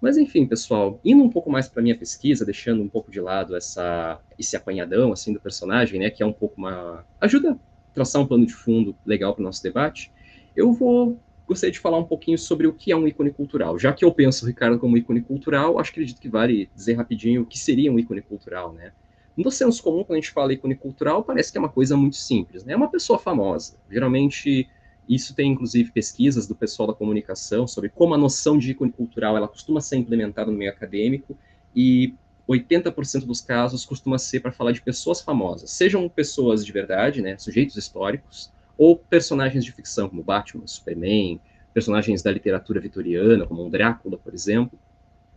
Mas 0.00 0.16
enfim, 0.16 0.46
pessoal, 0.46 1.00
indo 1.04 1.22
um 1.22 1.28
pouco 1.28 1.50
mais 1.50 1.68
para 1.68 1.82
minha 1.82 1.96
pesquisa, 1.96 2.44
deixando 2.44 2.82
um 2.82 2.88
pouco 2.88 3.10
de 3.10 3.20
lado 3.20 3.54
essa 3.54 4.20
esse 4.38 4.56
apanhadão 4.56 5.12
assim 5.12 5.32
do 5.32 5.40
personagem, 5.40 6.00
né, 6.00 6.08
que 6.08 6.22
é 6.22 6.26
um 6.26 6.32
pouco 6.32 6.54
uma 6.56 7.04
ajuda 7.20 7.52
a 7.52 7.94
traçar 7.94 8.22
um 8.22 8.26
plano 8.26 8.46
de 8.46 8.54
fundo 8.54 8.96
legal 9.04 9.34
para 9.34 9.42
o 9.42 9.44
nosso 9.44 9.62
debate, 9.62 10.10
eu 10.56 10.72
vou 10.72 11.18
gostaria 11.46 11.72
de 11.72 11.78
falar 11.78 11.98
um 11.98 12.04
pouquinho 12.04 12.38
sobre 12.38 12.66
o 12.66 12.72
que 12.74 12.92
é 12.92 12.96
um 12.96 13.08
ícone 13.08 13.30
cultural. 13.30 13.78
Já 13.78 13.92
que 13.92 14.04
eu 14.04 14.12
penso 14.12 14.44
o 14.44 14.48
Ricardo 14.48 14.78
como 14.78 14.98
ícone 14.98 15.22
cultural, 15.22 15.78
acho 15.78 15.90
que 15.92 16.00
acredito 16.00 16.20
que 16.20 16.28
vale 16.28 16.70
dizer 16.74 16.94
rapidinho 16.94 17.42
o 17.42 17.46
que 17.46 17.58
seria 17.58 17.90
um 17.90 17.98
ícone 17.98 18.20
cultural, 18.20 18.72
né? 18.72 18.92
No 19.38 19.52
senso 19.52 19.80
comum, 19.82 20.02
quando 20.02 20.18
a 20.18 20.20
gente 20.20 20.32
fala 20.32 20.52
ícone 20.52 20.74
cultural, 20.74 21.22
parece 21.22 21.52
que 21.52 21.58
é 21.58 21.60
uma 21.60 21.68
coisa 21.68 21.96
muito 21.96 22.16
simples, 22.16 22.64
né? 22.64 22.72
É 22.72 22.76
uma 22.76 22.90
pessoa 22.90 23.20
famosa. 23.20 23.76
Geralmente, 23.88 24.68
isso 25.08 25.32
tem 25.32 25.52
inclusive 25.52 25.92
pesquisas 25.92 26.48
do 26.48 26.56
pessoal 26.56 26.88
da 26.88 26.92
comunicação 26.92 27.64
sobre 27.64 27.88
como 27.88 28.14
a 28.14 28.18
noção 28.18 28.58
de 28.58 28.72
ícone 28.72 28.90
cultural 28.90 29.36
ela 29.36 29.46
costuma 29.46 29.80
ser 29.80 29.96
implementada 29.96 30.50
no 30.50 30.58
meio 30.58 30.72
acadêmico 30.72 31.38
e 31.74 32.14
80% 32.48 33.26
dos 33.26 33.40
casos 33.40 33.84
costuma 33.84 34.18
ser 34.18 34.40
para 34.40 34.50
falar 34.50 34.72
de 34.72 34.82
pessoas 34.82 35.20
famosas, 35.20 35.70
sejam 35.70 36.08
pessoas 36.08 36.66
de 36.66 36.72
verdade, 36.72 37.22
né, 37.22 37.38
sujeitos 37.38 37.76
históricos, 37.76 38.50
ou 38.76 38.96
personagens 38.96 39.64
de 39.64 39.70
ficção, 39.70 40.08
como 40.08 40.22
Batman, 40.22 40.66
Superman, 40.66 41.40
personagens 41.72 42.22
da 42.22 42.32
literatura 42.32 42.80
vitoriana, 42.80 43.46
como 43.46 43.64
um 43.64 43.70
Drácula, 43.70 44.18
por 44.18 44.34
exemplo. 44.34 44.78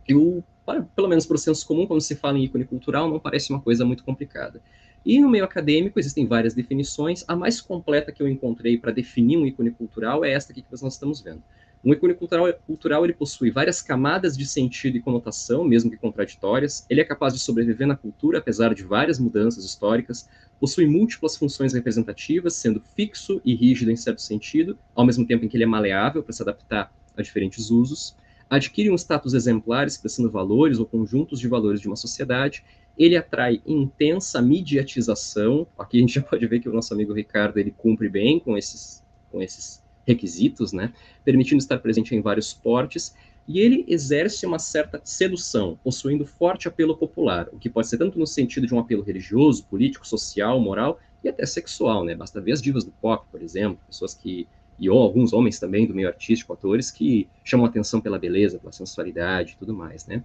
E 0.08 0.14
o, 0.14 0.42
para, 0.64 0.82
pelo 0.82 1.08
menos 1.08 1.26
para 1.26 1.34
o 1.34 1.38
senso 1.38 1.66
comum, 1.66 1.86
quando 1.86 2.00
se 2.00 2.14
fala 2.14 2.38
em 2.38 2.44
ícone 2.44 2.64
cultural, 2.64 3.08
não 3.08 3.18
parece 3.18 3.50
uma 3.50 3.60
coisa 3.60 3.84
muito 3.84 4.04
complicada. 4.04 4.62
E 5.04 5.18
no 5.20 5.28
meio 5.28 5.44
acadêmico 5.44 5.98
existem 5.98 6.26
várias 6.26 6.54
definições. 6.54 7.24
A 7.26 7.34
mais 7.34 7.60
completa 7.60 8.12
que 8.12 8.22
eu 8.22 8.28
encontrei 8.28 8.78
para 8.78 8.92
definir 8.92 9.36
um 9.36 9.46
ícone 9.46 9.70
cultural 9.72 10.24
é 10.24 10.32
esta 10.32 10.52
aqui 10.52 10.62
que 10.62 10.68
nós 10.70 10.82
estamos 10.82 11.20
vendo. 11.20 11.42
Um 11.84 11.92
ícone 11.92 12.14
cultural, 12.14 12.46
cultural 12.64 13.04
ele 13.04 13.12
possui 13.12 13.50
várias 13.50 13.82
camadas 13.82 14.36
de 14.36 14.46
sentido 14.46 14.96
e 14.96 15.00
conotação, 15.00 15.64
mesmo 15.64 15.90
que 15.90 15.96
contraditórias. 15.96 16.86
Ele 16.88 17.00
é 17.00 17.04
capaz 17.04 17.34
de 17.34 17.40
sobreviver 17.40 17.88
na 17.88 17.96
cultura, 17.96 18.38
apesar 18.38 18.72
de 18.72 18.84
várias 18.84 19.18
mudanças 19.18 19.64
históricas. 19.64 20.28
Possui 20.60 20.86
múltiplas 20.86 21.36
funções 21.36 21.72
representativas, 21.72 22.54
sendo 22.54 22.80
fixo 22.80 23.40
e 23.44 23.56
rígido 23.56 23.90
em 23.90 23.96
certo 23.96 24.22
sentido, 24.22 24.78
ao 24.94 25.04
mesmo 25.04 25.26
tempo 25.26 25.44
em 25.44 25.48
que 25.48 25.56
ele 25.56 25.64
é 25.64 25.66
maleável 25.66 26.22
para 26.22 26.32
se 26.32 26.40
adaptar 26.40 26.94
a 27.16 27.22
diferentes 27.22 27.68
usos. 27.68 28.14
Adquire 28.52 28.90
um 28.90 28.96
status 28.96 29.32
exemplar 29.32 29.86
expressando 29.86 30.30
valores 30.30 30.78
ou 30.78 30.84
conjuntos 30.84 31.40
de 31.40 31.48
valores 31.48 31.80
de 31.80 31.86
uma 31.86 31.96
sociedade. 31.96 32.62
Ele 32.98 33.16
atrai 33.16 33.62
intensa 33.66 34.42
mediatização. 34.42 35.66
Aqui 35.78 35.96
a 35.96 36.00
gente 36.00 36.16
já 36.16 36.20
pode 36.20 36.46
ver 36.46 36.60
que 36.60 36.68
o 36.68 36.72
nosso 36.72 36.92
amigo 36.92 37.14
Ricardo 37.14 37.56
ele 37.56 37.70
cumpre 37.70 38.10
bem 38.10 38.38
com 38.38 38.54
esses, 38.58 39.02
com 39.30 39.40
esses 39.40 39.82
requisitos, 40.06 40.70
né, 40.70 40.92
permitindo 41.24 41.62
estar 41.62 41.78
presente 41.78 42.14
em 42.14 42.20
vários 42.20 42.52
portes, 42.52 43.14
e 43.48 43.58
ele 43.58 43.86
exerce 43.88 44.44
uma 44.44 44.58
certa 44.58 45.00
sedução, 45.02 45.78
possuindo 45.82 46.26
forte 46.26 46.68
apelo 46.68 46.94
popular, 46.94 47.48
o 47.54 47.58
que 47.58 47.70
pode 47.70 47.88
ser 47.88 47.96
tanto 47.96 48.18
no 48.18 48.26
sentido 48.26 48.66
de 48.66 48.74
um 48.74 48.78
apelo 48.78 49.02
religioso, 49.02 49.64
político, 49.64 50.06
social, 50.06 50.60
moral 50.60 51.00
e 51.24 51.28
até 51.28 51.46
sexual, 51.46 52.04
né? 52.04 52.14
Basta 52.14 52.38
ver 52.38 52.52
as 52.52 52.60
divas 52.60 52.84
do 52.84 52.90
pop, 53.00 53.24
por 53.30 53.40
exemplo, 53.40 53.78
pessoas 53.86 54.12
que 54.12 54.46
e 54.82 54.90
ou 54.90 55.00
alguns 55.00 55.32
homens 55.32 55.58
também 55.58 55.86
do 55.86 55.94
meio 55.94 56.08
artístico, 56.08 56.52
atores 56.52 56.90
que 56.90 57.28
chamam 57.44 57.66
atenção 57.66 58.00
pela 58.00 58.18
beleza, 58.18 58.58
pela 58.58 58.72
sensualidade 58.72 59.52
e 59.52 59.56
tudo 59.56 59.72
mais, 59.72 60.06
né? 60.06 60.22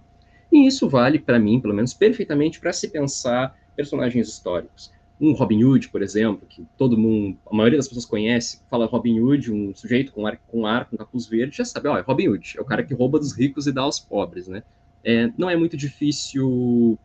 E 0.50 0.66
isso 0.66 0.88
vale 0.88 1.18
para 1.18 1.38
mim, 1.38 1.60
pelo 1.60 1.74
menos 1.74 1.94
perfeitamente 1.94 2.58
para 2.58 2.72
se 2.72 2.88
pensar 2.88 3.56
personagens 3.76 4.28
históricos 4.28 4.90
um 5.20 5.32
Robin 5.32 5.64
Hood, 5.64 5.88
por 5.88 6.02
exemplo, 6.02 6.46
que 6.48 6.64
todo 6.76 6.96
mundo, 6.96 7.36
a 7.50 7.54
maioria 7.54 7.78
das 7.78 7.88
pessoas 7.88 8.06
conhece, 8.06 8.60
fala 8.70 8.86
Robin 8.86 9.20
Hood, 9.20 9.52
um 9.52 9.74
sujeito 9.74 10.12
com 10.12 10.26
ar, 10.26 10.38
com 10.46 10.64
ar, 10.64 10.84
com 10.88 10.96
capuz 10.96 11.26
verde, 11.26 11.56
já 11.56 11.64
sabe, 11.64 11.88
ó, 11.88 11.98
é 11.98 12.02
Robin 12.02 12.28
Hood, 12.28 12.54
é 12.56 12.60
o 12.60 12.64
cara 12.64 12.84
que 12.84 12.94
rouba 12.94 13.18
dos 13.18 13.36
ricos 13.36 13.66
e 13.66 13.72
dá 13.72 13.82
aos 13.82 13.98
pobres, 13.98 14.46
né? 14.46 14.62
É, 15.02 15.30
não 15.36 15.50
é 15.50 15.56
muito 15.56 15.76
difícil, 15.76 16.98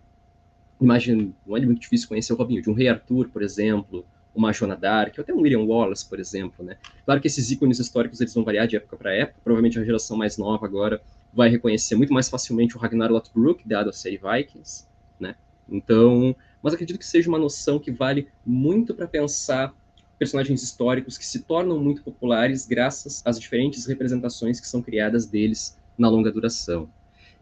imagina, 0.79 1.29
não 1.45 1.57
é 1.57 1.61
muito 1.61 1.81
difícil 1.81 2.07
conhecer 2.07 2.33
o 2.33 2.35
Robin 2.35 2.59
Hood. 2.59 2.69
Um 2.69 2.73
Rei 2.73 2.87
Arthur, 2.87 3.29
por 3.29 3.41
exemplo, 3.41 4.05
uma 4.33 4.51
Joana 4.51 4.75
Dark, 4.75 5.17
até 5.19 5.33
um 5.33 5.41
William 5.41 5.61
Wallace, 5.61 6.07
por 6.07 6.19
exemplo, 6.19 6.65
né? 6.65 6.77
Claro 7.05 7.21
que 7.21 7.27
esses 7.27 7.51
ícones 7.51 7.79
históricos 7.79 8.19
eles 8.19 8.33
vão 8.33 8.43
variar 8.43 8.67
de 8.67 8.75
época 8.75 8.97
para 8.97 9.13
época, 9.13 9.39
provavelmente 9.43 9.79
a 9.79 9.83
geração 9.83 10.17
mais 10.17 10.37
nova 10.37 10.65
agora 10.65 11.01
vai 11.31 11.49
reconhecer 11.49 11.95
muito 11.95 12.13
mais 12.13 12.29
facilmente 12.29 12.75
o 12.75 12.79
Ragnar 12.79 13.11
Lothbrok, 13.11 13.67
dado 13.67 13.89
a 13.89 13.93
série 13.93 14.17
Vikings, 14.17 14.85
né? 15.19 15.35
Então, 15.67 16.35
mas 16.61 16.73
acredito 16.73 16.99
que 16.99 17.05
seja 17.05 17.29
uma 17.29 17.39
noção 17.39 17.79
que 17.79 17.91
vale 17.91 18.29
muito 18.45 18.93
para 18.93 19.07
pensar 19.07 19.73
personagens 20.17 20.61
históricos 20.61 21.17
que 21.17 21.25
se 21.25 21.43
tornam 21.43 21.79
muito 21.79 22.03
populares 22.03 22.65
graças 22.65 23.21
às 23.25 23.39
diferentes 23.39 23.85
representações 23.85 24.59
que 24.59 24.67
são 24.67 24.81
criadas 24.81 25.25
deles 25.25 25.77
na 25.97 26.09
longa 26.09 26.31
duração. 26.31 26.89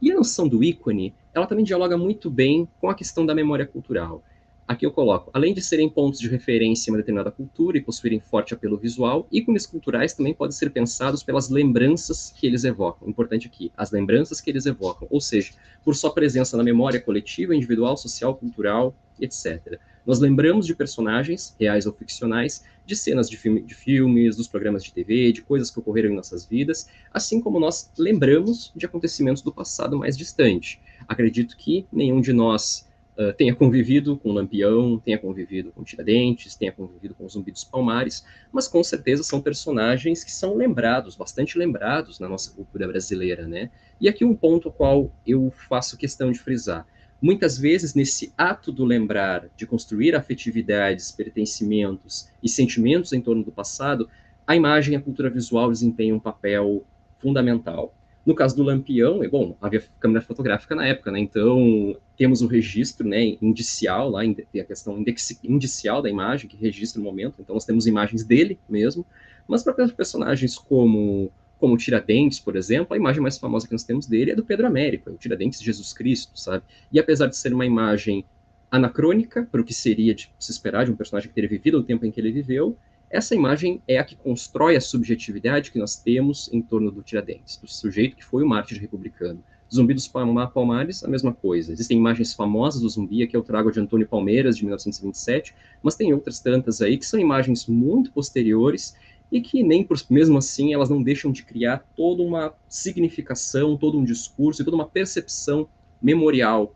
E 0.01 0.11
a 0.11 0.15
noção 0.15 0.47
do 0.47 0.63
ícone, 0.63 1.15
ela 1.33 1.45
também 1.45 1.63
dialoga 1.63 1.97
muito 1.97 2.29
bem 2.29 2.67
com 2.79 2.89
a 2.89 2.95
questão 2.95 3.25
da 3.25 3.35
memória 3.35 3.67
cultural. 3.67 4.23
Aqui 4.71 4.85
eu 4.85 4.91
coloco, 4.93 5.29
além 5.33 5.53
de 5.53 5.61
serem 5.61 5.89
pontos 5.89 6.17
de 6.17 6.29
referência 6.29 6.89
em 6.89 6.93
uma 6.93 6.99
determinada 6.99 7.29
cultura 7.29 7.77
e 7.77 7.81
possuírem 7.81 8.21
forte 8.21 8.53
apelo 8.53 8.77
visual, 8.77 9.27
ícones 9.29 9.65
culturais 9.65 10.13
também 10.13 10.33
podem 10.33 10.53
ser 10.53 10.69
pensados 10.69 11.21
pelas 11.21 11.49
lembranças 11.49 12.33
que 12.33 12.47
eles 12.47 12.63
evocam. 12.63 13.09
Importante 13.09 13.47
aqui, 13.47 13.69
as 13.75 13.91
lembranças 13.91 14.39
que 14.39 14.49
eles 14.49 14.65
evocam, 14.65 15.09
ou 15.11 15.19
seja, 15.19 15.51
por 15.83 15.93
sua 15.93 16.13
presença 16.13 16.55
na 16.55 16.63
memória 16.63 17.01
coletiva, 17.01 17.53
individual, 17.53 17.97
social, 17.97 18.33
cultural, 18.33 18.95
etc. 19.19 19.77
Nós 20.05 20.21
lembramos 20.21 20.65
de 20.65 20.73
personagens, 20.73 21.53
reais 21.59 21.85
ou 21.85 21.91
ficcionais, 21.91 22.63
de 22.85 22.95
cenas 22.95 23.29
de, 23.29 23.35
filme, 23.35 23.61
de 23.63 23.75
filmes, 23.75 24.37
dos 24.37 24.47
programas 24.47 24.85
de 24.85 24.93
TV, 24.93 25.33
de 25.33 25.41
coisas 25.41 25.69
que 25.69 25.79
ocorreram 25.79 26.11
em 26.11 26.15
nossas 26.15 26.45
vidas, 26.45 26.87
assim 27.13 27.41
como 27.41 27.59
nós 27.59 27.91
lembramos 27.97 28.71
de 28.73 28.85
acontecimentos 28.85 29.41
do 29.41 29.51
passado 29.51 29.97
mais 29.97 30.17
distante. 30.17 30.79
Acredito 31.09 31.57
que 31.57 31.85
nenhum 31.91 32.21
de 32.21 32.31
nós 32.31 32.89
uh, 33.29 33.33
tenha 33.33 33.55
convivido 33.55 34.17
com 34.17 34.31
Lampião, 34.31 34.99
tenha 34.99 35.17
convivido 35.17 35.71
com 35.71 35.83
Tiradentes, 35.83 36.55
tenha 36.55 36.71
convivido 36.71 37.13
com 37.13 37.27
Zumbi 37.27 37.51
dos 37.51 37.63
Palmares, 37.63 38.25
mas 38.51 38.67
com 38.67 38.83
certeza 38.83 39.23
são 39.23 39.41
personagens 39.41 40.23
que 40.23 40.31
são 40.31 40.55
lembrados, 40.55 41.15
bastante 41.15 41.57
lembrados 41.57 42.19
na 42.19 42.27
nossa 42.27 42.51
cultura 42.51 42.87
brasileira, 42.87 43.47
né? 43.47 43.69
E 43.99 44.09
aqui 44.09 44.25
um 44.25 44.35
ponto 44.35 44.69
ao 44.69 44.73
qual 44.73 45.11
eu 45.25 45.51
faço 45.69 45.97
questão 45.97 46.31
de 46.31 46.39
frisar. 46.39 46.85
Muitas 47.21 47.57
vezes, 47.57 47.93
nesse 47.93 48.33
ato 48.35 48.71
do 48.71 48.83
lembrar, 48.83 49.47
de 49.55 49.67
construir 49.67 50.15
afetividades, 50.15 51.11
pertencimentos 51.11 52.27
e 52.41 52.49
sentimentos 52.49 53.13
em 53.13 53.21
torno 53.21 53.43
do 53.43 53.51
passado, 53.51 54.09
a 54.47 54.55
imagem 54.55 54.95
e 54.95 54.97
a 54.97 55.01
cultura 55.01 55.29
visual 55.29 55.69
desempenham 55.69 56.17
um 56.17 56.19
papel 56.19 56.83
fundamental. 57.19 57.93
No 58.25 58.35
caso 58.35 58.55
do 58.55 58.63
Lampião, 58.63 59.23
é 59.23 59.27
bom, 59.27 59.55
havia 59.59 59.83
câmera 59.99 60.23
fotográfica 60.23 60.75
na 60.75 60.85
época, 60.85 61.11
né? 61.11 61.19
Então 61.19 61.95
temos 62.15 62.41
o 62.41 62.47
registro, 62.47 63.07
né, 63.07 63.35
indicial 63.41 64.09
lá, 64.09 64.21
a 64.21 64.63
questão 64.63 65.03
indicial 65.43 66.01
da 66.01 66.09
imagem 66.09 66.47
que 66.47 66.55
registra 66.55 67.01
o 67.01 67.03
momento. 67.03 67.35
Então 67.39 67.55
nós 67.55 67.65
temos 67.65 67.87
imagens 67.87 68.23
dele 68.23 68.59
mesmo, 68.69 69.05
mas 69.47 69.63
para 69.63 69.73
personagens 69.89 70.55
como 70.55 71.31
como 71.57 71.77
Tiradentes, 71.77 72.39
por 72.39 72.55
exemplo, 72.55 72.95
a 72.95 72.97
imagem 72.97 73.21
mais 73.21 73.37
famosa 73.37 73.67
que 73.67 73.71
nós 73.71 73.83
temos 73.83 74.07
dele 74.07 74.31
é 74.31 74.35
do 74.35 74.43
Pedro 74.43 74.65
Américo, 74.65 75.11
é 75.11 75.13
o 75.13 75.15
Tiradentes 75.15 75.59
de 75.59 75.65
Jesus 75.67 75.93
Cristo, 75.93 76.31
sabe? 76.33 76.63
E 76.91 76.99
apesar 76.99 77.27
de 77.27 77.37
ser 77.37 77.53
uma 77.53 77.67
imagem 77.67 78.25
anacrônica 78.71 79.47
para 79.51 79.61
o 79.61 79.63
que 79.63 79.73
seria 79.73 80.15
de 80.15 80.31
se 80.39 80.51
esperar 80.51 80.85
de 80.85 80.91
um 80.91 80.95
personagem 80.95 81.29
que 81.29 81.35
teria 81.35 81.47
vivido 81.47 81.77
o 81.77 81.83
tempo 81.83 82.03
em 82.03 82.11
que 82.11 82.19
ele 82.19 82.31
viveu, 82.31 82.75
essa 83.11 83.35
imagem 83.35 83.81
é 83.87 83.97
a 83.97 84.03
que 84.05 84.15
constrói 84.15 84.77
a 84.77 84.81
subjetividade 84.81 85.69
que 85.69 85.77
nós 85.77 85.97
temos 85.97 86.49
em 86.53 86.61
torno 86.61 86.89
do 86.89 87.03
Tiradentes, 87.03 87.57
do 87.57 87.67
sujeito 87.67 88.15
que 88.15 88.23
foi 88.23 88.41
o 88.41 88.47
mártir 88.47 88.79
republicano. 88.79 89.43
Zumbi 89.73 89.93
dos 89.93 90.07
Palmares, 90.07 91.03
a 91.03 91.07
mesma 91.07 91.33
coisa. 91.33 91.71
Existem 91.71 91.97
imagens 91.97 92.33
famosas 92.33 92.81
do 92.81 92.89
zumbi, 92.89 93.23
aqui 93.23 93.35
eu 93.35 93.43
trago 93.43 93.71
de 93.71 93.79
Antônio 93.79 94.07
Palmeiras, 94.07 94.57
de 94.57 94.63
1927, 94.63 95.53
mas 95.83 95.95
tem 95.95 96.13
outras 96.13 96.39
tantas 96.39 96.81
aí 96.81 96.97
que 96.97 97.05
são 97.05 97.19
imagens 97.19 97.67
muito 97.67 98.11
posteriores 98.11 98.95
e 99.31 99.39
que 99.41 99.63
nem 99.63 99.83
por, 99.83 99.97
mesmo 100.09 100.37
assim 100.37 100.73
elas 100.73 100.89
não 100.89 101.01
deixam 101.01 101.31
de 101.31 101.43
criar 101.43 101.85
toda 101.95 102.21
uma 102.21 102.53
significação, 102.67 103.77
todo 103.77 103.97
um 103.97 104.03
discurso 104.03 104.61
e 104.61 104.65
toda 104.65 104.75
uma 104.75 104.87
percepção 104.87 105.67
memorial 106.01 106.73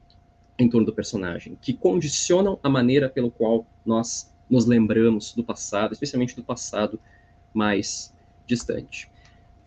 em 0.58 0.70
torno 0.70 0.86
do 0.86 0.94
personagem, 0.94 1.58
que 1.62 1.74
condicionam 1.74 2.58
a 2.64 2.70
maneira 2.70 3.10
pelo 3.10 3.30
qual 3.30 3.66
nós 3.86 4.34
nos 4.50 4.66
lembramos 4.66 5.34
do 5.34 5.44
passado, 5.44 5.94
especialmente 5.94 6.36
do 6.36 6.44
passado 6.44 7.00
mais 7.54 8.14
distante. 8.46 9.10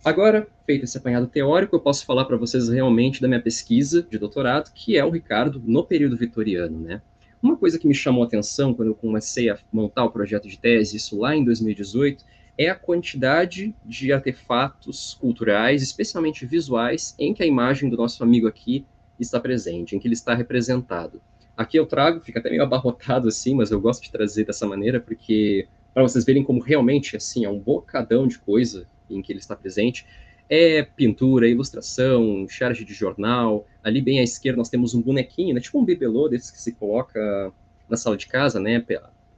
Agora, 0.04 0.46
feito 0.64 0.84
esse 0.84 0.96
apanhado 0.96 1.26
teórico, 1.26 1.74
eu 1.74 1.80
posso 1.80 2.06
falar 2.06 2.24
para 2.24 2.36
vocês 2.36 2.68
realmente 2.68 3.20
da 3.20 3.28
minha 3.28 3.42
pesquisa 3.42 4.06
de 4.08 4.18
doutorado, 4.18 4.70
que 4.72 4.96
é 4.96 5.04
o 5.04 5.10
Ricardo 5.10 5.60
no 5.64 5.84
período 5.84 6.16
vitoriano, 6.16 6.78
né? 6.78 7.02
Uma 7.42 7.56
coisa 7.56 7.78
que 7.78 7.86
me 7.86 7.94
chamou 7.94 8.22
a 8.22 8.26
atenção 8.26 8.74
quando 8.74 8.88
eu 8.88 8.94
comecei 8.94 9.48
a 9.50 9.58
montar 9.72 10.04
o 10.04 10.10
projeto 10.10 10.48
de 10.48 10.58
tese, 10.58 10.96
isso 10.96 11.18
lá 11.18 11.36
em 11.36 11.44
2018, 11.44 12.24
é 12.56 12.68
a 12.68 12.74
quantidade 12.74 13.74
de 13.84 14.12
artefatos 14.12 15.16
culturais, 15.20 15.80
especialmente 15.80 16.44
visuais, 16.44 17.14
em 17.18 17.32
que 17.32 17.42
a 17.42 17.46
imagem 17.46 17.88
do 17.88 17.96
nosso 17.96 18.22
amigo 18.24 18.48
aqui 18.48 18.84
está 19.20 19.38
presente, 19.38 19.94
em 19.94 20.00
que 20.00 20.08
ele 20.08 20.14
está 20.14 20.34
representado. 20.34 21.20
Aqui 21.58 21.76
eu 21.76 21.86
trago, 21.86 22.20
fica 22.20 22.38
até 22.38 22.48
meio 22.50 22.62
abarrotado 22.62 23.26
assim, 23.26 23.52
mas 23.52 23.72
eu 23.72 23.80
gosto 23.80 24.04
de 24.04 24.12
trazer 24.12 24.44
dessa 24.44 24.64
maneira 24.64 25.00
porque 25.00 25.66
para 25.92 26.04
vocês 26.04 26.24
verem 26.24 26.44
como 26.44 26.60
realmente 26.60 27.16
assim 27.16 27.44
é 27.44 27.50
um 27.50 27.58
bocadão 27.58 28.28
de 28.28 28.38
coisa 28.38 28.86
em 29.10 29.20
que 29.20 29.32
ele 29.32 29.40
está 29.40 29.56
presente, 29.56 30.06
é 30.48 30.84
pintura, 30.84 31.48
ilustração, 31.48 32.46
charge 32.48 32.84
de 32.84 32.94
jornal. 32.94 33.66
Ali 33.82 34.00
bem 34.00 34.20
à 34.20 34.22
esquerda 34.22 34.58
nós 34.58 34.68
temos 34.68 34.94
um 34.94 35.02
bonequinho, 35.02 35.52
né, 35.52 35.60
tipo 35.60 35.80
um 35.80 35.84
bibelô 35.84 36.28
desses 36.28 36.52
que 36.52 36.60
se 36.60 36.70
coloca 36.70 37.52
na 37.88 37.96
sala 37.96 38.16
de 38.16 38.28
casa, 38.28 38.60
né, 38.60 38.80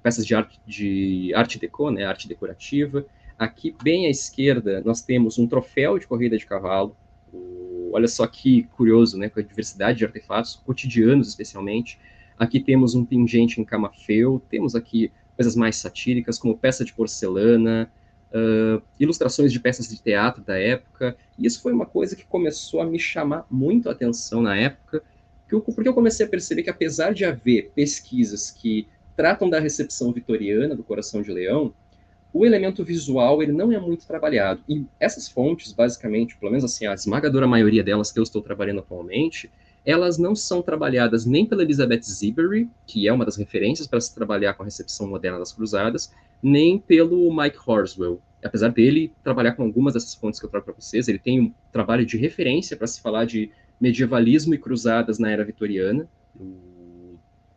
peças 0.02 0.26
de 0.26 0.34
arte, 0.34 0.60
de 0.66 1.32
arte 1.34 1.58
deco, 1.58 1.90
né, 1.90 2.04
arte 2.04 2.28
decorativa. 2.28 3.02
Aqui 3.38 3.74
bem 3.82 4.04
à 4.04 4.10
esquerda 4.10 4.82
nós 4.84 5.00
temos 5.00 5.38
um 5.38 5.46
troféu 5.46 5.98
de 5.98 6.06
corrida 6.06 6.36
de 6.36 6.44
cavalo. 6.44 6.94
O, 7.32 7.79
olha 7.92 8.08
só 8.08 8.26
que 8.26 8.64
curioso, 8.76 9.18
né, 9.18 9.28
com 9.28 9.40
a 9.40 9.42
diversidade 9.42 9.98
de 9.98 10.04
artefatos 10.04 10.56
cotidianos 10.56 11.28
especialmente. 11.28 11.98
Aqui 12.38 12.60
temos 12.60 12.94
um 12.94 13.04
pingente 13.04 13.60
em 13.60 13.64
camafeu, 13.64 14.42
temos 14.48 14.74
aqui 14.74 15.12
coisas 15.36 15.54
mais 15.56 15.76
satíricas 15.76 16.38
como 16.38 16.56
peça 16.56 16.84
de 16.84 16.92
porcelana, 16.92 17.90
uh, 18.30 18.82
ilustrações 18.98 19.52
de 19.52 19.60
peças 19.60 19.88
de 19.88 20.00
teatro 20.00 20.42
da 20.42 20.58
época. 20.58 21.16
E 21.38 21.46
isso 21.46 21.60
foi 21.62 21.72
uma 21.72 21.86
coisa 21.86 22.16
que 22.16 22.24
começou 22.24 22.80
a 22.80 22.86
me 22.86 22.98
chamar 22.98 23.46
muito 23.50 23.88
a 23.88 23.92
atenção 23.92 24.42
na 24.42 24.56
época, 24.56 25.02
porque 25.48 25.88
eu 25.88 25.94
comecei 25.94 26.24
a 26.24 26.28
perceber 26.28 26.62
que, 26.62 26.70
apesar 26.70 27.12
de 27.12 27.24
haver 27.24 27.72
pesquisas 27.74 28.50
que 28.50 28.86
tratam 29.16 29.50
da 29.50 29.58
recepção 29.58 30.12
vitoriana 30.12 30.74
do 30.74 30.84
Coração 30.84 31.20
de 31.20 31.30
Leão, 31.32 31.74
o 32.32 32.46
elemento 32.46 32.84
visual 32.84 33.42
ele 33.42 33.52
não 33.52 33.72
é 33.72 33.78
muito 33.78 34.06
trabalhado. 34.06 34.60
E 34.68 34.84
essas 34.98 35.28
fontes, 35.28 35.72
basicamente, 35.72 36.36
pelo 36.36 36.52
menos 36.52 36.64
assim, 36.64 36.86
a 36.86 36.94
esmagadora 36.94 37.46
maioria 37.46 37.82
delas 37.82 38.12
que 38.12 38.18
eu 38.18 38.22
estou 38.22 38.40
trabalhando 38.40 38.80
atualmente, 38.80 39.50
elas 39.84 40.18
não 40.18 40.36
são 40.36 40.62
trabalhadas 40.62 41.24
nem 41.24 41.46
pela 41.46 41.62
Elizabeth 41.62 42.02
Ziberi, 42.02 42.68
que 42.86 43.08
é 43.08 43.12
uma 43.12 43.24
das 43.24 43.36
referências 43.36 43.86
para 43.86 44.00
se 44.00 44.14
trabalhar 44.14 44.54
com 44.54 44.62
a 44.62 44.66
recepção 44.66 45.08
moderna 45.08 45.38
das 45.38 45.52
cruzadas, 45.52 46.12
nem 46.42 46.78
pelo 46.78 47.34
Mike 47.34 47.58
Horswell. 47.66 48.20
Apesar 48.44 48.68
dele 48.68 49.12
trabalhar 49.22 49.52
com 49.52 49.62
algumas 49.62 49.94
dessas 49.94 50.14
fontes 50.14 50.38
que 50.38 50.46
eu 50.46 50.50
trago 50.50 50.66
para 50.66 50.74
vocês, 50.74 51.08
ele 51.08 51.18
tem 51.18 51.40
um 51.40 51.52
trabalho 51.72 52.06
de 52.06 52.16
referência 52.16 52.76
para 52.76 52.86
se 52.86 53.00
falar 53.00 53.24
de 53.24 53.50
medievalismo 53.80 54.54
e 54.54 54.58
cruzadas 54.58 55.18
na 55.18 55.30
era 55.30 55.44
vitoriana. 55.44 56.08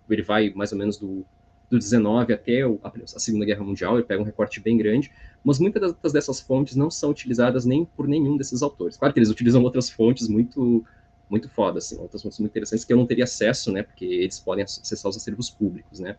Ele 0.09 0.21
vai 0.21 0.51
mais 0.53 0.71
ou 0.71 0.77
menos 0.77 0.97
do, 0.97 1.25
do 1.73 1.79
19 1.79 2.33
até 2.33 2.61
a 2.61 3.19
Segunda 3.19 3.45
Guerra 3.45 3.63
Mundial, 3.63 3.95
ele 3.95 4.05
pega 4.05 4.21
um 4.21 4.25
recorte 4.25 4.59
bem 4.59 4.77
grande, 4.77 5.11
mas 5.43 5.57
muitas 5.57 6.13
dessas 6.13 6.39
fontes 6.39 6.75
não 6.75 6.91
são 6.91 7.09
utilizadas 7.09 7.65
nem 7.65 7.83
por 7.83 8.07
nenhum 8.07 8.37
desses 8.37 8.61
autores. 8.61 8.95
Claro 8.95 9.11
que 9.11 9.19
eles 9.19 9.29
utilizam 9.29 9.63
outras 9.63 9.89
fontes 9.89 10.27
muito 10.27 10.85
muito 11.29 11.49
foda, 11.49 11.79
assim, 11.79 11.97
outras 11.97 12.21
fontes 12.21 12.37
muito 12.37 12.51
interessantes 12.51 12.85
que 12.85 12.93
eu 12.93 12.97
não 12.97 13.07
teria 13.07 13.23
acesso, 13.23 13.71
né, 13.71 13.81
porque 13.81 14.05
eles 14.05 14.39
podem 14.39 14.63
acessar 14.63 15.09
os 15.09 15.17
acervos 15.17 15.49
públicos, 15.49 15.99
né. 15.99 16.15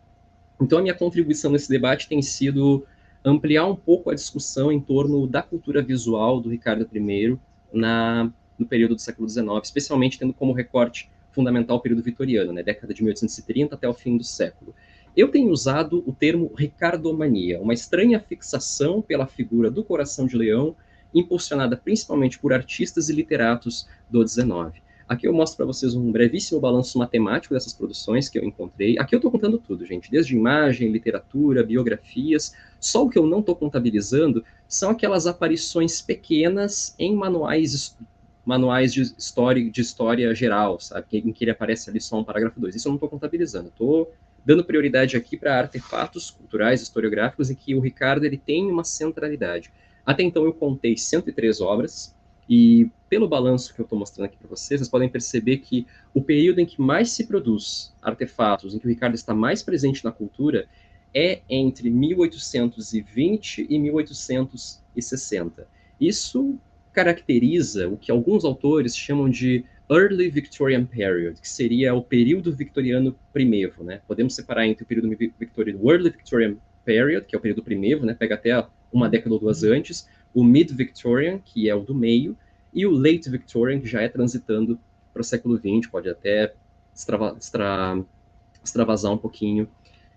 Então, 0.60 0.78
a 0.78 0.82
minha 0.82 0.94
contribuição 0.94 1.52
nesse 1.52 1.68
debate 1.68 2.08
tem 2.08 2.20
sido 2.20 2.84
ampliar 3.24 3.64
um 3.66 3.76
pouco 3.76 4.10
a 4.10 4.14
discussão 4.14 4.72
em 4.72 4.80
torno 4.80 5.24
da 5.26 5.40
cultura 5.40 5.80
visual 5.82 6.40
do 6.40 6.48
Ricardo 6.48 6.88
I 6.92 7.38
na, 7.72 8.32
no 8.58 8.66
período 8.66 8.96
do 8.96 9.00
século 9.00 9.28
XIX, 9.28 9.46
especialmente 9.62 10.18
tendo 10.18 10.32
como 10.32 10.52
recorte 10.52 11.08
fundamental 11.30 11.76
o 11.76 11.80
período 11.80 12.02
vitoriano, 12.02 12.52
né, 12.52 12.64
década 12.64 12.92
de 12.92 13.04
1830 13.04 13.74
até 13.76 13.88
o 13.88 13.94
fim 13.94 14.16
do 14.16 14.24
século. 14.24 14.74
Eu 15.16 15.28
tenho 15.28 15.50
usado 15.50 16.02
o 16.06 16.12
termo 16.12 16.52
ricardomania, 16.56 17.60
uma 17.60 17.72
estranha 17.72 18.18
fixação 18.18 19.00
pela 19.00 19.26
figura 19.26 19.70
do 19.70 19.84
coração 19.84 20.26
de 20.26 20.36
leão, 20.36 20.74
impulsionada 21.14 21.76
principalmente 21.76 22.38
por 22.38 22.52
artistas 22.52 23.08
e 23.08 23.12
literatos 23.12 23.88
do 24.10 24.26
XIX. 24.26 24.82
Aqui 25.06 25.28
eu 25.28 25.32
mostro 25.32 25.58
para 25.58 25.66
vocês 25.66 25.94
um 25.94 26.10
brevíssimo 26.10 26.58
balanço 26.58 26.98
matemático 26.98 27.54
dessas 27.54 27.72
produções 27.72 28.28
que 28.28 28.38
eu 28.38 28.44
encontrei. 28.44 28.98
Aqui 28.98 29.14
eu 29.14 29.18
estou 29.18 29.30
contando 29.30 29.58
tudo, 29.58 29.84
gente, 29.84 30.10
desde 30.10 30.34
imagem, 30.34 30.90
literatura, 30.90 31.62
biografias. 31.62 32.52
Só 32.80 33.04
o 33.04 33.10
que 33.10 33.18
eu 33.18 33.26
não 33.26 33.40
estou 33.40 33.54
contabilizando 33.54 34.42
são 34.66 34.90
aquelas 34.90 35.26
aparições 35.26 36.02
pequenas 36.02 36.94
em 36.98 37.14
manuais 37.14 37.96
manuais 38.44 38.92
de 38.92 39.00
história, 39.00 39.70
de 39.70 39.80
história 39.80 40.34
geral, 40.34 40.78
sabe? 40.78 41.06
Em 41.12 41.32
que 41.32 41.44
ele 41.44 41.50
aparece 41.50 41.88
ali 41.88 41.98
só 41.98 42.18
um 42.18 42.24
parágrafo 42.24 42.60
2. 42.60 42.74
Isso 42.74 42.88
eu 42.88 42.90
não 42.90 42.96
estou 42.96 43.08
contabilizando. 43.08 43.68
Estou 43.68 44.12
dando 44.44 44.64
prioridade 44.64 45.16
aqui 45.16 45.36
para 45.36 45.58
artefatos 45.58 46.30
culturais, 46.30 46.82
historiográficos, 46.82 47.50
em 47.50 47.54
que 47.54 47.74
o 47.74 47.80
Ricardo 47.80 48.24
ele 48.24 48.36
tem 48.36 48.70
uma 48.70 48.84
centralidade. 48.84 49.72
Até 50.04 50.22
então 50.22 50.44
eu 50.44 50.52
contei 50.52 50.96
103 50.96 51.60
obras, 51.60 52.14
e 52.48 52.90
pelo 53.08 53.26
balanço 53.26 53.72
que 53.74 53.80
eu 53.80 53.84
estou 53.84 53.98
mostrando 53.98 54.26
aqui 54.26 54.36
para 54.36 54.48
vocês, 54.48 54.80
vocês 54.80 54.90
podem 54.90 55.08
perceber 55.08 55.58
que 55.58 55.86
o 56.12 56.20
período 56.20 56.58
em 56.58 56.66
que 56.66 56.80
mais 56.80 57.10
se 57.10 57.26
produz 57.26 57.94
artefatos, 58.02 58.74
em 58.74 58.78
que 58.78 58.86
o 58.86 58.90
Ricardo 58.90 59.14
está 59.14 59.34
mais 59.34 59.62
presente 59.62 60.04
na 60.04 60.12
cultura, 60.12 60.68
é 61.14 61.40
entre 61.48 61.88
1820 61.88 63.66
e 63.68 63.78
1860. 63.78 65.66
Isso 66.00 66.58
caracteriza 66.92 67.88
o 67.88 67.96
que 67.96 68.10
alguns 68.10 68.44
autores 68.44 68.96
chamam 68.96 69.30
de 69.30 69.64
Early 69.90 70.30
Victorian 70.30 70.86
Period, 70.86 71.40
que 71.40 71.48
seria 71.48 71.94
o 71.94 72.02
período 72.02 72.54
victoriano 72.54 73.16
primevo, 73.32 73.84
né? 73.84 74.00
Podemos 74.06 74.34
separar 74.34 74.66
entre 74.66 74.82
o 74.82 74.86
período 74.86 75.08
victoriano, 75.38 75.78
o 75.82 75.90
Early 75.90 76.10
Victorian 76.10 76.56
Period, 76.84 77.26
que 77.26 77.34
é 77.34 77.38
o 77.38 77.40
período 77.40 77.62
primevo, 77.62 78.06
né? 78.06 78.14
Pega 78.14 78.34
até 78.34 78.66
uma 78.92 79.08
década 79.08 79.34
ou 79.34 79.40
duas 79.40 79.62
antes, 79.62 80.08
o 80.32 80.42
Mid-Victorian, 80.42 81.38
que 81.38 81.68
é 81.68 81.74
o 81.74 81.80
do 81.80 81.94
meio, 81.94 82.36
e 82.72 82.86
o 82.86 82.90
Late 82.90 83.30
Victorian, 83.30 83.80
que 83.80 83.86
já 83.86 84.00
é 84.00 84.08
transitando 84.08 84.78
para 85.12 85.20
o 85.20 85.24
século 85.24 85.56
XX, 85.56 85.90
pode 85.90 86.08
até 86.08 86.52
extrava, 86.94 87.36
extra, 87.36 88.02
extravasar 88.64 89.12
um 89.12 89.18
pouquinho 89.18 89.68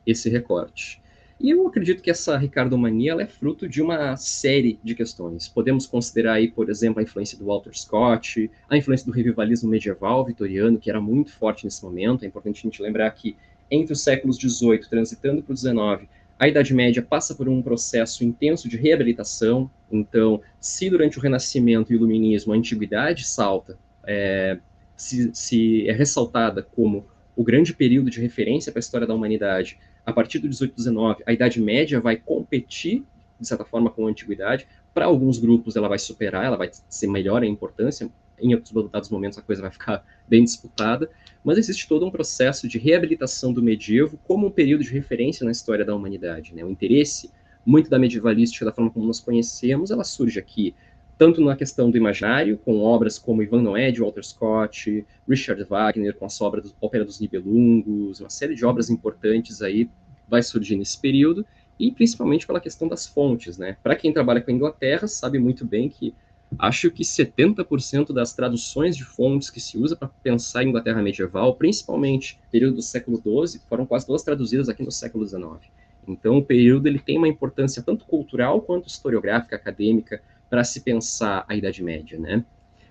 esse 0.06 0.30
recorte. 0.30 1.02
E 1.40 1.52
eu 1.52 1.68
acredito 1.68 2.02
que 2.02 2.10
essa 2.10 2.36
Ricardomania 2.36 3.12
ela 3.12 3.22
é 3.22 3.28
fruto 3.28 3.70
de 3.70 3.82
uma 3.82 4.18
série 4.18 4.80
de 4.84 4.96
questões. 4.96 5.48
Podemos 5.48 5.86
considerar 5.86 6.34
aí, 6.34 6.50
por 6.50 6.70
exemplo, 6.70 7.00
a 7.00 7.04
influência 7.04 7.38
do 7.38 7.46
Walter 7.46 7.78
Scott, 7.78 8.50
a 8.68 8.76
influência 8.76 9.06
do 9.06 9.12
revivalismo 9.12 9.70
medieval 9.70 10.26
vitoriano, 10.26 10.80
que 10.80 10.90
era 10.90 11.00
muito 11.00 11.32
forte 11.32 11.64
nesse 11.64 11.84
momento. 11.84 12.24
É 12.24 12.28
importante 12.28 12.60
a 12.60 12.64
gente 12.64 12.82
lembrar 12.82 13.12
que 13.12 13.36
entre 13.70 13.94
os 13.94 14.02
séculos 14.02 14.38
XVIII, 14.38 14.90
transitando 14.90 15.44
para 15.44 15.54
o 15.54 15.58
XIX, 15.58 16.10
a 16.40 16.48
Idade 16.48 16.74
Média 16.74 17.02
passa 17.02 17.36
por 17.36 17.48
um 17.50 17.62
processo 17.62 18.24
intenso 18.24 18.68
de 18.70 18.78
reabilitação. 18.78 19.70
Então, 19.92 20.42
se 20.60 20.90
durante 20.90 21.18
o 21.18 21.22
Renascimento 21.22 21.92
e 21.92 21.96
o 21.96 21.98
Iluminismo 21.98 22.54
a 22.54 22.56
antiguidade 22.56 23.26
salta, 23.26 23.78
é, 24.06 24.58
se, 24.96 25.32
se, 25.34 25.88
é 25.90 25.94
ressaltada 25.94 26.62
como 26.62 27.06
o 27.36 27.44
grande 27.44 27.74
período 27.74 28.10
de 28.10 28.22
referência 28.22 28.72
para 28.72 28.80
a 28.80 28.82
história 28.82 29.06
da 29.06 29.14
humanidade, 29.14 29.78
a 30.08 30.14
partir 30.14 30.40
do 30.40 30.50
18 30.50 30.72
e 30.72 30.76
19, 30.76 31.24
a 31.28 31.34
Idade 31.34 31.62
Média 31.62 32.02
vai 32.02 32.16
competir, 32.16 33.04
de 33.40 33.48
certa 33.48 33.64
forma, 33.64 33.92
com 33.92 34.08
a 34.08 34.10
antiguidade. 34.10 34.68
Para 34.94 35.06
alguns 35.06 35.38
grupos, 35.38 35.76
ela 35.76 35.88
vai 35.88 36.00
superar, 36.00 36.46
ela 36.46 36.58
vai 36.58 36.72
ser 36.90 37.08
melhor 37.08 37.44
em 37.44 37.52
importância. 37.52 38.10
Em 38.40 38.56
outros 38.56 38.74
dados 38.90 39.10
momentos, 39.10 39.38
a 39.38 39.42
coisa 39.44 39.62
vai 39.62 39.70
ficar 39.70 40.04
bem 40.28 40.44
disputada 40.44 41.10
mas 41.48 41.58
existe 41.58 41.88
todo 41.88 42.06
um 42.06 42.12
processo 42.12 42.68
de 42.68 42.78
reabilitação 42.78 43.54
do 43.54 43.64
medievo 43.64 44.20
como 44.28 44.48
um 44.48 44.52
período 44.52 44.84
de 44.84 44.92
referência 44.92 45.46
na 45.46 45.52
história 45.52 45.86
da 45.86 45.96
humanidade. 45.96 46.54
Né? 46.54 46.62
O 46.62 46.70
interesse 46.70 47.32
muito 47.66 47.90
da 47.90 47.98
medievalística, 47.98 48.66
da 48.66 48.74
forma 48.74 48.92
como 48.92 49.08
nós 49.08 49.22
conhecemos, 49.22 49.90
ela 49.90 50.04
surge 50.04 50.38
aqui, 50.40 50.76
tanto 51.18 51.42
na 51.42 51.56
questão 51.56 51.90
do 51.90 51.98
imaginário, 51.98 52.58
com 52.58 52.80
obras 52.80 53.18
como 53.18 53.42
Ivan 53.42 53.62
Noé, 53.62 53.92
Walter 53.92 54.24
Scott, 54.24 55.06
Richard 55.28 55.64
Wagner, 55.64 56.16
com 56.16 56.26
a 56.26 56.46
obra 56.46 56.62
do 56.62 56.72
Ópera 56.80 57.04
dos 57.04 57.20
Nibelungos, 57.20 58.20
uma 58.20 58.30
série 58.30 58.56
de 58.56 58.66
obras 58.66 58.90
importantes 58.90 59.62
aí 59.62 59.90
vai 60.28 60.44
surgir 60.44 60.76
nesse 60.76 61.00
período, 61.00 61.46
e 61.80 61.92
principalmente 61.92 62.46
pela 62.46 62.60
questão 62.60 62.88
das 62.88 63.08
fontes. 63.08 63.58
Né? 63.58 63.78
Para 63.82 63.96
quem 63.96 64.14
trabalha 64.14 64.42
com 64.42 64.52
a 64.52 64.54
Inglaterra, 64.54 65.08
sabe 65.08 65.40
muito 65.40 65.66
bem 65.66 65.90
que 65.90 66.14
Acho 66.58 66.90
que 66.90 67.04
70% 67.04 68.14
das 68.14 68.34
traduções 68.34 68.96
de 68.96 69.04
fontes 69.04 69.50
que 69.50 69.60
se 69.60 69.78
usa 69.78 69.96
para 69.96 70.08
pensar 70.08 70.62
a 70.62 70.64
Inglaterra 70.64 71.02
medieval, 71.02 71.54
principalmente 71.56 72.40
período 72.50 72.76
do 72.76 72.82
século 72.82 73.18
XII, 73.18 73.60
foram 73.68 73.86
quase 73.86 74.08
todas 74.08 74.24
traduzidas 74.24 74.70
aqui 74.70 74.82
no 74.82 74.92
século 74.92 75.28
XIX. 75.28 75.60
Então, 76.08 76.38
o 76.38 76.44
período 76.44 76.88
ele 76.88 77.00
tem 77.00 77.18
uma 77.18 77.28
importância 77.28 77.84
tanto 77.84 78.06
cultural 78.06 78.62
quanto 78.62 78.88
historiográfica, 78.88 79.58
acadêmica, 79.58 80.22
para 80.50 80.64
se 80.64 80.82
pensar 80.82 81.46
a 81.48 81.56
Idade 81.56 81.84
Média, 81.84 82.20
né? 82.20 82.44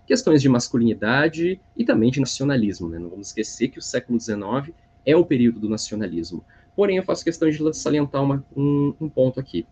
Questões 0.07 0.41
de 0.41 0.49
masculinidade 0.49 1.61
e 1.77 1.85
também 1.85 2.11
de 2.11 2.21
nacionalismo, 2.21 2.89
né? 2.89 2.99
Não 2.99 3.09
vamos 3.09 3.29
esquecer 3.29 3.69
que 3.69 3.79
o 3.79 3.83
século 3.83 4.21
XIX 4.21 4.75
é 5.05 5.17
o 5.17 5.25
período 5.25 5.61
do 5.61 5.69
nacionalismo. 5.69 6.45
Porém, 6.75 6.99
eu 6.99 7.03
faço 7.03 7.25
questão 7.25 7.49
de 7.49 7.75
salientar 7.75 8.23
uma, 8.23 8.45
um, 8.55 8.95
um 9.01 9.09
ponto 9.09 9.41
aqui. 9.41 9.67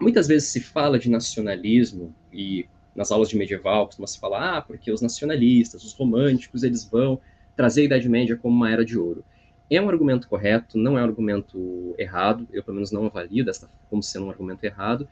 Muitas 0.00 0.26
vezes 0.26 0.48
se 0.48 0.60
fala 0.60 0.98
de 0.98 1.10
nacionalismo 1.10 2.14
e 2.32 2.66
nas 2.94 3.12
aulas 3.12 3.28
de 3.28 3.36
medieval 3.36 3.86
costuma 3.86 4.06
se 4.06 4.18
falar, 4.18 4.56
ah, 4.56 4.62
porque 4.62 4.90
os 4.90 5.00
nacionalistas, 5.00 5.84
os 5.84 5.92
românticos, 5.92 6.62
eles 6.62 6.84
vão 6.84 7.20
trazer 7.54 7.82
a 7.82 7.84
Idade 7.84 8.08
Média 8.08 8.36
como 8.36 8.56
uma 8.56 8.70
era 8.70 8.84
de 8.84 8.98
ouro. 8.98 9.24
É 9.70 9.80
um 9.80 9.88
argumento 9.88 10.28
correto, 10.28 10.78
não 10.78 10.96
é 10.96 11.02
um 11.02 11.04
argumento 11.04 11.94
errado, 11.98 12.48
eu 12.52 12.62
pelo 12.62 12.76
menos 12.76 12.90
não 12.90 13.06
avalio 13.06 13.44
desta 13.44 13.68
como 13.90 14.02
sendo 14.02 14.26
um 14.26 14.30
argumento 14.30 14.64
errado, 14.64 15.06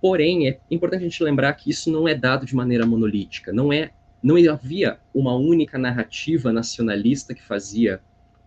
porém 0.00 0.48
é 0.48 0.58
importante 0.70 1.00
a 1.00 1.04
gente 1.04 1.22
lembrar 1.22 1.52
que 1.54 1.70
isso 1.70 1.90
não 1.90 2.08
é 2.08 2.14
dado 2.14 2.46
de 2.46 2.54
maneira 2.54 2.86
monolítica, 2.86 3.52
não 3.52 3.72
é 3.72 3.90
não 4.22 4.36
havia 4.52 4.98
uma 5.14 5.34
única 5.34 5.78
narrativa 5.78 6.52
nacionalista 6.52 7.34
que 7.34 7.42
fazia 7.42 8.00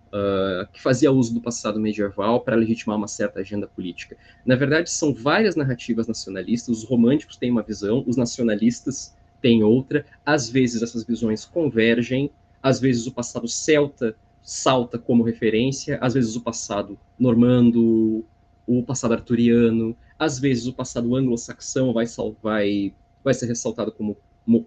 uh, 0.10 0.72
que 0.72 0.80
fazia 0.80 1.12
uso 1.12 1.34
do 1.34 1.42
passado 1.42 1.80
medieval 1.80 2.42
para 2.42 2.56
legitimar 2.56 2.96
uma 2.96 3.08
certa 3.08 3.40
agenda 3.40 3.68
política. 3.68 4.16
Na 4.46 4.56
verdade, 4.56 4.92
são 4.92 5.14
várias 5.14 5.56
narrativas 5.56 6.08
nacionalistas, 6.08 6.78
os 6.78 6.84
românticos 6.84 7.38
têm 7.38 7.50
uma 7.50 7.64
visão, 7.64 8.04
os 8.06 8.16
nacionalistas 8.16 9.16
têm 9.42 9.64
outra, 9.64 10.06
às 10.26 10.48
vezes 10.50 10.84
essas 10.84 11.04
visões 11.04 11.44
convergem, 11.44 12.30
às 12.62 12.80
vezes 12.80 13.08
o 13.08 13.12
passado 13.12 13.48
celta 13.48 14.16
salta 14.44 15.00
como 15.00 15.24
referência, 15.24 15.98
às 16.02 16.14
vezes 16.14 16.36
o 16.36 16.42
passado 16.42 17.00
normando, 17.18 18.26
o 18.68 18.84
passado 18.84 19.14
arturiano, 19.14 19.96
às 20.24 20.40
vezes 20.40 20.66
o 20.68 20.74
passado 20.74 21.16
anglo-saxão 21.16 21.94
vai, 21.94 22.06
vai, 22.42 22.94
vai 23.24 23.34
ser 23.34 23.46
ressaltado 23.48 23.92
como, 23.92 24.18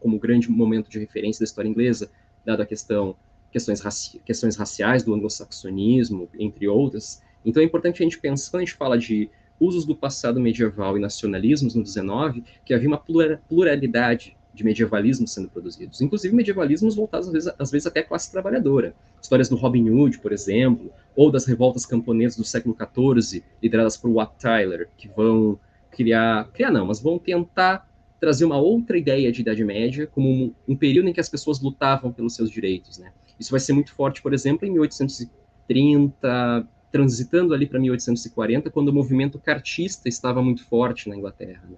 como 0.01 0.19
grande 0.19 0.51
momento 0.51 0.91
de 0.91 0.99
referência 0.99 1.41
da 1.41 1.45
história 1.45 1.69
inglesa, 1.69 2.11
dada 2.45 2.63
a 2.63 2.67
questão 2.67 3.17
questões, 3.51 3.81
raci 3.81 4.21
questões 4.25 4.57
raciais 4.57 5.03
do 5.03 5.15
anglo-saxonismo, 5.15 6.29
entre 6.39 6.69
outras. 6.69 7.23
Então 7.45 7.63
é 7.63 7.67
importante 7.67 8.03
a 8.03 8.05
gente 8.05 8.19
pensar, 8.19 8.51
quando 8.51 8.63
a 8.63 8.65
gente 8.65 8.75
fala 8.75 8.99
de 8.99 9.31
usos 9.59 9.87
do 9.87 9.97
passado 9.97 10.39
medieval 10.39 10.99
e 10.99 11.01
nacionalismos 11.01 11.75
no 11.75 11.83
19, 11.83 12.45
que 12.65 12.75
havia 12.75 12.89
uma 12.89 13.03
pluralidade 13.49 14.37
de 14.57 14.65
medievalismos 14.65 15.33
sendo 15.33 15.49
produzidos, 15.49 16.01
inclusive 16.01 16.35
medievalismos 16.35 16.97
voltados 16.97 17.29
às 17.29 17.33
vezes, 17.33 17.55
às 17.59 17.71
vezes 17.71 17.87
até 17.87 18.01
à 18.01 18.03
classe 18.03 18.33
trabalhadora. 18.33 18.95
Histórias 19.21 19.51
do 19.51 19.57
Robin 19.57 19.91
Hood, 19.91 20.19
por 20.19 20.33
exemplo, 20.33 20.91
ou 21.15 21.31
das 21.31 21.45
revoltas 21.45 21.85
camponesas 21.85 22.39
do 22.39 22.45
século 22.45 22.75
XIV, 22.75 23.45
lideradas 23.63 23.97
por 23.99 24.11
Wat 24.11 24.33
Tyler, 24.39 24.89
que 24.97 25.09
vão 25.09 25.61
criar, 25.91 26.49
criar 26.53 26.71
não, 26.71 26.87
mas 26.87 27.01
vão 27.01 27.19
tentar 27.19 27.87
trazer 28.19 28.47
uma 28.47 28.57
outra 28.57 28.97
ideia 28.97 29.31
de 29.31 29.43
Idade 29.43 29.63
Média 29.63 30.07
como 30.07 30.29
um, 30.29 30.55
um 30.67 30.75
período 30.75 31.09
em 31.09 31.13
que 31.13 31.21
as 31.21 31.29
pessoas 31.29 31.61
lutavam 31.61 32.11
pelos 32.11 32.35
seus 32.35 32.51
direitos, 32.51 32.97
né? 32.97 33.13
Isso 33.39 33.51
vai 33.51 33.61
ser 33.61 33.75
muito 33.75 33.93
forte, 33.93 34.23
por 34.23 34.33
exemplo, 34.33 34.67
em 34.67 34.71
1830, 34.71 36.67
transitando 36.91 37.53
ali 37.53 37.67
para 37.67 37.79
1840, 37.79 38.71
quando 38.71 38.89
o 38.89 38.93
movimento 38.93 39.39
cartista 39.39 40.09
estava 40.09 40.43
muito 40.43 40.65
forte 40.65 41.11
na 41.11 41.17
Inglaterra. 41.17 41.63
Né? 41.69 41.77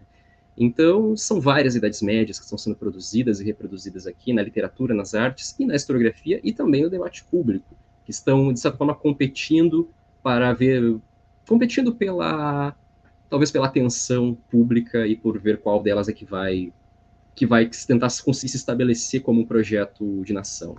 Então, 0.60 1.16
são 1.16 1.40
várias 1.40 1.76
idades 1.76 2.02
médias 2.02 2.36
que 2.36 2.44
estão 2.44 2.58
sendo 2.58 2.74
produzidas 2.74 3.38
e 3.38 3.44
reproduzidas 3.44 4.08
aqui 4.08 4.32
na 4.32 4.42
literatura, 4.42 4.92
nas 4.92 5.14
artes 5.14 5.54
e 5.56 5.64
na 5.64 5.76
historiografia 5.76 6.40
e 6.42 6.52
também 6.52 6.82
no 6.82 6.90
debate 6.90 7.22
público, 7.22 7.76
que 8.04 8.10
estão, 8.10 8.52
de 8.52 8.58
certa 8.58 8.76
forma, 8.76 8.92
competindo 8.92 9.88
para 10.20 10.52
ver, 10.52 10.96
competindo 11.46 11.94
pela, 11.94 12.74
talvez 13.30 13.52
pela 13.52 13.68
atenção 13.68 14.36
pública 14.50 15.06
e 15.06 15.14
por 15.14 15.38
ver 15.38 15.60
qual 15.60 15.80
delas 15.80 16.08
é 16.08 16.12
que 16.12 16.24
vai, 16.24 16.72
que 17.36 17.46
vai 17.46 17.70
tentar 17.86 18.10
se 18.10 18.46
estabelecer 18.46 19.22
como 19.22 19.42
um 19.42 19.46
projeto 19.46 20.24
de 20.24 20.32
nação. 20.32 20.76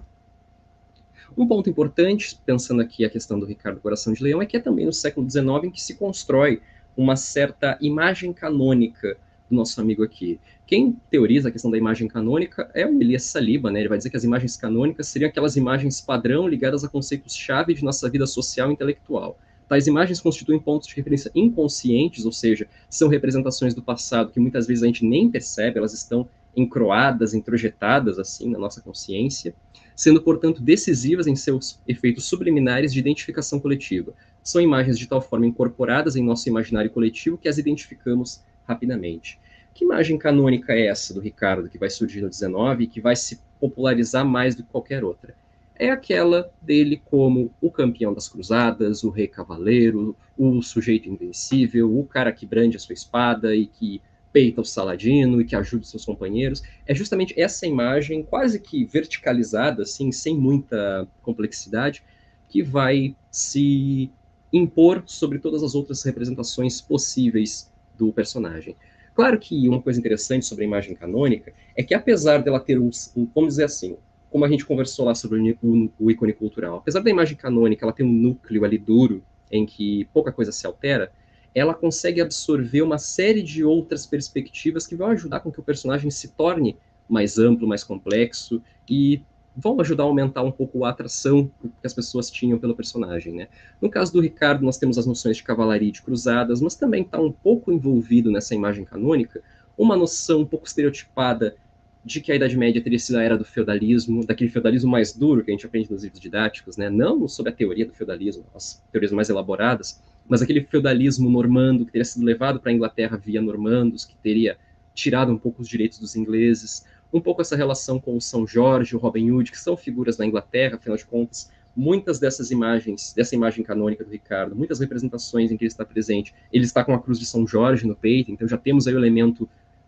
Um 1.38 1.48
ponto 1.48 1.70
importante, 1.70 2.38
pensando 2.46 2.82
aqui 2.82 3.06
a 3.06 3.10
questão 3.10 3.40
do 3.40 3.46
Ricardo 3.46 3.80
Coração 3.80 4.12
de 4.12 4.22
Leão, 4.22 4.42
é 4.42 4.46
que 4.46 4.58
é 4.58 4.60
também 4.60 4.86
no 4.86 4.92
século 4.92 5.30
XIX 5.30 5.46
em 5.64 5.72
que 5.72 5.82
se 5.82 5.96
constrói 5.96 6.62
uma 6.98 7.16
certa 7.16 7.78
imagem 7.80 8.34
canônica 8.34 9.18
do 9.50 9.56
nosso 9.56 9.80
amigo 9.82 10.04
aqui. 10.04 10.40
Quem 10.68 10.96
teoriza 11.10 11.50
a 11.50 11.52
questão 11.52 11.72
da 11.72 11.78
imagem 11.78 12.08
canônica 12.08 12.70
é 12.74 12.86
o 12.86 13.02
Elias 13.02 13.24
Saliba, 13.24 13.72
né? 13.72 13.80
Ele 13.80 13.90
vai 13.90 13.98
dizer 13.98 14.10
que 14.10 14.18
as 14.18 14.24
imagens 14.24 14.56
canônicas 14.56 15.08
seriam 15.08 15.30
aquelas 15.30 15.56
imagens 15.56 16.00
padrão 16.00 16.48
ligadas 16.48 16.84
a 16.84 16.90
conceitos-chave 16.90 17.74
de 17.74 17.84
nossa 17.84 18.10
vida 18.10 18.28
social 18.28 18.70
e 18.70 18.74
intelectual. 18.74 19.38
Tais 19.68 19.86
imagens 19.86 20.20
constituem 20.20 20.60
pontos 20.60 20.88
de 20.88 20.96
referência 20.96 21.32
inconscientes, 21.36 22.26
ou 22.26 22.32
seja, 22.32 22.68
são 22.90 23.08
representações 23.08 23.76
do 23.76 23.84
passado 23.84 24.32
que 24.32 24.40
muitas 24.40 24.66
vezes 24.66 24.84
a 24.84 24.88
gente 24.88 25.06
nem 25.06 25.30
percebe, 25.30 25.78
elas 25.78 25.94
estão 25.94 26.28
encroadas, 26.56 27.36
introjetadas 27.36 28.18
assim 28.18 28.50
na 28.50 28.58
nossa 28.58 28.82
consciência, 28.82 29.54
sendo, 29.96 30.22
portanto, 30.22 30.62
decisivas 30.62 31.28
em 31.28 31.36
seus 31.36 31.80
efeitos 31.88 32.26
subliminares 32.26 32.92
de 32.92 33.00
identificação 33.00 33.60
coletiva. 33.60 34.14
São 34.42 34.62
imagens 34.62 34.98
de 34.98 35.08
tal 35.08 35.22
forma 35.22 35.46
incorporadas 35.46 36.16
em 36.16 36.24
nosso 36.24 36.50
imaginário 36.50 36.90
coletivo 36.90 37.38
que 37.38 37.48
as 37.48 37.58
identificamos 37.58 38.42
rapidamente. 38.70 39.40
Que 39.74 39.84
imagem 39.84 40.18
canônica 40.18 40.74
é 40.74 40.88
essa 40.88 41.14
do 41.14 41.20
Ricardo, 41.20 41.70
que 41.70 41.78
vai 41.78 41.90
surgir 41.90 42.22
no 42.22 42.30
19 42.30 42.84
e 42.84 42.88
que 42.88 43.02
vai 43.02 43.16
se 43.16 43.40
popularizar 43.60 44.26
mais 44.26 44.56
do 44.56 44.64
que 44.64 44.70
qualquer 44.70 45.04
outra? 45.04 45.36
É 45.76 45.90
aquela 45.90 46.52
dele 46.62 47.02
como 47.06 47.52
o 47.62 47.72
campeão 47.72 48.14
das 48.14 48.28
cruzadas, 48.28 49.04
o 49.04 49.10
rei 49.10 49.28
cavaleiro, 49.28 50.16
o 50.38 50.62
sujeito 50.62 51.10
invencível, 51.10 51.98
o 51.98 52.06
cara 52.06 52.34
que 52.34 52.46
brande 52.46 52.76
a 52.76 52.80
sua 52.80 52.94
espada 52.94 53.56
e 53.56 53.66
que 53.66 54.02
peita 54.32 54.62
o 54.62 54.66
Saladino 54.66 55.42
e 55.42 55.46
que 55.46 55.56
ajuda 55.56 55.84
os 55.84 55.90
seus 55.90 56.06
companheiros. 56.06 56.62
É 56.86 56.94
justamente 56.94 57.34
essa 57.40 57.66
imagem, 57.66 58.22
quase 58.24 58.60
que 58.60 58.84
verticalizada, 58.84 59.84
assim, 59.84 60.12
sem 60.12 60.38
muita 60.38 61.08
complexidade, 61.22 62.04
que 62.50 62.62
vai 62.62 63.16
se 63.32 64.12
impor 64.52 65.04
sobre 65.06 65.40
todas 65.40 65.64
as 65.64 65.76
outras 65.76 66.04
representações 66.04 66.82
possíveis 66.82 67.69
do 68.00 68.14
personagem. 68.14 68.76
Claro 69.14 69.38
que 69.38 69.68
uma 69.68 69.82
coisa 69.82 70.00
interessante 70.00 70.46
sobre 70.46 70.64
a 70.64 70.68
imagem 70.68 70.96
canônica 70.96 71.52
é 71.76 71.84
que, 71.84 71.94
apesar 71.94 72.42
dela 72.42 72.60
ter 72.60 72.80
um, 72.80 72.90
um 73.16 73.28
vamos 73.36 73.50
dizer 73.50 73.66
assim, 73.66 73.98
como 74.32 74.46
a 74.46 74.50
gente 74.50 74.66
conversou 74.66 75.06
lá 75.06 75.14
sobre 75.14 75.58
o, 75.62 75.92
o 76.00 76.10
ícone 76.10 76.32
cultural, 76.32 76.78
apesar 76.78 77.02
da 77.02 77.10
imagem 77.10 77.36
canônica 77.36 77.84
ela 77.84 77.92
ter 77.92 78.04
um 78.04 78.12
núcleo 78.12 78.64
ali 78.64 78.78
duro, 78.78 79.22
em 79.52 79.66
que 79.66 80.06
pouca 80.14 80.32
coisa 80.32 80.52
se 80.52 80.66
altera, 80.66 81.12
ela 81.54 81.74
consegue 81.74 82.22
absorver 82.22 82.82
uma 82.82 82.98
série 82.98 83.42
de 83.42 83.64
outras 83.64 84.06
perspectivas 84.06 84.88
que 84.88 84.96
vão 84.96 85.08
ajudar 85.08 85.42
com 85.42 85.52
que 85.52 85.60
o 85.60 85.64
personagem 85.64 86.10
se 86.10 86.30
torne 86.30 86.78
mais 87.10 87.38
amplo, 87.38 87.68
mais 87.68 87.84
complexo 87.84 88.62
e 88.88 89.22
vão 89.60 89.80
ajudar 89.82 90.04
a 90.04 90.06
aumentar 90.06 90.42
um 90.44 90.52
pouco 90.52 90.86
a 90.86 90.90
atração 90.90 91.52
que 91.62 91.86
as 91.86 91.94
pessoas 91.94 92.32
tinham 92.32 92.58
pelo 92.58 92.76
personagem, 92.76 93.34
né? 93.34 93.48
No 93.82 93.90
caso 93.90 94.14
do 94.14 94.22
Ricardo, 94.22 94.64
nós 94.64 94.78
temos 94.78 94.98
as 94.98 95.06
noções 95.06 95.38
de 95.38 95.44
cavalaria 95.44 95.90
e 95.90 95.92
de 95.92 96.02
cruzadas, 96.02 96.62
mas 96.62 96.76
também 96.76 97.04
está 97.04 97.20
um 97.20 97.32
pouco 97.32 97.72
envolvido 97.72 98.32
nessa 98.32 98.56
imagem 98.56 98.86
canônica 98.86 99.42
uma 99.78 99.96
noção 99.96 100.42
um 100.42 100.46
pouco 100.46 100.68
estereotipada 100.68 101.56
de 102.04 102.22
que 102.22 102.32
a 102.32 102.36
Idade 102.36 102.58
Média 102.58 102.82
teria 102.82 102.98
sido 102.98 103.18
a 103.18 103.24
era 103.24 103.38
do 103.38 103.44
feudalismo, 103.44 104.26
daquele 104.26 104.50
feudalismo 104.50 104.90
mais 104.90 105.14
duro 105.14 105.44
que 105.44 105.52
a 105.52 105.54
gente 105.54 105.66
aprende 105.66 105.92
nos 105.92 106.04
livros 106.04 106.20
didáticos, 106.20 106.78
né? 106.78 106.90
Não 106.90 107.28
sobre 107.28 107.52
a 107.52 107.56
teoria 107.56 107.86
do 107.86 107.94
feudalismo, 107.94 108.46
as 108.56 108.82
teorias 108.92 109.12
mais 109.12 109.30
elaboradas, 109.30 110.02
mas 110.28 110.42
aquele 110.42 110.64
feudalismo 110.64 111.30
normando 111.30 111.86
que 111.86 111.92
teria 111.92 112.06
sido 112.06 112.24
levado 112.26 112.60
para 112.60 112.72
a 112.72 112.74
Inglaterra 112.74 113.18
via 113.18 113.42
normandos, 113.42 114.06
que 114.06 114.16
teria 114.18 114.58
tirado 114.94 115.32
um 115.32 115.38
pouco 115.38 115.62
os 115.62 115.68
direitos 115.68 116.00
dos 116.00 116.16
ingleses, 116.16 116.86
um 117.12 117.20
pouco 117.20 117.42
essa 117.42 117.56
relação 117.56 118.00
com 118.00 118.16
o 118.16 118.22
São 118.22 118.46
Jorge, 118.46 118.96
o 118.96 119.00
Robin 119.00 119.32
Hood, 119.32 119.52
que 119.52 119.60
são 119.60 119.76
figuras 119.76 120.18
da 120.18 120.26
Inglaterra, 120.26 120.76
afinal 120.76 120.98
de 120.98 121.06
contas, 121.06 121.52
muitas 121.76 122.20
dessas 122.20 122.52
imagens, 122.52 123.14
dessa 123.14 123.36
imagem 123.36 123.64
canônica 123.64 124.04
do 124.04 124.12
Ricardo, 124.12 124.56
muitas 124.56 124.80
representações 124.80 125.52
em 125.52 125.58
que 125.58 125.64
ele 125.64 125.72
está 125.72 125.86
presente, 125.86 126.34
ele 126.52 126.66
está 126.66 126.84
com 126.84 126.94
a 126.94 127.00
cruz 127.00 127.20
de 127.20 127.26
São 127.26 127.48
Jorge 127.48 127.88
no 127.88 127.96
peito, 127.96 128.32
então 128.32 128.48
já 128.48 128.58
temos 128.58 128.88
aí 128.88 128.94
o 128.94 129.00
elemento 129.00 129.48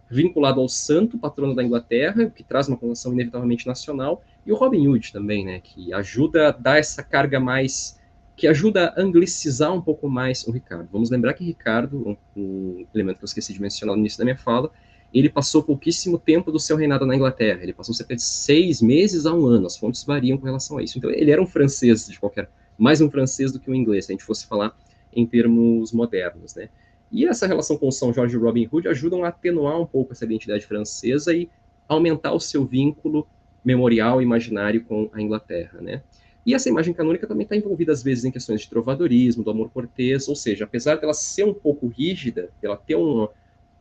vinculado 0.09 0.59
ao 0.59 0.67
santo 0.67 1.17
patrono 1.17 1.55
da 1.55 1.63
Inglaterra, 1.63 2.25
o 2.25 2.31
que 2.31 2.43
traz 2.43 2.67
uma 2.67 2.77
conotação 2.77 3.13
inevitavelmente 3.13 3.65
nacional, 3.65 4.23
e 4.45 4.51
o 4.51 4.55
Robin 4.55 4.87
Hood 4.87 5.13
também, 5.13 5.45
né, 5.45 5.59
que 5.61 5.93
ajuda 5.93 6.49
a 6.49 6.51
dar 6.51 6.77
essa 6.77 7.01
carga 7.01 7.39
mais 7.39 7.99
que 8.35 8.47
ajuda 8.47 8.87
a 8.97 9.01
anglicizar 9.01 9.71
um 9.71 9.81
pouco 9.81 10.09
mais 10.09 10.47
o 10.47 10.51
Ricardo. 10.51 10.89
Vamos 10.91 11.11
lembrar 11.11 11.33
que 11.33 11.43
Ricardo, 11.45 12.09
um, 12.09 12.17
um, 12.35 12.85
elemento 12.93 13.17
que 13.19 13.23
eu 13.23 13.27
esqueci 13.27 13.53
de 13.53 13.61
mencionar 13.61 13.95
no 13.95 13.99
início 13.99 14.17
da 14.17 14.25
minha 14.25 14.37
fala, 14.37 14.71
ele 15.13 15.29
passou 15.29 15.61
pouquíssimo 15.61 16.17
tempo 16.17 16.51
do 16.51 16.59
seu 16.59 16.77
reinado 16.77 17.05
na 17.05 17.15
Inglaterra. 17.15 17.61
Ele 17.61 17.73
passou 17.73 17.93
cerca 17.93 18.15
de 18.15 18.21
seis 18.21 18.81
meses 18.81 19.25
a 19.25 19.33
um 19.33 19.45
ano. 19.45 19.67
As 19.67 19.75
fontes 19.75 20.03
variam 20.03 20.37
com 20.37 20.45
relação 20.45 20.77
a 20.77 20.83
isso. 20.83 20.97
Então, 20.97 21.09
ele 21.09 21.31
era 21.31 21.41
um 21.41 21.45
francês 21.45 22.07
de 22.07 22.19
qualquer, 22.19 22.49
mais 22.77 23.01
um 23.01 23.09
francês 23.09 23.51
do 23.51 23.59
que 23.59 23.69
um 23.69 23.75
inglês, 23.75 24.05
se 24.05 24.11
a 24.11 24.13
gente 24.13 24.23
fosse 24.23 24.45
falar 24.45 24.75
em 25.13 25.25
termos 25.25 25.91
modernos, 25.91 26.55
né? 26.55 26.69
E 27.11 27.25
essa 27.25 27.45
relação 27.45 27.77
com 27.77 27.91
São 27.91 28.13
Jorge 28.13 28.37
e 28.37 28.39
Robin 28.39 28.69
Hood 28.71 28.87
ajudam 28.87 29.25
a 29.25 29.27
atenuar 29.27 29.79
um 29.81 29.85
pouco 29.85 30.13
essa 30.13 30.23
identidade 30.23 30.65
francesa 30.65 31.33
e 31.35 31.49
aumentar 31.87 32.31
o 32.31 32.39
seu 32.39 32.65
vínculo 32.65 33.27
memorial 33.65 34.21
imaginário 34.21 34.85
com 34.85 35.09
a 35.11 35.21
Inglaterra, 35.21 35.81
né? 35.81 36.01
E 36.45 36.55
essa 36.55 36.69
imagem 36.69 36.93
canônica 36.93 37.27
também 37.27 37.43
está 37.43 37.55
envolvida, 37.55 37.91
às 37.91 38.01
vezes, 38.01 38.23
em 38.23 38.31
questões 38.31 38.61
de 38.61 38.69
trovadorismo, 38.69 39.43
do 39.43 39.51
amor 39.51 39.69
cortês, 39.69 40.27
ou 40.27 40.35
seja, 40.35 40.63
apesar 40.63 40.95
dela 40.95 41.13
ser 41.13 41.43
um 41.43 41.53
pouco 41.53 41.87
rígida, 41.87 42.49
ela 42.63 42.77
ter 42.77 42.95
um, 42.95 43.27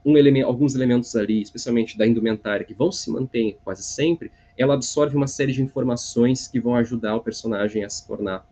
um 0.05 0.17
elemento, 0.17 0.47
alguns 0.47 0.75
elementos 0.75 1.15
ali, 1.15 1.43
especialmente 1.43 1.97
da 1.97 2.07
indumentária, 2.07 2.65
que 2.65 2.75
vão 2.75 2.91
se 2.91 3.11
manter 3.11 3.59
quase 3.63 3.83
sempre, 3.83 4.31
ela 4.57 4.75
absorve 4.75 5.17
uma 5.17 5.27
série 5.27 5.53
de 5.53 5.63
informações 5.63 6.49
que 6.49 6.61
vão 6.61 6.75
ajudar 6.77 7.17
o 7.17 7.21
personagem 7.21 7.85
a 7.85 7.89
se 7.89 8.07
tornar 8.07 8.47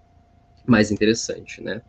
mais 0.67 0.91
interessante, 0.91 1.63
né? 1.63 1.81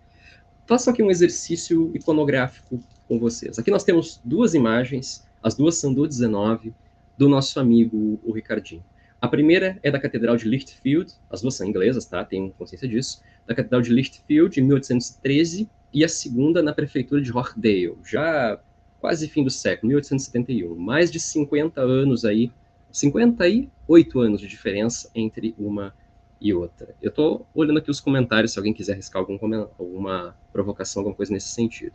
Faço 0.65 0.89
aqui 0.89 1.01
um 1.01 1.09
exercício 1.09 1.91
iconográfico 1.95 2.81
com 3.07 3.19
vocês. 3.19 3.57
Aqui 3.57 3.71
nós 3.71 3.83
temos 3.83 4.21
duas 4.23 4.53
imagens, 4.53 5.25
as 5.41 5.55
duas 5.55 5.75
são 5.77 5.93
do 5.93 6.07
19, 6.07 6.73
do 7.17 7.27
nosso 7.27 7.59
amigo, 7.59 8.19
o 8.23 8.31
Ricardinho. 8.31 8.83
A 9.21 9.27
primeira 9.27 9.77
é 9.83 9.91
da 9.91 9.99
Catedral 9.99 10.37
de 10.37 10.47
Lichfield, 10.47 11.11
as 11.29 11.41
duas 11.41 11.55
são 11.55 11.67
inglesas, 11.67 12.05
tá? 12.05 12.23
Tenho 12.23 12.51
consciência 12.51 12.87
disso. 12.87 13.21
Da 13.45 13.53
Catedral 13.53 13.81
de 13.81 13.91
Lichfield, 13.91 14.59
em 14.59 14.63
1813, 14.63 15.69
e 15.93 16.05
a 16.05 16.07
segunda 16.07 16.61
na 16.61 16.71
Prefeitura 16.71 17.21
de 17.21 17.31
Rochdale, 17.31 17.97
já 18.05 18.59
quase 18.99 19.27
fim 19.27 19.43
do 19.43 19.49
século, 19.49 19.87
1871. 19.89 20.75
Mais 20.75 21.11
de 21.11 21.19
50 21.19 21.81
anos 21.81 22.25
aí, 22.25 22.51
58 22.91 24.19
anos 24.19 24.41
de 24.41 24.47
diferença 24.47 25.09
entre 25.13 25.55
uma 25.57 25.93
e 26.41 26.53
outra. 26.53 26.95
Eu 27.01 27.09
estou 27.09 27.45
olhando 27.53 27.79
aqui 27.79 27.91
os 27.91 27.99
comentários, 27.99 28.53
se 28.53 28.59
alguém 28.59 28.73
quiser 28.73 28.93
arriscar 28.93 29.21
algum, 29.21 29.37
alguma 29.77 30.35
provocação, 30.53 31.01
alguma 31.01 31.15
coisa 31.15 31.33
nesse 31.33 31.49
sentido. 31.49 31.93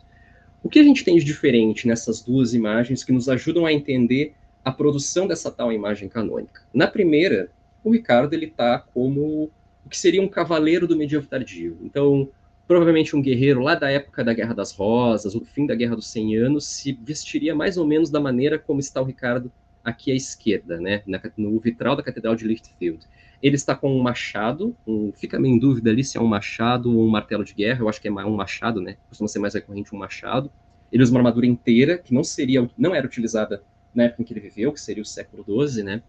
O 0.62 0.68
que 0.68 0.78
a 0.78 0.82
gente 0.82 1.04
tem 1.04 1.16
de 1.16 1.24
diferente 1.24 1.86
nessas 1.86 2.20
duas 2.22 2.54
imagens 2.54 3.04
que 3.04 3.12
nos 3.12 3.28
ajudam 3.28 3.66
a 3.66 3.72
entender 3.72 4.34
a 4.64 4.72
produção 4.72 5.26
dessa 5.26 5.50
tal 5.50 5.72
imagem 5.72 6.08
canônica? 6.08 6.62
Na 6.72 6.86
primeira, 6.86 7.50
o 7.82 7.90
Ricardo 7.90 8.32
ele 8.34 8.46
está 8.46 8.78
como 8.78 9.50
o 9.84 9.88
que 9.88 9.98
seria 9.98 10.22
um 10.22 10.28
cavaleiro 10.28 10.86
do 10.86 10.96
medievo 10.96 11.26
tardio. 11.26 11.78
Então, 11.82 12.30
provavelmente 12.66 13.14
um 13.14 13.22
guerreiro 13.22 13.60
lá 13.60 13.74
da 13.74 13.90
época 13.90 14.24
da 14.24 14.32
Guerra 14.32 14.54
das 14.54 14.72
Rosas, 14.72 15.34
o 15.34 15.44
fim 15.44 15.66
da 15.66 15.74
Guerra 15.74 15.96
dos 15.96 16.06
Cem 16.06 16.36
Anos, 16.36 16.66
se 16.66 16.92
vestiria 16.92 17.54
mais 17.54 17.76
ou 17.76 17.86
menos 17.86 18.10
da 18.10 18.20
maneira 18.20 18.58
como 18.58 18.80
está 18.80 19.00
o 19.00 19.04
Ricardo 19.04 19.52
aqui 19.82 20.10
à 20.10 20.14
esquerda, 20.14 20.80
né, 20.80 21.02
no 21.36 21.60
vitral 21.60 21.94
da 21.94 22.02
Catedral 22.02 22.34
de 22.34 22.46
Lichtenfeld. 22.46 23.06
Ele 23.42 23.54
está 23.54 23.74
com 23.74 23.94
um 23.94 24.00
machado, 24.00 24.74
um, 24.86 25.12
fica 25.12 25.38
meio 25.38 25.54
em 25.54 25.58
dúvida 25.58 25.90
ali 25.90 26.02
se 26.02 26.16
é 26.16 26.20
um 26.20 26.26
machado 26.26 26.96
ou 26.96 27.04
um 27.04 27.10
martelo 27.10 27.44
de 27.44 27.52
guerra, 27.52 27.80
eu 27.80 27.88
acho 27.88 28.00
que 28.00 28.08
é 28.08 28.10
um 28.10 28.34
machado, 28.34 28.80
né, 28.80 28.96
costuma 29.08 29.28
ser 29.28 29.38
mais 29.38 29.52
recorrente 29.52 29.94
um 29.94 29.98
machado. 29.98 30.50
Ele 30.90 31.02
usa 31.02 31.12
uma 31.12 31.20
armadura 31.20 31.46
inteira, 31.46 31.98
que 31.98 32.14
não 32.14 32.24
seria, 32.24 32.68
não 32.78 32.94
era 32.94 33.06
utilizada 33.06 33.62
na 33.94 34.04
época 34.04 34.22
em 34.22 34.24
que 34.24 34.32
ele 34.32 34.40
viveu, 34.40 34.72
que 34.72 34.80
seria 34.80 35.02
o 35.02 35.06
século 35.06 35.44
XII, 35.44 35.82
né, 35.82 36.02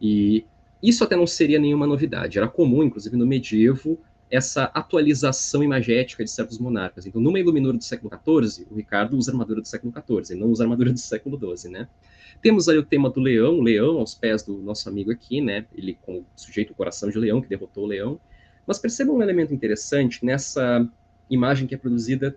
e 0.00 0.46
isso 0.82 1.04
até 1.04 1.14
não 1.14 1.26
seria 1.26 1.58
nenhuma 1.58 1.86
novidade, 1.86 2.38
era 2.38 2.48
comum, 2.48 2.82
inclusive 2.82 3.16
no 3.16 3.26
medievo, 3.26 3.98
essa 4.30 4.64
atualização 4.64 5.62
imagética 5.62 6.22
de 6.22 6.30
certos 6.30 6.58
monarcas. 6.58 7.06
Então, 7.06 7.20
numa 7.20 7.38
iluminura 7.38 7.76
do 7.76 7.84
século 7.84 8.10
XIV, 8.12 8.66
o 8.70 8.74
Ricardo 8.74 9.16
usa 9.16 9.30
armadura 9.30 9.60
do 9.60 9.68
século 9.68 9.92
XIV, 9.92 10.38
não 10.38 10.48
usa 10.48 10.64
armadura 10.64 10.92
do 10.92 10.98
século 10.98 11.38
XII, 11.56 11.70
né? 11.70 11.88
Temos 12.42 12.68
aí 12.68 12.78
o 12.78 12.84
tema 12.84 13.10
do 13.10 13.20
leão, 13.20 13.58
o 13.58 13.62
leão 13.62 13.98
aos 13.98 14.14
pés 14.14 14.42
do 14.42 14.58
nosso 14.58 14.88
amigo 14.88 15.10
aqui, 15.10 15.40
né? 15.40 15.66
Ele 15.74 15.98
com 16.02 16.18
o 16.18 16.26
sujeito 16.36 16.72
o 16.72 16.74
coração 16.74 17.08
de 17.10 17.18
leão, 17.18 17.40
que 17.40 17.48
derrotou 17.48 17.84
o 17.84 17.86
leão. 17.86 18.20
Mas 18.66 18.78
percebam 18.78 19.16
um 19.16 19.22
elemento 19.22 19.52
interessante 19.54 20.24
nessa 20.24 20.86
imagem 21.30 21.66
que 21.66 21.74
é 21.74 21.78
produzida 21.78 22.36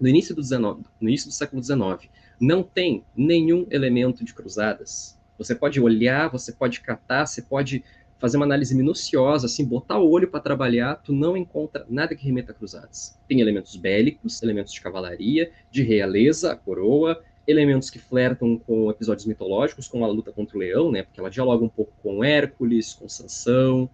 no 0.00 0.08
início 0.08 0.34
do, 0.34 0.40
19, 0.40 0.84
no 1.00 1.08
início 1.08 1.28
do 1.28 1.34
século 1.34 1.62
XIX. 1.62 2.10
Não 2.40 2.62
tem 2.62 3.04
nenhum 3.16 3.66
elemento 3.70 4.24
de 4.24 4.32
cruzadas. 4.32 5.18
Você 5.36 5.54
pode 5.54 5.80
olhar, 5.80 6.28
você 6.28 6.52
pode 6.52 6.80
catar, 6.80 7.26
você 7.26 7.42
pode 7.42 7.84
fazer 8.18 8.36
uma 8.36 8.46
análise 8.46 8.74
minuciosa, 8.74 9.46
assim, 9.46 9.64
botar 9.64 9.98
o 9.98 10.08
olho 10.08 10.28
para 10.28 10.40
trabalhar, 10.40 10.96
tu 10.96 11.12
não 11.12 11.36
encontra 11.36 11.84
nada 11.88 12.14
que 12.14 12.24
remeta 12.24 12.52
a 12.52 12.54
cruzadas. 12.54 13.18
Tem 13.28 13.40
elementos 13.40 13.76
bélicos, 13.76 14.42
elementos 14.42 14.72
de 14.72 14.80
cavalaria, 14.80 15.50
de 15.70 15.82
realeza, 15.82 16.52
a 16.52 16.56
coroa, 16.56 17.22
elementos 17.46 17.90
que 17.90 17.98
flertam 17.98 18.58
com 18.58 18.90
episódios 18.90 19.26
mitológicos, 19.26 19.88
como 19.88 20.04
a 20.04 20.08
luta 20.08 20.32
contra 20.32 20.56
o 20.56 20.60
leão, 20.60 20.90
né, 20.90 21.02
porque 21.02 21.20
ela 21.20 21.30
dialoga 21.30 21.64
um 21.64 21.68
pouco 21.68 21.92
com 22.02 22.24
Hércules, 22.24 22.94
com 22.94 23.08
Sansão, 23.08 23.88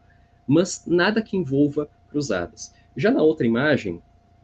mas 0.47 0.85
nada 0.87 1.23
que 1.23 1.37
envolva 1.37 1.89
cruzadas. 2.09 2.75
Já 2.97 3.11
na 3.11 3.23
outra 3.23 3.47
imagem, 3.47 4.01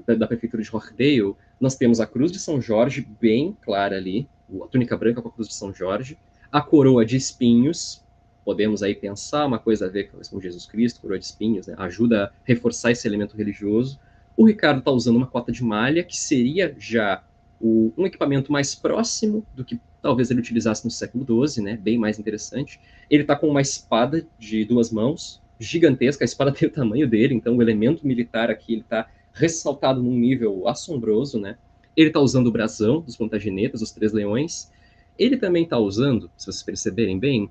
da, 0.07 0.15
da 0.15 0.27
prefeitura 0.27 0.63
de 0.63 0.71
Rochdale, 0.71 1.35
nós 1.61 1.77
temos 1.77 2.01
a 2.01 2.07
cruz 2.07 2.31
de 2.31 2.39
São 2.39 2.61
Jorge 2.61 3.07
bem 3.21 3.57
clara 3.63 3.97
ali, 3.97 4.29
a 4.63 4.67
túnica 4.67 4.97
branca 4.97 5.23
com 5.23 5.29
a 5.29 5.33
cruz 5.33 5.49
de 5.49 5.55
São 5.55 5.73
Jorge, 5.73 6.19
a 6.51 6.61
coroa 6.61 7.05
de 7.05 7.17
espinhos, 7.17 8.05
podemos 8.47 8.81
aí 8.81 8.95
pensar 8.95 9.45
uma 9.45 9.59
coisa 9.59 9.87
a 9.87 9.89
ver 9.89 10.09
com 10.09 10.41
Jesus 10.41 10.67
Cristo, 10.67 11.01
coroa 11.01 11.19
de 11.19 11.25
espinhos, 11.25 11.67
né? 11.67 11.75
ajuda 11.79 12.27
a 12.27 12.31
reforçar 12.45 12.93
esse 12.93 13.07
elemento 13.07 13.37
religioso. 13.37 13.99
O 14.37 14.47
Ricardo 14.47 14.79
está 14.79 14.93
usando 14.93 15.17
uma 15.17 15.27
cota 15.27 15.51
de 15.51 15.65
malha, 15.65 16.05
que 16.05 16.17
seria 16.17 16.73
já 16.79 17.25
o, 17.61 17.93
um 17.99 18.07
equipamento 18.07 18.53
mais 18.53 18.73
próximo 18.73 19.45
do 19.53 19.65
que 19.65 19.81
talvez 20.01 20.31
ele 20.31 20.39
utilizasse 20.39 20.85
no 20.85 20.93
século 20.93 21.49
XII, 21.49 21.65
né? 21.65 21.77
bem 21.77 21.99
mais 21.99 22.21
interessante. 22.21 22.79
Ele 23.11 23.23
está 23.23 23.35
com 23.35 23.49
uma 23.49 23.61
espada 23.61 24.25
de 24.39 24.65
duas 24.65 24.93
mãos, 24.93 25.43
gigantesca, 25.59 26.23
a 26.23 26.27
espada 26.27 26.53
tem 26.55 26.69
o 26.69 26.73
tamanho 26.73 27.09
dele, 27.09 27.35
então 27.35 27.57
o 27.57 27.63
elemento 27.63 28.07
militar 28.07 28.49
aqui 28.49 28.75
ele 28.75 28.83
está 28.83 29.09
ressaltado 29.33 30.01
num 30.01 30.17
nível 30.17 30.69
assombroso. 30.69 31.41
Né? 31.41 31.57
Ele 31.97 32.11
está 32.11 32.21
usando 32.21 32.47
o 32.47 32.53
brasão 32.53 33.01
dos 33.01 33.17
Plantagenetas, 33.17 33.83
os 33.83 33.91
Três 33.91 34.13
Leões. 34.13 34.71
Ele 35.19 35.37
também 35.37 35.65
está 35.65 35.79
usando, 35.79 36.31
se 36.37 36.47
vocês 36.47 36.63
perceberem 36.63 37.19
bem, 37.19 37.51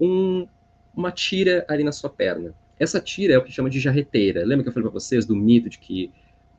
um, 0.00 0.46
uma 0.94 1.10
tira 1.10 1.64
ali 1.68 1.84
na 1.84 1.92
sua 1.92 2.10
perna. 2.10 2.54
Essa 2.78 3.00
tira 3.00 3.34
é 3.34 3.38
o 3.38 3.42
que 3.44 3.52
chama 3.52 3.70
de 3.70 3.80
jarreteira. 3.80 4.44
Lembra 4.44 4.64
que 4.64 4.68
eu 4.68 4.72
falei 4.72 4.88
para 4.88 5.00
vocês 5.00 5.24
do 5.24 5.34
mito 5.34 5.68
de 5.68 5.78
que 5.78 6.12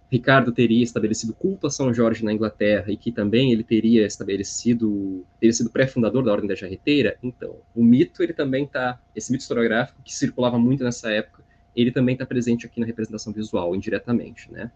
Ricardo 0.09 0.51
teria 0.51 0.83
estabelecido 0.83 1.33
culto 1.33 1.67
a 1.67 1.69
São 1.69 1.93
Jorge 1.93 2.23
na 2.23 2.31
Inglaterra 2.31 2.85
e 2.89 2.95
que 2.95 3.11
também 3.11 3.51
ele 3.51 3.63
teria 3.63 4.05
estabelecido, 4.05 5.25
teria 5.39 5.53
sido 5.53 5.69
pré-fundador 5.69 6.23
da 6.23 6.31
Ordem 6.31 6.47
da 6.47 6.55
Jarreteira? 6.55 7.17
Então, 7.21 7.57
o 7.75 7.83
mito, 7.83 8.23
ele 8.23 8.33
também 8.33 8.63
está, 8.63 8.99
esse 9.15 9.31
mito 9.31 9.41
historiográfico 9.41 10.01
que 10.03 10.15
circulava 10.15 10.57
muito 10.57 10.83
nessa 10.83 11.11
época, 11.11 11.43
ele 11.75 11.91
também 11.91 12.13
está 12.13 12.25
presente 12.25 12.65
aqui 12.65 12.79
na 12.79 12.85
representação 12.85 13.33
visual, 13.33 13.75
indiretamente, 13.75 14.51
né? 14.51 14.71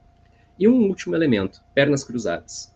E 0.60 0.68
um 0.68 0.88
último 0.88 1.16
elemento, 1.16 1.64
pernas 1.74 2.04
cruzadas. 2.04 2.72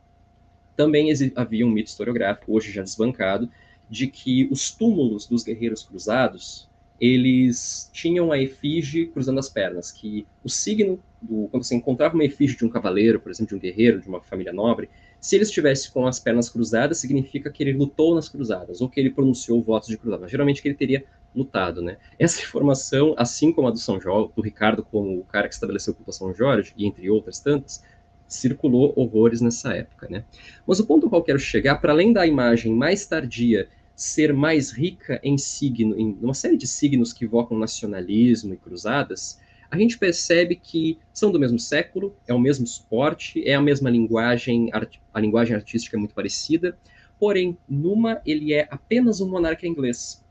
Também 0.75 1.11
havia 1.35 1.65
um 1.65 1.69
mito 1.69 1.89
historiográfico, 1.89 2.53
hoje 2.53 2.71
já 2.71 2.81
desbancado, 2.81 3.49
de 3.89 4.07
que 4.07 4.47
os 4.51 4.71
túmulos 4.71 5.25
dos 5.27 5.43
guerreiros 5.43 5.83
cruzados 5.83 6.67
eles 6.99 7.89
tinham 7.91 8.31
a 8.31 8.39
efígie 8.39 9.07
cruzando 9.07 9.39
as 9.39 9.49
pernas, 9.49 9.91
que 9.91 10.25
o 10.43 10.49
signo 10.49 10.99
do 11.21 11.47
quando 11.49 11.63
você 11.63 11.75
encontrava 11.75 12.15
uma 12.15 12.23
efígie 12.23 12.55
de 12.55 12.65
um 12.65 12.69
cavaleiro, 12.69 13.19
por 13.19 13.29
exemplo, 13.31 13.49
de 13.49 13.55
um 13.55 13.59
guerreiro, 13.59 13.99
de 13.99 14.07
uma 14.07 14.21
família 14.21 14.53
nobre, 14.53 14.89
se 15.19 15.35
ele 15.35 15.43
estivesse 15.43 15.91
com 15.91 16.05
as 16.05 16.19
pernas 16.19 16.49
cruzadas, 16.49 16.99
significa 16.99 17.51
que 17.51 17.63
ele 17.63 17.73
lutou 17.73 18.13
nas 18.15 18.29
cruzadas, 18.29 18.79
ou 18.79 18.87
que 18.87 18.99
ele 18.99 19.09
pronunciou 19.09 19.61
votos 19.61 19.89
de 19.89 19.97
cruzada, 19.97 20.27
geralmente 20.27 20.61
que 20.61 20.67
ele 20.67 20.75
teria 20.75 21.03
lutado, 21.35 21.81
né? 21.81 21.97
Essa 22.17 22.41
informação, 22.41 23.13
assim 23.17 23.51
como 23.51 23.67
a 23.67 23.71
do 23.71 23.79
São 23.79 23.99
Jorge, 23.99 24.31
do 24.35 24.41
Ricardo 24.41 24.83
como 24.83 25.19
o 25.19 25.23
cara 25.25 25.47
que 25.47 25.53
estabeleceu 25.53 25.93
o 25.93 25.95
culto 25.95 26.11
a 26.11 26.13
São 26.13 26.33
Jorge, 26.33 26.73
e 26.77 26.85
entre 26.85 27.09
outras 27.09 27.39
tantas, 27.39 27.83
circulou 28.27 28.93
horrores 28.95 29.41
nessa 29.41 29.73
época, 29.73 30.07
né? 30.09 30.23
Mas 30.65 30.79
o 30.79 30.85
ponto 30.85 31.05
ao 31.05 31.09
qual 31.09 31.23
quero 31.23 31.39
chegar, 31.39 31.75
para 31.75 31.91
além 31.91 32.11
da 32.11 32.25
imagem 32.25 32.73
mais 32.73 33.05
tardia 33.05 33.67
ser 33.95 34.33
mais 34.33 34.71
rica 34.71 35.19
em 35.23 35.37
signo, 35.37 35.97
em 35.99 36.17
uma 36.21 36.33
série 36.33 36.57
de 36.57 36.67
signos 36.67 37.13
que 37.13 37.25
evocam 37.25 37.57
nacionalismo 37.57 38.53
e 38.53 38.57
cruzadas, 38.57 39.39
a 39.71 39.77
gente 39.77 39.97
percebe 39.97 40.55
que 40.55 40.99
são 41.13 41.31
do 41.31 41.39
mesmo 41.39 41.59
século, 41.59 42.15
é 42.27 42.33
o 42.33 42.39
mesmo 42.39 42.67
suporte, 42.67 43.47
é 43.47 43.55
a 43.55 43.61
mesma 43.61 43.89
linguagem, 43.89 44.69
a 45.13 45.19
linguagem 45.19 45.55
artística 45.55 45.97
é 45.97 45.99
muito 45.99 46.13
parecida, 46.13 46.77
porém, 47.19 47.57
numa 47.67 48.21
ele 48.25 48.53
é 48.53 48.67
apenas 48.69 49.21
um 49.21 49.27
monarca 49.27 49.65
inglês. 49.65 50.23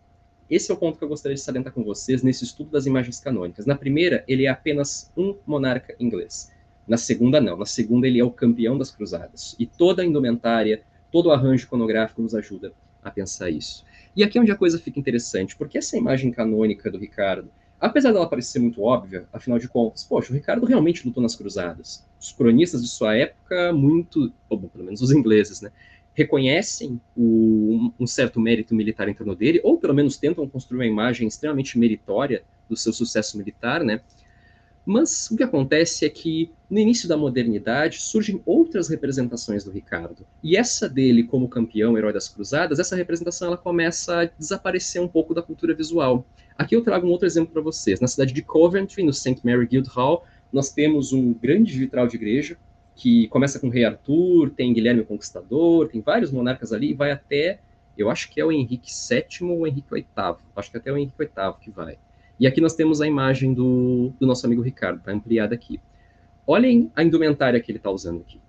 Esse 0.48 0.70
é 0.70 0.74
o 0.74 0.76
ponto 0.76 0.98
que 0.98 1.04
eu 1.04 1.08
gostaria 1.08 1.34
de 1.34 1.40
salientar 1.40 1.72
com 1.72 1.82
vocês 1.82 2.22
nesse 2.22 2.44
estudo 2.44 2.70
das 2.70 2.84
imagens 2.84 3.18
canônicas. 3.18 3.64
Na 3.64 3.74
primeira, 3.74 4.22
ele 4.28 4.44
é 4.44 4.48
apenas 4.48 5.10
um 5.16 5.36
monarca 5.46 5.96
inglês. 5.98 6.52
Na 6.86 6.96
segunda, 6.96 7.40
não. 7.40 7.56
Na 7.56 7.66
segunda, 7.66 8.06
ele 8.06 8.20
é 8.20 8.24
o 8.24 8.30
campeão 8.30 8.76
das 8.76 8.90
cruzadas. 8.90 9.56
E 9.58 9.66
toda 9.66 10.02
a 10.02 10.04
indumentária, 10.04 10.82
todo 11.10 11.26
o 11.26 11.32
arranjo 11.32 11.64
iconográfico 11.64 12.20
nos 12.20 12.34
ajuda 12.34 12.72
a 13.02 13.10
pensar 13.10 13.50
isso. 13.50 13.84
E 14.16 14.22
aqui 14.22 14.38
é 14.38 14.40
onde 14.40 14.52
a 14.52 14.56
coisa 14.56 14.78
fica 14.78 14.98
interessante, 14.98 15.56
porque 15.56 15.78
essa 15.78 15.96
imagem 15.96 16.30
canônica 16.30 16.90
do 16.90 16.98
Ricardo, 16.98 17.50
apesar 17.80 18.12
dela 18.12 18.28
parecer 18.28 18.58
muito 18.58 18.82
óbvia, 18.82 19.26
afinal 19.32 19.58
de 19.58 19.68
contas, 19.68 20.04
poxa, 20.04 20.32
o 20.32 20.34
Ricardo 20.34 20.64
realmente 20.64 21.06
lutou 21.06 21.22
nas 21.22 21.34
cruzadas. 21.34 22.04
Os 22.20 22.32
cronistas 22.32 22.82
de 22.82 22.88
sua 22.88 23.16
época, 23.16 23.72
muito, 23.72 24.32
ou 24.48 24.58
bom, 24.58 24.68
pelo 24.68 24.84
menos 24.84 25.02
os 25.02 25.10
ingleses, 25.10 25.60
né, 25.60 25.70
reconhecem 26.14 27.00
o, 27.16 27.92
um 27.98 28.06
certo 28.06 28.40
mérito 28.40 28.74
militar 28.74 29.08
em 29.08 29.14
torno 29.14 29.34
dele, 29.34 29.60
ou 29.64 29.78
pelo 29.78 29.92
menos 29.92 30.16
tentam 30.16 30.48
construir 30.48 30.78
uma 30.78 30.86
imagem 30.86 31.26
extremamente 31.26 31.76
meritória 31.78 32.44
do 32.68 32.76
seu 32.76 32.92
sucesso 32.92 33.36
militar, 33.36 33.82
né? 33.84 34.00
Mas 34.86 35.30
o 35.30 35.36
que 35.36 35.42
acontece 35.42 36.04
é 36.04 36.10
que, 36.10 36.52
no 36.68 36.78
início 36.78 37.08
da 37.08 37.16
modernidade, 37.16 38.02
surgem 38.02 38.42
outras 38.44 38.88
representações 38.88 39.64
do 39.64 39.70
Ricardo. 39.70 40.26
E 40.42 40.56
essa 40.56 40.88
dele, 40.88 41.22
como 41.22 41.48
campeão, 41.48 41.96
herói 41.96 42.12
das 42.12 42.28
cruzadas, 42.28 42.78
essa 42.78 42.94
representação 42.94 43.48
ela 43.48 43.56
começa 43.56 44.20
a 44.20 44.24
desaparecer 44.26 45.00
um 45.00 45.08
pouco 45.08 45.32
da 45.32 45.42
cultura 45.42 45.74
visual. 45.74 46.26
Aqui 46.56 46.76
eu 46.76 46.82
trago 46.82 47.06
um 47.06 47.10
outro 47.10 47.26
exemplo 47.26 47.52
para 47.52 47.62
vocês. 47.62 47.98
Na 47.98 48.06
cidade 48.06 48.34
de 48.34 48.42
Coventry, 48.42 49.02
no 49.02 49.12
St. 49.12 49.40
Mary 49.42 49.66
Guildhall, 49.66 50.24
nós 50.52 50.70
temos 50.70 51.12
um 51.12 51.32
grande 51.32 51.76
vitral 51.78 52.06
de 52.06 52.16
igreja, 52.16 52.56
que 52.94 53.26
começa 53.28 53.58
com 53.58 53.68
o 53.68 53.70
rei 53.70 53.84
Arthur, 53.84 54.50
tem 54.50 54.72
Guilherme 54.72 55.00
o 55.00 55.06
Conquistador, 55.06 55.88
tem 55.88 56.00
vários 56.00 56.30
monarcas 56.30 56.72
ali, 56.72 56.90
e 56.90 56.94
vai 56.94 57.10
até, 57.10 57.58
eu 57.96 58.08
acho 58.08 58.30
que 58.30 58.40
é 58.40 58.44
o 58.44 58.52
Henrique 58.52 58.92
VII 58.92 59.50
ou 59.50 59.60
o 59.60 59.66
Henrique 59.66 59.88
VIII. 59.90 60.04
Acho 60.54 60.70
que 60.70 60.76
até 60.76 60.92
o 60.92 60.96
Henrique 60.96 61.14
VIII 61.18 61.54
que 61.60 61.70
vai. 61.70 61.98
E 62.38 62.46
aqui 62.46 62.60
nós 62.60 62.74
temos 62.74 63.00
a 63.00 63.06
imagem 63.06 63.54
do, 63.54 64.12
do 64.18 64.26
nosso 64.26 64.44
amigo 64.46 64.62
Ricardo, 64.62 64.98
está 64.98 65.12
ampliada 65.12 65.54
aqui. 65.54 65.80
Olhem 66.46 66.90
a 66.94 67.02
indumentária 67.02 67.60
que 67.60 67.70
ele 67.70 67.78
está 67.78 67.90
usando 67.90 68.20
aqui. 68.20 68.40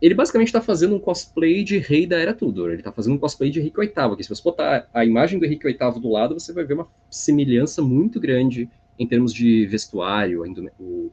Ele 0.00 0.14
basicamente 0.14 0.48
está 0.48 0.62
fazendo 0.62 0.96
um 0.96 0.98
cosplay 0.98 1.62
de 1.62 1.76
rei 1.76 2.06
da 2.06 2.18
Era 2.18 2.32
Tudor. 2.32 2.70
Ele 2.70 2.80
está 2.80 2.90
fazendo 2.90 3.14
um 3.14 3.18
cosplay 3.18 3.50
de 3.50 3.60
Henrique 3.60 3.78
VIII. 3.78 3.92
Aqui, 3.96 4.24
se 4.24 4.30
você 4.30 4.42
botar 4.42 4.88
a 4.94 5.04
imagem 5.04 5.38
do 5.38 5.44
Henrique 5.44 5.66
VIII 5.66 6.00
do 6.00 6.10
lado, 6.10 6.32
você 6.32 6.52
vai 6.52 6.64
ver 6.64 6.74
uma 6.74 6.88
semelhança 7.10 7.82
muito 7.82 8.18
grande 8.18 8.68
em 8.98 9.06
termos 9.06 9.32
de 9.32 9.66
vestuário, 9.66 10.42
o, 10.78 11.12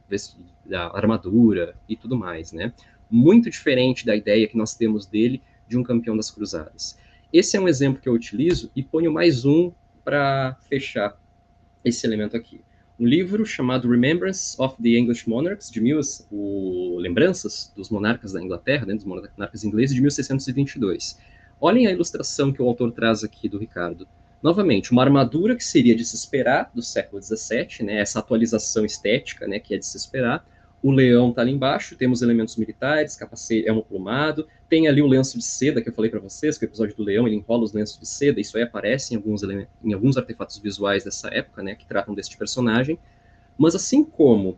armadura 0.92 1.74
e 1.88 1.96
tudo 1.96 2.16
mais, 2.16 2.52
né? 2.52 2.72
Muito 3.10 3.50
diferente 3.50 4.04
da 4.04 4.16
ideia 4.16 4.48
que 4.48 4.56
nós 4.56 4.74
temos 4.74 5.06
dele 5.06 5.42
de 5.66 5.76
um 5.76 5.82
campeão 5.82 6.16
das 6.16 6.30
cruzadas. 6.30 6.98
Esse 7.32 7.56
é 7.56 7.60
um 7.60 7.68
exemplo 7.68 8.00
que 8.00 8.08
eu 8.08 8.14
utilizo 8.14 8.70
e 8.74 8.82
ponho 8.82 9.12
mais 9.12 9.44
um 9.44 9.70
para 10.02 10.56
fechar 10.68 11.18
esse 11.84 12.06
elemento 12.06 12.36
aqui. 12.36 12.60
um 12.98 13.06
livro 13.06 13.46
chamado 13.46 13.88
Remembrance 13.88 14.56
of 14.60 14.74
the 14.82 14.98
English 14.98 15.28
Monarchs, 15.28 15.70
de 15.70 15.80
mil, 15.80 16.00
o 16.32 16.96
Lembranças 16.98 17.72
dos 17.76 17.90
Monarcas 17.90 18.32
da 18.32 18.42
Inglaterra, 18.42 18.86
né, 18.86 18.94
dos 18.94 19.04
monarcas 19.04 19.62
ingleses, 19.62 19.94
de 19.94 20.00
1622. 20.00 21.16
Olhem 21.60 21.86
a 21.86 21.92
ilustração 21.92 22.52
que 22.52 22.60
o 22.60 22.66
autor 22.66 22.90
traz 22.90 23.22
aqui 23.22 23.48
do 23.48 23.58
Ricardo. 23.58 24.06
Novamente, 24.42 24.90
uma 24.90 25.02
armadura 25.02 25.54
que 25.54 25.64
seria 25.64 25.94
de 25.94 26.04
se 26.04 26.16
esperar 26.16 26.70
do 26.74 26.82
século 26.82 27.22
XVII, 27.22 27.84
né, 27.84 28.00
essa 28.00 28.18
atualização 28.18 28.84
estética 28.84 29.46
né, 29.46 29.60
que 29.60 29.74
é 29.74 29.78
de 29.78 29.86
se 29.86 29.96
esperar, 29.96 30.44
o 30.82 30.90
leão 30.90 31.30
está 31.30 31.42
ali 31.42 31.52
embaixo, 31.52 31.96
temos 31.96 32.22
elementos 32.22 32.56
militares, 32.56 33.16
capacete, 33.16 33.68
é 33.68 33.72
um 33.72 33.80
plumado, 33.80 34.46
tem 34.68 34.86
ali 34.86 35.02
o 35.02 35.06
lenço 35.06 35.36
de 35.36 35.44
seda 35.44 35.82
que 35.82 35.88
eu 35.88 35.92
falei 35.92 36.10
para 36.10 36.20
vocês, 36.20 36.56
que 36.56 36.64
o 36.64 36.66
episódio 36.66 36.96
do 36.96 37.02
leão 37.02 37.26
ele 37.26 37.36
enrola 37.36 37.64
os 37.64 37.72
lenços 37.72 37.98
de 37.98 38.06
seda, 38.06 38.40
isso 38.40 38.56
aí 38.56 38.62
aparece 38.62 39.12
em 39.12 39.16
alguns, 39.16 39.42
em 39.42 39.92
alguns 39.92 40.16
artefatos 40.16 40.58
visuais 40.58 41.04
dessa 41.04 41.28
época, 41.28 41.62
né, 41.62 41.74
que 41.74 41.86
tratam 41.86 42.14
deste 42.14 42.36
personagem. 42.36 42.98
Mas 43.58 43.74
assim 43.74 44.04
como 44.04 44.56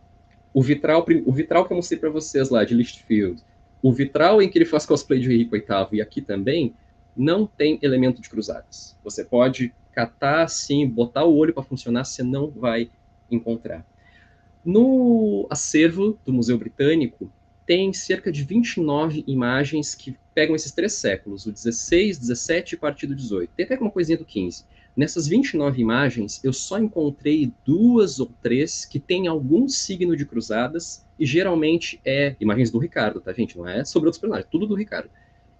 o 0.53 0.61
vitral, 0.61 1.05
o 1.25 1.31
vitral 1.31 1.65
que 1.65 1.73
eu 1.73 1.77
mostrei 1.77 1.99
para 1.99 2.09
vocês 2.09 2.49
lá 2.49 2.63
de 2.63 2.75
Lichfield, 2.75 3.41
o 3.81 3.91
vitral 3.91 4.41
em 4.41 4.49
que 4.49 4.57
ele 4.59 4.65
faz 4.65 4.85
cosplay 4.85 5.19
de 5.19 5.31
Henrique 5.31 5.51
VIII 5.51 5.87
e 5.93 6.01
aqui 6.01 6.21
também, 6.21 6.75
não 7.17 7.47
tem 7.47 7.79
elemento 7.81 8.21
de 8.21 8.29
cruzadas. 8.29 8.95
Você 9.03 9.25
pode 9.25 9.73
catar 9.91 10.43
assim, 10.43 10.87
botar 10.87 11.25
o 11.25 11.35
olho 11.35 11.53
para 11.53 11.63
funcionar, 11.63 12.05
você 12.05 12.23
não 12.23 12.49
vai 12.49 12.89
encontrar. 13.29 13.85
No 14.63 15.47
acervo 15.49 16.17
do 16.25 16.31
Museu 16.31 16.57
Britânico, 16.57 17.31
tem 17.65 17.93
cerca 17.93 18.31
de 18.31 18.43
29 18.43 19.23
imagens 19.27 19.95
que 19.95 20.15
pegam 20.35 20.55
esses 20.55 20.71
três 20.71 20.93
séculos, 20.93 21.45
o 21.45 21.51
16, 21.51 22.19
17 22.19 22.75
e 22.75 22.77
parte 22.77 23.07
do 23.07 23.15
18. 23.15 23.51
Tem 23.55 23.65
até 23.65 23.77
uma 23.77 23.91
coisinha 23.91 24.17
do 24.17 24.25
15. 24.25 24.65
Nessas 24.95 25.25
29 25.27 25.81
imagens, 25.81 26.43
eu 26.43 26.51
só 26.51 26.77
encontrei 26.77 27.51
duas 27.65 28.19
ou 28.19 28.29
três 28.41 28.83
que 28.83 28.99
têm 28.99 29.27
algum 29.27 29.67
signo 29.67 30.17
de 30.17 30.25
cruzadas, 30.25 31.05
e 31.17 31.25
geralmente 31.25 31.99
é 32.03 32.35
imagens 32.39 32.71
do 32.71 32.77
Ricardo, 32.77 33.21
tá, 33.21 33.31
gente? 33.31 33.57
Não 33.57 33.67
é 33.67 33.85
sobre 33.85 34.07
outros 34.07 34.19
personagens, 34.19 34.49
tudo 34.51 34.67
do 34.67 34.75
Ricardo. 34.75 35.09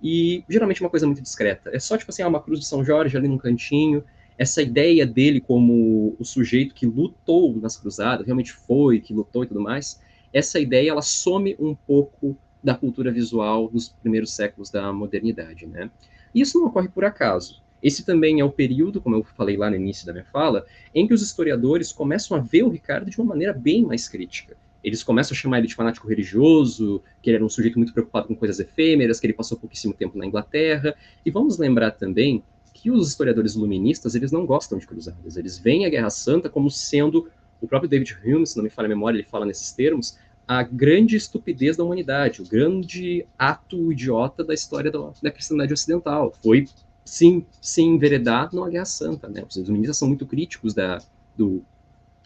E 0.03 0.43
geralmente 0.49 0.81
é 0.81 0.83
uma 0.83 0.89
coisa 0.89 1.05
muito 1.05 1.21
discreta. 1.21 1.69
É 1.73 1.79
só, 1.79 1.97
tipo 1.97 2.11
assim, 2.11 2.23
ah, 2.23 2.27
uma 2.27 2.41
cruz 2.41 2.59
de 2.59 2.65
São 2.65 2.83
Jorge 2.83 3.15
ali 3.15 3.27
num 3.27 3.37
cantinho, 3.37 4.03
essa 4.37 4.61
ideia 4.61 5.05
dele 5.05 5.39
como 5.39 6.15
o 6.19 6.25
sujeito 6.25 6.73
que 6.73 6.85
lutou 6.85 7.55
nas 7.57 7.77
cruzadas, 7.77 8.25
realmente 8.25 8.51
foi, 8.51 8.99
que 8.99 9.13
lutou 9.13 9.43
e 9.43 9.47
tudo 9.47 9.61
mais, 9.61 10.01
essa 10.33 10.59
ideia 10.59 10.91
ela 10.91 11.01
some 11.01 11.55
um 11.59 11.75
pouco 11.75 12.35
da 12.63 12.75
cultura 12.75 13.11
visual 13.11 13.69
nos 13.71 13.89
primeiros 13.89 14.33
séculos 14.33 14.69
da 14.69 14.91
modernidade, 14.93 15.65
né? 15.65 15.89
E 16.33 16.41
isso 16.41 16.59
não 16.59 16.67
ocorre 16.67 16.87
por 16.87 17.03
acaso. 17.03 17.61
Esse 17.81 18.05
também 18.05 18.39
é 18.39 18.45
o 18.45 18.51
período, 18.51 19.01
como 19.01 19.15
eu 19.15 19.23
falei 19.23 19.57
lá 19.57 19.69
no 19.69 19.75
início 19.75 20.05
da 20.05 20.13
minha 20.13 20.25
fala, 20.25 20.65
em 20.93 21.07
que 21.07 21.13
os 21.13 21.21
historiadores 21.21 21.91
começam 21.91 22.37
a 22.37 22.39
ver 22.39 22.63
o 22.63 22.69
Ricardo 22.69 23.09
de 23.09 23.19
uma 23.19 23.29
maneira 23.29 23.53
bem 23.53 23.83
mais 23.83 24.07
crítica. 24.07 24.55
Eles 24.83 25.03
começam 25.03 25.35
a 25.35 25.37
chamar 25.37 25.59
ele 25.59 25.67
de 25.67 25.75
fanático 25.75 26.07
religioso, 26.07 27.03
que 27.21 27.29
ele 27.29 27.37
era 27.37 27.45
um 27.45 27.49
sujeito 27.49 27.77
muito 27.77 27.93
preocupado 27.93 28.27
com 28.27 28.35
coisas 28.35 28.59
efêmeras, 28.59 29.19
que 29.19 29.27
ele 29.27 29.33
passou 29.33 29.57
pouquíssimo 29.57 29.93
tempo 29.93 30.17
na 30.17 30.25
Inglaterra. 30.25 30.95
E 31.25 31.29
vamos 31.29 31.57
lembrar 31.57 31.91
também 31.91 32.43
que 32.73 32.89
os 32.89 33.09
historiadores 33.09 33.55
iluministas, 33.55 34.15
eles 34.15 34.31
não 34.31 34.45
gostam 34.45 34.77
de 34.77 34.87
cruzadas. 34.87 35.37
Eles 35.37 35.57
veem 35.57 35.85
a 35.85 35.89
Guerra 35.89 36.09
Santa 36.09 36.49
como 36.49 36.69
sendo, 36.69 37.29
o 37.59 37.67
próprio 37.67 37.89
David 37.89 38.17
Hume, 38.23 38.47
se 38.47 38.55
não 38.57 38.63
me 38.63 38.69
falha 38.69 38.87
a 38.87 38.89
memória, 38.89 39.17
ele 39.17 39.27
fala 39.27 39.45
nesses 39.45 39.71
termos, 39.71 40.17
a 40.47 40.63
grande 40.63 41.15
estupidez 41.15 41.77
da 41.77 41.83
humanidade, 41.83 42.41
o 42.41 42.45
grande 42.47 43.25
ato 43.37 43.91
idiota 43.91 44.43
da 44.43 44.53
história 44.53 44.91
da, 44.91 45.11
da 45.21 45.31
cristandade 45.31 45.71
ocidental. 45.71 46.33
Foi, 46.41 46.67
sim, 47.05 47.45
se 47.61 47.81
enveredar 47.81 48.49
numa 48.53 48.69
Guerra 48.69 48.85
Santa, 48.85 49.29
né? 49.29 49.43
Os 49.47 49.55
iluministas 49.55 49.97
são 49.97 50.07
muito 50.07 50.25
críticos 50.25 50.73
da, 50.73 51.01
do, 51.37 51.63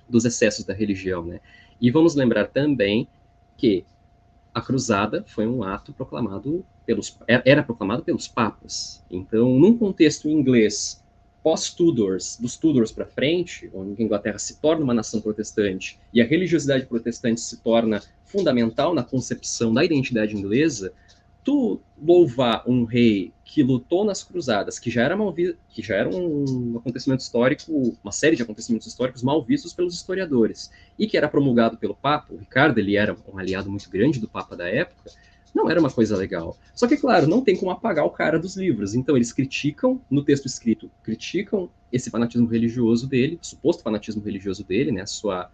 dos 0.07 0.25
excessos 0.25 0.65
da 0.65 0.73
religião, 0.73 1.25
né? 1.25 1.39
E 1.79 1.91
vamos 1.91 2.15
lembrar 2.15 2.47
também 2.47 3.07
que 3.57 3.85
a 4.53 4.61
cruzada 4.61 5.23
foi 5.27 5.45
um 5.45 5.63
ato 5.63 5.91
proclamado 5.91 6.65
pelos 6.85 7.17
era 7.27 7.63
proclamado 7.63 8.03
pelos 8.03 8.27
papas. 8.27 9.03
Então, 9.09 9.59
num 9.59 9.77
contexto 9.77 10.29
inglês 10.29 11.03
pós-Tudors, 11.43 12.37
dos 12.39 12.57
Tudors 12.57 12.91
para 12.91 13.05
frente, 13.05 13.69
onde 13.71 14.01
a 14.01 14.05
Inglaterra 14.05 14.39
se 14.39 14.59
torna 14.59 14.83
uma 14.83 14.95
nação 14.95 15.21
protestante 15.21 15.99
e 16.11 16.19
a 16.19 16.25
religiosidade 16.25 16.87
protestante 16.87 17.39
se 17.39 17.57
torna 17.57 18.01
fundamental 18.23 18.95
na 18.95 19.03
concepção 19.03 19.71
da 19.71 19.85
identidade 19.85 20.35
inglesa, 20.35 20.91
tu 21.43 21.79
louvar 22.01 22.63
um 22.67 22.83
rei 22.83 23.31
que 23.45 23.61
lutou 23.61 24.03
nas 24.03 24.23
cruzadas, 24.23 24.79
que 24.79 24.89
já 24.89 25.03
era 25.03 25.15
mal 25.15 25.31
que 25.31 25.55
já 25.77 25.95
era 25.95 26.09
um 26.09 26.77
acontecimento 26.79 27.19
histórico, 27.19 27.95
uma 28.03 28.11
série 28.11 28.35
de 28.35 28.41
acontecimentos 28.41 28.87
históricos 28.87 29.21
mal 29.21 29.43
vistos 29.43 29.71
pelos 29.71 29.93
historiadores, 29.93 30.71
e 30.97 31.05
que 31.05 31.15
era 31.15 31.29
promulgado 31.29 31.77
pelo 31.77 31.93
Papa, 31.93 32.33
o 32.33 32.37
Ricardo, 32.37 32.79
ele 32.79 32.97
era 32.97 33.15
um 33.31 33.37
aliado 33.37 33.69
muito 33.69 33.87
grande 33.87 34.19
do 34.19 34.27
Papa 34.27 34.55
da 34.55 34.67
época, 34.67 35.11
não 35.55 35.71
era 35.71 35.79
uma 35.79 35.89
coisa 35.89 36.17
legal. 36.17 36.57
Só 36.73 36.85
que, 36.85 36.97
claro, 36.97 37.25
não 37.25 37.41
tem 37.41 37.55
como 37.55 37.71
apagar 37.71 38.05
o 38.05 38.09
cara 38.09 38.37
dos 38.37 38.57
livros. 38.57 38.93
Então, 38.93 39.15
eles 39.15 39.31
criticam, 39.31 40.01
no 40.11 40.21
texto 40.21 40.45
escrito, 40.45 40.91
criticam 41.01 41.69
esse 41.89 42.09
fanatismo 42.09 42.45
religioso 42.45 43.07
dele, 43.07 43.39
suposto 43.41 43.81
fanatismo 43.81 44.21
religioso 44.21 44.65
dele, 44.65 44.91
né, 44.91 45.05
sua, 45.05 45.49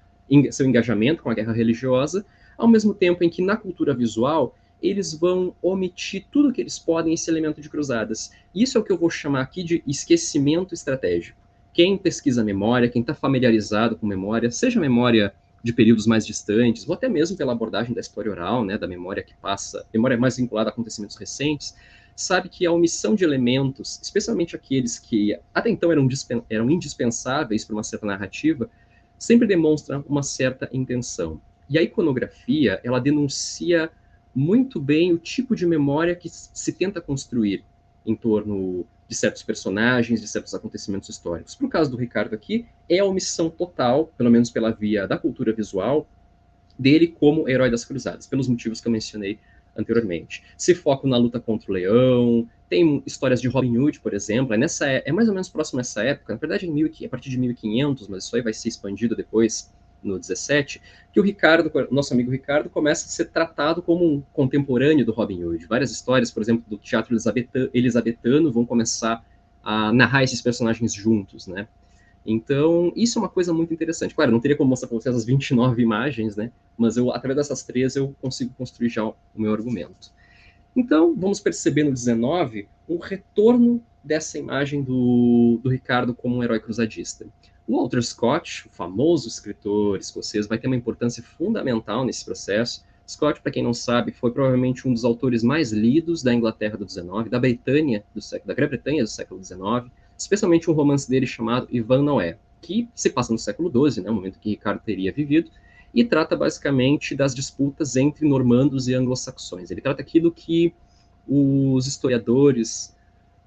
seu 0.49 0.65
engajamento 0.65 1.21
com 1.21 1.29
a 1.29 1.35
guerra 1.35 1.53
religiosa, 1.53 2.25
ao 2.57 2.67
mesmo 2.67 2.95
tempo 2.95 3.23
em 3.23 3.29
que, 3.29 3.43
na 3.43 3.55
cultura 3.55 3.93
visual, 3.93 4.55
eles 4.81 5.13
vão 5.13 5.53
omitir 5.61 6.25
tudo 6.31 6.51
que 6.51 6.59
eles 6.59 6.79
podem 6.79 7.13
esse 7.13 7.29
elemento 7.29 7.61
de 7.61 7.69
cruzadas. 7.69 8.31
Isso 8.55 8.79
é 8.79 8.81
o 8.81 8.83
que 8.83 8.91
eu 8.91 8.97
vou 8.97 9.11
chamar 9.11 9.41
aqui 9.41 9.63
de 9.63 9.83
esquecimento 9.85 10.73
estratégico. 10.73 11.37
Quem 11.71 11.95
pesquisa 11.95 12.43
memória, 12.43 12.89
quem 12.89 13.01
está 13.01 13.13
familiarizado 13.13 13.95
com 13.95 14.07
memória, 14.07 14.49
seja 14.49 14.79
memória 14.79 15.31
de 15.63 15.73
períodos 15.73 16.07
mais 16.07 16.25
distantes, 16.25 16.87
ou 16.87 16.93
até 16.93 17.07
mesmo 17.07 17.37
pela 17.37 17.51
abordagem 17.51 17.93
da 17.93 18.01
história 18.01 18.31
oral, 18.31 18.65
né, 18.65 18.77
da 18.77 18.87
memória 18.87 19.23
que 19.23 19.33
passa, 19.35 19.85
memória 19.93 20.17
mais 20.17 20.37
vinculada 20.37 20.69
a 20.69 20.73
acontecimentos 20.73 21.15
recentes, 21.15 21.75
sabe 22.15 22.49
que 22.49 22.65
a 22.65 22.71
omissão 22.71 23.15
de 23.15 23.23
elementos, 23.23 23.99
especialmente 24.01 24.55
aqueles 24.55 24.99
que 24.99 25.37
até 25.53 25.69
então 25.69 25.91
eram, 25.91 26.07
eram 26.49 26.69
indispensáveis 26.69 27.63
para 27.63 27.75
uma 27.75 27.83
certa 27.83 28.05
narrativa, 28.05 28.69
sempre 29.17 29.47
demonstra 29.47 30.03
uma 30.07 30.23
certa 30.23 30.69
intenção. 30.73 31.39
E 31.69 31.77
a 31.77 31.81
iconografia, 31.81 32.81
ela 32.83 32.99
denuncia 32.99 33.89
muito 34.33 34.79
bem 34.79 35.13
o 35.13 35.17
tipo 35.17 35.55
de 35.55 35.65
memória 35.65 36.15
que 36.15 36.29
se 36.29 36.73
tenta 36.73 36.99
construir 36.99 37.63
em 38.05 38.15
torno 38.15 38.85
de 39.11 39.17
certos 39.17 39.43
personagens, 39.43 40.21
de 40.21 40.27
certos 40.29 40.53
acontecimentos 40.53 41.09
históricos. 41.09 41.53
Para 41.53 41.67
o 41.67 41.69
caso 41.69 41.91
do 41.91 41.97
Ricardo 41.97 42.33
aqui, 42.33 42.65
é 42.87 42.99
a 42.99 43.03
omissão 43.03 43.49
total, 43.49 44.05
pelo 44.17 44.31
menos 44.31 44.49
pela 44.49 44.71
via 44.71 45.05
da 45.05 45.17
cultura 45.17 45.51
visual, 45.51 46.07
dele 46.79 47.09
como 47.09 47.49
herói 47.49 47.69
das 47.69 47.83
cruzadas, 47.83 48.25
pelos 48.25 48.47
motivos 48.47 48.79
que 48.79 48.87
eu 48.87 48.91
mencionei 48.91 49.37
anteriormente. 49.75 50.45
Se 50.57 50.73
foca 50.73 51.09
na 51.09 51.17
luta 51.17 51.41
contra 51.41 51.69
o 51.69 51.73
leão, 51.73 52.47
tem 52.69 53.03
histórias 53.05 53.41
de 53.41 53.49
Robin 53.49 53.77
Hood, 53.77 53.99
por 53.99 54.13
exemplo, 54.13 54.53
é, 54.53 54.57
nessa, 54.57 54.89
é, 54.89 55.03
é 55.05 55.11
mais 55.11 55.27
ou 55.27 55.33
menos 55.33 55.49
próximo 55.49 55.79
a 55.79 55.81
essa 55.81 56.01
época, 56.03 56.31
na 56.31 56.39
verdade 56.39 56.65
é 56.65 57.05
a 57.05 57.09
partir 57.09 57.29
de 57.29 57.37
1500, 57.37 58.07
mas 58.07 58.23
isso 58.23 58.33
aí 58.37 58.41
vai 58.41 58.53
ser 58.53 58.69
expandido 58.69 59.13
depois 59.13 59.69
no 60.03 60.17
17, 60.17 60.81
que 61.11 61.19
o 61.19 61.23
Ricardo, 61.23 61.71
nosso 61.91 62.13
amigo 62.13 62.31
Ricardo, 62.31 62.69
começa 62.69 63.05
a 63.05 63.09
ser 63.09 63.25
tratado 63.25 63.81
como 63.81 64.05
um 64.05 64.21
contemporâneo 64.33 65.05
do 65.05 65.11
Robin 65.11 65.43
Hood. 65.43 65.65
Várias 65.65 65.91
histórias, 65.91 66.31
por 66.31 66.41
exemplo, 66.41 66.63
do 66.67 66.77
teatro 66.77 67.15
elisabetano 67.73 68.51
vão 68.51 68.65
começar 68.65 69.23
a 69.63 69.91
narrar 69.93 70.23
esses 70.23 70.41
personagens 70.41 70.93
juntos, 70.93 71.47
né? 71.47 71.67
Então, 72.25 72.93
isso 72.95 73.17
é 73.17 73.21
uma 73.21 73.29
coisa 73.29 73.53
muito 73.53 73.73
interessante. 73.73 74.13
Claro, 74.13 74.31
não 74.31 74.39
teria 74.39 74.55
como 74.55 74.69
mostrar 74.69 74.87
para 74.87 74.97
vocês 74.97 75.15
as 75.15 75.25
29 75.25 75.81
imagens, 75.81 76.35
né? 76.35 76.51
Mas 76.77 76.97
eu, 76.97 77.11
através 77.11 77.37
dessas 77.37 77.63
três, 77.63 77.95
eu 77.95 78.15
consigo 78.21 78.53
construir 78.57 78.89
já 78.89 79.03
o 79.03 79.15
meu 79.35 79.51
argumento. 79.51 80.11
Então, 80.75 81.15
vamos 81.15 81.39
perceber 81.39 81.83
no 81.83 81.91
19 81.91 82.67
um 82.87 82.97
retorno 82.97 83.83
dessa 84.03 84.37
imagem 84.37 84.83
do, 84.83 85.59
do 85.63 85.69
Ricardo 85.69 86.13
como 86.13 86.37
um 86.37 86.43
herói 86.43 86.59
cruzadista. 86.59 87.25
O 87.67 87.77
Walter 87.77 88.01
Scott, 88.01 88.67
o 88.67 88.69
famoso 88.71 89.27
escritor 89.27 89.99
escocês, 89.99 90.47
vai 90.47 90.57
ter 90.57 90.67
uma 90.67 90.75
importância 90.75 91.23
fundamental 91.23 92.03
nesse 92.03 92.25
processo. 92.25 92.83
Scott, 93.07 93.41
para 93.41 93.51
quem 93.51 93.63
não 93.63 93.73
sabe, 93.73 94.11
foi 94.11 94.31
provavelmente 94.31 94.87
um 94.87 94.93
dos 94.93 95.05
autores 95.05 95.43
mais 95.43 95.71
lidos 95.71 96.23
da 96.23 96.33
Inglaterra 96.33 96.77
do 96.77 96.89
XIX, 96.89 97.29
da 97.29 97.39
Britânia, 97.39 98.03
do 98.13 98.21
século, 98.21 98.47
da 98.47 98.53
Grã-Bretanha 98.53 99.03
do 99.03 99.09
século 99.09 99.43
XIX, 99.43 99.91
especialmente 100.17 100.69
um 100.69 100.73
romance 100.73 101.09
dele 101.09 101.25
chamado 101.25 101.67
Ivan 101.69 102.03
Noé, 102.03 102.37
que 102.61 102.87
se 102.95 103.09
passa 103.09 103.33
no 103.33 103.39
século 103.39 103.69
XII, 103.89 104.03
né, 104.03 104.09
o 104.09 104.13
momento 104.13 104.39
que 104.39 104.49
Ricardo 104.49 104.81
teria 104.81 105.11
vivido, 105.11 105.51
e 105.93 106.03
trata 106.03 106.35
basicamente 106.35 107.15
das 107.15 107.35
disputas 107.35 107.95
entre 107.95 108.27
normandos 108.27 108.87
e 108.87 108.93
anglo-saxões. 108.93 109.71
Ele 109.71 109.81
trata 109.81 110.01
aquilo 110.01 110.31
que 110.31 110.73
os 111.27 111.85
historiadores 111.87 112.95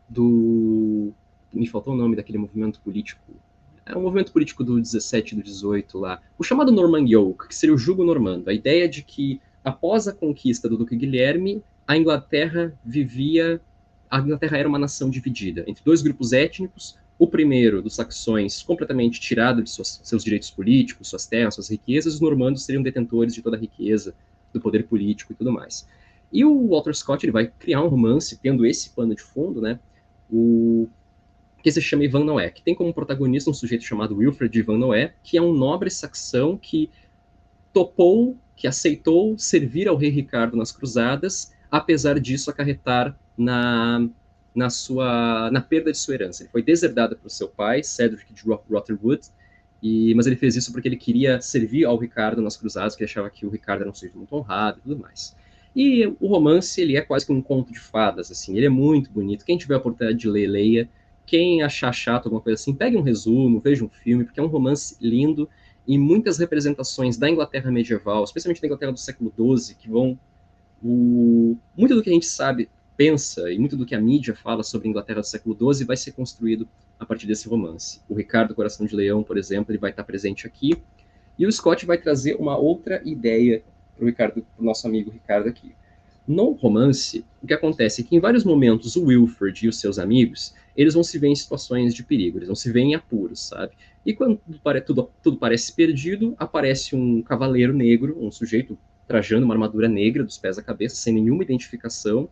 do. 0.08 1.12
Me 1.52 1.66
faltou 1.66 1.94
o 1.94 1.96
nome 1.96 2.16
daquele 2.16 2.38
movimento 2.38 2.80
político 2.80 3.22
é 3.86 3.96
um 3.96 4.02
movimento 4.02 4.32
político 4.32 4.64
do 4.64 4.80
17 4.80 5.34
e 5.34 5.36
do 5.36 5.42
18 5.42 5.98
lá, 5.98 6.20
o 6.38 6.44
chamado 6.44 6.72
Norman 6.72 7.06
Yoke, 7.06 7.48
que 7.48 7.54
seria 7.54 7.74
o 7.74 7.78
jugo 7.78 8.04
normando, 8.04 8.48
a 8.48 8.52
ideia 8.52 8.88
de 8.88 9.02
que 9.02 9.40
após 9.62 10.08
a 10.08 10.12
conquista 10.12 10.68
do 10.68 10.76
Duque 10.76 10.96
Guilherme, 10.96 11.62
a 11.86 11.96
Inglaterra 11.96 12.72
vivia, 12.84 13.60
a 14.10 14.18
Inglaterra 14.20 14.58
era 14.58 14.68
uma 14.68 14.78
nação 14.78 15.10
dividida 15.10 15.64
entre 15.66 15.84
dois 15.84 16.02
grupos 16.02 16.32
étnicos, 16.32 16.96
o 17.18 17.26
primeiro 17.26 17.80
dos 17.80 17.94
saxões 17.94 18.62
completamente 18.62 19.20
tirado 19.20 19.62
de 19.62 19.70
suas, 19.70 20.00
seus 20.02 20.24
direitos 20.24 20.50
políticos, 20.50 21.08
suas 21.08 21.26
terras, 21.26 21.54
suas 21.54 21.68
riquezas, 21.68 22.14
os 22.14 22.20
normandos 22.20 22.64
seriam 22.64 22.82
detentores 22.82 23.34
de 23.34 23.42
toda 23.42 23.56
a 23.56 23.60
riqueza, 23.60 24.14
do 24.52 24.60
poder 24.60 24.84
político 24.84 25.32
e 25.32 25.36
tudo 25.36 25.52
mais. 25.52 25.86
E 26.32 26.44
o 26.44 26.68
Walter 26.68 26.94
Scott 26.94 27.24
ele 27.24 27.32
vai 27.32 27.46
criar 27.58 27.82
um 27.82 27.88
romance 27.88 28.36
tendo 28.36 28.66
esse 28.66 28.90
pano 28.90 29.14
de 29.14 29.22
fundo, 29.22 29.60
né? 29.60 29.78
O 30.30 30.88
que 31.64 31.72
se 31.72 31.80
chama 31.80 32.04
Ivan 32.04 32.24
Noé, 32.24 32.50
que 32.50 32.62
tem 32.62 32.74
como 32.74 32.92
protagonista 32.92 33.48
um 33.48 33.54
sujeito 33.54 33.84
chamado 33.84 34.14
Wilfred 34.14 34.58
Ivan 34.58 34.76
Noé, 34.76 35.14
que 35.22 35.38
é 35.38 35.40
um 35.40 35.50
nobre 35.50 35.88
saxão 35.88 36.58
que 36.58 36.90
topou, 37.72 38.36
que 38.54 38.66
aceitou 38.66 39.38
servir 39.38 39.88
ao 39.88 39.96
rei 39.96 40.10
Ricardo 40.10 40.58
nas 40.58 40.70
cruzadas, 40.70 41.54
apesar 41.70 42.20
disso 42.20 42.50
acarretar 42.50 43.18
na 43.36 44.06
na 44.54 44.68
sua 44.68 45.50
na 45.50 45.62
perda 45.62 45.90
de 45.90 45.96
sua 45.96 46.14
herança. 46.14 46.42
Ele 46.42 46.50
foi 46.50 46.62
deserdado 46.62 47.16
pelo 47.16 47.30
seu 47.30 47.48
pai, 47.48 47.82
Cedric 47.82 48.34
de 48.34 48.42
Rotherwood, 48.42 49.22
e, 49.82 50.14
mas 50.14 50.26
ele 50.26 50.36
fez 50.36 50.54
isso 50.56 50.70
porque 50.70 50.86
ele 50.86 50.98
queria 50.98 51.40
servir 51.40 51.86
ao 51.86 51.96
Ricardo 51.96 52.42
nas 52.42 52.58
cruzadas, 52.58 52.94
que 52.94 53.02
achava 53.02 53.30
que 53.30 53.46
o 53.46 53.48
Ricardo 53.48 53.80
era 53.80 53.90
um 53.90 53.94
sujeito 53.94 54.18
muito 54.18 54.36
honrado 54.36 54.80
e 54.80 54.82
tudo 54.82 55.00
mais. 55.00 55.34
E 55.74 56.06
o 56.20 56.26
romance, 56.26 56.78
ele 56.78 56.94
é 56.94 57.00
quase 57.00 57.24
que 57.24 57.32
um 57.32 57.40
conto 57.40 57.72
de 57.72 57.80
fadas, 57.80 58.30
assim, 58.30 58.54
ele 58.54 58.66
é 58.66 58.70
muito 58.70 59.10
bonito. 59.10 59.46
Quem 59.46 59.56
tiver 59.56 59.74
a 59.74 59.78
oportunidade 59.78 60.18
de 60.18 60.28
ler, 60.28 60.46
leia. 60.46 60.88
Quem 61.26 61.62
achar 61.62 61.92
chato 61.92 62.26
alguma 62.26 62.40
coisa 62.40 62.60
assim, 62.60 62.74
pegue 62.74 62.96
um 62.96 63.02
resumo, 63.02 63.60
veja 63.60 63.84
um 63.84 63.88
filme, 63.88 64.24
porque 64.24 64.38
é 64.38 64.42
um 64.42 64.48
romance 64.48 64.96
lindo 65.00 65.48
e 65.86 65.98
muitas 65.98 66.38
representações 66.38 67.16
da 67.16 67.28
Inglaterra 67.28 67.70
medieval, 67.70 68.24
especialmente 68.24 68.60
da 68.60 68.66
Inglaterra 68.66 68.92
do 68.92 68.98
século 68.98 69.32
XII, 69.36 69.74
que 69.74 69.88
vão... 69.88 70.18
O, 70.82 71.56
muito 71.76 71.94
do 71.94 72.02
que 72.02 72.10
a 72.10 72.12
gente 72.12 72.26
sabe 72.26 72.68
pensa 72.96 73.50
e 73.50 73.58
muito 73.58 73.76
do 73.76 73.86
que 73.86 73.94
a 73.94 74.00
mídia 74.00 74.34
fala 74.34 74.62
sobre 74.62 74.86
a 74.86 74.90
Inglaterra 74.90 75.20
do 75.20 75.26
século 75.26 75.74
XII 75.74 75.86
vai 75.86 75.96
ser 75.96 76.12
construído 76.12 76.68
a 76.98 77.06
partir 77.06 77.26
desse 77.26 77.48
romance. 77.48 78.00
O 78.08 78.14
Ricardo 78.14 78.54
Coração 78.54 78.86
de 78.86 78.94
Leão, 78.94 79.22
por 79.22 79.36
exemplo, 79.36 79.72
ele 79.72 79.78
vai 79.78 79.90
estar 79.90 80.04
presente 80.04 80.46
aqui. 80.46 80.76
E 81.38 81.46
o 81.46 81.52
Scott 81.52 81.84
vai 81.84 81.98
trazer 81.98 82.36
uma 82.36 82.56
outra 82.56 83.02
ideia 83.04 83.62
para 83.96 84.04
o 84.04 84.06
Ricardo, 84.06 84.46
nosso 84.58 84.86
amigo 84.86 85.10
Ricardo 85.10 85.48
aqui. 85.48 85.74
No 86.26 86.52
romance, 86.52 87.24
o 87.42 87.46
que 87.46 87.52
acontece 87.52 88.00
é 88.00 88.04
que 88.04 88.16
em 88.16 88.20
vários 88.20 88.44
momentos 88.44 88.96
o 88.96 89.04
Wilford 89.04 89.66
e 89.66 89.68
os 89.68 89.78
seus 89.78 89.98
amigos, 89.98 90.54
eles 90.76 90.94
vão 90.94 91.02
se 91.02 91.18
ver 91.18 91.28
em 91.28 91.34
situações 91.34 91.94
de 91.94 92.02
perigo, 92.02 92.38
eles 92.38 92.48
vão 92.48 92.56
se 92.56 92.70
ver 92.70 92.80
em 92.80 92.94
apuros, 92.94 93.48
sabe? 93.48 93.72
E 94.04 94.12
quando 94.12 94.40
tudo, 94.84 95.10
tudo 95.22 95.36
parece 95.36 95.72
perdido, 95.72 96.34
aparece 96.38 96.96
um 96.96 97.22
cavaleiro 97.22 97.72
negro, 97.72 98.16
um 98.20 98.30
sujeito 98.30 98.76
trajando 99.06 99.44
uma 99.44 99.54
armadura 99.54 99.88
negra 99.88 100.24
dos 100.24 100.38
pés 100.38 100.58
à 100.58 100.62
cabeça, 100.62 100.96
sem 100.96 101.14
nenhuma 101.14 101.42
identificação, 101.42 102.28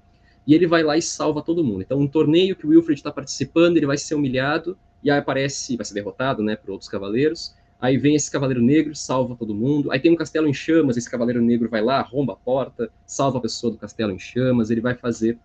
e 0.47 0.55
ele 0.55 0.67
vai 0.67 0.83
lá 0.83 0.97
e 0.97 1.03
salva 1.03 1.43
todo 1.43 1.63
mundo. 1.63 1.83
Então, 1.83 1.99
um 1.99 2.09
torneio 2.09 2.57
que 2.57 2.67
o 2.67 2.71
Wilfred 2.71 2.99
está 2.99 3.13
participando, 3.13 3.77
ele 3.77 3.87
vai 3.87 3.97
ser 3.97 4.15
humilhado, 4.15 4.77
e 5.03 5.11
aí 5.11 5.19
aparece, 5.19 5.77
vai 5.77 5.85
ser 5.85 5.95
derrotado, 5.95 6.43
né, 6.43 6.57
por 6.57 6.71
outros 6.71 6.89
cavaleiros. 6.89 7.55
Aí 7.81 7.99
vem 7.99 8.15
esse 8.15 8.31
cavaleiro 8.31 8.63
negro, 8.63 8.95
salva 8.95 9.35
todo 9.35 9.55
mundo. 9.55 9.91
Aí 9.91 9.99
tem 9.99 10.13
um 10.13 10.17
castelo 10.17 10.47
em 10.47 10.55
chamas, 10.55 10.97
esse 10.97 11.11
cavaleiro 11.11 11.41
negro 11.43 11.69
vai 11.69 11.83
lá, 11.83 11.99
arromba 11.99 12.35
a 12.35 12.37
porta, 12.37 12.89
salva 13.05 13.39
a 13.39 13.41
pessoa 13.41 13.73
do 13.73 13.79
castelo 13.79 14.13
em 14.13 14.19
chamas, 14.19 14.71
ele 14.71 14.81
vai 14.81 14.95
fazer 14.95 15.37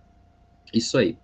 isso 0.71 0.97
aí. 0.97 1.17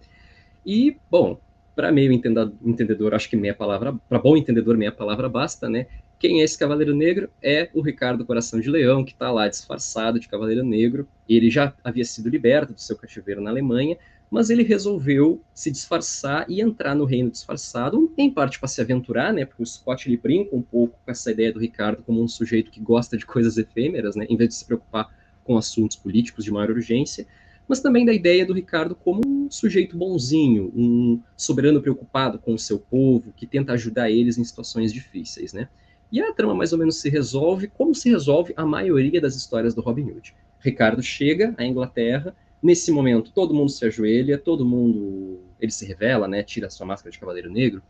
E, 0.66 0.98
bom, 1.12 1.40
para 1.76 1.92
meio 1.92 2.12
entendedor, 2.12 3.14
acho 3.14 3.30
que 3.30 3.36
meia 3.36 3.54
palavra, 3.54 3.94
para 4.08 4.20
bom 4.20 4.38
entendedor, 4.38 4.78
meia 4.78 4.92
palavra 4.92 5.28
basta, 5.28 5.68
né? 5.70 5.88
Quem 6.20 6.40
é 6.40 6.44
esse 6.46 6.58
Cavaleiro 6.58 6.96
Negro? 6.96 7.30
É 7.42 7.70
o 7.74 7.82
Ricardo 7.82 8.26
Coração 8.26 8.60
de 8.60 8.70
Leão, 8.70 9.04
que 9.04 9.12
está 9.12 9.30
lá 9.30 9.48
disfarçado 9.48 10.20
de 10.20 10.28
Cavaleiro 10.30 10.64
Negro. 10.64 11.06
Ele 11.28 11.50
já 11.50 11.74
havia 11.84 12.06
sido 12.06 12.30
liberto 12.30 12.74
do 12.74 12.80
seu 12.80 12.96
cativeiro 12.96 13.42
na 13.42 13.50
Alemanha, 13.50 13.98
mas 14.32 14.50
ele 14.50 14.64
resolveu 14.64 15.42
se 15.54 15.70
disfarçar 15.70 16.46
e 16.48 16.62
entrar 16.62 16.96
no 16.96 17.04
reino 17.04 17.30
disfarçado, 17.30 18.12
em 18.18 18.32
parte 18.32 18.58
para 18.58 18.70
se 18.70 18.80
aventurar, 18.80 19.34
né? 19.34 19.46
Porque 19.46 19.64
o 19.64 19.66
Scott 19.66 20.08
ele 20.08 20.16
brinca 20.16 20.56
um 20.56 20.62
pouco 20.62 20.98
com 21.04 21.12
essa 21.12 21.30
ideia 21.30 21.52
do 21.52 21.60
Ricardo 21.60 22.02
como 22.04 22.24
um 22.24 22.28
sujeito 22.28 22.72
que 22.72 22.80
gosta 22.80 23.18
de 23.18 23.26
coisas 23.26 23.58
efêmeras, 23.58 24.16
né? 24.16 24.26
Em 24.30 24.38
vez 24.38 24.50
de 24.50 24.56
se 24.56 24.66
preocupar 24.66 25.14
com 25.44 25.58
assuntos 25.58 25.98
políticos 25.98 26.46
de 26.46 26.52
maior 26.52 26.72
urgência, 26.72 27.28
mas 27.68 27.82
também 27.82 28.06
da 28.06 28.14
ideia 28.14 28.46
do 28.46 28.54
Ricardo 28.54 28.96
como 28.96 29.22
um 29.46 29.52
sujeito 29.52 29.98
bonzinho, 29.98 30.72
um 30.76 31.22
soberano 31.36 31.82
preocupado 31.82 32.40
com 32.40 32.54
o 32.54 32.60
seu 32.60 32.80
povo, 32.80 33.34
que 33.36 33.46
tenta 33.46 33.74
ajudar 33.74 34.10
eles 34.10 34.38
em 34.38 34.44
situações 34.44 34.94
difíceis, 34.94 35.54
né? 35.54 35.68
E 36.12 36.22
a 36.22 36.32
trama 36.32 36.54
mais 36.54 36.72
ou 36.72 36.80
menos 36.80 37.02
se 37.02 37.10
resolve 37.10 37.68
como 37.68 37.94
se 37.96 38.10
resolve 38.10 38.54
a 38.56 38.66
maioria 38.66 39.20
das 39.20 39.36
histórias 39.36 39.74
do 39.74 39.82
Robin 39.82 40.12
Hood. 40.12 40.36
Ricardo 40.60 41.02
chega 41.02 41.54
à 41.58 41.66
Inglaterra, 41.66 42.36
nesse 42.62 42.92
momento 42.92 43.32
todo 43.32 43.54
mundo 43.54 43.70
se 43.70 43.86
ajoelha, 43.86 44.38
todo 44.38 44.66
mundo, 44.66 45.40
ele 45.60 45.72
se 45.72 45.86
revela, 45.86 46.28
né, 46.28 46.44
tira 46.44 46.70
sua 46.70 46.86
máscara 46.86 47.12
de 47.12 47.20
cavaleiro 47.20 47.52
negro, 47.52 47.82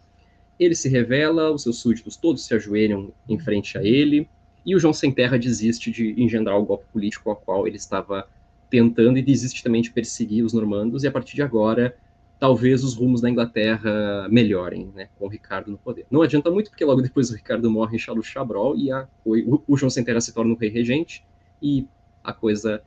ele 0.59 0.75
se 0.75 0.87
revela, 0.87 1.51
os 1.51 1.63
seus 1.63 1.79
súditos 1.79 2.15
todos 2.15 2.45
se 2.45 2.53
ajoelham 2.53 3.11
em 3.27 3.37
frente 3.37 3.77
a 3.77 3.83
ele, 3.83 4.27
e 4.65 4.75
o 4.75 4.79
João 4.79 4.93
Sem 4.93 5.11
Terra 5.11 5.37
desiste 5.37 5.91
de 5.91 6.15
engendrar 6.17 6.57
o 6.57 6.65
golpe 6.65 6.85
político 6.91 7.29
ao 7.29 7.35
qual 7.35 7.67
ele 7.67 7.75
estava 7.75 8.27
tentando 8.73 9.19
e 9.19 9.21
desiste 9.21 9.61
também 9.61 9.83
de 9.83 9.91
perseguir 9.91 10.43
os 10.43 10.51
normandos, 10.51 11.03
e 11.03 11.07
a 11.07 11.11
partir 11.11 11.35
de 11.35 11.43
agora 11.43 11.95
talvez 12.39 12.83
os 12.83 12.95
rumos 12.95 13.21
da 13.21 13.29
Inglaterra 13.29 14.27
melhorem, 14.31 14.91
né, 14.95 15.09
com 15.15 15.27
o 15.27 15.29
Ricardo 15.29 15.69
no 15.69 15.77
poder. 15.77 16.07
Não 16.09 16.23
adianta 16.23 16.49
muito, 16.49 16.71
porque 16.71 16.83
logo 16.83 16.99
depois 16.99 17.29
o 17.29 17.35
Ricardo 17.35 17.69
morre 17.69 17.97
em 17.97 17.99
Charles 17.99 18.25
Chabrol 18.25 18.75
e 18.75 18.91
a, 18.91 19.07
o, 19.23 19.61
o 19.67 19.77
João 19.77 19.91
Sem 19.91 20.03
Terra 20.03 20.19
se 20.19 20.33
torna 20.33 20.51
o 20.51 20.57
rei 20.57 20.71
regente 20.71 21.23
e 21.61 21.87
a 22.23 22.33
coisa 22.33 22.81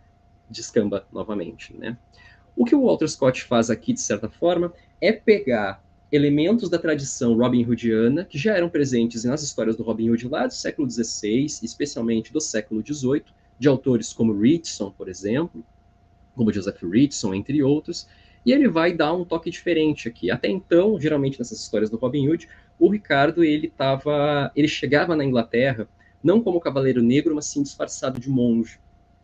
descamba 0.50 1.06
novamente, 1.12 1.72
né. 1.78 1.96
O 2.56 2.64
que 2.64 2.74
o 2.74 2.84
Walter 2.84 3.06
Scott 3.06 3.44
faz 3.44 3.70
aqui, 3.70 3.92
de 3.92 4.00
certa 4.00 4.28
forma, 4.28 4.72
é 5.00 5.12
pegar 5.12 5.80
elementos 6.10 6.68
da 6.68 6.80
tradição 6.80 7.36
Robin 7.36 7.64
Hoodiana, 7.64 8.24
que 8.24 8.36
já 8.36 8.56
eram 8.56 8.68
presentes 8.68 9.22
nas 9.22 9.40
histórias 9.44 9.76
do 9.76 9.84
Robin 9.84 10.10
Hood 10.10 10.26
lá 10.26 10.48
do 10.48 10.52
século 10.52 10.90
XVI, 10.90 11.46
especialmente 11.62 12.32
do 12.32 12.40
século 12.40 12.82
XVIII, 12.84 13.22
de 13.56 13.68
autores 13.68 14.12
como 14.12 14.36
Ritson, 14.36 14.90
por 14.90 15.08
exemplo, 15.08 15.64
como 16.36 16.52
Joseph 16.52 16.82
Ritson, 16.82 17.34
entre 17.34 17.62
outros, 17.62 18.06
e 18.44 18.52
ele 18.52 18.68
vai 18.68 18.92
dar 18.92 19.12
um 19.12 19.24
toque 19.24 19.50
diferente 19.50 20.08
aqui. 20.08 20.30
Até 20.30 20.48
então, 20.48 21.00
geralmente 21.00 21.38
nessas 21.38 21.60
histórias 21.60 21.90
do 21.90 21.96
Robin 21.96 22.28
Hood, 22.28 22.48
o 22.78 22.88
Ricardo 22.88 23.42
ele 23.42 23.68
tava, 23.68 24.52
ele 24.54 24.68
chegava 24.68 25.16
na 25.16 25.24
Inglaterra 25.24 25.88
não 26.22 26.40
como 26.40 26.60
cavaleiro 26.60 27.02
negro, 27.02 27.34
mas 27.34 27.46
sim 27.46 27.62
disfarçado 27.62 28.20
de 28.20 28.28
monge. 28.28 28.78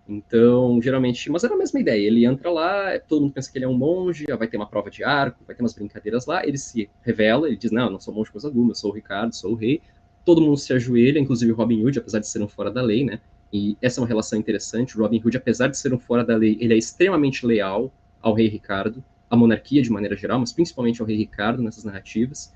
Então, 0.09 0.80
geralmente, 0.82 1.30
mas 1.30 1.44
era 1.44 1.55
a 1.55 1.56
mesma 1.56 1.80
ideia. 1.80 2.06
Ele 2.06 2.24
entra 2.24 2.51
lá, 2.51 2.98
todo 2.98 3.22
mundo 3.22 3.32
pensa 3.32 3.51
que 3.51 3.59
ele 3.59 3.64
é 3.64 3.68
um 3.68 3.76
monge, 3.76 4.26
vai 4.36 4.48
ter 4.48 4.56
uma 4.56 4.66
prova 4.66 4.90
de 4.90 5.05
arco, 5.05 5.44
vai 5.47 5.55
ter 5.55 5.62
umas 5.62 5.72
brincadeiras 5.72 6.26
lá. 6.26 6.47
Ele 6.47 6.59
se 6.59 6.90
revela, 7.02 7.47
ele 7.47 7.56
diz: 7.56 7.70
Não, 7.70 7.90
não 7.90 8.01
sou 8.01 8.12
monge 8.12 8.30
coisa 8.30 8.48
alguma, 8.48 8.72
eu 8.72 8.74
sou 8.74 8.90
o 8.90 8.94
Ricardo, 8.94 9.34
sou 9.34 9.52
o 9.52 9.55
rei. 9.55 9.80
Todo 10.24 10.40
mundo 10.40 10.56
se 10.56 10.72
ajoelha, 10.72 11.18
inclusive 11.18 11.52
Robin 11.52 11.84
Hood, 11.84 11.98
apesar 11.98 12.18
de 12.18 12.28
ser 12.28 12.43
um 12.43 12.48
fora 12.48 12.70
da 12.70 12.82
lei, 12.82 13.05
né? 13.05 13.20
E 13.53 13.77
essa 13.83 14.01
é 14.01 14.03
uma 14.03 14.09
relação 14.09 14.39
interessante. 14.39 14.97
Robin 14.97 15.20
Hood, 15.23 15.37
apesar 15.37 15.69
de 15.69 15.77
ser 15.77 15.93
um 15.93 15.99
fora 15.99 16.24
da 16.24 16.37
lei, 16.37 16.57
ele 16.61 16.73
é 16.73 16.79
extremamente 16.79 17.45
leal 17.45 17.93
ao 18.20 18.33
rei 18.33 18.49
Ricardo 18.49 19.05
a 19.29 19.37
monarquia 19.37 19.83
de 19.83 19.91
maneira 19.91 20.15
geral, 20.15 20.39
mas 20.39 20.53
principalmente 20.53 21.01
ao 21.01 21.07
rei 21.07 21.16
Ricardo 21.16 21.62
nessas 21.62 21.85
narrativas. 21.85 22.53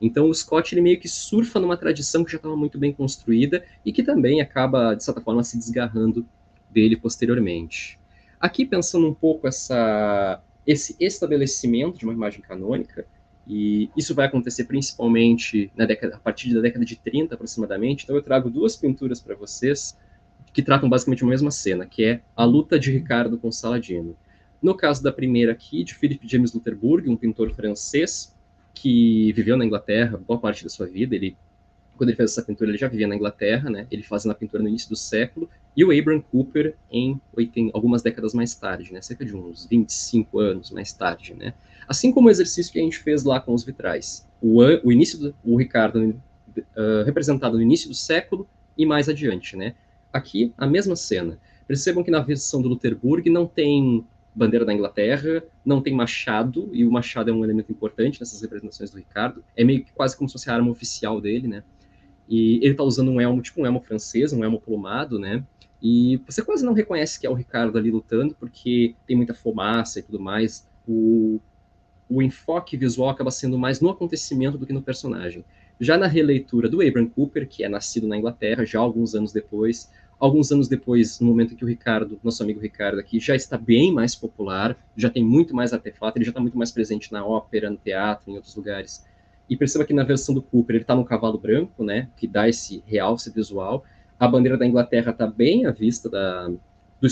Então 0.00 0.30
o 0.30 0.34
Scott 0.34 0.72
ele 0.72 0.80
meio 0.80 0.98
que 0.98 1.08
surfa 1.08 1.60
numa 1.60 1.76
tradição 1.76 2.24
que 2.24 2.30
já 2.30 2.36
estava 2.36 2.56
muito 2.56 2.78
bem 2.78 2.92
construída 2.92 3.64
e 3.84 3.92
que 3.92 4.02
também 4.02 4.40
acaba 4.40 4.94
de 4.94 5.04
certa 5.04 5.20
forma 5.20 5.42
se 5.44 5.58
desgarrando 5.58 6.24
dele 6.70 6.96
posteriormente. 6.96 7.98
Aqui 8.38 8.64
pensando 8.64 9.08
um 9.08 9.14
pouco 9.14 9.46
essa 9.46 10.40
esse 10.66 10.94
estabelecimento 11.00 11.98
de 11.98 12.04
uma 12.04 12.14
imagem 12.14 12.40
canônica 12.40 13.04
e 13.46 13.90
isso 13.96 14.14
vai 14.14 14.26
acontecer 14.26 14.64
principalmente 14.64 15.70
na 15.76 15.84
década, 15.84 16.14
a 16.14 16.18
partir 16.18 16.54
da 16.54 16.60
década 16.60 16.84
de 16.84 16.94
30 16.94 17.34
aproximadamente. 17.34 18.04
Então 18.04 18.14
eu 18.14 18.22
trago 18.22 18.48
duas 18.48 18.76
pinturas 18.76 19.20
para 19.20 19.34
vocês 19.34 19.96
que 20.52 20.62
tratam 20.62 20.88
basicamente 20.88 21.24
a 21.24 21.26
mesma 21.26 21.50
cena, 21.50 21.86
que 21.86 22.04
é 22.04 22.20
a 22.36 22.44
luta 22.44 22.78
de 22.78 22.90
Ricardo 22.90 23.38
com 23.38 23.52
Saladino. 23.52 24.16
No 24.62 24.74
caso 24.74 25.02
da 25.02 25.12
primeira 25.12 25.52
aqui, 25.52 25.84
de 25.84 25.94
Philip 25.94 26.26
James 26.28 26.52
Lutherburg, 26.52 27.08
um 27.08 27.16
pintor 27.16 27.50
francês 27.54 28.34
que 28.74 29.32
viveu 29.32 29.56
na 29.56 29.64
Inglaterra 29.64 30.20
boa 30.26 30.38
parte 30.38 30.64
da 30.64 30.70
sua 30.70 30.86
vida. 30.86 31.14
Ele, 31.14 31.36
quando 31.96 32.10
ele 32.10 32.16
fez 32.16 32.32
essa 32.32 32.42
pintura, 32.42 32.70
ele 32.70 32.78
já 32.78 32.88
vivia 32.88 33.06
na 33.06 33.14
Inglaterra, 33.14 33.70
né? 33.70 33.86
Ele 33.90 34.02
fazendo 34.02 34.32
a 34.32 34.34
pintura 34.34 34.62
no 34.62 34.68
início 34.68 34.88
do 34.88 34.96
século. 34.96 35.48
E 35.76 35.84
o 35.84 35.96
Abraham 35.96 36.20
Cooper 36.20 36.74
em, 36.90 37.20
em 37.56 37.70
algumas 37.72 38.02
décadas 38.02 38.34
mais 38.34 38.54
tarde, 38.54 38.92
né? 38.92 39.00
Cerca 39.00 39.24
de 39.24 39.34
uns 39.34 39.66
25 39.66 40.38
anos 40.38 40.70
mais 40.70 40.92
tarde, 40.92 41.34
né? 41.34 41.54
Assim 41.88 42.12
como 42.12 42.28
o 42.28 42.30
exercício 42.30 42.72
que 42.72 42.78
a 42.78 42.82
gente 42.82 42.98
fez 42.98 43.24
lá 43.24 43.40
com 43.40 43.54
os 43.54 43.64
vitrais. 43.64 44.26
O, 44.42 44.58
o 44.84 44.92
início 44.92 45.18
do 45.18 45.34
o 45.44 45.56
Ricardo 45.56 46.20
uh, 46.56 47.04
representado 47.04 47.56
no 47.56 47.62
início 47.62 47.88
do 47.88 47.94
século 47.94 48.46
e 48.76 48.84
mais 48.84 49.08
adiante, 49.08 49.56
né? 49.56 49.74
Aqui, 50.12 50.52
a 50.56 50.66
mesma 50.66 50.96
cena. 50.96 51.38
Percebam 51.66 52.02
que 52.02 52.10
na 52.10 52.20
versão 52.20 52.60
do 52.60 52.68
Lutherburg 52.68 53.28
não 53.30 53.46
tem 53.46 54.04
bandeira 54.34 54.64
da 54.64 54.72
Inglaterra, 54.72 55.42
não 55.64 55.82
tem 55.82 55.94
machado, 55.94 56.68
e 56.72 56.84
o 56.84 56.90
machado 56.90 57.30
é 57.30 57.32
um 57.32 57.44
elemento 57.44 57.70
importante 57.70 58.20
nessas 58.20 58.40
representações 58.40 58.90
do 58.90 58.98
Ricardo. 58.98 59.44
É 59.56 59.64
meio 59.64 59.84
que 59.84 59.92
quase 59.92 60.16
como 60.16 60.28
se 60.28 60.32
fosse 60.32 60.50
a 60.50 60.54
arma 60.54 60.70
oficial 60.70 61.20
dele, 61.20 61.48
né? 61.48 61.62
E 62.28 62.64
ele 62.64 62.74
tá 62.74 62.84
usando 62.84 63.10
um 63.10 63.20
elmo, 63.20 63.42
tipo 63.42 63.60
um 63.60 63.66
elmo 63.66 63.80
francês, 63.80 64.32
um 64.32 64.44
elmo 64.44 64.60
plumado, 64.60 65.18
né? 65.18 65.44
E 65.82 66.20
você 66.26 66.42
quase 66.42 66.64
não 66.64 66.72
reconhece 66.72 67.18
que 67.18 67.26
é 67.26 67.30
o 67.30 67.34
Ricardo 67.34 67.76
ali 67.76 67.90
lutando, 67.90 68.34
porque 68.38 68.94
tem 69.06 69.16
muita 69.16 69.34
fumaça 69.34 69.98
e 69.98 70.02
tudo 70.02 70.20
mais. 70.20 70.68
O, 70.86 71.40
o 72.08 72.22
enfoque 72.22 72.76
visual 72.76 73.08
acaba 73.08 73.30
sendo 73.30 73.58
mais 73.58 73.80
no 73.80 73.90
acontecimento 73.90 74.58
do 74.58 74.66
que 74.66 74.72
no 74.72 74.82
personagem. 74.82 75.44
Já 75.80 75.96
na 75.96 76.06
releitura 76.06 76.68
do 76.68 76.86
Abraham 76.86 77.08
Cooper, 77.08 77.48
que 77.48 77.64
é 77.64 77.68
nascido 77.68 78.06
na 78.06 78.16
Inglaterra, 78.16 78.66
já 78.66 78.78
alguns 78.78 79.14
anos 79.14 79.32
depois, 79.32 79.90
alguns 80.18 80.52
anos 80.52 80.68
depois, 80.68 81.18
no 81.18 81.28
momento 81.28 81.54
em 81.54 81.56
que 81.56 81.64
o 81.64 81.68
Ricardo, 81.68 82.20
nosso 82.22 82.42
amigo 82.42 82.60
Ricardo 82.60 83.00
aqui, 83.00 83.18
já 83.18 83.34
está 83.34 83.56
bem 83.56 83.90
mais 83.90 84.14
popular, 84.14 84.76
já 84.94 85.08
tem 85.08 85.24
muito 85.24 85.56
mais 85.56 85.72
artefato, 85.72 86.18
ele 86.18 86.26
já 86.26 86.30
está 86.30 86.40
muito 86.40 86.58
mais 86.58 86.70
presente 86.70 87.10
na 87.10 87.24
ópera, 87.24 87.70
no 87.70 87.78
teatro, 87.78 88.30
em 88.30 88.34
outros 88.34 88.54
lugares. 88.54 89.06
E 89.48 89.56
perceba 89.56 89.84
que 89.86 89.94
na 89.94 90.04
versão 90.04 90.34
do 90.34 90.42
Cooper 90.42 90.76
ele 90.76 90.84
está 90.84 90.94
no 90.94 91.04
cavalo 91.04 91.38
branco, 91.38 91.82
né, 91.82 92.08
que 92.16 92.26
dá 92.26 92.46
esse 92.46 92.84
realce 92.86 93.32
visual. 93.32 93.82
A 94.18 94.28
bandeira 94.28 94.58
da 94.58 94.66
Inglaterra 94.66 95.12
está 95.12 95.26
bem 95.26 95.64
à 95.64 95.70
vista 95.70 96.10
da, 96.10 96.46
do, 97.00 97.08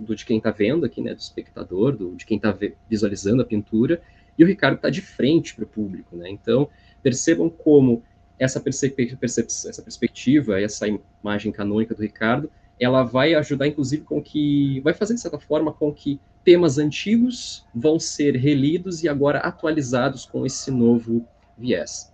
do, 0.00 0.14
de 0.14 0.26
quem 0.26 0.36
está 0.36 0.50
vendo 0.50 0.84
aqui, 0.84 1.00
né, 1.00 1.14
do 1.14 1.20
espectador, 1.20 1.96
do, 1.96 2.14
de 2.14 2.26
quem 2.26 2.36
está 2.36 2.56
visualizando 2.88 3.40
a 3.40 3.46
pintura. 3.46 4.02
E 4.38 4.44
o 4.44 4.46
Ricardo 4.46 4.76
está 4.76 4.90
de 4.90 5.00
frente 5.00 5.54
para 5.54 5.64
o 5.64 5.68
público, 5.68 6.16
né. 6.16 6.30
Então 6.30 6.68
percebam 7.02 7.48
como 7.50 8.02
essa, 8.38 8.62
essa 8.66 9.82
perspectiva, 9.82 10.60
essa 10.60 10.86
imagem 11.22 11.52
canônica 11.52 11.94
do 11.94 12.02
Ricardo, 12.02 12.50
ela 12.78 13.02
vai 13.02 13.34
ajudar, 13.34 13.66
inclusive, 13.66 14.02
com 14.02 14.22
que. 14.22 14.80
vai 14.80 14.92
fazer, 14.94 15.14
de 15.14 15.20
certa 15.20 15.38
forma, 15.38 15.72
com 15.72 15.92
que 15.92 16.20
temas 16.42 16.78
antigos 16.78 17.64
vão 17.74 17.98
ser 17.98 18.36
relidos 18.36 19.02
e 19.02 19.08
agora 19.08 19.38
atualizados 19.38 20.26
com 20.26 20.44
esse 20.44 20.70
novo 20.70 21.26
viés. 21.56 22.12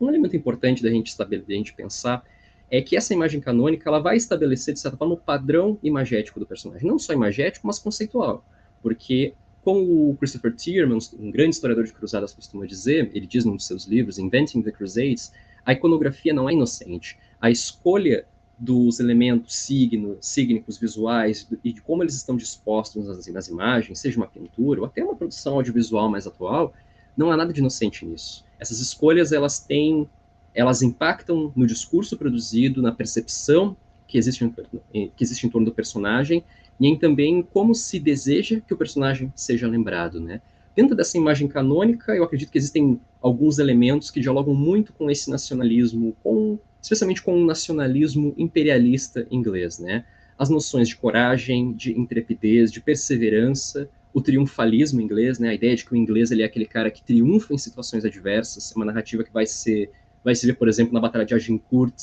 Um 0.00 0.08
elemento 0.08 0.36
importante 0.36 0.82
da 0.82 0.90
gente 0.90 1.16
da 1.16 1.26
gente 1.48 1.72
pensar, 1.72 2.24
é 2.70 2.82
que 2.82 2.96
essa 2.96 3.14
imagem 3.14 3.40
canônica 3.40 3.88
ela 3.88 4.00
vai 4.00 4.16
estabelecer, 4.16 4.74
de 4.74 4.80
certa 4.80 4.96
forma, 4.96 5.14
o 5.14 5.18
padrão 5.18 5.78
imagético 5.82 6.40
do 6.40 6.46
personagem. 6.46 6.88
Não 6.88 6.98
só 6.98 7.12
imagético, 7.12 7.66
mas 7.66 7.78
conceitual. 7.78 8.44
Porque, 8.82 9.32
como 9.64 10.10
o 10.10 10.16
Christopher 10.16 10.54
Tierman, 10.54 10.98
um 11.18 11.30
grande 11.30 11.54
historiador 11.54 11.84
de 11.84 11.92
cruzadas, 11.92 12.34
costuma 12.34 12.66
dizer, 12.66 13.10
ele 13.14 13.26
diz 13.26 13.44
num 13.46 13.56
dos 13.56 13.66
seus 13.66 13.86
livros, 13.86 14.18
Inventing 14.18 14.62
the 14.62 14.70
Crusades, 14.70 15.32
a 15.64 15.72
iconografia 15.72 16.34
não 16.34 16.48
é 16.48 16.52
inocente. 16.52 17.16
A 17.40 17.50
escolha 17.50 18.26
dos 18.58 19.00
elementos 19.00 19.56
signo, 19.56 20.18
sígnicos 20.20 20.78
visuais 20.78 21.48
e 21.64 21.72
de 21.72 21.80
como 21.80 22.02
eles 22.02 22.14
estão 22.14 22.36
dispostos 22.36 23.06
nas, 23.06 23.26
nas, 23.26 23.48
imagens, 23.48 23.98
seja 23.98 24.18
uma 24.18 24.28
pintura 24.28 24.80
ou 24.80 24.86
até 24.86 25.02
uma 25.02 25.16
produção 25.16 25.54
audiovisual 25.54 26.10
mais 26.10 26.26
atual, 26.26 26.72
não 27.16 27.32
há 27.32 27.36
nada 27.36 27.52
de 27.52 27.60
inocente 27.60 28.04
nisso. 28.04 28.44
Essas 28.58 28.80
escolhas 28.80 29.32
elas 29.32 29.58
têm, 29.58 30.08
elas 30.54 30.82
impactam 30.82 31.52
no 31.56 31.66
discurso 31.66 32.16
produzido, 32.16 32.82
na 32.82 32.92
percepção 32.92 33.76
que 34.06 34.18
existe, 34.18 34.44
em, 34.92 35.08
que 35.08 35.24
existe 35.24 35.46
em 35.46 35.50
torno 35.50 35.64
do 35.64 35.72
personagem 35.72 36.44
e 36.78 36.86
em 36.86 36.98
também 36.98 37.42
como 37.42 37.74
se 37.74 37.98
deseja 37.98 38.60
que 38.60 38.74
o 38.74 38.76
personagem 38.76 39.32
seja 39.34 39.68
lembrado, 39.68 40.20
né? 40.20 40.40
Dentro 40.74 40.96
dessa 40.96 41.16
imagem 41.16 41.46
canônica, 41.46 42.14
eu 42.14 42.24
acredito 42.24 42.50
que 42.50 42.58
existem 42.58 43.00
alguns 43.22 43.58
elementos 43.58 44.10
que 44.10 44.20
dialogam 44.20 44.54
muito 44.54 44.92
com 44.92 45.08
esse 45.08 45.30
nacionalismo, 45.30 46.16
com, 46.22 46.58
especialmente 46.82 47.22
com 47.22 47.40
o 47.40 47.46
nacionalismo 47.46 48.34
imperialista 48.36 49.26
inglês, 49.30 49.78
né? 49.78 50.04
As 50.36 50.50
noções 50.50 50.88
de 50.88 50.96
coragem, 50.96 51.72
de 51.72 51.96
intrepidez, 51.98 52.72
de 52.72 52.80
perseverança, 52.80 53.88
o 54.12 54.20
triunfalismo 54.20 55.00
inglês, 55.00 55.38
né? 55.38 55.50
A 55.50 55.54
ideia 55.54 55.76
de 55.76 55.84
que 55.84 55.92
o 55.92 55.96
inglês 55.96 56.32
ele 56.32 56.42
é 56.42 56.44
aquele 56.44 56.66
cara 56.66 56.90
que 56.90 57.04
triunfa 57.04 57.54
em 57.54 57.58
situações 57.58 58.04
adversas, 58.04 58.72
é 58.72 58.74
uma 58.76 58.84
narrativa 58.84 59.22
que 59.22 59.32
vai 59.32 59.46
ser 59.46 59.90
vai 60.24 60.34
se 60.34 60.46
ver, 60.46 60.54
por 60.54 60.68
exemplo, 60.68 60.94
na 60.94 61.00
Batalha 61.00 61.26
de 61.26 61.34
Agincourt, 61.34 61.94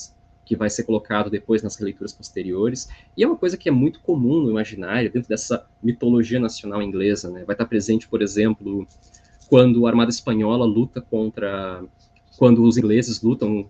que 0.46 0.56
vai 0.56 0.70
ser 0.70 0.84
colocado 0.84 1.30
depois 1.30 1.62
nas 1.62 1.76
releituras 1.76 2.14
posteriores, 2.14 2.90
e 3.16 3.24
é 3.24 3.28
uma 3.28 3.38
coisa 3.38 3.58
que 3.58 3.70
é 3.70 3.72
muito 3.72 4.00
comum 4.02 4.42
no 4.42 4.50
imaginário, 4.50 5.12
dentro 5.12 5.30
dessa 5.30 5.66
mitologia 5.82 6.40
nacional 6.40 6.82
inglesa, 6.82 7.30
né? 7.30 7.44
Vai 7.46 7.54
estar 7.54 7.66
presente, 7.66 8.08
por 8.08 8.22
exemplo, 8.22 8.88
quando 9.50 9.86
a 9.86 9.90
Armada 9.90 10.10
Espanhola 10.10 10.66
luta 10.66 11.02
contra 11.02 11.84
quando 12.38 12.64
os 12.64 12.76
ingleses 12.76 13.22
lutam 13.22 13.70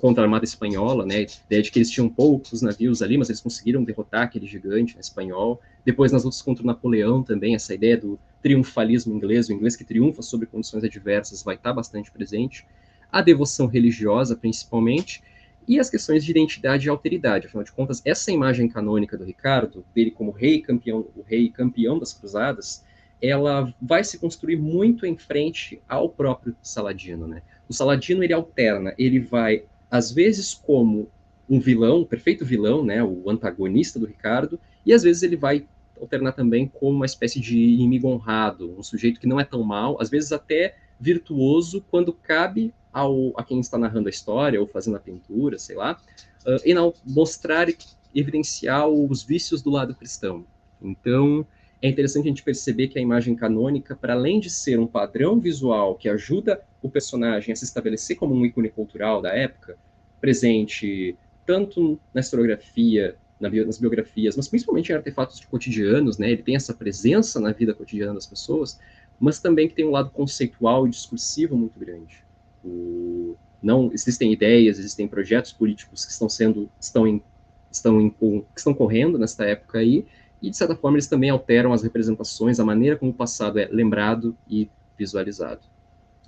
contra 0.00 0.22
a 0.22 0.26
Armada 0.26 0.44
Espanhola, 0.44 1.06
né, 1.06 1.18
a 1.18 1.22
ideia 1.46 1.62
de 1.62 1.70
que 1.70 1.78
eles 1.78 1.90
tinham 1.90 2.08
poucos 2.08 2.60
navios 2.60 3.00
ali, 3.00 3.16
mas 3.16 3.30
eles 3.30 3.40
conseguiram 3.40 3.82
derrotar 3.84 4.24
aquele 4.24 4.46
gigante 4.46 4.94
né, 4.94 5.00
espanhol. 5.00 5.60
Depois, 5.84 6.12
nas 6.12 6.24
lutas 6.24 6.42
contra 6.42 6.62
o 6.62 6.66
Napoleão 6.66 7.22
também, 7.22 7.54
essa 7.54 7.72
ideia 7.72 7.96
do 7.96 8.18
triunfalismo 8.42 9.14
inglês, 9.14 9.48
o 9.48 9.52
inglês 9.52 9.76
que 9.76 9.84
triunfa 9.84 10.20
sobre 10.20 10.46
condições 10.46 10.84
adversas, 10.84 11.42
vai 11.42 11.54
estar 11.54 11.72
bastante 11.72 12.10
presente. 12.10 12.66
A 13.10 13.22
devoção 13.22 13.66
religiosa, 13.66 14.34
principalmente, 14.34 15.22
e 15.66 15.78
as 15.78 15.90
questões 15.90 16.24
de 16.24 16.30
identidade 16.30 16.86
e 16.86 16.90
alteridade. 16.90 17.46
Afinal 17.46 17.64
de 17.64 17.72
contas, 17.72 18.02
essa 18.04 18.30
imagem 18.30 18.68
canônica 18.68 19.16
do 19.16 19.24
Ricardo, 19.24 19.84
dele 19.94 20.10
como 20.10 20.30
rei 20.30 20.60
campeão, 20.60 21.06
o 21.16 21.22
rei 21.22 21.48
campeão 21.48 21.98
das 21.98 22.12
cruzadas, 22.12 22.84
ela 23.20 23.72
vai 23.80 24.02
se 24.02 24.18
construir 24.18 24.56
muito 24.56 25.06
em 25.06 25.16
frente 25.16 25.80
ao 25.88 26.08
próprio 26.08 26.56
Saladino, 26.60 27.26
né? 27.26 27.42
O 27.68 27.72
Saladino 27.72 28.24
ele 28.24 28.32
alterna, 28.32 28.94
ele 28.98 29.20
vai 29.20 29.64
às 29.90 30.10
vezes 30.10 30.54
como 30.54 31.08
um 31.48 31.60
vilão, 31.60 32.00
um 32.00 32.04
perfeito 32.04 32.44
vilão, 32.44 32.84
né, 32.84 33.04
o 33.04 33.28
antagonista 33.28 33.98
do 33.98 34.06
Ricardo, 34.06 34.58
e 34.86 34.92
às 34.92 35.02
vezes 35.02 35.22
ele 35.22 35.36
vai 35.36 35.66
alternar 36.00 36.32
também 36.32 36.66
como 36.66 36.96
uma 36.96 37.06
espécie 37.06 37.38
de 37.38 37.58
inimigo 37.58 38.08
honrado, 38.08 38.74
um 38.78 38.82
sujeito 38.82 39.20
que 39.20 39.26
não 39.26 39.38
é 39.38 39.44
tão 39.44 39.62
mal, 39.62 40.00
às 40.00 40.08
vezes 40.08 40.32
até 40.32 40.76
virtuoso 40.98 41.84
quando 41.90 42.12
cabe 42.12 42.72
ao, 42.92 43.32
a 43.36 43.44
quem 43.44 43.60
está 43.60 43.78
narrando 43.78 44.08
a 44.08 44.10
história 44.10 44.60
ou 44.60 44.66
fazendo 44.66 44.96
a 44.96 45.00
pintura, 45.00 45.58
sei 45.58 45.76
lá, 45.76 46.00
uh, 46.46 46.60
e 46.64 46.74
não 46.74 46.92
mostrar 47.04 47.68
e 47.68 47.76
evidenciar 48.14 48.88
os 48.88 49.22
vícios 49.22 49.62
do 49.62 49.70
lado 49.70 49.94
cristão. 49.94 50.44
Então, 50.80 51.46
é 51.80 51.88
interessante 51.88 52.26
a 52.26 52.28
gente 52.28 52.42
perceber 52.42 52.88
que 52.88 52.98
a 52.98 53.02
imagem 53.02 53.34
canônica, 53.34 53.96
para 53.96 54.12
além 54.14 54.38
de 54.38 54.50
ser 54.50 54.78
um 54.78 54.86
padrão 54.86 55.40
visual 55.40 55.96
que 55.96 56.08
ajuda 56.08 56.62
o 56.80 56.88
personagem 56.88 57.52
a 57.52 57.56
se 57.56 57.64
estabelecer 57.64 58.16
como 58.16 58.34
um 58.34 58.44
ícone 58.44 58.68
cultural 58.68 59.22
da 59.22 59.30
época, 59.34 59.76
presente 60.20 61.16
tanto 61.44 61.98
na 62.14 62.20
historiografia, 62.20 63.16
nas 63.40 63.78
biografias, 63.78 64.36
mas 64.36 64.46
principalmente 64.46 64.92
em 64.92 64.94
artefatos 64.94 65.40
cotidianos, 65.44 66.16
né? 66.18 66.30
Ele 66.30 66.42
tem 66.42 66.54
essa 66.54 66.72
presença 66.72 67.40
na 67.40 67.50
vida 67.50 67.74
cotidiana 67.74 68.14
das 68.14 68.26
pessoas, 68.26 68.78
mas 69.18 69.40
também 69.40 69.68
que 69.68 69.74
tem 69.74 69.84
um 69.84 69.90
lado 69.90 70.10
conceitual 70.10 70.86
e 70.86 70.90
discursivo 70.90 71.56
muito 71.56 71.78
grande. 71.80 72.22
O, 72.64 73.36
não 73.62 73.90
existem 73.92 74.32
ideias, 74.32 74.78
existem 74.78 75.06
projetos 75.06 75.52
políticos 75.52 76.04
que 76.04 76.12
estão 76.12 76.28
sendo 76.28 76.68
estão 76.80 77.06
em 77.06 77.22
estão 77.70 78.00
em, 78.00 78.10
que 78.10 78.44
estão 78.58 78.74
correndo 78.74 79.18
nesta 79.18 79.44
época 79.44 79.78
aí 79.78 80.04
e 80.42 80.50
de 80.50 80.56
certa 80.56 80.74
forma 80.76 80.96
eles 80.96 81.06
também 81.06 81.30
alteram 81.30 81.72
as 81.72 81.82
representações, 81.82 82.58
a 82.58 82.64
maneira 82.64 82.96
como 82.96 83.12
o 83.12 83.14
passado 83.14 83.58
é 83.58 83.68
lembrado 83.70 84.36
e 84.48 84.68
visualizado. 84.98 85.60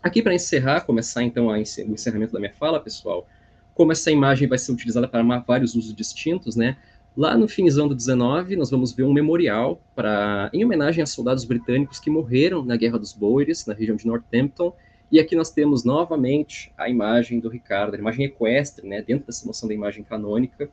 Aqui 0.03 0.23
para 0.23 0.35
encerrar, 0.35 0.83
começar 0.83 1.23
então 1.23 1.51
a, 1.51 1.57
o 1.57 1.61
encerramento 1.61 2.33
da 2.33 2.39
minha 2.39 2.53
fala, 2.53 2.79
pessoal, 2.79 3.27
como 3.75 3.91
essa 3.91 4.11
imagem 4.11 4.47
vai 4.47 4.59
ser 4.59 4.73
utilizada 4.73 5.09
para 5.09 5.23
vários 5.41 5.75
usos 5.75 5.95
distintos, 5.95 6.55
né? 6.55 6.77
Lá 7.17 7.37
no 7.37 7.49
finzão 7.49 7.89
do 7.89 7.95
19, 7.95 8.57
nós 8.57 8.71
vamos 8.71 8.93
ver 8.93 9.05
um 9.05 9.13
memorial 9.13 9.81
para 9.95 10.51
em 10.53 10.65
homenagem 10.65 11.03
a 11.03 11.07
soldados 11.07 11.45
britânicos 11.45 11.99
que 11.99 12.11
morreram 12.11 12.65
na 12.65 12.77
Guerra 12.77 12.99
dos 12.99 13.13
Boeres, 13.13 13.67
na 13.67 13.75
região 13.75 13.97
de 13.97 14.07
Northampton, 14.07 14.73
e 15.11 15.21
aqui 15.21 15.37
nós 15.37 15.51
temos 15.51 15.85
novamente 15.85 16.73
a 16.77 16.89
imagem 16.89 17.41
do 17.41 17.49
Ricardo, 17.49 17.95
a 17.95 17.99
imagem 17.99 18.25
equestre, 18.25 18.87
né, 18.87 19.03
dentro 19.03 19.27
dessa 19.27 19.47
noção 19.47 19.69
da 19.69 19.75
imagem 19.75 20.03
canônica, 20.03 20.69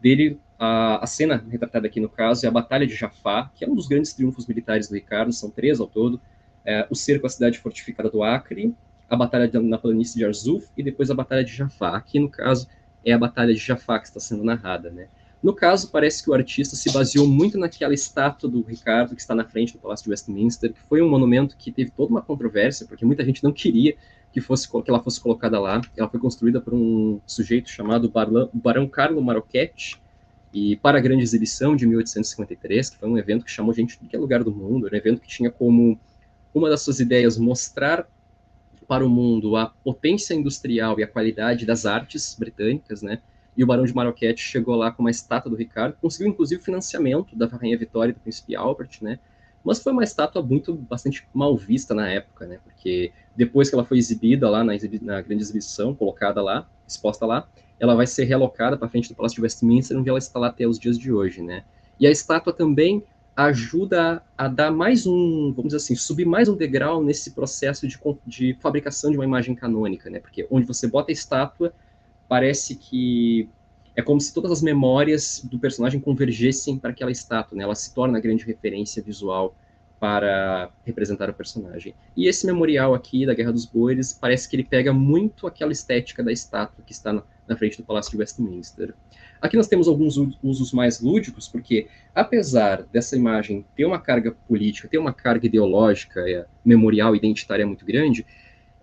dele, 0.00 0.38
a, 0.58 1.02
a, 1.02 1.06
cena 1.06 1.42
retratada 1.48 1.86
aqui 1.86 2.00
no 2.00 2.08
caso 2.08 2.44
é 2.44 2.48
a 2.48 2.52
Batalha 2.52 2.86
de 2.86 2.94
Jafá, 2.94 3.50
que 3.54 3.64
é 3.64 3.68
um 3.68 3.74
dos 3.74 3.86
grandes 3.86 4.12
triunfos 4.12 4.46
militares 4.46 4.88
do 4.88 4.94
Ricardo, 4.94 5.32
são 5.32 5.50
três 5.50 5.80
ao 5.80 5.86
todo, 5.86 6.20
é, 6.64 6.86
o 6.90 6.94
cerco 6.94 7.26
à 7.26 7.30
cidade 7.30 7.58
fortificada 7.58 8.10
do 8.10 8.22
Acre, 8.22 8.74
a 9.08 9.16
Batalha 9.16 9.48
de, 9.48 9.58
na 9.58 9.78
planície 9.78 10.18
de 10.18 10.24
Arzuf 10.24 10.68
e 10.76 10.82
depois 10.82 11.10
a 11.10 11.14
Batalha 11.14 11.44
de 11.44 11.52
Jafá. 11.52 11.96
Aqui, 11.96 12.18
no 12.18 12.28
caso, 12.28 12.68
é 13.04 13.12
a 13.12 13.18
Batalha 13.18 13.54
de 13.54 13.60
Jafá 13.60 13.98
que 13.98 14.06
está 14.06 14.18
sendo 14.18 14.42
narrada, 14.42 14.90
né? 14.90 15.08
No 15.46 15.54
caso, 15.54 15.92
parece 15.92 16.24
que 16.24 16.28
o 16.28 16.34
artista 16.34 16.74
se 16.74 16.92
baseou 16.92 17.24
muito 17.24 17.56
naquela 17.56 17.94
estátua 17.94 18.50
do 18.50 18.62
Ricardo 18.62 19.14
que 19.14 19.20
está 19.20 19.32
na 19.32 19.44
frente 19.44 19.74
do 19.74 19.78
Palácio 19.78 20.02
de 20.02 20.10
Westminster, 20.10 20.72
que 20.72 20.80
foi 20.88 21.00
um 21.00 21.08
monumento 21.08 21.56
que 21.56 21.70
teve 21.70 21.92
toda 21.92 22.10
uma 22.10 22.20
controvérsia, 22.20 22.84
porque 22.84 23.04
muita 23.04 23.24
gente 23.24 23.44
não 23.44 23.52
queria 23.52 23.94
que, 24.32 24.40
fosse, 24.40 24.68
que 24.68 24.90
ela 24.90 25.00
fosse 25.00 25.20
colocada 25.20 25.60
lá. 25.60 25.80
Ela 25.96 26.08
foi 26.08 26.18
construída 26.18 26.60
por 26.60 26.74
um 26.74 27.20
sujeito 27.24 27.70
chamado 27.70 28.10
Barão, 28.10 28.50
Barão 28.52 28.88
Carlo 28.88 29.22
Marocchetti, 29.22 30.02
e 30.52 30.74
para 30.74 30.98
a 30.98 31.00
grande 31.00 31.22
exibição 31.22 31.76
de 31.76 31.86
1853, 31.86 32.90
que 32.90 32.96
foi 32.96 33.08
um 33.08 33.16
evento 33.16 33.44
que 33.44 33.50
chamou 33.52 33.72
gente 33.72 33.92
de 33.92 33.98
qualquer 33.98 34.18
lugar 34.18 34.42
do 34.42 34.50
mundo, 34.50 34.88
era 34.88 34.96
um 34.96 34.98
evento 34.98 35.20
que 35.20 35.28
tinha 35.28 35.48
como 35.48 35.96
uma 36.52 36.68
das 36.68 36.82
suas 36.82 36.98
ideias 36.98 37.38
mostrar 37.38 38.04
para 38.88 39.06
o 39.06 39.08
mundo 39.08 39.54
a 39.54 39.66
potência 39.84 40.34
industrial 40.34 40.98
e 40.98 41.04
a 41.04 41.06
qualidade 41.06 41.64
das 41.64 41.86
artes 41.86 42.34
britânicas, 42.36 43.00
né? 43.00 43.20
E 43.56 43.64
o 43.64 43.66
Barão 43.66 43.84
de 43.84 43.94
Marocchetti 43.94 44.40
chegou 44.40 44.74
lá 44.74 44.90
com 44.90 45.02
uma 45.02 45.10
estátua 45.10 45.50
do 45.50 45.56
Ricardo, 45.56 45.96
conseguiu 46.00 46.28
inclusive 46.28 46.62
financiamento 46.62 47.34
da 47.34 47.46
Rainha 47.46 47.78
Vitória 47.78 48.10
e 48.10 48.14
do 48.14 48.20
Príncipe 48.20 48.54
Albert, 48.54 48.98
né? 49.00 49.18
Mas 49.64 49.82
foi 49.82 49.92
uma 49.92 50.04
estátua 50.04 50.42
muito 50.42 50.74
bastante 50.74 51.26
mal 51.34 51.56
vista 51.56 51.94
na 51.94 52.08
época, 52.08 52.46
né? 52.46 52.58
Porque 52.62 53.12
depois 53.34 53.68
que 53.68 53.74
ela 53.74 53.84
foi 53.84 53.98
exibida 53.98 54.48
lá 54.48 54.62
na, 54.62 54.74
na 55.02 55.20
grande 55.20 55.42
exibição, 55.42 55.94
colocada 55.94 56.42
lá, 56.42 56.68
exposta 56.86 57.26
lá, 57.26 57.48
ela 57.80 57.94
vai 57.94 58.06
ser 58.06 58.24
relocada 58.24 58.76
para 58.76 58.88
frente 58.88 59.08
do 59.08 59.14
Palácio 59.14 59.36
de 59.36 59.42
Westminster, 59.42 59.98
onde 59.98 60.08
ela 60.08 60.18
está 60.18 60.38
lá 60.38 60.48
até 60.48 60.66
os 60.66 60.78
dias 60.78 60.98
de 60.98 61.12
hoje, 61.12 61.42
né? 61.42 61.64
E 61.98 62.06
a 62.06 62.10
estátua 62.10 62.52
também 62.52 63.02
ajuda 63.34 64.22
a 64.36 64.48
dar 64.48 64.70
mais 64.70 65.06
um, 65.06 65.52
vamos 65.52 65.64
dizer 65.64 65.76
assim, 65.76 65.94
subir 65.94 66.24
mais 66.24 66.48
um 66.48 66.56
degrau 66.56 67.04
nesse 67.04 67.32
processo 67.32 67.86
de, 67.86 67.98
de 68.26 68.54
fabricação 68.60 69.10
de 69.10 69.18
uma 69.18 69.24
imagem 69.24 69.54
canônica, 69.54 70.08
né? 70.08 70.20
Porque 70.20 70.46
onde 70.50 70.66
você 70.66 70.86
bota 70.86 71.10
a 71.10 71.12
estátua, 71.12 71.72
parece 72.28 72.76
que 72.76 73.48
é 73.94 74.02
como 74.02 74.20
se 74.20 74.32
todas 74.32 74.50
as 74.52 74.62
memórias 74.62 75.40
do 75.50 75.58
personagem 75.58 75.98
convergessem 75.98 76.78
para 76.78 76.90
aquela 76.90 77.10
estátua, 77.10 77.56
né? 77.56 77.64
Ela 77.64 77.74
se 77.74 77.94
torna 77.94 78.18
a 78.18 78.20
grande 78.20 78.44
referência 78.44 79.02
visual 79.02 79.54
para 79.98 80.70
representar 80.84 81.30
o 81.30 81.34
personagem. 81.34 81.94
E 82.14 82.28
esse 82.28 82.46
memorial 82.46 82.94
aqui 82.94 83.24
da 83.24 83.32
Guerra 83.32 83.52
dos 83.52 83.64
Boeres 83.64 84.12
parece 84.12 84.48
que 84.48 84.54
ele 84.54 84.64
pega 84.64 84.92
muito 84.92 85.46
aquela 85.46 85.72
estética 85.72 86.22
da 86.22 86.30
estátua 86.30 86.84
que 86.84 86.92
está 86.92 87.22
na 87.48 87.56
frente 87.56 87.78
do 87.78 87.84
Palácio 87.84 88.10
de 88.10 88.18
Westminster. 88.18 88.94
Aqui 89.40 89.56
nós 89.56 89.68
temos 89.68 89.88
alguns 89.88 90.16
usos 90.42 90.72
mais 90.72 91.00
lúdicos, 91.00 91.48
porque 91.48 91.88
apesar 92.14 92.82
dessa 92.84 93.16
imagem 93.16 93.64
ter 93.74 93.86
uma 93.86 93.98
carga 93.98 94.36
política, 94.46 94.88
ter 94.88 94.98
uma 94.98 95.12
carga 95.12 95.46
ideológica, 95.46 96.20
é, 96.28 96.46
memorial, 96.64 97.16
identitária 97.16 97.66
muito 97.66 97.84
grande, 97.84 98.26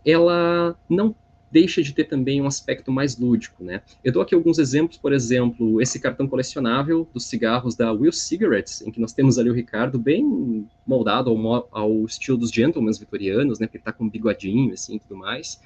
ela 0.06 0.76
não 0.90 1.16
deixa 1.54 1.84
de 1.84 1.94
ter 1.94 2.06
também 2.06 2.42
um 2.42 2.48
aspecto 2.48 2.92
mais 2.92 3.16
lúdico, 3.16 3.64
né? 3.64 3.84
Eu 4.04 4.12
dou 4.12 4.24
aqui 4.24 4.34
alguns 4.34 4.58
exemplos, 4.58 4.98
por 4.98 5.14
exemplo, 5.14 5.80
esse 5.80 6.00
cartão 6.00 6.28
colecionável 6.28 7.08
dos 7.14 7.26
cigarros 7.28 7.76
da 7.76 7.92
Will 7.94 8.12
Cigarettes, 8.12 8.82
em 8.82 8.90
que 8.90 9.00
nós 9.00 9.14
temos 9.14 9.38
ali 9.38 9.52
o 9.52 9.54
Ricardo 9.54 10.00
bem 10.00 10.68
moldado 10.86 11.30
ao, 11.30 11.68
ao 11.72 12.06
estilo 12.06 12.40
dos 12.40 12.50
gentlemen 12.50 12.92
vitorianos, 12.92 13.60
né? 13.60 13.68
Que 13.68 13.78
ele 13.78 13.84
tá 13.84 13.94
com 13.94 14.06
um 14.06 14.10
bigodinho, 14.10 14.74
assim, 14.74 14.96
e 14.96 15.00
tudo 15.00 15.16
mais. 15.16 15.62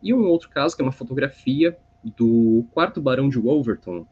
E 0.00 0.14
um 0.14 0.24
outro 0.28 0.48
caso, 0.48 0.76
que 0.76 0.82
é 0.82 0.84
uma 0.84 0.92
fotografia 0.92 1.76
do 2.04 2.64
quarto 2.70 3.00
barão 3.00 3.28
de 3.28 3.38
Wolverton, 3.38 4.06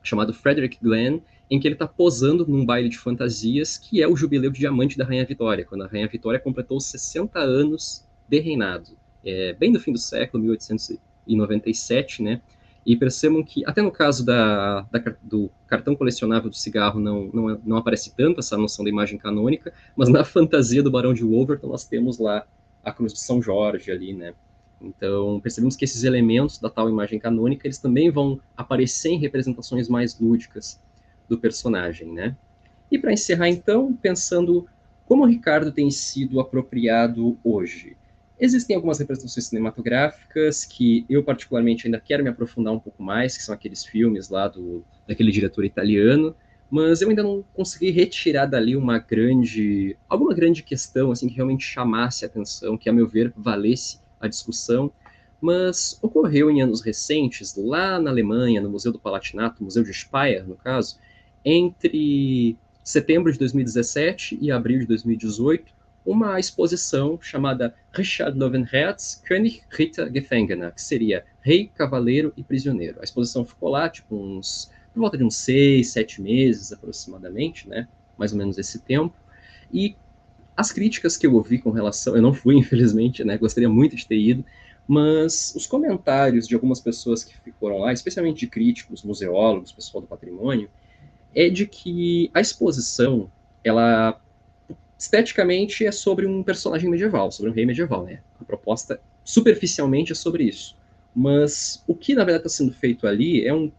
chamado 0.00 0.32
Frederick 0.32 0.78
Glenn, 0.80 1.18
em 1.50 1.58
que 1.58 1.66
ele 1.66 1.74
está 1.74 1.88
posando 1.88 2.46
num 2.46 2.64
baile 2.64 2.88
de 2.88 2.98
fantasias, 2.98 3.76
que 3.76 4.00
é 4.00 4.06
o 4.06 4.14
jubileu 4.14 4.52
de 4.52 4.60
diamante 4.60 4.96
da 4.96 5.04
Rainha 5.04 5.24
Vitória, 5.24 5.64
quando 5.64 5.82
a 5.82 5.88
Rainha 5.88 6.06
Vitória 6.06 6.38
completou 6.38 6.78
60 6.78 7.36
anos 7.40 8.06
de 8.28 8.38
reinado 8.38 8.96
é, 9.28 9.52
bem 9.52 9.70
do 9.70 9.78
fim 9.78 9.92
do 9.92 9.98
século, 9.98 10.42
1897, 10.42 12.22
né? 12.22 12.40
E 12.86 12.96
percebam 12.96 13.44
que, 13.44 13.62
até 13.66 13.82
no 13.82 13.90
caso 13.90 14.24
da, 14.24 14.80
da, 14.90 14.98
do 15.22 15.50
cartão 15.66 15.94
colecionável 15.94 16.48
do 16.48 16.56
cigarro, 16.56 16.98
não, 16.98 17.28
não, 17.34 17.60
não 17.62 17.76
aparece 17.76 18.14
tanto 18.16 18.40
essa 18.40 18.56
noção 18.56 18.82
da 18.82 18.90
imagem 18.90 19.18
canônica, 19.18 19.74
mas 19.94 20.08
na 20.08 20.24
fantasia 20.24 20.82
do 20.82 20.90
Barão 20.90 21.12
de 21.12 21.22
Wolverton 21.22 21.68
nós 21.68 21.84
temos 21.84 22.18
lá 22.18 22.46
a 22.82 22.90
cruz 22.90 23.12
de 23.12 23.20
São 23.20 23.42
Jorge 23.42 23.90
ali, 23.90 24.14
né? 24.14 24.32
Então, 24.80 25.38
percebemos 25.40 25.76
que 25.76 25.84
esses 25.84 26.04
elementos 26.04 26.58
da 26.58 26.70
tal 26.70 26.88
imagem 26.88 27.18
canônica, 27.18 27.66
eles 27.66 27.78
também 27.78 28.10
vão 28.10 28.40
aparecer 28.56 29.10
em 29.10 29.18
representações 29.18 29.88
mais 29.88 30.18
lúdicas 30.18 30.80
do 31.28 31.36
personagem, 31.36 32.10
né? 32.10 32.34
E 32.90 32.98
para 32.98 33.12
encerrar, 33.12 33.50
então, 33.50 33.92
pensando 33.92 34.66
como 35.04 35.24
o 35.24 35.26
Ricardo 35.26 35.70
tem 35.70 35.90
sido 35.90 36.40
apropriado 36.40 37.36
hoje. 37.44 37.96
Existem 38.40 38.76
algumas 38.76 38.98
representações 38.98 39.46
cinematográficas 39.46 40.64
que 40.64 41.04
eu 41.08 41.24
particularmente 41.24 41.86
ainda 41.86 41.98
quero 41.98 42.22
me 42.22 42.30
aprofundar 42.30 42.72
um 42.72 42.78
pouco 42.78 43.02
mais, 43.02 43.36
que 43.36 43.42
são 43.42 43.54
aqueles 43.54 43.84
filmes 43.84 44.28
lá 44.28 44.46
do 44.46 44.84
daquele 45.08 45.32
diretor 45.32 45.64
italiano, 45.64 46.36
mas 46.70 47.00
eu 47.00 47.08
ainda 47.08 47.22
não 47.22 47.42
consegui 47.54 47.90
retirar 47.90 48.46
dali 48.46 48.76
uma 48.76 48.98
grande, 48.98 49.96
alguma 50.08 50.34
grande 50.34 50.62
questão 50.62 51.10
assim 51.10 51.28
que 51.28 51.34
realmente 51.34 51.64
chamasse 51.64 52.24
a 52.24 52.28
atenção, 52.28 52.76
que 52.76 52.88
a 52.88 52.92
meu 52.92 53.08
ver 53.08 53.32
valesse 53.36 53.98
a 54.20 54.28
discussão. 54.28 54.92
Mas 55.40 55.98
ocorreu 56.02 56.50
em 56.50 56.60
anos 56.60 56.80
recentes, 56.80 57.54
lá 57.56 57.98
na 57.98 58.10
Alemanha, 58.10 58.60
no 58.60 58.68
Museu 58.68 58.92
do 58.92 58.98
Palatinato, 58.98 59.62
Museu 59.62 59.82
de 59.84 59.94
Speyer, 59.94 60.46
no 60.46 60.56
caso, 60.56 60.98
entre 61.44 62.56
setembro 62.82 63.32
de 63.32 63.38
2017 63.38 64.38
e 64.40 64.50
abril 64.50 64.80
de 64.80 64.86
2018, 64.86 65.72
uma 66.08 66.40
exposição 66.40 67.18
chamada 67.20 67.74
Richard 67.92 68.38
Löwenherz, 68.38 69.20
König, 69.26 69.60
Ritter, 69.68 70.10
Gefangener, 70.10 70.72
que 70.72 70.80
seria 70.80 71.22
Rei, 71.42 71.70
Cavaleiro 71.74 72.32
e 72.34 72.42
Prisioneiro. 72.42 72.98
A 73.00 73.04
exposição 73.04 73.44
ficou 73.44 73.68
lá, 73.68 73.90
tipo, 73.90 74.16
uns, 74.16 74.70
por 74.94 75.00
volta 75.00 75.18
de 75.18 75.24
uns 75.24 75.36
seis, 75.36 75.90
sete 75.90 76.22
meses 76.22 76.72
aproximadamente, 76.72 77.68
né? 77.68 77.86
Mais 78.16 78.32
ou 78.32 78.38
menos 78.38 78.56
esse 78.56 78.78
tempo. 78.78 79.14
E 79.70 79.96
as 80.56 80.72
críticas 80.72 81.14
que 81.14 81.26
eu 81.26 81.34
ouvi 81.34 81.58
com 81.58 81.70
relação, 81.70 82.16
eu 82.16 82.22
não 82.22 82.32
fui, 82.32 82.56
infelizmente, 82.58 83.22
né? 83.22 83.36
Gostaria 83.36 83.68
muito 83.68 83.94
de 83.94 84.06
ter 84.06 84.16
ido, 84.16 84.42
mas 84.86 85.52
os 85.54 85.66
comentários 85.66 86.48
de 86.48 86.54
algumas 86.54 86.80
pessoas 86.80 87.22
que 87.22 87.52
foram 87.60 87.80
lá, 87.80 87.92
especialmente 87.92 88.40
de 88.40 88.46
críticos, 88.46 89.02
museólogos, 89.02 89.72
pessoal 89.72 90.00
do 90.00 90.06
patrimônio, 90.06 90.70
é 91.34 91.50
de 91.50 91.66
que 91.66 92.30
a 92.32 92.40
exposição 92.40 93.30
ela 93.62 94.18
esteticamente 94.98 95.86
é 95.86 95.92
sobre 95.92 96.26
um 96.26 96.42
personagem 96.42 96.90
medieval, 96.90 97.30
sobre 97.30 97.50
um 97.50 97.54
rei 97.54 97.64
medieval, 97.64 98.04
né? 98.04 98.20
A 98.40 98.44
proposta 98.44 99.00
superficialmente 99.24 100.12
é 100.12 100.14
sobre 100.14 100.44
isso. 100.44 100.76
Mas 101.14 101.82
o 101.86 101.94
que 101.94 102.14
na 102.14 102.24
verdade 102.24 102.46
está 102.46 102.56
sendo 102.56 102.72
feito 102.72 103.06
ali 103.06 103.46
é 103.46 103.54
um 103.54 103.70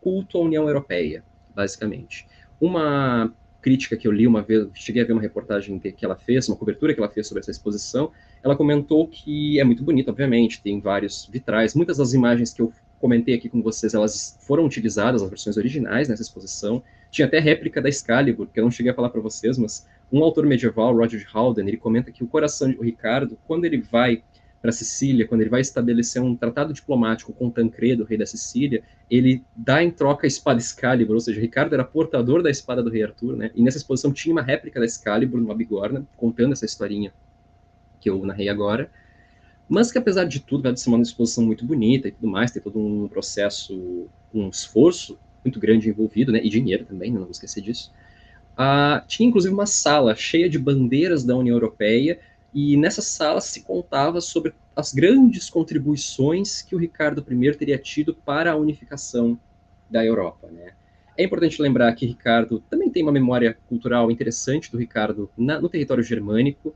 culto 0.00 0.38
à 0.38 0.40
União 0.40 0.66
Europeia, 0.66 1.22
basicamente. 1.54 2.26
Uma 2.60 3.32
crítica 3.60 3.96
que 3.96 4.08
eu 4.08 4.12
li 4.12 4.26
uma 4.26 4.42
vez, 4.42 4.66
cheguei 4.74 5.02
a 5.02 5.04
ver 5.04 5.12
uma 5.12 5.22
reportagem 5.22 5.78
que 5.78 6.04
ela 6.04 6.16
fez, 6.16 6.48
uma 6.48 6.56
cobertura 6.56 6.92
que 6.92 7.00
ela 7.00 7.08
fez 7.08 7.28
sobre 7.28 7.40
essa 7.40 7.50
exposição, 7.52 8.10
ela 8.42 8.56
comentou 8.56 9.06
que 9.06 9.60
é 9.60 9.64
muito 9.64 9.84
bonita, 9.84 10.10
obviamente, 10.10 10.60
tem 10.60 10.80
vários 10.80 11.28
vitrais, 11.30 11.74
muitas 11.74 11.98
das 11.98 12.12
imagens 12.12 12.52
que 12.52 12.60
eu 12.60 12.72
comentei 12.98 13.34
aqui 13.34 13.48
com 13.48 13.62
vocês, 13.62 13.94
elas 13.94 14.36
foram 14.40 14.64
utilizadas, 14.64 15.22
as 15.22 15.28
versões 15.28 15.56
originais 15.56 16.08
nessa 16.08 16.22
exposição, 16.22 16.82
tinha 17.10 17.26
até 17.26 17.38
réplica 17.38 17.80
da 17.80 17.88
Excalibur, 17.88 18.48
que 18.52 18.58
eu 18.58 18.64
não 18.64 18.70
cheguei 18.70 18.90
a 18.90 18.94
falar 18.94 19.10
para 19.10 19.20
vocês, 19.20 19.56
mas 19.58 19.86
um 20.12 20.22
autor 20.22 20.44
medieval, 20.44 20.94
Roger 20.94 21.26
Haldane, 21.32 21.70
ele 21.70 21.76
comenta 21.78 22.12
que 22.12 22.22
o 22.22 22.26
coração 22.26 22.70
de 22.70 22.76
Ricardo, 22.78 23.38
quando 23.46 23.64
ele 23.64 23.78
vai 23.78 24.22
para 24.60 24.70
Sicília, 24.70 25.26
quando 25.26 25.40
ele 25.40 25.50
vai 25.50 25.60
estabelecer 25.60 26.22
um 26.22 26.36
tratado 26.36 26.72
diplomático 26.72 27.32
com 27.32 27.50
Tancredo, 27.50 28.04
rei 28.04 28.16
da 28.16 28.26
Sicília, 28.26 28.84
ele 29.10 29.42
dá 29.56 29.82
em 29.82 29.90
troca 29.90 30.24
a 30.24 30.28
espada 30.28 30.60
Excalibur, 30.60 31.14
ou 31.14 31.20
seja, 31.20 31.40
Ricardo 31.40 31.74
era 31.74 31.82
portador 31.82 32.42
da 32.42 32.50
espada 32.50 32.80
do 32.80 32.88
rei 32.88 33.02
Arthur, 33.02 33.36
né? 33.36 33.50
E 33.56 33.62
nessa 33.62 33.78
exposição 33.78 34.12
tinha 34.12 34.32
uma 34.32 34.42
réplica 34.42 34.78
da 34.78 34.86
Excalibur 34.86 35.40
numa 35.40 35.54
bigorna, 35.54 36.06
contando 36.16 36.52
essa 36.52 36.64
historinha 36.64 37.12
que 38.00 38.08
eu 38.08 38.24
narrei 38.24 38.48
agora. 38.48 38.88
Mas 39.68 39.90
que 39.90 39.98
apesar 39.98 40.24
de 40.24 40.38
tudo, 40.38 40.62
vai 40.62 40.76
ser 40.76 40.90
uma 40.90 41.02
exposição 41.02 41.44
muito 41.44 41.64
bonita 41.64 42.06
e 42.06 42.12
tudo 42.12 42.28
mais, 42.28 42.52
tem 42.52 42.62
todo 42.62 42.78
um 42.78 43.08
processo, 43.08 44.06
um 44.32 44.48
esforço 44.48 45.18
muito 45.44 45.58
grande 45.58 45.88
envolvido, 45.88 46.30
né? 46.30 46.40
E 46.40 46.48
dinheiro 46.48 46.84
também, 46.84 47.10
não 47.10 47.22
vou 47.22 47.30
esquecer 47.30 47.60
disso. 47.60 47.92
Ah, 48.56 49.02
tinha 49.06 49.28
inclusive 49.28 49.52
uma 49.52 49.66
sala 49.66 50.14
cheia 50.14 50.48
de 50.48 50.58
bandeiras 50.58 51.24
da 51.24 51.36
União 51.36 51.54
Europeia, 51.54 52.20
e 52.54 52.76
nessa 52.76 53.00
sala 53.00 53.40
se 53.40 53.62
contava 53.62 54.20
sobre 54.20 54.52
as 54.76 54.92
grandes 54.92 55.48
contribuições 55.48 56.60
que 56.62 56.74
o 56.74 56.78
Ricardo 56.78 57.24
I 57.28 57.54
teria 57.54 57.78
tido 57.78 58.14
para 58.14 58.52
a 58.52 58.56
unificação 58.56 59.38
da 59.90 60.04
Europa. 60.04 60.48
Né? 60.50 60.72
É 61.16 61.24
importante 61.24 61.60
lembrar 61.60 61.92
que 61.94 62.06
Ricardo 62.06 62.62
também 62.70 62.90
tem 62.90 63.02
uma 63.02 63.12
memória 63.12 63.56
cultural 63.68 64.10
interessante 64.10 64.70
do 64.70 64.78
Ricardo 64.78 65.30
na, 65.36 65.60
no 65.60 65.68
território 65.68 66.02
germânico, 66.02 66.74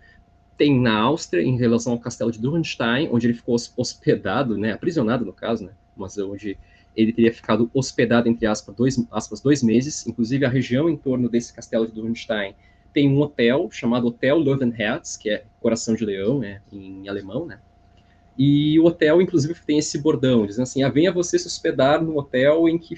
tem 0.56 0.78
na 0.80 0.98
Áustria, 0.98 1.42
em 1.42 1.58
relação 1.58 1.92
ao 1.92 1.98
castelo 1.98 2.32
de 2.32 2.38
Dürrenstein, 2.38 3.08
onde 3.12 3.26
ele 3.26 3.34
ficou 3.34 3.56
hospedado, 3.76 4.56
né, 4.56 4.72
aprisionado 4.72 5.24
no 5.24 5.32
caso, 5.32 5.64
né, 5.64 5.72
mas 5.94 6.16
onde 6.16 6.56
ele 6.96 7.12
teria 7.12 7.32
ficado 7.32 7.70
hospedado, 7.74 8.28
entre 8.28 8.46
aspas 8.46 8.74
dois, 8.74 9.06
aspas, 9.10 9.40
dois 9.40 9.62
meses. 9.62 10.06
Inclusive, 10.06 10.44
a 10.44 10.48
região 10.48 10.88
em 10.88 10.96
torno 10.96 11.28
desse 11.28 11.52
castelo 11.52 11.86
de 11.86 11.92
Dürnstein 11.92 12.54
tem 12.92 13.08
um 13.08 13.20
hotel 13.20 13.68
chamado 13.70 14.06
Hotel 14.06 14.38
Löwenherz, 14.38 15.18
que 15.18 15.28
é 15.28 15.44
Coração 15.60 15.94
de 15.94 16.04
Leão, 16.04 16.38
né, 16.38 16.62
em 16.72 17.06
alemão, 17.08 17.44
né? 17.44 17.58
E 18.38 18.78
o 18.78 18.84
hotel, 18.84 19.20
inclusive, 19.20 19.54
tem 19.66 19.78
esse 19.78 19.98
bordão, 19.98 20.46
dizendo 20.46 20.64
assim, 20.64 20.82
ah, 20.82 20.90
venha 20.90 21.10
você 21.10 21.38
se 21.38 21.46
hospedar 21.46 22.02
no 22.02 22.18
hotel 22.18 22.68
em 22.68 22.78
que 22.78 22.94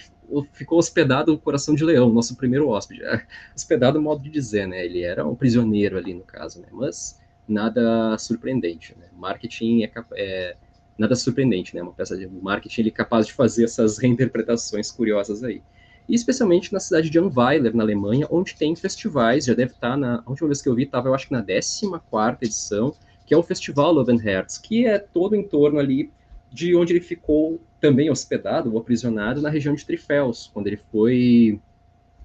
ficou 0.52 0.78
hospedado 0.78 1.32
o 1.32 1.38
Coração 1.38 1.76
de 1.76 1.84
Leão, 1.84 2.12
nosso 2.12 2.36
primeiro 2.36 2.68
hóspede. 2.68 3.04
É, 3.04 3.24
hospedado, 3.54 4.02
modo 4.02 4.22
de 4.22 4.30
dizer, 4.30 4.66
né? 4.66 4.84
Ele 4.84 5.02
era 5.02 5.24
um 5.24 5.36
prisioneiro 5.36 5.96
ali, 5.96 6.12
no 6.12 6.22
caso, 6.22 6.60
né? 6.60 6.66
Mas 6.72 7.20
nada 7.46 8.18
surpreendente, 8.18 8.96
né? 8.98 9.06
Marketing 9.16 9.84
é, 9.84 9.92
é 10.16 10.56
nada 10.98 11.14
surpreendente, 11.14 11.74
né? 11.74 11.82
Uma 11.82 11.92
peça 11.92 12.16
de 12.16 12.26
marketing 12.26 12.80
ele 12.80 12.88
é 12.88 12.92
capaz 12.92 13.26
de 13.26 13.32
fazer 13.32 13.64
essas 13.64 13.98
reinterpretações 13.98 14.90
curiosas 14.90 15.44
aí. 15.44 15.62
E 16.08 16.14
especialmente 16.14 16.72
na 16.72 16.80
cidade 16.80 17.08
de 17.08 17.18
Anweiler, 17.18 17.74
na 17.76 17.84
Alemanha, 17.84 18.26
onde 18.30 18.56
tem 18.56 18.74
festivais, 18.74 19.44
já 19.44 19.54
deve 19.54 19.72
estar 19.72 19.96
na. 19.96 20.22
A 20.26 20.30
última 20.30 20.48
vez 20.48 20.60
que 20.60 20.68
eu 20.68 20.74
vi 20.74 20.82
estava, 20.82 21.08
eu 21.08 21.14
acho 21.14 21.28
que 21.28 21.32
na 21.32 21.42
14 21.42 22.38
edição, 22.42 22.94
que 23.26 23.32
é 23.32 23.36
o 23.36 23.42
Festival 23.42 23.92
Löwenherz, 23.92 24.58
que 24.58 24.86
é 24.86 24.98
todo 24.98 25.36
em 25.36 25.42
torno 25.42 25.78
ali 25.78 26.10
de 26.50 26.74
onde 26.74 26.94
ele 26.94 27.00
ficou 27.00 27.60
também 27.78 28.10
hospedado 28.10 28.72
ou 28.72 28.78
aprisionado 28.78 29.42
na 29.42 29.50
região 29.50 29.74
de 29.74 29.84
Trifels, 29.84 30.50
quando 30.52 30.66
ele 30.66 30.80
foi. 30.90 31.60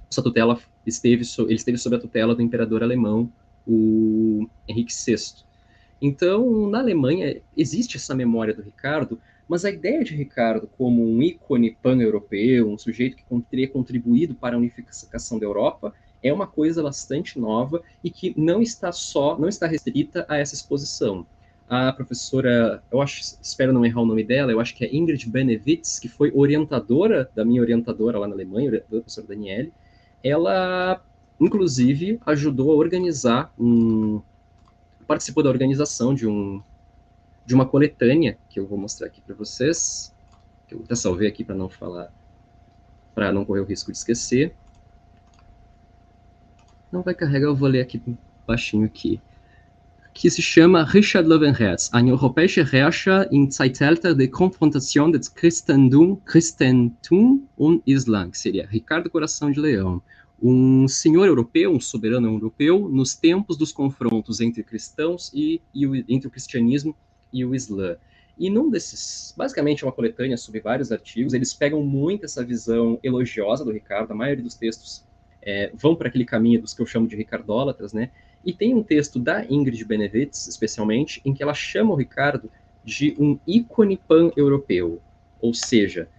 Sua 0.09 0.23
tutela 0.23 0.59
esteve, 0.85 1.23
ele 1.39 1.55
esteve 1.55 1.77
sob 1.77 1.95
a 1.95 1.99
tutela 1.99 2.35
do 2.35 2.41
imperador 2.41 2.83
alemão, 2.83 3.31
o 3.67 4.47
Henrique 4.67 4.93
VI. 4.93 5.43
Então, 6.05 6.69
na 6.69 6.79
Alemanha, 6.79 7.41
existe 7.55 7.95
essa 7.95 8.13
memória 8.13 8.53
do 8.53 8.61
Ricardo, 8.61 9.21
mas 9.47 9.63
a 9.63 9.69
ideia 9.69 10.03
de 10.03 10.13
Ricardo 10.13 10.69
como 10.77 11.01
um 11.01 11.23
ícone 11.23 11.77
pan-europeu, 11.81 12.69
um 12.69 12.77
sujeito 12.77 13.15
que 13.15 13.23
teria 13.49 13.69
contribuído 13.69 14.35
para 14.35 14.53
a 14.53 14.59
unificação 14.59 15.39
da 15.39 15.45
Europa, 15.45 15.93
é 16.21 16.33
uma 16.33 16.45
coisa 16.45 16.83
bastante 16.83 17.39
nova 17.39 17.81
e 18.03 18.09
que 18.09 18.33
não 18.37 18.61
está 18.61 18.91
só, 18.91 19.39
não 19.39 19.47
está 19.47 19.65
restrita 19.65 20.25
a 20.27 20.37
essa 20.37 20.53
exposição. 20.53 21.25
A 21.69 21.93
professora, 21.93 22.83
eu 22.91 23.01
acho, 23.01 23.37
espero 23.41 23.71
não 23.71 23.85
errar 23.85 24.01
o 24.01 24.05
nome 24.05 24.25
dela, 24.25 24.51
eu 24.51 24.59
acho 24.59 24.75
que 24.75 24.83
é 24.83 24.93
Ingrid 24.93 25.29
Benevitz, 25.29 25.99
que 25.99 26.09
foi 26.09 26.33
orientadora 26.35 27.31
da 27.33 27.45
minha 27.45 27.61
orientadora 27.61 28.19
lá 28.19 28.27
na 28.27 28.33
Alemanha, 28.33 28.71
da 28.71 28.81
professora 28.81 29.27
Daniele, 29.27 29.71
ela, 30.21 31.01
inclusive, 31.39 32.19
ajudou 32.25 32.73
a 32.73 32.75
organizar 32.75 33.53
um, 33.57 34.21
participou 35.13 35.43
da 35.43 35.49
organização 35.51 36.11
de 36.11 36.27
um 36.27 36.59
de 37.45 37.53
uma 37.53 37.67
coletânea 37.67 38.35
que 38.49 38.59
eu 38.59 38.65
vou 38.65 38.79
mostrar 38.79 39.07
aqui 39.07 39.21
para 39.21 39.35
vocês. 39.35 40.11
Eu 40.71 40.81
até 40.83 40.95
salvei 40.95 41.27
aqui 41.27 41.43
para 41.43 41.53
não 41.53 41.69
falar, 41.69 42.11
para 43.13 43.31
não 43.31 43.45
correr 43.45 43.59
o 43.59 43.65
risco 43.65 43.91
de 43.91 43.97
esquecer. 43.97 44.55
Não 46.91 47.03
vai 47.03 47.13
carregar, 47.13 47.47
eu 47.47 47.55
vou 47.55 47.69
ler 47.69 47.81
aqui 47.81 48.01
baixinho 48.47 48.85
aqui. 48.85 49.21
Que 50.15 50.31
se 50.31 50.41
chama 50.41 50.83
Richard 50.83 51.27
Löwenherz, 51.27 51.93
eine 51.93 52.09
europäische 52.09 52.61
Herrscher 52.61 53.27
im 53.31 53.51
Zeitalter 53.51 54.15
der 54.15 54.29
Konfrontation 54.29 55.11
des 55.11 55.27
Christentum, 55.27 56.21
Christentum 56.25 57.47
und 57.57 57.83
Islam, 57.85 58.31
que 58.31 58.37
seria 58.39 58.65
Ricardo 58.65 59.09
Coração 59.09 59.51
de 59.51 59.59
Leão, 59.59 60.01
um 60.45 60.89
senhor 60.89 61.25
europeu, 61.25 61.71
um 61.71 61.79
soberano 61.79 62.27
europeu, 62.27 62.89
nos 62.89 63.15
tempos 63.15 63.55
dos 63.55 63.71
confrontos 63.71 64.41
entre 64.41 64.61
cristãos 64.61 65.31
e, 65.33 65.61
e 65.73 65.87
o, 65.87 65.95
entre 65.95 66.27
o 66.27 66.29
cristianismo 66.29 66.93
e 67.31 67.45
o 67.45 67.55
Islã. 67.55 67.95
E 68.37 68.49
num 68.49 68.69
desses, 68.69 69.33
basicamente 69.37 69.83
é 69.83 69.87
uma 69.87 69.93
coletânea 69.93 70.35
sobre 70.35 70.59
vários 70.59 70.91
artigos, 70.91 71.33
eles 71.33 71.53
pegam 71.53 71.81
muito 71.81 72.25
essa 72.25 72.43
visão 72.43 72.99
elogiosa 73.01 73.63
do 73.63 73.71
Ricardo, 73.71 74.11
a 74.11 74.15
maioria 74.15 74.43
dos 74.43 74.55
textos 74.55 75.05
é, 75.41 75.71
vão 75.73 75.95
para 75.95 76.09
aquele 76.09 76.25
caminho 76.25 76.61
dos 76.61 76.73
que 76.73 76.81
eu 76.81 76.85
chamo 76.85 77.07
de 77.07 77.15
ricardólatras, 77.15 77.93
né? 77.93 78.11
E 78.43 78.51
tem 78.51 78.73
um 78.73 78.83
texto 78.83 79.19
da 79.19 79.45
Ingrid 79.45 79.85
Benevides, 79.85 80.47
especialmente, 80.49 81.21
em 81.23 81.33
que 81.33 81.41
ela 81.41 81.53
chama 81.53 81.93
o 81.93 81.95
Ricardo 81.95 82.51
de 82.83 83.15
um 83.17 83.39
ícone 83.47 83.95
pan-europeu. 83.95 85.01
Ou 85.39 85.53
seja, 85.53 86.09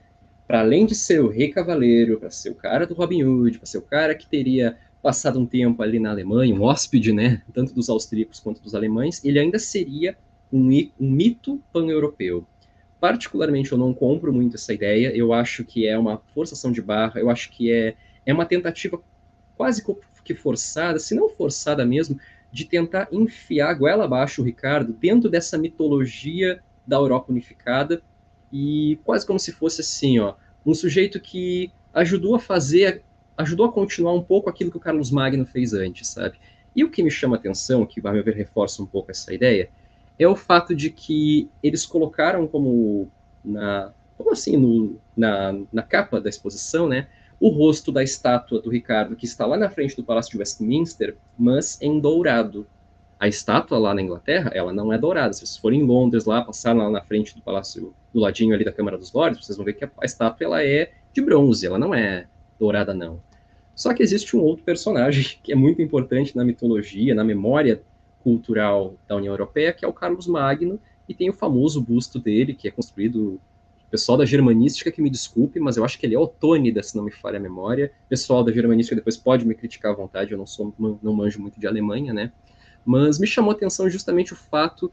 para 0.47 0.61
além 0.61 0.87
de 0.87 0.95
ser 0.95 1.23
o 1.23 1.29
rei 1.29 1.49
cavaleiro, 1.49 2.19
para 2.19 2.31
ser 2.31 2.51
o 2.51 2.55
cara 2.55 2.87
do 2.87 2.95
Robin 2.95 3.25
Hood, 3.25 3.59
para 3.59 3.67
ser 3.67 3.79
o 3.79 3.83
cara 3.83 4.15
que 4.15 4.27
teria 4.27 4.77
passado 5.03 5.39
um 5.39 5.47
tempo 5.47 5.83
ali 5.83 5.99
na 5.99 6.11
Alemanha, 6.11 6.55
um 6.55 6.63
hóspede, 6.63 7.13
né, 7.13 7.43
tanto 7.53 7.75
dos 7.75 7.89
austríacos 7.89 8.41
quanto 8.41 8.63
dos 8.63 8.75
alemães, 8.75 9.23
ele 9.25 9.39
ainda 9.39 9.59
seria 9.59 10.17
um, 10.53 10.69
um 10.99 11.11
mito 11.11 11.61
pan-europeu. 11.73 12.47
Particularmente, 13.01 13.73
eu 13.73 13.79
não 13.79 13.93
compro 13.93 14.33
muito 14.33 14.57
essa 14.57 14.73
ideia, 14.73 15.15
eu 15.15 15.33
acho 15.33 15.63
que 15.65 15.87
é 15.87 15.99
uma 15.99 16.23
forçação 16.35 16.73
de 16.73 16.81
barra, 16.81 17.21
eu 17.21 17.29
acho 17.29 17.51
que 17.51 17.71
é, 17.71 17.95
é 18.25 18.33
uma 18.33 18.47
tentativa 18.47 18.99
quase 19.57 19.85
que 20.25 20.35
forçada, 20.35 20.99
se 20.99 21.15
não 21.15 21.29
forçada 21.29 21.85
mesmo, 21.85 22.19
de 22.51 22.65
tentar 22.65 23.09
enfiar 23.13 23.75
goela 23.75 24.05
abaixo 24.05 24.41
o 24.41 24.45
Ricardo 24.45 24.93
dentro 24.93 25.29
dessa 25.29 25.59
mitologia 25.59 26.63
da 26.87 26.97
Europa 26.97 27.31
unificada 27.31 28.03
e 28.55 29.01
quase 29.03 29.27
como 29.27 29.37
se 29.37 29.51
fosse 29.51 29.81
assim, 29.81 30.21
ó, 30.21 30.35
um 30.65 30.73
sujeito 30.73 31.19
que 31.19 31.73
ajudou 31.93 32.37
a 32.37 32.39
fazer, 32.39 33.03
ajudou 33.37 33.67
a 33.67 33.73
continuar 33.73 34.13
um 34.13 34.23
pouco 34.23 34.49
aquilo 34.49 34.71
que 34.71 34.77
o 34.77 34.81
Carlos 34.81 35.11
Magno 35.11 35.45
fez 35.45 35.75
antes, 35.75 36.07
sabe? 36.07 36.39
E 36.75 36.85
o 36.85 36.91
que 36.91 37.03
me 37.03 37.11
chama 37.11 37.35
a 37.35 37.39
atenção, 37.39 37.85
que 37.85 38.01
vai 38.01 38.13
me 38.13 38.23
ver 38.23 38.37
reforça 38.37 38.81
um 38.81 38.87
pouco 38.87 39.11
essa 39.11 39.35
ideia, 39.35 39.69
é 40.17 40.29
o 40.29 40.37
fato 40.37 40.73
de 40.73 40.89
que 40.89 41.51
eles 41.61 41.85
colocaram 41.85 42.47
como 42.47 43.11
na 43.45 43.93
como 44.17 44.31
assim 44.31 44.57
no, 44.57 45.01
na, 45.17 45.53
na 45.73 45.83
capa 45.83 46.21
da 46.21 46.29
exposição, 46.29 46.89
né, 46.89 47.09
o 47.41 47.49
rosto 47.49 47.91
da 47.91 48.05
estátua 48.05 48.63
do 48.63 48.71
Ricardo, 48.71 49.17
que 49.17 49.25
está 49.25 49.45
lá 49.45 49.57
na 49.57 49.69
frente 49.69 49.97
do 49.97 50.05
Palácio 50.05 50.31
de 50.31 50.39
Westminster, 50.39 51.17
mas 51.37 51.77
em 51.83 51.99
dourado. 51.99 52.65
A 53.19 53.29
estátua 53.29 53.79
lá 53.79 53.95
na 53.95 54.03
Inglaterra, 54.03 54.51
ela 54.55 54.73
não 54.73 54.93
é 54.93 54.99
dourada. 54.99 55.33
Se 55.33 55.41
vocês 55.41 55.57
forem 55.57 55.81
em 55.81 55.85
Londres 55.85 56.25
lá, 56.25 56.43
passar 56.43 56.75
lá 56.75 56.91
na 56.91 57.01
frente 57.01 57.35
do 57.35 57.43
Palácio, 57.43 57.95
do 58.13 58.21
ladinho 58.21 58.55
ali 58.55 58.65
da 58.65 58.73
Câmara 58.73 58.99
dos 58.99 59.13
Lordes, 59.13 59.45
vocês 59.45 59.57
vão 59.57 59.65
ver 59.65 59.75
que 59.75 59.85
a, 59.85 59.91
a 60.01 60.05
estátua 60.05 60.45
ela 60.45 60.63
é 60.63 60.93
de 61.13 61.21
bronze, 61.21 61.67
ela 61.67 61.79
não 61.79 61.95
é 61.95 62.27
dourada, 62.59 62.93
não. 62.93 63.21
Só 63.75 63.93
que 63.95 64.03
existe 64.03 64.37
um 64.37 64.41
outro 64.41 64.65
personagem 64.65 65.39
que 65.43 65.53
é 65.53 65.57
muito 65.57 65.81
importante 65.81 66.37
na 66.37 66.45
mitologia, 66.45 67.15
na 67.15 67.25
memória 67.25 67.83
cultural 68.23 68.95
da 69.07 69.17
União 69.17 69.33
Europeia, 69.33 69.73
que 69.73 69.85
é 69.85 69.89
o 69.89 69.93
Carlos 69.93 70.27
Magno, 70.27 70.81
e 71.09 71.15
tem 71.15 71.29
o 71.29 71.35
famoso 71.35 71.81
busto 71.81 72.19
dele, 72.19 72.55
que 72.55 72.67
é 72.67 72.71
construído 72.71 73.41
Pessoal 73.95 74.19
da 74.19 74.27
germanística 74.27 74.91
que 74.91 75.01
me 75.01 75.09
desculpe, 75.09 75.61
mas 75.61 75.77
eu 75.77 75.85
acho 75.85 75.97
que 76.01 76.05
ele 76.05 76.17
é 76.17 76.19
otônida, 76.19 76.83
se 76.83 76.97
não 76.97 77.05
me 77.05 77.13
falha 77.13 77.37
a 77.37 77.41
memória. 77.41 77.93
Pessoal 78.09 78.43
da 78.43 78.51
germanística 78.51 78.97
depois 78.97 79.17
pode 79.17 79.47
me 79.47 79.55
criticar 79.55 79.93
à 79.93 79.95
vontade, 79.95 80.33
eu 80.33 80.39
não 80.39 80.49
sou 80.49 80.75
não 80.77 81.13
manjo 81.13 81.41
muito 81.41 81.61
de 81.61 81.67
Alemanha, 81.69 82.13
né? 82.13 82.33
Mas 82.85 83.19
me 83.19 83.27
chamou 83.27 83.51
a 83.53 83.55
atenção 83.55 83.89
justamente 83.89 84.33
o 84.33 84.37
fato 84.37 84.91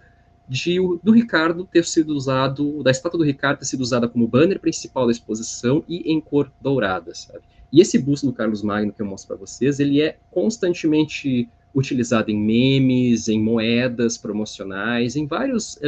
de 0.47 0.77
do 1.01 1.11
Ricardo 1.11 1.65
ter 1.65 1.85
sido 1.85 2.13
usado, 2.15 2.83
da 2.83 2.91
estátua 2.91 3.17
do 3.17 3.23
Ricardo 3.23 3.59
ter 3.59 3.65
sido 3.65 3.81
usada 3.81 4.07
como 4.07 4.27
banner 4.27 4.59
principal 4.59 5.05
da 5.05 5.11
exposição 5.11 5.83
e 5.87 6.11
em 6.11 6.19
cor 6.19 6.51
dourada, 6.59 7.13
sabe? 7.15 7.41
E 7.71 7.79
esse 7.79 7.97
busto 7.97 8.25
do 8.25 8.33
Carlos 8.33 8.61
Magno 8.61 8.91
que 8.91 9.01
eu 9.01 9.05
mostro 9.05 9.29
para 9.29 9.37
vocês, 9.37 9.79
ele 9.79 10.01
é 10.01 10.17
constantemente 10.29 11.47
utilizado 11.73 12.29
em 12.29 12.37
memes, 12.37 13.29
em 13.29 13.41
moedas 13.41 14.17
promocionais, 14.17 15.15
em 15.15 15.25
vários, 15.25 15.79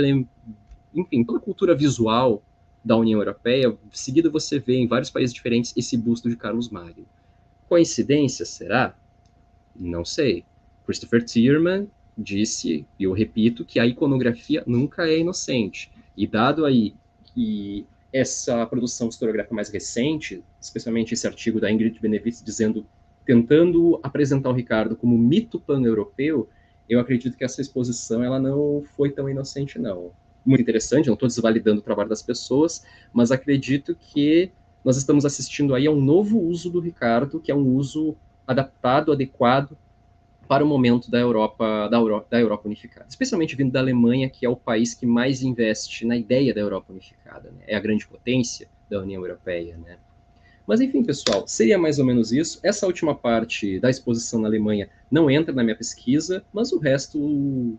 enfim, 0.95 1.23
toda 1.25 1.39
a 1.39 1.41
cultura 1.41 1.75
visual 1.75 2.41
da 2.83 2.95
União 2.95 3.19
Europeia, 3.19 3.75
seguida 3.91 4.29
você 4.29 4.59
vê 4.59 4.75
em 4.75 4.87
vários 4.87 5.09
países 5.09 5.33
diferentes 5.33 5.73
esse 5.75 5.97
busto 5.97 6.29
de 6.29 6.35
Carlos 6.35 6.69
Magno. 6.69 7.05
Coincidência, 7.67 8.45
será? 8.45 8.95
Não 9.75 10.05
sei. 10.05 10.45
Christopher 10.85 11.23
Tierman 11.23 11.87
disse, 12.17 12.85
e 12.99 13.03
eu 13.03 13.11
repito, 13.11 13.65
que 13.65 13.79
a 13.79 13.85
iconografia 13.85 14.63
nunca 14.67 15.07
é 15.07 15.17
inocente. 15.17 15.91
E 16.15 16.27
dado 16.27 16.65
aí 16.65 16.93
que 17.33 17.85
essa 18.11 18.65
produção 18.67 19.09
historiográfica 19.09 19.55
mais 19.55 19.69
recente, 19.69 20.43
especialmente 20.61 21.13
esse 21.13 21.25
artigo 21.25 21.59
da 21.59 21.71
Ingrid 21.71 21.99
Benevitz 21.99 22.43
dizendo, 22.43 22.85
tentando 23.25 23.99
apresentar 24.03 24.49
o 24.49 24.53
Ricardo 24.53 24.95
como 24.95 25.17
mito 25.17 25.59
pan-europeu, 25.59 26.47
eu 26.87 26.99
acredito 26.99 27.35
que 27.35 27.43
essa 27.43 27.61
exposição 27.61 28.23
ela 28.23 28.39
não 28.39 28.83
foi 28.95 29.09
tão 29.09 29.27
inocente, 29.27 29.79
não 29.79 30.11
muito 30.45 30.61
interessante, 30.61 31.07
não 31.07 31.13
estou 31.13 31.27
desvalidando 31.27 31.79
o 31.79 31.83
trabalho 31.83 32.09
das 32.09 32.21
pessoas, 32.21 32.85
mas 33.13 33.31
acredito 33.31 33.95
que 33.95 34.51
nós 34.83 34.97
estamos 34.97 35.25
assistindo 35.25 35.73
aí 35.73 35.87
a 35.87 35.91
um 35.91 36.01
novo 36.01 36.39
uso 36.39 36.69
do 36.69 36.81
Ricardo, 36.81 37.39
que 37.39 37.49
é 37.51 37.55
um 37.55 37.75
uso 37.75 38.15
adaptado, 38.45 39.13
adequado 39.13 39.77
para 40.47 40.63
o 40.63 40.67
momento 40.67 41.09
da 41.09 41.19
Europa, 41.19 41.87
da 41.87 41.97
Europa, 41.97 42.27
da 42.29 42.39
Europa 42.39 42.67
unificada, 42.67 43.07
especialmente 43.09 43.55
vindo 43.55 43.71
da 43.71 43.79
Alemanha, 43.79 44.29
que 44.29 44.45
é 44.45 44.49
o 44.49 44.55
país 44.55 44.93
que 44.93 45.05
mais 45.05 45.41
investe 45.41 46.05
na 46.05 46.17
ideia 46.17 46.53
da 46.53 46.61
Europa 46.61 46.91
unificada, 46.91 47.49
né? 47.51 47.63
é 47.67 47.75
a 47.75 47.79
grande 47.79 48.05
potência 48.05 48.67
da 48.89 49.01
União 49.01 49.21
Europeia, 49.21 49.77
né? 49.77 49.97
Mas 50.65 50.79
enfim, 50.79 51.03
pessoal, 51.03 51.45
seria 51.45 51.77
mais 51.77 51.99
ou 51.99 52.05
menos 52.05 52.31
isso. 52.31 52.59
Essa 52.63 52.85
última 52.85 53.13
parte 53.13 53.79
da 53.79 53.89
exposição 53.89 54.39
na 54.39 54.47
Alemanha 54.47 54.89
não 55.11 55.29
entra 55.29 55.53
na 55.53 55.61
minha 55.61 55.75
pesquisa, 55.75 56.43
mas 56.53 56.71
o 56.71 56.79
resto 56.79 57.77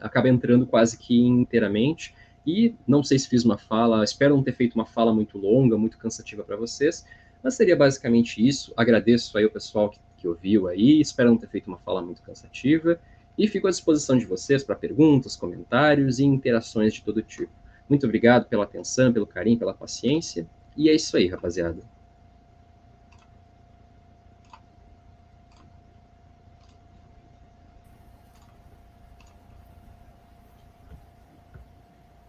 acaba 0.00 0.28
entrando 0.28 0.66
quase 0.66 0.98
que 0.98 1.16
inteiramente. 1.16 2.14
E 2.44 2.74
não 2.86 3.02
sei 3.02 3.18
se 3.18 3.28
fiz 3.28 3.44
uma 3.44 3.58
fala, 3.58 4.04
espero 4.04 4.34
não 4.34 4.42
ter 4.42 4.52
feito 4.52 4.74
uma 4.74 4.86
fala 4.86 5.12
muito 5.12 5.38
longa, 5.38 5.76
muito 5.76 5.98
cansativa 5.98 6.42
para 6.44 6.56
vocês, 6.56 7.04
mas 7.42 7.54
seria 7.54 7.76
basicamente 7.76 8.44
isso. 8.44 8.72
Agradeço 8.76 9.36
aí 9.36 9.44
o 9.44 9.50
pessoal 9.50 9.90
que, 9.90 9.98
ouviu 10.26 10.68
aí, 10.68 11.00
espero 11.00 11.30
não 11.30 11.38
ter 11.38 11.48
feito 11.48 11.68
uma 11.68 11.78
fala 11.78 12.02
muito 12.02 12.22
cansativa 12.22 12.98
e 13.38 13.46
fico 13.48 13.66
à 13.66 13.70
disposição 13.70 14.16
de 14.16 14.24
vocês 14.24 14.64
para 14.64 14.74
perguntas, 14.74 15.36
comentários 15.36 16.18
e 16.18 16.24
interações 16.24 16.94
de 16.94 17.02
todo 17.02 17.22
tipo. 17.22 17.52
Muito 17.88 18.04
obrigado 18.04 18.46
pela 18.46 18.64
atenção, 18.64 19.12
pelo 19.12 19.26
carinho, 19.26 19.58
pela 19.58 19.74
paciência. 19.74 20.46
E 20.76 20.88
é 20.88 20.94
isso 20.94 21.16
aí, 21.16 21.28
rapaziada. 21.28 21.82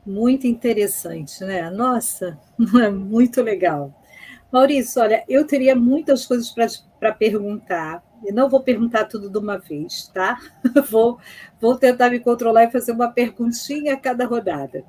Muito 0.05 0.47
interessante, 0.47 1.43
né? 1.43 1.69
Nossa, 1.69 2.39
muito 2.93 3.41
legal. 3.41 3.93
Maurício, 4.51 5.01
olha, 5.01 5.23
eu 5.27 5.45
teria 5.45 5.75
muitas 5.75 6.25
coisas 6.25 6.53
para 6.99 7.13
perguntar. 7.13 8.03
Eu 8.25 8.33
não 8.33 8.49
vou 8.49 8.61
perguntar 8.61 9.05
tudo 9.05 9.29
de 9.29 9.37
uma 9.37 9.57
vez, 9.57 10.07
tá? 10.13 10.37
Vou, 10.89 11.19
vou 11.61 11.77
tentar 11.77 12.09
me 12.09 12.19
controlar 12.19 12.63
e 12.63 12.71
fazer 12.71 12.91
uma 12.91 13.11
perguntinha 13.11 13.93
a 13.93 13.97
cada 13.97 14.25
rodada. 14.25 14.83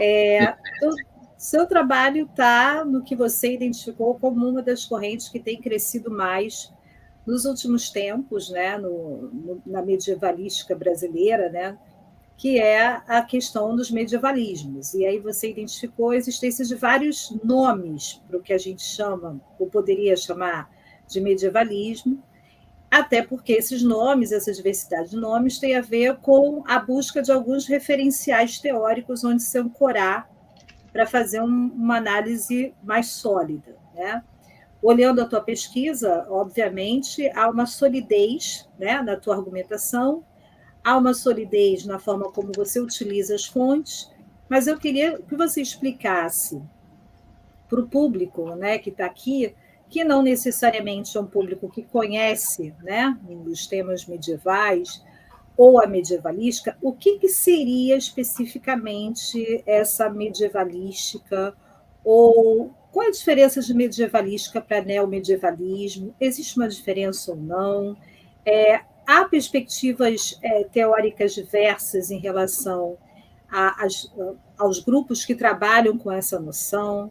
É, 0.00 0.54
o 0.82 0.90
seu 1.36 1.66
trabalho 1.66 2.24
está 2.24 2.84
no 2.84 3.04
que 3.04 3.14
você 3.14 3.54
identificou 3.54 4.18
como 4.18 4.48
uma 4.48 4.62
das 4.62 4.84
correntes 4.84 5.28
que 5.28 5.38
tem 5.38 5.60
crescido 5.60 6.10
mais 6.10 6.72
nos 7.24 7.44
últimos 7.44 7.90
tempos, 7.90 8.50
né, 8.50 8.78
no, 8.78 9.28
no, 9.32 9.62
na 9.66 9.82
medievalística 9.82 10.74
brasileira, 10.74 11.50
né, 11.50 11.78
que 12.38 12.60
é 12.60 13.02
a 13.08 13.20
questão 13.20 13.74
dos 13.74 13.90
medievalismos. 13.90 14.94
E 14.94 15.04
aí 15.04 15.18
você 15.18 15.50
identificou 15.50 16.10
a 16.10 16.16
existência 16.16 16.64
de 16.64 16.76
vários 16.76 17.36
nomes 17.42 18.22
para 18.28 18.38
o 18.38 18.40
que 18.40 18.52
a 18.52 18.58
gente 18.58 18.80
chama, 18.80 19.40
ou 19.58 19.66
poderia 19.66 20.16
chamar, 20.16 20.70
de 21.08 21.20
medievalismo. 21.20 22.22
até 22.90 23.22
porque 23.22 23.52
esses 23.52 23.82
nomes, 23.82 24.30
essa 24.30 24.52
diversidade 24.52 25.10
de 25.10 25.16
nomes, 25.16 25.58
tem 25.58 25.76
a 25.76 25.80
ver 25.80 26.16
com 26.18 26.62
a 26.66 26.78
busca 26.78 27.20
de 27.20 27.32
alguns 27.32 27.66
referenciais 27.66 28.58
teóricos 28.58 29.24
onde 29.24 29.42
se 29.42 29.58
ancorar 29.58 30.30
para 30.92 31.06
fazer 31.06 31.42
um, 31.42 31.72
uma 31.74 31.96
análise 31.96 32.72
mais 32.82 33.08
sólida. 33.08 33.76
Né? 33.94 34.22
Olhando 34.80 35.20
a 35.20 35.26
tua 35.26 35.40
pesquisa, 35.40 36.24
obviamente, 36.30 37.28
há 37.34 37.50
uma 37.50 37.66
solidez 37.66 38.68
né, 38.78 39.02
na 39.02 39.16
tua 39.16 39.36
argumentação, 39.36 40.24
há 40.88 40.96
uma 40.96 41.12
solidez 41.12 41.84
na 41.84 41.98
forma 41.98 42.32
como 42.32 42.50
você 42.56 42.80
utiliza 42.80 43.34
as 43.34 43.44
fontes, 43.44 44.10
mas 44.48 44.66
eu 44.66 44.78
queria 44.78 45.18
que 45.18 45.36
você 45.36 45.60
explicasse 45.60 46.62
para 47.68 47.80
o 47.80 47.86
público 47.86 48.54
né, 48.54 48.78
que 48.78 48.88
está 48.88 49.04
aqui 49.04 49.54
que 49.90 50.02
não 50.02 50.22
necessariamente 50.22 51.16
é 51.16 51.20
um 51.20 51.26
público 51.26 51.68
que 51.68 51.82
conhece 51.82 52.74
né, 52.82 53.18
os 53.46 53.66
temas 53.66 54.06
medievais 54.06 55.02
ou 55.56 55.82
a 55.82 55.86
medievalística, 55.86 56.78
o 56.80 56.92
que, 56.92 57.18
que 57.18 57.28
seria 57.28 57.96
especificamente 57.96 59.62
essa 59.66 60.08
medievalística 60.08 61.54
ou 62.02 62.70
qual 62.90 63.04
é 63.04 63.08
a 63.08 63.12
diferença 63.12 63.60
de 63.60 63.74
medievalística 63.74 64.60
para 64.60 64.82
neomedievalismo? 64.82 66.14
Existe 66.18 66.56
uma 66.56 66.68
diferença 66.68 67.32
ou 67.32 67.36
não? 67.36 67.96
É, 68.46 68.80
há 69.08 69.24
perspectivas 69.24 70.38
é, 70.42 70.64
teóricas 70.64 71.34
diversas 71.34 72.10
em 72.10 72.18
relação 72.18 72.98
a, 73.50 73.86
a, 73.86 73.88
aos 74.58 74.80
grupos 74.80 75.24
que 75.24 75.34
trabalham 75.34 75.96
com 75.96 76.12
essa 76.12 76.38
noção? 76.38 77.10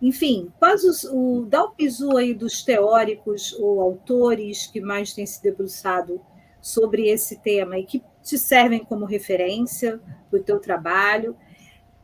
Enfim, 0.00 0.52
quais 0.60 0.84
os, 0.84 1.02
o, 1.02 1.44
dá 1.48 1.64
o 1.64 1.72
piso 1.72 2.16
aí 2.16 2.32
dos 2.32 2.62
teóricos 2.62 3.52
ou 3.54 3.80
autores 3.80 4.68
que 4.68 4.80
mais 4.80 5.12
têm 5.12 5.26
se 5.26 5.42
debruçado 5.42 6.20
sobre 6.60 7.08
esse 7.08 7.36
tema 7.40 7.76
e 7.76 7.84
que 7.84 8.04
te 8.22 8.38
servem 8.38 8.84
como 8.84 9.04
referência 9.04 10.00
para 10.30 10.38
o 10.38 10.42
teu 10.44 10.60
trabalho. 10.60 11.36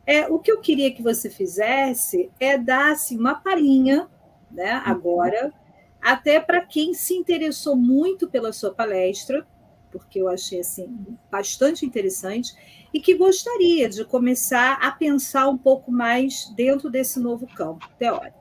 É, 0.05 0.27
o 0.27 0.37
que 0.37 0.51
eu 0.51 0.59
queria 0.59 0.93
que 0.93 1.01
você 1.01 1.29
fizesse 1.29 2.29
é 2.41 2.57
dar 2.57 2.91
assim, 2.91 3.17
uma 3.17 3.35
palhinha, 3.35 4.09
né, 4.51 4.75
uhum. 4.75 4.91
agora, 4.91 5.53
até 6.01 6.39
para 6.39 6.65
quem 6.65 6.93
se 6.93 7.13
interessou 7.13 7.75
muito 7.75 8.27
pela 8.27 8.53
sua 8.53 8.73
palestra, 8.73 9.45
porque 9.91 10.21
eu 10.21 10.27
achei 10.27 10.59
assim 10.59 10.87
bastante 11.31 11.85
interessante, 11.85 12.53
e 12.93 12.99
que 12.99 13.15
gostaria 13.15 13.89
de 13.89 14.03
começar 14.05 14.79
a 14.81 14.91
pensar 14.91 15.47
um 15.47 15.57
pouco 15.57 15.91
mais 15.91 16.51
dentro 16.55 16.89
desse 16.89 17.19
novo 17.19 17.47
campo 17.47 17.87
teórico. 17.97 18.39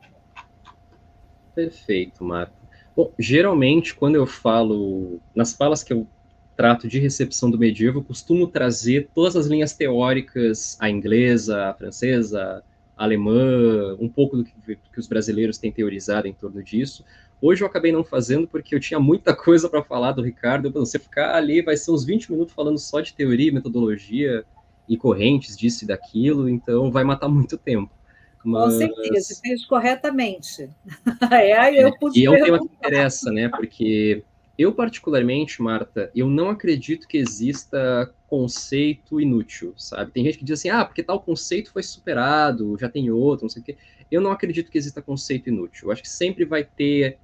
Perfeito, 1.54 2.22
Marta. 2.24 2.54
Bom, 2.94 3.12
geralmente, 3.18 3.94
quando 3.94 4.16
eu 4.16 4.26
falo, 4.26 5.20
nas 5.34 5.52
falas 5.52 5.82
que 5.82 5.92
eu 5.92 6.06
trato 6.56 6.88
de 6.88 6.98
recepção 6.98 7.50
do 7.50 7.58
medievo, 7.58 8.00
eu 8.00 8.04
costumo 8.04 8.46
trazer 8.48 9.08
todas 9.14 9.36
as 9.36 9.46
linhas 9.46 9.72
teóricas, 9.72 10.76
a 10.80 10.90
inglesa, 10.90 11.66
a 11.66 11.74
francesa, 11.74 12.64
a 12.96 13.04
alemã, 13.04 13.96
um 14.00 14.08
pouco 14.08 14.36
do 14.36 14.44
que, 14.44 14.52
que 14.76 14.98
os 14.98 15.06
brasileiros 15.06 15.58
têm 15.58 15.70
teorizado 15.70 16.26
em 16.26 16.32
torno 16.32 16.60
disso, 16.62 17.04
Hoje 17.40 17.62
eu 17.62 17.66
acabei 17.68 17.92
não 17.92 18.02
fazendo 18.02 18.48
porque 18.48 18.74
eu 18.74 18.80
tinha 18.80 18.98
muita 18.98 19.34
coisa 19.34 19.68
para 19.68 19.82
falar 19.82 20.12
do 20.12 20.22
Ricardo. 20.22 20.70
Você 20.72 20.98
ficar 20.98 21.34
ali 21.36 21.62
vai 21.62 21.76
ser 21.76 21.92
uns 21.92 22.04
20 22.04 22.32
minutos 22.32 22.54
falando 22.54 22.78
só 22.78 23.00
de 23.00 23.14
teoria, 23.14 23.52
metodologia 23.52 24.44
e 24.88 24.96
correntes 24.96 25.56
disso 25.56 25.84
e 25.84 25.86
daquilo, 25.86 26.48
então 26.48 26.90
vai 26.90 27.04
matar 27.04 27.28
muito 27.28 27.56
tempo. 27.56 27.92
Mas... 28.44 28.74
Com 28.74 28.78
certeza, 28.78 29.40
fez 29.42 29.64
corretamente. 29.66 30.70
é, 31.30 31.84
eu 31.84 31.96
pude 31.98 32.18
e 32.18 32.24
é 32.24 32.30
um 32.30 32.42
tema 32.42 32.58
que 32.58 32.64
interessa, 32.64 33.30
né? 33.30 33.48
Porque 33.48 34.24
eu, 34.58 34.72
particularmente, 34.72 35.62
Marta, 35.62 36.10
eu 36.14 36.28
não 36.28 36.50
acredito 36.50 37.06
que 37.06 37.18
exista 37.18 38.12
conceito 38.26 39.20
inútil, 39.20 39.72
sabe? 39.76 40.10
Tem 40.10 40.24
gente 40.24 40.38
que 40.38 40.44
diz 40.44 40.58
assim, 40.58 40.68
ah, 40.68 40.84
porque 40.84 41.02
tal 41.02 41.20
conceito 41.20 41.72
foi 41.72 41.82
superado, 41.82 42.76
já 42.78 42.88
tem 42.88 43.10
outro, 43.10 43.44
não 43.44 43.50
sei 43.50 43.62
o 43.62 43.64
quê. 43.64 43.76
Eu 44.10 44.20
não 44.20 44.32
acredito 44.32 44.70
que 44.70 44.78
exista 44.78 45.00
conceito 45.00 45.48
inútil. 45.48 45.88
Eu 45.88 45.92
acho 45.92 46.02
que 46.02 46.08
sempre 46.08 46.44
vai 46.44 46.64
ter 46.64 47.18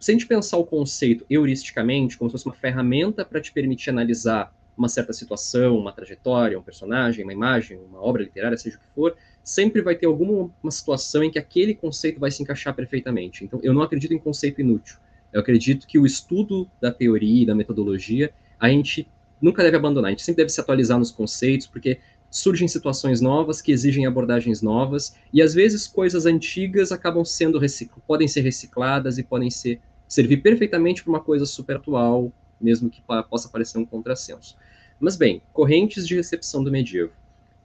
se 0.00 0.10
a 0.10 0.14
gente 0.14 0.26
pensar 0.26 0.56
o 0.56 0.64
conceito 0.64 1.26
heuristicamente, 1.28 2.16
como 2.16 2.30
se 2.30 2.32
fosse 2.32 2.46
uma 2.46 2.54
ferramenta 2.54 3.22
para 3.22 3.40
te 3.40 3.52
permitir 3.52 3.90
analisar 3.90 4.52
uma 4.76 4.88
certa 4.88 5.12
situação, 5.12 5.76
uma 5.76 5.92
trajetória, 5.92 6.58
um 6.58 6.62
personagem, 6.62 7.22
uma 7.22 7.34
imagem, 7.34 7.78
uma 7.78 8.02
obra 8.02 8.22
literária, 8.22 8.56
seja 8.56 8.78
o 8.78 8.80
que 8.80 8.86
for, 8.94 9.14
sempre 9.44 9.82
vai 9.82 9.94
ter 9.94 10.06
alguma 10.06 10.50
uma 10.62 10.70
situação 10.70 11.22
em 11.22 11.30
que 11.30 11.38
aquele 11.38 11.74
conceito 11.74 12.18
vai 12.18 12.30
se 12.30 12.42
encaixar 12.42 12.74
perfeitamente. 12.74 13.44
Então, 13.44 13.60
eu 13.62 13.74
não 13.74 13.82
acredito 13.82 14.14
em 14.14 14.18
conceito 14.18 14.62
inútil. 14.62 14.96
Eu 15.30 15.40
acredito 15.40 15.86
que 15.86 15.98
o 15.98 16.06
estudo 16.06 16.66
da 16.80 16.90
teoria 16.90 17.42
e 17.42 17.46
da 17.46 17.54
metodologia, 17.54 18.32
a 18.58 18.70
gente 18.70 19.06
nunca 19.40 19.62
deve 19.62 19.76
abandonar. 19.76 20.08
A 20.08 20.10
gente 20.12 20.22
sempre 20.22 20.42
deve 20.42 20.50
se 20.50 20.60
atualizar 20.60 20.98
nos 20.98 21.10
conceitos, 21.10 21.66
porque 21.66 21.98
surgem 22.30 22.68
situações 22.68 23.20
novas 23.20 23.60
que 23.60 23.72
exigem 23.72 24.06
abordagens 24.06 24.62
novas, 24.62 25.14
e 25.32 25.42
às 25.42 25.52
vezes 25.52 25.86
coisas 25.86 26.26
antigas 26.26 26.92
acabam 26.92 27.24
sendo 27.24 27.58
recicladas, 27.58 28.04
podem 28.06 28.28
ser 28.28 28.40
recicladas 28.42 29.18
e 29.18 29.22
podem 29.22 29.50
ser 29.50 29.80
servir 30.10 30.38
perfeitamente 30.38 31.04
para 31.04 31.10
uma 31.10 31.20
coisa 31.20 31.46
super 31.46 31.76
atual, 31.76 32.32
mesmo 32.60 32.90
que 32.90 33.00
possa 33.30 33.48
parecer 33.48 33.78
um 33.78 33.86
contrassenso. 33.86 34.56
Mas 34.98 35.16
bem, 35.16 35.40
correntes 35.52 36.06
de 36.06 36.16
recepção 36.16 36.64
do 36.64 36.70
medievo. 36.70 37.12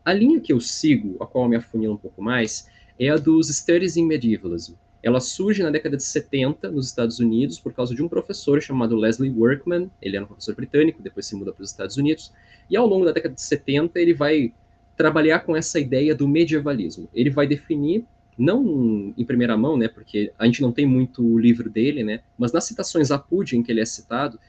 A 0.06 0.14
linha 0.14 0.40
que 0.40 0.54
eu 0.54 0.62
sigo, 0.62 1.18
a 1.20 1.26
qual 1.26 1.50
me 1.50 1.56
afunila 1.56 1.96
um 1.96 1.98
pouco 1.98 2.22
mais, 2.22 2.70
é 3.00 3.10
a 3.10 3.18
dos 3.18 3.48
Studies 3.48 3.98
in 3.98 4.06
Medievalism. 4.06 4.76
Ela 5.02 5.20
surge 5.20 5.64
na 5.64 5.72
década 5.72 5.98
de 5.98 6.04
70 6.04 6.70
nos 6.70 6.86
Estados 6.86 7.20
Unidos 7.20 7.60
por 7.60 7.74
causa 7.74 7.96
de 7.96 8.04
um 8.04 8.08
professor 8.08 8.62
chamado 8.62 8.96
Leslie 8.96 9.32
Workman. 9.32 9.90
Ele 10.00 10.16
era 10.16 10.24
um 10.24 10.28
professor 10.28 10.56
britânico, 10.56 11.02
depois 11.02 11.26
se 11.26 11.36
muda 11.36 11.52
para 11.52 11.64
os 11.64 11.72
Estados 11.72 11.98
Unidos. 11.98 12.32
E 12.70 12.78
ao 12.78 12.86
longo 12.86 13.06
da 13.06 13.12
década 13.12 13.34
de 13.34 13.42
70 13.42 14.00
ele 14.00 14.14
vai 14.14 14.54
trabalhar 14.96 15.40
com 15.40 15.56
essa 15.56 15.80
ideia 15.80 16.14
do 16.14 16.28
medievalismo. 16.28 17.10
Ele 17.12 17.32
vai 17.32 17.48
definir 17.48 18.06
não 18.38 19.14
em 19.18 19.26
primeira 19.26 19.56
mão, 19.58 19.78
né, 19.78 19.88
porque 19.88 20.32
a 20.38 20.46
gente 20.46 20.62
não 20.62 20.72
tem 20.72 20.86
muito 20.86 21.26
o 21.26 21.40
livro 21.40 21.70
dele, 21.70 22.04
né, 22.04 22.22
mas 22.38 22.52
nas 22.52 22.66
citações 22.66 23.12
a 23.12 23.18
Pudin 23.18 23.64
que 23.64 23.72
ele 23.72 23.82
é 23.82 23.86
citado, 23.86 24.40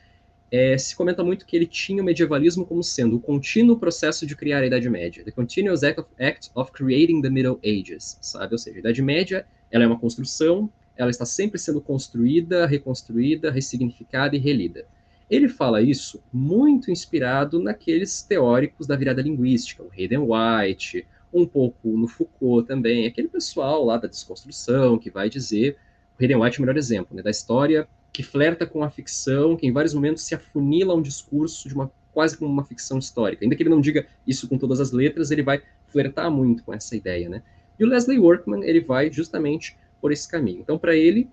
é, 0.51 0.79
se 0.79 0.95
comenta 0.95 1.25
muito 1.25 1.45
que 1.45 1.57
ele 1.57 1.67
tinha 1.67 2.03
o 2.03 2.05
medievalismo 2.05 2.65
como 2.65 2.83
sendo 2.83 3.17
o 3.17 3.21
contínuo 3.21 3.79
processo 3.79 4.27
de 4.27 4.37
criar 4.37 4.61
a 4.61 4.67
Idade 4.67 4.89
Média, 4.89 5.25
the 5.25 5.31
continuous 5.31 5.83
act 5.83 6.01
of, 6.01 6.09
act 6.19 6.51
of 6.55 6.71
creating 6.73 7.21
the 7.21 7.31
Middle 7.31 7.59
Ages, 7.65 8.19
sabe? 8.21 8.55
Ou 8.55 8.59
seja, 8.59 8.77
a 8.77 8.81
Idade 8.81 9.03
Média, 9.03 9.47
ela 9.71 9.85
é 9.85 9.87
uma 9.87 9.99
construção, 9.99 10.71
ela 10.97 11.11
está 11.11 11.27
sempre 11.27 11.59
sendo 11.59 11.81
construída, 11.81 12.65
reconstruída, 12.67 13.51
ressignificada 13.51 14.37
e 14.37 14.39
relida. 14.39 14.87
Ele 15.29 15.49
fala 15.49 15.83
isso 15.83 16.23
muito 16.33 16.91
inspirado 16.91 17.61
naqueles 17.61 18.23
teóricos 18.23 18.87
da 18.87 18.95
virada 18.95 19.21
linguística, 19.21 19.83
o 19.83 19.91
Hayden 19.91 20.21
White, 20.21 21.05
um 21.37 21.47
pouco 21.47 21.89
no 21.89 22.09
Foucault 22.09 22.67
também, 22.67 23.07
aquele 23.07 23.29
pessoal 23.29 23.85
lá 23.85 23.97
da 23.97 24.09
desconstrução 24.09 24.99
que 24.99 25.11
vai 25.11 25.29
dizer, 25.29 25.77
o 26.19 26.23
Hayden 26.23 26.37
White 26.39 26.57
é 26.57 26.59
o 26.59 26.63
melhor 26.63 26.77
exemplo, 26.77 27.17
né, 27.17 27.23
da 27.23 27.31
história 27.31 27.87
que 28.17 28.23
flerta 28.23 28.67
com 28.67 28.83
a 28.83 28.89
ficção, 28.89 29.57
que 29.57 29.67
em 29.67 29.73
vários 29.73 29.93
momentos 29.93 30.23
se 30.23 30.35
afunila 30.35 30.95
um 30.95 31.03
discurso 31.03 31.69
de 31.69 31.75
uma 31.75 31.93
quase 32.15 32.35
como 32.39 32.51
uma 32.51 32.65
ficção 32.65 32.99
histórica. 32.99 33.45
Ainda 33.45 33.55
que 33.55 33.63
ele 33.63 33.69
não 33.69 33.79
diga 33.79 34.07
isso 34.27 34.49
com 34.49 34.57
todas 34.57 34.81
as 34.81 34.91
letras, 34.91 35.31
ele 35.31 35.43
vai 35.43 35.61
flertar 35.89 36.31
muito 36.31 36.65
com 36.65 36.73
essa 36.73 36.97
ideia, 36.97 37.29
né? 37.29 37.43
E 37.79 37.85
o 37.85 37.87
Leslie 37.87 38.19
Workman, 38.19 38.65
ele 38.65 38.81
vai 38.81 39.13
justamente 39.13 39.77
por 40.01 40.13
esse 40.13 40.27
caminho. 40.27 40.61
Então, 40.61 40.79
para 40.79 40.97
ele, 40.97 41.29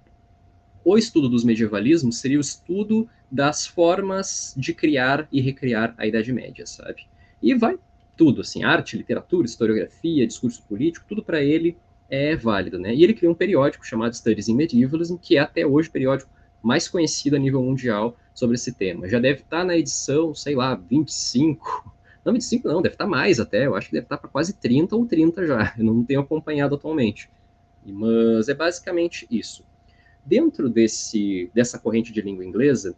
o 0.83 0.97
estudo 0.97 1.29
dos 1.29 1.45
medievalismos 1.45 2.17
seria 2.17 2.37
o 2.37 2.41
estudo 2.41 3.07
das 3.31 3.65
formas 3.65 4.53
de 4.57 4.73
criar 4.73 5.25
e 5.31 5.39
recriar 5.39 5.95
a 5.97 6.05
Idade 6.05 6.33
Média, 6.33 6.65
sabe? 6.65 7.07
E 7.41 7.55
vai 7.55 7.79
tudo, 8.15 8.41
assim, 8.41 8.63
arte, 8.63 8.97
literatura, 8.97 9.45
historiografia, 9.45 10.27
discurso 10.27 10.63
político, 10.63 11.05
tudo 11.07 11.23
para 11.23 11.41
ele 11.41 11.77
é 12.09 12.35
válido, 12.35 12.77
né? 12.77 12.93
E 12.93 13.03
ele 13.03 13.13
criou 13.13 13.33
um 13.33 13.35
periódico 13.35 13.85
chamado 13.85 14.15
Studies 14.15 14.47
in 14.47 14.55
Medievalism, 14.55 15.17
que 15.17 15.37
é 15.37 15.39
até 15.39 15.65
hoje 15.65 15.89
o 15.89 15.91
periódico 15.91 16.29
mais 16.61 16.87
conhecido 16.87 17.35
a 17.35 17.39
nível 17.39 17.61
mundial 17.61 18.15
sobre 18.33 18.55
esse 18.55 18.73
tema. 18.73 19.09
Já 19.09 19.19
deve 19.19 19.41
estar 19.41 19.59
tá 19.59 19.65
na 19.65 19.77
edição, 19.77 20.33
sei 20.33 20.55
lá, 20.55 20.75
25, 20.75 21.93
não 22.23 22.33
25 22.33 22.67
não, 22.67 22.81
deve 22.81 22.95
estar 22.95 23.05
tá 23.05 23.09
mais 23.09 23.39
até, 23.39 23.65
eu 23.65 23.75
acho 23.75 23.87
que 23.87 23.93
deve 23.93 24.05
estar 24.05 24.17
tá 24.17 24.21
para 24.21 24.29
quase 24.29 24.53
30 24.53 24.95
ou 24.95 25.05
30 25.05 25.45
já, 25.45 25.73
eu 25.77 25.83
não 25.83 26.03
tenho 26.03 26.21
acompanhado 26.21 26.75
atualmente. 26.75 27.29
Mas 27.85 28.47
é 28.47 28.53
basicamente 28.53 29.27
isso. 29.29 29.65
Dentro 30.25 30.69
desse, 30.69 31.51
dessa 31.53 31.77
corrente 31.77 32.13
de 32.13 32.21
língua 32.21 32.45
inglesa, 32.45 32.95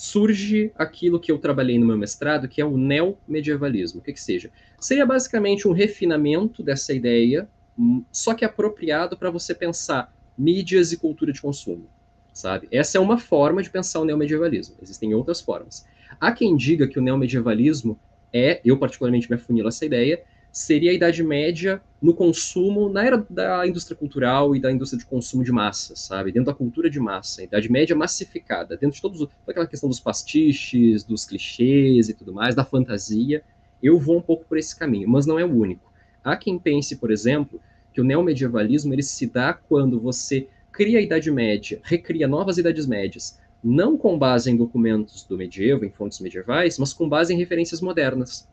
surge 0.00 0.72
aquilo 0.76 1.20
que 1.20 1.30
eu 1.30 1.36
trabalhei 1.36 1.78
no 1.78 1.86
meu 1.86 1.98
mestrado, 1.98 2.48
que 2.48 2.58
é 2.58 2.64
o 2.64 2.78
neomedievalismo. 2.78 4.00
O 4.00 4.02
que 4.02 4.14
que 4.14 4.20
seja? 4.20 4.50
Seria 4.80 5.04
basicamente 5.04 5.68
um 5.68 5.72
refinamento 5.72 6.62
dessa 6.62 6.94
ideia, 6.94 7.46
hum, 7.78 8.02
só 8.10 8.32
que 8.32 8.42
apropriado 8.42 9.14
para 9.14 9.30
você 9.30 9.54
pensar 9.54 10.10
mídias 10.38 10.90
e 10.90 10.96
cultura 10.96 11.34
de 11.34 11.42
consumo, 11.42 11.86
sabe? 12.32 12.66
Essa 12.72 12.96
é 12.96 13.00
uma 13.00 13.18
forma 13.18 13.62
de 13.62 13.68
pensar 13.68 14.00
o 14.00 14.06
neomedievalismo. 14.06 14.74
Existem 14.80 15.12
outras 15.12 15.42
formas. 15.42 15.84
Há 16.18 16.32
quem 16.32 16.56
diga 16.56 16.88
que 16.88 16.98
o 16.98 17.02
neomedievalismo 17.02 18.00
é, 18.32 18.58
eu 18.64 18.78
particularmente 18.78 19.28
me 19.28 19.36
afunilo 19.36 19.68
essa 19.68 19.84
ideia, 19.84 20.22
seria 20.52 20.90
a 20.90 20.94
Idade 20.94 21.22
Média 21.22 21.80
no 22.00 22.14
consumo, 22.14 22.88
na 22.88 23.04
era 23.04 23.24
da 23.28 23.66
indústria 23.66 23.96
cultural 23.96 24.56
e 24.56 24.60
da 24.60 24.72
indústria 24.72 24.98
de 24.98 25.06
consumo 25.06 25.44
de 25.44 25.52
massa, 25.52 25.94
sabe? 25.94 26.32
Dentro 26.32 26.46
da 26.46 26.54
cultura 26.54 26.88
de 26.88 26.98
massa, 26.98 27.42
a 27.42 27.44
Idade 27.44 27.70
Média 27.70 27.94
massificada, 27.94 28.76
dentro 28.76 28.96
de 28.96 29.02
todos, 29.02 29.18
toda 29.18 29.30
aquela 29.48 29.66
questão 29.66 29.88
dos 29.88 30.00
pastiches, 30.00 31.04
dos 31.04 31.24
clichês 31.24 32.08
e 32.08 32.14
tudo 32.14 32.32
mais, 32.32 32.54
da 32.54 32.64
fantasia, 32.64 33.42
eu 33.82 33.98
vou 33.98 34.18
um 34.18 34.22
pouco 34.22 34.44
por 34.44 34.58
esse 34.58 34.74
caminho, 34.76 35.08
mas 35.08 35.26
não 35.26 35.38
é 35.38 35.44
o 35.44 35.54
único. 35.54 35.92
Há 36.24 36.36
quem 36.36 36.58
pense, 36.58 36.96
por 36.96 37.10
exemplo, 37.10 37.60
que 37.92 38.00
o 38.00 38.04
neomedievalismo 38.04 38.92
ele 38.92 39.02
se 39.02 39.26
dá 39.26 39.52
quando 39.52 40.00
você 40.00 40.48
cria 40.72 40.98
a 40.98 41.02
Idade 41.02 41.30
Média, 41.30 41.80
recria 41.82 42.28
novas 42.28 42.58
Idades 42.58 42.86
Médias, 42.86 43.38
não 43.62 43.96
com 43.96 44.18
base 44.18 44.50
em 44.50 44.56
documentos 44.56 45.24
do 45.24 45.36
medievo, 45.36 45.84
em 45.84 45.90
fontes 45.90 46.20
medievais, 46.20 46.78
mas 46.78 46.92
com 46.92 47.08
base 47.08 47.34
em 47.34 47.36
referências 47.36 47.80
modernas. 47.80 48.48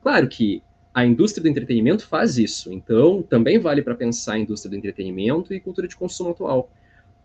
Claro 0.00 0.28
que 0.28 0.62
a 0.96 1.04
indústria 1.04 1.42
do 1.42 1.48
entretenimento 1.50 2.06
faz 2.06 2.38
isso, 2.38 2.72
então 2.72 3.22
também 3.22 3.58
vale 3.58 3.82
para 3.82 3.94
pensar 3.94 4.32
a 4.32 4.38
indústria 4.38 4.70
do 4.70 4.76
entretenimento 4.78 5.52
e 5.52 5.60
cultura 5.60 5.86
de 5.86 5.94
consumo 5.94 6.30
atual. 6.30 6.70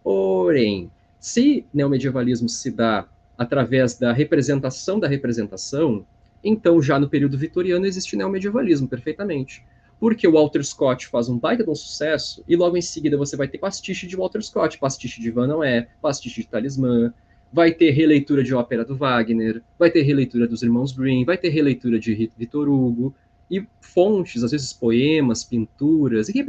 Porém, 0.03 0.91
se 1.17 1.65
neomedievalismo 1.73 2.49
se 2.49 2.69
dá 2.69 3.07
através 3.37 3.97
da 3.97 4.11
representação 4.11 4.99
da 4.99 5.07
representação, 5.07 6.05
então 6.43 6.81
já 6.81 6.99
no 6.99 7.07
período 7.07 7.37
vitoriano 7.37 7.85
existe 7.85 8.17
neomedievalismo 8.17 8.89
perfeitamente. 8.89 9.63
Porque 10.01 10.27
o 10.27 10.33
Walter 10.33 10.65
Scott 10.65 11.07
faz 11.07 11.29
um 11.29 11.39
baita 11.39 11.63
de 11.63 11.69
um 11.69 11.75
sucesso 11.75 12.43
e 12.45 12.57
logo 12.57 12.75
em 12.75 12.81
seguida 12.81 13.15
você 13.15 13.37
vai 13.37 13.47
ter 13.47 13.57
pastiche 13.57 14.05
de 14.05 14.17
Walter 14.17 14.41
Scott, 14.41 14.77
pastiche 14.79 15.21
de 15.21 15.31
Van 15.31 15.47
Noé, 15.47 15.87
pastiche 16.01 16.41
de 16.41 16.47
Talismã, 16.49 17.13
vai 17.53 17.71
ter 17.71 17.91
releitura 17.91 18.43
de 18.43 18.53
ópera 18.53 18.83
do 18.83 18.97
Wagner, 18.97 19.61
vai 19.79 19.89
ter 19.89 20.01
releitura 20.01 20.45
dos 20.45 20.61
Irmãos 20.61 20.91
Grimm, 20.91 21.23
vai 21.23 21.37
ter 21.37 21.47
releitura 21.49 21.97
de 21.97 22.29
Victor 22.37 22.67
Hugo, 22.67 23.15
e 23.51 23.67
fontes, 23.81 24.45
às 24.45 24.51
vezes 24.51 24.71
poemas, 24.71 25.43
pinturas 25.43 26.29
e 26.29 26.45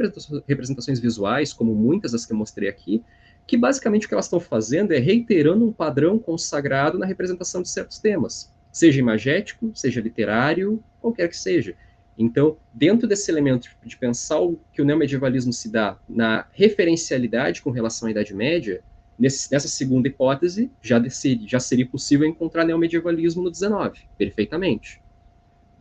representações 0.47 1.01
visuais, 1.01 1.51
como 1.51 1.75
muitas 1.75 2.13
das 2.13 2.25
que 2.25 2.31
eu 2.31 2.37
mostrei 2.37 2.69
aqui, 2.69 3.03
que 3.45 3.57
basicamente 3.57 4.05
o 4.05 4.07
que 4.07 4.15
elas 4.15 4.25
estão 4.25 4.39
fazendo 4.39 4.93
é 4.93 4.99
reiterando 4.99 5.65
um 5.65 5.73
padrão 5.73 6.17
consagrado 6.17 6.97
na 6.97 7.05
representação 7.05 7.61
de 7.61 7.67
certos 7.67 7.99
temas, 7.99 8.49
seja 8.71 9.01
imagético, 9.01 9.69
seja 9.75 9.99
literário, 9.99 10.81
qualquer 11.01 11.27
que 11.27 11.35
seja. 11.35 11.75
Então, 12.17 12.55
dentro 12.73 13.05
desse 13.05 13.29
elemento 13.29 13.69
de 13.83 13.97
pensar 13.97 14.39
o 14.39 14.57
que 14.71 14.81
o 14.81 14.85
neomedievalismo 14.85 15.51
se 15.51 15.69
dá 15.69 15.97
na 16.07 16.47
referencialidade 16.53 17.61
com 17.61 17.69
relação 17.69 18.07
à 18.07 18.11
Idade 18.11 18.33
Média, 18.33 18.81
nesse, 19.19 19.51
nessa 19.51 19.67
segunda 19.67 20.07
hipótese, 20.07 20.71
já, 20.81 21.03
já 21.45 21.59
seria 21.59 21.85
possível 21.85 22.25
encontrar 22.25 22.63
neomedievalismo 22.63 23.43
no 23.43 23.51
19, 23.51 23.99
perfeitamente. 24.17 25.01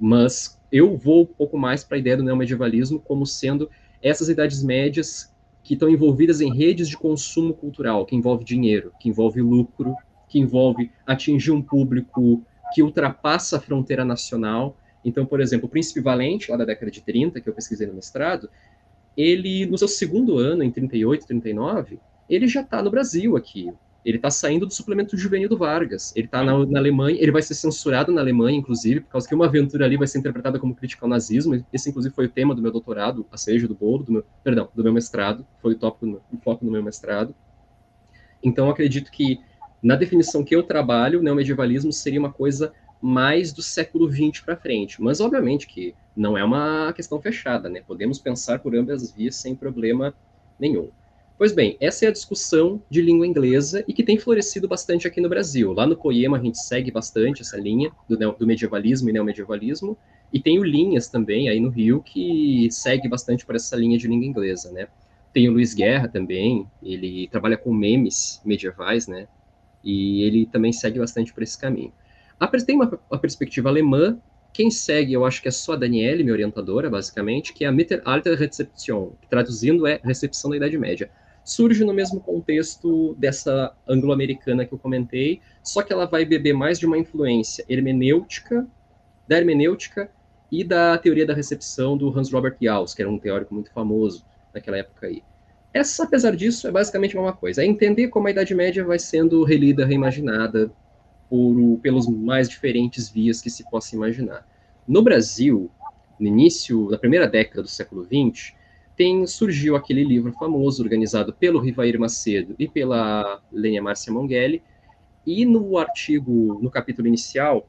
Mas 0.01 0.59
eu 0.73 0.97
vou 0.97 1.23
um 1.23 1.27
pouco 1.27 1.59
mais 1.59 1.85
para 1.85 1.99
a 1.99 2.01
ideia 2.01 2.17
do 2.17 2.25
neomedievalismo 2.25 2.99
como 2.99 3.27
sendo 3.27 3.71
essas 4.03 4.31
idades 4.31 4.63
médias 4.63 5.31
que 5.63 5.75
estão 5.75 5.89
envolvidas 5.89 6.41
em 6.41 6.53
redes 6.53 6.89
de 6.89 6.97
consumo 6.97 7.55
cultural, 7.55 8.07
que 8.07 8.17
envolve 8.17 8.45
dinheiro, 8.45 8.93
que 8.99 9.09
envolve 9.09 9.41
lucro, 9.43 9.95
que 10.29 10.39
envolve 10.39 10.91
atingir 11.07 11.51
um 11.51 11.63
público 11.63 12.43
que 12.75 12.83
ultrapassa 12.83 13.59
a 13.59 13.61
fronteira 13.61 14.05
nacional. 14.05 14.77
Então, 15.05 15.27
por 15.27 15.41
exemplo, 15.41 15.67
o 15.67 15.69
Príncipe 15.69 16.01
Valente, 16.01 16.51
lá 16.51 16.57
da 16.57 16.65
década 16.65 16.91
de 16.91 17.03
30, 17.03 17.41
que 17.41 17.49
eu 17.49 17.55
pesquisei 17.55 17.87
no 17.87 17.95
mestrado, 17.95 18.49
ele, 19.17 19.67
no 19.67 19.77
seu 19.77 19.87
segundo 19.87 20.39
ano, 20.39 20.65
em 20.65 20.71
38, 20.71 21.27
39, 21.27 22.01
ele 22.29 22.49
já 22.49 22.63
está 22.63 22.83
no 22.83 22.91
Brasil 22.91 23.37
aqui. 23.37 23.71
Ele 24.05 24.17
está 24.17 24.31
saindo 24.31 24.67
do 24.67 24.75
suplemento 24.75 25.17
juvenil 25.17 25.49
do 25.49 25.57
Vargas. 25.57 26.13
Ele 26.17 26.27
está 26.27 26.43
na, 26.43 26.67
na, 26.67 26.79
Alemanha, 26.79 27.17
ele 27.21 27.31
vai 27.31 27.41
ser 27.41 27.55
censurado 27.55 28.11
na 28.11 28.21
Alemanha, 28.21 28.59
inclusive, 28.59 29.01
por 29.01 29.11
causa 29.11 29.29
que 29.29 29.35
uma 29.35 29.47
aventura 29.47 29.85
ali 29.85 29.97
vai 29.97 30.09
ser 30.09 30.19
interpretada 30.19 30.59
como 30.59 30.75
crítica 30.75 31.05
ao 31.05 31.09
nazismo. 31.09 31.65
Esse, 31.73 31.91
inclusive, 31.91 32.15
foi 32.15 32.27
o 32.27 32.29
tema 32.29 32.55
do 32.55 32.61
meu 32.61 32.73
doutorado, 32.73 33.25
a 33.31 33.37
cereja 33.37 33.69
do 33.69 33.75
bolo, 33.75 34.03
do 34.03 34.13
meu, 34.13 34.25
perdão, 34.43 34.69
do 34.75 34.83
meu 34.83 34.93
mestrado. 34.93 35.47
Foi 35.61 35.75
o 35.75 35.79
tópico, 35.79 36.21
o 36.33 36.39
foco 36.39 36.65
do 36.65 36.71
meu 36.71 36.83
mestrado. 36.83 37.35
Então, 38.43 38.69
acredito 38.69 39.11
que, 39.11 39.39
na 39.81 39.95
definição 39.95 40.45
que 40.45 40.55
eu 40.55 40.65
trabalho, 40.65 41.21
o 41.21 41.23
neomedievalismo 41.23 41.93
seria 41.93 42.19
uma 42.19 42.33
coisa 42.33 42.73
mais 43.01 43.53
do 43.53 43.63
século 43.63 44.11
XX 44.11 44.41
para 44.41 44.57
frente. 44.57 45.01
Mas, 45.01 45.21
obviamente, 45.21 45.67
que 45.67 45.95
não 46.17 46.37
é 46.37 46.45
uma 46.45 46.93
questão 46.93 47.21
fechada, 47.21 47.69
né? 47.69 47.83
Podemos 47.87 48.19
pensar 48.19 48.59
por 48.59 48.75
ambas 48.75 49.03
as 49.03 49.13
vias 49.13 49.37
sem 49.37 49.55
problema 49.55 50.13
nenhum. 50.59 50.91
Pois 51.43 51.51
bem, 51.51 51.77
essa 51.81 52.05
é 52.05 52.09
a 52.09 52.13
discussão 52.13 52.81
de 52.89 53.03
língua 53.03 53.27
inglesa 53.27 53.85
e 53.89 53.93
que 53.93 54.05
tem 54.05 54.17
florescido 54.17 54.69
bastante 54.69 55.09
aqui 55.09 55.21
no 55.21 55.29
Brasil. 55.29 55.73
Lá 55.73 55.85
no 55.85 55.97
Poema 55.97 56.39
a 56.39 56.41
gente 56.41 56.57
segue 56.57 56.89
bastante 56.93 57.43
essa 57.43 57.57
linha 57.57 57.91
do, 58.09 58.17
do 58.17 58.47
medievalismo 58.47 59.11
e 59.11 59.13
neomedievalismo, 59.13 59.99
e 60.33 60.39
tem 60.39 60.61
o 60.61 60.63
Linhas 60.63 61.09
também, 61.09 61.49
aí 61.49 61.59
no 61.59 61.69
Rio, 61.69 62.01
que 62.01 62.69
segue 62.71 63.09
bastante 63.09 63.45
por 63.45 63.57
essa 63.57 63.75
linha 63.75 63.99
de 63.99 64.07
língua 64.07 64.25
inglesa, 64.25 64.71
né? 64.71 64.87
Tem 65.33 65.49
o 65.49 65.53
Luiz 65.53 65.75
Guerra 65.75 66.07
também, 66.07 66.65
ele 66.81 67.27
trabalha 67.27 67.57
com 67.57 67.75
memes 67.75 68.41
medievais, 68.45 69.09
né? 69.09 69.27
E 69.83 70.23
ele 70.23 70.47
também 70.47 70.73
segue 70.73 71.01
bastante 71.01 71.35
por 71.35 71.43
esse 71.43 71.59
caminho. 71.59 71.93
Tem 72.65 72.77
uma, 72.77 73.19
perspectiva 73.19 73.69
alemã, 73.69 74.17
quem 74.53 74.71
segue, 74.71 75.13
eu 75.13 75.25
acho 75.25 75.43
que 75.43 75.49
é 75.49 75.51
só 75.51 75.73
a 75.73 75.77
Daniele, 75.77 76.23
minha 76.23 76.35
orientadora, 76.35 76.89
basicamente, 76.89 77.53
que 77.53 77.65
é 77.65 77.67
a 77.67 77.73
Mittelalterrezeption, 77.73 79.11
que 79.21 79.29
traduzindo 79.29 79.89
é 79.89 79.99
recepção 80.05 80.49
da 80.49 80.57
Idade 80.57 80.79
Média 80.79 81.11
surge 81.45 81.85
no 81.85 81.93
mesmo 81.93 82.21
contexto 82.21 83.15
dessa 83.19 83.75
anglo-americana 83.89 84.65
que 84.65 84.73
eu 84.73 84.79
comentei, 84.79 85.41
só 85.63 85.83
que 85.83 85.93
ela 85.93 86.07
vai 86.07 86.25
beber 86.25 86.53
mais 86.53 86.79
de 86.79 86.87
uma 86.87 86.99
influência 86.99 87.65
hermenêutica, 87.69 88.67
da 89.27 89.39
hermenêutica 89.39 90.11
e 90.51 90.63
da 90.63 90.99
teoria 90.99 91.27
da 91.27 91.35
recepção 91.35 91.97
do 91.97 92.17
Hans 92.17 92.31
Robert 92.31 92.57
Jauss, 92.61 92.95
que 92.95 93.03
era 93.03 93.11
um 93.11 93.19
teórico 93.19 93.55
muito 93.55 93.71
famoso 93.73 94.25
naquela 94.55 94.79
época 94.79 95.07
aí. 95.07 95.23
Essa, 95.73 96.05
apesar 96.05 96.37
disso, 96.37 96.69
é 96.69 96.71
basicamente 96.71 97.17
a 97.17 97.21
mesma 97.21 97.35
coisa. 97.35 97.63
É 97.63 97.67
entender 97.67 98.09
como 98.09 98.29
a 98.29 98.31
Idade 98.31 98.55
Média 98.55 98.85
vai 98.85 98.99
sendo 98.99 99.43
relida, 99.43 99.87
reimaginada 99.87 100.71
por, 101.31 101.79
pelos 101.81 102.07
mais 102.07 102.49
diferentes 102.49 103.09
vias 103.09 103.41
que 103.41 103.49
se 103.49 103.69
possa 103.71 103.97
imaginar. 103.97 104.47
No 104.87 105.01
Brasil, 105.01 105.71
no 106.21 106.27
início, 106.27 106.91
da 106.91 106.99
primeira 106.99 107.27
década 107.27 107.63
do 107.63 107.69
século 107.69 108.05
XX, 108.05 108.53
tem, 109.03 109.27
surgiu 109.27 109.75
aquele 109.75 110.05
livro 110.05 110.33
famoso, 110.33 110.81
organizado 110.81 111.33
pelo 111.33 111.59
Rivair 111.59 111.99
Macedo 111.99 112.55
e 112.57 112.69
pela 112.69 113.43
Lênia 113.51 113.83
Márcia 113.83 114.13
Monghelli, 114.13 114.63
e 115.27 115.45
no 115.45 115.77
artigo, 115.77 116.61
no 116.63 116.71
capítulo 116.71 117.09
inicial, 117.09 117.69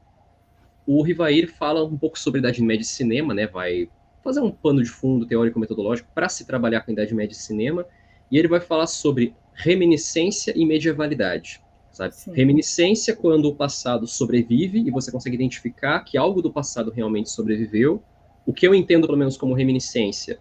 o 0.86 1.02
Rivair 1.02 1.52
fala 1.52 1.84
um 1.84 1.98
pouco 1.98 2.16
sobre 2.16 2.38
Idade 2.38 2.62
Média 2.62 2.82
e 2.82 2.86
cinema, 2.86 3.34
né, 3.34 3.48
vai 3.48 3.88
fazer 4.22 4.38
um 4.38 4.50
pano 4.52 4.80
de 4.80 4.88
fundo 4.88 5.26
teórico-metodológico 5.26 6.08
para 6.14 6.28
se 6.28 6.46
trabalhar 6.46 6.82
com 6.82 6.92
Idade 6.92 7.12
Média 7.12 7.34
e 7.34 7.36
cinema, 7.36 7.84
e 8.30 8.38
ele 8.38 8.46
vai 8.46 8.60
falar 8.60 8.86
sobre 8.86 9.34
reminiscência 9.54 10.52
e 10.56 10.64
medievalidade. 10.64 11.60
Sabe? 11.90 12.14
Reminiscência 12.32 13.14
quando 13.14 13.46
o 13.46 13.56
passado 13.56 14.06
sobrevive 14.06 14.78
e 14.86 14.90
você 14.90 15.10
consegue 15.10 15.34
identificar 15.34 15.98
que 16.04 16.16
algo 16.16 16.40
do 16.40 16.52
passado 16.52 16.92
realmente 16.92 17.28
sobreviveu. 17.28 18.00
O 18.46 18.52
que 18.52 18.66
eu 18.68 18.74
entendo, 18.74 19.08
pelo 19.08 19.18
menos, 19.18 19.36
como 19.36 19.52
reminiscência 19.52 20.38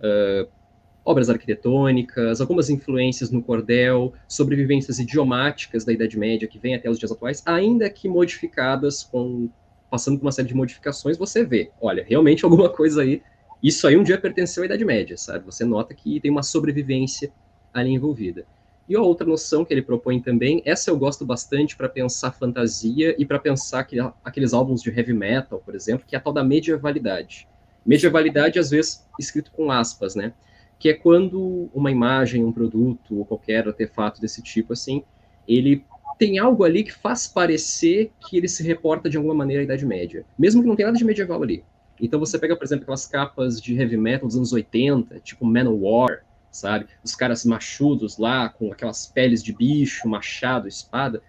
uh, 0.00 0.48
obras 1.04 1.30
arquitetônicas, 1.30 2.40
algumas 2.40 2.68
influências 2.68 3.30
no 3.30 3.42
cordel, 3.42 4.12
sobrevivências 4.26 4.98
idiomáticas 4.98 5.84
da 5.84 5.92
Idade 5.92 6.18
Média 6.18 6.46
que 6.46 6.58
vêm 6.58 6.74
até 6.74 6.90
os 6.90 6.98
dias 6.98 7.10
atuais, 7.10 7.42
ainda 7.46 7.88
que 7.88 8.08
modificadas 8.08 9.02
com 9.02 9.48
passando 9.90 10.18
por 10.18 10.26
uma 10.26 10.32
série 10.32 10.48
de 10.48 10.54
modificações, 10.54 11.16
você 11.16 11.42
vê, 11.42 11.70
olha, 11.80 12.04
realmente 12.06 12.44
alguma 12.44 12.68
coisa 12.70 13.02
aí, 13.02 13.22
isso 13.62 13.86
aí 13.86 13.96
um 13.96 14.02
dia 14.02 14.18
pertenceu 14.18 14.62
à 14.62 14.66
Idade 14.66 14.84
Média, 14.84 15.16
sabe? 15.16 15.46
Você 15.46 15.64
nota 15.64 15.94
que 15.94 16.20
tem 16.20 16.30
uma 16.30 16.42
sobrevivência 16.42 17.32
ali 17.72 17.90
envolvida. 17.90 18.44
E 18.88 18.94
a 18.94 19.02
outra 19.02 19.26
noção 19.26 19.64
que 19.64 19.74
ele 19.74 19.82
propõe 19.82 20.20
também, 20.20 20.62
essa 20.64 20.90
eu 20.90 20.96
gosto 20.96 21.24
bastante 21.26 21.76
para 21.76 21.88
pensar 21.88 22.32
fantasia 22.32 23.14
e 23.18 23.26
para 23.26 23.38
pensar 23.38 23.84
que, 23.84 23.96
aqueles 24.24 24.54
álbuns 24.54 24.82
de 24.82 24.90
heavy 24.90 25.12
metal, 25.12 25.60
por 25.64 25.74
exemplo, 25.74 26.06
que 26.06 26.14
é 26.14 26.18
a 26.18 26.20
tal 26.20 26.32
da 26.32 26.42
medievalidade. 26.42 27.46
Medievalidade, 27.88 28.58
às 28.58 28.68
vezes, 28.68 29.02
escrito 29.18 29.50
com 29.50 29.70
aspas, 29.70 30.14
né? 30.14 30.34
Que 30.78 30.90
é 30.90 30.92
quando 30.92 31.70
uma 31.72 31.90
imagem, 31.90 32.44
um 32.44 32.52
produto 32.52 33.16
ou 33.16 33.24
qualquer 33.24 33.66
artefato 33.66 34.20
desse 34.20 34.42
tipo, 34.42 34.74
assim, 34.74 35.02
ele 35.48 35.82
tem 36.18 36.38
algo 36.38 36.64
ali 36.64 36.84
que 36.84 36.92
faz 36.92 37.26
parecer 37.26 38.12
que 38.20 38.36
ele 38.36 38.46
se 38.46 38.62
reporta 38.62 39.08
de 39.08 39.16
alguma 39.16 39.34
maneira 39.34 39.62
à 39.62 39.64
Idade 39.64 39.86
Média, 39.86 40.26
mesmo 40.38 40.60
que 40.60 40.68
não 40.68 40.76
tenha 40.76 40.88
nada 40.88 40.98
de 40.98 41.04
medieval 41.04 41.42
ali. 41.42 41.64
Então 41.98 42.20
você 42.20 42.38
pega, 42.38 42.54
por 42.54 42.64
exemplo, 42.64 42.82
aquelas 42.82 43.06
capas 43.06 43.58
de 43.58 43.74
heavy 43.74 43.96
metal 43.96 44.28
dos 44.28 44.36
anos 44.36 44.52
80, 44.52 45.20
tipo 45.20 45.46
Manowar, 45.46 46.26
sabe? 46.52 46.88
Os 47.02 47.14
caras 47.14 47.42
machudos 47.42 48.18
lá, 48.18 48.50
com 48.50 48.70
aquelas 48.70 49.06
peles 49.06 49.42
de 49.42 49.54
bicho, 49.54 50.06
machado, 50.06 50.68
espada 50.68 51.22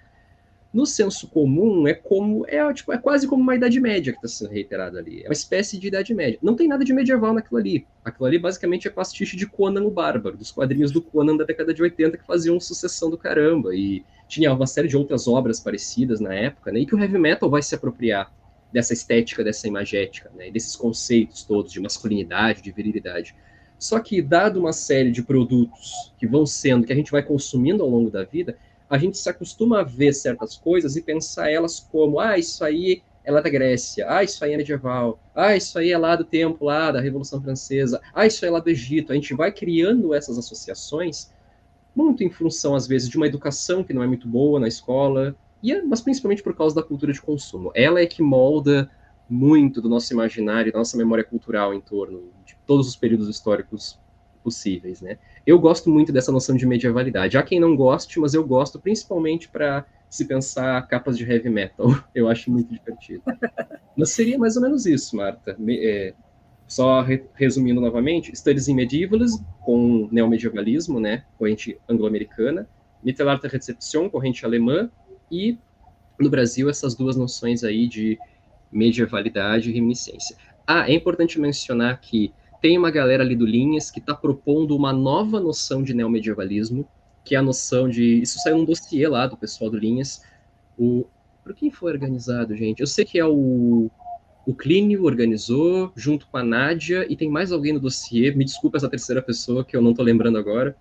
no 0.71 0.85
senso 0.85 1.27
comum 1.27 1.87
é 1.87 1.93
como 1.95 2.45
é 2.47 2.71
tipo 2.73 2.93
é 2.93 2.97
quase 2.97 3.27
como 3.27 3.41
uma 3.41 3.55
idade 3.55 3.79
média 3.79 4.13
que 4.13 4.19
está 4.19 4.27
sendo 4.27 4.53
reiterada 4.53 4.99
ali. 4.99 5.23
É 5.23 5.27
uma 5.27 5.33
espécie 5.33 5.79
de 5.79 5.87
idade 5.87 6.13
média. 6.13 6.37
Não 6.41 6.55
tem 6.55 6.67
nada 6.67 6.85
de 6.85 6.93
medieval 6.93 7.33
naquilo 7.33 7.59
ali. 7.59 7.87
Aquilo 8.05 8.27
ali 8.27 8.37
basicamente 8.37 8.87
é 8.87 8.91
pastiche 8.91 9.35
de 9.35 9.47
Conan 9.47 9.83
o 9.83 9.89
Bárbaro 9.89 10.37
dos 10.37 10.51
quadrinhos 10.51 10.91
do 10.91 11.01
Conan 11.01 11.35
da 11.35 11.43
década 11.43 11.73
de 11.73 11.81
80 11.81 12.17
que 12.17 12.25
faziam 12.25 12.59
sucessão 12.59 13.09
do 13.09 13.17
caramba. 13.17 13.73
E 13.73 14.03
tinha 14.27 14.53
uma 14.53 14.67
série 14.67 14.87
de 14.87 14.95
outras 14.95 15.27
obras 15.27 15.59
parecidas 15.59 16.19
na 16.19 16.33
época 16.33 16.71
né 16.71 16.81
e 16.81 16.85
que 16.85 16.93
o 16.93 16.99
heavy 16.99 17.17
metal 17.17 17.49
vai 17.49 17.63
se 17.63 17.73
apropriar 17.73 18.31
dessa 18.71 18.93
estética, 18.93 19.43
dessa 19.43 19.67
imagética, 19.67 20.31
né, 20.35 20.51
desses 20.51 20.75
conceitos 20.75 21.43
todos 21.43 21.71
de 21.71 21.79
masculinidade, 21.79 22.61
de 22.61 22.71
virilidade. 22.71 23.35
Só 23.79 23.99
que, 23.99 24.21
dado 24.21 24.59
uma 24.59 24.73
série 24.73 25.09
de 25.09 25.23
produtos 25.23 26.13
que 26.19 26.27
vão 26.27 26.45
sendo, 26.45 26.85
que 26.85 26.93
a 26.93 26.95
gente 26.95 27.11
vai 27.11 27.23
consumindo 27.23 27.81
ao 27.81 27.89
longo 27.89 28.11
da 28.11 28.23
vida, 28.23 28.57
a 28.89 28.97
gente 28.97 29.17
se 29.17 29.29
acostuma 29.29 29.81
a 29.81 29.83
ver 29.83 30.13
certas 30.13 30.57
coisas 30.57 30.95
e 30.95 31.01
pensar 31.01 31.51
elas 31.51 31.79
como, 31.79 32.19
ah, 32.19 32.37
isso 32.37 32.63
aí 32.63 33.03
é 33.23 33.31
lá 33.31 33.41
da 33.41 33.49
Grécia, 33.49 34.05
ah, 34.09 34.23
isso 34.23 34.43
aí 34.43 34.53
é 34.53 34.57
medieval, 34.57 35.19
ah, 35.35 35.55
isso 35.55 35.77
aí 35.77 35.91
é 35.91 35.97
lá 35.97 36.15
do 36.15 36.23
tempo, 36.23 36.65
lá 36.65 36.91
da 36.91 36.99
Revolução 36.99 37.41
Francesa, 37.41 38.01
ah, 38.13 38.25
isso 38.25 38.43
aí 38.43 38.49
é 38.49 38.51
lá 38.51 38.59
do 38.59 38.69
Egito. 38.69 39.11
A 39.11 39.15
gente 39.15 39.33
vai 39.33 39.51
criando 39.51 40.13
essas 40.13 40.37
associações 40.37 41.31
muito 41.95 42.23
em 42.23 42.29
função, 42.29 42.75
às 42.75 42.87
vezes, 42.87 43.09
de 43.09 43.17
uma 43.17 43.27
educação 43.27 43.83
que 43.83 43.93
não 43.93 44.01
é 44.01 44.07
muito 44.07 44.27
boa 44.27 44.59
na 44.59 44.67
escola, 44.67 45.35
e, 45.61 45.71
é, 45.71 45.81
mas 45.83 46.01
principalmente 46.01 46.41
por 46.41 46.55
causa 46.55 46.75
da 46.75 46.81
cultura 46.81 47.13
de 47.13 47.21
consumo. 47.21 47.71
Ela 47.75 47.99
é 47.99 48.05
que 48.05 48.23
molda 48.23 48.89
muito 49.29 49.81
do 49.81 49.89
nosso 49.89 50.11
imaginário, 50.13 50.71
da 50.71 50.79
nossa 50.79 50.97
memória 50.97 51.23
cultural 51.23 51.73
em 51.73 51.81
torno 51.81 52.31
de 52.45 52.57
todos 52.65 52.87
os 52.87 52.95
períodos 52.95 53.27
históricos 53.27 53.99
possíveis, 54.43 55.01
né? 55.01 55.17
Eu 55.45 55.59
gosto 55.59 55.89
muito 55.89 56.11
dessa 56.11 56.31
noção 56.31 56.55
de 56.55 56.65
medievalidade. 56.65 57.37
Há 57.37 57.43
quem 57.43 57.59
não 57.59 57.75
goste, 57.75 58.19
mas 58.19 58.33
eu 58.33 58.45
gosto 58.45 58.79
principalmente 58.79 59.49
para 59.49 59.85
se 60.09 60.25
pensar 60.25 60.87
capas 60.87 61.17
de 61.17 61.29
heavy 61.29 61.49
metal. 61.49 61.87
Eu 62.15 62.27
acho 62.27 62.49
muito 62.51 62.73
divertido. 62.73 63.21
Mas 63.95 64.11
seria 64.11 64.39
mais 64.39 64.55
ou 64.55 64.63
menos 64.63 64.85
isso, 64.85 65.15
Marta. 65.15 65.55
É, 65.69 66.13
só 66.67 67.01
re 67.01 67.23
resumindo 67.33 67.81
novamente, 67.81 68.35
Studies 68.35 68.67
in 68.67 68.75
Medievalism, 68.75 69.43
com 69.61 70.07
neomedievalismo, 70.11 70.99
né, 70.99 71.23
corrente 71.37 71.79
anglo-americana, 71.89 72.69
Mittelalter 73.03 73.51
Rezeption, 73.51 74.09
corrente 74.09 74.45
alemã, 74.45 74.89
e 75.31 75.57
no 76.19 76.29
Brasil 76.29 76.69
essas 76.69 76.95
duas 76.95 77.15
noções 77.15 77.63
aí 77.63 77.87
de 77.87 78.17
medievalidade 78.71 79.69
e 79.69 79.73
reminiscência. 79.73 80.35
Ah, 80.67 80.89
é 80.89 80.93
importante 80.93 81.39
mencionar 81.39 81.99
que 81.99 82.31
tem 82.61 82.77
uma 82.77 82.91
galera 82.91 83.23
ali 83.23 83.35
do 83.35 83.45
Linhas 83.45 83.89
que 83.89 83.99
está 83.99 84.13
propondo 84.13 84.75
uma 84.75 84.93
nova 84.93 85.39
noção 85.39 85.83
de 85.83 85.93
neomedievalismo, 85.93 86.87
que 87.23 87.35
é 87.35 87.37
a 87.37 87.43
noção 87.43 87.89
de... 87.89 88.21
Isso 88.21 88.39
saiu 88.39 88.57
num 88.57 88.65
dossiê 88.65 89.07
lá 89.07 89.27
do 89.27 89.37
pessoal 89.37 89.69
do 89.69 89.77
Linhas. 89.77 90.21
O... 90.77 91.05
Por 91.43 91.53
quem 91.55 91.71
foi 91.71 91.91
organizado, 91.91 92.55
gente? 92.55 92.79
Eu 92.79 92.87
sei 92.87 93.05
que 93.05 93.17
é 93.17 93.25
o 93.25 93.89
o 94.49 94.55
Clínio 94.55 95.03
organizou, 95.03 95.91
junto 95.95 96.25
com 96.25 96.35
a 96.35 96.43
Nádia, 96.43 97.05
e 97.07 97.15
tem 97.15 97.29
mais 97.29 97.51
alguém 97.51 97.71
no 97.71 97.79
dossiê, 97.79 98.31
me 98.31 98.43
desculpa 98.43 98.77
essa 98.77 98.89
terceira 98.89 99.21
pessoa, 99.21 99.63
que 99.63 99.77
eu 99.77 99.81
não 99.81 99.91
estou 99.91 100.03
lembrando 100.03 100.39
agora, 100.39 100.75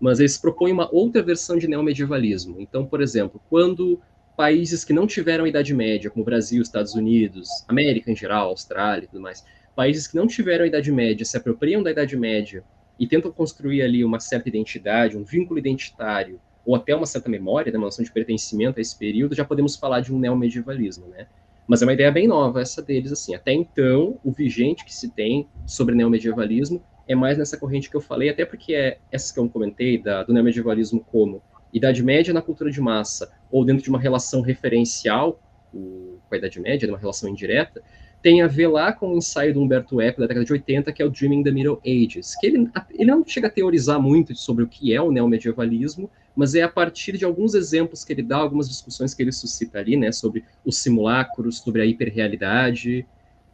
mas 0.00 0.18
eles 0.18 0.36
propõem 0.36 0.72
uma 0.72 0.92
outra 0.92 1.22
versão 1.22 1.56
de 1.56 1.68
neomedievalismo. 1.68 2.56
Então, 2.58 2.84
por 2.84 3.00
exemplo, 3.00 3.40
quando 3.48 4.00
países 4.36 4.84
que 4.84 4.92
não 4.92 5.06
tiveram 5.06 5.46
Idade 5.46 5.72
Média, 5.72 6.10
como 6.10 6.24
Brasil, 6.24 6.60
Estados 6.60 6.94
Unidos, 6.94 7.48
América 7.68 8.10
em 8.10 8.16
geral, 8.16 8.48
Austrália 8.48 9.04
e 9.04 9.08
tudo 9.08 9.20
mais, 9.20 9.44
países 9.74 10.06
que 10.06 10.16
não 10.16 10.26
tiveram 10.26 10.64
Idade 10.64 10.90
Média 10.90 11.24
se 11.24 11.36
apropriam 11.36 11.82
da 11.82 11.90
Idade 11.90 12.16
Média 12.16 12.64
e 12.98 13.06
tentam 13.06 13.30
construir 13.30 13.82
ali 13.82 14.04
uma 14.04 14.20
certa 14.20 14.48
identidade, 14.48 15.16
um 15.16 15.24
vínculo 15.24 15.58
identitário, 15.58 16.40
ou 16.64 16.74
até 16.74 16.94
uma 16.94 17.06
certa 17.06 17.28
memória, 17.28 17.70
né, 17.70 17.78
uma 17.78 17.86
noção 17.86 18.04
de 18.04 18.12
pertencimento 18.12 18.78
a 18.78 18.80
esse 18.80 18.96
período, 18.96 19.34
já 19.34 19.44
podemos 19.44 19.76
falar 19.76 20.00
de 20.00 20.14
um 20.14 20.18
neomedievalismo, 20.18 21.08
né? 21.08 21.26
Mas 21.66 21.82
é 21.82 21.86
uma 21.86 21.92
ideia 21.92 22.10
bem 22.10 22.26
nova 22.26 22.60
essa 22.60 22.82
deles, 22.82 23.10
assim. 23.10 23.34
Até 23.34 23.52
então, 23.52 24.18
o 24.22 24.30
vigente 24.30 24.84
que 24.84 24.94
se 24.94 25.10
tem 25.10 25.48
sobre 25.66 25.94
neomedievalismo 25.94 26.82
é 27.06 27.14
mais 27.14 27.38
nessa 27.38 27.56
corrente 27.56 27.90
que 27.90 27.96
eu 27.96 28.00
falei, 28.00 28.28
até 28.28 28.44
porque 28.44 28.74
é 28.74 28.98
essa 29.10 29.32
que 29.32 29.40
eu 29.40 29.48
comentei, 29.48 29.98
da, 29.98 30.22
do 30.22 30.32
neomedievalismo 30.32 31.04
como 31.10 31.42
Idade 31.72 32.02
Média 32.02 32.32
na 32.32 32.42
cultura 32.42 32.70
de 32.70 32.80
massa, 32.80 33.32
ou 33.50 33.64
dentro 33.64 33.82
de 33.82 33.90
uma 33.90 33.98
relação 33.98 34.40
referencial 34.40 35.40
com 35.72 36.18
a 36.30 36.36
Idade 36.36 36.60
Média, 36.60 36.88
uma 36.88 36.98
relação 36.98 37.28
indireta, 37.28 37.82
tem 38.24 38.40
a 38.40 38.46
ver 38.46 38.68
lá 38.68 38.90
com 38.90 39.12
o 39.12 39.18
ensaio 39.18 39.52
do 39.52 39.60
Humberto 39.60 40.00
Eco 40.00 40.18
da 40.18 40.26
década 40.26 40.46
de 40.46 40.52
80, 40.54 40.90
que 40.94 41.02
é 41.02 41.04
o 41.04 41.10
Dreaming 41.10 41.42
the 41.42 41.50
Middle 41.50 41.78
Ages, 41.84 42.34
que 42.34 42.46
ele, 42.46 42.70
ele 42.92 43.10
não 43.10 43.22
chega 43.22 43.48
a 43.48 43.50
teorizar 43.50 44.00
muito 44.00 44.34
sobre 44.34 44.64
o 44.64 44.66
que 44.66 44.94
é 44.94 45.02
o 45.02 45.12
neomedievalismo, 45.12 46.08
mas 46.34 46.54
é 46.54 46.62
a 46.62 46.68
partir 46.70 47.18
de 47.18 47.24
alguns 47.26 47.52
exemplos 47.52 48.02
que 48.02 48.14
ele 48.14 48.22
dá, 48.22 48.38
algumas 48.38 48.66
discussões 48.66 49.12
que 49.12 49.22
ele 49.22 49.30
suscita 49.30 49.78
ali, 49.78 49.94
né, 49.94 50.10
sobre 50.10 50.42
os 50.64 50.78
simulacros, 50.78 51.58
sobre 51.58 51.82
a 51.82 51.84
hiperrealidade, 51.84 53.06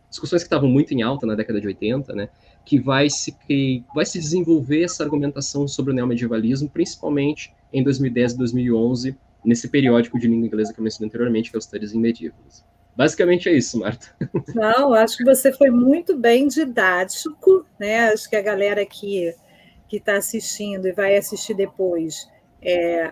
discussões 0.09 0.45
que 0.45 0.47
estavam 0.47 0.69
muito 0.69 0.95
em 0.95 1.03
alta 1.03 1.27
na 1.27 1.35
década 1.35 1.61
de 1.61 1.67
80, 1.67 2.15
né, 2.15 2.29
que 2.65 2.79
vai 2.79 3.11
se, 3.11 3.33
que 3.33 3.83
vai 3.93 4.07
se 4.07 4.21
desenvolver 4.21 4.85
essa 4.85 5.03
argumentação 5.03 5.67
sobre 5.67 5.91
o 5.91 5.95
neomedievalismo, 5.97 6.71
principalmente 6.71 7.53
em 7.73 7.83
2010 7.83 8.35
e 8.35 8.39
2011, 8.39 9.17
nesse 9.45 9.67
periódico 9.67 10.17
de 10.17 10.29
língua 10.29 10.47
inglesa 10.47 10.73
que 10.73 10.79
eu 10.79 10.85
mencionei 10.85 11.09
anteriormente, 11.09 11.51
que 11.51 11.57
é 11.57 11.59
o 11.59 11.61
Studies 11.61 11.93
in 11.93 11.99
Medievals. 11.99 12.65
Basicamente 13.01 13.49
é 13.49 13.55
isso, 13.55 13.79
Marta. 13.79 14.15
Não, 14.55 14.93
acho 14.93 15.17
que 15.17 15.25
você 15.25 15.51
foi 15.51 15.71
muito 15.71 16.15
bem 16.15 16.47
didático, 16.47 17.65
né? 17.79 18.11
Acho 18.11 18.29
que 18.29 18.37
a 18.37 18.43
galera 18.43 18.85
que 18.85 19.35
que 19.89 19.97
está 19.97 20.19
assistindo 20.19 20.87
e 20.87 20.93
vai 20.93 21.17
assistir 21.17 21.55
depois 21.55 22.29
é, 22.61 23.11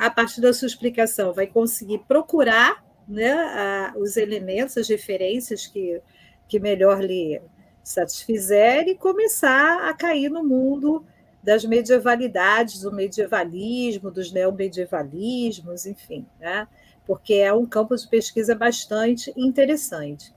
a 0.00 0.10
partir 0.10 0.40
da 0.40 0.52
sua 0.52 0.66
explicação, 0.66 1.32
vai 1.32 1.46
conseguir 1.46 2.00
procurar 2.08 2.84
né, 3.06 3.30
a, 3.30 3.94
os 3.96 4.16
elementos, 4.16 4.76
as 4.76 4.88
referências 4.88 5.64
que, 5.68 6.02
que 6.48 6.58
melhor 6.58 7.00
lhe 7.00 7.40
satisfizer 7.84 8.88
e 8.88 8.96
começar 8.96 9.88
a 9.88 9.94
cair 9.94 10.28
no 10.28 10.42
mundo 10.42 11.06
das 11.40 11.64
medievalidades, 11.64 12.80
do 12.80 12.90
medievalismo, 12.90 14.10
dos 14.10 14.32
neomedievalismos, 14.32 15.86
enfim, 15.86 16.26
né? 16.40 16.66
Porque 17.06 17.34
é 17.34 17.52
um 17.52 17.66
campo 17.66 17.94
de 17.96 18.08
pesquisa 18.08 18.54
bastante 18.54 19.32
interessante. 19.36 20.32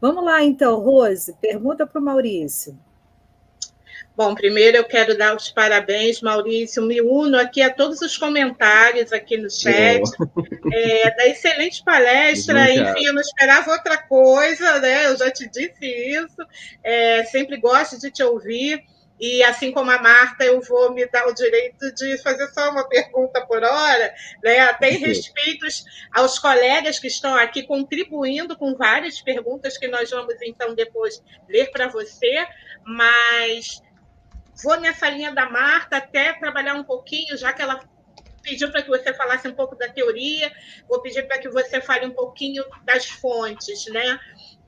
Vamos 0.00 0.24
lá, 0.24 0.42
então, 0.42 0.80
Rose, 0.80 1.34
pergunta 1.40 1.86
para 1.86 2.00
o 2.00 2.04
Maurício. 2.04 2.78
Bom, 4.16 4.34
primeiro 4.34 4.76
eu 4.76 4.84
quero 4.84 5.16
dar 5.16 5.34
os 5.34 5.50
parabéns, 5.50 6.20
Maurício. 6.20 6.82
Me 6.82 7.00
uno 7.00 7.38
aqui 7.38 7.62
a 7.62 7.72
todos 7.72 8.02
os 8.02 8.18
comentários 8.18 9.12
aqui 9.12 9.38
no 9.38 9.50
chat. 9.50 10.02
É, 10.72 11.16
da 11.16 11.26
excelente 11.26 11.82
palestra. 11.82 12.70
Enfim, 12.70 13.06
eu 13.06 13.14
não 13.14 13.20
esperava 13.22 13.70
outra 13.70 13.96
coisa, 13.96 14.78
né? 14.78 15.06
Eu 15.06 15.16
já 15.16 15.30
te 15.30 15.48
disse 15.48 15.86
isso. 15.86 16.36
É, 16.82 17.24
sempre 17.24 17.56
gosto 17.56 17.98
de 17.98 18.10
te 18.10 18.22
ouvir. 18.22 18.84
E 19.20 19.42
assim 19.44 19.70
como 19.70 19.90
a 19.90 20.00
Marta, 20.00 20.44
eu 20.44 20.60
vou 20.62 20.92
me 20.92 21.06
dar 21.06 21.26
o 21.28 21.34
direito 21.34 21.92
de 21.94 22.16
fazer 22.22 22.48
só 22.48 22.70
uma 22.70 22.88
pergunta 22.88 23.44
por 23.46 23.62
hora, 23.62 24.14
né? 24.42 24.60
até 24.60 24.90
em 24.90 24.98
respeito 24.98 25.66
aos 26.14 26.38
colegas 26.38 26.98
que 26.98 27.06
estão 27.06 27.36
aqui 27.36 27.62
contribuindo 27.64 28.56
com 28.56 28.74
várias 28.74 29.20
perguntas 29.20 29.76
que 29.76 29.88
nós 29.88 30.10
vamos 30.10 30.34
então 30.42 30.74
depois 30.74 31.22
ler 31.48 31.70
para 31.70 31.88
você, 31.88 32.46
mas 32.84 33.82
Vou 34.62 34.78
nessa 34.78 35.08
linha 35.08 35.32
da 35.32 35.48
Marta 35.48 35.96
até 35.96 36.32
trabalhar 36.34 36.74
um 36.74 36.84
pouquinho, 36.84 37.36
já 37.36 37.52
que 37.52 37.62
ela 37.62 37.80
pediu 38.42 38.70
para 38.70 38.82
que 38.82 38.88
você 38.88 39.12
falasse 39.14 39.48
um 39.48 39.54
pouco 39.54 39.76
da 39.76 39.88
teoria, 39.88 40.52
vou 40.88 41.00
pedir 41.00 41.26
para 41.26 41.38
que 41.38 41.48
você 41.48 41.80
fale 41.80 42.06
um 42.06 42.12
pouquinho 42.12 42.64
das 42.84 43.06
fontes, 43.06 43.86
né? 43.86 44.18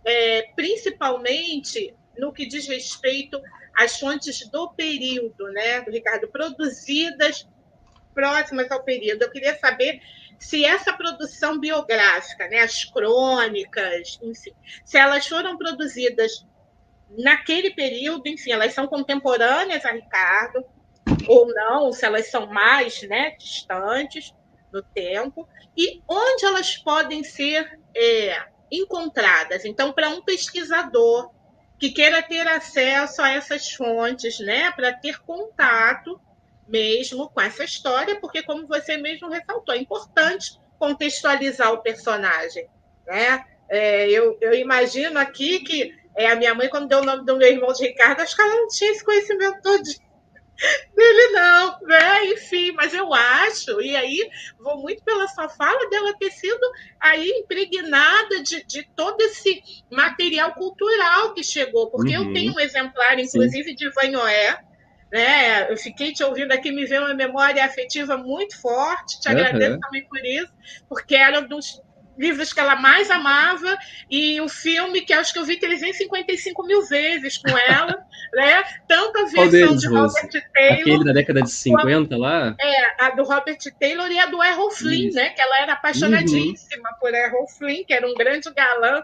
É, 0.05 0.43
principalmente 0.55 1.95
no 2.19 2.33
que 2.33 2.47
diz 2.47 2.67
respeito 2.67 3.41
às 3.75 3.99
fontes 3.99 4.47
do 4.49 4.71
período, 4.71 5.51
né, 5.53 5.81
do 5.81 5.91
Ricardo, 5.91 6.29
produzidas 6.29 7.47
próximas 8.15 8.71
ao 8.71 8.83
período. 8.83 9.23
Eu 9.23 9.31
queria 9.31 9.59
saber 9.59 10.01
se 10.39 10.65
essa 10.65 10.93
produção 10.93 11.59
biográfica, 11.59 12.49
né, 12.49 12.61
as 12.61 12.85
crônicas, 12.85 14.19
enfim, 14.23 14.53
se 14.85 14.99
elas 14.99 15.27
foram 15.27 15.57
produzidas 15.57 16.45
naquele 17.17 17.71
período, 17.71 18.27
enfim, 18.27 18.53
elas 18.53 18.75
são 18.75 18.87
contemporâneas 18.87 19.85
a 19.85 19.93
Ricardo, 19.93 20.65
ou 21.29 21.47
não, 21.55 21.93
se 21.93 22.05
elas 22.05 22.31
são 22.31 22.47
mais 22.47 23.03
né, 23.03 23.37
distantes 23.39 24.35
no 24.73 24.83
tempo, 24.83 25.49
e 25.77 26.03
onde 26.09 26.45
elas 26.45 26.77
podem 26.77 27.23
ser 27.23 27.79
é, 27.95 28.45
encontradas. 28.71 29.65
Então, 29.65 29.93
para 29.93 30.09
um 30.09 30.23
pesquisador 30.23 31.31
que 31.83 31.91
queira 31.91 32.23
ter 32.23 32.47
acesso 32.47 33.21
a 33.21 33.33
essas 33.33 33.73
fontes, 33.73 34.39
né, 34.39 34.71
para 34.71 34.93
ter 34.93 35.21
contato 35.23 36.21
mesmo 36.69 37.29
com 37.29 37.41
essa 37.41 37.65
história, 37.65 38.21
porque, 38.21 38.41
como 38.41 38.69
você 38.69 38.97
mesmo 38.97 39.29
ressaltou, 39.29 39.75
é 39.75 39.79
importante 39.79 40.61
contextualizar 40.79 41.73
o 41.73 41.83
personagem. 41.83 42.69
Né? 43.05 43.45
É, 43.69 44.09
eu, 44.09 44.39
eu 44.41 44.55
imagino 44.55 45.19
aqui 45.19 45.59
que 45.59 45.93
é, 46.15 46.31
a 46.31 46.37
minha 46.37 46.55
mãe, 46.55 46.69
quando 46.69 46.87
deu 46.87 47.01
o 47.01 47.05
nome 47.05 47.25
do 47.25 47.37
meu 47.37 47.49
irmão 47.49 47.73
de 47.73 47.85
Ricardo, 47.85 48.21
acho 48.21 48.37
que 48.37 48.43
ela 48.43 48.55
não 48.55 48.69
tinha 48.69 48.93
esse 48.93 49.05
conhecimento 49.05 49.61
todo 49.61 49.83
dele, 50.95 51.33
não, 51.33 51.79
né? 51.83 52.27
Enfim, 52.27 52.73
mas 52.73 52.95
eu 52.95 53.13
acho, 53.13 53.81
e 53.81 53.97
aí 53.97 54.31
vou 54.59 54.81
muito 54.81 55.03
pela 55.03 55.27
sua 55.29 55.49
fala 55.49 55.89
dela 55.91 56.15
ter 56.19 56.31
sido 56.31 56.61
aí 57.01 57.29
impregnada 57.41 58.43
de, 58.43 58.65
de 58.65 58.83
todo 58.95 59.21
esse 59.23 59.63
material 59.91 60.53
cultural 60.55 61.35
que 61.35 61.43
chegou, 61.43 61.91
porque 61.91 62.17
uhum. 62.17 62.29
eu 62.29 62.33
tenho 62.33 62.55
um 62.55 62.61
exemplar, 62.61 63.19
inclusive, 63.19 63.71
Sim. 63.71 63.75
de 63.75 63.91
Vanhoé, 63.91 64.59
né? 65.13 65.71
Eu 65.71 65.77
fiquei 65.77 66.13
te 66.13 66.23
ouvindo 66.23 66.53
aqui, 66.53 66.71
me 66.71 66.87
veio 66.87 67.03
uma 67.03 67.15
memória 67.15 67.65
afetiva 67.65 68.17
muito 68.17 68.61
forte, 68.61 69.21
te 69.21 69.29
uhum. 69.29 69.35
agradeço 69.35 69.81
também 69.81 70.07
por 70.07 70.25
isso, 70.25 70.53
porque 70.89 71.15
era 71.15 71.41
dos 71.41 71.83
livros 72.17 72.53
que 72.53 72.61
ela 72.61 72.77
mais 72.77 73.11
amava 73.11 73.77
e 74.11 74.41
o 74.41 74.49
filme 74.49 75.01
que 75.01 75.13
acho 75.13 75.33
que 75.33 75.39
eu 75.39 75.45
vi 75.45 75.59
355 75.59 76.63
mil 76.65 76.83
vezes 76.87 77.39
com 77.39 77.57
ela, 77.57 78.02
né? 78.33 78.65
Tanto 78.89 79.19
a 79.19 79.25
versão 79.25 79.77
de 79.77 79.87
Robert 79.89 80.31
Taylor. 80.31 80.81
Aquele 80.81 81.05
da 81.05 81.13
década 81.13 81.43
de 81.43 81.51
50 81.51 82.17
lá? 82.17 82.55
É, 82.59 83.05
a 83.05 83.11
do 83.11 83.25
Robert 83.25 83.59
Taylor 83.79 84.11
e 84.11 84.19
a 84.19 84.27
do 84.27 84.43
Errol 84.43 84.71
Flynn, 84.71 85.09
Isso. 85.09 85.17
né? 85.17 85.31
Que 85.31 85.41
ela 85.41 85.61
era 85.61 85.73
apaixonadíssima 85.75 86.89
uhum. 86.91 86.99
por 87.01 87.15
Errol 87.15 87.49
Flynn, 87.49 87.85
que 87.85 87.93
era 87.93 88.07
um 88.07 88.15
grande 88.15 88.51
galã 88.53 89.03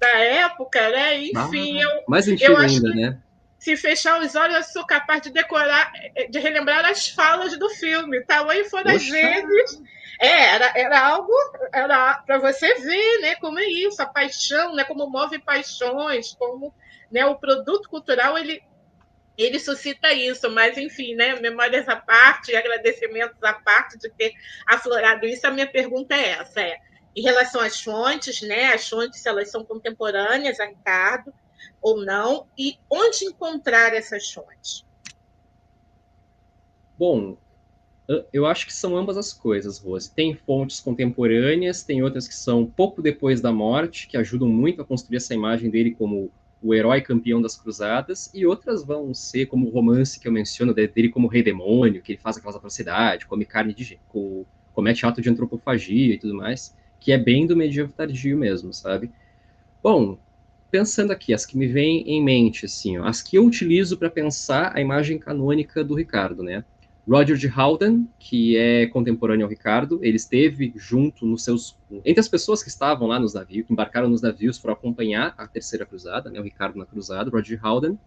da 0.00 0.18
época, 0.18 0.90
né? 0.90 1.18
Enfim, 1.18 1.78
ah, 1.78 1.82
eu. 1.82 2.04
Mais 2.08 2.26
antigo 2.28 2.56
ainda, 2.56 2.88
né? 2.90 3.18
se 3.58 3.76
fechar 3.76 4.18
os 4.18 4.34
olhos, 4.34 4.56
eu 4.56 4.62
sou 4.62 4.86
capaz 4.86 5.20
de 5.20 5.30
decorar, 5.30 5.92
de 6.30 6.38
relembrar 6.38 6.82
as 6.86 7.08
falas 7.08 7.58
do 7.58 7.68
filme. 7.68 8.24
Tamanho 8.24 8.64
foram 8.70 8.90
as 8.90 9.06
vezes 9.06 9.82
é, 10.20 10.54
era, 10.54 10.72
era 10.76 11.06
algo 11.06 11.32
era 11.72 12.22
para 12.26 12.38
você 12.38 12.74
ver, 12.74 13.20
né, 13.22 13.36
como 13.36 13.58
é 13.58 13.64
isso, 13.64 14.02
a 14.02 14.06
paixão, 14.06 14.74
né, 14.74 14.84
como 14.84 15.08
move 15.08 15.38
paixões, 15.38 16.34
como, 16.34 16.74
né, 17.10 17.24
o 17.24 17.36
produto 17.36 17.88
cultural 17.88 18.36
ele 18.36 18.62
ele 19.42 19.58
suscita 19.58 20.12
isso, 20.12 20.50
mas 20.50 20.76
enfim, 20.76 21.14
né, 21.14 21.38
memórias 21.40 21.88
à 21.88 21.96
parte, 21.96 22.54
agradecimentos 22.54 23.42
à 23.42 23.52
parte 23.52 23.98
de 23.98 24.10
ter 24.10 24.32
aflorado 24.66 25.26
isso. 25.26 25.46
A 25.46 25.50
minha 25.50 25.66
pergunta 25.66 26.14
é 26.14 26.30
essa, 26.30 26.60
é 26.60 26.78
em 27.14 27.22
relação 27.22 27.60
às 27.60 27.80
fontes, 27.80 28.40
né, 28.42 28.72
as 28.72 28.88
fontes 28.88 29.24
elas 29.26 29.50
são 29.50 29.64
contemporâneas 29.64 30.60
a 30.60 30.66
Ricardo 30.66 31.32
ou 31.82 32.04
não, 32.04 32.46
e 32.58 32.78
onde 32.90 33.24
encontrar 33.24 33.94
essas 33.94 34.30
fontes? 34.30 34.84
Bom, 36.98 37.38
eu 38.32 38.44
acho 38.44 38.66
que 38.66 38.72
são 38.72 38.96
ambas 38.96 39.16
as 39.16 39.32
coisas, 39.32 39.78
Rose. 39.78 40.10
Tem 40.10 40.34
fontes 40.34 40.80
contemporâneas, 40.80 41.82
tem 41.82 42.02
outras 42.02 42.26
que 42.26 42.34
são 42.34 42.66
pouco 42.66 43.00
depois 43.00 43.40
da 43.40 43.52
morte, 43.52 44.08
que 44.08 44.16
ajudam 44.16 44.48
muito 44.48 44.82
a 44.82 44.84
construir 44.84 45.16
essa 45.16 45.32
imagem 45.32 45.70
dele 45.70 45.92
como 45.92 46.30
o 46.62 46.74
herói 46.74 47.00
campeão 47.00 47.40
das 47.40 47.56
cruzadas, 47.56 48.30
e 48.34 48.44
outras 48.46 48.84
vão 48.84 49.14
ser 49.14 49.46
como 49.46 49.66
o 49.66 49.70
romance 49.70 50.20
que 50.20 50.28
eu 50.28 50.32
menciono 50.32 50.74
dele 50.74 51.08
como 51.08 51.26
rei 51.28 51.42
demônio, 51.42 52.02
que 52.02 52.12
ele 52.12 52.20
faz 52.20 52.36
aquelas 52.36 52.56
atrocidades, 52.56 53.26
come 53.26 53.44
carne 53.44 53.72
de 53.74 53.82
gente, 53.82 54.02
comete 54.72 55.06
ato 55.06 55.22
de 55.22 55.30
antropofagia 55.30 56.14
e 56.14 56.18
tudo 56.18 56.34
mais, 56.34 56.76
que 56.98 57.12
é 57.12 57.18
bem 57.18 57.46
do 57.46 57.56
medievo 57.56 57.92
tardio 57.92 58.36
mesmo, 58.36 58.72
sabe? 58.74 59.10
Bom, 59.82 60.18
pensando 60.70 61.12
aqui, 61.12 61.32
as 61.32 61.46
que 61.46 61.56
me 61.56 61.66
vêm 61.66 62.02
em 62.08 62.22
mente, 62.22 62.66
assim, 62.66 62.98
ó, 62.98 63.04
as 63.06 63.22
que 63.22 63.36
eu 63.36 63.44
utilizo 63.44 63.96
para 63.98 64.10
pensar 64.10 64.76
a 64.76 64.80
imagem 64.80 65.18
canônica 65.18 65.82
do 65.82 65.94
Ricardo, 65.94 66.42
né? 66.42 66.64
Roger 67.08 67.36
de 67.36 67.48
Howden, 67.48 68.08
que 68.18 68.56
é 68.56 68.86
contemporâneo 68.86 69.44
ao 69.44 69.50
Ricardo, 69.50 69.98
ele 70.02 70.16
esteve 70.16 70.72
junto 70.76 71.26
nos 71.26 71.42
seus 71.42 71.76
entre 72.04 72.20
as 72.20 72.28
pessoas 72.28 72.62
que 72.62 72.68
estavam 72.68 73.08
lá 73.08 73.18
nos 73.18 73.34
navios, 73.34 73.66
que 73.66 73.72
embarcaram 73.72 74.08
nos 74.08 74.22
navios 74.22 74.58
para 74.58 74.72
acompanhar 74.72 75.34
a 75.36 75.46
Terceira 75.46 75.84
Cruzada, 75.84 76.30
né, 76.30 76.38
o 76.38 76.42
Ricardo 76.42 76.78
na 76.78 76.86
Cruzada, 76.86 77.30
Roger 77.30 77.58
de 77.58 77.66
Howden. 77.66 77.98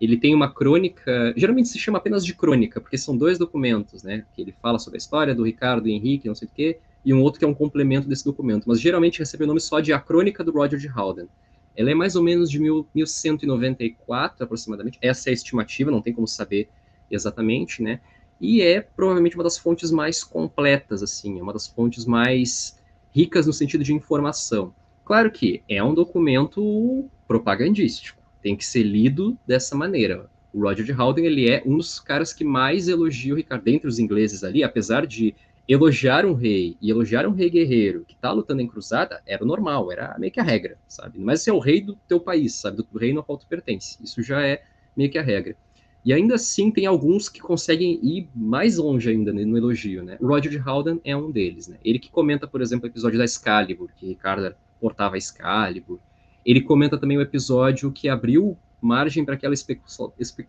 Ele 0.00 0.16
tem 0.16 0.34
uma 0.34 0.52
crônica, 0.52 1.34
geralmente 1.36 1.68
se 1.68 1.78
chama 1.78 1.98
apenas 1.98 2.24
de 2.24 2.34
crônica, 2.34 2.80
porque 2.80 2.96
são 2.96 3.16
dois 3.16 3.38
documentos, 3.38 4.02
né, 4.02 4.24
que 4.34 4.40
ele 4.40 4.52
fala 4.60 4.78
sobre 4.78 4.96
a 4.96 4.98
história 4.98 5.34
do 5.34 5.44
Ricardo 5.44 5.88
e 5.88 5.92
Henrique, 5.92 6.26
não 6.26 6.34
sei 6.34 6.48
o 6.48 6.50
quê, 6.50 6.78
e 7.04 7.12
um 7.14 7.22
outro 7.22 7.38
que 7.38 7.44
é 7.44 7.48
um 7.48 7.54
complemento 7.54 8.08
desse 8.08 8.24
documento, 8.24 8.64
mas 8.66 8.80
geralmente 8.80 9.18
recebe 9.18 9.44
o 9.44 9.46
nome 9.46 9.60
só 9.60 9.80
de 9.80 9.92
A 9.92 10.00
Crônica 10.00 10.42
do 10.42 10.52
Roger 10.52 10.78
de 10.78 10.88
Howden. 10.88 11.28
Ela 11.76 11.90
é 11.90 11.94
mais 11.94 12.16
ou 12.16 12.22
menos 12.22 12.50
de 12.50 12.58
mil, 12.58 12.86
1194, 12.94 14.42
aproximadamente. 14.42 14.98
Essa 15.00 15.28
é 15.28 15.30
a 15.30 15.34
estimativa, 15.34 15.90
não 15.90 16.02
tem 16.02 16.12
como 16.12 16.26
saber 16.26 16.68
exatamente, 17.10 17.82
né? 17.82 18.00
E 18.40 18.62
é 18.62 18.80
provavelmente 18.80 19.36
uma 19.36 19.44
das 19.44 19.58
fontes 19.58 19.90
mais 19.90 20.24
completas, 20.24 21.02
assim, 21.02 21.38
é 21.38 21.42
uma 21.42 21.52
das 21.52 21.66
fontes 21.66 22.06
mais 22.06 22.78
ricas 23.14 23.46
no 23.46 23.52
sentido 23.52 23.84
de 23.84 23.92
informação. 23.92 24.72
Claro 25.04 25.30
que 25.30 25.62
é 25.68 25.82
um 25.82 25.92
documento 25.92 27.08
propagandístico, 27.28 28.22
tem 28.42 28.56
que 28.56 28.64
ser 28.64 28.82
lido 28.82 29.36
dessa 29.46 29.76
maneira. 29.76 30.30
O 30.52 30.62
Roger 30.62 30.84
de 30.84 30.92
Howden, 30.92 31.26
ele 31.26 31.48
é 31.48 31.62
um 31.66 31.76
dos 31.76 32.00
caras 32.00 32.32
que 32.32 32.44
mais 32.44 32.88
elogia 32.88 33.34
o 33.34 33.36
Ricardo, 33.36 33.62
dentre 33.62 33.86
os 33.86 33.98
ingleses 33.98 34.42
ali, 34.42 34.64
apesar 34.64 35.06
de 35.06 35.34
elogiar 35.68 36.26
um 36.26 36.34
rei 36.34 36.76
e 36.80 36.90
elogiar 36.90 37.26
um 37.28 37.32
rei 37.32 37.48
guerreiro 37.48 38.04
que 38.04 38.14
está 38.14 38.32
lutando 38.32 38.60
em 38.60 38.66
cruzada, 38.66 39.22
era 39.24 39.44
normal, 39.44 39.92
era 39.92 40.16
meio 40.18 40.32
que 40.32 40.40
a 40.40 40.42
regra, 40.42 40.76
sabe? 40.88 41.20
Mas 41.20 41.46
é 41.46 41.52
o 41.52 41.60
rei 41.60 41.80
do 41.80 41.94
teu 42.08 42.18
país, 42.18 42.54
sabe? 42.54 42.78
Do 42.78 42.98
reino 42.98 43.20
ao 43.20 43.24
qual 43.24 43.38
tu 43.38 43.46
pertence. 43.46 43.96
Isso 44.02 44.20
já 44.22 44.44
é 44.44 44.64
meio 44.96 45.10
que 45.10 45.18
a 45.18 45.22
regra. 45.22 45.56
E 46.04 46.12
ainda 46.12 46.36
assim 46.36 46.70
tem 46.70 46.86
alguns 46.86 47.28
que 47.28 47.40
conseguem 47.40 48.00
ir 48.02 48.28
mais 48.34 48.78
longe 48.78 49.10
ainda 49.10 49.32
no 49.32 49.56
elogio, 49.56 50.02
né? 50.02 50.16
O 50.20 50.26
Roger 50.26 50.50
de 50.50 50.58
Howden 50.58 51.00
é 51.04 51.14
um 51.14 51.30
deles, 51.30 51.68
né? 51.68 51.76
Ele 51.84 51.98
que 51.98 52.10
comenta, 52.10 52.46
por 52.46 52.62
exemplo, 52.62 52.86
o 52.86 52.90
episódio 52.90 53.18
da 53.18 53.24
Excalibur, 53.24 53.90
que 53.96 54.06
Ricardo 54.06 54.54
portava 54.80 55.18
Excalibur. 55.18 55.98
Ele 56.44 56.62
comenta 56.62 56.96
também 56.96 57.18
o 57.18 57.20
episódio 57.20 57.92
que 57.92 58.08
abriu 58.08 58.56
margem 58.80 59.24
para 59.26 59.34
aquela 59.34 59.54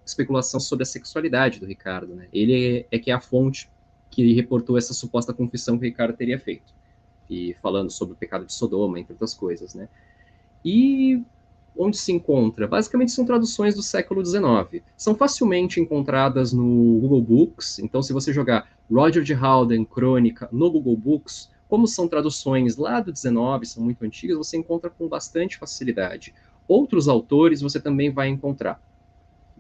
especulação 0.06 0.60
sobre 0.60 0.84
a 0.84 0.86
sexualidade 0.86 1.60
do 1.60 1.66
Ricardo, 1.66 2.16
né? 2.16 2.28
Ele 2.32 2.86
é, 2.90 2.96
é 2.96 3.00
que 3.00 3.12
é 3.12 3.14
a 3.14 3.20
fonte 3.20 3.70
que 4.10 4.34
reportou 4.34 4.78
essa 4.78 4.94
suposta 4.94 5.34
confissão 5.34 5.78
que 5.78 5.86
o 5.86 5.90
Ricardo 5.90 6.16
teria 6.16 6.40
feito. 6.40 6.74
E 7.30 7.56
falando 7.62 7.90
sobre 7.90 8.14
o 8.14 8.18
pecado 8.18 8.46
de 8.46 8.54
Sodoma, 8.54 9.00
entre 9.00 9.14
outras 9.14 9.34
coisas, 9.34 9.76
né? 9.76 9.90
E 10.64 11.22
onde 11.76 11.98
se 11.98 12.12
encontra? 12.12 12.68
Basicamente 12.68 13.12
são 13.12 13.26
traduções 13.26 13.76
do 13.76 13.82
século 13.82 14.26
XIX. 14.26 14.84
São 14.98 15.16
facilmente 15.16 15.80
encontradas 15.80 16.54
no 16.54 17.00
Google 17.00 17.22
Books, 17.22 17.80
então 17.80 18.02
se 18.02 18.14
você 18.14 18.34
jogar 18.34 18.70
Roger 18.92 19.24
de 19.24 19.34
Howden 19.34 19.86
Crônica 19.86 20.50
no 20.52 20.70
Google 20.70 20.98
Books, 20.98 21.50
como 21.68 21.88
são 21.88 22.08
traduções 22.08 22.76
lá 22.76 23.00
do 23.00 23.12
19, 23.12 23.66
são 23.66 23.84
muito 23.84 24.04
antigas, 24.04 24.38
você 24.38 24.58
encontra 24.58 24.90
com 24.90 25.08
bastante 25.08 25.58
facilidade. 25.58 26.34
Outros 26.68 27.08
autores 27.08 27.62
você 27.62 27.80
também 27.80 28.12
vai 28.12 28.28
encontrar 28.28 28.82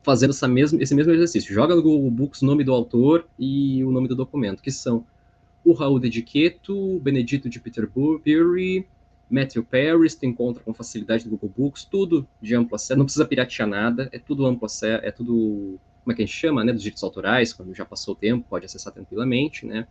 fazendo 0.04 0.32
essa 0.32 0.48
mesma, 0.48 0.82
esse 0.82 0.96
mesmo 0.96 1.14
exercício. 1.14 1.54
Joga 1.54 1.76
no 1.76 1.82
Google 1.82 2.12
Books 2.12 2.42
o 2.42 2.46
nome 2.46 2.64
do 2.64 2.74
autor 2.74 3.28
e 3.38 3.84
o 3.84 3.92
nome 3.92 4.08
do 4.08 4.16
documento, 4.16 4.62
que 4.62 4.72
são 4.72 5.06
o 5.64 5.74
Raul 5.74 6.00
Dediqueto, 6.00 6.96
o 6.96 7.00
Benedito 7.00 7.48
de 7.48 7.60
Peterbury, 7.60 8.88
Matthew 9.32 9.64
Paris, 9.64 10.14
tu 10.16 10.26
encontra 10.26 10.62
com 10.64 10.74
facilidade 10.74 11.26
no 11.26 11.32
Google 11.32 11.52
Books, 11.58 11.86
tudo 11.86 12.28
de 12.42 12.54
amplo 12.54 12.76
acesso, 12.76 12.98
não 12.98 13.06
precisa 13.06 13.26
piratear 13.26 13.68
nada, 13.68 14.10
é 14.12 14.20
tudo 14.20 14.46
amplo 14.46 14.66
acesso, 14.66 15.06
é 15.06 15.12
tudo, 15.12 15.80
como 16.04 16.12
é 16.12 16.14
que 16.14 16.22
a 16.22 16.26
gente 16.26 16.36
chama, 16.36 16.64
né, 16.64 16.74
dos 16.74 16.82
direitos 16.82 17.04
autorais, 17.04 17.54
quando 17.54 17.74
já 17.74 17.86
passou 17.86 18.14
o 18.14 18.18
tempo, 18.18 18.46
pode 18.50 18.66
acessar 18.66 18.92
tranquilamente, 18.92 19.66
né. 19.66 19.88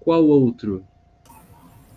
Qual 0.00 0.26
outro? 0.26 0.84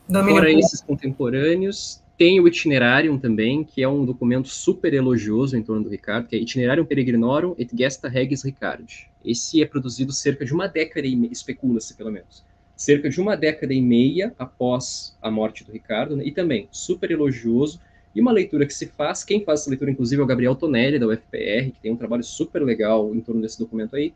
Domínio 0.07 0.35
Fora 0.35 0.51
esses 0.51 0.81
contemporâneos, 0.81 2.01
tem 2.17 2.41
o 2.41 2.47
Itinerarium 2.47 3.17
também, 3.17 3.63
que 3.63 3.81
é 3.81 3.87
um 3.87 4.03
documento 4.03 4.49
super 4.49 4.93
elogioso 4.93 5.55
em 5.55 5.63
torno 5.63 5.83
do 5.83 5.89
Ricardo, 5.89 6.27
que 6.27 6.35
é 6.35 6.39
Itinerarium 6.39 6.85
Peregrinorum 6.85 7.55
et 7.57 7.69
Gesta 7.73 8.09
Regis 8.09 8.43
Ricardi. 8.43 9.09
Esse 9.23 9.61
é 9.61 9.65
produzido 9.65 10.11
cerca 10.11 10.43
de 10.43 10.53
uma 10.53 10.67
década 10.67 11.07
e 11.07 11.31
especula-se 11.31 11.93
pelo 11.93 12.11
menos 12.11 12.43
cerca 12.79 13.09
de 13.09 13.19
uma 13.19 13.35
década 13.35 13.73
e 13.73 13.81
meia 13.81 14.33
após 14.39 15.13
a 15.21 15.29
morte 15.29 15.65
do 15.65 15.71
Ricardo, 15.73 16.15
né? 16.15 16.23
e 16.25 16.31
também 16.31 16.69
super 16.71 17.11
elogioso, 17.11 17.77
e 18.15 18.21
uma 18.21 18.31
leitura 18.31 18.65
que 18.65 18.73
se 18.73 18.87
faz, 18.87 19.21
quem 19.21 19.43
faz 19.43 19.59
essa 19.59 19.69
leitura, 19.69 19.91
inclusive, 19.91 20.21
é 20.21 20.23
o 20.23 20.25
Gabriel 20.25 20.55
Tonelli, 20.55 20.97
da 20.97 21.05
UFPR, 21.05 21.71
que 21.73 21.81
tem 21.81 21.91
um 21.91 21.97
trabalho 21.97 22.23
super 22.23 22.63
legal 22.63 23.13
em 23.13 23.19
torno 23.19 23.41
desse 23.41 23.59
documento 23.59 23.97
aí, 23.97 24.13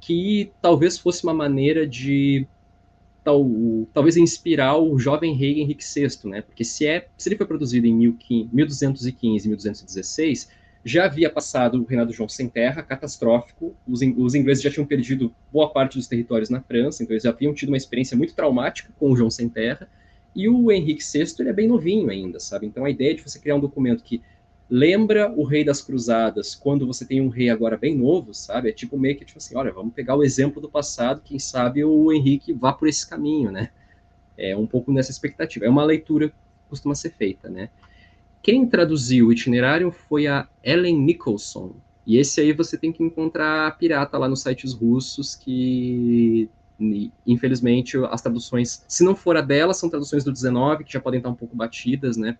que 0.00 0.50
talvez 0.62 0.98
fosse 0.98 1.22
uma 1.24 1.34
maneira 1.34 1.86
de 1.86 2.46
tal, 3.22 3.46
talvez 3.92 4.16
inspirar 4.16 4.78
o 4.78 4.98
jovem 4.98 5.34
rei 5.34 5.60
Henrique 5.60 5.84
VI, 5.84 6.08
né? 6.24 6.40
Porque 6.40 6.64
se, 6.64 6.86
é, 6.86 7.06
se 7.18 7.28
ele 7.28 7.36
foi 7.36 7.46
produzido 7.46 7.86
em 7.86 7.94
1215 7.94 9.46
e 9.46 9.48
1216, 9.48 10.48
já 10.84 11.04
havia 11.04 11.28
passado 11.28 11.80
o 11.80 11.84
reinado 11.84 12.12
João 12.12 12.28
sem 12.28 12.48
terra, 12.48 12.82
catastrófico. 12.82 13.74
Os, 13.86 14.00
os, 14.16 14.34
ingleses 14.34 14.62
já 14.62 14.70
tinham 14.70 14.86
perdido 14.86 15.34
boa 15.52 15.68
parte 15.70 15.98
dos 15.98 16.06
territórios 16.06 16.48
na 16.48 16.60
França, 16.60 17.02
então 17.02 17.12
eles 17.12 17.24
já 17.24 17.30
haviam 17.30 17.52
tido 17.52 17.68
uma 17.68 17.76
experiência 17.76 18.16
muito 18.16 18.34
traumática 18.34 18.90
com 18.98 19.10
o 19.10 19.16
João 19.16 19.30
sem 19.30 19.48
terra. 19.48 19.88
E 20.34 20.48
o 20.48 20.70
Henrique 20.70 21.02
VI 21.02 21.34
ele 21.40 21.48
é 21.50 21.52
bem 21.52 21.68
novinho 21.68 22.08
ainda, 22.08 22.40
sabe? 22.40 22.66
Então 22.66 22.84
a 22.84 22.90
ideia 22.90 23.14
de 23.14 23.22
você 23.22 23.38
criar 23.38 23.56
um 23.56 23.60
documento 23.60 24.02
que 24.02 24.22
lembra 24.70 25.30
o 25.32 25.42
rei 25.42 25.64
das 25.64 25.82
cruzadas 25.82 26.54
quando 26.54 26.86
você 26.86 27.04
tem 27.04 27.20
um 27.20 27.28
rei 27.28 27.50
agora 27.50 27.76
bem 27.76 27.96
novo, 27.96 28.32
sabe? 28.32 28.68
É 28.68 28.72
tipo 28.72 28.96
meio 28.96 29.16
que 29.16 29.24
tipo 29.24 29.38
assim, 29.38 29.56
olha, 29.56 29.72
vamos 29.72 29.92
pegar 29.92 30.14
o 30.14 30.22
exemplo 30.22 30.62
do 30.62 30.70
passado, 30.70 31.22
quem 31.24 31.38
sabe 31.38 31.84
o 31.84 32.12
Henrique 32.12 32.52
vá 32.52 32.72
por 32.72 32.88
esse 32.88 33.06
caminho, 33.08 33.50
né? 33.50 33.70
É 34.38 34.56
um 34.56 34.66
pouco 34.66 34.92
nessa 34.92 35.10
expectativa. 35.10 35.66
É 35.66 35.68
uma 35.68 35.84
leitura 35.84 36.28
que 36.28 36.34
costuma 36.68 36.94
ser 36.94 37.10
feita, 37.10 37.50
né? 37.50 37.68
Quem 38.42 38.66
traduziu 38.66 39.28
o 39.28 39.32
itinerário 39.32 39.90
foi 39.90 40.26
a 40.26 40.48
Ellen 40.62 40.98
Nicholson. 40.98 41.74
E 42.06 42.16
esse 42.16 42.40
aí 42.40 42.52
você 42.52 42.78
tem 42.78 42.92
que 42.92 43.02
encontrar 43.02 43.76
pirata 43.78 44.16
lá 44.18 44.28
nos 44.28 44.42
sites 44.42 44.72
russos 44.72 45.34
que 45.34 46.48
infelizmente 47.26 47.98
as 48.10 48.22
traduções, 48.22 48.82
se 48.88 49.04
não 49.04 49.14
for 49.14 49.36
a 49.36 49.42
dela, 49.42 49.74
são 49.74 49.90
traduções 49.90 50.24
do 50.24 50.32
19 50.32 50.84
que 50.84 50.92
já 50.92 51.00
podem 51.00 51.18
estar 51.18 51.28
um 51.28 51.34
pouco 51.34 51.54
batidas, 51.54 52.16
né? 52.16 52.38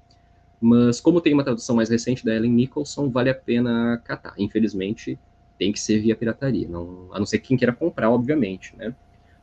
Mas 0.58 1.00
como 1.00 1.20
tem 1.20 1.34
uma 1.34 1.44
tradução 1.44 1.76
mais 1.76 1.90
recente 1.90 2.24
da 2.24 2.34
Ellen 2.34 2.52
Nicholson, 2.52 3.10
vale 3.10 3.30
a 3.30 3.34
pena 3.34 4.00
catar. 4.04 4.34
Infelizmente, 4.38 5.18
tem 5.58 5.72
que 5.72 5.78
ser 5.78 6.00
via 6.00 6.16
pirataria, 6.16 6.66
não, 6.68 7.08
a 7.12 7.18
não 7.18 7.26
ser 7.26 7.38
quem 7.38 7.56
queira 7.56 7.72
comprar, 7.72 8.10
obviamente, 8.10 8.74
né? 8.76 8.94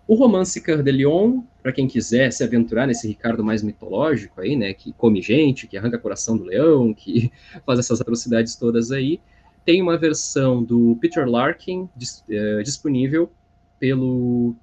O 0.07 0.15
romance 0.15 0.61
Cœur 0.61 0.81
de 0.81 0.89
Lion, 0.89 1.41
para 1.61 1.73
quem 1.73 1.85
quiser 1.85 2.31
se 2.31 2.41
aventurar 2.41 2.87
nesse 2.87 3.05
Ricardo 3.05 3.43
mais 3.43 3.61
mitológico 3.61 4.39
aí, 4.39 4.55
né, 4.55 4.73
que 4.73 4.93
come 4.93 5.21
gente, 5.21 5.67
que 5.67 5.77
arranca 5.77 5.97
coração 5.97 6.37
do 6.37 6.45
leão, 6.45 6.93
que 6.93 7.29
faz 7.65 7.77
essas 7.77 7.99
atrocidades 7.99 8.55
todas 8.55 8.89
aí, 8.89 9.19
tem 9.65 9.81
uma 9.81 9.97
versão 9.97 10.63
do 10.63 10.97
Peter 11.01 11.27
Larkin 11.27 11.89
dis, 11.93 12.23
uh, 12.29 12.63
disponível 12.63 13.29
pelo, 13.77 14.55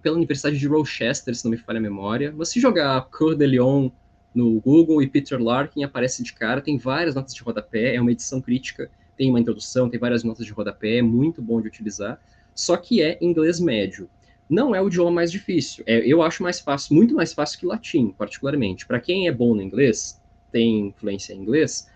pela 0.00 0.14
Universidade 0.14 0.56
de 0.56 0.68
Rochester, 0.68 1.34
se 1.34 1.44
não 1.44 1.50
me 1.50 1.56
falha 1.56 1.78
a 1.78 1.82
memória. 1.82 2.32
Mas 2.36 2.50
se 2.50 2.60
jogar 2.60 3.08
Cœur 3.10 3.34
de 3.34 3.44
Lion 3.44 3.90
no 4.32 4.60
Google 4.60 5.02
e 5.02 5.08
Peter 5.08 5.42
Larkin 5.42 5.82
aparece 5.82 6.22
de 6.22 6.32
cara, 6.32 6.60
tem 6.60 6.78
várias 6.78 7.12
notas 7.16 7.34
de 7.34 7.42
rodapé, 7.42 7.96
é 7.96 8.00
uma 8.00 8.12
edição 8.12 8.40
crítica, 8.40 8.88
tem 9.16 9.30
uma 9.30 9.40
introdução, 9.40 9.90
tem 9.90 9.98
várias 9.98 10.22
notas 10.22 10.46
de 10.46 10.52
rodapé, 10.52 10.98
é 10.98 11.02
muito 11.02 11.42
bom 11.42 11.60
de 11.60 11.66
utilizar, 11.66 12.20
só 12.54 12.76
que 12.76 13.02
é 13.02 13.18
inglês 13.20 13.58
médio 13.58 14.08
não 14.48 14.74
é 14.74 14.80
o 14.80 14.86
idioma 14.86 15.10
mais 15.10 15.32
difícil. 15.32 15.82
É, 15.86 15.98
eu 16.06 16.22
acho 16.22 16.42
mais 16.42 16.60
fácil, 16.60 16.94
muito 16.94 17.14
mais 17.14 17.32
fácil 17.32 17.58
que 17.58 17.66
latim, 17.66 18.14
particularmente. 18.16 18.86
Para 18.86 19.00
quem 19.00 19.28
é 19.28 19.32
bom 19.32 19.54
no 19.54 19.62
inglês, 19.62 20.20
tem 20.52 20.88
influência 20.88 21.32
em 21.32 21.38
inglês, 21.38 21.90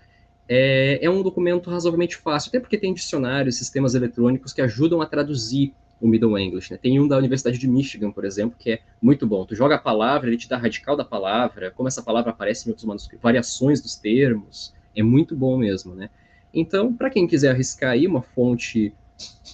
é, 0.49 0.99
é, 1.01 1.09
um 1.09 1.23
documento 1.23 1.71
razoavelmente 1.71 2.17
fácil, 2.17 2.49
até 2.49 2.59
porque 2.59 2.77
tem 2.77 2.93
dicionários, 2.93 3.57
sistemas 3.57 3.95
eletrônicos 3.95 4.53
que 4.53 4.61
ajudam 4.61 5.01
a 5.01 5.07
traduzir 5.07 5.73
o 6.01 6.09
Middle 6.09 6.37
English. 6.37 6.73
Né? 6.73 6.79
Tem 6.81 6.99
um 6.99 7.07
da 7.07 7.17
Universidade 7.17 7.57
de 7.57 7.69
Michigan, 7.69 8.11
por 8.11 8.25
exemplo, 8.25 8.57
que 8.59 8.73
é 8.73 8.81
muito 9.01 9.27
bom. 9.27 9.45
Tu 9.45 9.55
joga 9.55 9.77
a 9.77 9.79
palavra, 9.79 10.29
ele 10.29 10.37
te 10.37 10.49
dá 10.49 10.57
radical 10.57 10.97
da 10.97 11.05
palavra, 11.05 11.71
como 11.71 11.87
essa 11.87 12.03
palavra 12.03 12.31
aparece 12.31 12.67
em 12.67 12.71
outros 12.71 12.85
manuscritos, 12.85 13.23
variações 13.23 13.81
dos 13.81 13.95
termos. 13.95 14.75
É 14.97 15.03
muito 15.05 15.37
bom 15.37 15.57
mesmo, 15.57 15.95
né? 15.95 16.11
Então, 16.53 16.93
para 16.93 17.11
quem 17.11 17.29
quiser 17.29 17.51
arriscar 17.51 17.93
aí 17.93 18.07
uma 18.07 18.23
fonte 18.23 18.93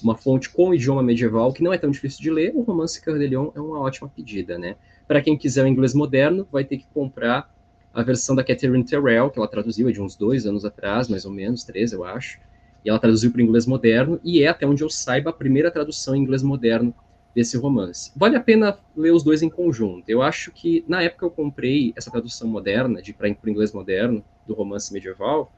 uma 0.02 0.16
fonte 0.16 0.50
com 0.50 0.74
idioma 0.74 1.02
medieval 1.02 1.52
que 1.52 1.62
não 1.62 1.72
é 1.72 1.78
tão 1.78 1.90
difícil 1.90 2.20
de 2.20 2.30
ler, 2.30 2.52
o 2.54 2.62
romance 2.62 3.00
Cœur 3.00 3.20
é 3.22 3.60
uma 3.60 3.80
ótima 3.80 4.08
pedida, 4.08 4.58
né? 4.58 4.76
Para 5.06 5.22
quem 5.22 5.36
quiser 5.36 5.64
o 5.64 5.68
inglês 5.68 5.94
moderno, 5.94 6.46
vai 6.50 6.64
ter 6.64 6.78
que 6.78 6.86
comprar 6.92 7.50
a 7.94 8.02
versão 8.02 8.36
da 8.36 8.44
Catherine 8.44 8.84
Terrell, 8.84 9.30
que 9.30 9.38
ela 9.38 9.48
traduziu 9.48 9.90
de 9.90 10.02
uns 10.02 10.14
dois 10.16 10.46
anos 10.46 10.64
atrás, 10.64 11.08
mais 11.08 11.24
ou 11.24 11.32
menos, 11.32 11.64
três, 11.64 11.92
eu 11.92 12.04
acho. 12.04 12.38
E 12.84 12.90
ela 12.90 12.98
traduziu 12.98 13.30
para 13.30 13.38
o 13.38 13.42
inglês 13.42 13.66
moderno, 13.66 14.20
e 14.22 14.42
é, 14.42 14.48
até 14.48 14.66
onde 14.66 14.82
eu 14.82 14.90
saiba, 14.90 15.30
a 15.30 15.32
primeira 15.32 15.70
tradução 15.70 16.14
em 16.14 16.20
inglês 16.20 16.42
moderno 16.42 16.94
desse 17.34 17.56
romance. 17.56 18.12
Vale 18.14 18.36
a 18.36 18.40
pena 18.40 18.78
ler 18.96 19.12
os 19.12 19.22
dois 19.22 19.42
em 19.42 19.48
conjunto. 19.48 20.04
Eu 20.08 20.22
acho 20.22 20.52
que, 20.52 20.84
na 20.86 21.02
época, 21.02 21.24
eu 21.24 21.30
comprei 21.30 21.92
essa 21.96 22.10
tradução 22.10 22.48
moderna, 22.48 23.00
de 23.00 23.12
para 23.12 23.28
o 23.28 23.48
inglês 23.48 23.72
moderno, 23.72 24.22
do 24.46 24.54
romance 24.54 24.92
medieval, 24.92 25.50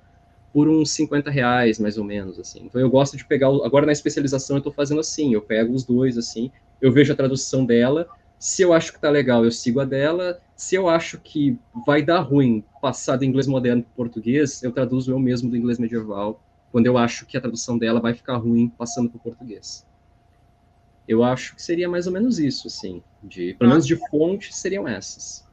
por 0.53 0.69
uns 0.69 0.93
50 0.93 1.31
reais, 1.31 1.79
mais 1.79 1.99
ou 1.99 2.05
menos, 2.05 2.39
assim. 2.39 2.65
Então 2.65 2.81
eu 2.81 2.91
gosto 2.91 3.17
de 3.17 3.25
pegar, 3.25 3.49
agora 3.49 3.87
na 3.87 3.93
especialização 3.93 4.57
eu 4.57 4.59
estou 4.59 4.73
fazendo 4.73 5.01
assim, 5.01 5.35
eu 5.35 5.43
pego 5.43 5.75
os 5.75 5.85
dois, 5.85 6.17
assim, 6.17 6.51
eu 6.81 6.93
vejo 6.93 7.13
a 7.13 7.17
tradução 7.17 7.65
dela, 7.65 8.09
se 8.39 8.63
eu 8.63 8.73
acho 8.73 8.93
que 8.93 9.01
tá 9.01 9.11
legal, 9.11 9.45
eu 9.45 9.51
sigo 9.51 9.81
a 9.81 9.85
dela, 9.85 10.41
se 10.57 10.75
eu 10.75 10.89
acho 10.89 11.19
que 11.19 11.59
vai 11.87 12.03
dar 12.03 12.21
ruim 12.21 12.65
passar 12.81 13.17
do 13.17 13.25
inglês 13.25 13.47
moderno 13.47 13.83
para 13.83 13.93
português, 13.95 14.63
eu 14.63 14.73
traduzo 14.73 15.11
eu 15.11 15.19
mesmo 15.19 15.51
do 15.51 15.57
inglês 15.57 15.79
medieval, 15.79 16.41
quando 16.71 16.87
eu 16.87 16.97
acho 16.97 17.27
que 17.27 17.37
a 17.37 17.41
tradução 17.41 17.77
dela 17.77 18.01
vai 18.01 18.15
ficar 18.15 18.37
ruim 18.37 18.69
passando 18.69 19.11
para 19.11 19.19
o 19.19 19.23
português. 19.23 19.85
Eu 21.07 21.25
acho 21.25 21.57
que 21.57 21.63
seria 21.63 21.89
mais 21.89 22.07
ou 22.07 22.13
menos 22.13 22.39
isso, 22.39 22.69
assim, 22.69 23.03
de, 23.23 23.55
pelo 23.55 23.71
menos 23.71 23.87
de 23.87 23.97
fontes 24.09 24.57
seriam 24.57 24.87
essas 24.87 25.48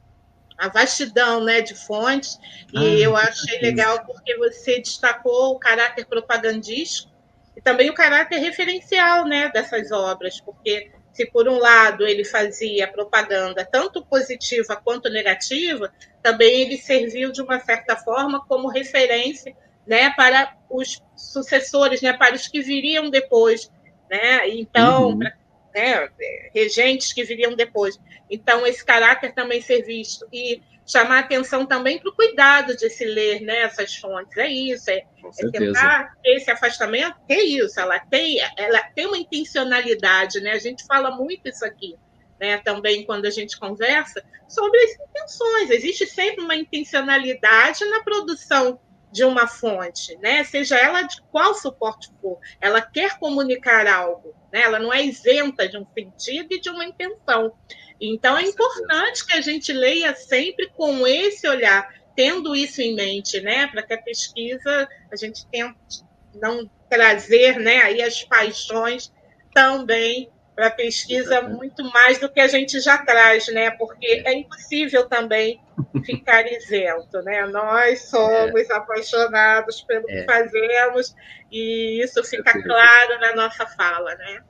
a 0.56 0.68
vastidão 0.68 1.44
né, 1.44 1.60
de 1.60 1.74
fontes, 1.74 2.38
e 2.72 2.78
ah, 2.78 2.98
eu 2.98 3.16
achei 3.16 3.60
legal 3.60 4.04
porque 4.04 4.36
você 4.36 4.80
destacou 4.80 5.52
o 5.52 5.58
caráter 5.58 6.06
propagandístico 6.06 7.12
e 7.56 7.60
também 7.60 7.90
o 7.90 7.94
caráter 7.94 8.38
referencial 8.38 9.26
né, 9.26 9.50
dessas 9.52 9.92
obras, 9.92 10.40
porque 10.40 10.90
se 11.12 11.24
por 11.24 11.48
um 11.48 11.58
lado 11.58 12.06
ele 12.06 12.24
fazia 12.24 12.86
propaganda 12.86 13.64
tanto 13.64 14.04
positiva 14.04 14.76
quanto 14.76 15.08
negativa, 15.08 15.90
também 16.22 16.62
ele 16.62 16.76
serviu 16.76 17.32
de 17.32 17.40
uma 17.40 17.58
certa 17.60 17.96
forma 17.96 18.44
como 18.46 18.68
referência 18.68 19.56
né, 19.86 20.10
para 20.10 20.54
os 20.68 21.02
sucessores, 21.16 22.02
né, 22.02 22.12
para 22.12 22.34
os 22.34 22.48
que 22.48 22.60
viriam 22.60 23.08
depois. 23.08 23.70
Né? 24.10 24.48
Então, 24.50 25.10
uhum. 25.10 25.18
para 25.18 25.34
né, 25.76 26.08
regentes 26.54 27.12
que 27.12 27.22
viriam 27.22 27.54
depois. 27.54 28.00
Então, 28.30 28.66
esse 28.66 28.82
caráter 28.82 29.34
também 29.34 29.60
ser 29.60 29.82
visto 29.82 30.26
e 30.32 30.62
chamar 30.86 31.18
atenção 31.18 31.66
também 31.66 31.98
para 31.98 32.08
o 32.08 32.14
cuidado 32.14 32.74
de 32.74 32.88
se 32.88 33.04
ler 33.04 33.40
né, 33.42 33.58
essas 33.62 33.94
fontes. 33.96 34.36
É 34.38 34.48
isso, 34.48 34.90
é, 34.90 35.04
é 35.38 35.50
tentar 35.50 36.14
esse 36.24 36.50
afastamento, 36.50 37.16
é 37.28 37.42
isso, 37.42 37.78
ela 37.78 37.98
tem, 37.98 38.38
ela 38.56 38.80
tem 38.94 39.06
uma 39.06 39.18
intencionalidade, 39.18 40.40
né? 40.40 40.52
A 40.52 40.58
gente 40.58 40.86
fala 40.86 41.10
muito 41.10 41.48
isso 41.48 41.64
aqui. 41.64 41.94
Né, 42.38 42.58
também 42.58 43.02
quando 43.06 43.24
a 43.24 43.30
gente 43.30 43.58
conversa 43.58 44.22
sobre 44.46 44.78
as 44.78 44.90
intenções. 45.08 45.70
Existe 45.70 46.06
sempre 46.06 46.44
uma 46.44 46.54
intencionalidade 46.54 47.82
na 47.86 48.02
produção 48.02 48.78
de 49.10 49.24
uma 49.24 49.46
fonte, 49.46 50.14
né? 50.18 50.44
seja 50.44 50.76
ela 50.76 51.00
de 51.00 51.22
qual 51.32 51.54
suporte 51.54 52.12
for, 52.20 52.38
ela 52.60 52.82
quer 52.82 53.18
comunicar 53.18 53.86
algo, 53.86 54.34
né? 54.56 54.62
ela 54.62 54.78
não 54.78 54.90
é 54.90 55.04
isenta 55.04 55.68
de 55.68 55.76
um 55.76 55.86
sentido 55.92 56.54
e 56.54 56.60
de 56.60 56.70
uma 56.70 56.86
intenção. 56.86 57.52
Então, 58.00 58.38
é 58.38 58.42
importante 58.42 59.26
que 59.26 59.34
a 59.34 59.40
gente 59.42 59.70
leia 59.70 60.14
sempre 60.14 60.70
com 60.70 61.06
esse 61.06 61.46
olhar, 61.46 61.86
tendo 62.16 62.56
isso 62.56 62.80
em 62.80 62.94
mente, 62.94 63.38
né? 63.40 63.66
para 63.66 63.82
que 63.82 63.92
a 63.92 64.00
pesquisa, 64.00 64.88
a 65.12 65.16
gente 65.16 65.46
tente 65.48 66.02
não 66.34 66.70
trazer 66.88 67.58
né, 67.58 67.82
aí 67.82 68.00
as 68.00 68.22
paixões 68.24 69.12
também 69.54 70.30
para 70.56 70.68
a 70.68 70.70
pesquisa 70.70 71.42
muito 71.42 71.84
mais 71.92 72.18
do 72.18 72.30
que 72.30 72.40
a 72.40 72.48
gente 72.48 72.80
já 72.80 72.96
traz, 72.96 73.46
né? 73.48 73.70
Porque 73.72 74.22
é 74.24 74.32
impossível 74.32 75.06
também 75.06 75.60
ficar 76.02 76.46
isento, 76.50 77.20
né? 77.22 77.44
Nós 77.46 78.08
somos 78.08 78.70
é. 78.70 78.72
apaixonados 78.72 79.82
pelo 79.82 80.08
é. 80.08 80.20
que 80.20 80.24
fazemos 80.24 81.14
e 81.52 82.02
isso 82.02 82.24
fica 82.24 82.62
claro 82.62 83.20
na 83.20 83.36
nossa 83.36 83.66
fala, 83.66 84.14
né? 84.14 84.40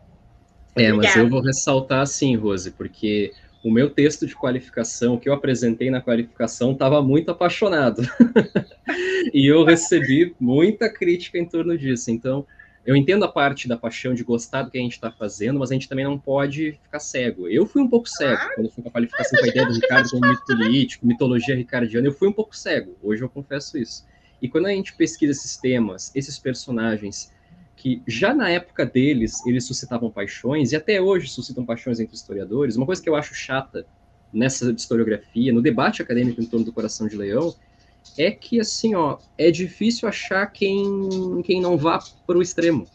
É, 0.77 0.93
mas 0.93 1.17
eu 1.17 1.29
vou 1.29 1.41
ressaltar 1.41 2.03
assim, 2.03 2.37
Rose, 2.37 2.71
porque 2.71 3.33
o 3.65 3.71
meu 3.71 3.91
texto 3.91 4.27
de 4.27 4.37
qualificação 4.37 5.19
que 5.19 5.29
eu 5.29 5.33
apresentei 5.33 5.91
na 5.91 6.01
qualificação 6.01 6.71
estava 6.71 7.03
muito 7.03 7.33
apaixonado. 7.33 8.03
e 9.35 9.51
eu 9.51 9.65
recebi 9.65 10.37
muita 10.39 10.89
crítica 10.89 11.37
em 11.37 11.45
torno 11.45 11.77
disso. 11.77 12.13
Então, 12.13 12.47
eu 12.87 12.95
entendo 12.95 13.25
a 13.25 13.29
parte 13.29 13.67
da 13.67 13.77
paixão 13.77 14.15
de 14.15 14.23
gostar 14.23 14.63
do 14.63 14.71
que 14.71 14.79
a 14.79 14.81
gente 14.81 14.93
está 14.93 15.11
fazendo, 15.11 15.59
mas 15.59 15.73
a 15.73 15.75
gente 15.75 15.89
também 15.89 16.05
não 16.05 16.17
pode 16.17 16.79
ficar 16.85 17.01
cego. 17.01 17.49
Eu 17.49 17.67
fui 17.67 17.83
um 17.83 17.89
pouco 17.89 18.09
cego 18.09 18.41
ah, 18.41 18.55
quando 18.55 18.71
fui 18.71 18.83
com 18.85 18.89
a 18.89 18.93
qualificação 18.93 19.41
com 19.41 19.45
a 19.45 19.49
ideia 19.49 19.67
do 19.67 19.75
Ricardo 19.75 20.09
como 20.09 20.29
mito 20.29 20.47
político, 20.47 21.05
mitologia 21.05 21.57
ricardiana. 21.57 22.07
Eu 22.07 22.13
fui 22.13 22.29
um 22.29 22.33
pouco 22.33 22.57
cego, 22.57 22.97
hoje 23.03 23.23
eu 23.23 23.29
confesso 23.29 23.77
isso. 23.77 24.07
E 24.41 24.49
quando 24.49 24.67
a 24.67 24.71
gente 24.71 24.95
pesquisa 24.95 25.33
esses 25.33 25.57
temas, 25.57 26.13
esses 26.15 26.39
personagens, 26.39 27.33
que 27.75 28.01
já 28.07 28.33
na 28.33 28.49
época 28.51 28.87
deles 28.87 29.45
eles 29.45 29.65
suscitavam 29.65 30.09
paixões, 30.09 30.71
e 30.71 30.77
até 30.77 31.01
hoje 31.01 31.29
suscitam 31.29 31.65
paixões 31.65 31.99
entre 31.99 32.15
historiadores, 32.15 32.77
uma 32.77 32.87
coisa 32.87 33.03
que 33.03 33.09
eu 33.09 33.17
acho 33.17 33.35
chata 33.35 33.85
nessa 34.33 34.71
historiografia, 34.71 35.53
no 35.53 35.61
debate 35.61 36.03
acadêmico 36.03 36.41
em 36.41 36.47
torno 36.47 36.65
do 36.65 36.73
Coração 36.73 37.09
de 37.09 37.17
Leão, 37.17 37.53
é 38.19 38.31
que, 38.31 38.61
assim, 38.61 38.95
ó, 38.95 39.19
é 39.37 39.51
difícil 39.51 40.09
achar 40.09 40.47
quem, 40.47 41.43
quem 41.45 41.61
não 41.61 41.77
vá 41.77 41.99
para 42.27 42.39
o 42.39 42.43
extremo. 42.43 42.87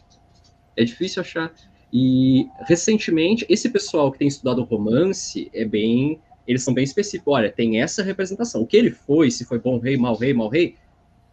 É 0.76 0.84
difícil 0.84 1.20
achar. 1.20 1.52
E, 1.92 2.46
recentemente, 2.66 3.44
esse 3.48 3.68
pessoal 3.68 4.10
que 4.10 4.18
tem 4.18 4.28
estudado 4.28 4.62
romance 4.64 5.50
é 5.52 5.64
bem... 5.64 6.20
Eles 6.46 6.62
são 6.62 6.74
bem 6.74 6.82
específicos. 6.82 7.32
Olha, 7.32 7.52
tem 7.52 7.80
essa 7.80 8.02
representação. 8.02 8.62
O 8.62 8.66
que 8.66 8.76
ele 8.76 8.90
foi, 8.90 9.30
se 9.30 9.44
foi 9.44 9.58
bom 9.58 9.78
rei, 9.78 9.96
mau 9.96 10.16
rei, 10.16 10.34
mau 10.34 10.48
rei, 10.48 10.74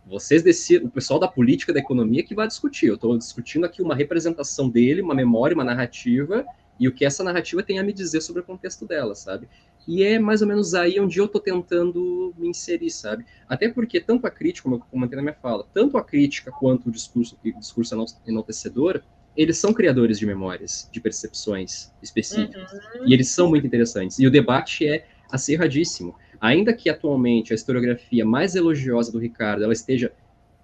vocês 0.05 0.43
decidem, 0.43 0.87
o 0.87 0.91
pessoal 0.91 1.19
da 1.19 1.27
política, 1.27 1.73
da 1.73 1.79
economia 1.79 2.23
que 2.23 2.35
vai 2.35 2.47
discutir. 2.47 2.87
Eu 2.87 2.95
estou 2.95 3.17
discutindo 3.17 3.65
aqui 3.65 3.81
uma 3.81 3.95
representação 3.95 4.69
dele, 4.69 5.01
uma 5.01 5.15
memória, 5.15 5.55
uma 5.55 5.63
narrativa, 5.63 6.45
e 6.79 6.87
o 6.87 6.93
que 6.93 7.05
essa 7.05 7.23
narrativa 7.23 7.61
tem 7.61 7.79
a 7.79 7.83
me 7.83 7.91
dizer 7.91 8.21
sobre 8.21 8.41
o 8.41 8.45
contexto 8.45 8.85
dela, 8.85 9.15
sabe? 9.15 9.47
E 9.89 10.03
é 10.03 10.19
mais 10.19 10.43
ou 10.43 10.47
menos 10.47 10.75
aí 10.75 10.99
onde 10.99 11.17
eu 11.17 11.25
estou 11.25 11.41
tentando 11.41 12.31
me 12.37 12.47
inserir, 12.47 12.91
sabe? 12.91 13.25
Até 13.47 13.67
porque 13.69 13.99
tanto 13.99 14.27
a 14.27 14.29
crítica, 14.29 14.65
como 14.65 14.75
eu 14.75 14.79
comentei 14.81 15.15
na 15.15 15.23
minha 15.23 15.33
fala, 15.33 15.65
tanto 15.73 15.97
a 15.97 16.03
crítica 16.03 16.51
quanto 16.51 16.89
o 16.89 16.91
discurso, 16.91 17.35
o 17.43 17.59
discurso 17.59 17.95
enaltecedor, 18.27 19.01
eles 19.35 19.57
são 19.57 19.73
criadores 19.73 20.19
de 20.19 20.27
memórias, 20.27 20.87
de 20.91 21.01
percepções 21.01 21.91
específicas. 22.03 22.71
Uhum. 22.71 23.07
E 23.07 23.15
eles 23.15 23.29
são 23.29 23.49
muito 23.49 23.65
interessantes. 23.65 24.19
E 24.19 24.27
o 24.27 24.31
debate 24.31 24.87
é 24.87 25.07
acirradíssimo. 25.31 26.15
Ainda 26.39 26.71
que 26.71 26.87
atualmente 26.87 27.51
a 27.51 27.55
historiografia 27.55 28.23
mais 28.23 28.53
elogiosa 28.53 29.11
do 29.11 29.17
Ricardo 29.17 29.63
ela 29.63 29.73
esteja, 29.73 30.13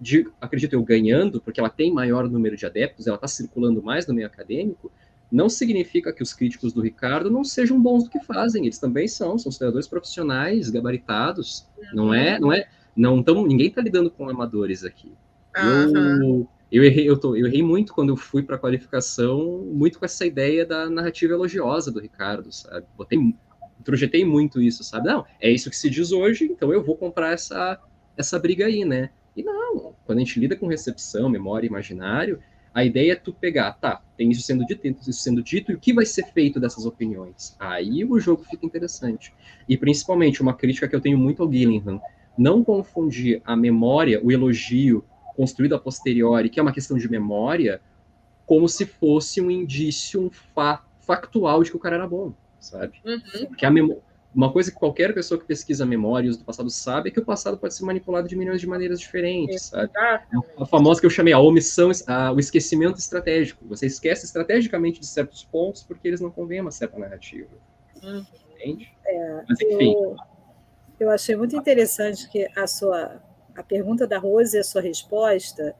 de, 0.00 0.28
acredito 0.40 0.74
eu, 0.74 0.84
ganhando, 0.84 1.40
porque 1.40 1.58
ela 1.58 1.68
tem 1.68 1.92
maior 1.92 2.28
número 2.30 2.56
de 2.56 2.64
adeptos, 2.64 3.08
ela 3.08 3.16
está 3.16 3.26
circulando 3.26 3.82
mais 3.82 4.06
no 4.06 4.14
meio 4.14 4.28
acadêmico, 4.28 4.92
não 5.30 5.48
significa 5.48 6.12
que 6.12 6.22
os 6.22 6.32
críticos 6.32 6.72
do 6.72 6.80
Ricardo 6.80 7.30
não 7.30 7.42
sejam 7.44 7.80
bons 7.80 8.04
do 8.04 8.10
que 8.10 8.20
fazem. 8.20 8.64
Eles 8.64 8.78
também 8.78 9.08
são, 9.08 9.38
são 9.38 9.50
historiadores 9.50 9.88
profissionais, 9.88 10.70
gabaritados. 10.70 11.66
Não 11.92 12.14
é, 12.14 12.38
não 12.38 12.52
é, 12.52 12.68
não 12.96 13.22
tão, 13.22 13.46
ninguém 13.46 13.68
está 13.68 13.82
lidando 13.82 14.10
com 14.10 14.28
amadores 14.28 14.84
aqui. 14.84 15.12
Uhum. 15.56 16.22
Eu, 16.22 16.48
eu 16.70 16.84
errei, 16.84 17.08
eu, 17.08 17.18
tô, 17.18 17.34
eu 17.36 17.46
errei 17.46 17.62
muito 17.62 17.92
quando 17.92 18.10
eu 18.10 18.16
fui 18.16 18.42
para 18.42 18.56
a 18.56 18.58
qualificação, 18.58 19.64
muito 19.72 19.98
com 19.98 20.04
essa 20.04 20.26
ideia 20.26 20.64
da 20.64 20.88
narrativa 20.88 21.34
elogiosa 21.34 21.90
do 21.90 22.00
Ricardo, 22.00 22.52
sabe? 22.52 22.86
Botei, 22.96 23.18
introjetei 23.80 24.24
muito 24.24 24.60
isso, 24.60 24.82
sabe? 24.84 25.08
Não, 25.08 25.24
é 25.40 25.50
isso 25.50 25.70
que 25.70 25.76
se 25.76 25.88
diz 25.88 26.12
hoje, 26.12 26.44
então 26.44 26.72
eu 26.72 26.82
vou 26.82 26.96
comprar 26.96 27.32
essa, 27.32 27.80
essa 28.16 28.38
briga 28.38 28.66
aí, 28.66 28.84
né? 28.84 29.10
E 29.36 29.42
não, 29.42 29.94
quando 30.04 30.18
a 30.18 30.20
gente 30.22 30.40
lida 30.40 30.56
com 30.56 30.66
recepção, 30.66 31.28
memória, 31.28 31.66
imaginário, 31.66 32.40
a 32.76 32.84
ideia 32.84 33.12
é 33.12 33.16
tu 33.16 33.32
pegar, 33.32 33.72
tá, 33.72 34.02
tem 34.18 34.30
isso 34.30 34.42
sendo 34.42 34.66
dito, 34.66 34.82
tem 34.82 34.94
isso 35.00 35.10
sendo 35.14 35.42
dito, 35.42 35.72
e 35.72 35.74
o 35.74 35.78
que 35.78 35.94
vai 35.94 36.04
ser 36.04 36.26
feito 36.26 36.60
dessas 36.60 36.84
opiniões? 36.84 37.56
Aí 37.58 38.04
o 38.04 38.20
jogo 38.20 38.44
fica 38.44 38.66
interessante. 38.66 39.32
E 39.66 39.78
principalmente, 39.78 40.42
uma 40.42 40.52
crítica 40.52 40.86
que 40.86 40.94
eu 40.94 41.00
tenho 41.00 41.16
muito 41.16 41.42
ao 41.42 41.50
Gillingham, 41.50 41.98
não 42.36 42.62
confundir 42.62 43.40
a 43.46 43.56
memória, 43.56 44.20
o 44.22 44.30
elogio, 44.30 45.02
construído 45.34 45.74
a 45.74 45.78
posteriori, 45.78 46.50
que 46.50 46.60
é 46.60 46.62
uma 46.62 46.72
questão 46.72 46.98
de 46.98 47.10
memória, 47.10 47.80
como 48.44 48.68
se 48.68 48.84
fosse 48.84 49.40
um 49.40 49.50
indício, 49.50 50.20
um 50.20 50.28
fa 50.30 50.84
factual 51.00 51.62
de 51.62 51.70
que 51.70 51.76
o 51.78 51.80
cara 51.80 51.96
era 51.96 52.06
bom, 52.06 52.34
sabe? 52.60 53.00
Uhum. 53.06 53.54
Que 53.56 53.64
a 53.64 53.70
uma 54.36 54.52
coisa 54.52 54.70
que 54.70 54.76
qualquer 54.76 55.14
pessoa 55.14 55.40
que 55.40 55.46
pesquisa 55.46 55.84
a 55.84 55.86
memória 55.86 56.26
e 56.26 56.30
uso 56.30 56.40
do 56.40 56.44
passado 56.44 56.68
sabe 56.68 57.08
é 57.08 57.12
que 57.12 57.18
o 57.18 57.24
passado 57.24 57.56
pode 57.56 57.74
ser 57.74 57.84
manipulado 57.84 58.28
de 58.28 58.36
milhões 58.36 58.60
de 58.60 58.66
maneiras 58.66 59.00
diferentes, 59.00 59.62
sabe? 59.62 59.90
A 60.58 60.66
famosa 60.66 61.00
que 61.00 61.06
eu 61.06 61.10
chamei 61.10 61.32
a 61.32 61.38
omissão, 61.38 61.90
a, 62.06 62.32
o 62.32 62.38
esquecimento 62.38 62.98
estratégico. 62.98 63.64
Você 63.66 63.86
esquece 63.86 64.26
estrategicamente 64.26 65.00
de 65.00 65.06
certos 65.06 65.42
pontos 65.42 65.82
porque 65.82 66.06
eles 66.06 66.20
não 66.20 66.30
convêm 66.30 66.58
a 66.58 66.62
uma 66.62 66.70
certa 66.70 66.98
narrativa. 66.98 67.48
Uhum. 68.02 68.26
Entende? 68.52 68.92
É, 69.06 69.42
Mas, 69.48 69.60
enfim. 69.60 69.94
Eu, 69.94 70.16
eu 71.00 71.10
achei 71.10 71.34
muito 71.34 71.56
interessante 71.56 72.28
que 72.28 72.46
a 72.54 72.66
sua 72.66 73.22
a 73.56 73.62
pergunta 73.62 74.06
da 74.06 74.18
Rose 74.18 74.54
e 74.54 74.60
a 74.60 74.64
sua 74.64 74.82
resposta, 74.82 75.74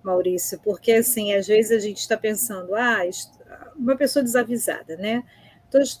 Maurício, 0.00 0.60
porque 0.62 0.92
assim, 0.92 1.34
às 1.34 1.48
vezes 1.48 1.72
a 1.72 1.80
gente 1.80 1.98
está 1.98 2.16
pensando, 2.16 2.72
ah, 2.76 3.02
uma 3.76 3.96
pessoa 3.96 4.22
desavisada, 4.22 4.96
né? 4.96 5.24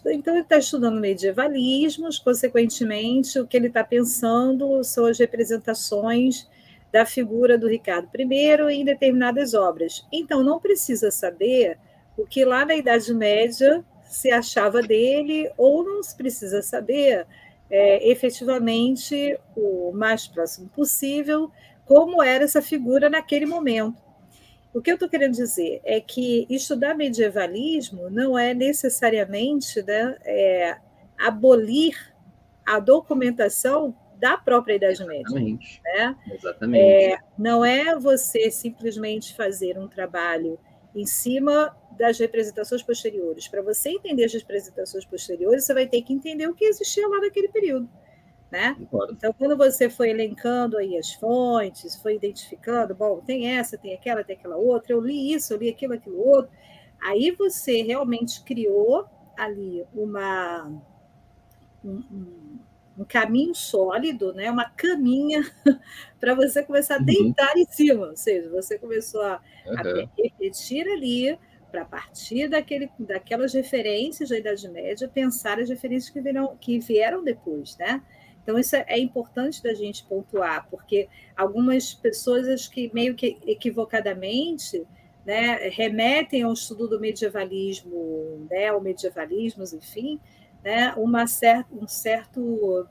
Então, 0.06 0.34
ele 0.34 0.42
está 0.42 0.58
estudando 0.58 1.00
medievalismos, 1.00 2.18
consequentemente, 2.18 3.38
o 3.38 3.46
que 3.46 3.56
ele 3.56 3.68
está 3.68 3.84
pensando 3.84 4.82
são 4.84 5.06
as 5.06 5.18
representações 5.18 6.48
da 6.92 7.04
figura 7.04 7.58
do 7.58 7.68
Ricardo 7.68 8.08
I 8.14 8.72
em 8.72 8.84
determinadas 8.84 9.54
obras. 9.54 10.06
Então, 10.12 10.42
não 10.42 10.60
precisa 10.60 11.10
saber 11.10 11.78
o 12.16 12.26
que 12.26 12.44
lá 12.44 12.64
na 12.64 12.74
Idade 12.74 13.12
Média 13.12 13.84
se 14.04 14.30
achava 14.30 14.80
dele, 14.82 15.50
ou 15.56 15.84
não 15.84 16.02
se 16.02 16.16
precisa 16.16 16.62
saber 16.62 17.26
é, 17.68 18.08
efetivamente, 18.08 19.38
o 19.56 19.92
mais 19.92 20.26
próximo 20.26 20.68
possível, 20.68 21.50
como 21.84 22.22
era 22.22 22.44
essa 22.44 22.62
figura 22.62 23.10
naquele 23.10 23.46
momento. 23.46 24.05
O 24.76 24.82
que 24.82 24.90
eu 24.90 24.96
estou 24.96 25.08
querendo 25.08 25.32
dizer 25.32 25.80
é 25.84 26.02
que 26.02 26.46
estudar 26.50 26.94
medievalismo 26.94 28.10
não 28.10 28.38
é 28.38 28.52
necessariamente 28.52 29.82
né, 29.82 30.18
é, 30.22 30.76
abolir 31.18 32.14
a 32.66 32.78
documentação 32.78 33.96
da 34.18 34.36
própria 34.36 34.74
Idade 34.74 35.02
Exatamente. 35.02 35.80
Média. 35.82 36.10
Né? 36.10 36.16
Exatamente. 36.30 36.84
É, 36.84 37.18
não 37.38 37.64
é 37.64 37.98
você 37.98 38.50
simplesmente 38.50 39.34
fazer 39.34 39.78
um 39.78 39.88
trabalho 39.88 40.60
em 40.94 41.06
cima 41.06 41.74
das 41.96 42.18
representações 42.18 42.82
posteriores. 42.82 43.48
Para 43.48 43.62
você 43.62 43.88
entender 43.88 44.24
as 44.24 44.34
representações 44.34 45.06
posteriores, 45.06 45.64
você 45.64 45.72
vai 45.72 45.86
ter 45.86 46.02
que 46.02 46.12
entender 46.12 46.48
o 46.48 46.54
que 46.54 46.66
existia 46.66 47.08
lá 47.08 47.18
naquele 47.18 47.48
período. 47.48 47.88
Né? 48.56 48.74
Então, 49.10 49.34
quando 49.34 49.54
você 49.54 49.90
foi 49.90 50.08
elencando 50.08 50.78
aí 50.78 50.96
as 50.96 51.12
fontes, 51.12 51.94
foi 51.96 52.14
identificando, 52.14 52.94
bom, 52.94 53.20
tem 53.20 53.54
essa, 53.54 53.76
tem 53.76 53.92
aquela, 53.92 54.24
tem 54.24 54.34
aquela 54.34 54.56
outra, 54.56 54.94
eu 54.94 55.00
li 55.00 55.34
isso, 55.34 55.52
eu 55.52 55.58
li 55.58 55.68
aquilo, 55.68 55.92
aquilo 55.92 56.18
outro, 56.18 56.50
aí 56.98 57.32
você 57.32 57.82
realmente 57.82 58.42
criou 58.44 59.04
ali 59.36 59.84
uma, 59.94 60.72
um, 61.84 62.02
um, 62.10 62.58
um 63.00 63.04
caminho 63.04 63.54
sólido, 63.54 64.32
né? 64.32 64.50
uma 64.50 64.70
caminha 64.70 65.42
para 66.18 66.34
você 66.34 66.62
começar 66.62 66.94
a 66.94 66.98
uhum. 67.00 67.04
deitar 67.04 67.54
uhum. 67.54 67.60
em 67.60 67.66
cima, 67.66 68.06
ou 68.06 68.16
seja, 68.16 68.48
você 68.48 68.78
começou 68.78 69.20
a, 69.20 69.38
uhum. 69.66 69.78
a 69.78 69.82
repetir 70.16 70.88
ali 70.88 71.38
para 71.70 71.84
partir 71.84 72.48
daquele, 72.48 72.90
daquelas 72.98 73.52
referências 73.52 74.30
da 74.30 74.38
Idade 74.38 74.66
Média, 74.70 75.06
pensar 75.06 75.60
as 75.60 75.68
referências 75.68 76.08
que, 76.08 76.22
virão, 76.22 76.56
que 76.56 76.78
vieram 76.78 77.22
depois, 77.22 77.76
né? 77.76 78.02
Então, 78.46 78.56
isso 78.60 78.76
é, 78.76 78.84
é 78.86 78.96
importante 79.00 79.60
da 79.60 79.74
gente 79.74 80.04
pontuar, 80.04 80.68
porque 80.70 81.08
algumas 81.36 81.92
pessoas, 81.92 82.46
acho 82.46 82.70
que 82.70 82.88
meio 82.94 83.16
que 83.16 83.38
equivocadamente, 83.44 84.86
né, 85.26 85.68
remetem 85.70 86.44
ao 86.44 86.52
estudo 86.52 86.86
do 86.86 87.00
medievalismo, 87.00 88.46
né, 88.48 88.68
ao 88.68 88.80
medievalismos, 88.80 89.72
enfim, 89.72 90.20
né, 90.62 90.94
uma 90.96 91.26
cer 91.26 91.66
um 91.72 91.88
certo 91.88 92.86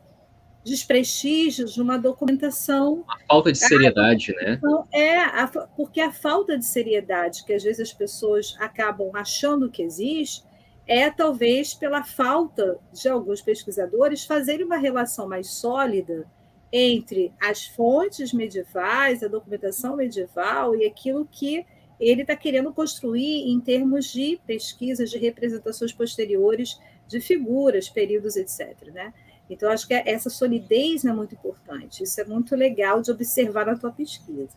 desprestígio 0.62 1.66
de 1.68 1.82
uma 1.82 1.98
documentação. 1.98 3.06
A 3.08 3.18
falta 3.26 3.50
de 3.54 3.58
seriedade, 3.58 4.36
né? 4.36 4.56
Então, 4.58 4.86
é, 4.92 5.20
a, 5.20 5.48
porque 5.78 6.02
a 6.02 6.12
falta 6.12 6.58
de 6.58 6.66
seriedade 6.66 7.46
que 7.46 7.54
às 7.54 7.64
vezes 7.64 7.80
as 7.80 7.94
pessoas 7.94 8.58
acabam 8.60 9.10
achando 9.14 9.72
que 9.72 9.82
existe 9.82 10.44
é 10.88 11.10
talvez 11.10 11.74
pela 11.74 12.04
falta 12.04 12.78
de 12.94 13.10
alguns 13.10 13.42
pesquisadores 13.42 14.26
fazerem 14.26 14.66
uma 14.66 14.78
relação 14.78 15.28
mais 15.28 15.50
sólida 15.50 16.28
entre 16.72 17.34
as 17.42 17.66
fontes 17.66 18.34
medievais, 18.34 19.24
a 19.24 19.28
documentação 19.28 19.96
medieval 19.96 20.76
e 20.76 20.86
aquilo 20.86 21.28
que 21.32 21.66
ele 22.00 22.22
está 22.22 22.36
querendo 22.36 22.74
construir 22.74 23.50
em 23.50 23.60
termos 23.60 24.12
de 24.12 24.40
pesquisas, 24.46 25.10
de 25.10 25.18
representações 25.18 25.94
posteriores 25.94 26.80
de 27.08 27.20
figuras, 27.22 27.90
períodos, 27.90 28.36
etc. 28.36 28.76
Né? 28.94 29.14
Então, 29.50 29.72
acho 29.72 29.88
que 29.88 29.94
essa 29.94 30.30
solidez 30.30 31.06
é 31.06 31.14
muito 31.14 31.36
importante. 31.36 32.04
Isso 32.04 32.20
é 32.20 32.26
muito 32.26 32.56
legal 32.56 33.02
de 33.02 33.12
observar 33.12 33.66
na 33.66 33.78
tua 33.78 33.92
pesquisa. 33.92 34.50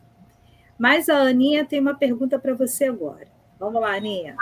Mas 0.78 1.08
a 1.08 1.18
Aninha 1.18 1.64
tem 1.64 1.80
uma 1.80 1.94
pergunta 1.94 2.38
para 2.38 2.54
você 2.54 2.84
agora. 2.84 3.37
Vamos 3.58 3.82
lá, 3.82 3.96
Aninha. 3.96 4.36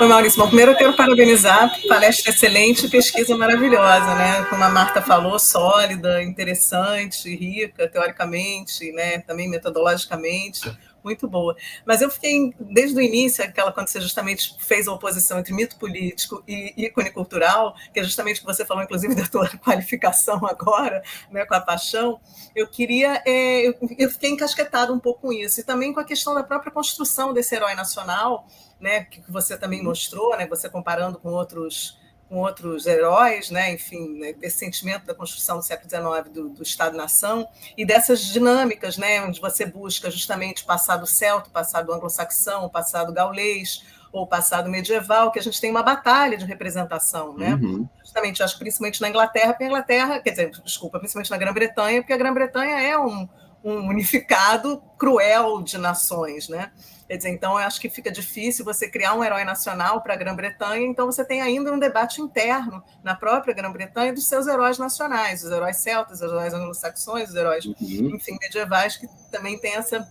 Oi, 0.00 0.06
Maurício. 0.06 0.38
Bom, 0.38 0.46
primeiro 0.46 0.72
eu 0.72 0.76
quero 0.76 0.96
parabenizar, 0.96 1.70
palestra 1.86 2.30
excelente 2.30 2.88
pesquisa 2.88 3.36
maravilhosa, 3.36 4.14
né? 4.14 4.44
Como 4.48 4.64
a 4.64 4.70
Marta 4.70 5.02
falou, 5.02 5.38
sólida, 5.38 6.22
interessante, 6.22 7.34
rica, 7.34 7.86
teoricamente, 7.86 8.90
né? 8.92 9.18
Também 9.18 9.48
metodologicamente 9.48 10.70
muito 11.02 11.28
boa. 11.28 11.56
Mas 11.84 12.00
eu 12.00 12.10
fiquei, 12.10 12.54
desde 12.58 12.96
o 12.96 13.00
início, 13.00 13.44
aquela 13.44 13.72
quando 13.72 13.88
você 13.88 14.00
justamente 14.00 14.56
fez 14.60 14.88
a 14.88 14.92
oposição 14.92 15.38
entre 15.38 15.52
mito 15.52 15.76
político 15.76 16.42
e 16.46 16.86
ícone 16.86 17.10
cultural, 17.10 17.74
que 17.92 18.00
é 18.00 18.04
justamente 18.04 18.38
o 18.38 18.40
que 18.40 18.46
você 18.46 18.64
falou, 18.64 18.82
inclusive, 18.82 19.14
da 19.16 19.26
tua 19.26 19.48
qualificação 19.58 20.44
agora, 20.46 21.02
né, 21.30 21.44
com 21.44 21.54
a 21.54 21.60
paixão, 21.60 22.20
eu 22.54 22.66
queria. 22.66 23.22
É, 23.26 23.66
eu 23.98 24.10
fiquei 24.10 24.30
encasquetado 24.30 24.92
um 24.92 24.98
pouco 24.98 25.22
com 25.22 25.32
isso, 25.32 25.60
e 25.60 25.64
também 25.64 25.92
com 25.92 26.00
a 26.00 26.04
questão 26.04 26.34
da 26.34 26.42
própria 26.42 26.72
construção 26.72 27.32
desse 27.32 27.54
herói 27.54 27.74
nacional, 27.74 28.46
né, 28.80 29.04
que 29.04 29.22
você 29.30 29.56
também 29.56 29.82
mostrou, 29.82 30.36
né, 30.36 30.46
você 30.46 30.68
comparando 30.68 31.18
com 31.18 31.30
outros 31.30 31.98
com 32.28 32.36
outros 32.36 32.86
heróis, 32.86 33.50
né? 33.50 33.72
enfim, 33.72 34.18
né? 34.18 34.32
desse 34.32 34.58
sentimento 34.58 35.06
da 35.06 35.14
construção 35.14 35.56
do 35.56 35.62
século 35.62 35.88
XIX 35.88 36.32
do, 36.32 36.48
do 36.50 36.62
Estado-nação 36.62 37.48
e 37.76 37.84
dessas 37.84 38.20
dinâmicas, 38.20 38.98
né? 38.98 39.22
onde 39.22 39.40
você 39.40 39.64
busca 39.64 40.10
justamente 40.10 40.62
o 40.62 40.66
passado 40.66 41.06
celta, 41.06 41.48
o 41.48 41.52
passado 41.52 41.92
anglo-saxão, 41.92 42.66
o 42.66 42.70
passado 42.70 43.12
gaulês 43.12 43.82
ou 44.12 44.22
o 44.22 44.26
passado 44.26 44.70
medieval, 44.70 45.30
que 45.30 45.38
a 45.38 45.42
gente 45.42 45.60
tem 45.60 45.70
uma 45.70 45.82
batalha 45.82 46.36
de 46.36 46.44
representação, 46.44 47.36
né? 47.36 47.54
Uhum. 47.54 47.86
Justamente, 48.02 48.42
acho 48.42 48.54
que 48.54 48.60
principalmente 48.60 49.02
na 49.02 49.10
Inglaterra, 49.10 49.52
porque 49.52 49.64
a 49.64 49.66
Inglaterra, 49.66 50.20
quer 50.20 50.30
dizer, 50.30 50.50
desculpa, 50.64 50.98
principalmente 50.98 51.30
na 51.30 51.36
Grã-Bretanha, 51.36 52.00
porque 52.00 52.14
a 52.14 52.16
Grã-Bretanha 52.16 52.80
é 52.80 52.98
um, 52.98 53.28
um 53.62 53.88
unificado 53.88 54.82
cruel 54.98 55.62
de 55.62 55.78
nações, 55.78 56.48
né? 56.48 56.70
Quer 57.08 57.16
dizer, 57.16 57.30
então 57.30 57.52
eu 57.52 57.66
acho 57.66 57.80
que 57.80 57.88
fica 57.88 58.12
difícil 58.12 58.64
você 58.64 58.86
criar 58.86 59.14
um 59.14 59.24
herói 59.24 59.42
nacional 59.42 60.02
para 60.02 60.12
a 60.12 60.16
Grã-Bretanha, 60.16 60.86
então 60.86 61.06
você 61.06 61.24
tem 61.24 61.40
ainda 61.40 61.72
um 61.72 61.78
debate 61.78 62.20
interno 62.20 62.84
na 63.02 63.14
própria 63.14 63.54
Grã-Bretanha 63.54 64.12
dos 64.12 64.28
seus 64.28 64.46
heróis 64.46 64.76
nacionais, 64.76 65.42
os 65.42 65.50
heróis 65.50 65.78
celtas, 65.78 66.20
os 66.20 66.30
heróis 66.30 66.52
anglo-saxões, 66.52 67.30
os 67.30 67.34
heróis, 67.34 67.64
uhum. 67.64 68.14
enfim, 68.14 68.36
medievais, 68.38 68.98
que 68.98 69.08
também 69.30 69.58
tem 69.58 69.74
essa 69.74 70.06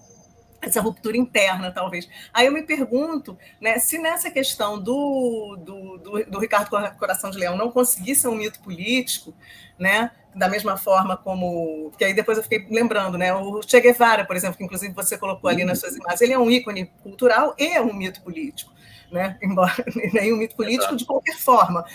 essa 0.59 0.81
ruptura 0.81 1.15
interna, 1.15 1.71
talvez. 1.71 2.09
Aí 2.33 2.47
eu 2.47 2.51
me 2.51 2.63
pergunto 2.63 3.37
né, 3.61 3.77
se 3.77 3.99
nessa 3.99 4.31
questão 4.31 4.81
do, 4.81 5.55
do, 5.57 5.97
do, 5.97 6.25
do 6.25 6.39
Ricardo 6.39 6.69
Coração 6.97 7.29
de 7.29 7.37
Leão 7.37 7.55
não 7.55 7.71
conseguisse 7.71 8.27
um 8.27 8.35
mito 8.35 8.59
político, 8.61 9.35
né, 9.79 10.11
da 10.35 10.47
mesma 10.47 10.77
forma 10.77 11.17
como. 11.17 11.91
Que 11.97 12.05
aí 12.05 12.13
depois 12.13 12.37
eu 12.37 12.43
fiquei 12.43 12.65
lembrando, 12.69 13.17
né? 13.17 13.33
O 13.33 13.61
Che 13.61 13.79
Guevara, 13.81 14.25
por 14.25 14.35
exemplo, 14.35 14.57
que 14.57 14.63
inclusive 14.63 14.93
você 14.93 15.17
colocou 15.17 15.49
ali 15.49 15.63
nas 15.63 15.79
suas 15.79 15.95
imagens, 15.95 16.21
ele 16.21 16.33
é 16.33 16.39
um 16.39 16.49
ícone 16.49 16.85
cultural 17.01 17.55
e 17.57 17.73
é 17.73 17.81
um 17.81 17.93
mito 17.93 18.21
político. 18.21 18.71
Né? 19.11 19.37
Embora 19.41 19.73
nem 20.13 20.33
um 20.33 20.37
mito 20.37 20.55
político 20.55 20.83
Exato. 20.83 20.97
de 20.97 21.05
qualquer 21.05 21.37
forma, 21.37 21.85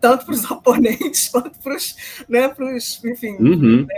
tanto 0.00 0.26
para 0.26 0.34
os 0.34 0.44
oponentes 0.50 1.28
quanto 1.28 1.58
para 1.58 1.74
os, 1.74 1.96
né, 2.28 2.48
para 2.48 2.64
os 2.64 3.02
enfim, 3.04 3.32
uhum. 3.40 3.86
né, 3.86 3.94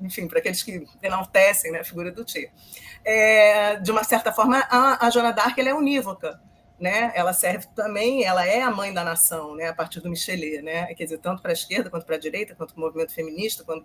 enfim, 0.00 0.26
para 0.26 0.38
aqueles 0.38 0.62
que 0.62 0.86
enaltecem 1.02 1.72
né, 1.72 1.80
a 1.80 1.84
figura 1.84 2.10
do 2.10 2.28
Che. 2.28 2.50
É, 3.04 3.76
de 3.76 3.90
uma 3.90 4.04
certa 4.04 4.32
forma, 4.32 4.58
a, 4.70 5.06
a 5.06 5.10
Joana 5.10 5.32
d'Arc 5.32 5.58
é 5.58 5.74
unívoca, 5.74 6.40
né, 6.80 7.12
ela 7.14 7.32
serve 7.32 7.66
também, 7.74 8.24
ela 8.24 8.46
é 8.46 8.62
a 8.62 8.70
mãe 8.70 8.92
da 8.92 9.04
nação, 9.04 9.54
né, 9.54 9.68
a 9.68 9.74
partir 9.74 10.00
do 10.00 10.08
Michelet, 10.08 10.62
né, 10.62 10.86
quer 10.94 11.04
dizer, 11.04 11.18
tanto 11.18 11.42
para 11.42 11.50
a 11.50 11.54
esquerda 11.54 11.90
quanto 11.90 12.06
para 12.06 12.16
a 12.16 12.18
direita, 12.18 12.54
quanto 12.54 12.74
para 12.74 12.80
o 12.80 12.84
movimento 12.84 13.12
feminista, 13.12 13.64
quanto 13.64 13.84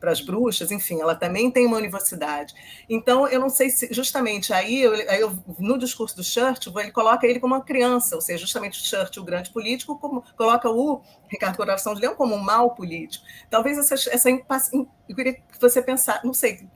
para 0.00 0.10
as 0.10 0.20
bruxas, 0.20 0.70
enfim, 0.70 1.00
ela 1.00 1.14
também 1.14 1.50
tem 1.50 1.66
uma 1.66 1.76
universidade. 1.76 2.54
Então, 2.88 3.28
eu 3.28 3.38
não 3.38 3.48
sei 3.48 3.70
se, 3.70 3.92
justamente 3.92 4.52
aí, 4.52 4.82
eu, 4.82 4.92
aí 4.92 5.20
eu, 5.20 5.38
no 5.58 5.78
discurso 5.78 6.16
do 6.16 6.24
Churchill, 6.24 6.72
ele 6.80 6.90
coloca 6.90 7.26
ele 7.26 7.38
como 7.38 7.54
uma 7.54 7.62
criança, 7.62 8.16
ou 8.16 8.20
seja, 8.20 8.40
justamente 8.40 8.80
o 8.80 8.84
Churchill, 8.84 9.22
o 9.22 9.26
grande 9.26 9.50
político, 9.50 9.98
como, 9.98 10.22
coloca 10.36 10.68
o 10.68 11.02
Ricardo 11.28 11.56
Coração 11.56 11.94
de 11.94 12.00
Leão 12.00 12.14
como 12.14 12.34
um 12.34 12.42
mal 12.42 12.74
político. 12.74 13.24
Talvez 13.50 13.78
essa, 13.78 13.94
essa 14.10 14.30
eu 14.30 15.14
queria 15.14 15.34
que 15.34 15.60
você 15.60 15.84
não 16.24 16.34
sei, 16.34 16.66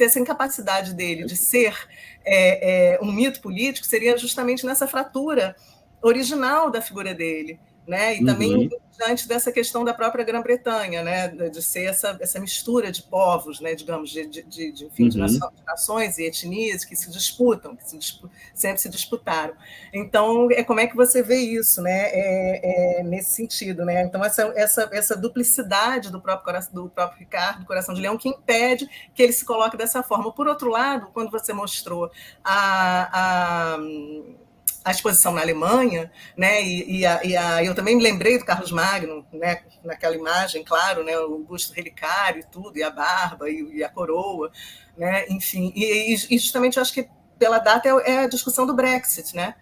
essa 0.00 0.20
incapacidade 0.20 0.94
dele 0.94 1.24
de 1.24 1.36
ser 1.36 1.76
é, 2.24 2.94
é, 2.94 2.98
um 3.02 3.12
mito 3.12 3.40
político 3.40 3.86
seria 3.86 4.16
justamente 4.16 4.64
nessa 4.64 4.86
fratura 4.86 5.56
original 6.02 6.70
da 6.70 6.80
figura 6.80 7.14
dele 7.14 7.58
né? 7.86 8.16
E 8.16 8.24
também 8.24 8.54
uhum. 8.54 8.68
diante 8.98 9.28
dessa 9.28 9.52
questão 9.52 9.84
da 9.84 9.94
própria 9.94 10.24
Grã-Bretanha, 10.24 11.02
né? 11.02 11.28
De 11.28 11.62
ser 11.62 11.84
essa, 11.84 12.16
essa 12.20 12.40
mistura 12.40 12.90
de 12.90 13.02
povos, 13.02 13.60
né? 13.60 13.74
Digamos, 13.74 14.10
de, 14.10 14.26
de, 14.26 14.42
de, 14.42 14.84
enfim, 14.84 15.04
uhum. 15.04 15.26
de 15.26 15.40
nações 15.66 16.18
e 16.18 16.24
etnias 16.24 16.84
que 16.84 16.96
se 16.96 17.10
disputam, 17.10 17.76
que 17.76 17.88
se 17.88 17.98
dispu 17.98 18.30
sempre 18.54 18.80
se 18.80 18.88
disputaram. 18.88 19.54
Então, 19.92 20.50
é 20.50 20.64
como 20.64 20.80
é 20.80 20.86
que 20.86 20.96
você 20.96 21.22
vê 21.22 21.36
isso, 21.36 21.80
né? 21.82 22.08
É, 22.10 23.00
é, 23.00 23.02
nesse 23.02 23.34
sentido, 23.34 23.84
né? 23.84 24.02
Então, 24.02 24.24
essa, 24.24 24.52
essa, 24.56 24.88
essa 24.92 25.16
duplicidade 25.16 26.10
do 26.10 26.20
próprio, 26.20 26.44
coração, 26.44 26.74
do 26.74 26.88
próprio 26.88 27.20
Ricardo, 27.20 27.60
do 27.60 27.66
Coração 27.66 27.94
de 27.94 28.00
Leão, 28.00 28.18
que 28.18 28.28
impede 28.28 28.88
que 29.14 29.22
ele 29.22 29.32
se 29.32 29.44
coloque 29.44 29.76
dessa 29.76 30.02
forma. 30.02 30.32
Por 30.32 30.48
outro 30.48 30.70
lado, 30.70 31.08
quando 31.12 31.30
você 31.30 31.52
mostrou 31.52 32.10
a, 32.42 33.74
a 33.74 33.78
a 34.86 34.92
exposição 34.92 35.32
na 35.32 35.40
Alemanha, 35.40 36.12
né? 36.36 36.62
E, 36.62 37.00
e, 37.00 37.06
a, 37.06 37.24
e 37.24 37.36
a, 37.36 37.64
eu 37.64 37.74
também 37.74 37.96
me 37.96 38.02
lembrei 38.04 38.38
do 38.38 38.44
Carlos 38.44 38.70
Magno, 38.70 39.26
né? 39.32 39.64
Naquela 39.82 40.14
imagem, 40.14 40.62
claro, 40.62 41.02
né? 41.02 41.18
O 41.18 41.40
busto 41.40 41.72
relicário 41.72 42.38
e 42.38 42.44
tudo, 42.44 42.78
e 42.78 42.84
a 42.84 42.90
barba 42.90 43.50
e, 43.50 43.78
e 43.78 43.82
a 43.82 43.88
coroa, 43.88 44.48
né? 44.96 45.26
Enfim, 45.28 45.72
e, 45.74 46.16
justamente 46.38 46.76
eu 46.76 46.82
acho 46.82 46.94
que 46.94 47.08
pela 47.36 47.58
data 47.58 47.88
é, 47.88 48.12
é 48.12 48.18
a 48.20 48.28
discussão 48.28 48.64
do 48.64 48.76
Brexit, 48.76 49.34
né? 49.34 49.56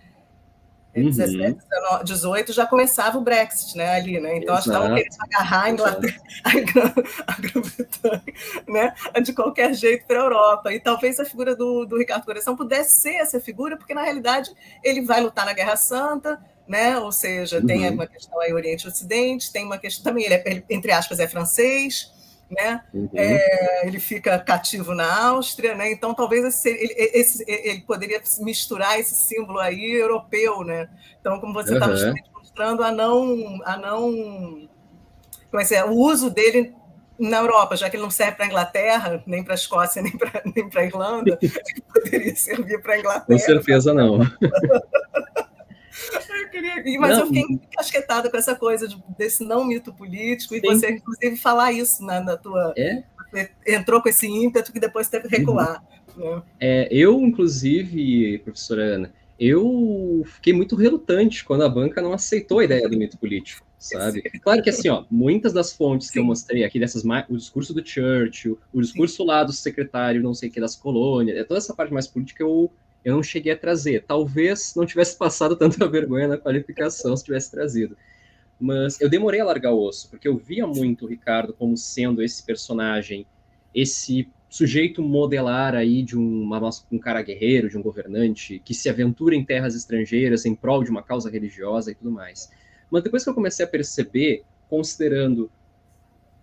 Uhum. 0.96 1.10
17, 1.10 1.58
18 2.04 2.52
já 2.52 2.66
começava 2.66 3.18
o 3.18 3.20
Brexit, 3.20 3.76
né, 3.76 3.96
ali, 3.96 4.20
né? 4.20 4.38
Então 4.38 4.54
acho 4.54 4.64
que 4.64 4.70
estavam 4.70 4.94
querendo 4.94 5.16
agarrar 5.20 5.62
a 5.64 5.70
Inglaterra, 5.70 6.22
a 7.26 7.40
Grã-Bretanha, 7.40 8.22
né, 8.68 8.94
de 9.22 9.32
qualquer 9.32 9.74
jeito 9.74 10.06
para 10.06 10.20
a 10.20 10.24
Europa. 10.24 10.72
E 10.72 10.78
talvez 10.78 11.18
a 11.18 11.24
figura 11.24 11.56
do, 11.56 11.84
do 11.84 11.98
Ricardo 11.98 12.24
Coração 12.24 12.56
pudesse 12.56 13.00
ser 13.00 13.14
essa 13.14 13.40
figura, 13.40 13.76
porque 13.76 13.94
na 13.94 14.02
realidade 14.02 14.50
ele 14.82 15.02
vai 15.02 15.20
lutar 15.20 15.44
na 15.44 15.52
Guerra 15.52 15.76
Santa, 15.76 16.40
né? 16.66 16.98
Ou 16.98 17.10
seja, 17.12 17.58
uhum. 17.58 17.66
tem 17.66 17.90
uma 17.90 18.06
questão 18.06 18.40
aí 18.40 18.52
Oriente 18.52 18.84
e 18.84 18.88
Ocidente, 18.88 19.52
tem 19.52 19.64
uma 19.64 19.78
questão 19.78 20.04
também, 20.04 20.24
ele, 20.24 20.34
é, 20.34 20.42
ele 20.46 20.64
entre 20.70 20.92
aspas, 20.92 21.18
é 21.18 21.26
francês, 21.26 22.13
né? 22.50 22.82
Uhum. 22.92 23.08
É, 23.14 23.86
ele 23.86 23.98
fica 23.98 24.38
cativo 24.38 24.94
na 24.94 25.26
Áustria, 25.28 25.74
né? 25.74 25.90
Então 25.90 26.14
talvez 26.14 26.44
esse, 26.44 26.68
ele, 26.68 26.94
esse, 26.96 27.44
ele, 27.46 27.80
poderia 27.82 28.20
misturar 28.40 28.98
esse 28.98 29.14
símbolo 29.14 29.58
aí 29.58 29.92
europeu, 29.92 30.62
né? 30.62 30.88
Então, 31.20 31.40
como 31.40 31.52
você 31.52 31.74
estava 31.74 31.92
uhum. 31.92 32.14
mostrando, 32.34 32.82
a 32.82 32.92
não, 32.92 33.60
a 33.64 33.76
não, 33.76 34.68
como 35.50 35.62
é, 35.62 35.74
é 35.74 35.84
o 35.84 35.92
uso 35.92 36.30
dele 36.30 36.74
na 37.18 37.38
Europa, 37.38 37.76
já 37.76 37.88
que 37.88 37.96
ele 37.96 38.02
não 38.02 38.10
serve 38.10 38.36
para 38.36 38.44
a 38.44 38.48
Inglaterra, 38.48 39.22
nem 39.26 39.42
para 39.42 39.54
a 39.54 39.56
Escócia, 39.56 40.02
nem 40.02 40.12
para 40.16 40.42
nem 40.44 40.68
a 40.74 40.84
Irlanda, 40.84 41.38
poderia 41.92 42.36
servir 42.36 42.80
para 42.82 42.94
a 42.94 42.98
Inglaterra. 42.98 43.26
Com 43.26 43.38
certeza 43.38 43.94
não. 43.94 44.18
Queria, 46.54 47.00
mas 47.00 47.10
não. 47.10 47.20
eu 47.20 47.26
fiquei 47.26 47.42
encasquetada 47.42 48.30
com 48.30 48.36
essa 48.36 48.54
coisa 48.54 48.86
de, 48.86 48.96
desse 49.18 49.44
não 49.44 49.64
mito 49.64 49.92
político, 49.92 50.54
Sim. 50.54 50.60
e 50.62 50.66
você, 50.66 50.90
inclusive, 50.92 51.36
falar 51.36 51.72
isso 51.72 52.04
na, 52.04 52.20
na 52.20 52.36
tua. 52.36 52.72
É? 52.76 53.02
Entrou 53.66 54.00
com 54.00 54.08
esse 54.08 54.28
ímpeto 54.28 54.72
que 54.72 54.78
depois 54.78 55.08
teve 55.08 55.28
que 55.28 55.36
recuar. 55.36 55.82
Uhum. 56.16 56.36
Né? 56.36 56.42
É, 56.60 56.88
eu, 56.92 57.20
inclusive, 57.20 58.38
professora 58.38 58.82
Ana, 58.82 59.12
eu 59.38 60.22
fiquei 60.26 60.52
muito 60.52 60.76
relutante 60.76 61.44
quando 61.44 61.64
a 61.64 61.68
banca 61.68 62.00
não 62.00 62.12
aceitou 62.12 62.60
a 62.60 62.64
ideia 62.64 62.88
do 62.88 62.96
mito 62.96 63.18
político, 63.18 63.66
sabe? 63.76 64.22
Claro 64.40 64.62
que 64.62 64.70
assim, 64.70 64.88
ó, 64.88 65.04
muitas 65.10 65.52
das 65.52 65.72
fontes 65.72 66.06
Sim. 66.06 66.12
que 66.12 66.18
eu 66.20 66.24
mostrei 66.24 66.62
aqui, 66.62 66.78
dessas 66.78 67.02
o 67.28 67.36
discurso 67.36 67.74
do 67.74 67.84
Churchill, 67.84 68.56
o 68.72 68.80
discurso 68.80 69.16
Sim. 69.16 69.26
lá 69.26 69.42
do 69.42 69.52
secretário 69.52 70.22
não 70.22 70.34
sei 70.34 70.48
o 70.48 70.52
que 70.52 70.60
das 70.60 70.76
colônias, 70.76 71.36
é 71.36 71.42
toda 71.42 71.58
essa 71.58 71.74
parte 71.74 71.92
mais 71.92 72.06
política 72.06 72.44
eu 72.44 72.70
eu 73.04 73.14
não 73.14 73.22
cheguei 73.22 73.52
a 73.52 73.56
trazer. 73.56 74.04
Talvez 74.06 74.74
não 74.74 74.86
tivesse 74.86 75.16
passado 75.16 75.56
tanta 75.56 75.86
vergonha 75.88 76.28
na 76.28 76.38
qualificação 76.38 77.16
se 77.16 77.24
tivesse 77.24 77.50
trazido. 77.50 77.96
Mas 78.58 79.00
eu 79.00 79.08
demorei 79.08 79.40
a 79.40 79.44
largar 79.44 79.72
o 79.72 79.82
osso, 79.82 80.08
porque 80.08 80.26
eu 80.26 80.36
via 80.36 80.66
muito 80.66 81.04
o 81.04 81.08
Ricardo 81.08 81.52
como 81.52 81.76
sendo 81.76 82.22
esse 82.22 82.42
personagem, 82.42 83.26
esse 83.74 84.28
sujeito 84.48 85.02
modelar 85.02 85.74
aí 85.74 86.02
de 86.02 86.16
uma, 86.16 86.60
um 86.90 86.98
cara 86.98 87.20
guerreiro, 87.22 87.68
de 87.68 87.76
um 87.76 87.82
governante, 87.82 88.62
que 88.64 88.72
se 88.72 88.88
aventura 88.88 89.34
em 89.34 89.44
terras 89.44 89.74
estrangeiras 89.74 90.46
em 90.46 90.54
prol 90.54 90.84
de 90.84 90.90
uma 90.90 91.02
causa 91.02 91.28
religiosa 91.28 91.90
e 91.90 91.94
tudo 91.94 92.12
mais. 92.12 92.50
Mas 92.88 93.02
depois 93.02 93.24
que 93.24 93.30
eu 93.30 93.34
comecei 93.34 93.64
a 93.64 93.68
perceber, 93.68 94.44
considerando. 94.68 95.50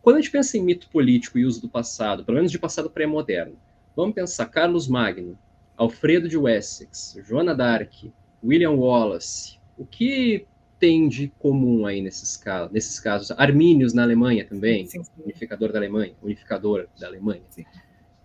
Quando 0.02 0.18
a 0.18 0.20
gente 0.20 0.32
pensa 0.32 0.58
em 0.58 0.64
mito 0.64 0.90
político 0.90 1.40
e 1.40 1.46
uso 1.46 1.62
do 1.62 1.70
passado, 1.70 2.26
pelo 2.26 2.36
menos 2.36 2.52
de 2.52 2.60
passado 2.60 2.90
pré-moderno, 2.90 3.56
vamos 3.96 4.14
pensar 4.14 4.48
Carlos 4.48 4.88
Magno, 4.88 5.38
Alfredo 5.82 6.30
de 6.30 6.38
Wessex, 6.38 7.18
Joana 7.24 7.56
d'Arc, 7.56 8.14
William 8.44 8.74
Wallace, 8.74 9.60
o 9.76 9.84
que 9.84 10.46
tem 10.78 11.10
de 11.10 11.30
comum 11.40 11.88
aí 11.88 12.04
nesses 12.04 12.38
casos? 12.38 12.72
Nesses 12.72 13.00
casos? 13.00 13.32
Armínios 13.32 13.92
na 13.92 14.04
Alemanha 14.04 14.46
também, 14.46 14.86
sim, 14.86 15.04
sim. 15.04 15.12
unificador 15.24 15.72
da 15.72 15.80
Alemanha, 15.80 16.14
unificador 16.22 16.88
da 17.00 17.08
Alemanha. 17.08 17.42
Sim. 17.50 17.66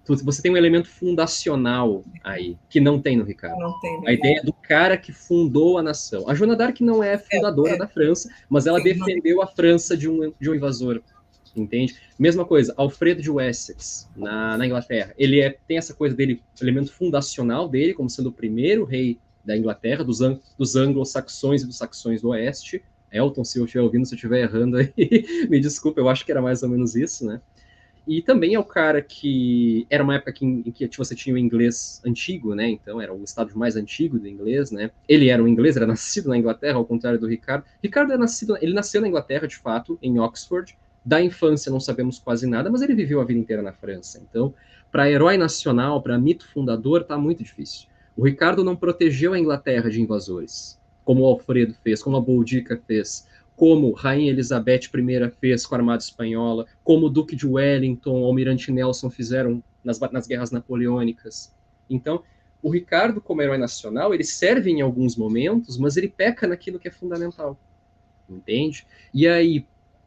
Você 0.04 0.42
tem 0.42 0.52
um 0.52 0.56
elemento 0.56 0.86
fundacional 0.86 2.04
aí, 2.22 2.58
que 2.68 2.78
não 2.78 3.00
tem 3.00 3.16
no 3.16 3.24
Ricardo. 3.24 3.56
Tem, 3.80 4.06
a 4.06 4.12
ideia 4.12 4.42
do 4.42 4.52
cara 4.52 4.98
que 4.98 5.10
fundou 5.10 5.78
a 5.78 5.82
nação. 5.82 6.28
A 6.28 6.34
Joana 6.34 6.54
d'Arc 6.56 6.82
não 6.82 7.02
é 7.02 7.16
fundadora 7.16 7.70
é, 7.70 7.74
é. 7.74 7.78
da 7.78 7.88
França, 7.88 8.28
mas 8.50 8.66
ela 8.66 8.82
defendeu 8.82 9.40
a 9.40 9.46
França 9.46 9.96
de 9.96 10.10
um, 10.10 10.30
de 10.38 10.50
um 10.50 10.54
invasor 10.54 11.02
entende? 11.60 11.96
Mesma 12.18 12.44
coisa, 12.44 12.74
Alfredo 12.76 13.22
de 13.22 13.30
Wessex, 13.30 14.08
na, 14.16 14.56
na 14.56 14.66
Inglaterra. 14.66 15.14
Ele 15.16 15.40
é, 15.40 15.56
tem 15.66 15.78
essa 15.78 15.94
coisa 15.94 16.14
dele, 16.14 16.42
elemento 16.60 16.92
fundacional 16.92 17.68
dele, 17.68 17.94
como 17.94 18.10
sendo 18.10 18.28
o 18.28 18.32
primeiro 18.32 18.84
rei 18.84 19.18
da 19.44 19.56
Inglaterra, 19.56 20.02
dos, 20.02 20.18
dos 20.58 20.76
anglo-saxões 20.76 21.62
e 21.62 21.66
dos 21.66 21.76
saxões 21.76 22.20
do 22.20 22.28
oeste. 22.28 22.82
Elton, 23.10 23.44
se 23.44 23.58
eu 23.58 23.64
estiver 23.64 23.82
ouvindo, 23.82 24.04
se 24.04 24.14
eu 24.14 24.16
estiver 24.16 24.42
errando 24.42 24.76
aí, 24.76 24.92
me 25.48 25.60
desculpa, 25.60 26.00
eu 26.00 26.08
acho 26.08 26.24
que 26.24 26.32
era 26.32 26.42
mais 26.42 26.62
ou 26.62 26.68
menos 26.68 26.96
isso, 26.96 27.24
né? 27.26 27.40
E 28.06 28.22
também 28.22 28.54
é 28.54 28.58
o 28.58 28.64
cara 28.64 29.02
que 29.02 29.84
era 29.90 30.04
uma 30.04 30.14
época 30.14 30.32
em, 30.40 30.62
em 30.64 30.70
que 30.70 30.88
você 30.96 31.14
tinha 31.14 31.34
o 31.34 31.38
inglês 31.38 32.00
antigo, 32.06 32.54
né? 32.54 32.68
Então 32.70 33.00
era 33.00 33.12
o 33.12 33.24
estado 33.24 33.56
mais 33.58 33.74
antigo 33.74 34.16
do 34.16 34.28
inglês, 34.28 34.70
né? 34.70 34.92
Ele 35.08 35.28
era 35.28 35.42
um 35.42 35.48
inglês, 35.48 35.76
era 35.76 35.86
nascido 35.88 36.28
na 36.28 36.38
Inglaterra, 36.38 36.76
ao 36.76 36.84
contrário 36.84 37.18
do 37.18 37.26
Ricardo. 37.26 37.64
Ricardo 37.82 38.12
é 38.12 38.16
nascido, 38.16 38.56
ele 38.60 38.72
nasceu 38.72 39.00
na 39.00 39.08
Inglaterra, 39.08 39.48
de 39.48 39.56
fato, 39.56 39.98
em 40.00 40.20
Oxford, 40.20 40.78
da 41.06 41.22
infância 41.22 41.70
não 41.70 41.78
sabemos 41.78 42.18
quase 42.18 42.48
nada, 42.48 42.68
mas 42.68 42.82
ele 42.82 42.92
viveu 42.92 43.20
a 43.20 43.24
vida 43.24 43.38
inteira 43.38 43.62
na 43.62 43.72
França. 43.72 44.20
Então, 44.28 44.52
para 44.90 45.08
herói 45.08 45.36
nacional, 45.36 46.02
para 46.02 46.18
mito 46.18 46.48
fundador, 46.48 47.02
está 47.02 47.16
muito 47.16 47.44
difícil. 47.44 47.86
O 48.16 48.24
Ricardo 48.24 48.64
não 48.64 48.74
protegeu 48.74 49.32
a 49.32 49.38
Inglaterra 49.38 49.88
de 49.88 50.02
invasores, 50.02 50.80
como 51.04 51.22
o 51.22 51.26
Alfredo 51.26 51.74
fez, 51.84 52.02
como 52.02 52.16
a 52.16 52.20
Boudica 52.20 52.76
fez, 52.88 53.28
como 53.54 53.92
Rainha 53.92 54.32
Elizabeth 54.32 54.90
I 54.92 55.30
fez 55.40 55.64
com 55.64 55.76
a 55.76 55.78
Armada 55.78 56.02
Espanhola, 56.02 56.66
como 56.82 57.06
o 57.06 57.10
Duque 57.10 57.36
de 57.36 57.46
Wellington, 57.46 58.22
o 58.22 58.24
Almirante 58.24 58.72
Nelson 58.72 59.08
fizeram 59.08 59.62
nas, 59.84 60.00
nas 60.00 60.26
guerras 60.26 60.50
napoleônicas. 60.50 61.54
Então, 61.88 62.24
o 62.60 62.68
Ricardo, 62.68 63.20
como 63.20 63.42
herói 63.42 63.58
nacional, 63.58 64.12
ele 64.12 64.24
serve 64.24 64.72
em 64.72 64.80
alguns 64.80 65.14
momentos, 65.14 65.78
mas 65.78 65.96
ele 65.96 66.08
peca 66.08 66.48
naquilo 66.48 66.80
que 66.80 66.88
é 66.88 66.90
fundamental. 66.90 67.56
Entende? 68.28 68.84
E 69.14 69.28
aí, 69.28 69.64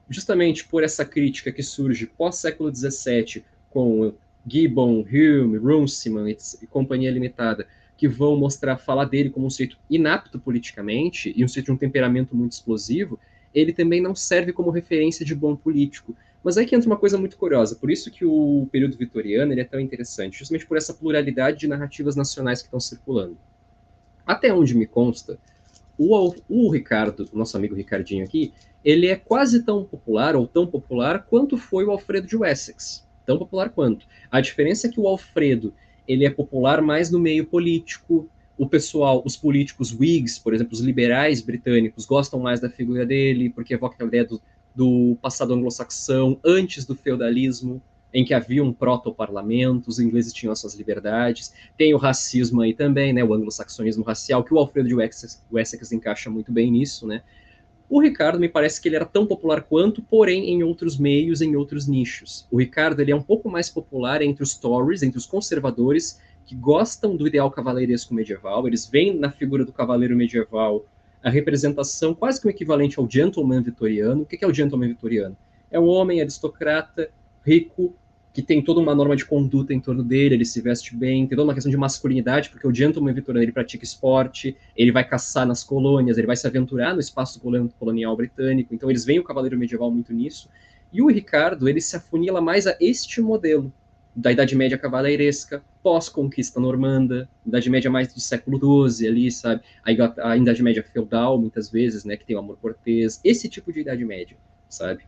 justamente 0.09 0.65
por 0.65 0.83
essa 0.83 1.05
crítica 1.05 1.51
que 1.51 1.61
surge 1.61 2.07
pós-século 2.07 2.73
XVII, 2.73 3.43
com 3.69 4.13
Gibbon, 4.45 5.01
Hume, 5.01 5.57
Runciman 5.57 6.29
e 6.29 6.67
Companhia 6.67 7.11
Limitada, 7.11 7.67
que 7.95 8.07
vão 8.07 8.37
mostrar, 8.37 8.77
falar 8.77 9.05
dele 9.05 9.29
como 9.29 9.45
um 9.45 9.49
sujeito 9.49 9.77
inapto 9.89 10.39
politicamente 10.39 11.33
e 11.35 11.43
um 11.43 11.47
sujeito 11.47 11.67
de 11.67 11.71
um 11.73 11.77
temperamento 11.77 12.35
muito 12.35 12.53
explosivo, 12.53 13.19
ele 13.53 13.73
também 13.73 14.01
não 14.01 14.15
serve 14.15 14.53
como 14.53 14.69
referência 14.71 15.25
de 15.25 15.35
bom 15.35 15.55
político. 15.55 16.15
Mas 16.43 16.57
aí 16.57 16.65
que 16.65 16.73
entra 16.73 16.89
uma 16.89 16.97
coisa 16.97 17.17
muito 17.17 17.37
curiosa, 17.37 17.75
por 17.75 17.91
isso 17.91 18.09
que 18.09 18.23
o 18.23 18.67
período 18.71 18.95
vitoriano 18.95 19.51
ele 19.51 19.61
é 19.61 19.65
tão 19.65 19.79
interessante, 19.79 20.39
justamente 20.39 20.65
por 20.65 20.77
essa 20.77 20.93
pluralidade 20.93 21.59
de 21.59 21.67
narrativas 21.67 22.15
nacionais 22.15 22.61
que 22.61 22.67
estão 22.67 22.79
circulando. 22.79 23.37
Até 24.25 24.53
onde 24.53 24.75
me 24.75 24.85
consta, 24.85 25.37
o, 25.97 26.33
o 26.47 26.71
Ricardo, 26.71 27.27
nosso 27.33 27.57
amigo 27.57 27.75
Ricardinho 27.75 28.23
aqui, 28.23 28.53
ele 28.83 29.07
é 29.07 29.15
quase 29.15 29.63
tão 29.63 29.83
popular 29.83 30.35
ou 30.35 30.47
tão 30.47 30.65
popular 30.65 31.25
quanto 31.29 31.57
foi 31.57 31.85
o 31.85 31.91
Alfredo 31.91 32.27
de 32.27 32.37
Wessex. 32.37 33.07
tão 33.25 33.37
popular 33.37 33.69
quanto. 33.69 34.07
A 34.31 34.41
diferença 34.41 34.87
é 34.87 34.89
que 34.89 34.99
o 34.99 35.07
Alfredo, 35.07 35.73
ele 36.07 36.25
é 36.25 36.31
popular 36.31 36.81
mais 36.81 37.11
no 37.11 37.19
meio 37.19 37.45
político, 37.45 38.27
o 38.57 38.67
pessoal, 38.67 39.21
os 39.23 39.37
políticos 39.37 39.93
Whigs, 39.93 40.39
por 40.39 40.53
exemplo, 40.53 40.73
os 40.73 40.81
liberais 40.81 41.39
britânicos, 41.39 42.05
gostam 42.05 42.39
mais 42.39 42.59
da 42.59 42.69
figura 42.69 43.05
dele, 43.05 43.49
porque 43.49 43.73
evoca 43.73 44.03
a 44.03 44.07
ideia 44.07 44.25
do, 44.25 44.41
do 44.75 45.15
passado 45.21 45.53
anglo-saxão, 45.53 46.39
antes 46.43 46.85
do 46.85 46.95
feudalismo, 46.95 47.81
em 48.13 48.25
que 48.25 48.33
havia 48.33 48.63
um 48.63 48.73
proto-parlamento, 48.73 49.87
os 49.87 49.99
ingleses 49.99 50.33
tinham 50.33 50.51
as 50.51 50.59
suas 50.59 50.73
liberdades. 50.73 51.53
Tem 51.77 51.93
o 51.93 51.97
racismo 51.97 52.61
aí 52.61 52.73
também, 52.73 53.13
né, 53.13 53.23
o 53.23 53.33
anglo-saxonismo 53.33 54.03
racial, 54.03 54.43
que 54.43 54.53
o 54.53 54.57
Alfredo 54.57 54.89
de 54.89 54.95
Wessex, 54.95 55.41
Wessex 55.51 55.91
encaixa 55.91 56.29
muito 56.29 56.51
bem 56.51 56.71
nisso, 56.71 57.05
né. 57.05 57.21
O 57.89 57.99
Ricardo 57.99 58.39
me 58.39 58.47
parece 58.47 58.79
que 58.79 58.87
ele 58.87 58.95
era 58.95 59.05
tão 59.05 59.25
popular 59.25 59.63
quanto, 59.63 59.99
porém 60.01 60.51
em 60.51 60.61
outros 60.61 60.97
meios, 60.97 61.41
em 61.41 61.55
outros 61.55 61.87
nichos. 61.87 62.45
O 62.51 62.59
Ricardo 62.59 62.99
ele 63.01 63.11
é 63.11 63.15
um 63.15 63.21
pouco 63.21 63.49
mais 63.49 63.67
popular 63.67 64.21
entre 64.21 64.43
os 64.43 64.55
Tories, 64.55 65.01
entre 65.01 65.17
os 65.17 65.25
conservadores, 65.25 66.19
que 66.45 66.55
gostam 66.55 67.15
do 67.15 67.27
ideal 67.27 67.49
cavaleiresco 67.49 68.13
medieval, 68.13 68.67
eles 68.67 68.85
veem 68.85 69.15
na 69.15 69.31
figura 69.31 69.63
do 69.63 69.71
cavaleiro 69.71 70.15
medieval 70.15 70.85
a 71.23 71.29
representação 71.29 72.13
quase 72.13 72.39
que 72.39 72.47
o 72.47 72.49
equivalente 72.49 72.99
ao 72.99 73.09
gentleman 73.09 73.61
vitoriano. 73.61 74.21
O 74.21 74.25
que 74.25 74.43
é 74.43 74.47
o 74.47 74.53
gentleman 74.53 74.87
vitoriano? 74.89 75.37
É 75.69 75.79
um 75.79 75.87
homem 75.87 76.21
aristocrata, 76.21 77.09
rico, 77.45 77.93
que 78.31 78.41
tem 78.41 78.61
toda 78.61 78.79
uma 78.79 78.93
norma 78.93 79.15
de 79.15 79.25
conduta 79.25 79.73
em 79.73 79.79
torno 79.79 80.03
dele, 80.03 80.35
ele 80.35 80.45
se 80.45 80.61
veste 80.61 80.95
bem, 80.95 81.25
tem 81.25 81.35
toda 81.35 81.47
uma 81.47 81.53
questão 81.53 81.71
de 81.71 81.77
masculinidade, 81.77 82.49
porque 82.49 82.67
o 82.67 82.73
gentleman 82.73 83.13
vitoriano 83.13 83.43
ele 83.43 83.51
pratica 83.51 83.83
esporte, 83.83 84.55
ele 84.75 84.91
vai 84.91 85.03
caçar 85.03 85.47
nas 85.47 85.63
colônias, 85.63 86.17
ele 86.17 86.27
vai 86.27 86.35
se 86.35 86.45
aventurar 86.45 86.93
no 86.93 86.99
espaço 86.99 87.41
colonial 87.79 88.15
britânico, 88.15 88.73
então 88.73 88.89
eles 88.89 89.03
veem 89.03 89.19
o 89.19 89.23
cavaleiro 89.23 89.57
medieval 89.57 89.89
muito 89.91 90.13
nisso. 90.13 90.49
E 90.93 91.01
o 91.01 91.07
Ricardo, 91.07 91.67
ele 91.67 91.81
se 91.81 91.95
afunila 91.95 92.41
mais 92.41 92.67
a 92.67 92.75
este 92.79 93.21
modelo, 93.21 93.71
da 94.15 94.31
Idade 94.31 94.55
Média 94.55 94.77
cavaleiresca, 94.77 95.63
pós-conquista 95.81 96.59
normanda, 96.59 97.29
Idade 97.45 97.69
Média 97.69 97.89
mais 97.89 98.13
do 98.13 98.19
século 98.19 98.89
XII 98.89 99.07
ali, 99.07 99.31
sabe? 99.31 99.61
A, 99.83 100.35
Idade 100.35 100.61
Média 100.61 100.83
feudal, 100.83 101.39
muitas 101.39 101.69
vezes, 101.69 102.03
né, 102.03 102.17
que 102.17 102.25
tem 102.25 102.35
o 102.35 102.39
amor 102.39 102.57
cortês, 102.61 103.19
esse 103.23 103.47
tipo 103.47 103.71
de 103.71 103.81
Idade 103.81 104.03
Média, 104.03 104.35
sabe? 104.67 105.03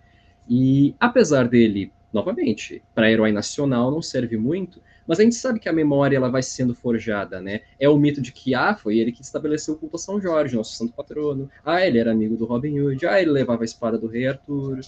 E 0.50 0.96
apesar 1.00 1.48
dele, 1.48 1.92
novamente, 2.12 2.84
para 2.94 3.12
herói 3.12 3.32
nacional 3.32 3.92
não 3.92 4.02
serve 4.02 4.38
muito, 4.38 4.82
mas 5.08 5.20
a 5.20 5.24
gente 5.24 5.36
sabe 5.36 5.60
que 5.60 5.68
a 5.68 5.74
memória 5.74 6.16
ela 6.16 6.30
vai 6.30 6.44
sendo 6.44 6.76
forjada, 6.76 7.42
né? 7.42 7.62
É 7.80 7.90
o 7.90 7.98
mito 7.98 8.22
de 8.22 8.32
que, 8.32 8.54
ah, 8.54 8.76
foi 8.76 8.98
ele 8.98 9.12
que 9.12 9.22
estabeleceu 9.22 9.74
o 9.74 9.78
culto 9.78 9.96
a 9.96 10.00
São 10.00 10.22
Jorge, 10.22 10.56
nosso 10.56 10.76
santo 10.76 10.94
patrono. 10.94 11.50
Ah, 11.66 11.86
ele 11.86 12.00
era 12.00 12.12
amigo 12.12 12.38
do 12.38 12.46
Robin 12.46 12.80
Hood. 12.80 13.06
Ah, 13.06 13.22
ele 13.22 13.32
levava 13.32 13.64
a 13.64 13.66
espada 13.66 13.98
do 13.98 14.08
rei 14.08 14.28
Arthur 14.28 14.82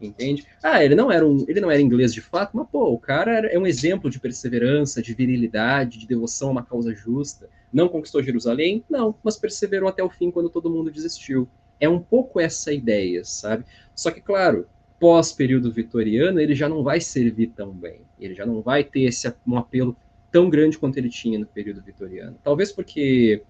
entende? 0.00 0.46
Ah, 0.62 0.84
ele 0.84 0.94
não 0.94 1.10
era 1.10 1.26
um, 1.26 1.44
ele 1.48 1.60
não 1.60 1.70
era 1.70 1.80
inglês 1.80 2.12
de 2.12 2.20
fato, 2.20 2.56
mas 2.56 2.68
pô, 2.68 2.90
o 2.90 2.98
cara 2.98 3.46
é 3.46 3.58
um 3.58 3.66
exemplo 3.66 4.10
de 4.10 4.18
perseverança, 4.18 5.02
de 5.02 5.14
virilidade, 5.14 5.98
de 5.98 6.06
devoção 6.06 6.48
a 6.48 6.52
uma 6.52 6.64
causa 6.64 6.94
justa. 6.94 7.48
Não 7.72 7.88
conquistou 7.88 8.22
Jerusalém? 8.22 8.84
Não, 8.88 9.14
mas 9.22 9.36
perseverou 9.36 9.88
até 9.88 10.02
o 10.02 10.10
fim 10.10 10.30
quando 10.30 10.50
todo 10.50 10.70
mundo 10.70 10.90
desistiu. 10.90 11.48
É 11.78 11.88
um 11.88 12.00
pouco 12.00 12.40
essa 12.40 12.72
ideia, 12.72 13.22
sabe? 13.24 13.64
Só 13.94 14.10
que, 14.10 14.20
claro, 14.20 14.66
pós 14.98 15.32
período 15.32 15.70
vitoriano, 15.70 16.40
ele 16.40 16.54
já 16.54 16.68
não 16.68 16.82
vai 16.82 17.00
servir 17.00 17.48
tão 17.48 17.72
bem. 17.72 18.00
Ele 18.18 18.34
já 18.34 18.46
não 18.46 18.60
vai 18.60 18.82
ter 18.82 19.02
esse 19.02 19.32
um 19.46 19.56
apelo 19.56 19.96
tão 20.30 20.48
grande 20.50 20.78
quanto 20.78 20.96
ele 20.98 21.08
tinha 21.08 21.38
no 21.38 21.46
período 21.46 21.82
vitoriano. 21.82 22.36
Talvez 22.42 22.72
porque 22.72 23.42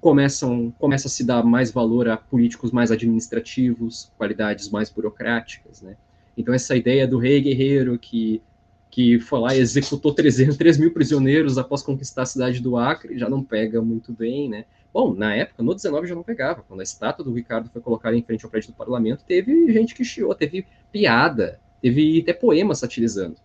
começam 0.00 0.72
começa 0.78 1.08
a 1.08 1.10
se 1.10 1.24
dar 1.24 1.44
mais 1.44 1.70
valor 1.70 2.08
a 2.08 2.16
políticos 2.16 2.70
mais 2.72 2.90
administrativos, 2.90 4.10
qualidades 4.16 4.70
mais 4.70 4.88
burocráticas, 4.88 5.82
né? 5.82 5.96
Então 6.36 6.54
essa 6.54 6.76
ideia 6.76 7.06
do 7.06 7.18
rei 7.18 7.40
guerreiro 7.40 7.98
que 7.98 8.42
que 8.90 9.20
foi 9.20 9.38
lá 9.38 9.54
e 9.54 9.60
executou 9.60 10.12
300, 10.12 10.56
3 10.56 10.78
mil 10.78 10.92
prisioneiros 10.92 11.56
após 11.58 11.80
conquistar 11.80 12.22
a 12.22 12.26
cidade 12.26 12.60
do 12.60 12.76
Acre 12.76 13.16
já 13.16 13.28
não 13.28 13.42
pega 13.42 13.80
muito 13.80 14.12
bem, 14.12 14.48
né? 14.48 14.64
Bom, 14.92 15.14
na 15.14 15.32
época, 15.34 15.62
no 15.62 15.72
19 15.72 16.08
já 16.08 16.14
não 16.16 16.24
pegava. 16.24 16.64
Quando 16.66 16.80
a 16.80 16.82
estátua 16.82 17.24
do 17.24 17.32
Ricardo 17.32 17.70
foi 17.70 17.80
colocada 17.80 18.16
em 18.16 18.22
frente 18.22 18.44
ao 18.44 18.50
prédio 18.50 18.72
do 18.72 18.76
parlamento, 18.76 19.24
teve 19.24 19.72
gente 19.72 19.94
que 19.94 20.04
chiou, 20.04 20.34
teve 20.34 20.66
piada, 20.92 21.60
teve 21.80 22.20
até 22.20 22.32
poema 22.32 22.74
satirizando. 22.74 23.36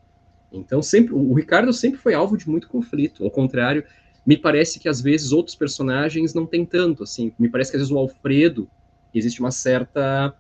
Então, 0.52 0.82
sempre 0.82 1.14
o 1.14 1.34
Ricardo 1.34 1.72
sempre 1.74 2.00
foi 2.00 2.14
alvo 2.14 2.38
de 2.38 2.50
muito 2.50 2.68
conflito. 2.68 3.24
Ao 3.24 3.32
contrário, 3.32 3.84
me 4.26 4.38
parece 4.38 4.80
que 4.80 4.90
às 4.90 5.02
vezes 5.02 5.32
outros 5.32 5.56
personagens 5.56 6.34
não 6.34 6.46
tem 6.46 6.66
tanto, 6.66 7.04
assim. 7.04 7.32
Me 7.38 7.50
parece 7.50 7.72
que 7.72 7.78
às 7.78 7.82
vezes 7.82 7.94
o 7.94 7.98
Alfredo 7.98 8.68
existe 9.14 9.40
uma 9.40 9.52
certa, 9.52 10.36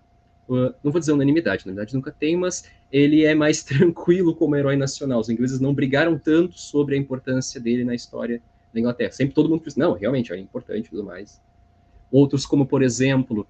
não 0.50 0.92
vou 0.92 1.00
dizer 1.00 1.11
unanimidade, 1.11 1.66
na 1.66 1.72
verdade 1.72 1.93
nunca 1.93 2.11
tem, 2.11 2.35
mas 2.35 2.66
ele 2.92 3.24
é 3.24 3.35
mais 3.35 3.61
tranquilo 3.64 4.35
como 4.35 4.56
herói 4.56 4.75
nacional. 4.75 5.19
Os 5.19 5.30
ingleses 5.30 5.59
não 5.59 5.74
brigaram 5.74 6.17
tanto 6.17 6.58
sobre 6.59 6.95
a 6.95 6.98
importância 6.98 7.59
dele 7.59 7.84
na 7.84 7.93
história 7.93 8.42
da 8.74 8.80
Inglaterra. 8.80 9.11
Sempre 9.11 9.35
todo 9.35 9.50
mundo 9.50 9.61
pensa, 9.61 9.80
não, 9.80 9.93
realmente 9.93 10.34
é 10.34 10.38
importante 10.38 10.88
e 10.88 10.90
tudo 10.90 11.03
mais. 11.03 11.42
Outros, 12.11 12.45
como 12.45 12.66
por 12.66 12.82
exemplo, 12.82 13.48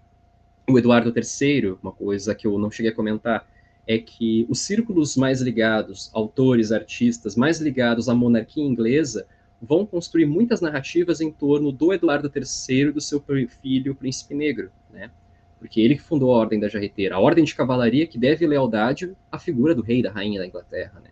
o 0.67 0.77
Eduardo 0.79 1.13
III, 1.15 1.77
uma 1.81 1.91
coisa 1.91 2.33
que 2.33 2.47
eu 2.47 2.57
não 2.57 2.71
cheguei 2.71 2.91
a 2.91 2.95
comentar, 2.95 3.47
é 3.87 3.99
que 3.99 4.45
os 4.49 4.59
círculos 4.61 5.15
mais 5.15 5.41
ligados, 5.41 6.09
autores, 6.13 6.71
artistas, 6.71 7.35
mais 7.35 7.59
ligados 7.59 8.09
à 8.09 8.15
monarquia 8.15 8.63
inglesa, 8.63 9.27
vão 9.61 9.85
construir 9.85 10.25
muitas 10.25 10.61
narrativas 10.61 11.21
em 11.21 11.31
torno 11.31 11.71
do 11.71 11.93
Eduardo 11.93 12.31
III 12.33 12.79
e 12.87 12.91
do 12.91 13.01
seu 13.01 13.23
filho, 13.61 13.91
o 13.91 13.95
Príncipe 13.95 14.33
Negro, 14.33 14.71
né? 14.91 15.11
Porque 15.59 15.79
ele 15.81 15.95
que 15.95 16.01
fundou 16.01 16.31
a 16.31 16.37
Ordem 16.37 16.59
da 16.59 16.67
Jarreteira, 16.67 17.15
a 17.15 17.19
Ordem 17.19 17.43
de 17.43 17.55
Cavalaria 17.55 18.05
que 18.05 18.17
deve 18.17 18.45
lealdade 18.45 19.15
à 19.31 19.39
figura 19.39 19.73
do 19.73 19.81
rei 19.81 20.01
da 20.01 20.11
rainha 20.11 20.39
da 20.39 20.47
Inglaterra, 20.47 20.99
né? 21.03 21.09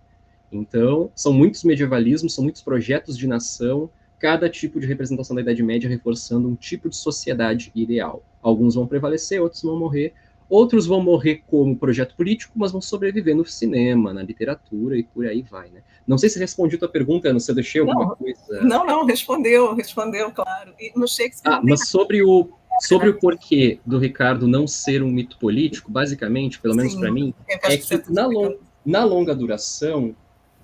Então, 0.51 1.11
são 1.15 1.33
muitos 1.33 1.63
medievalismos, 1.63 2.33
são 2.33 2.43
muitos 2.43 2.61
projetos 2.61 3.17
de 3.17 3.27
nação, 3.27 3.89
cada 4.19 4.49
tipo 4.49 4.79
de 4.79 4.85
representação 4.85 5.35
da 5.35 5.41
Idade 5.41 5.63
Média 5.63 5.89
reforçando 5.89 6.47
um 6.47 6.55
tipo 6.55 6.89
de 6.89 6.95
sociedade 6.95 7.71
ideal. 7.73 8.23
Alguns 8.43 8.75
vão 8.75 8.85
prevalecer, 8.85 9.41
outros 9.41 9.63
vão 9.63 9.79
morrer, 9.79 10.13
Outros 10.49 10.85
vão 10.85 11.01
morrer 11.01 11.41
como 11.47 11.75
projeto 11.75 12.15
político, 12.15 12.53
mas 12.55 12.71
vão 12.71 12.79
sobreviver 12.79 13.35
no 13.35 13.43
cinema, 13.43 14.13
na 14.13 14.21
literatura 14.21 14.95
e 14.95 15.03
por 15.03 15.25
aí 15.25 15.41
vai, 15.41 15.69
né? 15.69 15.81
Não 16.05 16.15
sei 16.15 16.29
se 16.29 16.37
respondi 16.37 16.75
a 16.75 16.79
tua 16.79 16.89
pergunta, 16.89 17.31
não 17.33 17.39
sei 17.39 17.45
se 17.45 17.51
eu 17.51 17.55
deixei 17.55 17.81
alguma 17.81 18.05
não, 18.05 18.15
coisa. 18.15 18.61
Não, 18.61 18.85
não, 18.85 19.05
respondeu, 19.05 19.73
respondeu, 19.73 20.31
claro. 20.31 20.75
E 20.79 20.91
no 20.95 21.07
Shakespeare. 21.07 21.53
Ah, 21.53 21.61
mas 21.63 21.87
sobre 21.87 22.21
o, 22.21 22.49
sobre 22.81 23.09
o 23.09 23.17
porquê 23.17 23.79
do 23.83 23.97
Ricardo 23.97 24.47
não 24.47 24.67
ser 24.67 25.01
um 25.01 25.09
mito 25.09 25.39
político, 25.39 25.89
basicamente, 25.89 26.59
pelo 26.59 26.75
menos 26.75 26.93
para 26.93 27.11
mim, 27.11 27.33
é 27.47 27.57
que, 27.57 27.97
que 27.97 28.13
na, 28.13 28.27
long, 28.27 28.55
na 28.85 29.03
longa 29.03 29.33
duração 29.33 30.15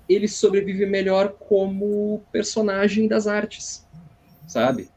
ele 0.08 0.28
sobrevive 0.28 0.86
melhor 0.86 1.34
como 1.38 2.22
personagem 2.30 3.08
das 3.08 3.26
artes, 3.26 3.86
sabe? 4.46 4.88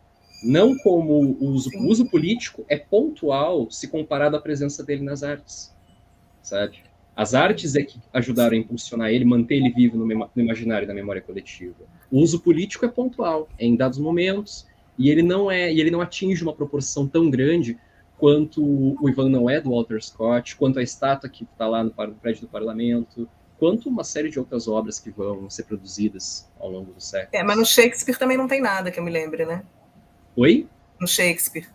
Não 0.43 0.77
como 0.77 1.13
o 1.13 1.45
uso, 1.45 1.69
o 1.75 1.87
uso 1.87 2.05
político 2.05 2.65
é 2.67 2.77
pontual 2.77 3.69
se 3.71 3.87
comparado 3.87 4.35
à 4.35 4.41
presença 4.41 4.83
dele 4.83 5.03
nas 5.03 5.23
artes, 5.23 5.73
sabe? 6.41 6.77
As 7.15 7.33
artes 7.33 7.75
é 7.75 7.83
que 7.83 7.99
ajudaram 8.11 8.55
a 8.55 8.59
impulsionar 8.59 9.11
ele, 9.11 9.23
manter 9.23 9.55
ele 9.55 9.69
vivo 9.69 9.97
no, 9.97 10.05
no 10.05 10.41
imaginário 10.41 10.87
da 10.87 10.93
memória 10.93 11.21
coletiva. 11.21 11.75
O 12.11 12.19
uso 12.19 12.39
político 12.39 12.85
é 12.85 12.87
pontual, 12.87 13.47
é 13.57 13.65
em 13.65 13.75
dados 13.75 13.99
momentos, 13.99 14.65
e 14.97 15.09
ele 15.09 15.21
não 15.21 15.49
é, 15.49 15.71
e 15.71 15.79
ele 15.79 15.91
não 15.91 16.01
atinge 16.01 16.43
uma 16.43 16.53
proporção 16.53 17.07
tão 17.07 17.29
grande 17.29 17.77
quanto 18.17 18.63
o 18.63 19.09
Ivan 19.09 19.29
não 19.29 19.49
é 19.49 19.59
do 19.59 19.71
Walter 19.71 20.01
Scott, 20.01 20.55
quanto 20.55 20.79
a 20.79 20.83
estátua 20.83 21.29
que 21.29 21.43
está 21.43 21.67
lá 21.67 21.83
no, 21.83 21.93
no 21.95 22.15
prédio 22.15 22.41
do 22.41 22.47
parlamento, 22.47 23.27
quanto 23.59 23.89
uma 23.89 24.03
série 24.03 24.29
de 24.29 24.39
outras 24.39 24.67
obras 24.67 24.99
que 24.99 25.09
vão 25.09 25.49
ser 25.49 25.63
produzidas 25.63 26.49
ao 26.59 26.69
longo 26.69 26.93
do 26.93 27.01
século. 27.01 27.29
É, 27.31 27.43
mas 27.43 27.57
no 27.57 27.65
Shakespeare 27.65 28.17
também 28.17 28.37
não 28.37 28.47
tem 28.47 28.61
nada 28.61 28.91
que 28.91 28.99
eu 28.99 29.03
me 29.03 29.11
lembre, 29.11 29.45
né? 29.45 29.63
Oi? 30.35 30.67
No 30.99 31.07
Shakespeare. 31.07 31.67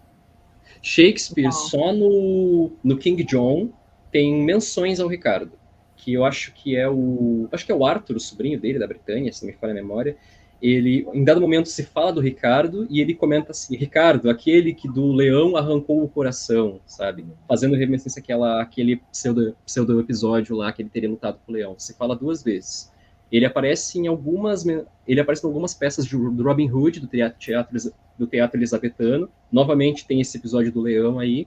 Shakespeare, 0.82 1.44
não. 1.44 1.52
só 1.52 1.92
no, 1.92 2.72
no 2.82 2.96
King 2.96 3.22
John, 3.24 3.70
tem 4.10 4.42
menções 4.42 5.00
ao 5.00 5.08
Ricardo, 5.08 5.52
que 5.96 6.12
eu 6.12 6.24
acho 6.24 6.52
que 6.52 6.76
é 6.76 6.88
o. 6.88 7.48
Acho 7.52 7.64
que 7.66 7.72
é 7.72 7.74
o 7.74 7.84
Arthur, 7.84 8.16
o 8.16 8.20
sobrinho 8.20 8.58
dele, 8.58 8.78
da 8.78 8.86
Bretanha, 8.86 9.32
se 9.32 9.44
não 9.44 9.52
me 9.52 9.58
falha 9.58 9.72
a 9.72 9.74
memória. 9.74 10.16
Ele, 10.60 11.06
em 11.14 11.22
dado 11.22 11.40
momento, 11.40 11.68
se 11.68 11.84
fala 11.84 12.12
do 12.12 12.20
Ricardo 12.20 12.86
e 12.90 13.00
ele 13.00 13.14
comenta 13.14 13.52
assim: 13.52 13.76
Ricardo, 13.76 14.28
aquele 14.28 14.74
que 14.74 14.88
do 14.88 15.12
leão 15.12 15.56
arrancou 15.56 16.02
o 16.02 16.08
coração, 16.08 16.80
sabe? 16.84 17.24
Fazendo 17.46 17.76
reminiscência 17.76 18.20
àquela, 18.20 18.60
àquele 18.60 18.96
pseudo, 19.12 19.56
pseudo 19.64 20.00
episódio 20.00 20.56
lá 20.56 20.72
que 20.72 20.82
ele 20.82 20.88
teria 20.88 21.08
lutado 21.08 21.38
com 21.46 21.52
o 21.52 21.54
leão. 21.54 21.76
Se 21.78 21.94
fala 21.94 22.16
duas 22.16 22.42
vezes. 22.42 22.90
Ele 23.30 23.44
aparece 23.44 23.98
em 23.98 24.06
algumas, 24.06 24.64
ele 25.06 25.20
aparece 25.20 25.44
em 25.44 25.48
algumas 25.48 25.74
peças 25.74 26.06
de, 26.06 26.16
do 26.16 26.42
Robin 26.42 26.70
Hood, 26.70 27.00
do 27.00 27.06
teatro, 27.06 27.92
do 28.18 28.26
teatro 28.26 28.58
elizabetano. 28.58 29.28
Novamente 29.52 30.06
tem 30.06 30.20
esse 30.20 30.36
episódio 30.38 30.72
do 30.72 30.80
leão 30.80 31.18
aí. 31.18 31.46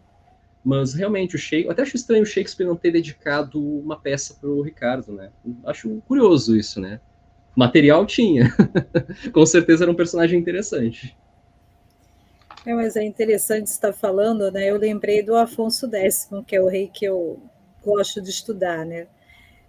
Mas 0.63 0.93
realmente, 0.93 1.35
o 1.35 1.39
Shakespeare, 1.39 1.71
até 1.71 1.81
acho 1.81 1.95
estranho 1.95 2.21
o 2.21 2.25
Shakespeare 2.25 2.67
não 2.67 2.75
ter 2.75 2.91
dedicado 2.91 3.59
uma 3.59 3.99
peça 3.99 4.35
para 4.39 4.49
o 4.49 4.61
Ricardo, 4.61 5.11
né? 5.11 5.31
Acho 5.65 6.01
curioso 6.07 6.55
isso, 6.55 6.79
né? 6.79 6.99
Material 7.55 8.05
tinha. 8.05 8.55
Com 9.33 9.45
certeza 9.45 9.83
era 9.83 9.91
um 9.91 9.95
personagem 9.95 10.39
interessante. 10.39 11.17
É, 12.63 12.75
mas 12.75 12.95
é 12.95 13.03
interessante 13.03 13.67
estar 13.67 13.91
falando, 13.91 14.51
né? 14.51 14.69
Eu 14.69 14.77
lembrei 14.77 15.23
do 15.23 15.35
Afonso 15.35 15.89
X, 15.95 16.29
que 16.45 16.55
é 16.55 16.61
o 16.61 16.67
rei 16.67 16.87
que 16.87 17.05
eu 17.05 17.41
gosto 17.83 18.21
de 18.21 18.29
estudar, 18.29 18.85
né? 18.85 19.07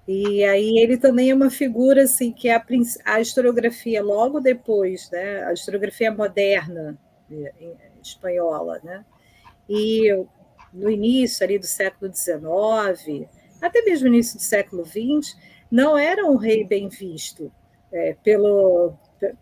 E 0.07 0.45
aí 0.45 0.79
ele 0.79 0.97
também 0.97 1.31
é 1.31 1.35
uma 1.35 1.51
figura 1.51 2.03
assim 2.03 2.33
que 2.33 2.51
a, 2.51 2.65
a 3.05 3.21
historiografia 3.21 4.03
logo 4.03 4.41
depois, 4.41 5.09
né, 5.11 5.45
a 5.45 5.53
historiografia 5.53 6.11
moderna 6.11 6.99
espanhola, 8.03 8.81
né, 8.83 9.05
e 9.69 10.09
no 10.73 10.91
início 10.91 11.45
ali 11.45 11.59
do 11.59 11.67
século 11.67 12.13
XIX, 12.13 13.29
até 13.61 13.83
mesmo 13.83 14.09
início 14.09 14.37
do 14.37 14.43
século 14.43 14.85
XX, 14.85 15.37
não 15.71 15.97
era 15.97 16.27
um 16.27 16.37
rei 16.37 16.65
bem 16.65 16.89
visto 16.89 17.53
é, 17.93 18.17
pelo, 18.25 18.95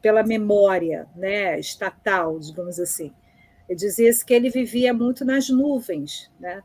pela 0.02 0.22
memória 0.22 1.08
né, 1.16 1.58
estatal, 1.58 2.38
digamos 2.38 2.78
assim. 2.78 3.12
Dizia-se 3.68 4.24
que 4.24 4.34
ele 4.34 4.50
vivia 4.50 4.92
muito 4.92 5.24
nas 5.24 5.48
nuvens, 5.48 6.30
né? 6.40 6.62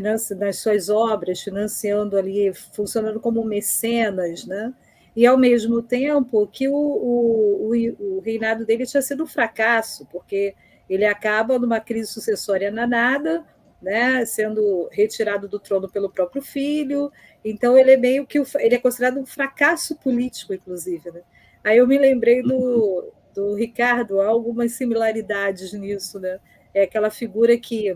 Nas 0.00 0.58
suas 0.58 0.88
obras, 0.88 1.40
financiando 1.40 2.16
ali, 2.16 2.52
funcionando 2.72 3.20
como 3.20 3.44
mecenas, 3.44 4.46
né? 4.46 4.72
e 5.14 5.26
ao 5.26 5.36
mesmo 5.36 5.82
tempo 5.82 6.46
que 6.46 6.68
o, 6.68 6.74
o, 6.74 7.70
o, 8.00 8.20
reinado 8.20 8.64
dele 8.64 8.86
tinha 8.86 9.02
sido 9.02 9.24
um 9.24 9.26
fracasso, 9.26 10.06
porque 10.10 10.54
ele 10.88 11.04
acaba 11.04 11.58
numa 11.58 11.80
crise 11.80 12.10
sucessória 12.10 12.70
na 12.70 12.86
nada, 12.86 13.44
né, 13.80 14.24
sendo 14.24 14.88
retirado 14.90 15.48
do 15.48 15.58
trono 15.58 15.90
pelo 15.90 16.10
próprio 16.10 16.40
filho. 16.40 17.12
Então 17.44 17.76
ele 17.76 17.92
é 17.92 17.96
meio 17.96 18.26
que 18.26 18.42
ele 18.58 18.74
é 18.74 18.78
considerado 18.78 19.18
um 19.18 19.26
fracasso 19.26 19.96
político, 19.96 20.54
inclusive. 20.54 21.10
Né? 21.10 21.22
Aí 21.62 21.78
eu 21.78 21.86
me 21.86 21.98
lembrei 21.98 22.42
do, 22.42 23.12
do 23.34 23.54
Ricardo, 23.54 24.20
há 24.20 24.28
algumas 24.28 24.72
similaridades 24.72 25.72
nisso, 25.72 26.18
né? 26.18 26.38
É 26.74 26.84
aquela 26.84 27.10
figura 27.10 27.58
que 27.58 27.94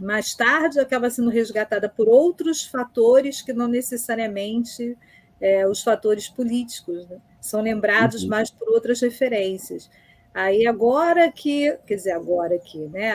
mais 0.00 0.34
tarde 0.34 0.80
acaba 0.80 1.10
sendo 1.10 1.30
resgatada 1.30 1.88
por 1.88 2.08
outros 2.08 2.64
fatores 2.64 3.42
que 3.42 3.52
não 3.52 3.68
necessariamente 3.68 4.96
é, 5.40 5.66
os 5.66 5.82
fatores 5.82 6.28
políticos, 6.28 7.08
né? 7.08 7.18
são 7.40 7.62
lembrados 7.62 8.22
uhum. 8.22 8.28
mais 8.28 8.50
por 8.50 8.68
outras 8.68 9.00
referências. 9.00 9.90
Aí 10.34 10.66
agora 10.66 11.30
que, 11.32 11.76
quer 11.86 11.96
dizer, 11.96 12.12
agora 12.12 12.58
que, 12.58 12.78
né, 12.86 13.14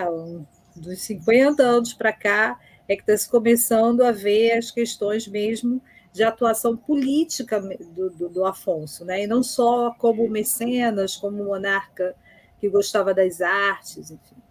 dos 0.75 1.01
50 1.01 1.63
anos 1.63 1.93
para 1.93 2.11
cá, 2.11 2.59
é 2.87 2.95
que 2.95 3.01
está 3.01 3.15
se 3.15 3.29
começando 3.29 4.01
a 4.01 4.11
ver 4.11 4.53
as 4.53 4.71
questões 4.71 5.27
mesmo 5.27 5.81
de 6.11 6.23
atuação 6.23 6.77
política 6.77 7.59
do, 7.59 8.09
do, 8.09 8.29
do, 8.29 8.45
Afonso, 8.45 9.03
né? 9.03 9.23
e 9.23 9.27
não 9.27 9.41
só 9.41 9.91
como 9.97 10.29
mecenas, 10.29 11.15
como 11.15 11.43
monarca 11.43 12.15
que 12.59 12.69
gostava 12.69 13.13
das 13.13 13.41
artes, 13.41 14.11
enfim. 14.11 14.42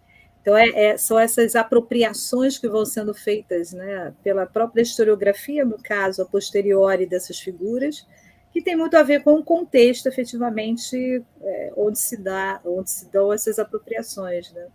Então, 0.43 0.57
é, 0.57 0.67
é, 0.75 0.97
são 0.97 1.17
essas 1.17 1.55
apropriações 1.55 2.59
que 2.59 2.67
vão 2.67 2.85
sendo 2.85 3.13
feitas 3.13 3.71
né, 3.71 4.13
pela 4.21 4.45
própria 4.45 4.81
historiografia, 4.81 5.63
no 5.63 5.81
caso, 5.81 6.21
a 6.21 6.25
posteriori 6.25 7.05
dessas 7.05 7.39
figuras, 7.39 8.05
que 8.51 8.61
tem 8.61 8.75
muito 8.75 8.97
a 8.97 9.03
ver 9.03 9.23
com 9.23 9.35
o 9.35 9.43
contexto, 9.43 10.07
efetivamente, 10.07 11.23
é, 11.41 11.73
onde, 11.77 11.97
se 11.97 12.17
dá, 12.17 12.59
onde 12.65 12.89
se 12.89 13.09
dão 13.09 13.31
essas 13.31 13.57
apropriações. 13.57 14.51
Né? 14.51 14.67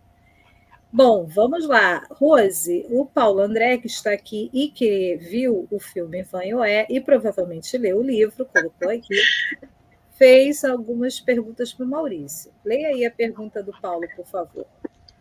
Bom, 0.91 1.27
vamos 1.27 1.67
lá. 1.67 2.03
Rose, 2.09 2.87
o 2.89 3.05
Paulo 3.05 3.39
André, 3.39 3.77
que 3.77 3.85
está 3.85 4.11
aqui 4.11 4.49
e 4.51 4.69
que 4.69 5.17
viu 5.17 5.67
o 5.69 5.79
filme 5.79 6.23
Vanhoé 6.23 6.87
e 6.89 6.99
provavelmente 6.99 7.77
leu 7.77 7.99
o 7.99 8.03
livro, 8.03 8.43
colocou 8.43 8.89
aqui, 8.89 9.15
fez 10.13 10.65
algumas 10.65 11.19
perguntas 11.19 11.71
para 11.71 11.85
o 11.85 11.89
Maurício. 11.89 12.51
Leia 12.65 12.87
aí 12.87 13.05
a 13.05 13.11
pergunta 13.11 13.61
do 13.61 13.71
Paulo, 13.79 14.07
por 14.15 14.25
favor. 14.25 14.65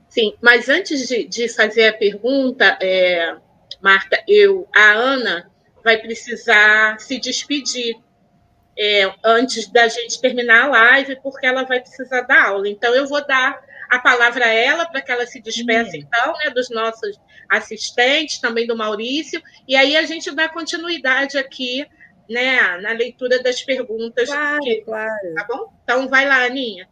Sim, 0.08 0.34
mas 0.40 0.68
antes 0.68 1.06
de, 1.06 1.24
de 1.24 1.48
fazer 1.48 1.88
a 1.88 1.92
pergunta, 1.92 2.78
é, 2.80 3.36
Marta, 3.80 4.22
eu, 4.26 4.68
a 4.74 4.92
Ana 4.92 5.50
vai 5.84 5.98
precisar 5.98 6.98
se 6.98 7.18
despedir 7.20 7.94
é, 8.78 9.12
antes 9.24 9.70
da 9.70 9.88
gente 9.88 10.20
terminar 10.20 10.64
a 10.64 10.68
live, 10.68 11.20
porque 11.22 11.46
ela 11.46 11.64
vai 11.64 11.80
precisar 11.80 12.22
dar 12.22 12.48
aula. 12.48 12.68
Então, 12.68 12.94
eu 12.94 13.06
vou 13.06 13.24
dar 13.26 13.60
a 13.90 13.98
palavra 13.98 14.44
a 14.44 14.52
ela 14.52 14.86
para 14.86 15.00
que 15.00 15.10
ela 15.10 15.26
se 15.26 15.40
despeça, 15.40 15.92
Sim. 15.92 15.98
então, 16.06 16.32
né, 16.34 16.50
dos 16.50 16.70
nossos 16.70 17.18
assistentes, 17.48 18.38
também 18.38 18.66
do 18.66 18.76
Maurício, 18.76 19.42
e 19.66 19.74
aí 19.74 19.96
a 19.96 20.02
gente 20.02 20.30
dá 20.30 20.48
continuidade 20.48 21.38
aqui 21.38 21.86
né, 22.28 22.78
na 22.78 22.92
leitura 22.92 23.42
das 23.42 23.62
perguntas. 23.62 24.28
Claro, 24.28 24.60
que, 24.60 24.82
claro. 24.82 25.34
Tá 25.34 25.44
bom? 25.44 25.72
Então, 25.82 26.08
vai 26.08 26.26
lá, 26.26 26.44
Aninha. 26.44 26.88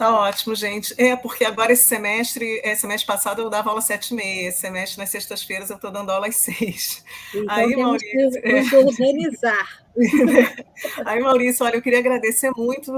Tá 0.00 0.18
ótimo, 0.18 0.54
gente. 0.54 0.94
É, 0.96 1.14
porque 1.14 1.44
agora 1.44 1.74
esse 1.74 1.84
semestre, 1.84 2.58
é, 2.64 2.74
semestre 2.74 3.06
passado 3.06 3.42
eu 3.42 3.50
dava 3.50 3.68
aula 3.68 3.82
sete 3.82 4.12
e 4.12 4.14
meia, 4.14 4.48
esse 4.48 4.60
semestre 4.60 4.98
nas 4.98 5.10
sextas-feiras 5.10 5.68
eu 5.68 5.76
estou 5.76 5.90
dando 5.90 6.08
aula 6.08 6.26
às 6.26 6.36
seis. 6.36 7.04
Então, 7.34 7.54
Aí, 7.54 7.76
Maurício. 7.76 8.40
Que 8.40 8.76
é... 8.76 8.78
organizar. 8.78 9.84
Aí, 11.04 11.20
Maurício, 11.20 11.64
olha, 11.64 11.76
eu 11.76 11.82
queria 11.82 11.98
agradecer 11.98 12.50
muito 12.56 12.92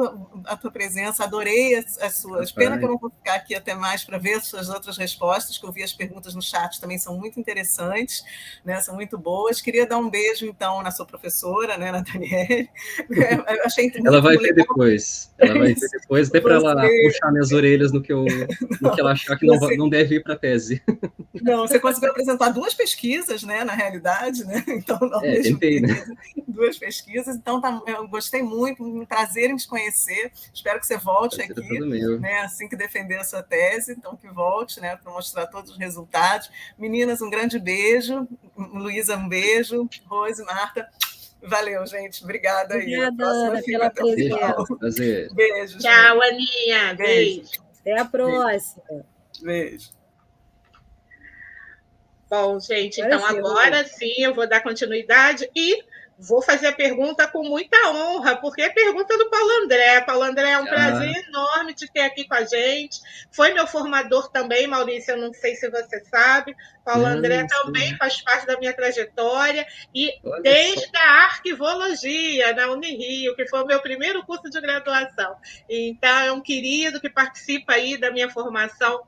a 0.46 0.56
tua 0.56 0.70
presença, 0.70 1.24
adorei 1.24 1.74
as, 1.74 1.98
as 1.98 2.16
suas. 2.16 2.52
Pena 2.52 2.78
que 2.78 2.84
eu 2.84 2.90
não 2.90 2.98
vou 2.98 3.10
ficar 3.10 3.34
aqui 3.34 3.54
até 3.54 3.74
mais 3.74 4.04
para 4.04 4.18
ver 4.18 4.34
as 4.34 4.46
suas 4.46 4.68
outras 4.68 4.96
respostas, 4.96 5.58
que 5.58 5.66
eu 5.66 5.72
vi 5.72 5.82
as 5.82 5.92
perguntas 5.92 6.34
no 6.34 6.42
chat 6.42 6.80
também 6.80 6.98
são 6.98 7.18
muito 7.18 7.38
interessantes, 7.38 8.24
né? 8.64 8.80
São 8.80 8.94
muito 8.94 9.18
boas. 9.18 9.60
Queria 9.60 9.86
dar 9.86 9.98
um 9.98 10.08
beijo, 10.08 10.46
então, 10.46 10.82
na 10.82 10.90
sua 10.90 11.06
professora, 11.06 11.76
né, 11.76 11.90
Nathaniele. 11.92 12.68
Eu 13.08 13.64
achei 13.64 13.92
ela 14.04 14.20
vai 14.20 14.36
ver 14.36 14.54
depois. 14.54 15.30
Ela 15.38 15.58
vai 15.58 15.74
ver 15.74 15.88
depois, 16.00 16.28
até 16.28 16.40
para 16.40 16.54
ela 16.54 16.88
puxar 17.04 17.30
minhas 17.30 17.52
orelhas 17.52 17.92
no 17.92 18.02
que, 18.02 18.12
eu, 18.12 18.24
no 18.80 18.94
que 18.94 19.00
ela 19.00 19.12
achar 19.12 19.36
que 19.36 19.46
não, 19.46 19.58
você... 19.58 19.76
não 19.76 19.88
deve 19.88 20.16
ir 20.16 20.22
para 20.22 20.34
a 20.34 20.36
tese. 20.36 20.82
Não, 21.40 21.66
você 21.66 21.78
conseguiu 21.78 22.10
apresentar 22.10 22.50
duas 22.50 22.74
pesquisas, 22.74 23.42
né, 23.42 23.64
na 23.64 23.72
realidade, 23.72 24.44
né? 24.44 24.62
Então, 24.68 24.98
não 25.00 25.22
é, 25.22 25.40
tentei, 25.40 25.80
né? 25.80 26.04
Duas 26.48 26.78
pesquisas, 26.78 26.91
então 27.36 27.60
tá, 27.60 27.82
eu 27.86 28.06
gostei 28.08 28.42
muito, 28.42 28.82
um 28.82 29.04
prazer 29.04 29.50
em 29.50 29.56
te 29.56 29.66
conhecer. 29.66 30.32
Espero 30.52 30.80
que 30.80 30.86
você 30.86 30.96
volte 30.96 31.40
aqui, 31.40 31.78
né, 32.18 32.40
assim 32.40 32.68
que 32.68 32.76
defender 32.76 33.16
a 33.16 33.24
sua 33.24 33.42
tese, 33.42 33.92
então 33.92 34.16
que 34.16 34.28
volte, 34.28 34.80
né, 34.80 34.96
para 34.96 35.12
mostrar 35.12 35.46
todos 35.46 35.72
os 35.72 35.78
resultados. 35.78 36.50
Meninas, 36.78 37.22
um 37.22 37.30
grande 37.30 37.58
beijo. 37.58 38.26
Luísa, 38.56 39.16
um 39.16 39.28
beijo. 39.28 39.88
Rose, 40.06 40.44
Marta. 40.44 40.88
Valeu, 41.42 41.84
gente. 41.86 42.22
Obrigada 42.22 42.74
aí. 42.74 42.82
Obrigada, 42.82 43.24
Ana, 43.24 43.62
pela 43.62 43.90
presença. 43.90 44.76
Prazer. 44.78 45.34
Beijo. 45.34 45.78
Tchau, 45.78 46.22
Aninha. 46.22 46.94
Beijo. 46.94 47.50
Até 47.80 47.98
a 47.98 48.04
próxima. 48.04 49.04
Beijo. 49.40 49.90
Bom, 52.30 52.58
gente, 52.58 52.98
então 52.98 53.22
agora 53.26 53.84
sim 53.84 54.14
eu 54.22 54.34
vou 54.34 54.48
dar 54.48 54.62
continuidade 54.62 55.46
e 55.54 55.84
Vou 56.22 56.40
fazer 56.40 56.68
a 56.68 56.72
pergunta 56.72 57.26
com 57.26 57.42
muita 57.42 57.76
honra, 57.90 58.36
porque 58.36 58.62
é 58.62 58.70
pergunta 58.70 59.18
do 59.18 59.28
Paulo 59.28 59.64
André. 59.64 60.00
Paulo 60.02 60.22
André, 60.22 60.50
é 60.50 60.58
um 60.58 60.64
ah. 60.64 60.68
prazer 60.68 61.24
enorme 61.28 61.74
te 61.74 61.90
ter 61.92 62.02
aqui 62.02 62.26
com 62.26 62.34
a 62.34 62.44
gente. 62.44 63.00
Foi 63.32 63.52
meu 63.52 63.66
formador 63.66 64.30
também, 64.30 64.68
Maurício, 64.68 65.12
eu 65.12 65.18
não 65.18 65.32
sei 65.32 65.56
se 65.56 65.68
você 65.68 66.04
sabe. 66.04 66.54
Paulo 66.84 67.06
André 67.06 67.44
também 67.48 67.96
faz 67.96 68.22
parte 68.22 68.46
da 68.46 68.56
minha 68.56 68.72
trajetória, 68.72 69.66
e 69.94 70.12
Olha 70.24 70.42
desde 70.42 70.86
só. 70.86 70.96
a 70.96 71.24
arquivologia 71.24 72.54
na 72.54 72.68
Unirio, 72.68 73.34
que 73.34 73.48
foi 73.48 73.62
o 73.62 73.66
meu 73.66 73.80
primeiro 73.80 74.24
curso 74.24 74.48
de 74.48 74.60
graduação. 74.60 75.36
Então, 75.68 76.18
é 76.20 76.32
um 76.32 76.40
querido 76.40 77.00
que 77.00 77.10
participa 77.10 77.74
aí 77.74 77.96
da 77.96 78.12
minha 78.12 78.30
formação 78.30 79.02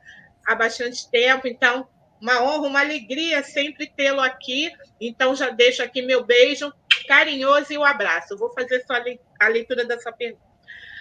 há 0.45 0.55
bastante 0.55 1.09
tempo. 1.11 1.47
Então, 1.47 1.89
uma 2.21 2.43
honra, 2.43 2.69
uma 2.69 2.81
alegria 2.81 3.43
sempre 3.43 3.91
tê-lo 3.95 4.21
aqui. 4.21 4.71
Então, 5.01 5.35
já 5.35 5.51
deixo 5.51 5.83
aqui 5.83 6.03
meu 6.03 6.25
beijo 6.25 6.73
carinhoso 7.07 7.73
e 7.73 7.79
o 7.79 7.85
abraço. 7.85 8.37
vou 8.37 8.53
fazer 8.53 8.83
só 8.87 8.95
a 9.41 9.49
leitura 9.49 9.85
dessa 9.85 10.13
pergunta. 10.13 10.43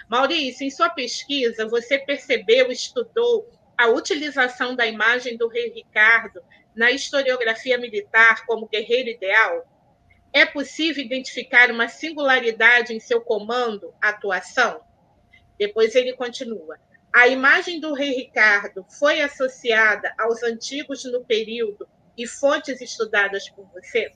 Maurício, 0.08 0.66
em 0.66 0.70
sua 0.70 0.90
pesquisa, 0.90 1.66
você 1.66 1.98
percebeu, 1.98 2.70
estudou 2.70 3.46
a 3.76 3.88
utilização 3.88 4.76
da 4.76 4.86
imagem 4.86 5.36
do 5.36 5.48
rei 5.48 5.70
Ricardo 5.70 6.40
na 6.74 6.90
historiografia 6.90 7.78
militar 7.78 8.44
como 8.46 8.68
guerreiro 8.68 9.08
ideal? 9.08 9.64
É 10.32 10.44
possível 10.44 11.02
identificar 11.02 11.70
uma 11.70 11.88
singularidade 11.88 12.92
em 12.92 13.00
seu 13.00 13.20
comando, 13.20 13.94
atuação? 14.00 14.80
Depois 15.58 15.94
ele 15.94 16.12
continua. 16.14 16.76
A 17.14 17.28
imagem 17.28 17.78
do 17.78 17.94
rei 17.94 18.10
Ricardo 18.10 18.84
foi 18.98 19.20
associada 19.20 20.12
aos 20.18 20.42
antigos 20.42 21.04
no 21.04 21.24
período 21.24 21.86
e 22.18 22.26
fontes 22.26 22.80
estudadas 22.80 23.48
por 23.48 23.64
você? 23.72 24.10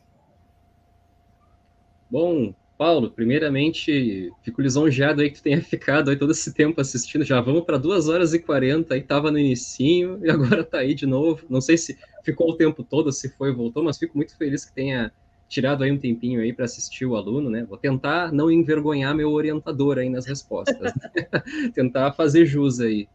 Bom, 2.10 2.52
Paulo, 2.76 3.08
primeiramente, 3.08 4.32
fico 4.42 4.60
lisonjeado 4.60 5.22
aí 5.22 5.30
que 5.30 5.36
tu 5.36 5.44
tenha 5.44 5.62
ficado 5.62 6.10
aí 6.10 6.16
todo 6.16 6.32
esse 6.32 6.52
tempo 6.52 6.80
assistindo. 6.80 7.24
Já 7.24 7.40
vamos 7.40 7.64
para 7.64 7.78
duas 7.78 8.08
horas 8.08 8.34
e 8.34 8.40
quarenta, 8.40 8.94
aí 8.94 9.00
estava 9.00 9.30
no 9.30 9.38
inicinho 9.38 10.18
e 10.26 10.28
agora 10.28 10.62
está 10.62 10.78
aí 10.78 10.92
de 10.92 11.06
novo. 11.06 11.46
Não 11.48 11.60
sei 11.60 11.78
se 11.78 11.96
ficou 12.24 12.50
o 12.50 12.56
tempo 12.56 12.82
todo, 12.82 13.12
se 13.12 13.28
foi 13.28 13.54
voltou, 13.54 13.84
mas 13.84 13.96
fico 13.96 14.16
muito 14.16 14.36
feliz 14.36 14.64
que 14.64 14.74
tenha 14.74 15.12
tirado 15.48 15.82
aí 15.82 15.90
um 15.90 15.98
tempinho 15.98 16.40
aí 16.40 16.52
para 16.52 16.66
assistir 16.66 17.06
o 17.06 17.16
aluno, 17.16 17.48
né? 17.48 17.64
Vou 17.64 17.78
tentar 17.78 18.32
não 18.32 18.50
envergonhar 18.50 19.14
meu 19.14 19.30
orientador 19.30 19.98
aí 19.98 20.08
nas 20.08 20.26
respostas. 20.26 20.78
Né? 20.78 20.92
tentar 21.74 22.12
fazer 22.12 22.44
jus 22.44 22.80
aí. 22.80 23.08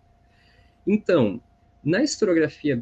Então, 0.85 1.39
na 1.83 2.03
historiografia 2.03 2.81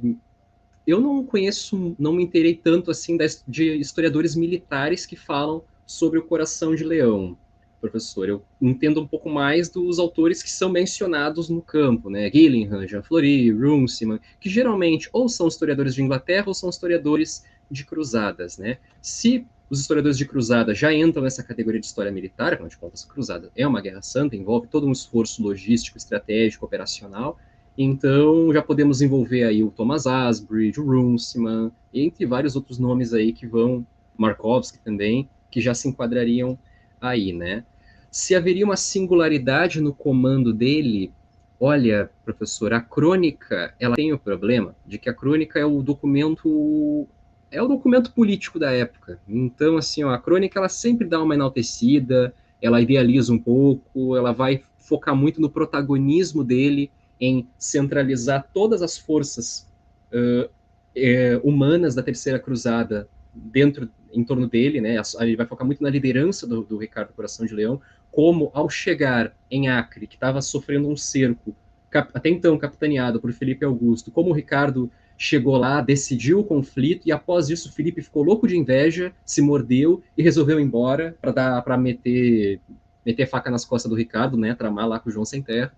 eu 0.86 1.00
não 1.00 1.24
conheço, 1.24 1.96
não 2.00 2.14
me 2.14 2.24
interei 2.24 2.56
tanto 2.56 2.90
assim 2.90 3.18
de 3.48 3.76
historiadores 3.76 4.36
militares 4.36 5.06
que 5.06 5.16
falam 5.16 5.64
sobre 5.86 6.18
o 6.18 6.24
Coração 6.24 6.74
de 6.74 6.84
Leão, 6.84 7.38
professor? 7.80 8.28
Eu 8.28 8.44
entendo 8.60 9.02
um 9.02 9.08
pouco 9.08 9.30
mais 9.30 9.70
dos 9.70 10.00
autores 10.00 10.42
que 10.42 10.50
são 10.50 10.70
mencionados 10.70 11.50
no 11.50 11.62
campo, 11.62 12.10
né? 12.10 12.32
Gillingham, 12.32 12.88
Jean 12.88 13.04
Fleury, 13.04 13.52
Runciman, 13.52 14.20
que 14.40 14.50
geralmente 14.50 15.10
ou 15.14 15.30
são 15.30 15.48
historiadores 15.48 15.94
de 15.94 16.02
Inglaterra 16.02 16.46
ou 16.48 16.54
são 16.54 16.70
historiadores 16.70 17.44
de 17.72 17.86
cruzadas, 17.86 18.58
né? 18.58 18.78
Se 19.02 19.46
os 19.70 19.80
historiadores 19.80 20.18
de 20.18 20.26
cruzada 20.26 20.76
já 20.76 20.94
entram 20.94 21.24
nessa 21.24 21.42
categoria 21.42 21.80
de 21.80 21.86
história 21.86 22.12
militar, 22.12 22.54
afinal 22.54 22.68
de 22.68 22.78
contas, 22.78 23.06
cruzada 23.06 23.50
é 23.56 23.66
uma 23.66 23.80
guerra 23.80 24.02
santa, 24.02 24.36
envolve 24.36 24.68
todo 24.68 24.86
um 24.86 24.92
esforço 24.92 25.42
logístico, 25.42 25.98
estratégico, 25.98 26.66
operacional, 26.66 27.40
então 27.78 28.52
já 28.52 28.62
podemos 28.62 29.02
envolver 29.02 29.46
aí 29.46 29.64
o 29.64 29.72
Thomas 29.72 30.06
Asbury, 30.06 30.74
o 30.78 30.84
Runciman, 30.84 31.72
entre 31.94 32.26
vários 32.26 32.56
outros 32.56 32.78
nomes 32.78 33.14
aí 33.14 33.32
que 33.32 33.48
vão, 33.48 33.88
Markovski 34.18 34.78
também, 34.80 35.30
que 35.50 35.62
já 35.62 35.74
se 35.74 35.88
enquadrariam 35.88 36.60
aí, 37.00 37.32
né? 37.32 37.64
Se 38.12 38.36
haveria 38.36 38.66
uma 38.66 38.76
singularidade 38.76 39.80
no 39.80 39.94
comando 39.94 40.54
dele, 40.54 41.14
olha, 41.58 42.10
professor, 42.26 42.74
a 42.74 42.82
crônica, 42.82 43.74
ela 43.80 43.96
tem 43.96 44.12
o 44.12 44.20
problema 44.20 44.76
de 44.86 44.98
que 44.98 45.10
a 45.10 45.14
crônica 45.14 45.58
é 45.58 45.66
o 45.66 45.82
documento 45.82 47.08
é 47.52 47.62
o 47.62 47.68
documento 47.68 48.12
político 48.14 48.58
da 48.58 48.72
época. 48.72 49.20
Então, 49.28 49.78
assim, 49.78 50.04
ó, 50.04 50.12
a 50.12 50.18
crônica 50.18 50.58
ela 50.58 50.70
sempre 50.70 51.06
dá 51.06 51.22
uma 51.22 51.36
enaltecida, 51.36 52.34
ela 52.62 52.82
idealiza 52.82 53.34
um 53.34 53.38
pouco, 53.38 54.16
ela 54.16 54.32
vai 54.32 54.64
focar 54.80 55.16
muito 55.16 55.42
no 55.42 55.50
protagonismo 55.50 56.44
dele, 56.44 56.90
em 57.20 57.48
centralizar 57.58 58.50
todas 58.54 58.82
as 58.82 58.98
forças 58.98 59.68
uh, 60.12 60.50
é, 60.96 61.40
humanas 61.44 61.94
da 61.94 62.02
Terceira 62.02 62.40
Cruzada 62.40 63.08
dentro, 63.34 63.90
em 64.12 64.24
torno 64.24 64.48
dele, 64.48 64.82
né? 64.82 64.96
Ele 65.20 65.36
vai 65.36 65.46
focar 65.46 65.66
muito 65.66 65.84
na 65.84 65.90
liderança 65.90 66.48
do, 66.48 66.64
do 66.64 66.78
Ricardo 66.78 67.14
Coração 67.14 67.46
de 67.46 67.54
Leão, 67.54 67.80
como 68.12 68.50
ao 68.54 68.70
chegar 68.70 69.34
em 69.50 69.70
Acre, 69.70 70.08
que 70.08 70.16
estava 70.16 70.42
sofrendo 70.42 70.90
um 70.90 70.98
cerco, 70.98 71.56
até 71.92 72.30
então 72.30 72.58
capitaneado 72.58 73.22
por 73.22 73.32
Felipe 73.32 73.64
Augusto, 73.64 74.12
como 74.12 74.32
o 74.32 74.34
Ricardo 74.34 74.92
chegou 75.22 75.56
lá, 75.56 75.82
decidiu 75.82 76.40
o 76.40 76.44
conflito 76.44 77.08
e 77.08 77.12
após 77.12 77.48
isso 77.48 77.72
Felipe 77.72 78.02
ficou 78.02 78.24
louco 78.24 78.48
de 78.48 78.58
inveja, 78.58 79.14
se 79.24 79.40
mordeu 79.40 80.02
e 80.18 80.24
resolveu 80.24 80.60
ir 80.60 80.64
embora 80.64 81.16
para 81.22 81.32
dar 81.32 81.62
para 81.62 81.78
meter 81.78 82.60
meter 83.06 83.28
faca 83.28 83.52
nas 83.52 83.64
costas 83.64 83.88
do 83.88 83.96
Ricardo, 83.96 84.36
né, 84.36 84.56
tramar 84.56 84.88
lá 84.88 85.00
com 85.00 85.10
o 85.10 85.12
João 85.12 85.24
Sem 85.24 85.44
Terra. 85.44 85.72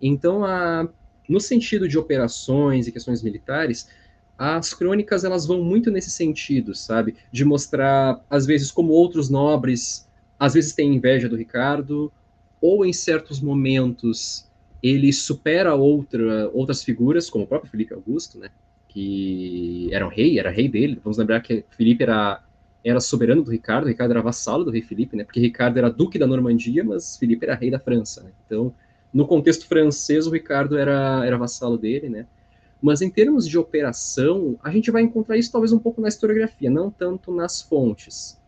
Então, 0.00 0.44
a, 0.44 0.88
no 1.28 1.40
sentido 1.40 1.88
de 1.88 1.98
operações 1.98 2.86
e 2.86 2.92
questões 2.92 3.22
militares, 3.22 3.88
as 4.38 4.72
crônicas 4.72 5.24
elas 5.24 5.46
vão 5.46 5.64
muito 5.64 5.90
nesse 5.90 6.10
sentido, 6.10 6.72
sabe, 6.72 7.16
de 7.32 7.44
mostrar 7.44 8.24
às 8.30 8.46
vezes 8.46 8.70
como 8.70 8.92
outros 8.92 9.28
nobres 9.28 10.08
às 10.38 10.54
vezes 10.54 10.72
têm 10.72 10.94
inveja 10.94 11.28
do 11.28 11.34
Ricardo 11.34 12.12
ou 12.60 12.86
em 12.86 12.92
certos 12.92 13.40
momentos 13.40 14.48
ele 14.80 15.12
supera 15.12 15.74
outra, 15.74 16.48
outras 16.52 16.84
figuras, 16.84 17.28
como 17.28 17.44
o 17.44 17.48
próprio 17.48 17.70
Felipe 17.70 17.92
Augusto, 17.92 18.38
né? 18.38 18.48
Que 18.96 19.90
era 19.92 20.06
um 20.06 20.08
rei, 20.08 20.38
era 20.38 20.48
rei 20.48 20.70
dele. 20.70 20.98
Vamos 21.04 21.18
lembrar 21.18 21.42
que 21.42 21.62
Felipe 21.76 22.02
era, 22.02 22.42
era 22.82 22.98
soberano 22.98 23.42
do 23.42 23.50
Ricardo, 23.50 23.86
Ricardo 23.86 24.12
era 24.12 24.22
vassalo 24.22 24.64
do 24.64 24.70
rei 24.70 24.80
Felipe, 24.80 25.14
né? 25.14 25.22
Porque 25.22 25.38
Ricardo 25.38 25.76
era 25.76 25.90
duque 25.90 26.18
da 26.18 26.26
Normandia, 26.26 26.82
mas 26.82 27.18
Felipe 27.18 27.44
era 27.44 27.54
rei 27.54 27.70
da 27.70 27.78
França. 27.78 28.22
Né? 28.22 28.30
Então, 28.46 28.72
no 29.12 29.26
contexto 29.26 29.66
francês, 29.66 30.26
o 30.26 30.30
Ricardo 30.30 30.78
era, 30.78 31.22
era 31.26 31.36
vassalo 31.36 31.76
dele, 31.76 32.08
né? 32.08 32.26
Mas 32.80 33.02
em 33.02 33.10
termos 33.10 33.46
de 33.46 33.58
operação, 33.58 34.58
a 34.62 34.70
gente 34.70 34.90
vai 34.90 35.02
encontrar 35.02 35.36
isso 35.36 35.52
talvez 35.52 35.74
um 35.74 35.78
pouco 35.78 36.00
na 36.00 36.08
historiografia, 36.08 36.70
não 36.70 36.90
tanto 36.90 37.34
nas 37.34 37.60
fontes. 37.60 38.40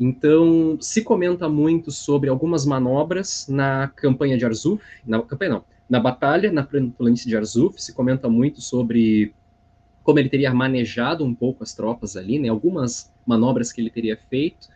Então, 0.00 0.76
se 0.80 1.00
comenta 1.02 1.48
muito 1.48 1.92
sobre 1.92 2.28
algumas 2.28 2.66
manobras 2.66 3.46
na 3.48 3.86
campanha 3.94 4.36
de 4.36 4.44
Arzuf, 4.44 4.82
na 5.06 5.22
campanha 5.22 5.52
não, 5.52 5.64
na 5.88 6.00
batalha 6.00 6.50
na 6.50 6.64
planície 6.64 7.28
de 7.28 7.36
Arzuf, 7.36 7.80
se 7.80 7.92
comenta 7.92 8.28
muito 8.28 8.60
sobre 8.60 9.32
como 10.06 10.20
ele 10.20 10.28
teria 10.28 10.54
manejado 10.54 11.24
um 11.24 11.34
pouco 11.34 11.64
as 11.64 11.74
tropas 11.74 12.16
ali, 12.16 12.38
né, 12.38 12.48
algumas 12.48 13.12
manobras 13.26 13.72
que 13.72 13.80
ele 13.80 13.90
teria 13.90 14.16
feito, 14.30 14.68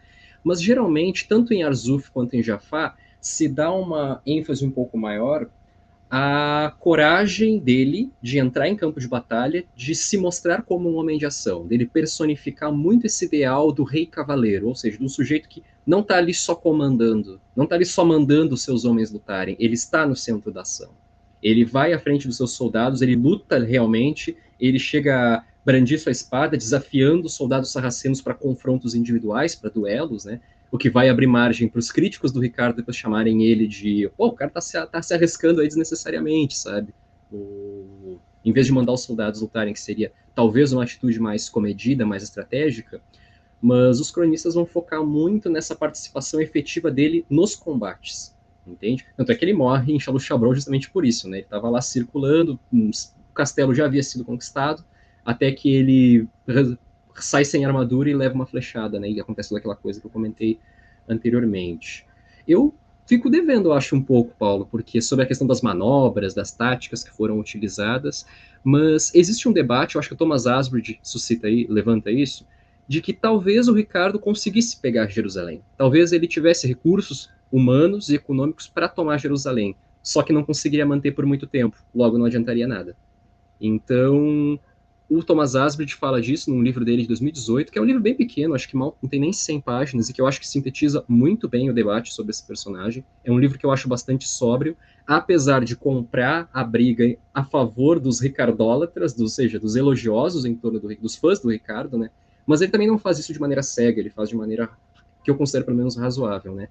mas 0.43 0.61
geralmente, 0.61 1.29
tanto 1.29 1.55
em 1.55 1.63
Arzuf 1.63 2.11
quanto 2.11 2.35
em 2.35 2.43
Jafar, 2.43 2.99
se 3.21 3.49
dá 3.49 3.71
uma 3.71 4.21
ênfase 4.27 4.67
um 4.67 4.73
pouco 4.73 4.99
maior 4.99 5.49
à 6.11 6.75
coragem 6.81 7.61
dele 7.61 8.11
de 8.21 8.41
entrar 8.41 8.69
em 8.69 8.75
campo 8.75 8.99
de 8.99 9.07
batalha, 9.07 9.65
de 9.77 9.95
se 9.95 10.19
mostrar 10.19 10.63
como 10.63 10.91
um 10.91 10.97
homem 10.97 11.17
de 11.17 11.27
ação, 11.27 11.65
dele 11.65 11.87
personificar 11.87 12.73
muito 12.73 13.07
esse 13.07 13.27
ideal 13.27 13.71
do 13.71 13.85
rei 13.85 14.07
cavaleiro, 14.07 14.67
ou 14.67 14.75
seja, 14.75 14.99
do 14.99 15.09
sujeito 15.09 15.49
que 15.49 15.63
não 15.87 16.01
está 16.01 16.17
ali 16.17 16.35
só 16.35 16.57
comandando, 16.57 17.41
não 17.55 17.63
está 17.63 17.77
ali 17.77 17.87
só 17.87 18.05
mandando 18.05 18.55
os 18.55 18.65
seus 18.65 18.85
homens 18.85 19.13
lutarem, 19.13 19.55
ele 19.61 19.75
está 19.75 20.05
no 20.05 20.17
centro 20.17 20.51
da 20.51 20.63
ação. 20.63 20.91
Ele 21.41 21.65
vai 21.65 21.93
à 21.93 22.01
frente 22.01 22.27
dos 22.27 22.37
seus 22.37 22.51
soldados, 22.51 23.01
ele 23.01 23.15
luta 23.15 23.59
realmente, 23.61 24.37
ele 24.61 24.79
chega 24.79 25.37
a 25.37 25.45
brandir 25.65 26.01
sua 26.01 26.13
espada, 26.13 26.57
desafiando 26.57 27.27
os 27.27 27.35
soldados 27.35 27.73
sarracenos 27.73 28.21
para 28.21 28.35
confrontos 28.35 28.95
individuais, 28.95 29.55
para 29.55 29.71
duelos, 29.71 30.25
né? 30.25 30.41
O 30.71 30.79
que 30.79 30.89
vai 30.89 31.09
abrir 31.09 31.27
margem 31.27 31.69
para 31.69 31.79
os 31.79 31.91
críticos 31.91 32.33
do 32.33 32.41
Ricardo 32.41 32.77
depois 32.77 32.97
chamarem 32.97 33.43
ele 33.45 33.67
de, 33.67 34.11
pô, 34.17 34.29
o 34.29 34.33
cara 34.33 34.51
tá 34.51 34.61
se, 34.61 34.87
tá 34.87 35.03
se 35.03 35.13
arriscando 35.13 35.61
aí 35.61 35.67
desnecessariamente, 35.67 36.57
sabe? 36.57 36.95
O, 37.33 38.19
em 38.45 38.53
vez 38.53 38.67
de 38.67 38.73
mandar 38.73 38.93
os 38.93 39.03
soldados 39.03 39.41
lutarem, 39.41 39.73
que 39.73 39.81
seria 39.81 40.13
talvez 40.35 40.73
uma 40.73 40.83
atitude 40.83 41.19
mais 41.21 41.49
comedida, 41.49 42.07
mais 42.07 42.23
estratégica, 42.23 43.01
mas 43.61 44.01
os 44.01 44.11
cronistas 44.11 44.55
vão 44.55 44.65
focar 44.65 45.05
muito 45.05 45.51
nessa 45.51 45.75
participação 45.75 46.41
efetiva 46.41 46.91
dele 46.91 47.27
nos 47.29 47.55
combates, 47.55 48.35
entende? 48.67 49.05
Tanto 49.17 49.33
é 49.33 49.35
que 49.35 49.45
ele 49.45 49.53
morre 49.53 49.93
em 49.93 50.01
Chalu 50.01 50.19
Chabron 50.19 50.55
justamente 50.55 50.91
por 50.91 51.05
isso, 51.05 51.29
né? 51.29 51.39
Ele 51.39 51.45
estava 51.45 51.69
lá 51.69 51.81
circulando, 51.83 52.59
castelo 53.41 53.75
já 53.75 53.87
havia 53.87 54.03
sido 54.03 54.23
conquistado, 54.23 54.85
até 55.25 55.51
que 55.51 55.75
ele 55.75 56.29
sai 57.17 57.45
sem 57.45 57.65
armadura 57.65 58.11
e 58.11 58.15
leva 58.15 58.35
uma 58.35 58.47
flechada, 58.47 59.01
né? 59.01 59.11
E 59.11 59.19
acontece 59.19 59.57
aquela 59.57 59.75
coisa 59.75 59.99
que 59.99 60.07
eu 60.07 60.11
comentei 60.11 60.59
anteriormente. 61.09 62.07
Eu 62.47 62.75
fico 63.07 63.31
devendo, 63.31 63.71
eu 63.71 63.73
acho, 63.73 63.97
um 63.97 64.03
pouco, 64.03 64.35
Paulo, 64.39 64.69
porque 64.71 65.01
sobre 65.01 65.25
a 65.25 65.27
questão 65.27 65.47
das 65.47 65.63
manobras, 65.63 66.35
das 66.35 66.53
táticas 66.53 67.03
que 67.03 67.11
foram 67.11 67.41
utilizadas, 67.41 68.27
mas 68.63 69.11
existe 69.15 69.49
um 69.49 69.53
debate, 69.53 69.95
eu 69.95 69.99
acho 70.01 70.09
que 70.09 70.15
o 70.15 70.19
Thomas 70.19 70.47
Asbridge 70.47 71.01
suscita 71.03 71.47
aí, 71.47 71.67
levanta 71.69 72.11
isso, 72.11 72.47
de 72.87 73.01
que 73.01 73.15
talvez 73.15 73.69
o 73.69 73.73
Ricardo 73.73 74.19
conseguisse 74.19 74.77
pegar 74.77 75.09
Jerusalém. 75.09 75.63
Talvez 75.79 76.13
ele 76.13 76.27
tivesse 76.27 76.69
recursos 76.69 77.31
humanos 77.51 78.11
e 78.11 78.17
econômicos 78.17 78.69
para 78.69 78.87
tomar 78.87 79.19
Jerusalém, 79.19 79.75
só 80.03 80.23
que 80.23 80.33
não 80.33 80.45
conseguiria 80.45 80.85
manter 80.85 81.13
por 81.13 81.25
muito 81.25 81.47
tempo, 81.47 81.77
logo 81.95 82.19
não 82.19 82.27
adiantaria 82.27 82.69
nada. 82.69 82.95
Então, 83.61 84.59
o 85.11 85.25
Thomas 85.25 85.57
Asbridge 85.57 85.97
fala 85.97 86.23
disso 86.23 86.51
num 86.51 86.63
livro 86.63 86.85
dele 86.85 87.03
de 87.03 87.09
2018, 87.09 87.73
que 87.73 87.79
é 87.79 87.83
um 87.83 87.85
livro 87.85 88.01
bem 88.01 88.15
pequeno, 88.15 88.55
acho 88.55 88.69
que 88.69 88.77
mal, 88.77 88.97
não 89.03 89.11
tem 89.11 89.19
nem 89.19 89.33
100 89.33 89.61
páginas, 89.61 90.09
e 90.09 90.13
que 90.13 90.21
eu 90.21 90.27
acho 90.27 90.39
que 90.39 90.47
sintetiza 90.47 91.05
muito 91.09 91.49
bem 91.49 91.69
o 91.69 91.75
debate 91.75 92.15
sobre 92.15 92.31
esse 92.31 92.47
personagem. 92.47 93.05
É 93.25 93.33
um 93.33 93.39
livro 93.39 93.59
que 93.59 93.67
eu 93.67 93.73
acho 93.73 93.89
bastante 93.89 94.29
sóbrio, 94.29 94.77
apesar 95.05 95.65
de 95.65 95.75
comprar 95.75 96.49
a 96.53 96.63
briga 96.63 97.17
a 97.35 97.45
favor 97.45 97.99
dos 97.99 98.21
ricardólatras, 98.21 99.19
ou 99.19 99.27
seja, 99.27 99.59
dos 99.59 99.75
elogiosos 99.75 100.45
em 100.45 100.55
torno 100.55 100.79
do, 100.79 100.95
dos 100.95 101.17
fãs 101.17 101.41
do 101.41 101.51
Ricardo, 101.51 101.99
né? 101.99 102.11
Mas 102.47 102.61
ele 102.61 102.71
também 102.71 102.87
não 102.87 102.99
faz 102.99 103.19
isso 103.19 103.33
de 103.33 103.41
maneira 103.41 103.65
cega, 103.65 103.99
ele 103.99 104.11
faz 104.11 104.29
de 104.29 104.37
maneira 104.37 104.71
que 105.25 105.31
eu 105.31 105.35
considero 105.35 105.65
pelo 105.65 105.77
menos 105.77 105.97
razoável, 105.97 106.55
né? 106.55 106.69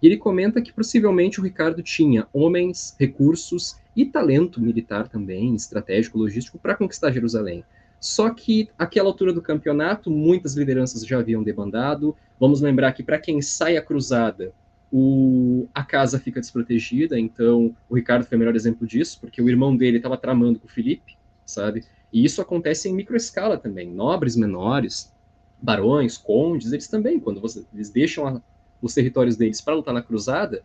E 0.00 0.06
ele 0.06 0.16
comenta 0.16 0.62
que 0.62 0.72
possivelmente 0.72 1.40
o 1.40 1.42
Ricardo 1.42 1.82
tinha 1.82 2.26
homens, 2.32 2.94
recursos 2.98 3.76
e 3.96 4.04
talento 4.04 4.60
militar 4.60 5.08
também, 5.08 5.54
estratégico, 5.54 6.18
logístico, 6.18 6.58
para 6.58 6.76
conquistar 6.76 7.10
Jerusalém. 7.10 7.64
Só 8.00 8.30
que, 8.30 8.68
àquela 8.78 9.08
altura 9.08 9.32
do 9.32 9.42
campeonato, 9.42 10.10
muitas 10.10 10.54
lideranças 10.54 11.04
já 11.04 11.18
haviam 11.18 11.42
debandado. 11.42 12.16
Vamos 12.38 12.60
lembrar 12.60 12.92
que, 12.92 13.02
para 13.02 13.18
quem 13.18 13.42
sai 13.42 13.76
a 13.76 13.82
cruzada, 13.82 14.52
o, 14.92 15.66
a 15.74 15.82
casa 15.82 16.18
fica 16.18 16.40
desprotegida. 16.40 17.18
Então, 17.18 17.74
o 17.88 17.96
Ricardo 17.96 18.24
foi 18.24 18.36
o 18.36 18.38
melhor 18.38 18.54
exemplo 18.54 18.86
disso, 18.86 19.18
porque 19.20 19.42
o 19.42 19.48
irmão 19.48 19.76
dele 19.76 19.96
estava 19.96 20.16
tramando 20.16 20.60
com 20.60 20.66
o 20.66 20.70
Felipe, 20.70 21.16
sabe? 21.44 21.84
E 22.12 22.24
isso 22.24 22.40
acontece 22.40 22.88
em 22.88 22.94
microescala 22.94 23.58
também. 23.58 23.90
Nobres 23.90 24.36
menores, 24.36 25.12
barões, 25.60 26.16
condes, 26.16 26.72
eles 26.72 26.86
também, 26.86 27.18
quando 27.18 27.40
você, 27.40 27.64
eles 27.74 27.90
deixam 27.90 28.28
a, 28.28 28.40
os 28.80 28.94
territórios 28.94 29.36
deles 29.36 29.60
para 29.60 29.74
lutar 29.74 29.94
na 29.94 30.02
cruzada, 30.02 30.62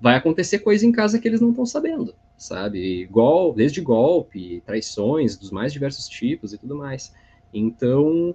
vai 0.00 0.16
acontecer 0.16 0.58
coisa 0.58 0.84
em 0.84 0.90
casa 0.90 1.18
que 1.18 1.28
eles 1.28 1.40
não 1.40 1.50
estão 1.50 1.64
sabendo, 1.64 2.14
sabe? 2.36 3.06
Gol, 3.06 3.54
desde 3.54 3.80
golpe, 3.80 4.60
traições 4.66 5.36
dos 5.36 5.50
mais 5.50 5.72
diversos 5.72 6.08
tipos 6.08 6.52
e 6.52 6.58
tudo 6.58 6.76
mais. 6.76 7.14
Então, 7.54 8.34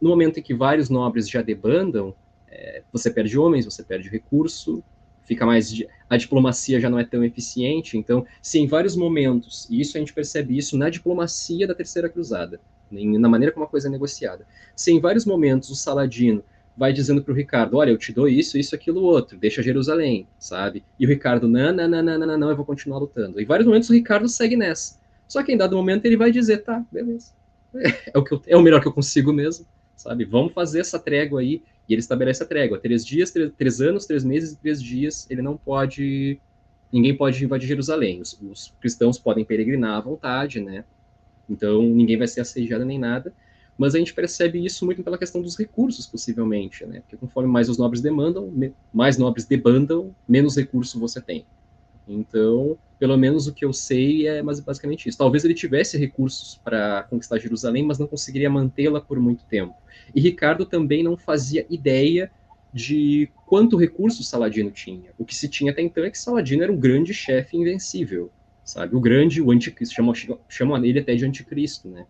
no 0.00 0.10
momento 0.10 0.38
em 0.38 0.42
que 0.42 0.52
vários 0.52 0.90
nobres 0.90 1.28
já 1.28 1.40
debandam, 1.40 2.14
é, 2.46 2.82
você 2.92 3.10
perde 3.10 3.38
homens, 3.38 3.64
você 3.64 3.82
perde 3.82 4.08
recurso, 4.08 4.82
fica 5.24 5.44
mais 5.44 5.70
a 6.08 6.16
diplomacia 6.16 6.80
já 6.80 6.88
não 6.88 6.98
é 6.98 7.04
tão 7.04 7.22
eficiente. 7.22 7.96
Então, 7.96 8.26
se 8.42 8.58
em 8.58 8.66
vários 8.66 8.96
momentos, 8.96 9.66
e 9.70 9.80
isso 9.80 9.96
a 9.96 10.00
gente 10.00 10.12
percebe 10.12 10.56
isso 10.56 10.76
na 10.76 10.88
diplomacia 10.88 11.66
da 11.66 11.74
Terceira 11.74 12.08
Cruzada, 12.08 12.60
na 12.90 13.28
maneira 13.28 13.52
como 13.52 13.64
a 13.64 13.68
coisa 13.68 13.88
é 13.88 13.90
negociada, 13.90 14.46
se 14.74 14.90
em 14.90 15.00
vários 15.00 15.26
momentos 15.26 15.68
o 15.70 15.74
Saladino 15.74 16.42
vai 16.78 16.92
dizendo 16.92 17.20
para 17.20 17.32
o 17.32 17.36
Ricardo, 17.36 17.76
olha, 17.76 17.90
eu 17.90 17.98
te 17.98 18.12
dou 18.12 18.28
isso, 18.28 18.56
isso, 18.56 18.72
aquilo, 18.72 19.02
outro, 19.02 19.36
deixa 19.36 19.60
Jerusalém, 19.60 20.28
sabe? 20.38 20.84
E 20.98 21.04
o 21.04 21.08
Ricardo, 21.08 21.48
não, 21.48 21.72
não, 21.72 21.88
não, 21.88 22.02
não, 22.02 22.18
não, 22.18 22.38
não, 22.38 22.50
eu 22.50 22.56
vou 22.56 22.64
continuar 22.64 22.98
lutando. 22.98 23.40
Em 23.40 23.44
vários 23.44 23.66
momentos 23.66 23.90
o 23.90 23.92
Ricardo 23.92 24.28
segue 24.28 24.56
nessa. 24.56 24.96
Só 25.26 25.42
que 25.42 25.52
em 25.52 25.56
dado 25.56 25.76
momento 25.76 26.06
ele 26.06 26.16
vai 26.16 26.30
dizer, 26.30 26.58
tá, 26.58 26.84
beleza. 26.92 27.32
É 28.14 28.16
o, 28.16 28.24
que 28.24 28.32
eu, 28.32 28.42
é 28.46 28.56
o 28.56 28.62
melhor 28.62 28.80
que 28.80 28.88
eu 28.88 28.92
consigo 28.92 29.30
mesmo, 29.32 29.66
sabe? 29.94 30.24
Vamos 30.24 30.54
fazer 30.54 30.80
essa 30.80 30.98
trégua 30.98 31.40
aí. 31.40 31.62
E 31.86 31.92
ele 31.92 32.00
estabelece 32.00 32.42
a 32.42 32.46
trégua. 32.46 32.78
Três 32.78 33.04
dias, 33.04 33.30
três, 33.30 33.52
três 33.56 33.80
anos, 33.80 34.06
três 34.06 34.24
meses 34.24 34.52
e 34.52 34.56
três 34.56 34.82
dias. 34.82 35.26
Ele 35.28 35.42
não 35.42 35.56
pode... 35.56 36.40
Ninguém 36.90 37.14
pode 37.14 37.44
invadir 37.44 37.68
Jerusalém. 37.68 38.22
Os, 38.22 38.38
os 38.40 38.72
cristãos 38.80 39.18
podem 39.18 39.44
peregrinar 39.44 39.98
à 39.98 40.00
vontade, 40.00 40.60
né? 40.60 40.84
Então 41.48 41.82
ninguém 41.82 42.16
vai 42.16 42.26
ser 42.26 42.40
assediado 42.40 42.84
nem 42.86 42.98
nada 42.98 43.32
mas 43.78 43.94
a 43.94 43.98
gente 43.98 44.12
percebe 44.12 44.62
isso 44.62 44.84
muito 44.84 45.04
pela 45.04 45.16
questão 45.16 45.40
dos 45.40 45.56
recursos, 45.56 46.04
possivelmente, 46.04 46.84
né? 46.84 46.98
Porque 47.00 47.16
conforme 47.16 47.48
mais 47.48 47.68
os 47.68 47.78
nobres 47.78 48.02
demandam, 48.02 48.52
mais 48.92 49.16
nobres 49.16 49.46
debandam, 49.46 50.12
menos 50.28 50.56
recurso 50.56 50.98
você 50.98 51.20
tem. 51.20 51.46
Então, 52.08 52.76
pelo 52.98 53.16
menos 53.16 53.46
o 53.46 53.54
que 53.54 53.64
eu 53.64 53.72
sei 53.72 54.26
é 54.26 54.42
basicamente 54.42 55.08
isso. 55.08 55.16
Talvez 55.16 55.44
ele 55.44 55.54
tivesse 55.54 55.96
recursos 55.96 56.60
para 56.64 57.04
conquistar 57.04 57.38
Jerusalém, 57.38 57.84
mas 57.84 57.98
não 57.98 58.08
conseguiria 58.08 58.50
mantê-la 58.50 59.00
por 59.00 59.20
muito 59.20 59.44
tempo. 59.44 59.74
E 60.12 60.20
Ricardo 60.20 60.66
também 60.66 61.04
não 61.04 61.16
fazia 61.16 61.64
ideia 61.70 62.30
de 62.72 63.30
quanto 63.46 63.76
recurso 63.76 64.24
Saladino 64.24 64.72
tinha. 64.72 65.10
O 65.16 65.24
que 65.24 65.36
se 65.36 65.48
tinha 65.48 65.70
até 65.70 65.82
então 65.82 66.02
é 66.02 66.10
que 66.10 66.18
Saladino 66.18 66.64
era 66.64 66.72
um 66.72 66.76
grande 66.76 67.14
chefe 67.14 67.56
invencível, 67.56 68.32
sabe? 68.64 68.96
O 68.96 69.00
grande, 69.00 69.40
o 69.40 69.52
anticristo, 69.52 69.94
chamam, 69.94 70.14
chamam 70.48 70.84
ele 70.84 70.98
até 70.98 71.14
de 71.14 71.24
anticristo, 71.24 71.88
né? 71.88 72.06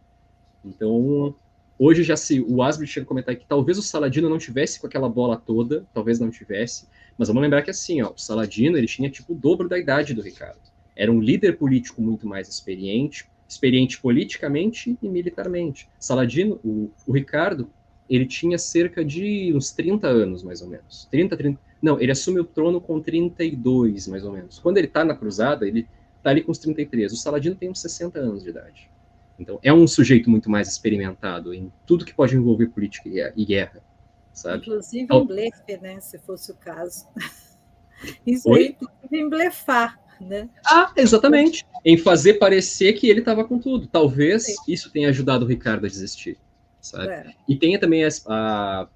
Então, 0.65 1.35
Hoje 1.79 2.03
já 2.03 2.17
se 2.17 2.41
o 2.41 2.61
Asbridge 2.61 2.93
chega 2.93 3.05
a 3.05 3.09
comentar 3.09 3.37
que 3.37 3.47
talvez 3.47 3.79
o 3.79 3.83
Saladino 3.83 4.29
não 4.29 4.39
tivesse 4.39 4.81
com 4.81 4.89
aquela 4.89 5.09
bola 5.09 5.37
toda, 5.37 5.87
talvez 5.95 6.19
não 6.19 6.29
tivesse, 6.29 6.89
mas 7.17 7.29
vamos 7.29 7.41
lembrar 7.41 7.63
que 7.63 7.71
assim, 7.71 8.03
ó, 8.03 8.11
o 8.11 8.19
Saladino 8.19 8.77
ele 8.77 8.89
tinha 8.89 9.09
tipo 9.09 9.33
o 9.33 9.37
dobro 9.37 9.69
da 9.69 9.79
idade 9.79 10.13
do 10.13 10.21
Ricardo. 10.21 10.59
Era 10.97 11.13
um 11.13 11.21
líder 11.21 11.57
político 11.57 12.03
muito 12.03 12.27
mais 12.27 12.49
experiente, 12.49 13.29
experiente 13.49 14.01
politicamente 14.01 14.99
e 15.01 15.09
militarmente. 15.09 15.89
Saladino, 16.01 16.59
o, 16.65 16.91
o 17.07 17.13
Ricardo, 17.13 17.71
ele 18.11 18.27
tinha 18.27 18.59
cerca 18.59 19.05
de 19.05 19.53
uns 19.55 19.71
30 19.71 20.09
anos, 20.09 20.43
mais 20.43 20.61
ou 20.61 20.69
menos. 20.69 21.07
30, 21.13 21.37
30. 21.37 21.61
Não, 21.81 22.01
ele 22.01 22.11
assume 22.11 22.41
o 22.41 22.45
trono 22.45 22.81
com 22.81 23.01
32, 23.01 24.09
mais 24.09 24.25
ou 24.25 24.33
menos. 24.33 24.59
Quando 24.59 24.79
ele 24.79 24.89
tá 24.89 25.05
na 25.05 25.15
cruzada, 25.15 25.67
ele 25.67 25.87
tá 26.25 26.31
ali 26.31 26.43
com 26.43 26.51
os 26.51 26.59
33. 26.59 27.13
O 27.13 27.17
Saladino 27.17 27.55
tem 27.55 27.71
uns 27.71 27.81
60 27.81 28.19
anos 28.19 28.43
de 28.43 28.51
idade. 28.51 28.91
Então, 29.39 29.59
é 29.63 29.73
um 29.73 29.87
sujeito 29.87 30.29
muito 30.29 30.51
mais 30.51 30.69
experimentado 30.69 31.55
em 31.55 31.73
tudo 31.87 32.05
que 32.05 32.15
pode 32.15 32.37
envolver 32.37 32.67
política 32.69 33.09
e 33.37 33.45
guerra, 33.45 33.83
sabe? 34.33 34.63
Inclusive 34.63 35.07
em 35.11 35.27
blefe, 35.27 35.77
né, 35.81 36.01
se 36.01 36.19
fosse 36.19 36.51
o 36.51 36.55
caso. 36.57 37.07
Isso 38.27 38.49
Oi? 38.49 38.77
aí, 39.13 39.21
em 39.21 39.29
blefar, 39.29 39.99
né? 40.21 40.49
Ah, 40.67 40.93
exatamente. 40.97 41.67
Em 41.85 41.97
fazer 41.97 42.35
parecer 42.35 42.93
que 42.95 43.09
ele 43.09 43.21
estava 43.21 43.45
com 43.45 43.59
tudo. 43.59 43.87
Talvez 43.87 44.47
Sim. 44.47 44.55
isso 44.69 44.91
tenha 44.91 45.09
ajudado 45.09 45.45
o 45.45 45.49
Ricardo 45.49 45.85
a 45.87 45.89
desistir, 45.89 46.39
sabe? 46.81 47.09
É. 47.09 47.35
E 47.49 47.57
tenha 47.57 47.79
também 47.79 48.05
a, 48.05 48.09
a 48.27 48.89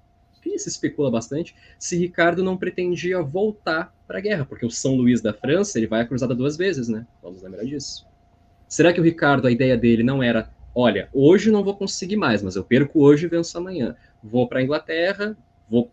que 0.42 0.58
se 0.58 0.68
especula 0.68 1.10
bastante, 1.10 1.54
se 1.78 1.96
Ricardo 1.96 2.42
não 2.42 2.56
pretendia 2.56 3.22
voltar 3.22 3.94
para 4.06 4.18
a 4.18 4.20
guerra, 4.20 4.44
porque 4.44 4.66
o 4.66 4.70
São 4.70 4.96
Luís 4.96 5.20
da 5.20 5.32
França 5.32 5.78
ele 5.78 5.86
vai 5.86 6.00
à 6.00 6.04
cruzada 6.04 6.34
duas 6.34 6.56
vezes, 6.56 6.88
né? 6.88 7.06
Vamos 7.22 7.42
lembrar 7.42 7.64
disso. 7.64 8.04
Será 8.72 8.90
que 8.90 8.98
o 8.98 9.04
Ricardo, 9.04 9.46
a 9.46 9.50
ideia 9.50 9.76
dele 9.76 10.02
não 10.02 10.22
era, 10.22 10.50
olha, 10.74 11.06
hoje 11.12 11.50
não 11.50 11.62
vou 11.62 11.76
conseguir 11.76 12.16
mais, 12.16 12.42
mas 12.42 12.56
eu 12.56 12.64
perco 12.64 13.04
hoje 13.04 13.26
e 13.26 13.28
venço 13.28 13.58
amanhã. 13.58 13.94
Vou 14.24 14.48
para 14.48 14.60
a 14.60 14.62
Inglaterra, 14.62 15.36
vou. 15.68 15.92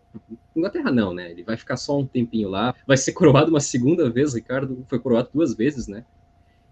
Inglaterra 0.56 0.90
não, 0.90 1.12
né? 1.12 1.30
Ele 1.30 1.42
vai 1.42 1.58
ficar 1.58 1.76
só 1.76 1.98
um 1.98 2.06
tempinho 2.06 2.48
lá. 2.48 2.74
Vai 2.86 2.96
ser 2.96 3.12
coroado 3.12 3.50
uma 3.50 3.60
segunda 3.60 4.08
vez, 4.08 4.32
Ricardo 4.32 4.82
foi 4.88 4.98
coroado 4.98 5.28
duas 5.30 5.54
vezes, 5.54 5.88
né? 5.88 6.06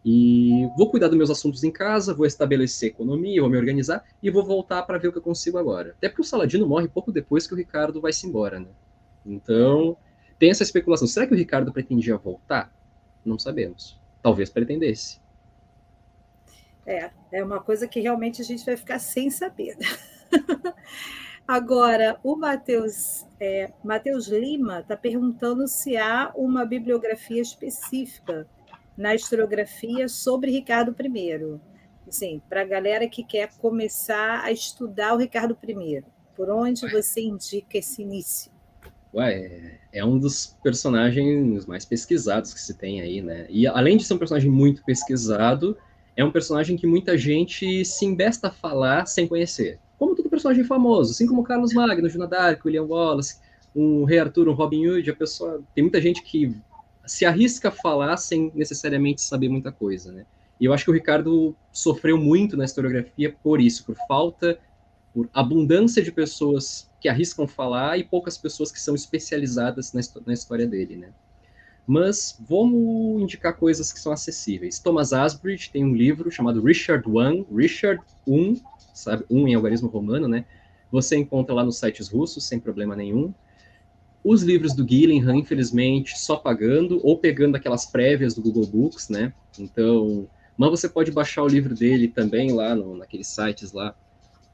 E 0.03 0.67
vou 0.79 0.91
cuidar 0.91 1.09
dos 1.09 1.19
meus 1.19 1.29
assuntos 1.29 1.63
em 1.63 1.71
casa, 1.71 2.15
vou 2.15 2.25
estabelecer 2.25 2.89
economia, 2.89 3.43
vou 3.43 3.51
me 3.51 3.59
organizar 3.59 4.03
e 4.23 4.31
vou 4.31 4.47
voltar 4.47 4.85
para 4.85 4.97
ver 4.97 5.09
o 5.09 5.13
que 5.13 5.19
eu 5.19 5.23
consigo 5.23 5.59
agora. 5.59 5.91
Até 5.99 6.09
porque 6.09 6.23
o 6.23 6.25
Saladino 6.25 6.67
morre 6.67 6.89
pouco 6.89 7.13
depois 7.13 7.47
que 7.47 7.53
o 7.53 7.57
Ricardo 7.59 8.01
vai 8.01 8.15
se 8.15 8.27
embora, 8.27 8.59
né? 8.59 8.71
Então, 9.27 9.95
tem 10.39 10.49
essa 10.49 10.63
especulação. 10.63 11.07
Será 11.07 11.27
que 11.27 11.35
o 11.35 11.37
Ricardo 11.37 11.71
pretendia 11.71 12.17
voltar? 12.17 12.73
Não 13.23 13.39
sabemos. 13.39 14.01
Talvez 14.23 14.49
pretendesse. 14.49 15.21
É, 16.89 17.11
é 17.31 17.45
uma 17.45 17.61
coisa 17.61 17.87
que 17.87 18.01
realmente 18.01 18.41
a 18.41 18.45
gente 18.45 18.65
vai 18.65 18.75
ficar 18.75 18.99
sem 18.99 19.29
saber. 19.29 19.77
Agora, 21.47 22.19
o 22.25 22.35
Matheus 22.35 23.27
é, 23.39 23.71
Mateus 23.85 24.27
Lima 24.29 24.81
está 24.81 24.97
perguntando 24.97 25.69
se 25.69 25.99
há 25.99 26.33
uma 26.35 26.65
bibliografia 26.65 27.43
específica 27.43 28.49
na 28.97 29.15
historiografia 29.15 30.09
sobre 30.09 30.51
Ricardo 30.51 30.97
I. 30.99 31.61
Assim, 32.09 32.41
para 32.49 32.63
a 32.63 32.65
galera 32.65 33.07
que 33.07 33.23
quer 33.23 33.51
começar 33.59 34.43
a 34.43 34.51
estudar 34.51 35.13
o 35.13 35.19
Ricardo 35.19 35.57
I, 35.63 36.03
por 36.35 36.49
onde 36.49 36.91
você 36.91 37.21
indica 37.21 37.77
esse 37.77 38.01
início? 38.01 38.51
Ué, 39.13 39.79
é 39.93 40.03
um 40.03 40.19
dos 40.19 40.57
personagens 40.63 41.67
mais 41.67 41.85
pesquisados 41.85 42.55
que 42.55 42.61
se 42.61 42.73
tem 42.79 43.03
aí, 43.03 43.21
né? 43.21 43.47
E 43.51 43.67
além 43.67 43.99
de 43.99 44.05
ser 44.05 44.15
um 44.15 44.19
personagem 44.19 44.51
muito 44.51 44.83
pesquisado, 44.85 45.77
é 46.19 46.25
um 46.25 46.33
personagem 46.33 46.77
que 46.77 46.85
muita 46.85 47.17
gente 47.17 47.85
se 47.85 48.05
embesta 48.05 48.49
a 48.49 48.51
falar 48.51 49.07
sem 49.07 49.29
conhecer. 49.29 49.79
Como 49.97 50.17
todo 50.17 50.29
personagem 50.29 50.65
famoso, 50.65 51.13
assim 51.13 51.29
como 51.29 51.45
Carlos 51.45 51.73
Magno, 51.73 52.09
Joana 52.09 52.27
d'Arc, 52.27 52.67
William 52.67 52.83
Wallace, 52.83 53.39
um 53.75 54.03
Rei 54.03 54.19
Arthur, 54.19 54.49
um 54.49 54.53
Robin 54.53 54.89
Hood, 54.89 55.09
a 55.09 55.15
pessoa 55.15 55.63
tem 55.77 55.85
muita 55.85 56.01
gente 56.01 56.21
que 56.25 56.53
se 57.07 57.25
arrisca 57.25 57.69
a 57.69 57.73
falar 57.73 58.17
sem 58.17 58.51
necessariamente 58.53 59.23
saber 59.23 59.49
muita 59.49 59.71
coisa, 59.71 60.11
né? 60.11 60.27
E 60.61 60.65
eu 60.65 60.73
acho 60.73 60.85
que 60.85 60.91
o 60.91 60.95
Ricardo 60.95 61.55
sofreu 61.71 62.19
muito 62.19 62.57
na 62.57 62.65
historiografia 62.65 63.33
por 63.41 63.61
isso, 63.61 63.87
por 63.87 63.95
falta, 64.09 64.59
por 65.15 65.31
abundância 65.33 66.03
de 66.03 66.11
pessoas 66.11 66.91
que 67.01 67.09
arriscam 67.09 67.47
falar 67.47 67.97
e 67.97 68.03
poucas 68.03 68.37
pessoas 68.37 68.73
que 68.73 68.81
são 68.81 68.97
especializadas 68.97 69.93
na, 69.93 70.01
na 70.27 70.33
história 70.33 70.67
dele, 70.67 70.97
né? 70.97 71.11
Mas 71.89 72.39
vamos 72.47 73.23
indicar 73.23 73.57
coisas 73.57 73.91
que 73.91 73.99
são 73.99 74.13
acessíveis. 74.13 74.79
Thomas 74.79 75.15
Asbridge 75.15 75.71
tem 75.71 75.87
um 75.87 75.95
livro 75.95 76.31
chamado 76.31 76.63
Richard 76.63 77.09
I, 77.09 77.47
Richard 77.51 78.03
I, 78.27 78.61
sabe, 78.93 79.25
um 79.31 79.49
em 79.49 79.55
algarismo 79.55 79.89
romano, 79.89 80.29
né? 80.29 80.45
Você 80.93 81.17
encontra 81.17 81.55
lá 81.55 81.65
nos 81.65 81.79
sites 81.79 82.07
russos 82.09 82.45
sem 82.45 82.61
problema 82.61 82.95
nenhum. 82.95 83.33
Os 84.23 84.43
livros 84.43 84.75
do 84.75 84.87
Gillingham, 84.87 85.37
infelizmente, 85.37 86.19
só 86.19 86.37
pagando 86.37 87.01
ou 87.03 87.17
pegando 87.17 87.57
aquelas 87.57 87.87
prévias 87.87 88.35
do 88.35 88.43
Google 88.43 88.67
Books, 88.67 89.09
né? 89.09 89.33
Então, 89.59 90.29
mas 90.59 90.69
você 90.69 90.91
pode 90.91 91.11
baixar 91.11 91.43
o 91.43 91.49
livro 91.49 91.75
dele 91.75 92.07
também 92.07 92.53
lá 92.53 92.75
no, 92.75 92.99
naqueles 92.99 93.29
sites 93.29 93.73
lá 93.73 93.97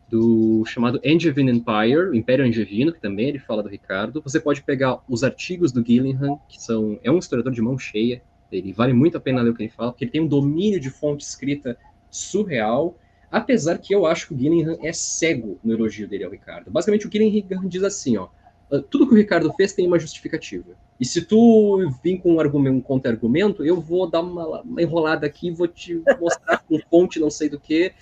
do 0.08 0.64
chamado 0.66 1.00
Angevin 1.04 1.48
Empire, 1.48 2.10
o 2.10 2.14
Império 2.14 2.44
Angevino, 2.44 2.92
que 2.92 3.00
também 3.00 3.28
ele 3.28 3.38
fala 3.38 3.62
do 3.62 3.68
Ricardo. 3.68 4.22
Você 4.22 4.38
pode 4.38 4.62
pegar 4.62 5.00
os 5.08 5.24
artigos 5.24 5.72
do 5.72 5.84
Gillingham, 5.84 6.38
que 6.48 6.62
são 6.62 6.98
é 7.02 7.10
um 7.10 7.18
historiador 7.18 7.52
de 7.52 7.62
mão 7.62 7.78
cheia. 7.78 8.22
Ele 8.52 8.72
vale 8.72 8.92
muito 8.92 9.16
a 9.16 9.20
pena 9.20 9.42
ler 9.42 9.50
o 9.50 9.54
que 9.54 9.62
ele 9.62 9.70
fala, 9.70 9.90
porque 9.90 10.04
ele 10.04 10.12
tem 10.12 10.20
um 10.20 10.28
domínio 10.28 10.78
de 10.78 10.90
fonte 10.90 11.24
escrita 11.24 11.76
surreal. 12.10 12.96
Apesar 13.30 13.78
que 13.78 13.94
eu 13.94 14.06
acho 14.06 14.28
que 14.28 14.34
o 14.34 14.38
Gillingham 14.38 14.78
é 14.80 14.92
cego 14.92 15.58
no 15.64 15.72
elogio 15.72 16.06
dele 16.06 16.22
ao 16.22 16.30
Ricardo. 16.30 16.70
Basicamente, 16.70 17.08
o 17.08 17.10
Gillingham 17.10 17.66
diz 17.66 17.82
assim, 17.82 18.16
ó, 18.16 18.28
ah, 18.70 18.82
tudo 18.88 19.06
que 19.06 19.14
o 19.14 19.16
Ricardo 19.16 19.52
fez 19.54 19.72
tem 19.72 19.86
uma 19.86 19.98
justificativa. 19.98 20.76
E 20.98 21.04
se 21.04 21.22
tu 21.22 21.90
vir 22.02 22.18
com 22.18 22.34
um, 22.34 22.40
argumento, 22.40 22.76
um 22.76 22.80
contra-argumento, 22.80 23.64
eu 23.64 23.80
vou 23.80 24.08
dar 24.08 24.20
uma, 24.20 24.60
uma 24.62 24.82
enrolada 24.82 25.26
aqui, 25.26 25.50
vou 25.50 25.68
te 25.68 26.00
mostrar 26.20 26.58
com 26.58 26.78
fonte 26.90 27.18
não 27.18 27.30
sei 27.30 27.48
do 27.48 27.58
que, 27.58 27.92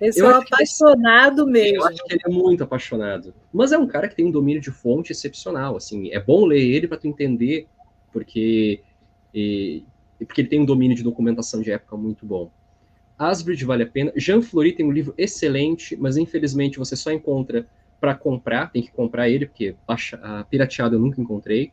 esse 0.00 0.20
é 0.20 0.24
um 0.24 0.30
apaixonado 0.30 1.42
ele, 1.42 1.50
mesmo. 1.50 1.76
Eu 1.76 1.84
acho 1.86 2.04
que 2.04 2.14
ele 2.14 2.22
é 2.24 2.30
muito 2.30 2.64
apaixonado. 2.64 3.34
Mas 3.52 3.72
é 3.72 3.78
um 3.78 3.86
cara 3.86 4.08
que 4.08 4.14
tem 4.14 4.26
um 4.26 4.30
domínio 4.30 4.60
de 4.60 4.70
fonte 4.70 5.12
excepcional. 5.12 5.76
Assim, 5.76 6.10
é 6.12 6.20
bom 6.20 6.44
ler 6.44 6.60
ele 6.60 6.86
para 6.86 6.98
tu 6.98 7.06
entender, 7.08 7.66
porque 8.12 8.82
e, 9.34 9.84
porque 10.18 10.40
ele 10.40 10.48
tem 10.48 10.60
um 10.60 10.64
domínio 10.64 10.96
de 10.96 11.02
documentação 11.02 11.60
de 11.62 11.70
época 11.70 11.96
muito 11.96 12.26
bom. 12.26 12.50
Asbridge 13.18 13.64
vale 13.64 13.82
a 13.82 13.86
pena. 13.86 14.12
Jean 14.16 14.40
Fleury 14.42 14.72
tem 14.72 14.86
um 14.86 14.92
livro 14.92 15.14
excelente, 15.18 15.96
mas 15.96 16.16
infelizmente 16.16 16.78
você 16.78 16.96
só 16.96 17.10
encontra 17.10 17.66
para 18.00 18.14
comprar, 18.14 18.70
tem 18.70 18.82
que 18.82 18.92
comprar 18.92 19.28
ele, 19.28 19.46
porque 19.46 19.74
baixa, 19.86 20.18
pirateado 20.48 20.96
eu 20.96 21.00
nunca 21.00 21.20
encontrei. 21.20 21.72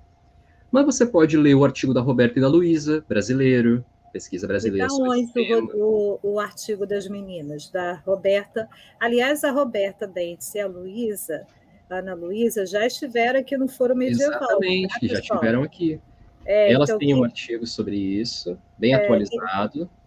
Mas 0.71 0.85
você 0.85 1.05
pode 1.05 1.37
ler 1.37 1.55
o 1.55 1.63
artigo 1.63 1.93
da 1.93 2.01
Roberta 2.01 2.39
e 2.39 2.41
da 2.41 2.47
Luísa, 2.47 3.05
brasileiro, 3.07 3.85
pesquisa 4.15 4.47
brasileira. 4.47 4.87
Então, 4.89 5.09
onde 5.09 5.75
o, 5.75 6.19
o, 6.23 6.39
artigo 6.39 6.85
das 6.85 7.05
meninas, 7.09 7.69
da 7.69 7.95
Roberta. 8.05 8.69
Aliás, 8.97 9.43
a 9.43 9.51
Roberta 9.51 10.07
Dentes 10.07 10.55
e 10.55 10.59
a 10.61 10.67
Luísa, 10.67 11.45
a 11.89 11.97
Ana 11.97 12.13
Luísa, 12.13 12.65
já 12.65 12.87
estiveram 12.87 13.41
aqui 13.41 13.57
no 13.57 13.67
Foro 13.67 13.93
Medieval. 13.93 14.37
Exatamente, 14.37 14.99
tá, 15.01 15.07
já 15.07 15.19
estiveram 15.19 15.63
aqui. 15.63 15.99
É, 16.45 16.71
Elas 16.71 16.89
então, 16.89 16.99
têm 16.99 17.13
um 17.13 17.25
artigo 17.25 17.67
sobre 17.67 17.97
isso, 17.97 18.57
bem 18.77 18.93
é, 18.93 18.95
atualizado. 18.95 19.83
E 19.83 20.04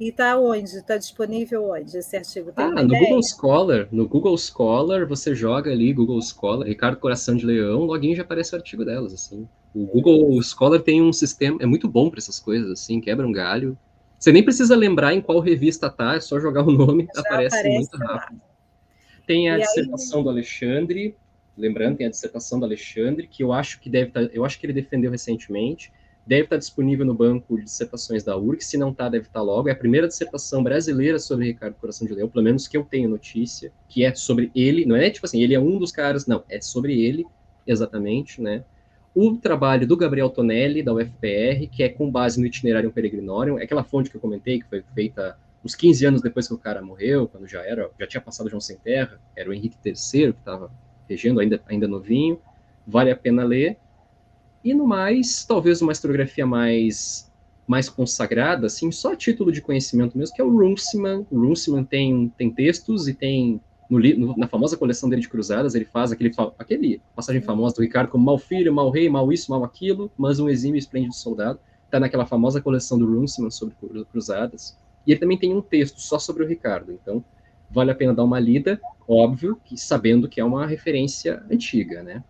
está 0.00 0.38
onde? 0.38 0.76
Está 0.76 0.96
disponível 0.96 1.70
onde 1.70 1.96
esse 1.96 2.16
artigo? 2.16 2.52
Tem 2.52 2.64
ah, 2.64 2.70
no 2.70 2.82
ideia? 2.84 3.04
Google 3.04 3.22
Scholar. 3.22 3.88
No 3.90 4.08
Google 4.08 4.36
Scholar, 4.38 5.06
você 5.06 5.34
joga 5.34 5.70
ali 5.70 5.92
Google 5.92 6.20
Scholar, 6.22 6.66
Ricardo 6.66 6.98
Coração 6.98 7.36
de 7.36 7.46
Leão, 7.46 7.84
login 7.84 8.14
já 8.14 8.22
aparece 8.22 8.54
o 8.54 8.56
artigo 8.56 8.84
delas, 8.84 9.12
assim. 9.12 9.48
O 9.74 9.86
Google 9.86 10.42
Scholar 10.42 10.80
tem 10.80 11.00
um 11.00 11.12
sistema, 11.12 11.58
é 11.60 11.66
muito 11.66 11.88
bom 11.88 12.10
para 12.10 12.18
essas 12.18 12.38
coisas, 12.38 12.70
assim, 12.70 13.00
quebra 13.00 13.26
um 13.26 13.32
galho. 13.32 13.76
Você 14.18 14.30
nem 14.30 14.42
precisa 14.42 14.76
lembrar 14.76 15.14
em 15.14 15.20
qual 15.20 15.40
revista 15.40 15.90
tá, 15.90 16.14
é 16.14 16.20
só 16.20 16.38
jogar 16.38 16.62
o 16.62 16.70
nome, 16.70 17.08
aparece, 17.16 17.56
aparece, 17.56 17.76
muito 17.76 17.96
rápido. 17.96 18.38
Lá. 18.38 18.52
Tem 19.26 19.50
a 19.50 19.58
e 19.58 19.62
dissertação 19.62 20.18
aí... 20.18 20.24
do 20.24 20.30
Alexandre, 20.30 21.16
lembrando, 21.56 21.96
tem 21.96 22.06
a 22.06 22.10
dissertação 22.10 22.58
do 22.58 22.64
Alexandre, 22.64 23.26
que 23.26 23.42
eu 23.42 23.52
acho 23.52 23.80
que 23.80 23.90
deve 23.90 24.08
estar, 24.08 24.26
tá, 24.26 24.30
eu 24.32 24.44
acho 24.44 24.58
que 24.60 24.66
ele 24.66 24.72
defendeu 24.72 25.10
recentemente, 25.10 25.92
deve 26.26 26.44
estar 26.44 26.56
disponível 26.56 27.04
no 27.04 27.14
banco 27.14 27.56
de 27.56 27.64
dissertações 27.64 28.22
da 28.22 28.36
URC, 28.36 28.62
se 28.62 28.76
não 28.76 28.90
está, 28.90 29.08
deve 29.08 29.26
estar 29.26 29.40
tá 29.40 29.42
logo. 29.42 29.68
É 29.68 29.72
a 29.72 29.76
primeira 29.76 30.06
dissertação 30.06 30.62
brasileira 30.62 31.18
sobre 31.18 31.46
Ricardo 31.46 31.74
Coração 31.74 32.06
de 32.06 32.14
Leão, 32.14 32.28
pelo 32.28 32.44
menos 32.44 32.68
que 32.68 32.76
eu 32.76 32.84
tenho 32.84 33.08
notícia, 33.08 33.72
que 33.88 34.04
é 34.04 34.14
sobre 34.14 34.50
ele, 34.54 34.86
não 34.86 34.96
é 34.96 35.10
tipo 35.10 35.26
assim, 35.26 35.42
ele 35.42 35.54
é 35.54 35.60
um 35.60 35.78
dos 35.78 35.92
caras, 35.92 36.26
não, 36.26 36.44
é 36.48 36.60
sobre 36.60 37.00
ele, 37.00 37.26
exatamente, 37.66 38.40
né? 38.40 38.64
O 39.14 39.36
trabalho 39.36 39.86
do 39.86 39.96
Gabriel 39.96 40.30
Tonelli, 40.30 40.82
da 40.82 40.94
UFPR, 40.94 41.68
que 41.70 41.82
é 41.82 41.88
com 41.88 42.10
base 42.10 42.40
no 42.40 42.46
itinerário 42.46 42.90
Peregrinorium, 42.90 43.58
é 43.58 43.64
aquela 43.64 43.84
fonte 43.84 44.08
que 44.08 44.16
eu 44.16 44.20
comentei, 44.20 44.60
que 44.60 44.66
foi 44.66 44.82
feita 44.94 45.36
uns 45.62 45.74
15 45.74 46.06
anos 46.06 46.22
depois 46.22 46.48
que 46.48 46.54
o 46.54 46.58
cara 46.58 46.80
morreu, 46.80 47.28
quando 47.28 47.46
já 47.46 47.62
era, 47.62 47.90
já 47.98 48.06
tinha 48.06 48.20
passado 48.20 48.48
João 48.48 48.60
Sem 48.60 48.76
Terra, 48.78 49.20
era 49.36 49.50
o 49.50 49.52
Henrique 49.52 49.76
III 49.84 50.32
que 50.32 50.38
estava 50.38 50.70
regendo, 51.08 51.40
ainda, 51.40 51.60
ainda 51.66 51.86
novinho, 51.86 52.40
vale 52.86 53.10
a 53.10 53.16
pena 53.16 53.44
ler. 53.44 53.76
E 54.64 54.74
no 54.74 54.86
mais, 54.86 55.44
talvez 55.44 55.82
uma 55.82 55.92
historiografia 55.92 56.46
mais 56.46 57.30
mais 57.66 57.88
consagrada, 57.88 58.66
assim, 58.66 58.90
só 58.90 59.12
a 59.12 59.16
título 59.16 59.52
de 59.52 59.62
conhecimento 59.62 60.18
mesmo, 60.18 60.34
que 60.34 60.42
é 60.42 60.44
o 60.44 60.50
Runciman. 60.50 61.24
O 61.30 61.40
Runciman 61.40 61.84
tem, 61.84 62.28
tem 62.36 62.50
textos 62.50 63.08
e 63.08 63.14
tem, 63.14 63.60
no, 63.88 64.36
na 64.36 64.48
famosa 64.48 64.76
coleção 64.76 65.08
dele 65.08 65.22
de 65.22 65.28
cruzadas, 65.28 65.74
ele 65.74 65.84
faz 65.84 66.12
aquele, 66.12 66.32
aquele 66.58 67.00
passagem 67.14 67.40
famosa 67.40 67.76
do 67.76 67.82
Ricardo 67.82 68.10
como 68.10 68.24
mal 68.24 68.38
filho, 68.38 68.74
mal 68.74 68.90
rei, 68.90 69.08
mal 69.08 69.32
isso, 69.32 69.50
mal 69.50 69.64
aquilo, 69.64 70.10
mas 70.18 70.38
um 70.38 70.48
exímio 70.48 70.78
esplêndido 70.78 71.14
soldado. 71.14 71.58
Está 71.84 72.00
naquela 72.00 72.26
famosa 72.26 72.60
coleção 72.60 72.98
do 72.98 73.06
Runciman 73.06 73.50
sobre 73.50 73.74
cruzadas. 74.10 74.76
E 75.06 75.12
ele 75.12 75.20
também 75.20 75.38
tem 75.38 75.54
um 75.54 75.62
texto 75.62 76.00
só 76.00 76.18
sobre 76.18 76.42
o 76.42 76.46
Ricardo. 76.46 76.92
Então, 76.92 77.24
vale 77.70 77.90
a 77.90 77.94
pena 77.94 78.14
dar 78.14 78.24
uma 78.24 78.40
lida, 78.40 78.80
óbvio, 79.06 79.58
que 79.64 79.76
sabendo 79.76 80.28
que 80.28 80.40
é 80.40 80.44
uma 80.44 80.66
referência 80.66 81.42
antiga, 81.50 82.02
né? 82.02 82.24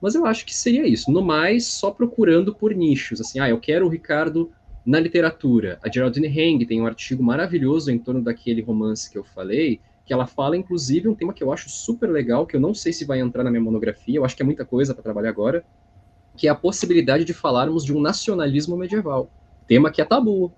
Mas 0.00 0.14
eu 0.14 0.24
acho 0.24 0.46
que 0.46 0.54
seria 0.54 0.86
isso. 0.86 1.10
No 1.10 1.22
mais, 1.22 1.66
só 1.66 1.90
procurando 1.90 2.54
por 2.54 2.74
nichos. 2.74 3.20
Assim, 3.20 3.38
ah, 3.38 3.48
eu 3.48 3.60
quero 3.60 3.86
o 3.86 3.88
Ricardo 3.88 4.50
na 4.84 4.98
literatura. 4.98 5.78
A 5.82 5.90
Geraldine 5.90 6.26
Heng 6.26 6.64
tem 6.64 6.80
um 6.80 6.86
artigo 6.86 7.22
maravilhoso 7.22 7.90
em 7.90 7.98
torno 7.98 8.22
daquele 8.22 8.62
romance 8.62 9.10
que 9.10 9.18
eu 9.18 9.24
falei, 9.24 9.80
que 10.06 10.12
ela 10.12 10.26
fala, 10.26 10.56
inclusive, 10.56 11.08
um 11.08 11.14
tema 11.14 11.32
que 11.32 11.42
eu 11.42 11.52
acho 11.52 11.68
super 11.68 12.10
legal, 12.10 12.46
que 12.46 12.56
eu 12.56 12.60
não 12.60 12.74
sei 12.74 12.92
se 12.92 13.04
vai 13.04 13.20
entrar 13.20 13.44
na 13.44 13.50
minha 13.50 13.62
monografia, 13.62 14.16
eu 14.16 14.24
acho 14.24 14.34
que 14.34 14.42
é 14.42 14.44
muita 14.44 14.64
coisa 14.64 14.94
para 14.94 15.02
trabalhar 15.02 15.28
agora, 15.28 15.64
que 16.36 16.48
é 16.48 16.50
a 16.50 16.54
possibilidade 16.54 17.24
de 17.24 17.34
falarmos 17.34 17.84
de 17.84 17.94
um 17.94 18.00
nacionalismo 18.00 18.76
medieval. 18.76 19.30
Tema 19.68 19.90
que 19.90 20.00
é 20.00 20.04
tabu, 20.04 20.52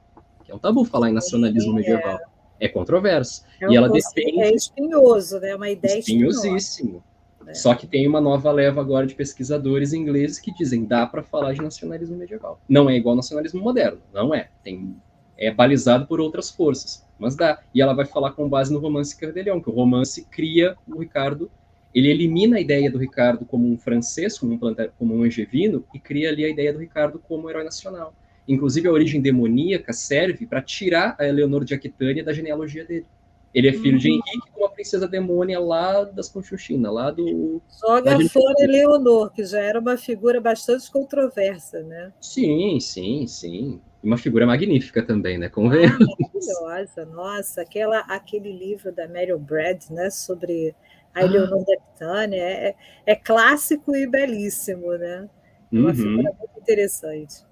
que 0.44 0.52
é 0.52 0.54
um 0.54 0.58
tabu 0.58 0.84
falar 0.84 1.10
em 1.10 1.12
nacionalismo 1.12 1.70
Sim, 1.70 1.76
medieval. 1.76 2.18
É, 2.58 2.66
é 2.66 2.68
controverso. 2.68 3.44
É 3.60 3.68
um 3.68 3.72
e 3.72 3.76
ela 3.76 3.90
defende... 3.90 4.40
É 4.40 4.54
espinhoso, 4.54 5.40
né? 5.40 5.54
Uma 5.54 5.68
ideia 5.68 5.98
espinhosíssimo. 5.98 7.02
É. 7.46 7.54
Só 7.54 7.74
que 7.74 7.86
tem 7.86 8.06
uma 8.06 8.20
nova 8.20 8.50
leva 8.50 8.80
agora 8.80 9.06
de 9.06 9.14
pesquisadores 9.14 9.92
ingleses 9.92 10.38
que 10.38 10.52
dizem 10.54 10.84
dá 10.84 11.06
para 11.06 11.22
falar 11.22 11.52
de 11.52 11.62
nacionalismo 11.62 12.16
medieval. 12.16 12.60
Não 12.68 12.88
é 12.88 12.96
igual 12.96 13.12
ao 13.12 13.16
nacionalismo 13.16 13.62
moderno, 13.62 14.00
não 14.12 14.34
é. 14.34 14.48
Tem, 14.62 14.96
é 15.36 15.50
balizado 15.50 16.06
por 16.06 16.20
outras 16.20 16.50
forças, 16.50 17.06
mas 17.18 17.34
dá. 17.34 17.60
E 17.74 17.80
ela 17.80 17.94
vai 17.94 18.04
falar 18.04 18.32
com 18.32 18.48
base 18.48 18.72
no 18.72 18.78
romance 18.78 19.16
Cardelion, 19.16 19.60
que 19.60 19.70
o 19.70 19.72
romance 19.72 20.24
cria 20.30 20.76
o 20.86 20.98
Ricardo, 20.98 21.50
ele 21.94 22.08
elimina 22.08 22.56
a 22.56 22.60
ideia 22.60 22.90
do 22.90 22.98
Ricardo 22.98 23.44
como 23.44 23.70
um 23.70 23.76
francês, 23.76 24.38
como 24.38 24.54
um, 24.54 24.58
como 24.98 25.14
um 25.14 25.22
angevino, 25.22 25.84
e 25.94 25.98
cria 25.98 26.30
ali 26.30 26.44
a 26.44 26.48
ideia 26.48 26.72
do 26.72 26.78
Ricardo 26.78 27.18
como 27.18 27.46
um 27.46 27.50
herói 27.50 27.64
nacional. 27.64 28.14
Inclusive, 28.48 28.88
a 28.88 28.92
origem 28.92 29.20
demoníaca 29.20 29.92
serve 29.92 30.46
para 30.46 30.62
tirar 30.62 31.14
a 31.18 31.26
Eleonor 31.26 31.64
de 31.64 31.74
Aquitânia 31.74 32.24
da 32.24 32.32
genealogia 32.32 32.84
dele. 32.84 33.06
Ele 33.54 33.68
é 33.68 33.72
filho 33.72 33.92
uhum. 33.92 33.98
de 33.98 34.08
Henrique 34.08 34.50
com 34.52 34.60
uma 34.60 34.70
princesa 34.70 35.06
demônia 35.06 35.60
lá 35.60 36.04
das 36.04 36.28
Conchuchina, 36.28 36.90
lá 36.90 37.10
do. 37.10 37.60
Joga 37.80 38.18
fora 38.28 38.54
Eleonor, 38.60 39.30
que 39.30 39.44
já 39.44 39.60
era 39.60 39.78
uma 39.78 39.96
figura 39.96 40.40
bastante 40.40 40.90
controversa, 40.90 41.82
né? 41.82 42.12
Sim, 42.20 42.80
sim, 42.80 43.26
sim. 43.26 43.80
Uma 44.02 44.16
figura 44.16 44.46
magnífica 44.46 45.02
também, 45.02 45.36
né? 45.36 45.48
Convenhamos. 45.48 46.08
Ah, 46.08 46.16
maravilhosa, 46.18 47.04
nossa, 47.04 47.60
aquela, 47.60 48.00
aquele 48.00 48.52
livro 48.52 48.90
da 48.90 49.06
Meryl 49.06 49.38
Brad, 49.38 49.90
né? 49.90 50.08
Sobre 50.08 50.74
a 51.14 51.20
ah. 51.20 51.24
Eleonor 51.24 51.64
da 51.64 51.74
Aquitânia, 51.74 52.42
é, 52.42 52.74
é 53.04 53.14
clássico 53.14 53.94
e 53.94 54.06
belíssimo, 54.06 54.92
né? 54.92 55.28
É 55.70 55.76
uma 55.76 55.90
uhum. 55.90 55.94
figura 55.94 56.34
muito 56.38 56.58
interessante. 56.58 57.51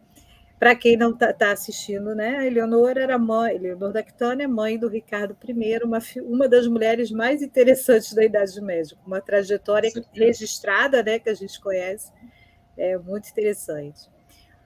Para 0.60 0.76
quem 0.76 0.94
não 0.94 1.12
está 1.12 1.32
tá 1.32 1.52
assistindo, 1.52 2.14
né? 2.14 2.36
A 2.36 2.46
Eleonora 2.46 3.00
era 3.00 3.18
mãe, 3.18 3.56
Eleonora 3.56 3.94
da 3.94 4.02
Quitânia 4.02 4.44
é 4.44 4.46
mãe 4.46 4.78
do 4.78 4.88
Ricardo 4.88 5.34
I, 5.42 5.78
uma, 5.82 5.98
uma 6.22 6.46
das 6.46 6.66
mulheres 6.66 7.10
mais 7.10 7.40
interessantes 7.40 8.12
da 8.12 8.22
Idade 8.22 8.60
Média, 8.60 8.94
uma 9.06 9.22
trajetória 9.22 9.90
registrada, 10.12 11.02
né, 11.02 11.18
que 11.18 11.30
a 11.30 11.34
gente 11.34 11.58
conhece, 11.58 12.12
é 12.76 12.98
muito 12.98 13.30
interessante. 13.30 14.10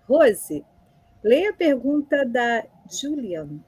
Rose, 0.08 0.64
leia 1.22 1.50
a 1.50 1.54
pergunta 1.54 2.26
da 2.26 2.64
Julian, 2.90 3.60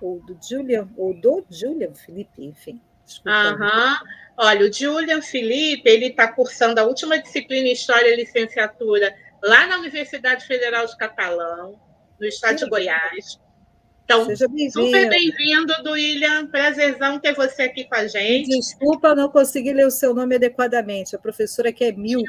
ou 0.00 0.20
do 0.24 0.38
Julian, 0.42 0.88
ou 0.96 1.12
do 1.12 1.44
Julian 1.50 1.94
Felipe, 1.94 2.42
enfim. 2.42 2.80
Aham. 3.26 3.98
Olha, 4.34 4.66
o 4.66 4.72
Julian 4.72 5.20
Felipe, 5.20 5.90
ele 5.90 6.06
está 6.06 6.32
cursando 6.32 6.80
a 6.80 6.84
última 6.84 7.18
disciplina 7.18 7.68
em 7.68 7.72
História 7.72 8.14
e 8.14 8.16
Licenciatura 8.16 9.14
lá 9.42 9.66
na 9.66 9.78
Universidade 9.78 10.46
Federal 10.46 10.86
de 10.86 10.96
Catalão, 10.96 11.80
no 12.20 12.26
estado 12.26 12.58
Sim. 12.58 12.64
de 12.64 12.70
Goiás. 12.70 13.40
Então, 14.04 14.26
bem 14.26 14.70
super 14.70 15.08
bem-vindo, 15.10 15.82
do 15.82 15.90
William. 15.90 16.46
Prazerzão 16.46 17.20
ter 17.20 17.34
você 17.34 17.64
aqui 17.64 17.84
com 17.84 17.94
a 17.94 18.06
gente. 18.06 18.48
Desculpa 18.48 19.14
não 19.14 19.28
conseguir 19.28 19.74
ler 19.74 19.86
o 19.86 19.90
seu 19.90 20.14
nome 20.14 20.36
adequadamente. 20.36 21.14
A 21.14 21.18
professora 21.18 21.70
que 21.70 21.84
é 21.84 21.92
míope. 21.92 22.24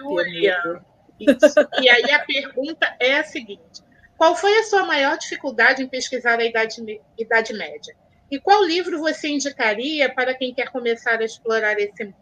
E 1.81 1.89
aí 1.89 2.11
a 2.11 2.25
pergunta 2.25 2.95
é 2.99 3.19
a 3.19 3.23
seguinte: 3.23 3.81
qual 4.17 4.35
foi 4.35 4.59
a 4.59 4.63
sua 4.63 4.83
maior 4.83 5.17
dificuldade 5.17 5.81
em 5.81 5.87
pesquisar 5.87 6.39
a 6.39 6.43
Idade, 6.43 7.01
idade 7.17 7.53
Média? 7.53 7.95
E 8.29 8.39
qual 8.39 8.63
livro 8.63 8.99
você 8.99 9.29
indicaria 9.29 10.13
para 10.13 10.33
quem 10.33 10.53
quer 10.53 10.69
começar 10.71 11.19
a 11.19 11.23
explorar 11.23 11.79
esse 11.79 12.03
mundo? 12.03 12.15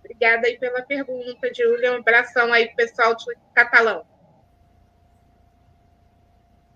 Obrigada 0.00 0.48
aí 0.48 0.58
pela 0.58 0.82
pergunta, 0.82 1.48
Júlia. 1.54 1.92
Um 1.92 1.98
abração 1.98 2.52
aí, 2.52 2.74
pessoal 2.74 3.14
de 3.14 3.24
Catalão. 3.54 4.04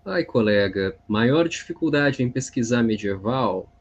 Ai, 0.03 0.25
colega, 0.25 0.97
maior 1.07 1.47
dificuldade 1.47 2.23
em 2.23 2.31
pesquisar 2.31 2.81
medieval? 2.81 3.71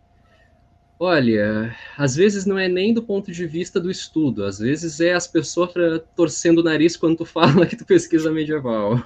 Olha, 0.98 1.74
às 1.96 2.14
vezes 2.14 2.44
não 2.44 2.58
é 2.58 2.68
nem 2.68 2.92
do 2.92 3.02
ponto 3.02 3.32
de 3.32 3.46
vista 3.46 3.80
do 3.80 3.90
estudo, 3.90 4.44
às 4.44 4.58
vezes 4.58 5.00
é 5.00 5.14
as 5.14 5.26
pessoas 5.26 5.72
torcendo 6.14 6.58
o 6.58 6.62
nariz 6.62 6.94
quando 6.94 7.16
tu 7.16 7.24
fala 7.26 7.64
que 7.64 7.74
tu 7.74 7.86
pesquisa 7.86 8.30
medieval. 8.30 9.02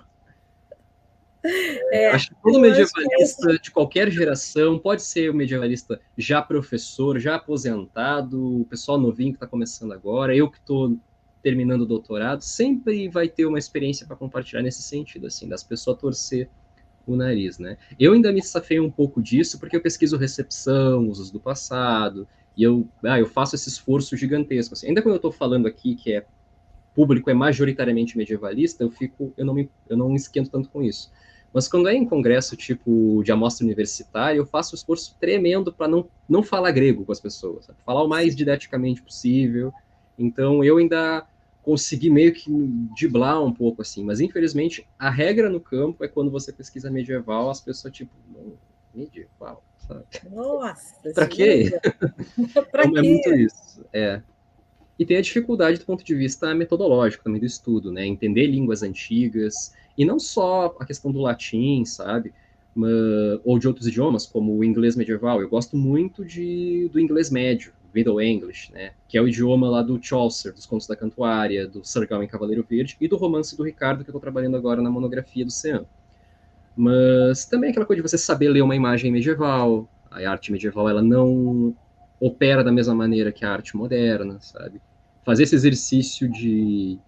É, 1.93 2.09
acho 2.09 2.31
que 2.31 2.43
todo 2.43 2.59
medievalista 2.59 3.53
que... 3.53 3.63
de 3.63 3.71
qualquer 3.71 4.11
geração, 4.11 4.77
pode 4.77 5.03
ser 5.03 5.31
o 5.31 5.35
medievalista 5.35 6.01
já 6.19 6.43
professor, 6.43 7.21
já 7.21 7.37
aposentado, 7.37 8.63
o 8.63 8.65
pessoal 8.65 8.99
novinho 8.99 9.31
que 9.31 9.37
está 9.37 9.47
começando 9.47 9.93
agora, 9.93 10.35
eu 10.35 10.51
que 10.51 10.59
estou 10.59 10.99
terminando 11.45 11.83
o 11.83 11.87
doutorado, 11.87 12.41
sempre 12.41 13.09
vai 13.09 13.29
ter 13.29 13.47
uma 13.47 13.59
experiência 13.59 14.05
para 14.05 14.17
compartilhar 14.17 14.63
nesse 14.63 14.83
sentido, 14.83 15.29
assim, 15.29 15.47
das 15.49 15.63
pessoas 15.63 15.99
torcer 15.99 16.51
o 17.13 17.17
nariz, 17.17 17.59
né? 17.59 17.77
Eu 17.99 18.13
ainda 18.13 18.33
me 18.33 18.43
safei 18.43 18.81
um 18.81 18.91
pouco 18.91 19.23
disso 19.23 19.59
porque 19.59 19.77
eu 19.77 19.81
pesquiso 19.81 20.17
recepção, 20.17 21.09
usos 21.09 21.31
do 21.31 21.41
passado, 21.41 22.27
e 22.57 22.63
eu, 22.63 22.87
ah, 23.05 23.19
eu 23.19 23.27
faço 23.27 23.55
esse 23.55 23.69
esforço 23.69 24.17
gigantesco. 24.17 24.75
Assim. 24.75 24.89
Ainda 24.89 25.03
quando 25.03 25.15
eu 25.15 25.17
estou 25.17 25.33
falando 25.33 25.67
aqui 25.67 25.95
que 25.95 26.13
é 26.13 26.25
público 26.95 27.29
é 27.29 27.35
majoritariamente 27.35 28.17
medievalista, 28.17 28.85
eu 28.85 28.91
fico, 28.91 29.33
eu 29.37 29.45
não 29.45 29.53
me, 29.53 29.69
eu 29.89 29.97
não 29.97 30.15
esquento 30.15 30.51
tanto 30.51 30.69
com 30.69 30.83
isso. 30.83 31.11
Mas 31.53 31.69
quando 31.69 31.89
é 31.89 31.95
em 31.95 32.05
congresso 32.05 32.57
tipo 32.57 33.23
de 33.23 33.31
amostra 33.31 33.65
universitária, 33.65 34.39
eu 34.39 34.47
faço 34.47 34.75
um 34.75 34.79
esforço 34.79 35.17
tremendo 35.21 35.73
para 35.73 35.87
não, 35.87 36.09
não 36.29 36.43
falar 36.43 36.73
grego 36.73 37.05
com 37.05 37.13
as 37.13 37.21
pessoas, 37.21 37.67
sabe? 37.67 37.79
falar 37.85 38.03
o 38.03 38.09
mais 38.09 38.35
didaticamente 38.35 39.03
possível. 39.03 39.73
Então 40.19 40.65
eu 40.65 40.79
ainda 40.79 41.27
consegui 41.65 42.11
meio 42.11 42.33
que 42.33 42.51
diblar 42.95 43.43
um 43.43 43.53
pouco 43.53 43.81
assim, 43.81 44.05
mas 44.05 44.21
infelizmente 44.21 44.87
a 44.99 45.09
regra 45.09 45.49
no 45.49 45.59
campo 45.59 46.05
é 46.05 46.09
quando 46.09 46.31
você 46.31 46.53
pesquisa 46.53 46.91
medieval, 46.91 47.49
as 47.49 47.61
pessoas 47.61 47.95
tipo, 47.95 48.13
medieval, 48.95 49.65
sabe? 49.89 50.05
Nossa, 50.31 50.95
para 51.15 51.27
quê? 51.27 51.73
pra 52.71 52.85
então, 52.87 52.99
é 52.99 53.03
muito 53.03 53.35
isso, 53.35 53.85
é. 53.93 54.21
E 54.99 55.07
tem 55.07 55.17
a 55.17 55.23
dificuldade 55.23 55.79
do 55.79 55.87
ponto 55.87 56.05
de 56.05 56.15
vista 56.15 56.55
metodológico 56.55 57.25
também 57.25 57.41
do 57.41 57.47
estudo, 57.47 57.91
né? 57.91 58.07
Entender 58.07 58.47
línguas 58.47 58.83
antigas, 58.83 59.75
e 59.97 60.05
não 60.05 60.19
só 60.19 60.77
a 60.79 60.85
questão 60.85 61.11
do 61.11 61.21
latim, 61.21 61.85
sabe? 61.85 62.33
ou 63.45 63.57
de 63.57 63.69
outros 63.69 63.87
idiomas, 63.87 64.27
como 64.27 64.53
o 64.57 64.65
inglês 64.65 64.97
medieval. 64.97 65.41
Eu 65.41 65.49
gosto 65.49 65.77
muito 65.77 66.25
de, 66.25 66.91
do 66.93 66.99
inglês 66.99 67.31
médio, 67.31 67.73
Middle 67.95 68.21
English, 68.21 68.73
né, 68.73 68.93
que 69.09 69.17
é 69.17 69.23
o 69.23 69.29
idioma 69.29 69.71
lá 69.71 69.83
do 69.83 70.03
Chaucer, 70.03 70.53
dos 70.53 70.67
Contos 70.67 70.87
da 70.87 70.97
Cantuária, 70.97 71.67
do 71.69 71.85
Sir 71.85 72.07
Gawain 72.09 72.27
Cavaleiro 72.27 72.67
Verde 72.69 72.97
e 73.01 73.07
do 73.07 73.17
romance 73.17 73.57
do 73.57 73.63
Ricardo, 73.63 74.03
que 74.03 74.11
eu 74.11 74.13
estou 74.13 74.21
trabalhando 74.21 74.57
agora 74.57 74.83
na 74.83 74.91
monografia 74.91 75.45
do 75.45 75.51
Cean. 75.51 75.85
Mas 76.77 77.45
também 77.45 77.71
aquela 77.71 77.87
coisa 77.87 78.03
de 78.03 78.09
você 78.09 78.19
saber 78.19 78.49
ler 78.49 78.63
uma 78.63 78.75
imagem 78.75 79.13
medieval, 79.13 79.89
a 80.11 80.29
arte 80.29 80.51
medieval 80.51 80.89
ela 80.89 81.03
não 81.03 81.75
opera 82.19 82.65
da 82.65 82.73
mesma 82.73 82.95
maneira 82.95 83.31
que 83.31 83.45
a 83.45 83.53
arte 83.53 83.77
moderna, 83.77 84.39
sabe? 84.41 84.81
Fazer 85.25 85.45
esse 85.45 85.55
exercício 85.55 86.31
de, 86.31 86.99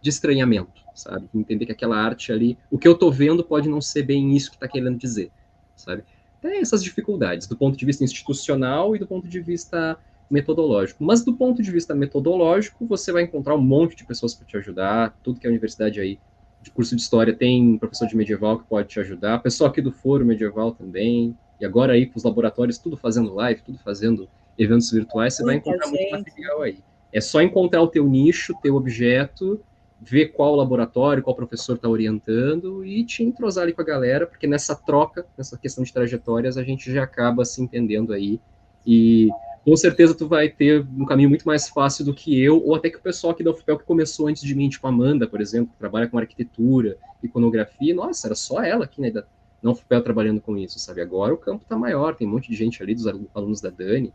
de 0.00 0.10
estranhamento, 0.10 0.82
sabe? 0.94 1.28
Entender 1.34 1.66
que 1.66 1.72
aquela 1.72 1.96
arte 1.96 2.32
ali, 2.32 2.58
o 2.70 2.78
que 2.78 2.86
eu 2.86 2.92
estou 2.92 3.10
vendo 3.10 3.42
pode 3.42 3.68
não 3.68 3.80
ser 3.80 4.02
bem 4.02 4.36
isso 4.36 4.50
que 4.50 4.56
está 4.56 4.68
querendo 4.68 4.98
dizer, 4.98 5.30
sabe? 5.74 6.04
Tem 6.40 6.60
essas 6.60 6.84
dificuldades 6.84 7.46
do 7.46 7.56
ponto 7.56 7.76
de 7.76 7.86
vista 7.86 8.04
institucional 8.04 8.94
e 8.94 8.98
do 8.98 9.06
ponto 9.06 9.26
de 9.26 9.40
vista 9.40 9.98
metodológico. 10.30 11.04
Mas 11.04 11.24
do 11.24 11.34
ponto 11.34 11.62
de 11.62 11.70
vista 11.70 11.94
metodológico, 11.94 12.86
você 12.86 13.12
vai 13.12 13.22
encontrar 13.22 13.54
um 13.54 13.60
monte 13.60 13.96
de 13.96 14.04
pessoas 14.04 14.34
para 14.34 14.46
te 14.46 14.56
ajudar. 14.56 15.16
Tudo 15.22 15.38
que 15.38 15.46
a 15.46 15.50
universidade 15.50 16.00
aí 16.00 16.18
de 16.62 16.70
curso 16.70 16.96
de 16.96 17.02
história 17.02 17.34
tem 17.34 17.76
professor 17.78 18.08
de 18.08 18.16
medieval 18.16 18.58
que 18.58 18.66
pode 18.66 18.88
te 18.88 18.98
ajudar. 19.00 19.42
Pessoal 19.42 19.70
aqui 19.70 19.82
do 19.82 19.92
foro 19.92 20.24
medieval 20.24 20.72
também. 20.72 21.36
E 21.60 21.64
agora 21.64 21.92
aí 21.92 22.06
com 22.06 22.16
os 22.16 22.24
laboratórios 22.24 22.78
tudo 22.78 22.96
fazendo 22.96 23.34
live, 23.34 23.62
tudo 23.62 23.78
fazendo 23.78 24.28
eventos 24.58 24.90
virtuais, 24.90 25.34
você 25.34 25.42
Muita 25.42 25.62
vai 25.64 25.74
encontrar 25.74 25.90
gente. 25.90 26.10
muito 26.10 26.26
material 26.26 26.62
aí. 26.62 26.78
É 27.12 27.20
só 27.20 27.40
encontrar 27.42 27.82
o 27.82 27.88
teu 27.88 28.06
nicho, 28.08 28.54
teu 28.62 28.74
objeto, 28.74 29.60
ver 30.00 30.28
qual 30.28 30.54
laboratório, 30.54 31.22
qual 31.22 31.36
professor 31.36 31.76
está 31.76 31.88
orientando 31.88 32.84
e 32.84 33.04
te 33.04 33.22
entrosar 33.22 33.64
ali 33.64 33.72
com 33.72 33.82
a 33.82 33.84
galera, 33.84 34.26
porque 34.26 34.46
nessa 34.46 34.74
troca, 34.74 35.26
nessa 35.36 35.56
questão 35.56 35.84
de 35.84 35.92
trajetórias, 35.92 36.56
a 36.56 36.64
gente 36.64 36.92
já 36.92 37.04
acaba 37.04 37.44
se 37.44 37.62
entendendo 37.62 38.12
aí. 38.12 38.40
E 38.86 39.28
com 39.64 39.76
certeza 39.76 40.14
tu 40.14 40.28
vai 40.28 40.48
ter 40.48 40.86
um 40.96 41.06
caminho 41.06 41.28
muito 41.30 41.46
mais 41.46 41.68
fácil 41.68 42.04
do 42.04 42.12
que 42.12 42.38
eu, 42.38 42.62
ou 42.62 42.74
até 42.74 42.90
que 42.90 42.96
o 42.96 43.00
pessoal 43.00 43.32
aqui 43.32 43.42
da 43.42 43.50
UFPEL 43.50 43.78
que 43.78 43.84
começou 43.84 44.28
antes 44.28 44.42
de 44.42 44.54
mim, 44.54 44.68
tipo 44.68 44.86
a 44.86 44.90
Amanda, 44.90 45.26
por 45.26 45.40
exemplo, 45.40 45.72
que 45.72 45.78
trabalha 45.78 46.06
com 46.06 46.18
arquitetura, 46.18 46.98
iconografia, 47.22 47.94
nossa, 47.94 48.26
era 48.26 48.34
só 48.34 48.62
ela 48.62 48.84
aqui, 48.84 49.00
né, 49.00 49.10
da, 49.10 49.24
na 49.62 49.70
UFPEL 49.70 50.02
trabalhando 50.02 50.40
com 50.40 50.56
isso, 50.58 50.78
sabe? 50.78 51.00
Agora 51.00 51.32
o 51.32 51.38
campo 51.38 51.64
tá 51.66 51.78
maior, 51.78 52.14
tem 52.14 52.26
um 52.28 52.30
monte 52.30 52.50
de 52.50 52.56
gente 52.56 52.82
ali, 52.82 52.94
dos 52.94 53.06
alunos 53.06 53.62
da 53.62 53.70
Dani, 53.70 54.12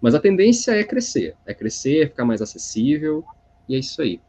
mas 0.00 0.14
a 0.14 0.20
tendência 0.20 0.70
é 0.72 0.84
crescer, 0.84 1.34
é 1.44 1.52
crescer, 1.52 2.04
é 2.04 2.06
ficar 2.06 2.24
mais 2.24 2.40
acessível, 2.40 3.24
e 3.68 3.74
é 3.74 3.78
isso 3.78 4.00
aí. 4.00 4.20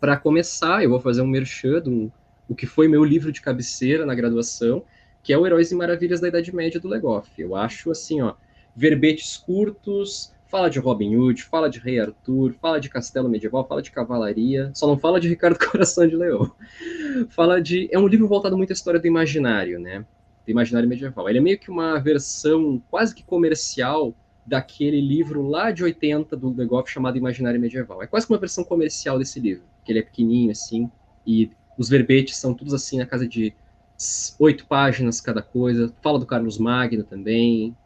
Para 0.00 0.16
começar, 0.16 0.82
eu 0.82 0.90
vou 0.90 1.00
fazer 1.00 1.22
um 1.22 1.28
merchan 1.28 1.80
do 1.80 2.12
o 2.48 2.54
que 2.54 2.66
foi 2.66 2.88
meu 2.88 3.04
livro 3.04 3.32
de 3.32 3.40
cabeceira 3.40 4.04
na 4.04 4.14
graduação, 4.14 4.84
que 5.22 5.32
é 5.32 5.38
o 5.38 5.46
Heróis 5.46 5.70
e 5.70 5.74
Maravilhas 5.74 6.20
da 6.20 6.28
Idade 6.28 6.54
Média 6.54 6.80
do 6.80 6.88
Legoff. 6.88 7.30
Eu 7.40 7.54
acho, 7.54 7.90
assim, 7.90 8.20
ó, 8.20 8.34
verbetes 8.74 9.36
curtos, 9.36 10.32
fala 10.52 10.68
de 10.68 10.78
Robin 10.78 11.16
Hood, 11.16 11.42
fala 11.44 11.70
de 11.70 11.78
Rei 11.78 11.98
Arthur, 11.98 12.54
fala 12.60 12.78
de 12.78 12.90
castelo 12.90 13.28
medieval, 13.28 13.66
fala 13.66 13.80
de 13.80 13.90
cavalaria, 13.90 14.70
só 14.74 14.86
não 14.86 14.98
fala 14.98 15.18
de 15.18 15.28
Ricardo 15.28 15.58
Coração 15.64 16.06
de 16.06 16.14
Leão. 16.14 16.52
Fala 17.30 17.60
de. 17.60 17.88
É 17.90 17.98
um 17.98 18.06
livro 18.06 18.28
voltado 18.28 18.56
muito 18.56 18.70
à 18.70 18.74
história 18.74 19.00
do 19.00 19.06
imaginário, 19.06 19.78
né? 19.78 20.04
Do 20.44 20.50
imaginário 20.50 20.88
medieval. 20.88 21.28
Ele 21.28 21.38
é 21.38 21.40
meio 21.40 21.58
que 21.58 21.70
uma 21.70 21.98
versão 21.98 22.82
quase 22.90 23.14
que 23.14 23.24
comercial 23.24 24.14
daquele 24.44 25.00
livro 25.00 25.42
lá 25.42 25.70
de 25.70 25.84
80 25.84 26.36
do 26.36 26.52
Legoff 26.52 26.90
chamado 26.90 27.16
Imaginário 27.16 27.60
Medieval. 27.60 28.02
É 28.02 28.06
quase 28.06 28.26
que 28.26 28.32
uma 28.32 28.38
versão 28.38 28.64
comercial 28.64 29.18
desse 29.18 29.38
livro, 29.38 29.62
que 29.84 29.92
ele 29.92 30.00
é 30.00 30.02
pequenininho 30.02 30.50
assim, 30.50 30.90
e 31.26 31.50
os 31.78 31.88
verbetes 31.88 32.36
são 32.36 32.52
todos 32.52 32.74
assim 32.74 32.98
na 32.98 33.06
casa 33.06 33.26
de 33.26 33.54
oito 34.38 34.66
páginas 34.66 35.20
cada 35.20 35.40
coisa. 35.40 35.94
Fala 36.02 36.18
do 36.18 36.26
Carlos 36.26 36.58
Magno 36.58 37.04
também, 37.04 37.76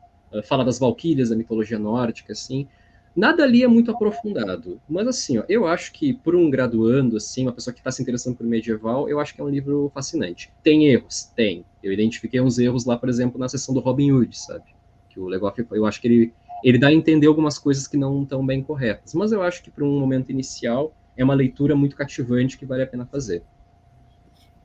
fala 0.43 0.65
das 0.65 0.79
valquírias 0.79 1.31
da 1.31 1.37
mitologia 1.37 1.79
nórdica, 1.79 2.33
assim. 2.33 2.69
Nada 3.15 3.45
ali 3.45 3.63
é 3.63 3.67
muito 3.67 3.91
aprofundado, 3.91 4.79
mas 4.87 5.09
assim, 5.09 5.39
ó, 5.39 5.45
eu 5.49 5.67
acho 5.67 5.91
que 5.91 6.13
por 6.13 6.37
um 6.37 6.51
graduando, 6.51 7.17
assim, 7.17 7.45
uma 7.45 7.53
pessoa 7.53 7.73
que 7.73 7.81
está 7.81 7.91
se 7.91 8.03
interessando 8.03 8.37
por 8.37 8.45
medieval, 8.45 9.09
eu 9.09 9.19
acho 9.19 9.35
que 9.35 9.41
é 9.41 9.45
um 9.45 9.49
livro 9.49 9.91
fascinante. 9.95 10.53
Tem 10.63 10.87
erros? 10.87 11.33
Tem. 11.35 11.65
Eu 11.83 11.91
identifiquei 11.95 12.43
uns 12.43 12.59
erros 12.59 12.85
lá, 12.85 12.99
por 12.99 13.09
exemplo, 13.09 13.41
na 13.41 13.49
sessão 13.49 13.75
do 13.75 13.81
Robin 13.81 14.13
Hood, 14.13 14.37
sabe? 14.37 14.65
Que 15.09 15.19
o 15.19 15.29
Legoff, 15.29 15.65
eu 15.73 15.87
acho 15.87 15.99
que 15.99 16.09
ele, 16.09 16.35
ele 16.63 16.79
dá 16.79 16.89
a 16.89 16.93
entender 16.93 17.27
algumas 17.27 17.59
coisas 17.59 17.89
que 17.89 17.97
não 17.97 18.23
estão 18.23 18.45
bem 18.45 18.63
corretas, 18.63 19.15
mas 19.15 19.33
eu 19.33 19.41
acho 19.41 19.63
que 19.63 19.71
para 19.71 19.83
um 19.83 19.99
momento 19.99 20.31
inicial 20.31 20.95
é 21.17 21.25
uma 21.25 21.33
leitura 21.33 21.75
muito 21.75 21.97
cativante 21.97 22.59
que 22.59 22.67
vale 22.67 22.83
a 22.83 22.87
pena 22.87 23.07
fazer. 23.07 23.43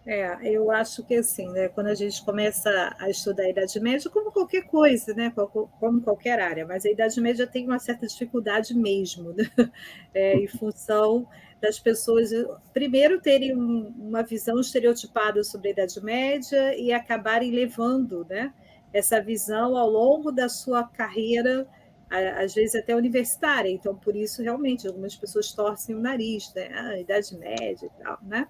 É, 0.04 0.36
eu 0.50 0.72
acho 0.72 1.04
que 1.04 1.14
assim, 1.16 1.48
né, 1.52 1.70
quando 1.70 1.88
a 1.88 1.94
gente 1.94 2.26
começa 2.26 2.96
a 2.98 3.08
estudar 3.08 3.44
a 3.44 3.50
Idade 3.50 3.80
Média, 3.80 4.10
como 4.10 4.32
qualquer 4.32 4.64
coisa, 4.64 5.14
né, 5.14 5.32
como 5.32 6.02
qualquer 6.02 6.40
área, 6.40 6.66
mas 6.66 6.84
a 6.86 6.90
Idade 6.90 7.22
Média 7.22 7.46
tem 7.46 7.68
uma 7.68 7.78
certa 7.78 8.08
dificuldade 8.08 8.74
mesmo, 8.76 9.32
né, 9.32 9.46
é, 10.12 10.36
em 10.38 10.48
função 10.48 11.28
das 11.62 11.80
pessoas, 11.80 12.32
primeiro, 12.74 13.22
terem 13.22 13.54
uma 13.54 14.24
visão 14.24 14.60
estereotipada 14.60 15.44
sobre 15.44 15.68
a 15.68 15.72
Idade 15.72 16.04
Média 16.04 16.76
e 16.76 16.92
acabarem 16.92 17.52
levando 17.52 18.26
né, 18.28 18.52
essa 18.92 19.22
visão 19.22 19.78
ao 19.78 19.88
longo 19.88 20.32
da 20.32 20.50
sua 20.50 20.84
carreira, 20.84 21.68
às 22.10 22.56
vezes 22.56 22.74
até 22.74 22.96
universitária. 22.96 23.70
Então, 23.70 23.96
por 23.96 24.16
isso, 24.16 24.42
realmente, 24.42 24.88
algumas 24.88 25.16
pessoas 25.16 25.54
torcem 25.54 25.96
o 25.96 26.00
nariz, 26.00 26.52
né, 26.56 26.70
ah, 26.74 26.98
Idade 27.00 27.38
Média 27.38 27.86
e 27.86 28.04
tal, 28.04 28.18
né? 28.24 28.48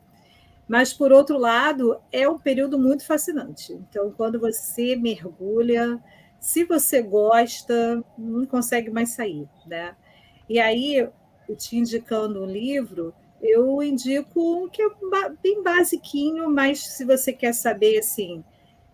Mas, 0.72 0.94
por 0.94 1.12
outro 1.12 1.38
lado, 1.38 2.00
é 2.14 2.30
um 2.30 2.40
período 2.40 2.80
muito 2.80 3.06
fascinante. 3.06 3.74
Então, 3.74 4.10
quando 4.16 4.40
você 4.40 4.96
mergulha, 4.96 6.02
se 6.40 6.64
você 6.64 7.02
gosta, 7.02 8.02
não 8.18 8.46
consegue 8.46 8.90
mais 8.90 9.10
sair. 9.10 9.50
Né? 9.68 9.94
E 10.48 10.62
aí, 10.62 11.10
te 11.58 11.76
indicando 11.76 12.42
um 12.42 12.46
livro, 12.46 13.14
eu 13.42 13.84
indico 13.84 14.64
um 14.64 14.70
que 14.70 14.82
é 14.82 14.90
bem 15.44 15.62
basiquinho, 15.62 16.50
mas 16.50 16.88
se 16.88 17.04
você 17.04 17.34
quer 17.34 17.54
saber 17.54 17.98
assim, 17.98 18.42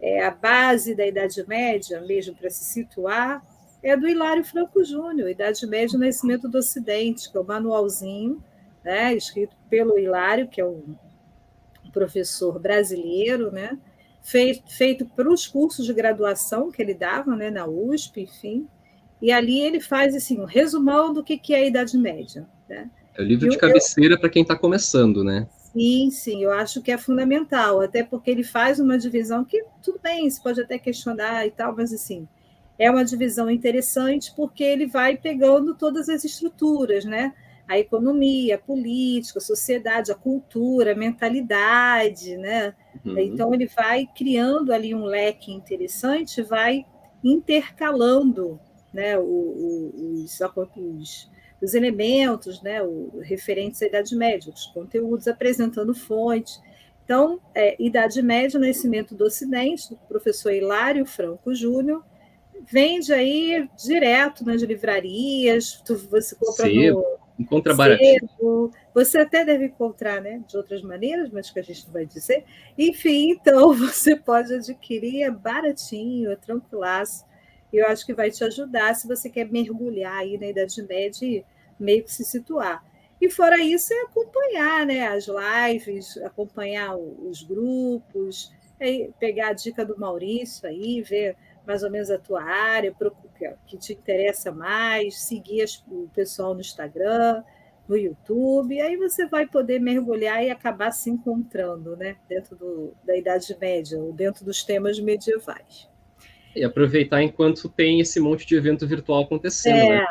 é 0.02 0.26
a 0.26 0.32
base 0.32 0.96
da 0.96 1.06
Idade 1.06 1.48
Média, 1.48 2.02
mesmo 2.02 2.34
para 2.34 2.50
se 2.50 2.66
situar, 2.66 3.46
é 3.84 3.96
do 3.96 4.10
Hilário 4.10 4.44
Franco 4.44 4.84
Júnior, 4.84 5.30
Idade 5.30 5.68
Média 5.68 5.96
e 5.96 6.00
Nascimento 6.00 6.50
do 6.50 6.58
Ocidente, 6.58 7.30
que 7.30 7.38
é 7.38 7.40
o 7.40 7.44
um 7.44 7.48
manualzinho, 7.48 8.44
né, 8.84 9.14
escrito 9.14 9.56
pelo 9.70 10.00
Hilário, 10.00 10.48
que 10.48 10.60
é 10.60 10.66
um 10.66 10.96
professor 11.98 12.60
brasileiro, 12.60 13.52
né? 13.52 13.78
feito, 14.28 14.64
feito 14.68 15.06
para 15.06 15.32
os 15.32 15.48
cursos 15.48 15.86
de 15.86 15.94
graduação 15.94 16.70
que 16.70 16.82
ele 16.82 16.94
dava 16.94 17.34
né, 17.34 17.50
na 17.50 17.66
USP, 17.66 18.22
enfim. 18.22 18.68
E 19.22 19.32
ali 19.32 19.62
ele 19.62 19.80
faz 19.80 20.14
assim, 20.14 20.40
um 20.40 20.46
resumão 20.46 21.14
do 21.14 21.24
que, 21.24 21.38
que 21.38 21.54
é 21.54 21.60
a 21.60 21.66
Idade 21.66 21.98
Média. 21.98 22.46
Né? 22.68 22.90
É 23.16 23.22
o 23.22 23.26
livro 23.26 23.50
de 23.50 23.58
cabeceira 23.58 24.20
para 24.20 24.30
quem 24.30 24.42
está 24.42 24.56
começando, 24.56 25.24
né? 25.24 25.48
Sim, 25.72 26.10
sim, 26.12 26.44
eu 26.44 26.52
acho 26.52 26.82
que 26.82 26.92
é 26.92 26.98
fundamental, 26.98 27.82
até 27.82 28.04
porque 28.04 28.32
ele 28.32 28.44
faz 28.44 28.80
uma 28.80 28.98
divisão 28.98 29.46
que, 29.46 29.64
tudo 29.82 30.00
bem, 30.02 30.30
você 30.30 30.42
pode 30.42 30.60
até 30.60 30.78
questionar 30.78 31.46
e 31.46 31.52
tal, 31.52 31.76
mas 31.76 31.94
assim, 31.94 32.28
é 32.80 32.90
uma 32.92 33.06
divisão 33.06 33.50
interessante 33.50 34.34
porque 34.36 34.64
ele 34.64 34.88
vai 34.88 35.18
pegando 35.18 35.76
todas 35.76 36.10
as 36.10 36.24
estruturas, 36.24 37.06
né? 37.06 37.34
A 37.68 37.78
economia, 37.78 38.56
a 38.56 38.60
política, 38.60 39.40
a 39.40 39.42
sociedade, 39.42 40.12
a 40.12 40.16
cultura, 40.16 40.94
a 40.94 40.96
mentalidade, 40.96 42.38
né? 42.38 42.74
Uhum. 43.04 43.18
Então 43.20 43.54
ele 43.54 43.68
vai 43.68 44.08
criando 44.16 44.72
ali 44.72 44.96
um 44.96 45.04
leque 45.04 45.52
interessante, 45.52 46.42
vai 46.42 46.86
intercalando, 47.24 48.60
né, 48.94 49.18
os, 49.18 50.40
os, 50.40 51.30
os 51.62 51.74
elementos, 51.74 52.62
né, 52.62 52.82
o, 52.82 53.20
referentes 53.22 53.82
à 53.82 53.88
Idade 53.88 54.16
Média, 54.16 54.54
os 54.54 54.68
conteúdos 54.68 55.28
apresentando 55.28 55.94
fontes. 55.94 56.62
Então, 57.04 57.40
é, 57.54 57.82
Idade 57.82 58.22
Média, 58.22 58.60
Nascimento 58.60 59.16
do 59.16 59.26
Ocidente, 59.26 59.90
do 59.90 59.98
professor 60.08 60.52
Hilário 60.52 61.06
Franco 61.06 61.54
Júnior, 61.54 62.04
vende 62.70 63.14
aí 63.14 63.70
direto 63.78 64.44
nas 64.46 64.62
livrarias, 64.62 65.82
você 66.10 66.36
compra 66.36 66.66
Sim. 66.66 66.92
no 66.92 67.27
Encontra 67.40 67.76
baratinho. 67.76 68.72
Você 68.94 69.20
até 69.20 69.46
deve 69.46 69.66
encontrar 69.66 70.22
né, 70.22 70.42
de 70.48 70.58
outras 70.58 70.82
maneiras, 70.82 71.30
mas 71.30 71.50
que 71.52 71.60
a 71.60 71.64
gente 71.64 71.86
não 71.86 71.94
vai 71.94 72.06
dizer. 72.06 72.44
Enfim, 72.78 73.32
então 73.32 73.74
você 73.78 74.16
pode 74.16 74.54
adquirir, 74.54 75.24
é 75.24 75.32
baratinho, 75.32 76.32
é 76.32 76.36
tranquilaço. 76.36 77.26
Eu 77.72 77.86
acho 77.88 78.06
que 78.06 78.14
vai 78.14 78.32
te 78.32 78.44
ajudar 78.44 78.96
se 78.96 79.08
você 79.08 79.30
quer 79.30 79.46
mergulhar 79.52 80.18
aí 80.18 80.38
na 80.38 80.48
Idade 80.48 80.82
Média 80.84 81.26
e 81.26 81.46
meio 81.80 82.04
que 82.04 82.12
se 82.12 82.24
situar. 82.24 82.84
E 83.20 83.30
fora 83.30 83.60
isso, 83.60 83.94
é 83.94 84.02
acompanhar 84.02 84.86
né, 84.86 85.08
as 85.08 85.28
lives, 85.28 86.18
acompanhar 86.18 86.96
os 86.96 87.44
grupos, 87.44 88.52
é 88.80 89.10
pegar 89.20 89.50
a 89.50 89.54
dica 89.54 89.84
do 89.84 90.00
Maurício 90.00 90.68
aí, 90.68 91.02
ver 91.02 91.36
mais 91.66 91.84
ou 91.84 91.92
menos 91.92 92.10
a 92.10 92.18
tua 92.18 92.44
área, 92.44 92.96
que 93.66 93.78
te 93.78 93.94
interessa 93.94 94.52
mais, 94.52 95.22
seguir 95.22 95.66
o 95.88 96.10
pessoal 96.14 96.54
no 96.54 96.62
Instagram. 96.62 97.44
no 97.88 97.96
YouTube, 97.96 98.82
aí 98.82 98.98
você 98.98 99.26
vai 99.28 99.48
poder 99.48 99.80
mergulhar 99.80 100.44
e 100.44 100.50
acabar 100.50 100.92
se 100.92 101.10
encontrando 101.10 101.96
né, 101.96 102.18
dentro 102.28 102.56
do, 102.58 102.94
da 103.02 103.16
Idade 103.18 103.56
Média, 103.62 103.98
ou 103.98 104.12
dentro 104.12 104.44
dos 104.44 104.62
temas 104.62 105.00
medievais. 105.00 105.90
E 106.54 106.66
aproveitar 106.66 107.24
enquanto 107.24 107.70
tem 107.70 108.02
esse 108.02 108.20
monte 108.20 108.46
de 108.46 108.56
evento 108.56 108.86
virtual 108.86 109.24
acontecendo. 109.24 109.78
É. 109.78 110.00
Né? 110.00 110.06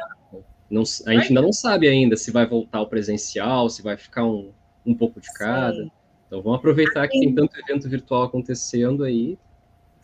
Não, 0.70 0.82
a 0.82 1.12
gente 1.12 1.28
ainda 1.28 1.42
não 1.42 1.52
sabe 1.52 1.86
ainda 1.86 2.16
se 2.16 2.30
vai 2.30 2.46
voltar 2.46 2.78
ao 2.78 2.88
presencial, 2.88 3.68
se 3.68 3.82
vai 3.82 3.96
ficar 3.96 4.24
um, 4.24 4.52
um 4.84 4.94
pouco 4.94 5.20
de 5.20 5.32
cada. 5.34 5.74
Sim. 5.74 5.90
Então 6.26 6.42
vamos 6.42 6.58
aproveitar 6.58 7.06
que 7.08 7.20
tem 7.20 7.34
tanto 7.34 7.58
evento 7.58 7.88
virtual 7.88 8.24
acontecendo 8.24 9.05
aí. 9.05 9.38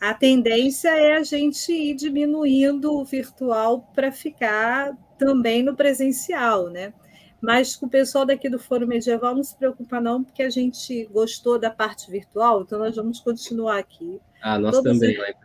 A 0.03 0.13
tendência 0.13 0.89
é 0.89 1.15
a 1.15 1.23
gente 1.23 1.71
ir 1.71 1.95
diminuindo 1.95 2.93
o 2.93 3.05
virtual 3.05 3.89
para 3.95 4.11
ficar 4.11 4.97
também 5.17 5.63
no 5.63 5.77
presencial, 5.77 6.69
né? 6.69 6.93
Mas 7.39 7.77
com 7.77 7.85
o 7.85 7.89
pessoal 7.89 8.25
daqui 8.25 8.49
do 8.49 8.59
Foro 8.59 8.85
Medieval 8.85 9.33
não 9.33 9.43
se 9.45 9.55
preocupa 9.55 10.01
não, 10.01 10.21
porque 10.21 10.43
a 10.43 10.49
gente 10.49 11.05
gostou 11.05 11.57
da 11.57 11.69
parte 11.69 12.11
virtual, 12.11 12.63
então 12.63 12.79
nós 12.79 12.97
vamos 12.97 13.21
continuar 13.21 13.77
aqui. 13.77 14.19
Ah, 14.41 14.59
nós 14.59 14.75
Todos 14.75 14.91
também. 14.91 15.17
Lá 15.17 15.29
em, 15.29 15.35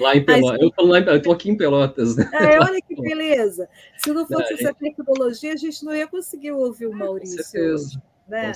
lá 0.00 0.16
em 0.16 0.24
Pelotas. 0.24 0.72
Eu 0.76 0.86
lá, 0.86 0.98
eu 0.98 1.16
estou 1.16 1.32
aqui 1.32 1.48
em 1.48 1.56
Pelotas. 1.56 2.16
Né? 2.16 2.28
É, 2.34 2.58
olha 2.58 2.80
que 2.82 3.00
beleza. 3.00 3.68
Se 3.96 4.12
não 4.12 4.26
fosse 4.26 4.54
essa 4.54 4.74
tecnologia, 4.74 5.52
a 5.52 5.56
gente 5.56 5.84
não 5.84 5.94
ia 5.94 6.08
conseguir 6.08 6.50
ouvir 6.50 6.86
o 6.86 6.92
Maurício. 6.92 7.36
Com 7.36 7.44
certeza. 7.44 8.02
Né? 8.30 8.52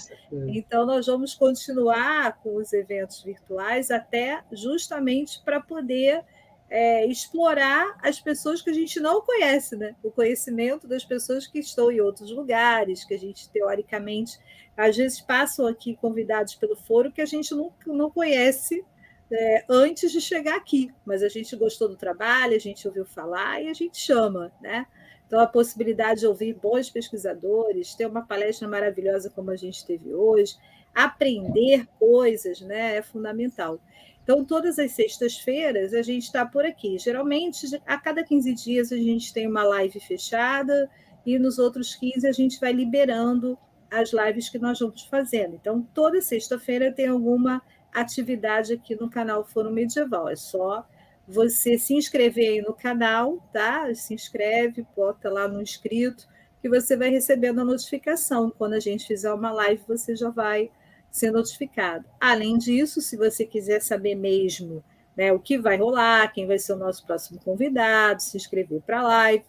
Então, 0.55 0.86
nós 0.86 1.07
vamos 1.07 1.35
continuar 1.35 2.39
com 2.43 2.57
os 2.57 2.73
eventos 2.73 3.23
virtuais 3.23 3.91
até 3.91 4.43
justamente 4.53 5.43
para 5.44 5.61
poder 5.61 6.25
é, 6.70 7.07
explorar 7.07 7.97
as 8.03 8.19
pessoas 8.20 8.62
que 8.62 8.70
a 8.70 8.73
gente 8.73 8.99
não 8.99 9.20
conhece, 9.20 9.77
né? 9.77 9.94
o 10.03 10.11
conhecimento 10.11 10.89
das 10.89 11.05
pessoas 11.05 11.47
que 11.47 11.59
estão 11.59 11.91
em 11.91 12.01
outros 12.01 12.31
lugares, 12.31 13.05
que 13.05 13.15
a 13.15 13.19
gente 13.19 13.49
teoricamente, 13.51 14.39
às 14.77 14.97
vezes 14.97 15.20
passam 15.20 15.67
aqui 15.67 15.94
convidados 15.94 16.55
pelo 16.55 16.75
foro 16.75 17.12
que 17.12 17.20
a 17.20 17.27
gente 17.27 17.55
não, 17.55 17.73
não 17.86 18.11
conhece 18.11 18.85
é, 19.31 19.65
antes 19.69 20.12
de 20.12 20.20
chegar 20.20 20.57
aqui, 20.57 20.93
mas 21.05 21.23
a 21.23 21.28
gente 21.28 21.55
gostou 21.57 21.89
do 21.89 21.97
trabalho, 21.97 22.55
a 22.55 22.59
gente 22.59 22.86
ouviu 22.86 23.05
falar 23.05 23.62
e 23.62 23.69
a 23.69 23.75
gente 23.75 23.99
chama, 23.99 24.53
né? 24.61 24.86
Então, 25.35 25.43
a 25.43 25.49
possibilidade 25.49 26.21
de 26.21 26.29
ouvir 26.29 26.55
bons 26.55 26.89
pesquisadores, 26.89 27.93
ter 27.97 28.07
uma 28.07 28.25
palestra 28.25 28.69
maravilhosa 28.69 29.29
como 29.29 29.51
a 29.51 29.57
gente 29.57 29.85
teve 29.85 30.15
hoje, 30.15 30.55
aprender 30.95 31.89
coisas, 31.99 32.61
né, 32.61 32.99
é 32.99 33.03
fundamental. 33.03 33.81
Então, 34.23 34.45
todas 34.45 34.79
as 34.79 34.93
sextas-feiras 34.93 35.93
a 35.93 36.03
gente 36.03 36.23
está 36.23 36.47
por 36.47 36.65
aqui. 36.65 37.01
Geralmente, 37.01 37.67
a 37.85 37.99
cada 37.99 38.23
15 38.23 38.55
dias 38.55 38.93
a 38.93 38.97
gente 38.97 39.35
tem 39.35 39.49
uma 39.49 39.65
live 39.65 39.99
fechada 39.99 40.89
e 41.27 41.37
nos 41.37 41.59
outros 41.59 41.97
15 41.97 42.29
a 42.29 42.33
gente 42.33 42.61
vai 42.61 42.73
liberando 42.73 43.59
as 43.91 44.13
lives 44.13 44.49
que 44.49 44.61
nós 44.61 44.79
vamos 44.79 45.03
fazendo. 45.03 45.57
Então, 45.57 45.83
toda 45.93 46.23
sexta-feira 46.23 46.93
tem 46.93 47.09
alguma 47.09 47.61
atividade 47.93 48.73
aqui 48.73 48.95
no 48.95 49.11
canal 49.11 49.45
Foro 49.45 49.73
Medieval. 49.73 50.29
É 50.29 50.37
só 50.37 50.87
você 51.27 51.78
se 51.78 51.94
inscrever 51.94 52.49
aí 52.51 52.61
no 52.61 52.75
canal, 52.75 53.39
tá? 53.53 53.93
Se 53.94 54.15
inscreve, 54.15 54.86
bota 54.94 55.31
lá 55.31 55.49
no 55.49 55.62
inscrito, 55.62 56.28
que 56.61 56.69
você 56.69 56.97
vai 56.97 57.11
recebendo 57.11 57.61
a 57.61 57.65
notificação. 57.65 58.51
Quando 58.51 58.75
a 58.75 58.81
gente 58.81 59.07
fizer 59.07 59.33
uma 59.33 59.53
live, 59.53 59.83
você 59.86 60.15
já 60.15 60.31
vai 60.31 60.70
ser 61.11 61.31
notificado. 61.31 62.05
Além 62.20 62.59
disso, 62.59 63.01
se 63.01 63.17
você 63.17 63.47
quiser 63.47 63.81
saber 63.81 64.15
mesmo 64.15 64.85
né, 65.17 65.33
o 65.33 65.39
que 65.39 65.57
vai 65.57 65.77
rolar, 65.77 66.33
quem 66.33 66.47
vai 66.47 66.59
ser 66.59 66.73
o 66.73 66.78
nosso 66.78 67.07
próximo 67.07 67.41
convidado, 67.41 68.23
se 68.23 68.36
inscrever 68.36 68.83
para 68.83 69.01
a 69.01 69.03
live, 69.03 69.44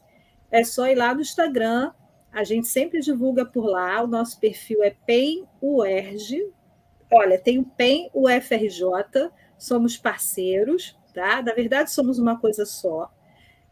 é 0.51 0.63
só 0.63 0.87
ir 0.87 0.95
lá 0.95 1.13
no 1.13 1.21
Instagram. 1.21 1.91
A 2.31 2.43
gente 2.43 2.67
sempre 2.67 2.99
divulga 2.99 3.45
por 3.45 3.65
lá. 3.65 4.01
O 4.03 4.07
nosso 4.07 4.39
perfil 4.39 4.83
é 4.83 4.95
PENUERG. 5.05 6.53
Olha, 7.11 7.39
tem 7.39 7.59
o 7.59 7.63
PEN 7.63 8.09
UFRJ, 8.13 9.31
somos 9.57 9.97
parceiros 9.97 10.97
tá? 11.15 11.41
Na 11.41 11.53
verdade, 11.53 11.91
somos 11.91 12.19
uma 12.19 12.37
coisa 12.37 12.65
só, 12.65 13.11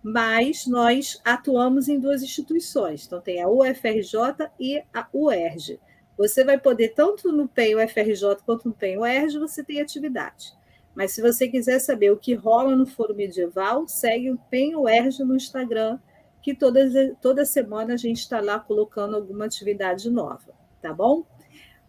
mas 0.01 0.65
nós 0.65 1.21
atuamos 1.23 1.87
em 1.87 1.99
duas 1.99 2.23
instituições. 2.23 3.05
Então, 3.05 3.21
tem 3.21 3.41
a 3.41 3.49
UFRJ 3.49 4.49
e 4.59 4.81
a 4.93 5.07
UERJ. 5.13 5.79
Você 6.17 6.43
vai 6.43 6.57
poder, 6.57 6.89
tanto 6.89 7.31
no 7.31 7.47
PEN 7.47 7.75
UFRJ 7.75 8.37
quanto 8.45 8.69
no 8.69 8.73
PEN 8.73 8.99
UERJ, 8.99 9.39
você 9.39 9.63
tem 9.63 9.81
atividade. 9.81 10.53
Mas 10.95 11.11
se 11.11 11.21
você 11.21 11.47
quiser 11.47 11.79
saber 11.79 12.11
o 12.11 12.17
que 12.17 12.33
rola 12.33 12.75
no 12.75 12.85
Foro 12.85 13.15
Medieval, 13.15 13.87
segue 13.87 14.31
o 14.31 14.37
PEN 14.49 14.75
UERJ 14.75 15.23
no 15.23 15.35
Instagram, 15.35 15.99
que 16.41 16.53
toda, 16.53 17.15
toda 17.21 17.45
semana 17.45 17.93
a 17.93 17.97
gente 17.97 18.19
está 18.19 18.41
lá 18.41 18.59
colocando 18.59 19.15
alguma 19.15 19.45
atividade 19.45 20.09
nova, 20.09 20.53
tá 20.81 20.93
bom? 20.93 21.25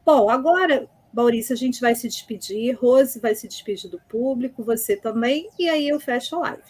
Bom, 0.07 0.31
agora 0.31 0.89
Maurício, 1.15 1.55
a 1.55 1.57
gente 1.57 1.81
vai 1.81 1.95
se 1.95 2.09
despedir, 2.09 2.75
Rose 2.75 3.21
vai 3.21 3.35
se 3.35 3.47
despedir 3.47 3.89
do 3.89 4.01
público, 4.01 4.65
você 4.65 4.97
também, 4.97 5.49
e 5.59 5.69
aí 5.69 5.89
eu 5.89 6.01
fecho 6.01 6.37
a 6.37 6.41
live. 6.41 6.63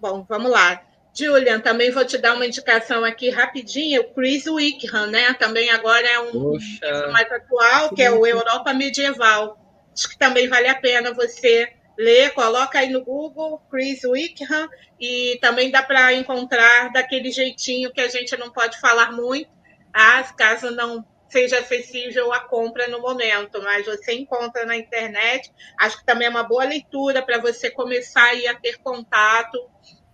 Bom, 0.00 0.24
vamos 0.28 0.50
lá. 0.50 0.82
Julian, 1.14 1.60
também 1.60 1.90
vou 1.90 2.04
te 2.04 2.18
dar 2.18 2.34
uma 2.34 2.46
indicação 2.46 3.04
aqui 3.04 3.30
rapidinho, 3.30 4.02
o 4.02 4.14
Chris 4.14 4.46
Wickham, 4.46 5.06
né? 5.06 5.34
Também 5.34 5.70
agora 5.70 6.06
é 6.06 6.20
um 6.20 6.56
mais 7.12 7.30
atual, 7.30 7.94
que 7.94 8.02
é 8.02 8.10
o 8.10 8.26
Europa 8.26 8.72
Medieval. 8.72 9.58
Acho 9.92 10.08
que 10.08 10.18
também 10.18 10.48
vale 10.48 10.68
a 10.68 10.76
pena 10.76 11.12
você 11.12 11.72
ler, 11.98 12.32
coloca 12.34 12.78
aí 12.78 12.90
no 12.90 13.04
Google, 13.04 13.60
Chris 13.68 14.04
Wickham, 14.04 14.68
e 15.00 15.38
também 15.40 15.70
dá 15.70 15.82
para 15.82 16.14
encontrar 16.14 16.92
daquele 16.92 17.32
jeitinho 17.32 17.92
que 17.92 18.00
a 18.00 18.08
gente 18.08 18.36
não 18.36 18.50
pode 18.50 18.80
falar 18.80 19.10
muito, 19.10 19.50
caso 20.36 20.70
não 20.70 21.04
seja 21.28 21.58
acessível 21.58 22.32
a 22.32 22.40
compra 22.40 22.88
no 22.88 23.00
momento, 23.00 23.60
mas 23.62 23.84
você 23.84 24.14
encontra 24.14 24.64
na 24.64 24.76
internet. 24.76 25.52
Acho 25.78 25.98
que 25.98 26.06
também 26.06 26.26
é 26.26 26.30
uma 26.30 26.42
boa 26.42 26.64
leitura 26.64 27.22
para 27.22 27.38
você 27.38 27.70
começar 27.70 28.30
a 28.48 28.54
ter 28.54 28.78
contato 28.78 29.58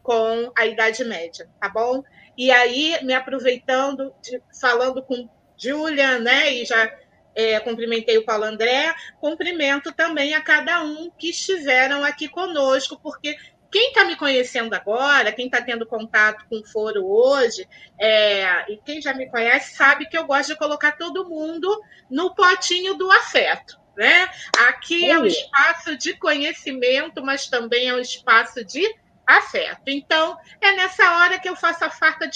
com 0.02 0.52
a 0.56 0.66
Idade 0.66 1.04
Média, 1.04 1.48
tá 1.60 1.68
bom? 1.68 2.02
E 2.36 2.50
aí, 2.50 2.98
me 3.02 3.14
aproveitando, 3.14 4.12
de, 4.20 4.42
falando 4.60 5.02
com 5.02 5.28
Julian, 5.56 6.18
né, 6.18 6.52
e 6.52 6.64
já 6.64 6.92
é, 7.34 7.58
cumprimentei 7.60 8.18
o 8.18 8.24
Paulo 8.24 8.44
André, 8.44 8.94
cumprimento 9.20 9.92
também 9.92 10.34
a 10.34 10.40
cada 10.40 10.82
um 10.82 11.10
que 11.10 11.30
estiveram 11.30 12.04
aqui 12.04 12.28
conosco, 12.28 12.98
porque 13.02 13.36
quem 13.74 13.88
está 13.88 14.04
me 14.04 14.14
conhecendo 14.14 14.72
agora, 14.72 15.32
quem 15.32 15.46
está 15.46 15.60
tendo 15.60 15.84
contato 15.84 16.46
com 16.48 16.60
o 16.60 16.64
foro 16.64 17.04
hoje, 17.04 17.68
é, 18.00 18.72
e 18.72 18.76
quem 18.76 19.02
já 19.02 19.12
me 19.12 19.28
conhece 19.28 19.74
sabe 19.74 20.06
que 20.06 20.16
eu 20.16 20.24
gosto 20.24 20.50
de 20.50 20.58
colocar 20.60 20.92
todo 20.92 21.28
mundo 21.28 21.82
no 22.08 22.32
potinho 22.36 22.94
do 22.94 23.10
afeto. 23.10 23.76
Né? 23.96 24.30
Aqui 24.68 25.10
é 25.10 25.18
um 25.18 25.26
espaço 25.26 25.98
de 25.98 26.16
conhecimento, 26.16 27.20
mas 27.20 27.48
também 27.48 27.88
é 27.88 27.94
um 27.94 27.98
espaço 27.98 28.64
de 28.64 28.80
afeto. 29.26 29.82
Então, 29.88 30.38
é 30.60 30.70
nessa 30.76 31.16
hora 31.16 31.40
que 31.40 31.48
eu 31.48 31.56
faço 31.56 31.84
a 31.84 31.90
farta 31.90 32.30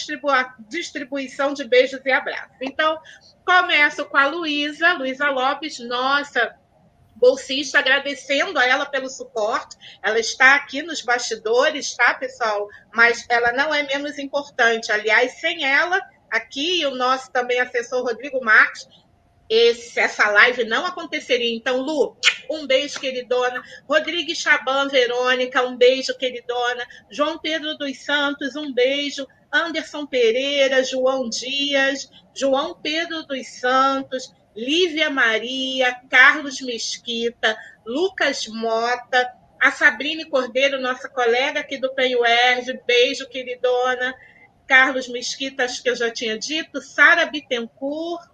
distribuição 0.68 1.54
de 1.54 1.62
beijos 1.62 2.00
e 2.04 2.10
abraços. 2.10 2.56
Então, 2.60 2.98
começo 3.46 4.04
com 4.06 4.16
a 4.16 4.26
Luísa, 4.26 4.94
Luísa 4.94 5.30
Lopes, 5.30 5.78
nossa 5.78 6.58
bolsista, 7.18 7.78
agradecendo 7.78 8.58
a 8.58 8.66
ela 8.66 8.86
pelo 8.86 9.08
suporte. 9.08 9.76
Ela 10.02 10.18
está 10.18 10.54
aqui 10.54 10.82
nos 10.82 11.02
bastidores, 11.02 11.94
tá, 11.94 12.14
pessoal? 12.14 12.66
Mas 12.94 13.26
ela 13.28 13.52
não 13.52 13.74
é 13.74 13.82
menos 13.82 14.18
importante. 14.18 14.90
Aliás, 14.90 15.40
sem 15.40 15.64
ela, 15.64 16.00
aqui, 16.30 16.86
o 16.86 16.94
nosso 16.94 17.30
também 17.30 17.60
assessor 17.60 18.02
Rodrigo 18.02 18.42
Marques, 18.42 18.86
esse, 19.48 19.98
essa 19.98 20.30
live 20.30 20.64
não 20.64 20.84
aconteceria. 20.84 21.56
Então, 21.56 21.80
Lu, 21.80 22.16
um 22.50 22.66
beijo, 22.66 23.00
queridona. 23.00 23.62
Rodrigues 23.88 24.38
Chaban, 24.38 24.88
Verônica, 24.88 25.62
um 25.62 25.76
beijo, 25.76 26.16
queridona. 26.16 26.86
João 27.10 27.38
Pedro 27.38 27.76
dos 27.76 28.04
Santos, 28.04 28.56
um 28.56 28.72
beijo. 28.72 29.26
Anderson 29.50 30.06
Pereira, 30.06 30.84
João 30.84 31.28
Dias, 31.28 32.10
João 32.34 32.74
Pedro 32.74 33.22
dos 33.22 33.48
Santos, 33.48 34.34
Lívia 34.58 35.08
Maria, 35.08 36.00
Carlos 36.10 36.60
Mesquita, 36.60 37.56
Lucas 37.86 38.48
Mota, 38.48 39.32
a 39.60 39.70
Sabrine 39.70 40.28
Cordeiro, 40.28 40.80
nossa 40.80 41.08
colega 41.08 41.60
aqui 41.60 41.78
do 41.78 41.94
PENUERJ, 41.94 42.80
beijo, 42.84 43.28
queridona. 43.28 44.12
Carlos 44.66 45.08
Mesquita, 45.08 45.64
acho 45.64 45.80
que 45.80 45.88
eu 45.88 45.94
já 45.94 46.10
tinha 46.10 46.36
dito, 46.36 46.82
Sara 46.82 47.24
Bittencourt, 47.24 48.28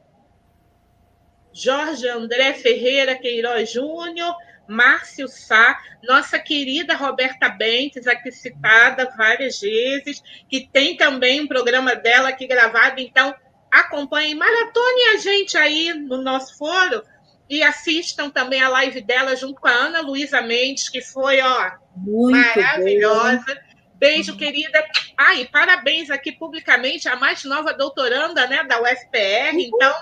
Jorge 1.52 2.08
André 2.08 2.54
Ferreira 2.54 3.14
Queiroz 3.14 3.70
Júnior, 3.70 4.34
Márcio 4.66 5.28
Sá, 5.28 5.78
nossa 6.02 6.38
querida 6.38 6.96
Roberta 6.96 7.50
Bentes, 7.50 8.06
aqui 8.06 8.32
citada 8.32 9.12
várias 9.14 9.60
vezes, 9.60 10.22
que 10.48 10.66
tem 10.72 10.96
também 10.96 11.42
um 11.42 11.46
programa 11.46 11.94
dela 11.94 12.30
aqui 12.30 12.46
gravado, 12.46 12.98
então 12.98 13.34
acompanhem, 13.74 14.34
maratone 14.34 15.02
a 15.14 15.18
gente 15.18 15.56
aí 15.56 15.92
no 15.92 16.22
nosso 16.22 16.56
foro 16.56 17.02
e 17.48 17.62
assistam 17.62 18.30
também 18.30 18.62
a 18.62 18.68
live 18.68 19.00
dela 19.02 19.36
junto 19.36 19.60
com 19.60 19.68
a 19.68 19.72
Ana 19.72 20.00
Luísa 20.00 20.40
Mendes, 20.40 20.88
que 20.88 21.02
foi 21.02 21.40
ó, 21.40 21.72
Muito 21.96 22.36
maravilhosa. 22.36 23.44
Boa. 23.44 23.60
beijo, 23.94 24.36
querida. 24.36 24.84
Ah, 25.16 25.34
e 25.34 25.46
parabéns 25.46 26.10
aqui 26.10 26.32
publicamente 26.32 27.08
à 27.08 27.16
mais 27.16 27.44
nova 27.44 27.72
doutoranda 27.74 28.46
né, 28.46 28.64
da 28.64 28.80
UFPR. 28.80 29.58
Então, 29.58 29.94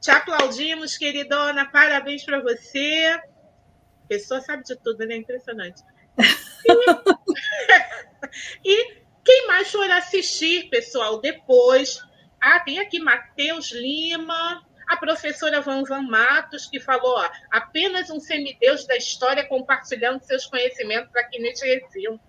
te 0.00 0.10
aplaudimos, 0.10 0.96
queridona. 0.96 1.70
Parabéns 1.70 2.24
para 2.24 2.40
você. 2.40 3.20
A 4.04 4.08
pessoa 4.08 4.40
sabe 4.40 4.64
de 4.64 4.76
tudo, 4.76 5.06
né? 5.06 5.16
Impressionante. 5.16 5.82
E, 6.66 6.72
e 8.64 9.00
quem 9.22 9.46
mais 9.46 9.70
for 9.70 9.90
assistir, 9.90 10.70
pessoal, 10.70 11.20
depois. 11.20 12.00
Ah, 12.40 12.60
tem 12.60 12.78
aqui 12.78 12.98
Matheus 12.98 13.70
Lima, 13.70 14.64
a 14.88 14.96
professora 14.96 15.60
Van 15.60 15.84
Van 15.84 16.02
Matos, 16.02 16.66
que 16.66 16.80
falou: 16.80 17.18
ó, 17.18 17.30
apenas 17.50 18.10
um 18.10 18.18
semideus 18.18 18.86
da 18.86 18.96
história 18.96 19.44
compartilhando 19.44 20.24
seus 20.24 20.46
conhecimentos 20.46 21.14
aqui 21.14 21.38
neste 21.38 21.66
recinto. 21.66 22.20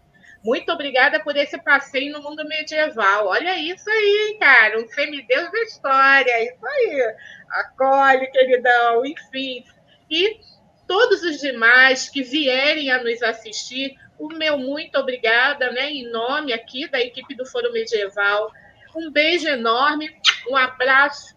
Muito 0.44 0.72
obrigada 0.72 1.20
por 1.24 1.38
esse 1.38 1.58
passeio 1.60 2.12
no 2.12 2.22
mundo 2.22 2.44
medieval. 2.48 3.28
Olha 3.28 3.58
isso 3.58 3.88
aí, 3.90 4.38
cara, 4.40 4.80
um 4.80 4.88
semideus 4.88 5.52
da 5.52 5.62
história. 5.62 6.44
Isso 6.44 6.66
aí. 6.66 7.16
Acolhe, 7.50 8.28
queridão, 8.32 9.06
enfim. 9.06 9.64
E 10.10 10.40
todos 10.88 11.22
os 11.22 11.40
demais 11.40 12.10
que 12.10 12.24
vierem 12.24 12.92
a 12.92 13.04
nos 13.04 13.22
assistir, 13.22 13.96
o 14.20 14.30
meu 14.30 14.58
muito 14.58 14.98
obrigada, 14.98 15.72
né, 15.72 15.90
em 15.90 16.12
nome 16.12 16.54
aqui 16.54 16.88
da 16.88 17.00
equipe 17.00 17.36
do 17.36 17.46
Foro 17.46 17.72
Medieval. 17.72 18.52
Um 18.96 19.10
beijo 19.10 19.48
enorme, 19.48 20.10
um 20.50 20.56
abraço 20.56 21.36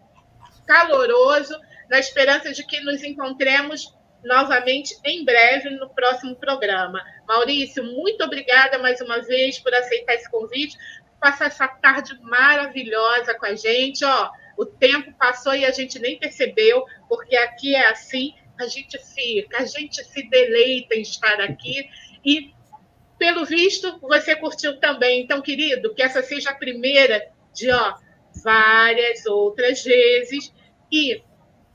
caloroso, 0.67 1.57
na 1.89 1.99
esperança 1.99 2.51
de 2.51 2.65
que 2.65 2.81
nos 2.81 3.03
encontremos 3.03 3.93
novamente 4.23 4.97
em 5.05 5.23
breve 5.23 5.69
no 5.69 5.89
próximo 5.89 6.35
programa. 6.35 7.01
Maurício, 7.27 7.83
muito 7.83 8.23
obrigada 8.23 8.79
mais 8.79 8.99
uma 8.99 9.21
vez 9.21 9.59
por 9.59 9.73
aceitar 9.73 10.15
esse 10.15 10.29
convite, 10.29 10.77
passar 11.19 11.45
essa 11.45 11.67
tarde 11.67 12.19
maravilhosa 12.21 13.35
com 13.35 13.45
a 13.45 13.55
gente. 13.55 14.03
Ó, 14.03 14.29
o 14.57 14.65
tempo 14.65 15.13
passou 15.13 15.55
e 15.55 15.63
a 15.63 15.71
gente 15.71 15.99
nem 15.99 16.17
percebeu, 16.17 16.83
porque 17.07 17.35
aqui 17.35 17.75
é 17.75 17.87
assim, 17.87 18.33
a 18.59 18.67
gente 18.67 18.97
fica, 18.97 19.59
a 19.59 19.65
gente 19.65 20.03
se 20.03 20.23
deleita 20.23 20.95
em 20.95 21.01
estar 21.01 21.39
aqui 21.41 21.87
e 22.25 22.53
pelo 23.17 23.45
visto, 23.45 23.97
você 24.01 24.35
curtiu 24.35 24.77
também. 24.79 25.21
Então, 25.21 25.41
querido, 25.41 25.93
que 25.93 26.01
essa 26.01 26.21
seja 26.21 26.49
a 26.49 26.55
primeira 26.55 27.25
de 27.55 27.71
ó, 27.71 27.95
várias 28.43 29.25
outras 29.25 29.83
vezes. 29.83 30.53
E 30.91 31.23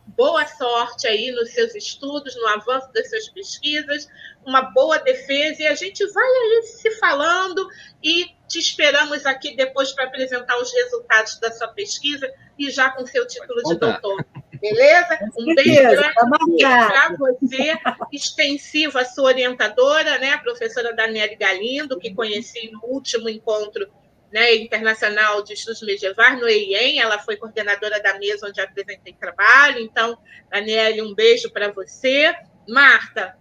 boa 0.07 0.47
sorte 0.47 1.07
aí 1.07 1.31
nos 1.31 1.51
seus 1.51 1.75
estudos, 1.75 2.37
no 2.37 2.47
avanço 2.49 2.93
das 2.93 3.09
suas 3.09 3.29
pesquisas, 3.31 4.09
uma 4.45 4.63
boa 4.63 4.99
defesa. 4.99 5.63
E 5.63 5.67
a 5.67 5.75
gente 5.75 6.07
vai 6.13 6.25
aí 6.25 6.63
se 6.65 6.91
falando 6.99 7.67
e 8.03 8.27
te 8.47 8.59
esperamos 8.59 9.25
aqui 9.27 9.57
depois 9.57 9.93
para 9.93 10.05
apresentar 10.05 10.59
os 10.59 10.73
resultados 10.73 11.39
da 11.39 11.51
sua 11.53 11.69
pesquisa 11.69 12.31
e 12.59 12.71
já 12.71 12.91
com 12.91 13.07
seu 13.07 13.27
título 13.27 13.63
de 13.63 13.77
doutor. 13.77 14.25
Beleza? 14.61 15.19
Um 15.39 15.55
beijo 15.55 16.03
para 16.59 17.17
você, 17.17 17.79
extensivo 18.13 18.99
a 18.99 19.05
sua 19.05 19.27
orientadora, 19.27 20.19
né, 20.19 20.35
a 20.35 20.39
professora 20.39 20.95
Daniele 20.95 21.37
Galindo, 21.37 21.99
que 21.99 22.15
conheci 22.15 22.71
no 22.71 22.81
último 22.85 23.29
encontro 23.29 23.89
né, 24.33 24.55
internacional 24.55 25.43
de 25.43 25.55
estudos 25.55 25.83
medievais, 25.83 26.39
no 26.39 26.49
EIEM, 26.49 27.01
ela 27.01 27.19
foi 27.19 27.37
coordenadora 27.37 28.01
da 28.01 28.19
mesa 28.19 28.47
onde 28.47 28.61
apresentei 28.61 29.13
trabalho. 29.13 29.81
Então, 29.81 30.19
Daniele, 30.51 31.03
um 31.03 31.15
beijo 31.15 31.51
para 31.51 31.73
você. 31.73 32.35
Marta, 32.69 33.37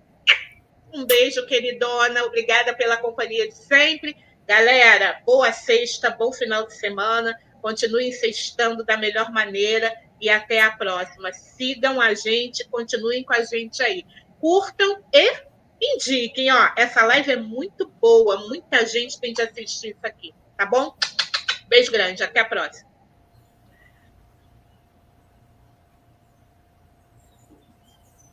um 0.94 1.06
beijo, 1.06 1.46
queridona, 1.46 2.24
obrigada 2.24 2.74
pela 2.76 2.98
companhia 2.98 3.48
de 3.48 3.56
sempre. 3.56 4.16
Galera, 4.48 5.22
boa 5.26 5.52
sexta, 5.52 6.10
bom 6.10 6.34
final 6.34 6.66
de 6.66 6.76
semana, 6.76 7.38
continuem 7.62 8.12
sextando 8.12 8.84
da 8.84 8.98
melhor 8.98 9.32
maneira 9.32 9.96
e 10.20 10.30
até 10.30 10.62
a 10.62 10.72
próxima. 10.72 11.32
Sigam 11.32 12.02
a 12.02 12.16
gente, 12.16 12.68
continuem 12.70 13.24
com 13.24 13.34
a 13.34 13.44
gente 13.44 13.84
aí. 13.84 14.04
Curtam 14.40 15.04
e 15.14 15.50
indiquem, 15.80 16.52
ó, 16.52 16.72
essa 16.76 17.06
live 17.06 17.32
é 17.32 17.36
muito 17.36 17.88
boa, 18.02 18.48
muita 18.48 18.86
gente 18.86 19.20
tem 19.20 19.34
de 19.34 19.42
assistir 19.42 19.90
isso 19.90 20.00
aqui, 20.04 20.34
tá 20.60 20.66
bom? 20.66 20.94
Beijo 21.70 21.90
grande, 21.90 22.22
até 22.22 22.42
a 22.42 22.46
próxima. 22.46 22.90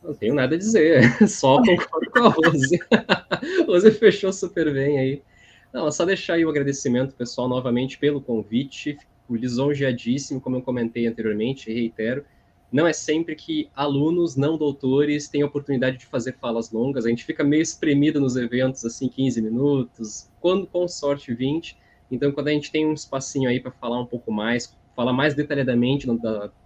Não 0.03 0.13
tenho 0.13 0.35
nada 0.35 0.55
a 0.55 0.57
dizer, 0.57 1.03
só 1.29 1.61
concordo 1.63 2.11
com 2.11 2.19
a 2.25 2.27
Rose. 2.27 2.79
Rose 3.65 3.91
fechou 3.91 4.33
super 4.33 4.73
bem 4.73 4.99
aí. 4.99 5.23
Não, 5.71 5.87
é 5.87 5.91
só 5.91 6.03
deixar 6.03 6.33
aí 6.33 6.45
o 6.45 6.49
agradecimento, 6.49 7.15
pessoal, 7.15 7.47
novamente 7.47 7.97
pelo 7.97 8.19
convite 8.19 8.97
lisonjeadíssimo, 9.29 10.41
como 10.41 10.57
eu 10.57 10.61
comentei 10.61 11.07
anteriormente, 11.07 11.69
e 11.69 11.73
reitero, 11.73 12.25
não 12.71 12.87
é 12.87 12.93
sempre 12.93 13.35
que 13.35 13.69
alunos 13.73 14.35
não 14.35 14.57
doutores 14.57 15.29
têm 15.29 15.43
a 15.43 15.45
oportunidade 15.45 15.97
de 15.97 16.05
fazer 16.05 16.33
falas 16.33 16.71
longas, 16.71 17.05
a 17.05 17.09
gente 17.09 17.25
fica 17.25 17.43
meio 17.43 17.61
espremido 17.61 18.19
nos 18.19 18.35
eventos, 18.35 18.83
assim, 18.85 19.07
15 19.07 19.41
minutos, 19.41 20.29
quando 20.39 20.65
com 20.67 20.87
sorte 20.87 21.33
20, 21.33 21.77
então 22.11 22.31
quando 22.31 22.47
a 22.47 22.51
gente 22.51 22.71
tem 22.71 22.85
um 22.85 22.93
espacinho 22.93 23.49
aí 23.49 23.59
para 23.59 23.71
falar 23.71 23.99
um 23.99 24.05
pouco 24.05 24.31
mais, 24.31 24.75
falar 24.95 25.13
mais 25.13 25.33
detalhadamente 25.33 26.07
do, 26.07 26.17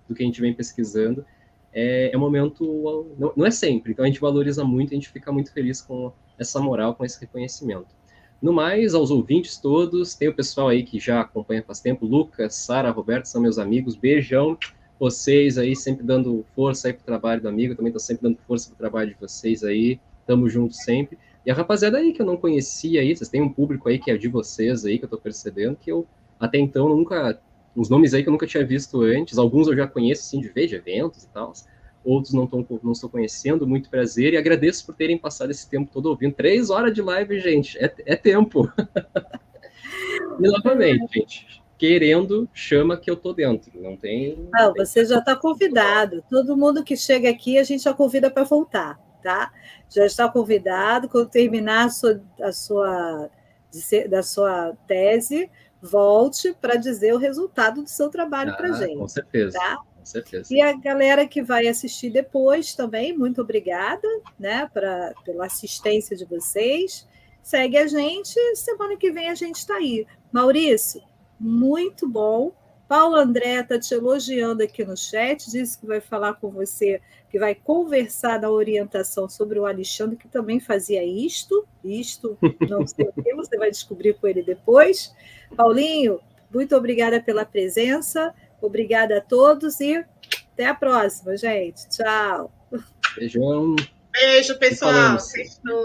do 0.07 0.15
que 0.15 0.23
a 0.23 0.25
gente 0.25 0.41
vem 0.41 0.53
pesquisando, 0.53 1.25
é, 1.73 2.11
é 2.13 2.17
um 2.17 2.19
momento, 2.19 3.15
não, 3.17 3.33
não 3.35 3.45
é 3.45 3.51
sempre, 3.51 3.93
então 3.93 4.03
a 4.03 4.07
gente 4.07 4.19
valoriza 4.19 4.63
muito, 4.63 4.91
a 4.91 4.95
gente 4.95 5.09
fica 5.09 5.31
muito 5.31 5.51
feliz 5.53 5.81
com 5.81 6.11
essa 6.37 6.59
moral, 6.59 6.95
com 6.95 7.05
esse 7.05 7.19
reconhecimento. 7.19 7.87
No 8.41 8.51
mais, 8.51 8.95
aos 8.95 9.11
ouvintes 9.11 9.57
todos, 9.57 10.15
tem 10.15 10.27
o 10.27 10.33
pessoal 10.33 10.69
aí 10.69 10.83
que 10.83 10.99
já 10.99 11.21
acompanha 11.21 11.63
faz 11.63 11.79
tempo, 11.79 12.05
Lucas, 12.05 12.55
Sara, 12.55 12.89
Roberto, 12.89 13.25
são 13.25 13.41
meus 13.41 13.59
amigos, 13.59 13.95
beijão, 13.95 14.57
vocês 14.99 15.57
aí 15.57 15.75
sempre 15.75 16.05
dando 16.05 16.45
força 16.55 16.87
aí 16.87 16.93
pro 16.93 17.03
trabalho 17.03 17.41
do 17.41 17.47
amigo, 17.47 17.75
também 17.75 17.91
tô 17.91 17.99
sempre 17.99 18.23
dando 18.23 18.37
força 18.47 18.69
pro 18.69 18.77
trabalho 18.77 19.09
de 19.09 19.19
vocês 19.19 19.63
aí, 19.63 19.99
tamo 20.25 20.49
junto 20.49 20.75
sempre. 20.75 21.17
E 21.45 21.51
a 21.51 21.53
rapaziada 21.53 21.97
aí 21.97 22.13
que 22.13 22.21
eu 22.21 22.25
não 22.25 22.37
conhecia 22.37 23.01
aí, 23.01 23.15
vocês 23.15 23.29
têm 23.29 23.41
um 23.41 23.51
público 23.51 23.89
aí 23.89 23.97
que 23.97 24.11
é 24.11 24.17
de 24.17 24.27
vocês 24.27 24.85
aí, 24.85 24.99
que 24.99 25.05
eu 25.05 25.09
tô 25.09 25.17
percebendo, 25.17 25.75
que 25.75 25.91
eu 25.91 26.07
até 26.39 26.57
então 26.57 26.89
nunca, 26.89 27.39
uns 27.75 27.89
nomes 27.89 28.13
aí 28.13 28.23
que 28.23 28.29
eu 28.29 28.31
nunca 28.31 28.47
tinha 28.47 28.65
visto 28.65 29.01
antes, 29.01 29.37
alguns 29.37 29.67
eu 29.67 29.75
já 29.75 29.87
conheço, 29.87 30.23
assim, 30.23 30.39
de 30.39 30.49
ver, 30.49 30.67
de 30.67 30.75
eventos 30.75 31.23
e 31.23 31.29
tal, 31.29 31.53
outros 32.03 32.33
não, 32.33 32.47
tão, 32.47 32.65
não 32.83 32.91
estou 32.91 33.09
conhecendo, 33.09 33.67
muito 33.67 33.89
prazer, 33.89 34.33
e 34.33 34.37
agradeço 34.37 34.85
por 34.85 34.95
terem 34.95 35.17
passado 35.17 35.51
esse 35.51 35.69
tempo 35.69 35.91
todo 35.91 36.07
ouvindo. 36.07 36.33
Três 36.33 36.69
horas 36.69 36.93
de 36.93 37.01
live, 37.01 37.39
gente, 37.39 37.77
é, 37.77 37.91
é 38.05 38.15
tempo. 38.15 38.71
e 40.39 40.47
novamente, 40.47 41.05
gente, 41.13 41.61
querendo, 41.77 42.47
chama 42.53 42.97
que 42.97 43.09
eu 43.09 43.15
tô 43.15 43.33
dentro, 43.33 43.71
não 43.81 43.95
tem... 43.95 44.37
Não, 44.51 44.73
você 44.73 45.05
já 45.05 45.19
está 45.19 45.35
convidado, 45.35 46.23
todo 46.29 46.57
mundo 46.57 46.83
que 46.83 46.95
chega 46.95 47.29
aqui, 47.29 47.57
a 47.57 47.63
gente 47.63 47.83
já 47.83 47.93
convida 47.93 48.29
para 48.29 48.43
voltar, 48.43 48.99
tá? 49.21 49.51
Já 49.89 50.05
está 50.05 50.29
convidado, 50.29 51.09
quando 51.09 51.29
terminar 51.29 51.85
a 51.85 51.89
sua, 51.89 52.21
a 52.41 52.51
sua, 52.51 53.29
da 54.09 54.23
sua 54.23 54.73
tese, 54.87 55.49
volte 55.81 56.55
para 56.61 56.75
dizer 56.75 57.13
o 57.13 57.17
resultado 57.17 57.81
do 57.81 57.89
seu 57.89 58.09
trabalho 58.09 58.51
ah, 58.51 58.55
para 58.55 58.73
gente. 58.73 58.97
Com 58.97 59.07
certeza. 59.07 59.57
Tá? 59.57 59.77
Com 60.01 60.05
certeza. 60.05 60.53
E 60.53 60.61
a 60.61 60.73
galera 60.73 61.27
que 61.27 61.41
vai 61.41 61.67
assistir 61.67 62.09
depois 62.09 62.73
também, 62.75 63.17
muito 63.17 63.41
obrigada 63.41 64.07
né, 64.39 64.69
pra, 64.73 65.13
pela 65.23 65.45
assistência 65.45 66.15
de 66.15 66.25
vocês. 66.25 67.07
Segue 67.41 67.77
a 67.77 67.87
gente, 67.87 68.35
semana 68.55 68.95
que 68.95 69.11
vem 69.11 69.29
a 69.29 69.35
gente 69.35 69.57
está 69.57 69.75
aí. 69.75 70.05
Maurício, 70.31 71.01
muito 71.39 72.07
bom. 72.07 72.51
Paulo 72.91 73.15
André 73.15 73.61
está 73.61 73.79
te 73.79 73.93
elogiando 73.93 74.61
aqui 74.61 74.83
no 74.83 74.97
chat, 74.97 75.49
disse 75.49 75.79
que 75.79 75.87
vai 75.87 76.01
falar 76.01 76.33
com 76.33 76.51
você, 76.51 76.99
que 77.29 77.39
vai 77.39 77.55
conversar 77.55 78.41
na 78.41 78.49
orientação 78.49 79.29
sobre 79.29 79.57
o 79.57 79.65
Alexandre, 79.65 80.17
que 80.17 80.27
também 80.27 80.59
fazia 80.59 81.01
isto, 81.01 81.65
isto, 81.85 82.37
não 82.69 82.85
sei 82.85 83.05
o 83.05 83.23
que, 83.23 83.33
você 83.33 83.57
vai 83.57 83.71
descobrir 83.71 84.15
com 84.15 84.27
ele 84.27 84.43
depois. 84.43 85.15
Paulinho, 85.55 86.19
muito 86.53 86.75
obrigada 86.75 87.21
pela 87.21 87.45
presença. 87.45 88.35
Obrigada 88.61 89.19
a 89.19 89.21
todos 89.21 89.79
e 89.79 90.05
até 90.51 90.65
a 90.65 90.75
próxima, 90.75 91.37
gente. 91.37 91.87
Tchau. 91.87 92.51
Beijão. 93.15 93.73
Beijo, 94.11 94.59
pessoal. 94.59 95.17